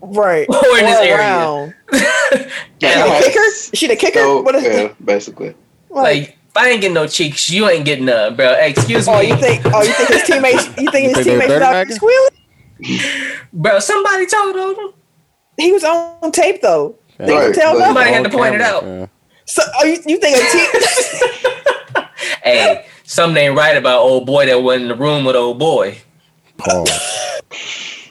Right. 0.00 0.46
or 0.48 0.78
in 0.78 0.84
this 0.84 1.00
area. 1.00 1.16
around. 1.16 1.74
And, 1.92 2.50
The 2.82 2.86
Yeah. 2.86 3.20
kicker? 3.20 3.40
Is 3.40 3.70
she 3.74 3.86
the 3.88 3.96
kicker? 3.96 4.20
So, 4.20 4.42
what 4.42 4.54
is 4.54 4.62
yeah, 4.62 4.92
basically. 5.04 5.56
like, 5.90 6.04
Like, 6.04 6.28
if 6.28 6.56
I 6.56 6.68
ain't 6.70 6.80
getting 6.82 6.94
no 6.94 7.08
cheeks, 7.08 7.50
you 7.50 7.68
ain't 7.68 7.84
getting 7.84 8.04
none, 8.04 8.36
bro. 8.36 8.54
Hey, 8.54 8.70
excuse 8.70 9.08
me. 9.08 9.12
Oh, 9.12 9.20
you 9.20 9.34
think? 9.38 9.60
Oh, 9.66 9.82
you 9.82 9.92
think 9.92 10.08
his 10.10 10.22
teammates? 10.22 10.66
You 10.78 10.88
think 10.92 11.08
his 11.08 11.18
You 11.18 11.24
think 11.24 11.24
they 11.24 11.24
teammates 11.24 11.48
better 11.48 11.60
not 11.60 11.72
than 11.72 11.88
that? 11.88 11.94
squealing? 11.96 13.40
Bro, 13.52 13.78
somebody 13.80 14.26
told 14.26 14.56
on 14.56 14.74
him. 14.76 14.92
He 15.56 15.72
was 15.72 15.82
on 15.84 16.30
tape 16.30 16.62
though. 16.62 16.94
Yeah. 17.20 17.26
They 17.26 17.32
Right, 17.34 17.44
can 17.44 17.52
tell 17.54 17.72
but- 17.74 17.78
nothing. 17.80 17.94
Somebody 17.94 18.10
had 18.12 18.24
to 18.24 18.30
On 18.30 18.36
point 18.36 18.54
it 18.54 18.60
out. 18.60 18.82
yeah. 18.84 19.06
So, 19.46 19.62
oh, 19.80 19.84
you, 19.84 19.98
you 20.06 20.18
think 20.18 20.36
a 20.36 20.50
team? 20.50 22.04
Hey, 22.44 22.86
something 23.04 23.36
ain't 23.42 23.56
right 23.56 23.76
about 23.76 24.00
old 24.00 24.26
boy 24.26 24.46
that 24.46 24.62
went 24.62 24.82
in 24.82 24.88
the 24.88 24.94
room 24.94 25.24
with 25.24 25.36
old 25.36 25.58
boy. 25.58 25.98
Pause. 26.58 26.90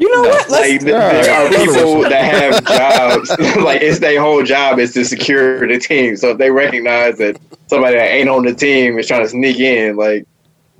you 0.00 0.10
know 0.14 0.22
No, 0.22 0.28
what? 0.28 0.50
like, 0.50 0.82
Let's, 0.82 0.84
there 0.84 1.00
are 1.00 1.48
people 1.50 2.02
that 2.02 2.24
have 2.34 2.64
jobs. 2.64 3.30
like 3.62 3.80
it's 3.82 3.98
their 4.00 4.20
whole 4.20 4.42
job 4.42 4.78
is 4.78 4.92
to 4.94 5.04
secure 5.04 5.66
the 5.66 5.78
team. 5.78 6.16
So 6.16 6.30
if 6.30 6.38
they 6.38 6.50
recognize 6.50 7.18
that 7.18 7.38
somebody 7.68 7.96
that 7.96 8.10
ain't 8.10 8.28
on 8.28 8.44
the 8.44 8.54
team 8.54 8.98
is 8.98 9.06
trying 9.06 9.22
to 9.22 9.28
sneak 9.28 9.58
in, 9.60 9.96
like 9.96 10.26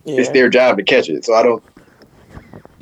it's 0.04 0.30
their 0.30 0.48
job 0.48 0.76
to 0.78 0.82
catch 0.82 1.08
it. 1.08 1.24
So 1.24 1.34
I 1.34 1.42
don't, 1.42 1.62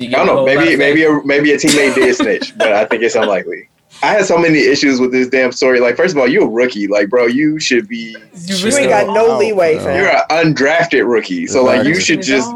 I 0.01 0.05
don't 0.07 0.25
know. 0.27 0.45
Maybe 0.45 0.75
maybe 0.75 1.03
a, 1.05 1.21
maybe 1.23 1.51
a 1.53 1.57
teammate 1.57 1.95
did 1.95 2.15
snitch, 2.15 2.57
but 2.57 2.71
I 2.73 2.85
think 2.85 3.03
it's 3.03 3.15
unlikely. 3.15 3.69
I 4.03 4.07
had 4.07 4.25
so 4.25 4.37
many 4.37 4.59
issues 4.59 4.99
with 4.99 5.11
this 5.11 5.27
damn 5.27 5.51
story. 5.51 5.79
Like, 5.79 5.95
first 5.97 6.13
of 6.13 6.19
all, 6.19 6.27
you're 6.27 6.43
a 6.45 6.49
rookie. 6.49 6.87
Like, 6.87 7.09
bro, 7.09 7.25
you 7.25 7.59
should 7.59 7.87
be. 7.87 8.15
You 8.45 8.55
you 8.55 8.77
ain't 8.77 8.89
got 8.89 9.07
no 9.13 9.31
Oh, 9.31 9.37
leeway, 9.39 9.75
yeah. 9.75 9.83
fam. 9.83 9.97
You're 9.99 10.09
an 10.09 10.53
undrafted 10.55 11.07
rookie, 11.11 11.47
so 11.47 11.63
like 11.63 11.85
you 11.87 11.95
should 11.99 12.21
just. 12.21 12.51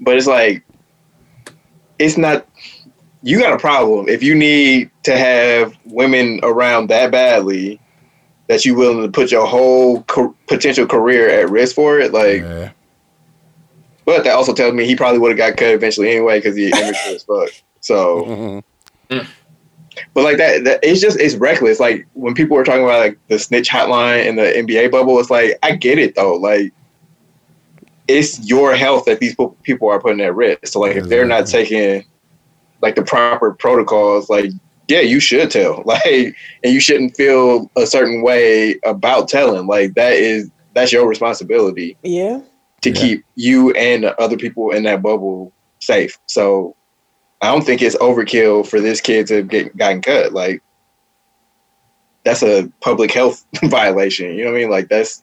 But 0.00 0.16
it's 0.16 0.26
like, 0.26 0.62
it's 1.98 2.16
not. 2.16 2.46
You 3.22 3.38
got 3.40 3.52
a 3.54 3.58
problem 3.58 4.08
if 4.08 4.22
you 4.22 4.34
need 4.34 4.90
to 5.02 5.16
have 5.16 5.76
women 5.84 6.38
around 6.42 6.88
that 6.90 7.10
badly 7.10 7.80
that 8.48 8.64
you 8.64 8.74
willing 8.76 9.02
to 9.02 9.08
put 9.10 9.32
your 9.32 9.46
whole 9.46 10.02
co- 10.04 10.34
potential 10.46 10.86
career 10.86 11.28
at 11.28 11.50
risk 11.50 11.74
for 11.74 11.98
it. 11.98 12.12
Like, 12.12 12.42
Yeah. 12.42 12.70
but 14.04 14.22
that 14.22 14.34
also 14.34 14.54
tells 14.54 14.72
me 14.74 14.86
he 14.86 14.94
probably 14.94 15.18
would 15.18 15.30
have 15.30 15.38
got 15.38 15.56
cut 15.56 15.70
eventually 15.74 16.10
anyway 16.12 16.38
because 16.38 16.54
he 16.56 16.66
immature 16.68 17.14
as 17.16 17.24
fuck. 17.24 17.48
So, 17.80 18.24
mm-hmm. 18.24 18.58
But 19.08 20.24
like 20.24 20.36
that, 20.38 20.64
that, 20.64 20.80
it's 20.82 21.00
just 21.00 21.18
it's 21.18 21.34
reckless. 21.36 21.80
Like 21.80 22.06
when 22.12 22.34
people 22.34 22.56
were 22.56 22.64
talking 22.64 22.84
about 22.84 23.00
like 23.00 23.18
the 23.28 23.38
snitch 23.38 23.68
hotline 23.68 24.26
in 24.26 24.36
the 24.36 24.42
NBA 24.42 24.90
bubble, 24.90 25.18
it's 25.18 25.30
like 25.30 25.58
I 25.62 25.74
get 25.76 25.98
it 25.98 26.14
though. 26.14 26.34
Like 26.34 26.72
it's 28.08 28.38
your 28.48 28.74
health 28.74 29.04
that 29.06 29.20
these 29.20 29.34
people 29.62 29.88
are 29.88 30.00
putting 30.00 30.20
at 30.20 30.34
risk. 30.34 30.66
So 30.66 30.80
like 30.80 30.96
if 30.96 31.08
they're 31.08 31.26
not 31.26 31.46
taking 31.46 32.04
like 32.82 32.94
the 32.94 33.02
proper 33.02 33.52
protocols, 33.54 34.28
like 34.28 34.50
yeah, 34.88 35.00
you 35.00 35.18
should 35.18 35.50
tell. 35.50 35.82
Like 35.86 36.36
and 36.62 36.72
you 36.72 36.80
shouldn't 36.80 37.16
feel 37.16 37.70
a 37.76 37.86
certain 37.86 38.22
way 38.22 38.78
about 38.84 39.28
telling. 39.28 39.66
Like 39.66 39.94
that 39.94 40.12
is 40.12 40.50
that's 40.74 40.92
your 40.92 41.08
responsibility 41.08 41.96
Yeah. 42.02 42.40
to 42.82 42.90
Yeah. 42.90 43.00
keep 43.00 43.24
you 43.34 43.70
and 43.72 44.04
other 44.04 44.36
people 44.36 44.70
in 44.72 44.82
that 44.84 45.02
bubble 45.02 45.52
safe. 45.80 46.18
So 46.26 46.76
I 47.42 47.52
don't 47.52 47.64
think 47.64 47.82
it's 47.82 47.96
overkill 47.96 48.66
for 48.66 48.80
this 48.80 49.00
kid 49.00 49.26
to 49.28 49.42
get 49.42 49.76
gotten 49.76 50.02
cut. 50.02 50.32
Like 50.32 50.62
that's 52.24 52.42
a 52.42 52.70
public 52.80 53.12
health 53.12 53.44
violation. 53.64 54.34
You 54.34 54.44
know 54.44 54.52
what 54.52 54.58
I 54.58 54.60
mean? 54.60 54.70
Like 54.70 54.88
that's 54.88 55.22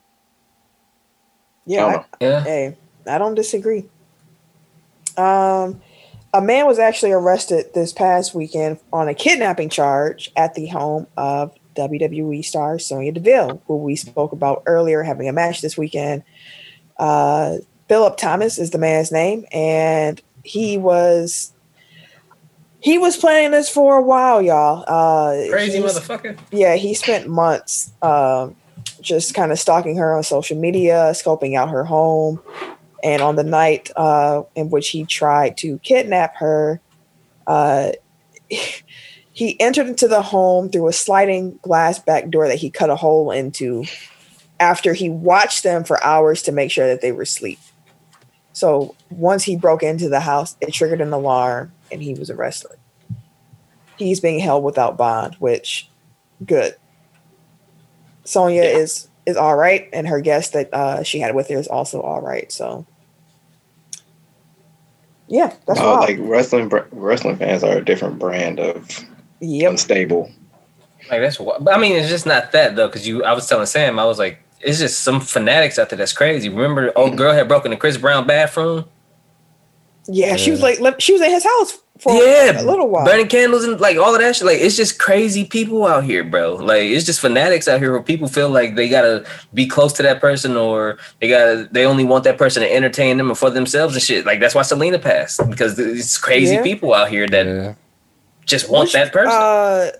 Yeah. 1.65 1.85
I 1.85 1.89
I, 1.89 1.91
don't 1.91 2.01
know. 2.01 2.27
Yeah. 2.27 2.43
hey, 2.43 2.77
I 3.07 3.17
don't 3.17 3.35
disagree. 3.35 3.85
Um, 5.17 5.81
a 6.33 6.41
man 6.41 6.65
was 6.65 6.79
actually 6.79 7.11
arrested 7.11 7.73
this 7.75 7.93
past 7.93 8.33
weekend 8.33 8.79
on 8.91 9.07
a 9.07 9.13
kidnapping 9.13 9.69
charge 9.69 10.31
at 10.35 10.55
the 10.55 10.67
home 10.67 11.05
of 11.15 11.53
WWE 11.75 12.43
star 12.43 12.79
Sonya 12.79 13.11
Deville, 13.11 13.61
who 13.67 13.77
we 13.77 13.95
spoke 13.95 14.31
about 14.31 14.63
earlier, 14.65 15.03
having 15.03 15.29
a 15.29 15.33
match 15.33 15.61
this 15.61 15.77
weekend. 15.77 16.23
Uh, 16.97 17.57
Philip 17.87 18.17
Thomas 18.17 18.57
is 18.57 18.71
the 18.71 18.77
man's 18.77 19.11
name, 19.11 19.45
and 19.51 20.21
he 20.43 20.77
was 20.77 21.52
he 22.83 22.97
was 22.97 23.15
planning 23.15 23.51
this 23.51 23.69
for 23.69 23.97
a 23.97 24.01
while, 24.01 24.41
y'all. 24.41 24.83
Uh, 24.85 25.49
Crazy 25.49 25.79
motherfucker. 25.79 26.37
yeah, 26.51 26.75
he 26.75 26.93
spent 26.93 27.29
months 27.29 27.93
um, 28.01 28.57
just 28.99 29.33
kind 29.33 29.53
of 29.53 29.59
stalking 29.59 29.95
her 29.95 30.13
on 30.17 30.21
social 30.23 30.57
media, 30.57 31.11
scoping 31.13 31.55
out 31.55 31.69
her 31.69 31.85
home. 31.85 32.41
And 33.01 33.21
on 33.21 33.37
the 33.37 33.43
night 33.43 33.89
uh, 33.95 34.43
in 34.55 34.69
which 34.69 34.89
he 34.89 35.05
tried 35.05 35.55
to 35.57 35.77
kidnap 35.79 36.35
her, 36.35 36.81
uh, 37.47 37.93
he 39.31 39.59
entered 39.61 39.87
into 39.87 40.09
the 40.09 40.21
home 40.21 40.69
through 40.69 40.89
a 40.89 40.93
sliding 40.93 41.57
glass 41.61 41.99
back 41.99 42.29
door 42.29 42.49
that 42.49 42.57
he 42.57 42.69
cut 42.69 42.89
a 42.89 42.97
hole 42.97 43.31
into 43.31 43.85
after 44.59 44.93
he 44.93 45.09
watched 45.09 45.63
them 45.63 45.85
for 45.85 46.03
hours 46.03 46.41
to 46.43 46.51
make 46.51 46.69
sure 46.69 46.87
that 46.87 46.99
they 46.99 47.13
were 47.13 47.23
asleep. 47.23 47.59
So 48.53 48.95
once 49.09 49.43
he 49.43 49.55
broke 49.55 49.83
into 49.83 50.09
the 50.09 50.19
house, 50.19 50.55
it 50.61 50.71
triggered 50.71 51.01
an 51.01 51.11
alarm 51.11 51.73
and 51.91 52.01
he 52.01 52.13
was 52.13 52.29
arrested. 52.29 52.77
He's 53.97 54.19
being 54.19 54.39
held 54.39 54.63
without 54.63 54.97
bond, 54.97 55.35
which 55.39 55.89
good. 56.45 56.75
Sonya 58.23 58.63
Yeah. 58.63 58.69
is 58.69 59.07
is 59.25 59.37
all 59.37 59.55
right, 59.55 59.87
and 59.93 60.07
her 60.07 60.19
guest 60.19 60.53
that 60.53 60.73
uh, 60.73 61.03
she 61.03 61.19
had 61.19 61.33
with 61.35 61.47
her 61.49 61.57
is 61.57 61.67
also 61.67 62.01
all 62.01 62.21
right. 62.21 62.51
So, 62.51 62.85
yeah, 65.27 65.53
that's 65.65 65.79
uh, 65.79 65.99
like 65.99 66.17
wrestling. 66.19 66.69
Wrestling 66.91 67.37
fans 67.37 67.63
are 67.63 67.77
a 67.77 67.85
different 67.85 68.19
brand 68.19 68.59
of 68.59 68.87
yep. 69.39 69.71
unstable. 69.71 70.29
Like 71.09 71.21
that's 71.21 71.39
what. 71.39 71.63
But 71.63 71.75
I 71.75 71.79
mean, 71.79 71.95
it's 71.95 72.09
just 72.09 72.25
not 72.25 72.51
that 72.51 72.75
though, 72.75 72.87
because 72.87 73.07
you. 73.07 73.23
I 73.23 73.33
was 73.33 73.47
telling 73.47 73.65
Sam, 73.65 73.99
I 73.99 74.05
was 74.05 74.19
like, 74.19 74.42
it's 74.63 74.79
just 74.79 75.01
some 75.01 75.19
fanatics 75.19 75.77
out 75.79 75.89
there 75.89 75.97
that's 75.97 76.13
crazy. 76.13 76.49
Remember, 76.49 76.85
the 76.87 76.93
old 76.93 77.17
girl 77.17 77.33
had 77.33 77.47
broken 77.47 77.71
the 77.71 77.77
Chris 77.77 77.97
Brown 77.97 78.25
bathroom. 78.27 78.85
Yeah, 80.05 80.35
she 80.35 80.51
was 80.51 80.61
like 80.61 80.79
she 80.99 81.13
was 81.13 81.21
in 81.21 81.31
his 81.31 81.45
house 81.45 81.77
for 81.97 82.11
yeah, 82.21 82.61
a 82.61 82.63
little 82.63 82.89
while. 82.89 83.05
burning 83.05 83.29
candles 83.29 83.63
and 83.63 83.79
like 83.79 83.95
all 83.95 84.13
of 84.13 84.19
that 84.19 84.35
shit. 84.35 84.45
Like 84.45 84.57
it's 84.59 84.75
just 84.75 84.99
crazy 84.99 85.45
people 85.45 85.85
out 85.85 86.03
here, 86.03 86.25
bro. 86.25 86.55
Like 86.55 86.81
it's 86.83 87.05
just 87.05 87.21
fanatics 87.21 87.69
out 87.69 87.79
here 87.79 87.93
where 87.93 88.03
people 88.03 88.27
feel 88.27 88.49
like 88.49 88.75
they 88.75 88.89
gotta 88.89 89.25
be 89.53 89.65
close 89.65 89.93
to 89.93 90.03
that 90.03 90.19
person 90.19 90.57
or 90.57 90.97
they 91.21 91.29
gotta 91.29 91.69
they 91.71 91.85
only 91.85 92.03
want 92.03 92.25
that 92.25 92.37
person 92.37 92.61
to 92.63 92.69
entertain 92.73 93.15
them 93.15 93.29
and 93.29 93.37
for 93.37 93.49
themselves 93.49 93.93
and 93.95 94.03
shit. 94.03 94.25
Like 94.25 94.41
that's 94.41 94.53
why 94.53 94.63
Selena 94.63 94.99
passed 94.99 95.39
because 95.49 95.79
it's 95.79 96.17
crazy 96.17 96.55
Yeah. 96.55 96.63
people 96.63 96.93
out 96.93 97.07
here 97.07 97.25
that 97.27 97.45
Yeah. 97.45 97.73
just 98.45 98.69
want 98.69 98.87
Which, 98.87 98.93
that 98.93 99.13
person. 99.13 99.31
Uh, 99.31 99.91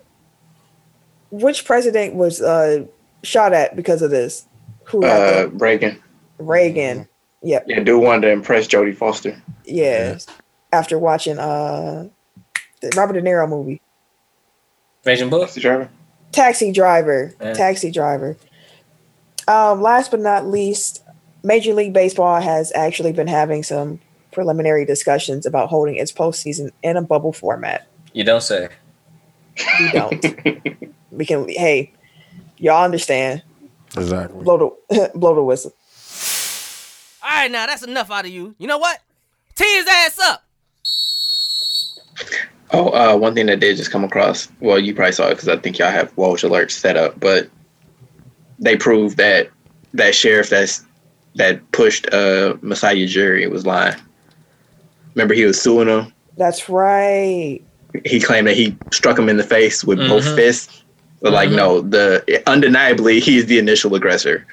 which 1.32 1.64
president 1.64 2.14
was 2.16 2.42
uh 2.42 2.84
shot 3.24 3.54
at 3.54 3.78
because 3.78 4.02
of 4.02 4.12
this? 4.12 4.46
Who 4.86 5.04
Uh, 5.04 5.10
that? 5.10 5.54
Reagan. 5.54 6.02
Reagan. 6.38 7.08
Yep. 7.42 7.66
Yeah, 7.68 7.80
do 7.82 8.00
wanted 8.00 8.28
to 8.28 8.34
impress 8.34 8.68
Jodie 8.68 8.96
Foster. 8.96 9.42
Yeah. 9.66 10.18
After 10.72 10.98
watching 10.98 11.38
uh 11.40 12.08
the 12.82 12.92
Robert 12.96 13.14
De 13.14 13.22
Niro 13.22 13.48
movie. 13.48 13.82
Raging 15.06 15.30
Bull. 15.30 15.42
Taxi 15.42 15.62
driver. 15.62 15.90
Taxi 16.32 16.72
driver. 16.72 17.34
Yeah. 17.42 17.54
Taxi 17.54 17.92
driver. 17.92 18.38
Um, 19.48 19.82
last 19.82 20.12
but 20.12 20.22
not 20.22 20.48
least, 20.48 21.04
Major 21.44 21.74
League 21.74 21.94
Baseball 21.94 22.40
has 22.40 22.72
actually 22.74 23.12
been 23.12 23.28
having 23.28 23.64
some 23.64 24.00
preliminary 24.32 24.86
discussions 24.86 25.46
about 25.46 25.70
holding 25.70 25.96
its 25.96 26.12
postseason 26.12 26.72
in 26.82 26.98
a 26.98 27.02
bubble 27.02 27.34
format. 27.34 27.88
You 28.14 28.24
don't 28.24 28.42
say. 28.42 28.70
We 29.80 29.92
don't. 29.92 30.26
we 31.12 31.26
can 31.26 31.48
hey, 31.50 31.92
y'all 32.58 32.84
understand. 32.84 33.44
Exactly. 33.98 34.44
Blow 34.44 34.78
the 34.90 35.12
blow 35.16 35.36
the 35.36 35.44
whistle. 35.44 35.74
All 37.24 37.30
right, 37.30 37.52
now 37.52 37.66
that's 37.66 37.84
enough 37.84 38.12
out 38.12 38.26
of 38.26 38.32
you. 38.32 38.56
You 38.58 38.68
know 38.68 38.78
what? 38.78 39.00
Tee 39.56 39.76
his 39.78 39.88
ass 39.88 40.20
up. 40.20 40.44
Oh, 42.72 42.90
uh, 42.90 43.16
one 43.18 43.36
thing 43.36 43.46
that 43.48 43.60
did 43.60 43.78
just 43.78 43.92
come 43.92 44.04
across. 44.04 44.48
Well, 44.60 44.80
you 44.80 44.96
probably 44.96 45.12
saw 45.12 45.28
it 45.28 45.36
because 45.36 45.48
I 45.48 45.58
think 45.58 45.78
y'all 45.78 45.92
have 45.92 46.16
Woj 46.16 46.48
alerts 46.50 46.72
set 46.72 46.98
up, 46.98 47.20
but 47.20 47.48
they 48.60 48.76
proved 48.76 49.18
that 49.18 49.50
that 49.94 50.16
sheriff 50.16 50.50
that's 50.50 50.84
that 51.36 51.72
pushed 51.72 52.12
uh 52.14 52.56
Masai 52.62 53.06
Ujiri 53.06 53.50
was 53.50 53.66
lying. 53.66 53.96
Remember, 55.14 55.34
he 55.36 55.46
was 55.46 55.62
suing 55.62 55.88
him. 55.88 56.12
That's 56.38 56.68
right. 56.68 57.62
He 58.06 58.20
claimed 58.20 58.48
that 58.48 58.56
he 58.58 58.76
struck 58.92 59.20
him 59.20 59.30
in 59.30 59.38
the 59.38 59.44
face 59.44 59.84
with 59.84 60.00
both 60.00 60.24
Mhm. 60.24 60.36
fists. 60.36 60.83
But 61.24 61.32
like, 61.32 61.50
Mhm. 61.50 61.56
no, 61.56 61.82
the 61.82 62.44
undeniably 62.48 63.20
he 63.22 63.38
is 63.38 63.46
the 63.46 63.58
initial 63.58 63.96
aggressor. 63.96 64.46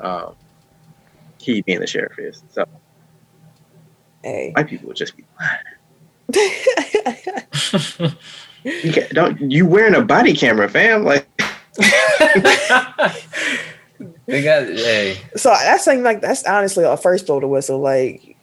Um, 0.00 0.34
he 1.40 1.62
being 1.62 1.78
the 1.80 1.86
sheriff 1.86 2.18
is. 2.18 2.42
So 2.50 2.64
Hey. 4.24 4.50
white 4.54 4.66
people 4.68 4.88
would 4.88 4.96
just 4.96 5.16
be 5.16 5.24
lying. 5.40 5.58
You 8.64 8.92
can't, 8.92 9.08
don't 9.12 9.40
you 9.40 9.64
wearing 9.64 9.94
a 9.94 10.02
body 10.02 10.34
camera, 10.34 10.68
fam? 10.68 11.04
Like. 11.04 11.26
They 14.26 14.42
got 14.42 14.64
hey. 14.68 15.16
so 15.36 15.50
that's 15.50 15.84
something 15.84 16.02
like 16.04 16.20
that's 16.20 16.44
honestly 16.44 16.84
a 16.84 16.96
first 16.96 17.26
blow 17.26 17.40
the 17.40 17.46
whistle. 17.48 17.78
Like 17.80 18.36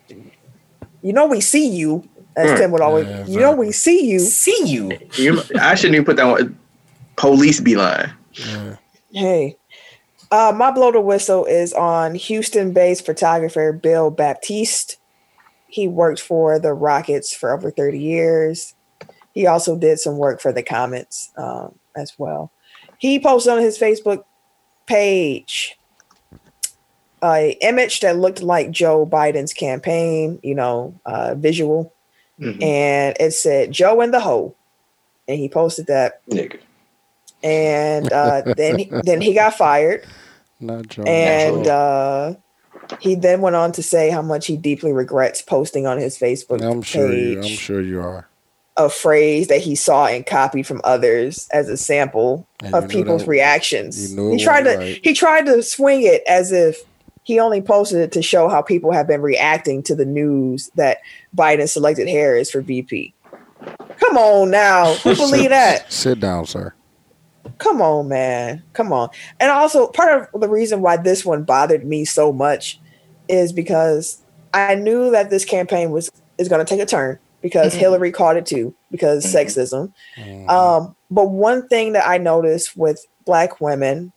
you 1.02 1.14
know 1.14 1.27
we 1.27 1.39
see 1.41 1.68
you, 1.69 2.07
as 2.35 2.52
Mm. 2.52 2.57
Tim 2.57 2.72
would 2.72 2.81
always 2.81 3.06
Yeah, 3.07 3.26
you 3.27 3.39
know 3.39 3.53
we 3.56 3.72
see 3.72 4.06
you. 4.10 4.19
See 4.19 4.65
you. 4.65 4.97
You, 5.15 5.41
I 5.60 5.76
shouldn't 5.76 5.95
even 5.95 6.06
put 6.06 6.15
that 6.18 6.26
one. 6.26 6.57
Police 7.17 7.59
be 7.59 7.75
lying. 7.75 8.11
Yeah. 8.33 8.75
Hey. 9.11 9.57
Uh, 10.31 10.51
my 10.55 10.71
blow 10.71 10.91
the 10.91 10.99
whistle 10.99 11.45
is 11.45 11.71
on 11.73 12.15
Houston 12.15 12.73
based 12.73 13.05
photographer 13.05 13.71
Bill 13.71 14.09
Baptist. 14.11 14.97
He 15.67 15.87
worked 15.87 16.19
for 16.19 16.59
the 16.59 16.73
Rockets 16.73 17.33
for 17.33 17.53
over 17.53 17.71
30 17.71 17.99
years. 17.99 18.73
He 19.33 19.45
also 19.45 19.77
did 19.77 19.99
some 19.99 20.17
work 20.17 20.41
for 20.41 20.51
the 20.51 20.63
Comets 20.63 21.31
um, 21.37 21.77
as 21.95 22.13
well. 22.17 22.51
He 22.97 23.19
posted 23.19 23.53
on 23.53 23.61
his 23.61 23.77
Facebook 23.77 24.23
page 24.87 25.77
a 27.23 27.57
image 27.61 28.01
that 28.01 28.17
looked 28.17 28.41
like 28.41 28.71
Joe 28.71 29.05
Biden's 29.05 29.53
campaign, 29.53 30.39
you 30.43 30.55
know, 30.55 30.93
uh, 31.05 31.35
visual, 31.35 31.93
Mhm. 32.39 32.61
and 32.61 33.17
it 33.19 33.31
said 33.31 33.71
Joe 33.71 34.01
in 34.01 34.11
the 34.11 34.19
hole. 34.19 34.55
And 35.27 35.39
he 35.39 35.49
posted 35.49 35.87
that 35.87 36.21
Nigga. 36.29 36.59
And 37.45 38.11
uh, 38.11 38.41
then 38.57 38.80
he, 38.80 38.91
then 39.03 39.22
he 39.22 39.34
got 39.34 39.53
fired, 39.53 40.03
and 40.59 41.67
uh, 41.67 42.34
he 42.99 43.15
then 43.15 43.41
went 43.41 43.55
on 43.55 43.72
to 43.73 43.84
say 43.84 44.09
how 44.09 44.22
much 44.22 44.47
he 44.47 44.57
deeply 44.57 44.91
regrets 44.93 45.41
posting 45.41 45.85
on 45.88 45.97
his 45.97 46.17
Facebook 46.17 46.61
I'm 46.61 46.81
sure. 46.81 47.13
You, 47.13 47.38
I'm 47.39 47.43
sure 47.45 47.81
you 47.81 48.01
are. 48.01 48.27
a 48.77 48.89
phrase 48.89 49.47
that 49.47 49.61
he 49.61 49.76
saw 49.76 50.05
and 50.07 50.26
copied 50.26 50.67
from 50.67 50.81
others 50.84 51.47
as 51.53 51.69
a 51.69 51.77
sample 51.77 52.45
And 52.63 52.76
of 52.76 52.89
people's 52.89 53.22
that- 53.23 53.30
reactions. 53.30 54.13
you 54.13 54.31
he 54.31 54.43
tried 54.43 54.63
to 54.63 54.76
right. 54.77 54.99
he 55.03 55.13
tried 55.13 55.45
to 55.45 55.63
swing 55.63 56.03
it 56.03 56.22
as 56.27 56.51
if 56.51 56.77
he 57.23 57.39
only 57.39 57.59
posted 57.61 57.99
it 58.01 58.11
to 58.11 58.22
show 58.22 58.47
how 58.49 58.61
people 58.61 58.91
have 58.91 59.07
been 59.07 59.22
reacting 59.22 59.81
to 59.84 59.95
the 59.95 60.05
news 60.05 60.69
that 60.76 60.99
Biden 61.35 61.67
selected 61.67 62.07
Harris 62.07 62.51
for 62.51 62.61
VP. 62.61 63.15
Come 63.97 64.15
on 64.17 64.51
now, 64.51 64.93
who 64.95 65.15
believe 65.26 65.49
that? 65.49 65.91
Sit 65.91 66.19
down, 66.19 66.45
sir. 66.45 66.74
Come 67.57 67.81
on, 67.81 68.07
man. 68.07 68.63
Come 68.73 68.91
on. 68.93 69.09
And 69.39 69.51
also, 69.51 69.88
part 69.88 70.30
of 70.34 70.41
the 70.41 70.49
reason 70.49 70.81
why 70.81 70.97
this 70.97 71.23
one 71.26 71.43
bothered 71.43 71.85
me 71.85 72.05
so 72.05 72.31
much 72.34 72.80
is 73.27 73.51
because 73.53 74.22
I 74.53 74.76
knew 74.76 75.11
that 75.11 75.30
this 75.30 75.45
campaign 75.45 75.91
was 75.91 76.09
is 76.38 76.49
going 76.49 76.63
to 76.63 76.69
take 76.69 76.81
a 76.81 76.85
turn 76.85 77.17
because 77.41 77.73
Mhm. 77.73 77.80
Hillary 77.80 78.11
called 78.11 78.38
it 78.38 78.45
too 78.45 78.73
because 78.91 79.26
Mhm. 79.26 79.34
sexism. 79.45 79.93
Mhm. 80.17 80.49
Um, 80.49 80.95
but 81.09 81.30
one 81.30 81.67
thing 81.67 81.93
that 81.93 82.07
I 82.07 82.17
noticed 82.17 82.76
with 82.76 83.05
black 83.26 83.61
women 83.61 84.11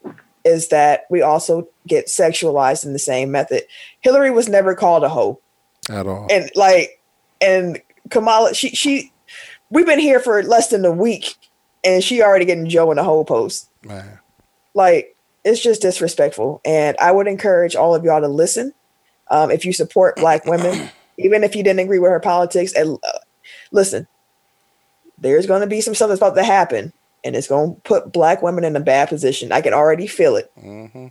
is 0.45 0.69
that 0.69 1.03
we 1.11 1.23
also 1.23 1.69
get 1.87 2.07
sexualized 2.07 2.85
in 2.85 2.93
the 2.93 2.99
same 2.99 3.31
method. 3.31 3.63
Hillary 4.01 4.31
was 4.31 4.49
never 4.49 4.75
called 4.75 5.05
a 5.05 5.09
hoe 5.09 5.39
At 5.91 6.07
all. 6.07 6.27
and 6.31 6.51
like 6.55 7.01
and 7.41 7.81
Kamala 8.11 8.55
she 8.55 8.71
she 8.71 9.13
we've 9.71 9.87
been 9.87 9.99
here 9.99 10.21
for 10.21 10.43
less 10.43 10.69
than 10.69 10.85
a 10.85 10.91
week 10.91 11.35
and 11.85 12.03
she 12.03 12.23
already 12.23 12.45
getting 12.45 12.69
Joe 12.69 12.91
in 12.91 12.97
the 12.97 13.05
whole 13.05 13.25
post. 13.25 13.71
Man. 13.85 14.19
Like 14.75 15.17
it's 15.45 15.63
just 15.63 15.83
disrespectful. 15.83 16.61
And 16.65 16.97
I 17.01 17.13
would 17.13 17.27
encourage 17.27 17.75
all 17.75 17.95
of 17.95 18.05
y'all 18.05 18.21
to 18.21 18.29
listen. 18.29 18.73
Um, 19.31 19.51
if 19.51 19.65
you 19.65 19.73
support 19.73 20.17
black 20.17 20.45
women, 20.47 20.91
even 21.19 21.45
if 21.45 21.55
you 21.55 21.63
didn't 21.63 21.81
agree 21.81 21.99
with 21.99 22.11
her 22.11 22.21
politics, 22.21 22.73
and 22.75 22.99
uh, 23.07 23.19
listen, 23.73 24.07
there's 25.19 25.47
going 25.47 25.61
to 25.61 25.67
be 25.67 25.81
some 25.81 25.95
stuff 25.95 26.09
that's 26.09 26.21
about 26.21 26.35
to 26.37 26.45
happen, 26.45 26.93
and 27.25 27.37
it's 27.37 27.49
going 27.49 27.75
to 27.75 27.81
put 27.83 28.13
black 28.13 28.43
women 28.43 28.65
in 28.65 28.77
a 28.77 28.81
bad 28.81 29.09
position. 29.09 29.53
I 29.53 29.61
can 29.61 29.75
already 29.75 30.07
feel 30.07 30.37
it 30.37 30.51
hmm 30.59 31.09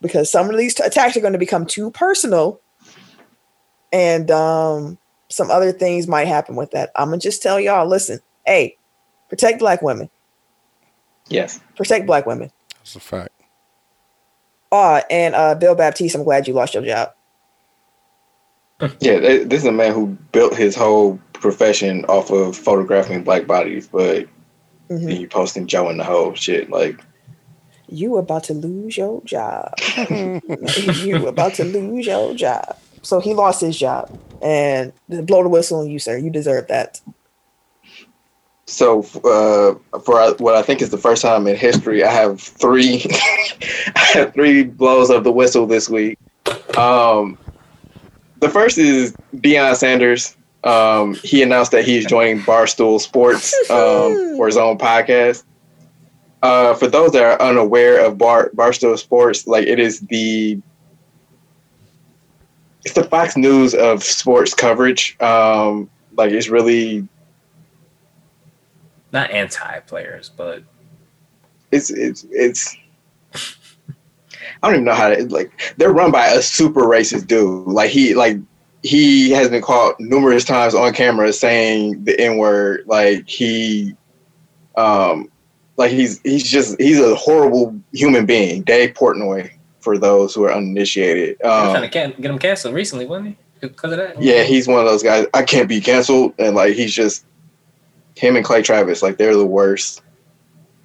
because 0.00 0.30
some 0.30 0.48
of 0.48 0.56
these 0.56 0.74
t- 0.74 0.82
attacks 0.82 1.16
are 1.16 1.20
going 1.20 1.34
to 1.34 1.38
become 1.38 1.66
too 1.66 1.90
personal 1.90 2.60
and 3.92 4.30
um, 4.30 4.98
some 5.28 5.50
other 5.50 5.72
things 5.72 6.06
might 6.08 6.26
happen 6.26 6.56
with 6.56 6.70
that 6.72 6.90
i'm 6.96 7.08
gonna 7.08 7.18
just 7.18 7.42
tell 7.42 7.60
y'all 7.60 7.86
listen 7.86 8.18
hey 8.46 8.76
protect 9.30 9.58
black 9.60 9.80
women 9.80 10.10
Yes. 11.28 11.60
protect 11.76 12.04
black 12.06 12.26
women 12.26 12.50
That's 12.78 12.96
a 12.96 13.00
fact. 13.00 13.30
oh 14.72 15.00
and 15.10 15.34
uh, 15.34 15.54
bill 15.54 15.74
baptist 15.74 16.14
i'm 16.14 16.24
glad 16.24 16.46
you 16.46 16.52
lost 16.54 16.74
your 16.74 16.84
job 16.84 17.10
Yeah. 19.00 19.18
This 19.20 19.60
is 19.60 19.66
a 19.66 19.72
man 19.72 19.92
who 19.92 20.06
built 20.32 20.56
his 20.56 20.74
whole 20.74 21.18
profession 21.34 22.04
off 22.06 22.30
of 22.30 22.56
photographing 22.56 23.22
black 23.22 23.46
bodies, 23.46 23.86
but 23.88 24.26
Mhm. 24.88 25.04
then 25.06 25.20
you 25.20 25.28
posting 25.28 25.66
Joe 25.66 25.90
in 25.90 25.98
the 25.98 26.04
whole 26.04 26.34
shit. 26.34 26.70
Like, 26.70 26.98
you 27.88 28.16
about 28.16 28.44
to 28.44 28.54
lose 28.54 28.96
your 28.96 29.20
job 29.24 29.74
you 30.76 31.26
about 31.26 31.54
to 31.54 31.64
lose 31.64 32.06
your 32.06 32.34
job 32.34 32.76
so 33.02 33.20
he 33.20 33.34
lost 33.34 33.60
his 33.60 33.76
job 33.76 34.08
and 34.40 34.92
blow 35.08 35.42
the 35.42 35.48
whistle 35.50 35.80
on 35.80 35.90
you 35.90 35.98
sir 35.98 36.16
you 36.16 36.30
deserve 36.30 36.66
that 36.68 37.00
so 38.70 39.00
uh, 39.24 39.98
for 39.98 40.34
what 40.34 40.54
I 40.54 40.62
think 40.62 40.80
is 40.80 40.90
the 40.90 40.98
first 40.98 41.22
time 41.22 41.46
in 41.46 41.56
history, 41.56 42.04
I 42.04 42.12
have 42.12 42.40
three, 42.40 43.04
I 43.96 44.10
have 44.14 44.32
three 44.32 44.62
blows 44.62 45.10
of 45.10 45.24
the 45.24 45.32
whistle 45.32 45.66
this 45.66 45.88
week. 45.88 46.18
Um, 46.76 47.36
the 48.38 48.48
first 48.48 48.78
is 48.78 49.14
Deion 49.34 49.74
Sanders. 49.74 50.36
Um, 50.62 51.14
he 51.14 51.42
announced 51.42 51.72
that 51.72 51.84
he's 51.84 52.06
joining 52.06 52.40
Barstool 52.40 53.00
Sports 53.00 53.52
um, 53.70 54.36
for 54.36 54.46
his 54.46 54.56
own 54.56 54.78
podcast. 54.78 55.42
Uh, 56.42 56.74
for 56.74 56.86
those 56.86 57.12
that 57.12 57.22
are 57.22 57.42
unaware 57.42 58.04
of 58.04 58.18
Bar 58.18 58.50
Barstool 58.54 58.96
Sports, 58.98 59.46
like 59.46 59.66
it 59.66 59.78
is 59.78 60.00
the 60.00 60.60
it's 62.84 62.94
the 62.94 63.04
Fox 63.04 63.36
News 63.36 63.74
of 63.74 64.02
sports 64.02 64.54
coverage. 64.54 65.20
Um, 65.20 65.90
like 66.16 66.30
it's 66.30 66.48
really 66.48 67.06
Not 69.12 69.30
anti 69.30 69.80
players, 69.80 70.30
but 70.36 70.62
it's 71.72 71.90
it's 71.90 72.24
it's 72.30 72.76
I 73.34 74.66
don't 74.66 74.74
even 74.74 74.84
know 74.84 74.94
how 74.94 75.08
to 75.10 75.24
like 75.32 75.74
they're 75.76 75.92
run 75.92 76.10
by 76.10 76.26
a 76.28 76.42
super 76.42 76.82
racist 76.82 77.26
dude. 77.26 77.66
Like 77.66 77.90
he 77.90 78.14
like 78.14 78.36
he 78.82 79.30
has 79.30 79.48
been 79.48 79.62
caught 79.62 79.98
numerous 80.00 80.44
times 80.44 80.74
on 80.74 80.92
camera 80.92 81.32
saying 81.32 82.04
the 82.04 82.18
N 82.20 82.36
word. 82.38 82.84
Like 82.86 83.28
he 83.28 83.94
um 84.76 85.28
like 85.76 85.90
he's 85.90 86.20
he's 86.22 86.48
just 86.48 86.80
he's 86.80 87.00
a 87.00 87.14
horrible 87.14 87.78
human 87.92 88.26
being. 88.26 88.62
Dave 88.62 88.94
Portnoy 88.94 89.50
for 89.80 89.98
those 89.98 90.34
who 90.34 90.44
are 90.44 90.52
uninitiated. 90.52 91.36
were 91.42 91.48
trying 91.48 91.74
to 91.74 91.84
Um, 91.84 91.90
can- 91.90 92.20
get 92.20 92.30
him 92.30 92.38
canceled 92.38 92.74
recently, 92.74 93.06
wasn't 93.06 93.28
he? 93.28 93.36
Because 93.60 93.92
of 93.92 93.98
that. 93.98 94.20
yeah, 94.22 94.42
he's 94.42 94.66
one 94.66 94.78
of 94.80 94.86
those 94.86 95.02
guys. 95.02 95.26
I 95.34 95.42
can't 95.42 95.68
be 95.68 95.80
canceled, 95.82 96.32
and 96.38 96.54
like 96.56 96.74
he's 96.74 96.94
just 96.94 97.24
him 98.20 98.36
and 98.36 98.44
Clay 98.44 98.62
Travis. 98.62 99.02
Like 99.02 99.16
they're 99.16 99.36
the 99.36 99.46
worst. 99.46 100.02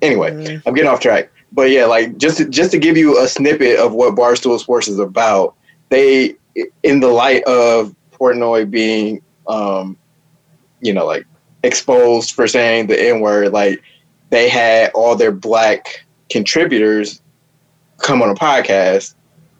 Anyway, 0.01 0.31
Mm. 0.31 0.61
I'm 0.65 0.73
getting 0.73 0.89
off 0.89 0.99
track. 0.99 1.29
but 1.51 1.69
yeah, 1.69 1.85
like 1.85 2.17
just 2.17 2.37
to, 2.37 2.45
just 2.49 2.71
to 2.71 2.77
give 2.79 2.97
you 2.97 3.17
a 3.21 3.27
snippet 3.27 3.77
of 3.79 3.93
what 3.93 4.15
Barstool 4.15 4.59
Sports 4.59 4.87
is 4.87 4.99
about, 4.99 5.55
they 5.89 6.35
in 6.83 6.99
the 6.99 7.07
light 7.07 7.43
of 7.43 7.95
Portnoy 8.11 8.69
being, 8.69 9.21
um, 9.47 9.97
you 10.81 10.93
know, 10.93 11.05
like 11.05 11.25
exposed 11.63 12.31
for 12.33 12.47
saying 12.47 12.87
the 12.87 12.99
N 13.09 13.19
word, 13.21 13.51
like 13.51 13.81
they 14.29 14.49
had 14.49 14.91
all 14.93 15.15
their 15.15 15.31
black 15.31 16.05
contributors 16.29 17.21
come 17.99 18.21
on 18.21 18.29
a 18.29 18.35
podcast 18.35 19.15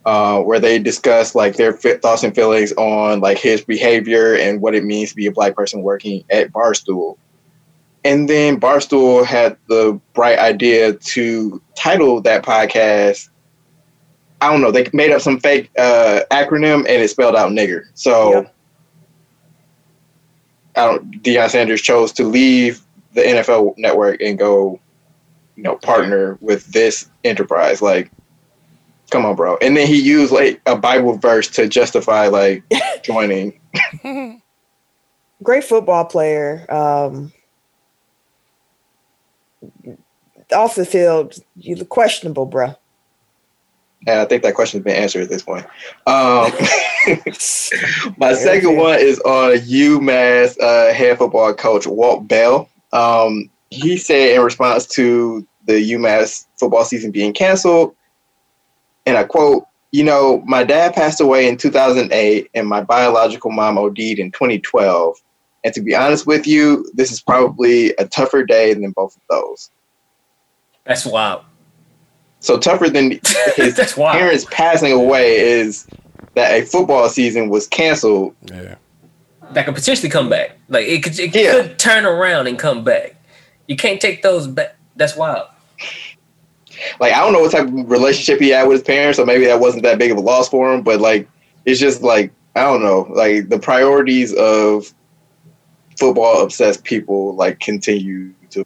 uh, 0.06 0.39
where 0.41 0.60
they 0.60 0.77
discuss 0.80 1.34
like 1.35 1.56
their 1.56 1.73
thoughts 1.73 2.23
and 2.23 2.35
feelings 2.35 2.72
on 2.73 3.22
like 3.22 3.38
his 3.38 3.61
behavior 3.61 4.35
and 4.35 4.61
what 4.61 4.76
it 4.76 4.84
means 4.84 5.10
to 5.10 5.15
be 5.15 5.26
a 5.26 5.31
black 5.31 5.56
person 5.56 5.81
working 5.81 6.23
at 6.30 6.52
Barstool. 6.52 7.18
And 8.06 8.30
then 8.30 8.60
Barstool 8.60 9.26
had 9.26 9.57
the 9.68 9.99
bright 10.14 10.40
idea 10.40 10.94
to 10.94 11.61
title 11.76 12.22
that 12.22 12.44
podcast. 12.44 13.30
I 14.40 14.52
don't 14.52 14.61
know. 14.61 14.72
They 14.72 14.88
made 14.94 15.11
up 15.11 15.22
some 15.22 15.40
fake 15.40 15.72
uh, 15.77 16.22
acronym 16.32 16.80
and 16.80 16.88
it 16.88 17.10
spelled 17.10 17.36
out 17.36 17.52
nigger. 17.52 17.86
So. 17.95 18.48
I 20.76 20.86
don't. 20.86 21.23
Deion 21.23 21.49
Sanders 21.49 21.82
chose 21.82 22.11
to 22.14 22.26
leave 22.26 22.82
the 23.14 23.22
NFL 23.22 23.77
Network 23.77 24.22
and 24.22 24.38
go, 24.38 24.80
you 25.56 25.64
know, 25.64 25.77
partner 25.77 26.38
with 26.41 26.65
this 26.68 27.10
enterprise. 27.23 27.82
Like, 27.82 28.11
come 29.10 29.26
on, 29.26 29.36
bro. 29.36 29.57
And 29.61 29.76
then 29.76 29.88
he 29.88 29.99
used 29.99 30.34
like 30.34 30.61
a 30.65 30.76
Bible 30.76 31.18
verse 31.18 31.48
to 31.49 31.68
justify 31.68 32.27
like 32.27 32.64
joining. 33.03 33.60
Great 35.44 35.64
football 35.64 36.06
player. 36.06 36.65
Um, 36.69 37.32
off 40.53 40.76
the 40.76 40.85
field, 40.85 41.35
you 41.55 41.76
look 41.76 41.89
questionable, 41.89 42.47
bruh. 42.47 42.76
And 44.07 44.19
I 44.19 44.26
think 44.26 44.43
that 44.43 44.53
question's 44.53 44.84
been 44.84 44.95
answered 44.95 45.23
at 45.23 45.30
this 45.30 45.41
point. 45.41 45.65
Um, 46.05 46.51
my 48.17 48.34
second 48.34 48.77
one 48.77 48.99
is 48.99 49.19
on 49.22 49.57
UMass 49.57 50.59
uh, 50.61 50.93
head 50.93 51.17
football 51.17 51.53
coach 51.53 51.88
Walt 51.88 52.27
Bell. 52.27 52.69
Um, 52.93 53.49
he 53.72 53.97
said 53.97 54.35
in 54.35 54.41
response 54.41 54.85
to 54.88 55.45
the 55.65 55.91
UMass 55.93 56.45
football 56.57 56.85
season 56.85 57.09
being 57.09 57.34
canceled, 57.34 57.95
and 59.07 59.17
I 59.17 59.23
quote, 59.23 59.65
you 59.91 60.03
know, 60.03 60.43
my 60.45 60.63
dad 60.63 60.93
passed 60.93 61.22
away 61.22 61.47
in 61.47 61.57
2008 61.57 62.49
and 62.53 62.67
my 62.67 62.81
biological 62.81 63.49
mom 63.49 63.77
OD'd 63.77 63.97
in 63.97 64.31
2012. 64.31 65.17
And 65.63 65.73
to 65.73 65.81
be 65.81 65.95
honest 65.95 66.27
with 66.27 66.45
you, 66.45 66.85
this 66.93 67.11
is 67.11 67.22
probably 67.22 67.91
a 67.95 68.05
tougher 68.05 68.43
day 68.43 68.73
than 68.73 68.91
both 68.91 69.15
of 69.15 69.22
those. 69.30 69.72
That's 70.86 71.06
wild. 71.06 71.44
So 72.40 72.57
tougher 72.60 72.90
than 72.90 73.12
his 73.56 73.76
That's 73.76 73.98
wild. 73.98 74.18
parents 74.18 74.45
passing 74.52 74.91
away 74.91 75.38
is 75.40 75.88
that 76.36 76.52
a 76.52 76.66
football 76.66 77.10
season 77.10 77.49
was 77.49 77.68
canceled. 77.68 78.36
Yeah. 78.45 78.76
That 79.52 79.66
could 79.66 79.76
potentially 79.76 80.10
come 80.10 80.30
back. 80.30 80.57
Like 80.70 80.86
it 80.86 81.03
could, 81.03 81.18
it 81.20 81.34
Yeah. 81.36 81.53
could 81.53 81.80
turn 81.80 82.06
around 82.06 82.48
and 82.48 82.57
come 82.60 82.84
back. 82.84 83.16
You 83.68 83.76
can't 83.76 83.99
take 83.99 84.22
those 84.22 84.48
back. 84.48 84.76
That's 84.95 85.16
wild. 85.16 85.48
Like 86.99 87.14
I 87.14 87.20
don't 87.20 87.34
know 87.34 87.40
what 87.41 87.52
type 87.52 87.68
of 87.68 87.90
relationship 87.90 88.40
he 88.40 88.49
had 88.49 88.68
with 88.68 88.78
his 88.80 88.84
parents, 88.84 89.18
so 89.18 89.26
maybe 89.26 89.45
that 89.45 89.60
wasn't 89.60 89.84
that 89.84 89.98
big 89.98 90.12
of 90.12 90.18
a 90.18 90.22
loss 90.22 90.49
for 90.49 90.74
him. 90.74 90.82
But 90.84 90.99
like, 90.99 91.28
it's 91.66 91.80
just 91.80 92.02
like 92.02 92.32
I 92.56 92.64
don't 92.64 92.84
know. 92.84 93.07
Like 93.14 93.49
the 93.49 93.57
priorities 93.60 94.34
of 94.34 94.94
football 95.98 96.41
obsessed 96.44 96.84
people 96.84 97.34
like 97.36 97.60
continue 97.60 98.34
to 98.52 98.66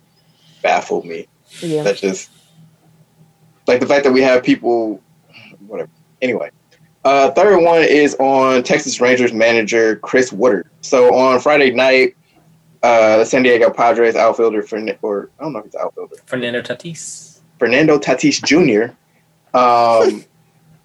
baffle 0.63 1.03
me. 1.05 1.27
Yeah. 1.61 1.83
That's 1.83 2.01
just 2.01 2.29
like 3.67 3.79
the 3.79 3.85
fact 3.85 4.03
that 4.03 4.11
we 4.11 4.21
have 4.21 4.43
people, 4.43 5.01
whatever. 5.67 5.89
Anyway, 6.21 6.51
uh, 7.05 7.31
third 7.31 7.63
one 7.63 7.83
is 7.83 8.15
on 8.15 8.63
Texas 8.63 8.99
Rangers 8.99 9.33
manager 9.33 9.97
Chris 9.97 10.33
Woodard. 10.33 10.69
So 10.81 11.13
on 11.13 11.39
Friday 11.39 11.71
night, 11.71 12.15
uh, 12.83 13.17
the 13.17 13.25
San 13.25 13.43
Diego 13.43 13.69
Padres 13.69 14.15
outfielder 14.15 14.61
for 14.63 14.77
or 15.01 15.29
I 15.39 15.43
don't 15.43 15.53
know 15.53 15.59
if 15.59 15.65
it's 15.65 15.75
outfielder 15.75 16.15
Fernando 16.25 16.61
Tatis. 16.61 17.39
Fernando 17.57 17.97
Tatis 17.97 18.41
Jr. 18.43 18.93
Um, 19.57 20.23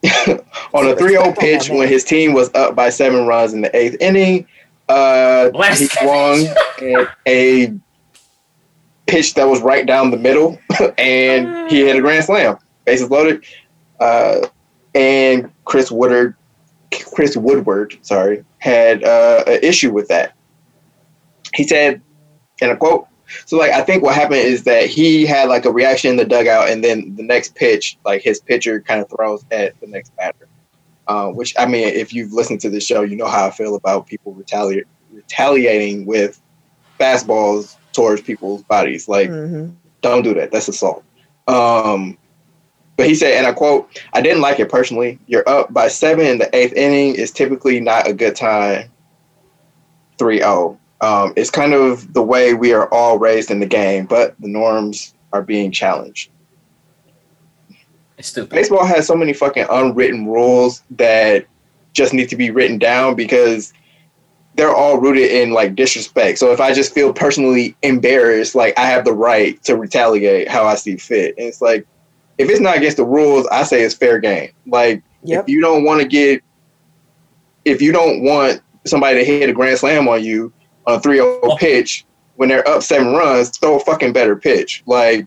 on 0.74 0.86
a 0.86 0.94
3-0 0.94 1.38
pitch 1.38 1.70
when 1.70 1.88
his 1.88 2.04
team 2.04 2.32
was 2.32 2.50
up 2.54 2.74
by 2.74 2.90
seven 2.90 3.26
runs 3.26 3.52
in 3.52 3.60
the 3.60 3.74
eighth 3.76 3.96
inning. 4.00 4.46
Uh, 4.88 5.50
Blast. 5.50 5.80
he 5.80 5.86
swung 5.86 6.46
at 6.46 7.16
a 7.26 7.72
pitch 9.06 9.34
that 9.34 9.44
was 9.44 9.60
right 9.60 9.86
down 9.86 10.10
the 10.10 10.16
middle, 10.16 10.58
and 10.98 11.70
he 11.70 11.84
hit 11.84 11.96
a 11.96 12.00
grand 12.00 12.24
slam. 12.24 12.58
Bases 12.84 13.10
loaded. 13.10 13.44
Uh, 14.00 14.46
and 14.94 15.50
Chris 15.64 15.90
Woodard, 15.90 16.36
Chris 17.14 17.36
Woodward, 17.36 17.96
sorry, 18.02 18.44
had 18.58 19.02
uh, 19.02 19.44
an 19.46 19.60
issue 19.62 19.92
with 19.92 20.08
that. 20.08 20.34
He 21.54 21.64
said, 21.64 22.00
and 22.60 22.72
I 22.72 22.74
quote, 22.74 23.06
so 23.46 23.56
like 23.56 23.72
I 23.72 23.82
think 23.82 24.02
what 24.02 24.14
happened 24.14 24.40
is 24.40 24.64
that 24.64 24.86
he 24.86 25.26
had 25.26 25.48
like 25.48 25.64
a 25.64 25.72
reaction 25.72 26.10
in 26.10 26.16
the 26.16 26.24
dugout, 26.24 26.68
and 26.68 26.84
then 26.84 27.14
the 27.16 27.22
next 27.22 27.54
pitch, 27.54 27.98
like 28.04 28.22
his 28.22 28.40
pitcher 28.40 28.80
kind 28.80 29.00
of 29.00 29.08
throws 29.08 29.44
at 29.50 29.78
the 29.80 29.86
next 29.86 30.14
batter. 30.16 30.48
Uh, 31.06 31.28
which 31.28 31.54
I 31.58 31.66
mean, 31.66 31.88
if 31.88 32.12
you've 32.14 32.32
listened 32.32 32.60
to 32.62 32.70
the 32.70 32.80
show, 32.80 33.02
you 33.02 33.16
know 33.16 33.26
how 33.26 33.46
I 33.46 33.50
feel 33.50 33.74
about 33.74 34.06
people 34.06 34.32
retaliate 34.32 34.86
retaliating 35.10 36.06
with 36.06 36.40
fastballs 36.98 37.76
towards 37.94 38.20
people's 38.20 38.62
bodies. 38.62 39.08
Like, 39.08 39.28
hmm 39.28 39.70
don't 40.04 40.22
do 40.22 40.34
that. 40.34 40.52
That's 40.52 40.68
assault. 40.68 41.02
Um, 41.48 42.16
but 42.96 43.06
he 43.06 43.14
said, 43.14 43.32
and 43.32 43.46
I 43.46 43.52
quote, 43.52 43.88
I 44.12 44.20
didn't 44.20 44.42
like 44.42 44.60
it 44.60 44.68
personally. 44.68 45.18
You're 45.26 45.48
up 45.48 45.72
by 45.72 45.88
seven 45.88 46.26
in 46.26 46.38
the 46.38 46.54
eighth 46.54 46.74
inning 46.74 47.16
is 47.16 47.32
typically 47.32 47.80
not 47.80 48.06
a 48.06 48.12
good 48.12 48.36
time. 48.36 48.90
3 50.18 50.38
0. 50.38 50.78
Um, 51.00 51.32
it's 51.36 51.50
kind 51.50 51.74
of 51.74 52.12
the 52.12 52.22
way 52.22 52.54
we 52.54 52.72
are 52.72 52.88
all 52.92 53.18
raised 53.18 53.50
in 53.50 53.58
the 53.58 53.66
game, 53.66 54.06
but 54.06 54.36
the 54.38 54.46
norms 54.46 55.14
are 55.32 55.42
being 55.42 55.72
challenged. 55.72 56.30
It's 58.16 58.28
stupid. 58.28 58.50
Baseball 58.50 58.86
has 58.86 59.06
so 59.06 59.16
many 59.16 59.32
fucking 59.32 59.66
unwritten 59.68 60.26
rules 60.26 60.82
that 60.90 61.46
just 61.94 62.14
need 62.14 62.28
to 62.28 62.36
be 62.36 62.50
written 62.50 62.78
down 62.78 63.16
because 63.16 63.72
they're 64.56 64.74
all 64.74 64.98
rooted 64.98 65.30
in 65.30 65.52
like 65.52 65.74
disrespect. 65.74 66.38
So 66.38 66.52
if 66.52 66.60
I 66.60 66.72
just 66.72 66.94
feel 66.94 67.12
personally 67.12 67.76
embarrassed, 67.82 68.54
like 68.54 68.78
I 68.78 68.86
have 68.86 69.04
the 69.04 69.12
right 69.12 69.60
to 69.64 69.76
retaliate 69.76 70.48
how 70.48 70.64
I 70.64 70.76
see 70.76 70.96
fit. 70.96 71.34
And 71.36 71.48
it's 71.48 71.60
like, 71.60 71.86
if 72.38 72.48
it's 72.48 72.60
not 72.60 72.76
against 72.76 72.96
the 72.96 73.04
rules, 73.04 73.46
I 73.48 73.64
say 73.64 73.82
it's 73.82 73.94
fair 73.94 74.18
game. 74.18 74.50
Like 74.66 75.02
Yep. 75.24 75.44
if 75.44 75.48
you 75.48 75.60
don't 75.60 75.84
want 75.84 76.02
to 76.02 76.06
get, 76.06 76.42
if 77.64 77.80
you 77.80 77.92
don't 77.92 78.22
want 78.22 78.60
somebody 78.84 79.18
to 79.18 79.24
hit 79.24 79.48
a 79.48 79.52
grand 79.52 79.78
slam 79.78 80.06
on 80.06 80.22
you 80.22 80.52
on 80.86 80.98
a 80.98 81.00
3-0 81.00 81.58
pitch 81.58 82.04
when 82.36 82.48
they're 82.48 82.68
up 82.68 82.82
seven 82.82 83.12
runs, 83.14 83.56
throw 83.56 83.76
a 83.76 83.80
fucking 83.80 84.12
better 84.12 84.36
pitch. 84.36 84.82
Like, 84.86 85.26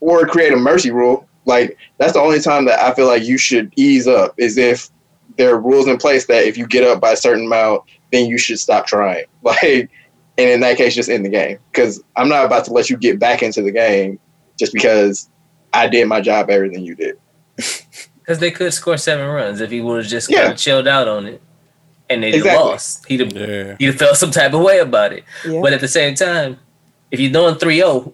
or 0.00 0.26
create 0.26 0.52
a 0.52 0.56
mercy 0.56 0.90
rule. 0.90 1.28
Like 1.44 1.78
that's 1.98 2.12
the 2.12 2.20
only 2.20 2.40
time 2.40 2.66
that 2.66 2.80
I 2.80 2.92
feel 2.94 3.06
like 3.06 3.24
you 3.24 3.38
should 3.38 3.72
ease 3.76 4.06
up 4.06 4.34
is 4.36 4.58
if 4.58 4.90
there 5.36 5.54
are 5.54 5.60
rules 5.60 5.86
in 5.86 5.96
place 5.96 6.26
that 6.26 6.44
if 6.44 6.58
you 6.58 6.66
get 6.66 6.84
up 6.84 7.00
by 7.00 7.12
a 7.12 7.16
certain 7.16 7.46
amount, 7.46 7.84
then 8.12 8.26
you 8.26 8.38
should 8.38 8.58
stop 8.58 8.86
trying. 8.86 9.24
Like, 9.42 9.90
and 10.36 10.48
in 10.50 10.60
that 10.60 10.76
case, 10.76 10.94
just 10.94 11.08
end 11.10 11.24
the 11.24 11.28
game 11.30 11.58
because 11.72 12.02
I'm 12.16 12.28
not 12.28 12.44
about 12.44 12.64
to 12.66 12.72
let 12.72 12.88
you 12.90 12.96
get 12.96 13.18
back 13.18 13.42
into 13.42 13.60
the 13.62 13.72
game 13.72 14.18
just 14.58 14.72
because 14.72 15.28
I 15.72 15.88
did 15.88 16.06
my 16.06 16.20
job 16.20 16.46
better 16.46 16.68
than 16.68 16.84
you 16.84 16.94
did. 16.94 17.18
Because 18.20 18.40
they 18.40 18.50
could 18.50 18.74
score 18.74 18.98
seven 18.98 19.26
runs 19.26 19.62
if 19.62 19.70
he 19.70 19.80
would 19.80 20.02
have 20.02 20.06
just 20.06 20.30
Yeah. 20.30 20.40
kind 20.40 20.52
of 20.52 20.58
chilled 20.58 20.86
out 20.86 21.08
on 21.08 21.24
it, 21.24 21.40
and 22.10 22.22
they'd 22.22 22.34
Exactly. 22.34 22.50
have 22.50 22.60
lost. 22.60 23.06
He'd 23.08 23.20
have 23.20 23.32
Yeah. 23.32 23.76
he'd 23.78 23.86
have 23.86 23.96
felt 23.96 24.18
some 24.18 24.30
type 24.30 24.52
of 24.52 24.60
way 24.60 24.80
about 24.80 25.14
it. 25.14 25.24
Yeah. 25.46 25.62
But 25.62 25.72
at 25.72 25.80
the 25.80 25.88
same 25.88 26.14
time, 26.14 26.58
if 27.10 27.18
you're 27.20 27.32
doing 27.32 27.54
3-0 27.54 28.12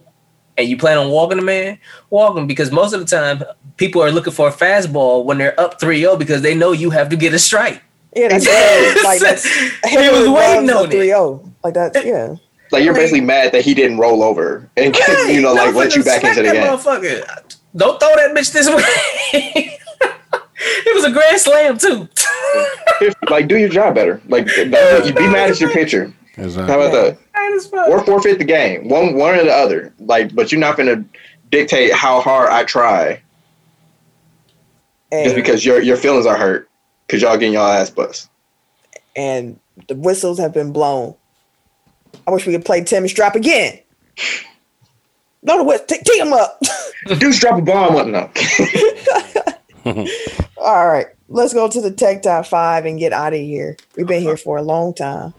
and 0.57 0.69
you 0.69 0.77
plan 0.77 0.97
on 0.97 1.09
walking 1.09 1.37
the 1.37 1.43
man, 1.43 1.79
walk 2.09 2.37
him 2.37 2.47
because 2.47 2.71
most 2.71 2.93
of 2.93 3.01
the 3.01 3.05
time 3.05 3.43
people 3.75 4.01
are 4.01 4.09
looking 4.09 4.31
for 4.31 4.47
a 4.47 4.53
fastball 4.53 5.25
when 5.25 5.37
they're 5.37 5.59
up 5.59 5.81
3-0 5.81 6.15
because 6.17 6.41
they 6.41 6.55
know 6.55 6.71
you 6.71 6.91
have 6.91 7.09
to 7.09 7.17
get 7.17 7.33
a 7.33 7.39
strike. 7.39 7.81
Yeah, 8.15 8.27
that's 8.29 8.45
it. 8.49 9.03
like 9.03 9.19
that's 9.19 9.43
he 9.45 9.97
was 9.97 10.29
waiting 10.29 10.69
on 10.69 10.85
it. 10.91 10.95
3-0. 10.95 11.51
Like 11.63 11.73
that, 11.73 12.05
yeah. 12.05 12.35
Like 12.71 12.83
you're 12.83 12.93
I 12.93 12.97
mean- 12.97 13.03
basically 13.03 13.21
mad 13.21 13.51
that 13.51 13.63
he 13.63 13.73
didn't 13.73 13.97
roll 13.97 14.23
over 14.23 14.69
and 14.77 14.95
you 15.27 15.41
know 15.41 15.53
like 15.53 15.75
let 15.75 15.95
you 15.95 16.03
back 16.03 16.23
into 16.23 16.41
the 16.43 16.51
game. 16.51 16.63
Motherfucker. 16.63 17.55
Don't 17.75 17.99
throw 17.99 18.15
that 18.15 18.33
bitch 18.35 18.51
this 18.53 18.67
way. 19.33 19.77
it 20.57 20.95
was 20.95 21.03
a 21.03 21.11
grand 21.11 21.39
slam 21.39 21.77
too. 21.77 22.07
like 23.29 23.47
do 23.47 23.57
your 23.57 23.69
job 23.69 23.95
better. 23.95 24.21
Like 24.27 24.45
that- 24.47 25.03
you 25.05 25.13
be 25.13 25.27
mad 25.27 25.51
at 25.51 25.59
your 25.59 25.71
pitcher. 25.71 26.13
Exactly. 26.37 26.65
How 26.73 26.79
about 26.81 26.91
that? 26.91 27.17
Mad. 27.71 27.89
Or 27.89 28.03
forfeit 28.03 28.39
the 28.39 28.43
game. 28.45 28.89
One 28.89 29.15
one 29.15 29.35
or 29.35 29.43
the 29.43 29.53
other. 29.53 29.93
Like, 29.99 30.33
but 30.35 30.51
you're 30.51 30.59
not 30.59 30.75
gonna 30.77 31.05
dictate 31.51 31.93
how 31.93 32.19
hard 32.19 32.49
I 32.49 32.63
try 32.65 33.21
And, 35.11 35.23
just 35.25 35.35
because 35.35 35.63
your 35.65 35.81
your 35.81 35.95
feelings 35.97 36.25
are 36.25 36.35
hurt 36.35 36.69
because 37.05 37.21
y'all 37.21 37.37
getting 37.37 37.53
y'all 37.53 37.67
ass 37.67 37.89
bust. 37.89 38.29
and 39.15 39.59
the 39.87 39.95
whistles 39.95 40.39
have 40.39 40.53
been 40.53 40.71
blown. 40.71 41.15
I 42.27 42.31
wish 42.31 42.45
we 42.47 42.53
could 42.53 42.63
play 42.65 42.83
Tim 42.83 43.07
Strap 43.07 43.35
again. 43.35 43.77
No, 45.43 45.63
what? 45.63 45.87
Tee 45.87 45.99
tee 46.03 46.19
him 46.19 46.33
up. 46.33 46.59
Deuce 47.19 47.39
drop 47.39 47.59
a 47.59 47.61
bomb 47.61 47.95
on 47.95 48.11
no. 48.11 48.31
All 50.57 50.87
right, 50.87 51.07
let's 51.27 51.53
go 51.53 51.67
to 51.67 51.81
the 51.81 51.91
tech 51.91 52.21
top 52.23 52.45
five 52.47 52.85
and 52.85 52.97
get 52.97 53.13
out 53.13 53.33
of 53.33 53.39
here. 53.39 53.75
We've 53.95 54.07
been 54.07 54.21
here 54.21 54.37
for 54.37 54.57
a 54.57 54.63
long 54.63 54.93
time. 54.93 55.33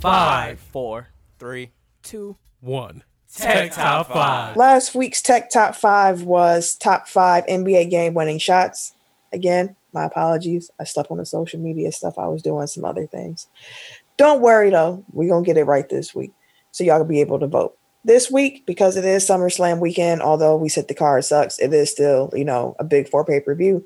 Five, 0.00 0.60
four, 0.60 1.08
three, 1.38 1.70
two, 2.02 2.36
one. 2.60 3.02
Tech 3.34 3.72
Top 3.72 4.08
5. 4.08 4.56
Last 4.56 4.94
week's 4.94 5.22
tech 5.22 5.50
top 5.50 5.76
five 5.76 6.22
was 6.22 6.74
top 6.74 7.06
five 7.06 7.46
NBA 7.46 7.88
game 7.88 8.12
winning 8.12 8.38
shots. 8.38 8.92
Again, 9.32 9.76
my 9.92 10.04
apologies. 10.04 10.70
I 10.80 10.84
slept 10.84 11.10
on 11.10 11.18
the 11.18 11.26
social 11.26 11.60
media 11.60 11.92
stuff. 11.92 12.18
I 12.18 12.26
was 12.28 12.42
doing 12.42 12.66
some 12.66 12.84
other 12.84 13.06
things. 13.06 13.48
Don't 14.16 14.40
worry 14.40 14.70
though, 14.70 15.04
we're 15.12 15.30
gonna 15.30 15.44
get 15.44 15.56
it 15.56 15.64
right 15.64 15.88
this 15.88 16.14
week. 16.14 16.32
So 16.72 16.84
y'all 16.84 16.98
can 16.98 17.08
be 17.08 17.20
able 17.20 17.38
to 17.40 17.46
vote. 17.46 17.76
This 18.04 18.30
week, 18.30 18.64
because 18.66 18.96
it 18.96 19.04
is 19.04 19.26
SummerSlam 19.26 19.78
weekend, 19.78 20.22
although 20.22 20.56
we 20.56 20.68
said 20.68 20.88
the 20.88 20.94
card 20.94 21.24
sucks, 21.24 21.58
it 21.58 21.72
is 21.72 21.90
still, 21.90 22.30
you 22.32 22.44
know, 22.44 22.74
a 22.78 22.84
big 22.84 23.08
four 23.08 23.24
pay-per-view. 23.24 23.84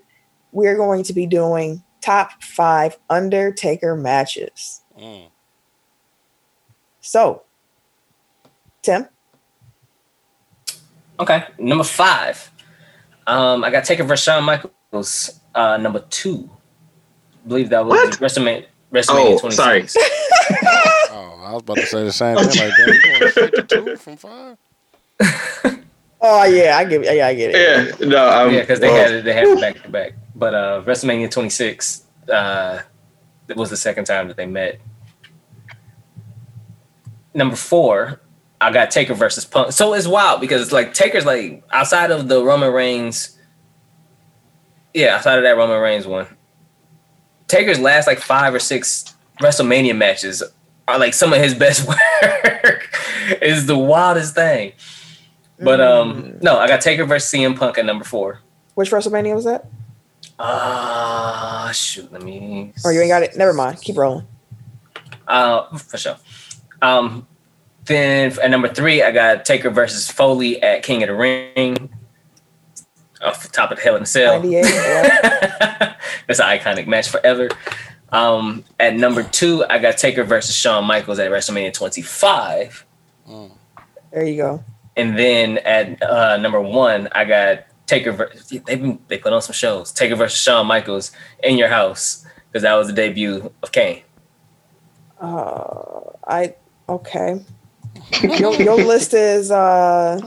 We're 0.52 0.76
going 0.76 1.02
to 1.04 1.12
be 1.12 1.26
doing 1.26 1.82
top 2.00 2.40
five 2.40 2.96
Undertaker 3.10 3.96
matches. 3.96 4.82
Mm. 4.96 5.30
So, 7.00 7.42
Tim, 8.82 9.08
Okay, 11.18 11.44
number 11.58 11.84
five. 11.84 12.50
Um, 13.26 13.64
I 13.64 13.70
got 13.70 13.84
Taker 13.84 14.04
versus 14.04 14.24
Shawn 14.24 14.44
Michaels. 14.44 14.72
Uh, 15.54 15.76
number 15.76 16.00
two. 16.10 16.50
I 17.44 17.48
believe 17.48 17.68
that 17.70 17.84
was 17.84 18.16
WrestleMania. 18.18 18.66
WrestleMania 18.92 19.34
Oh, 19.34 19.38
26. 19.38 19.56
sorry. 19.56 19.86
Oh, 21.10 21.40
I 21.44 21.52
was 21.52 21.62
about 21.62 21.76
to 21.76 21.86
say 21.86 22.04
the 22.04 22.12
same 22.12 22.36
thing. 22.36 22.46
Like 22.46 22.54
that. 22.54 23.00
You 23.04 23.32
going 23.32 23.32
52 23.32 23.96
from 23.96 24.16
five? 24.16 24.56
oh 26.20 26.44
yeah, 26.44 26.76
I 26.78 26.84
get, 26.84 27.04
yeah, 27.04 27.26
I 27.26 27.34
get 27.34 27.54
it. 27.54 28.00
Yeah, 28.00 28.06
no, 28.08 28.28
um, 28.46 28.52
Yeah, 28.52 28.60
because 28.60 28.80
they 28.80 28.88
well, 28.88 28.96
had 29.04 29.12
it, 29.14 29.24
they 29.24 29.32
had 29.32 29.44
it 29.44 29.60
back 29.60 29.82
to 29.82 29.88
back. 29.90 30.12
But 30.34 30.54
uh, 30.54 30.82
WrestleMania 30.86 31.30
26, 31.30 32.04
uh, 32.32 32.80
it 33.48 33.56
was 33.56 33.70
the 33.70 33.76
second 33.76 34.04
time 34.06 34.28
that 34.28 34.36
they 34.36 34.46
met. 34.46 34.80
Number 37.34 37.56
four, 37.56 38.20
I 38.60 38.70
got 38.72 38.90
Taker 38.90 39.14
versus 39.14 39.44
Punk. 39.44 39.72
So 39.72 39.92
it's 39.94 40.06
wild 40.06 40.40
because 40.40 40.62
it's 40.62 40.72
like 40.72 40.94
Taker's 40.94 41.26
like 41.26 41.62
outside 41.72 42.10
of 42.10 42.28
the 42.28 42.44
Roman 42.44 42.72
Reigns. 42.72 43.33
Yeah, 44.94 45.16
outside 45.16 45.38
of 45.38 45.44
that 45.44 45.56
Roman 45.56 45.80
Reigns 45.80 46.06
one, 46.06 46.26
Taker's 47.48 47.80
last 47.80 48.06
like 48.06 48.20
five 48.20 48.54
or 48.54 48.60
six 48.60 49.14
WrestleMania 49.40 49.96
matches 49.96 50.42
are 50.88 50.98
like 50.98 51.14
some 51.14 51.32
of 51.32 51.40
his 51.40 51.54
best 51.64 51.86
work. 51.86 52.90
is 53.42 53.66
the 53.66 53.76
wildest 53.76 54.34
thing. 54.34 54.72
But 55.58 55.80
um, 55.80 56.38
no, 56.42 56.58
I 56.58 56.66
got 56.66 56.80
Taker 56.80 57.04
versus 57.04 57.32
CM 57.32 57.56
Punk 57.58 57.78
at 57.78 57.84
number 57.84 58.04
four. 58.04 58.40
Which 58.74 58.90
WrestleMania 58.90 59.34
was 59.34 59.44
that? 59.44 59.66
Ah, 60.38 61.70
shoot. 61.72 62.10
Let 62.12 62.22
me. 62.22 62.72
Or 62.84 62.92
you 62.92 63.00
ain't 63.00 63.08
got 63.10 63.22
it? 63.22 63.36
Never 63.36 63.52
mind. 63.52 63.80
Keep 63.80 63.96
rolling. 63.96 64.26
Uh, 65.28 65.76
for 65.78 65.96
sure. 65.96 66.16
Um, 66.82 67.26
then 67.84 68.36
at 68.40 68.50
number 68.50 68.68
three, 68.68 69.02
I 69.02 69.12
got 69.12 69.44
Taker 69.44 69.70
versus 69.70 70.10
Foley 70.10 70.60
at 70.62 70.82
King 70.82 71.02
of 71.02 71.08
the 71.08 71.14
Ring. 71.14 71.90
Off 73.24 73.42
the 73.42 73.48
top 73.48 73.70
of 73.70 73.78
the 73.78 73.82
Hell 73.84 73.96
in 73.96 74.02
a 74.02 74.06
Cell. 74.06 74.44
Yeah. 74.44 74.62
That's 76.26 76.40
an 76.40 76.46
iconic 76.46 76.86
match 76.86 77.08
forever. 77.08 77.48
Um, 78.10 78.64
at 78.78 78.94
number 78.94 79.22
two, 79.22 79.64
I 79.68 79.78
got 79.78 79.98
Taker 79.98 80.24
versus 80.24 80.54
Shawn 80.54 80.84
Michaels 80.84 81.18
at 81.18 81.30
WrestleMania 81.30 81.72
25. 81.72 82.84
there 84.12 84.24
you 84.26 84.36
go. 84.36 84.64
And 84.96 85.18
then 85.18 85.58
at 85.58 86.00
uh, 86.02 86.36
number 86.36 86.60
one, 86.60 87.08
I 87.12 87.24
got 87.24 87.64
Taker. 87.86 88.12
ver- 88.12 88.32
They've 88.48 88.64
been 88.64 88.98
they 89.08 89.18
put 89.18 89.32
on 89.32 89.42
some 89.42 89.52
shows. 89.54 89.90
Taker 89.90 90.14
versus 90.14 90.38
Shawn 90.38 90.66
Michaels 90.66 91.10
in 91.42 91.56
your 91.58 91.68
house 91.68 92.24
because 92.48 92.62
that 92.62 92.74
was 92.74 92.86
the 92.86 92.92
debut 92.92 93.52
of 93.62 93.72
Kane. 93.72 94.02
Uh, 95.20 96.00
I 96.28 96.54
okay. 96.88 97.42
your, 98.22 98.54
your 98.54 98.76
list 98.76 99.14
is 99.14 99.50
uh, 99.50 100.20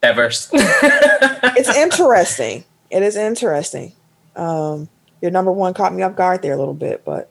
That 0.00 0.16
verse. 0.16 0.48
it's 0.52 1.74
interesting. 1.76 2.64
It 2.90 3.02
is 3.02 3.16
interesting. 3.16 3.92
Um, 4.36 4.88
your 5.20 5.30
number 5.30 5.52
one 5.52 5.74
caught 5.74 5.94
me 5.94 6.02
off 6.02 6.16
guard 6.16 6.42
there 6.42 6.52
a 6.52 6.56
little 6.56 6.74
bit, 6.74 7.04
but 7.04 7.30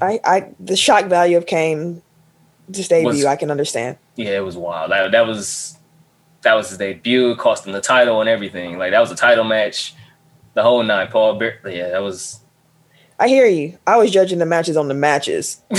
I, 0.00 0.20
I, 0.24 0.52
the 0.60 0.76
shock 0.76 1.06
value 1.06 1.36
of 1.36 1.46
Kane 1.46 2.02
just 2.70 2.90
debut, 2.90 3.08
Was- 3.08 3.24
I 3.24 3.36
can 3.36 3.50
understand. 3.50 3.96
yeah, 4.16 4.36
it 4.36 4.44
was 4.44 4.56
wild. 4.56 4.90
That, 4.90 5.12
that 5.12 5.26
was 5.26 5.76
that 6.42 6.54
was 6.54 6.68
his 6.68 6.78
debut, 6.78 7.34
cost 7.36 7.66
him 7.66 7.72
the 7.72 7.80
title 7.80 8.20
and 8.20 8.28
everything. 8.28 8.78
Like 8.78 8.92
that 8.92 9.00
was 9.00 9.10
a 9.10 9.16
title 9.16 9.44
match, 9.44 9.94
the 10.54 10.62
whole 10.62 10.82
nine. 10.82 11.08
Paul 11.08 11.38
Bearer, 11.38 11.58
yeah, 11.68 11.88
that 11.90 12.02
was. 12.02 12.40
I 13.18 13.26
hear 13.26 13.46
you. 13.46 13.76
I 13.86 13.96
was 13.96 14.12
judging 14.12 14.38
the 14.38 14.46
matches 14.46 14.76
on 14.76 14.86
the 14.86 14.94
matches. 14.94 15.60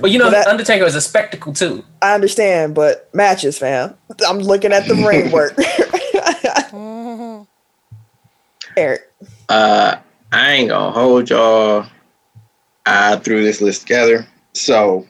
but 0.00 0.10
you 0.10 0.18
know, 0.18 0.24
Well, 0.26 0.32
that- 0.32 0.46
Undertaker 0.46 0.84
is 0.84 0.94
a 0.94 1.00
spectacle 1.00 1.52
too. 1.52 1.84
I 2.00 2.14
understand, 2.14 2.74
but 2.74 3.08
matches, 3.14 3.58
fam. 3.58 3.94
I'm 4.26 4.38
looking 4.38 4.72
at 4.72 4.86
the 4.88 4.94
ring 5.06 5.30
work. 5.30 5.54
Eric, 8.76 9.02
Uh, 9.48 9.96
I 10.32 10.52
ain't 10.52 10.70
gonna 10.70 10.90
hold 10.92 11.28
y'all. 11.30 11.86
I 12.86 13.16
threw 13.16 13.42
this 13.42 13.60
list 13.60 13.82
together. 13.82 14.26
So, 14.54 15.06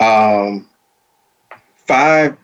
um, 0.00 0.68
five. 1.86 2.36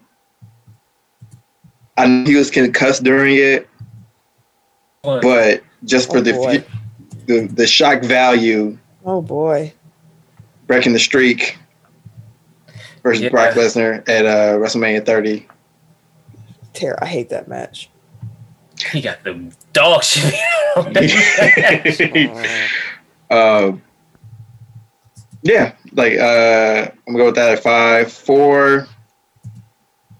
I 1.98 2.06
knew 2.06 2.24
he 2.32 2.36
was 2.36 2.50
concussed 2.50 3.04
during 3.04 3.36
it, 3.36 3.68
but 5.02 5.62
just 5.84 6.10
for 6.10 6.18
Oh, 6.18 6.20
the, 6.22 6.64
the 7.26 7.46
the 7.48 7.66
shock 7.66 8.02
value, 8.02 8.78
oh 9.04 9.20
boy, 9.20 9.72
breaking 10.66 10.92
the 10.92 10.98
streak 10.98 11.58
versus 13.02 13.22
Yeah. 13.22 13.28
Brock 13.30 13.54
Lesnar 13.54 14.08
at 14.08 14.26
uh, 14.26 14.54
WrestleMania 14.58 15.04
30. 15.04 15.46
Tara, 16.72 16.98
I 17.02 17.06
hate 17.06 17.28
that 17.30 17.48
match. 17.48 17.90
he 18.92 19.00
got 19.00 19.22
the 19.24 19.52
dog 19.72 20.02
shit. 20.02 20.34
on 20.76 20.92
that. 20.94 22.68
Um, 23.30 23.82
yeah, 25.42 25.74
like 25.92 26.18
uh, 26.18 26.88
I'm 26.90 27.12
gonna 27.14 27.18
go 27.18 27.24
with 27.26 27.34
that 27.36 27.52
at 27.52 27.62
five. 27.62 28.12
Four, 28.12 28.86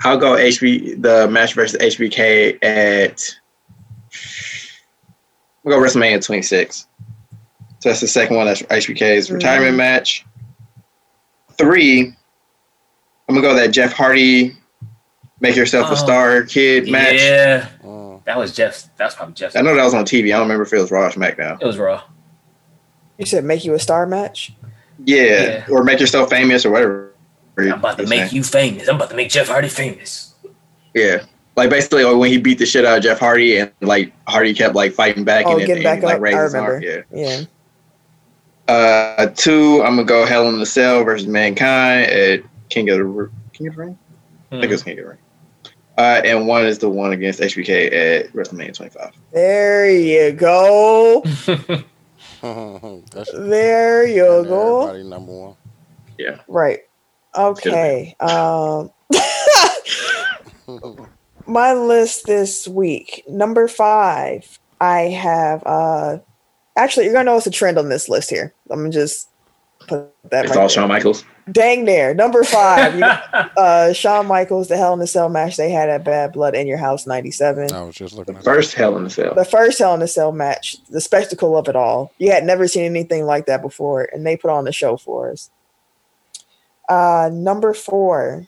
I'll 0.02 0.18
go 0.18 0.32
HB 0.32 1.00
the 1.02 1.28
match 1.28 1.54
versus 1.54 1.78
HBK 1.80 2.58
at. 2.62 3.22
We'll 5.64 5.78
go 5.78 5.82
WrestleMania 5.86 6.24
26. 6.24 6.88
So 7.78 7.88
that's 7.88 8.00
the 8.00 8.08
second 8.08 8.36
one. 8.36 8.46
That's 8.46 8.62
HBK's 8.62 9.30
retirement 9.30 9.74
Mhm. 9.74 9.78
match. 9.78 10.26
Three, 11.58 12.14
I'm 13.28 13.34
gonna 13.34 13.40
go 13.40 13.54
that 13.54 13.68
Jeff 13.68 13.92
Hardy, 13.92 14.56
make 15.40 15.56
yourself 15.56 15.88
Oh, 15.90 15.94
a 15.94 15.96
star 15.96 16.42
kid 16.42 16.90
match. 16.90 17.14
Yeah, 17.20 17.68
Mm. 17.84 18.24
that 18.24 18.36
was 18.38 18.54
Jeff. 18.54 18.84
That 18.96 19.06
was 19.06 19.14
probably 19.14 19.34
Jeff. 19.34 19.56
I 19.56 19.60
know 19.62 19.74
that 19.74 19.84
was 19.84 19.94
on 19.94 20.04
TV. 20.04 20.26
I 20.32 20.36
don't 20.38 20.42
remember 20.42 20.64
if 20.64 20.72
it 20.72 20.78
was 20.78 20.90
Raw 20.90 21.06
or 21.06 21.10
SmackDown. 21.10 21.60
It 21.60 21.66
was 21.66 21.78
Raw. 21.78 22.02
You 23.18 23.26
said 23.26 23.44
make 23.44 23.64
you 23.64 23.74
a 23.74 23.78
star 23.78 24.06
match. 24.06 24.52
Yeah, 25.04 25.22
Yeah. 25.22 25.64
or 25.70 25.82
make 25.84 26.00
yourself 26.00 26.30
famous 26.30 26.64
or 26.64 26.70
whatever. 26.70 27.12
I'm 27.58 27.72
about 27.72 27.98
to 27.98 28.06
make 28.06 28.32
you 28.32 28.42
famous. 28.42 28.88
I'm 28.88 28.96
about 28.96 29.10
to 29.10 29.16
make 29.16 29.28
Jeff 29.30 29.48
Hardy 29.48 29.68
famous. 29.68 30.34
Yeah. 30.94 31.22
Like 31.54 31.68
basically 31.68 32.02
like, 32.04 32.16
when 32.16 32.30
he 32.30 32.38
beat 32.38 32.58
the 32.58 32.64
shit 32.66 32.84
out 32.86 32.96
of 32.98 33.02
Jeff 33.04 33.18
Hardy 33.18 33.58
and 33.58 33.70
like 33.82 34.12
Hardy 34.26 34.54
kept 34.54 34.74
like 34.74 34.92
fighting 34.94 35.22
back 35.24 35.44
Oh, 35.46 35.58
and, 35.58 35.66
getting 35.66 35.74
and, 35.76 36.00
back 36.00 36.02
like 36.02 36.16
up. 36.16 36.22
raised 36.22 36.38
I 36.38 36.42
his 36.44 36.54
arm. 36.54 36.64
remember. 36.66 36.86
Yeah. 37.14 37.26
Yeah. 37.26 37.40
Uh 38.68 39.26
two, 39.36 39.82
I'm 39.82 39.96
gonna 39.96 40.04
go 40.04 40.24
Hell 40.24 40.48
in 40.48 40.58
the 40.58 40.66
Cell 40.66 41.04
versus 41.04 41.26
Mankind 41.26 42.10
at 42.10 42.42
King 42.70 42.90
of 42.90 42.98
the 42.98 43.04
R- 43.04 43.30
King 43.52 43.68
of 43.68 43.74
the 43.74 43.80
Ring? 43.80 43.98
I 44.50 44.56
think 44.56 44.64
it 44.64 44.70
was 44.70 44.82
King 44.82 44.98
of 44.98 45.04
the 45.04 45.10
Ring. 45.10 45.18
Uh, 45.98 46.22
and 46.24 46.46
one 46.46 46.64
is 46.64 46.78
the 46.78 46.88
one 46.88 47.12
against 47.12 47.40
HBK 47.40 47.92
at 47.92 48.32
WrestleMania 48.32 48.74
25. 48.74 49.12
There 49.32 49.90
you 49.90 50.32
go. 50.32 51.22
There 53.32 54.04
you 54.06 54.44
go. 54.44 54.80
everybody 54.80 55.08
number 55.08 55.32
one. 55.32 55.56
Yeah. 56.18 56.38
Right. 56.48 56.80
Okay. 57.36 58.16
Um 58.18 58.90
my 61.46 61.72
list 61.74 62.26
this 62.26 62.66
week. 62.66 63.22
Number 63.28 63.68
five, 63.68 64.58
I 64.80 65.02
have 65.02 65.62
uh 65.64 66.18
actually 66.76 67.04
you're 67.04 67.14
gonna 67.14 67.30
notice 67.30 67.46
a 67.46 67.50
trend 67.50 67.78
on 67.78 67.88
this 67.88 68.08
list 68.08 68.30
here. 68.30 68.54
I'm 68.70 68.78
gonna 68.78 68.90
just 68.90 69.28
put 69.86 70.12
that 70.30 70.44
It's 70.44 70.50
right 70.50 70.56
all 70.56 70.62
there. 70.62 70.68
Shawn 70.68 70.88
Michaels. 70.88 71.24
Dang 71.50 71.84
there. 71.86 72.14
Number 72.14 72.44
five, 72.44 72.94
you, 72.94 73.04
uh 73.56 73.92
Shawn 73.92 74.26
Michaels, 74.26 74.68
the 74.68 74.76
Hell 74.76 74.94
in 74.94 75.00
a 75.00 75.06
Cell 75.06 75.28
match 75.28 75.56
they 75.56 75.70
had 75.70 75.88
at 75.88 76.04
Bad 76.04 76.32
Blood 76.32 76.54
in 76.54 76.66
Your 76.66 76.78
House 76.78 77.06
97. 77.06 77.72
I 77.72 77.82
was 77.82 77.94
just 77.94 78.14
looking 78.14 78.36
at 78.36 78.44
First 78.44 78.74
Hell 78.74 78.96
in 78.96 79.04
the 79.04 79.10
Cell. 79.10 79.34
The 79.34 79.44
first 79.44 79.78
Hell 79.78 79.94
in 79.94 80.02
a 80.02 80.08
Cell 80.08 80.32
match, 80.32 80.76
the 80.88 81.00
spectacle 81.00 81.56
of 81.56 81.68
it 81.68 81.76
all. 81.76 82.12
You 82.18 82.30
had 82.30 82.44
never 82.44 82.68
seen 82.68 82.84
anything 82.84 83.24
like 83.24 83.46
that 83.46 83.62
before, 83.62 84.08
and 84.12 84.26
they 84.26 84.36
put 84.36 84.50
on 84.50 84.64
the 84.64 84.72
show 84.72 84.96
for 84.96 85.30
us. 85.30 85.50
Uh, 86.88 87.30
number 87.32 87.72
four, 87.72 88.46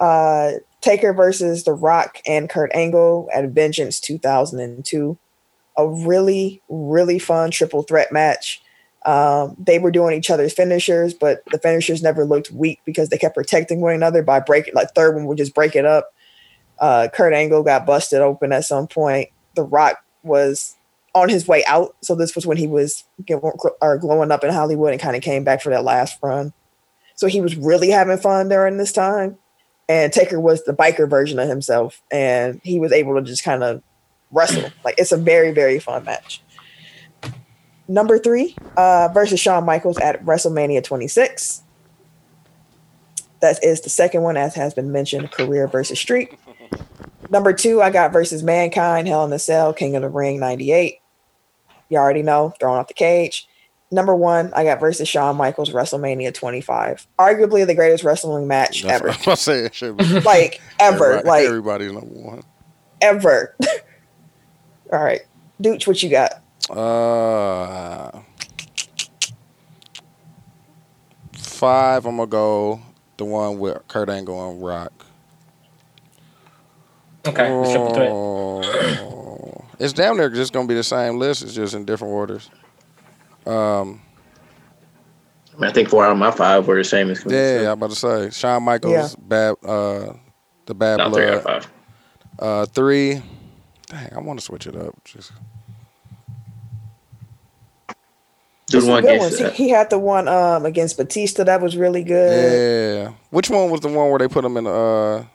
uh, 0.00 0.52
Taker 0.80 1.12
versus 1.12 1.64
The 1.64 1.72
Rock 1.72 2.20
and 2.26 2.48
Kurt 2.48 2.70
Angle 2.74 3.28
at 3.34 3.48
Vengeance 3.50 4.00
2002. 4.00 5.18
A 5.78 5.88
really, 5.88 6.60
really 6.68 7.18
fun 7.18 7.50
triple 7.50 7.82
threat 7.82 8.12
match. 8.12 8.62
Um, 9.06 9.56
they 9.58 9.78
were 9.78 9.90
doing 9.90 10.14
each 10.18 10.28
other's 10.28 10.52
finishers, 10.52 11.14
but 11.14 11.42
the 11.50 11.58
finishers 11.58 12.02
never 12.02 12.26
looked 12.26 12.50
weak 12.50 12.80
because 12.84 13.08
they 13.08 13.16
kept 13.16 13.36
protecting 13.36 13.80
one 13.80 13.94
another 13.94 14.22
by 14.22 14.40
breaking. 14.40 14.74
Like 14.74 14.94
third 14.94 15.14
one 15.14 15.24
would 15.26 15.38
just 15.38 15.54
break 15.54 15.74
it 15.76 15.86
up. 15.86 16.12
Uh, 16.78 17.08
Kurt 17.12 17.32
Angle 17.32 17.62
got 17.62 17.86
busted 17.86 18.20
open 18.20 18.52
at 18.52 18.64
some 18.64 18.86
point. 18.86 19.30
The 19.54 19.62
Rock 19.62 20.04
was 20.22 20.76
on 21.14 21.28
his 21.28 21.48
way 21.48 21.64
out, 21.66 21.96
so 22.02 22.14
this 22.14 22.34
was 22.34 22.46
when 22.46 22.56
he 22.56 22.66
was 22.66 23.04
or 23.80 23.98
glowing 23.98 24.30
up 24.30 24.44
in 24.44 24.52
Hollywood 24.52 24.92
and 24.92 25.00
kind 25.00 25.16
of 25.16 25.22
came 25.22 25.44
back 25.44 25.62
for 25.62 25.70
that 25.70 25.84
last 25.84 26.18
run. 26.22 26.52
So 27.14 27.26
he 27.26 27.40
was 27.40 27.56
really 27.56 27.90
having 27.90 28.18
fun 28.18 28.48
during 28.48 28.76
this 28.76 28.92
time. 28.92 29.38
And 29.88 30.12
Taker 30.12 30.38
was 30.38 30.64
the 30.64 30.74
biker 30.74 31.08
version 31.08 31.38
of 31.38 31.48
himself, 31.48 32.02
and 32.12 32.60
he 32.62 32.78
was 32.78 32.92
able 32.92 33.14
to 33.14 33.22
just 33.22 33.42
kind 33.42 33.62
of 33.62 33.82
wrestle. 34.32 34.70
Like 34.84 34.96
it's 34.98 35.12
a 35.12 35.16
very, 35.16 35.52
very 35.52 35.78
fun 35.78 36.04
match. 36.04 36.42
Number 37.90 38.18
three, 38.18 38.54
uh, 38.76 39.08
versus 39.14 39.40
Shawn 39.40 39.64
Michaels 39.64 39.96
at 39.98 40.22
WrestleMania 40.24 40.84
26. 40.84 41.62
That 43.40 43.62
is 43.64 43.80
the 43.80 43.88
second 43.88 44.22
one, 44.22 44.36
as 44.36 44.54
has 44.56 44.74
been 44.74 44.92
mentioned, 44.92 45.30
career 45.30 45.66
versus 45.68 45.98
street. 45.98 46.34
Number 47.30 47.52
two, 47.52 47.80
I 47.80 47.90
got 47.90 48.12
versus 48.12 48.42
Mankind, 48.42 49.06
Hell 49.08 49.24
in 49.24 49.32
a 49.32 49.38
Cell, 49.38 49.72
King 49.72 49.96
of 49.96 50.02
the 50.02 50.08
Ring 50.08 50.38
98. 50.40 50.98
You 51.88 51.98
already 51.98 52.22
know, 52.22 52.52
throwing 52.60 52.78
off 52.78 52.88
the 52.88 52.94
cage. 52.94 53.48
Number 53.90 54.14
one, 54.14 54.52
I 54.54 54.64
got 54.64 54.80
versus 54.80 55.08
Shawn 55.08 55.36
Michaels, 55.36 55.70
WrestleMania 55.70 56.34
25. 56.34 57.06
Arguably 57.18 57.66
the 57.66 57.74
greatest 57.74 58.04
wrestling 58.04 58.46
match 58.46 58.82
That's 58.82 59.00
ever. 59.00 59.08
what 59.08 59.28
I'm 59.28 59.36
saying. 59.36 59.64
It 59.66 59.74
should 59.74 59.96
be 59.96 60.04
Like, 60.20 60.60
ever. 60.78 61.12
everybody- 61.22 61.28
Like, 61.28 61.46
everybody's 61.46 61.92
number 61.92 62.14
one. 62.14 62.42
ever. 63.00 63.56
All 64.92 65.02
right. 65.02 65.20
Dooch, 65.60 65.86
what 65.86 66.02
you 66.02 66.08
got? 66.08 66.32
Uh, 66.70 68.20
five. 71.32 72.06
I'm 72.06 72.16
gonna 72.16 72.26
go 72.26 72.80
the 73.16 73.24
one 73.24 73.58
with 73.58 73.86
Kurt 73.88 74.08
Angle 74.08 74.50
and 74.50 74.62
Rock. 74.62 74.92
Okay, 77.26 77.48
the 77.48 77.70
triple 77.70 77.94
threat. 77.94 78.10
Oh, 78.10 79.64
it's 79.78 79.92
damn 79.92 80.16
near 80.16 80.30
just 80.30 80.52
gonna 80.52 80.68
be 80.68 80.74
the 80.74 80.82
same 80.82 81.18
list. 81.18 81.42
It's 81.42 81.54
just 81.54 81.74
in 81.74 81.84
different 81.84 82.14
orders. 82.14 82.50
Um, 83.46 84.00
I, 85.54 85.60
mean, 85.60 85.70
I 85.70 85.72
think 85.72 85.88
four 85.88 86.04
out 86.04 86.12
of 86.12 86.18
my 86.18 86.30
five 86.30 86.66
were 86.66 86.76
the 86.76 86.84
same 86.84 87.10
as 87.10 87.24
yeah, 87.26 87.72
I'm 87.72 87.78
about 87.78 87.90
to 87.90 87.96
say 87.96 88.30
Shawn 88.30 88.62
Michaels, 88.62 89.16
bad, 89.16 89.56
uh, 89.64 90.12
the 90.66 90.74
Bad 90.74 90.98
Not 90.98 91.12
three 91.12 91.26
out 91.26 91.34
of 91.34 91.42
five. 91.42 91.70
Uh, 92.38 92.66
three. 92.66 93.22
Dang, 93.88 94.12
I 94.14 94.18
want 94.20 94.38
to 94.38 94.44
switch 94.44 94.66
it 94.66 94.76
up. 94.76 94.94
Just 95.04 95.32
Do 98.66 98.86
one 98.86 99.02
good 99.02 99.14
against 99.16 99.40
ones. 99.40 99.56
He, 99.56 99.64
he 99.64 99.70
had 99.70 99.88
the 99.90 99.98
one 99.98 100.28
um 100.28 100.66
against 100.66 100.96
Batista 100.98 101.44
that 101.44 101.60
was 101.60 101.76
really 101.76 102.04
good. 102.04 103.04
yeah. 103.06 103.12
Which 103.30 103.48
one 103.50 103.70
was 103.70 103.80
the 103.80 103.88
one 103.88 104.10
where 104.10 104.18
they 104.18 104.28
put 104.28 104.44
him 104.44 104.56
in 104.58 104.64
the 104.64 105.26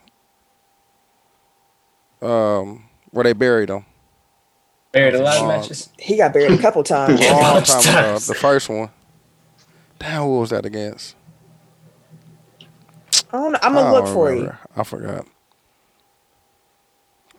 uh, 2.21 2.25
um, 2.25 2.85
where 3.11 3.23
they 3.23 3.33
buried 3.33 3.69
him? 3.69 3.85
Buried 4.91 5.15
alive 5.15 5.41
of 5.41 5.47
matches. 5.47 5.89
He 5.97 6.15
got 6.17 6.33
buried 6.33 6.51
a 6.51 6.61
couple 6.61 6.83
times. 6.85 7.19
A 7.19 7.31
long 7.31 7.41
time 7.41 7.57
of 7.57 7.67
ago. 7.67 7.81
times. 7.81 8.27
The 8.27 8.35
first 8.35 8.69
one. 8.69 8.89
Damn, 9.97 10.21
who 10.23 10.39
was 10.39 10.51
that 10.51 10.65
against? 10.65 11.15
I 13.31 13.37
don't 13.37 13.53
know. 13.53 13.59
I'm 13.63 13.73
gonna 13.73 13.91
don't 13.91 13.93
look 13.93 14.13
for 14.13 14.27
remember. 14.27 14.59
I 14.75 14.83
forgot. 14.83 15.25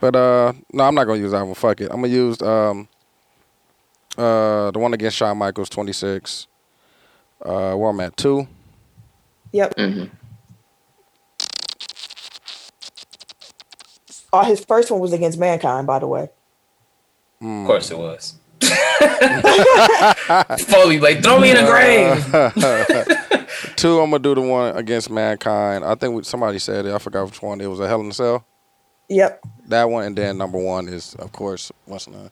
But 0.05 0.17
uh, 0.17 0.53
no, 0.71 0.85
I'm 0.85 0.95
not 0.95 1.05
gonna 1.05 1.19
use 1.19 1.33
that 1.33 1.43
one. 1.43 1.55
Fuck 1.55 1.81
it. 1.81 1.89
I'm 1.91 2.03
gonna 2.03 2.09
use 2.09 2.43
um, 2.43 2.89
uh, 4.19 4.71
the 4.71 4.79
one 4.79 4.93
against 4.93 5.17
Shawn 5.17 5.39
Michaels, 5.39 5.71
26. 5.71 6.47
Uh, 7.43 7.75
where 7.75 7.89
I'm 7.89 7.99
at 8.01 8.15
two. 8.15 8.47
you. 9.51 9.53
Yep. 9.53 9.75
hmm 9.79 10.05
Oh, 14.31 14.45
his 14.45 14.63
first 14.63 14.91
one 14.91 15.01
was 15.01 15.15
against 15.15 15.39
Mankind, 15.39 15.87
by 15.87 16.01
the 16.01 16.07
way. 16.07 16.29
Mm. 17.43 17.63
Of 17.63 17.67
course 17.67 17.91
it 17.91 17.97
was. 17.97 18.35
Foley 20.67 21.01
like 21.01 21.23
throw 21.23 21.41
me 21.41 21.51
in 21.51 21.57
the 21.57 21.65
grave. 23.57 23.67
Two, 23.77 24.01
I'm 24.01 24.11
gonna 24.11 24.23
do 24.23 24.35
the 24.35 24.43
one 24.43 24.77
against 24.77 25.09
Mankind. 25.09 25.83
I 25.83 25.95
think 25.95 26.15
we, 26.15 26.25
somebody 26.25 26.59
said 26.59 26.85
it. 26.85 26.93
I 26.93 26.99
forgot 26.99 27.25
which 27.25 27.41
one. 27.41 27.63
It 27.63 27.69
was 27.69 27.81
a 27.81 27.89
Hell 27.89 28.03
in 28.03 28.11
a 28.11 28.13
Cell. 28.13 28.45
Yep. 29.09 29.45
That 29.69 29.91
one, 29.91 30.05
and 30.05 30.17
then 30.17 30.39
number 30.39 30.59
one 30.59 30.89
is 30.89 31.15
of 31.17 31.33
course 31.33 31.71
what's 31.87 32.07
the 32.07 32.31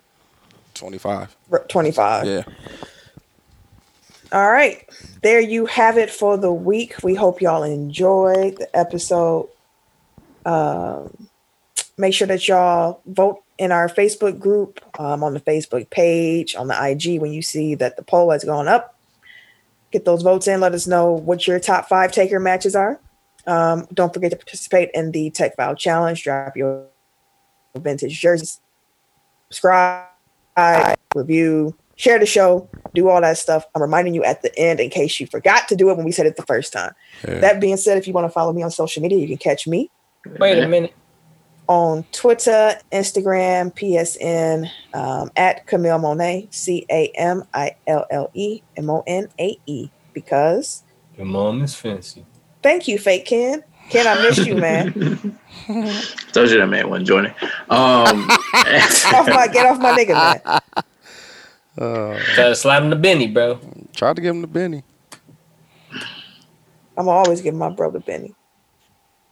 twenty 0.75 0.99
five. 0.99 1.35
Twenty 1.69 1.93
five. 1.93 2.27
Yeah. 2.27 2.45
All 4.33 4.51
right. 4.51 4.89
There 5.23 5.41
you 5.41 5.67
have 5.67 5.99
it 5.99 6.11
for 6.11 6.39
the 6.39 6.53
week. 6.53 7.03
We 7.03 7.15
hope 7.15 7.43
y'all 7.43 7.63
enjoyed 7.63 8.57
the 8.57 8.77
episode. 8.77 9.49
Um, 10.47 11.29
make 11.99 12.15
sure 12.15 12.27
that 12.27 12.49
y'all 12.49 13.01
vote 13.07 13.43
in 13.59 13.71
our 13.71 13.89
Facebook 13.89 14.39
group, 14.39 14.81
um, 14.99 15.23
on 15.23 15.35
the 15.35 15.41
Facebook 15.41 15.91
page, 15.91 16.57
on 16.57 16.69
the 16.69 16.89
IG 16.89 17.21
when 17.21 17.33
you 17.33 17.43
see 17.43 17.75
that 17.75 17.97
the 17.97 18.03
poll 18.03 18.31
has 18.31 18.43
gone 18.43 18.69
up. 18.69 18.99
Get 19.91 20.07
those 20.07 20.23
votes 20.23 20.49
in. 20.49 20.61
Let 20.61 20.73
us 20.73 20.87
know 20.87 21.13
what 21.13 21.47
your 21.47 21.61
top 21.61 21.89
five 21.89 22.11
taker 22.11 22.41
matches 22.41 22.75
are. 22.75 22.99
Um, 23.47 23.87
don't 23.93 24.13
forget 24.15 24.31
to 24.31 24.37
participate 24.37 24.91
in 24.95 25.13
the 25.13 25.31
Tech 25.31 25.57
File 25.57 25.75
Challenge. 25.75 26.23
Drop 26.23 26.57
your 26.57 26.87
vintage 27.77 28.19
jerseys. 28.21 28.61
Subscribe, 29.51 30.07
review, 31.15 31.75
share 31.97 32.19
the 32.19 32.27
show, 32.27 32.69
do 32.95 33.09
all 33.09 33.21
that 33.21 33.39
stuff. 33.39 33.65
I'm 33.75 33.83
reminding 33.83 34.15
you 34.15 34.25
at 34.25 34.43
the 34.43 34.57
end 34.59 34.81
in 34.81 34.91
case 34.91 35.21
you 35.21 35.27
forgot 35.27 35.69
to 35.69 35.77
do 35.77 35.91
it 35.91 35.97
when 35.97 36.05
we 36.05 36.13
said 36.13 36.27
it 36.27 36.37
the 36.37 36.43
first 36.43 36.73
time. 36.73 36.93
Yeah. 37.27 37.41
That 37.41 37.61
being 37.61 37.77
said, 37.77 37.99
if 37.99 38.07
you 38.07 38.13
want 38.13 38.25
to 38.25 38.31
follow 38.31 38.53
me 38.53 38.63
on 38.63 38.71
social 38.71 39.03
media, 39.03 39.19
you 39.19 39.29
can 39.29 39.37
catch 39.37 39.67
me 39.67 39.91
Wait 40.39 40.59
a 40.59 40.69
minute. 40.69 40.95
on 41.69 42.05
Twitter, 42.13 42.77
Instagram, 42.93 43.75
PSN, 43.75 44.71
um, 44.95 45.31
at 45.37 45.67
Camille 45.67 45.99
Monae, 45.99 46.53
C 46.53 46.87
A 46.91 47.09
M 47.15 47.45
I 47.55 47.77
L 47.87 48.07
L 48.11 48.31
E 48.35 48.63
M 48.77 48.91
O 48.91 49.03
N 49.07 49.29
A 49.39 49.59
E. 49.67 49.89
Because 50.13 50.83
Your 51.17 51.27
mom 51.27 51.63
is 51.63 51.75
fancy. 51.75 52.27
Thank 52.63 52.89
you, 52.89 52.99
Fake 52.99 53.25
Ken. 53.27 53.63
Ken, 53.91 54.07
I 54.07 54.23
miss 54.23 54.39
you, 54.47 54.55
man. 54.57 54.93
Told 56.33 56.51
you 56.51 56.59
that 56.59 56.67
man 56.69 56.89
wasn't 56.89 57.07
joining. 57.09 57.33
Um, 57.69 58.29
off 58.31 59.29
my, 59.29 59.49
get 59.53 59.67
off 59.67 59.79
my 59.79 59.93
nigga, 59.93 60.15
man. 60.15 60.41
Uh, 61.79 62.19
Try 62.35 62.49
to 62.49 62.57
slap 62.57 62.83
him 62.83 62.91
to 62.91 62.97
Benny, 62.97 63.27
bro. 63.29 63.59
tried 63.95 64.17
to 64.17 64.23
give 64.23 64.35
him 64.35 64.41
to 64.43 64.47
Benny. 64.49 64.83
I'm 66.97 67.09
always 67.09 67.41
give 67.41 67.55
my 67.55 67.71
brother 67.71 68.01
Benny. 68.01 68.35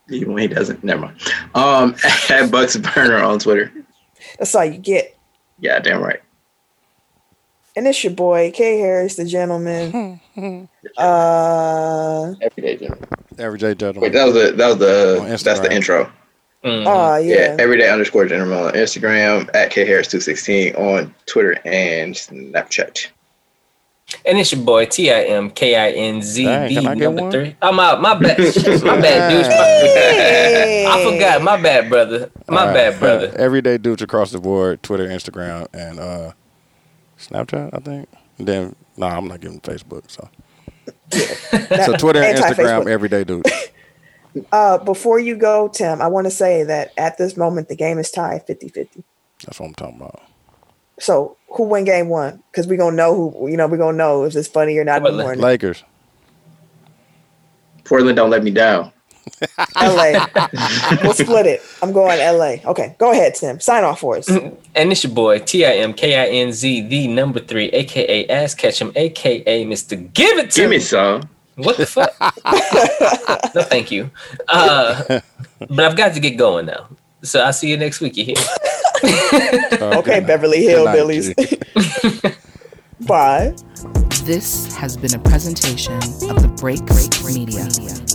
even 0.09 0.33
when 0.33 0.41
he 0.43 0.47
doesn't. 0.47 0.83
Never 0.83 1.01
mind. 1.03 1.21
Um, 1.55 1.95
at 2.29 2.49
Bucks 2.51 2.75
Burner 2.77 3.17
on 3.17 3.39
Twitter. 3.39 3.71
That's 4.39 4.53
all 4.55 4.65
you 4.65 4.77
get. 4.79 5.17
Yeah, 5.59 5.79
damn 5.79 6.01
right. 6.01 6.21
And 7.75 7.87
it's 7.87 8.03
your 8.03 8.13
boy, 8.13 8.51
K 8.53 8.79
Harris, 8.79 9.15
the 9.15 9.25
gentleman. 9.25 10.19
uh, 10.97 12.33
Everyday 12.41 12.77
gentleman. 12.77 13.07
Everyday 13.41 13.73
gentleman. 13.75 14.03
Wait, 14.03 14.13
that 14.13 14.25
was 14.25 14.33
the 14.33 14.51
that 14.53 14.67
was 14.67 14.77
the 14.77 15.43
that's 15.43 15.59
the 15.59 15.73
intro. 15.73 16.11
Mhm. 16.63 16.85
oh 16.85 17.17
Yeah, 17.17 17.35
yeah. 17.35 17.55
everyday 17.59 17.89
underscore 17.89 18.27
gentleman 18.27 18.59
on 18.65 18.73
Instagram 18.73 19.49
at 19.55 19.71
K 19.71 19.83
Harris 19.85 20.07
two 20.07 20.19
sixteen 20.19 20.75
on 20.75 21.13
Twitter 21.25 21.57
and 21.65 22.13
Snapchat. 22.13 23.07
And 24.25 24.37
it's 24.37 24.51
your 24.51 24.61
boy 24.63 24.85
T 24.85 25.09
I 25.09 25.21
M 25.23 25.49
K 25.49 25.75
I 25.75 25.89
N 25.91 26.21
Z 26.21 26.43
Dang, 26.43 26.67
D 26.69 26.75
can 26.75 26.85
I 26.87 26.95
get 26.95 27.03
number 27.05 27.21
one? 27.23 27.31
three. 27.31 27.55
I'm 27.61 27.79
out. 27.79 28.01
My 28.01 28.13
bad. 28.13 28.37
my 28.83 28.99
bad, 29.01 29.29
dude. 29.31 29.45
Hey. 29.51 30.85
I 30.87 31.03
forgot. 31.03 31.41
My 31.41 31.59
bad, 31.59 31.89
brother. 31.89 32.29
My 32.47 32.61
All 32.61 32.67
right. 32.67 32.73
bad, 32.73 32.99
brother. 32.99 33.33
Everyday 33.37 33.77
dudes 33.79 34.01
across 34.03 34.31
the 34.31 34.39
board: 34.39 34.83
Twitter, 34.83 35.07
Instagram, 35.07 35.67
and 35.73 35.99
uh, 35.99 36.33
Snapchat. 37.17 37.69
I 37.73 37.79
think. 37.79 38.09
And 38.37 38.47
then, 38.47 38.75
no, 38.97 39.07
I'm 39.07 39.27
not 39.27 39.39
giving 39.39 39.61
Facebook. 39.61 40.03
So, 40.11 40.27
so 41.11 41.97
Twitter 41.97 42.21
and 42.21 42.37
Instagram, 42.37 42.87
everyday 42.87 43.23
dude. 43.23 43.45
Uh, 44.53 44.77
before 44.77 45.19
you 45.19 45.35
go, 45.35 45.67
Tim, 45.67 46.01
I 46.01 46.07
want 46.07 46.25
to 46.25 46.31
say 46.31 46.63
that 46.63 46.93
at 46.97 47.17
this 47.17 47.35
moment, 47.35 47.67
the 47.67 47.75
game 47.75 47.97
is 47.97 48.09
tied 48.11 48.47
50 48.47 48.69
50. 48.69 49.03
That's 49.45 49.59
what 49.59 49.67
I'm 49.67 49.73
talking 49.73 49.97
about. 49.97 50.21
So 50.99 51.35
who 51.49 51.63
win 51.63 51.83
game 51.83 52.07
one? 52.07 52.41
Because 52.51 52.67
we're 52.67 52.77
going 52.77 52.93
to 52.93 52.95
know 52.95 53.13
who, 53.13 53.49
you 53.49 53.57
know, 53.57 53.67
we're 53.67 53.77
going 53.77 53.95
to 53.95 53.97
know 53.97 54.23
if 54.23 54.35
it's 54.35 54.47
funny 54.47 54.77
or 54.77 54.85
not 54.85 54.97
in 54.97 55.03
the 55.03 55.09
Portland. 55.09 55.25
morning. 55.25 55.41
Lakers. 55.41 55.83
Portland 57.83 58.15
don't 58.15 58.29
let 58.29 58.43
me 58.43 58.51
down. 58.51 58.93
LA. 59.75 60.25
we'll 61.03 61.13
split 61.13 61.45
it. 61.45 61.61
I'm 61.81 61.91
going 61.91 62.19
LA. 62.19 62.69
Okay, 62.69 62.95
go 62.97 63.11
ahead, 63.11 63.35
Tim. 63.35 63.59
Sign 63.59 63.83
off 63.83 63.99
for 63.99 64.17
us. 64.17 64.29
And 64.73 64.89
it's 64.89 65.03
your 65.03 65.13
boy, 65.13 65.39
T 65.39 65.65
I 65.65 65.73
M 65.73 65.93
K 65.93 66.17
I 66.17 66.27
N 66.27 66.53
Z, 66.53 66.87
the 66.87 67.07
number 67.07 67.41
three, 67.41 67.65
aka 67.71 68.25
Ass 68.27 68.55
him, 68.79 68.93
aka 68.95 69.65
Mr. 69.65 70.13
Give 70.13 70.37
It 70.37 70.51
To 70.51 70.61
Give 70.61 70.69
Me. 70.69 70.79
some. 70.79 71.29
What 71.55 71.75
the 71.75 71.85
fuck? 71.85 72.15
no, 73.53 73.61
thank 73.63 73.91
you. 73.91 74.09
Uh, 74.47 75.19
but 75.69 75.79
I've 75.85 75.97
got 75.97 76.13
to 76.13 76.21
get 76.21 76.37
going 76.37 76.67
now. 76.67 76.87
So 77.21 77.41
I'll 77.41 77.51
see 77.51 77.69
you 77.69 77.75
next 77.77 77.99
week. 77.99 78.15
You 78.15 78.25
hear? 78.25 78.35
okay, 79.03 79.97
okay 79.97 80.19
Beverly 80.21 80.63
Hillbillies. 80.63 81.35
Bye. 83.05 83.53
This 84.23 84.73
has 84.75 84.95
been 84.95 85.13
a 85.15 85.19
presentation 85.19 85.95
of 85.95 86.41
the 86.41 86.53
Break 86.59 86.85
Break 86.85 87.23
Media. 87.25 87.65
Media. 87.65 88.10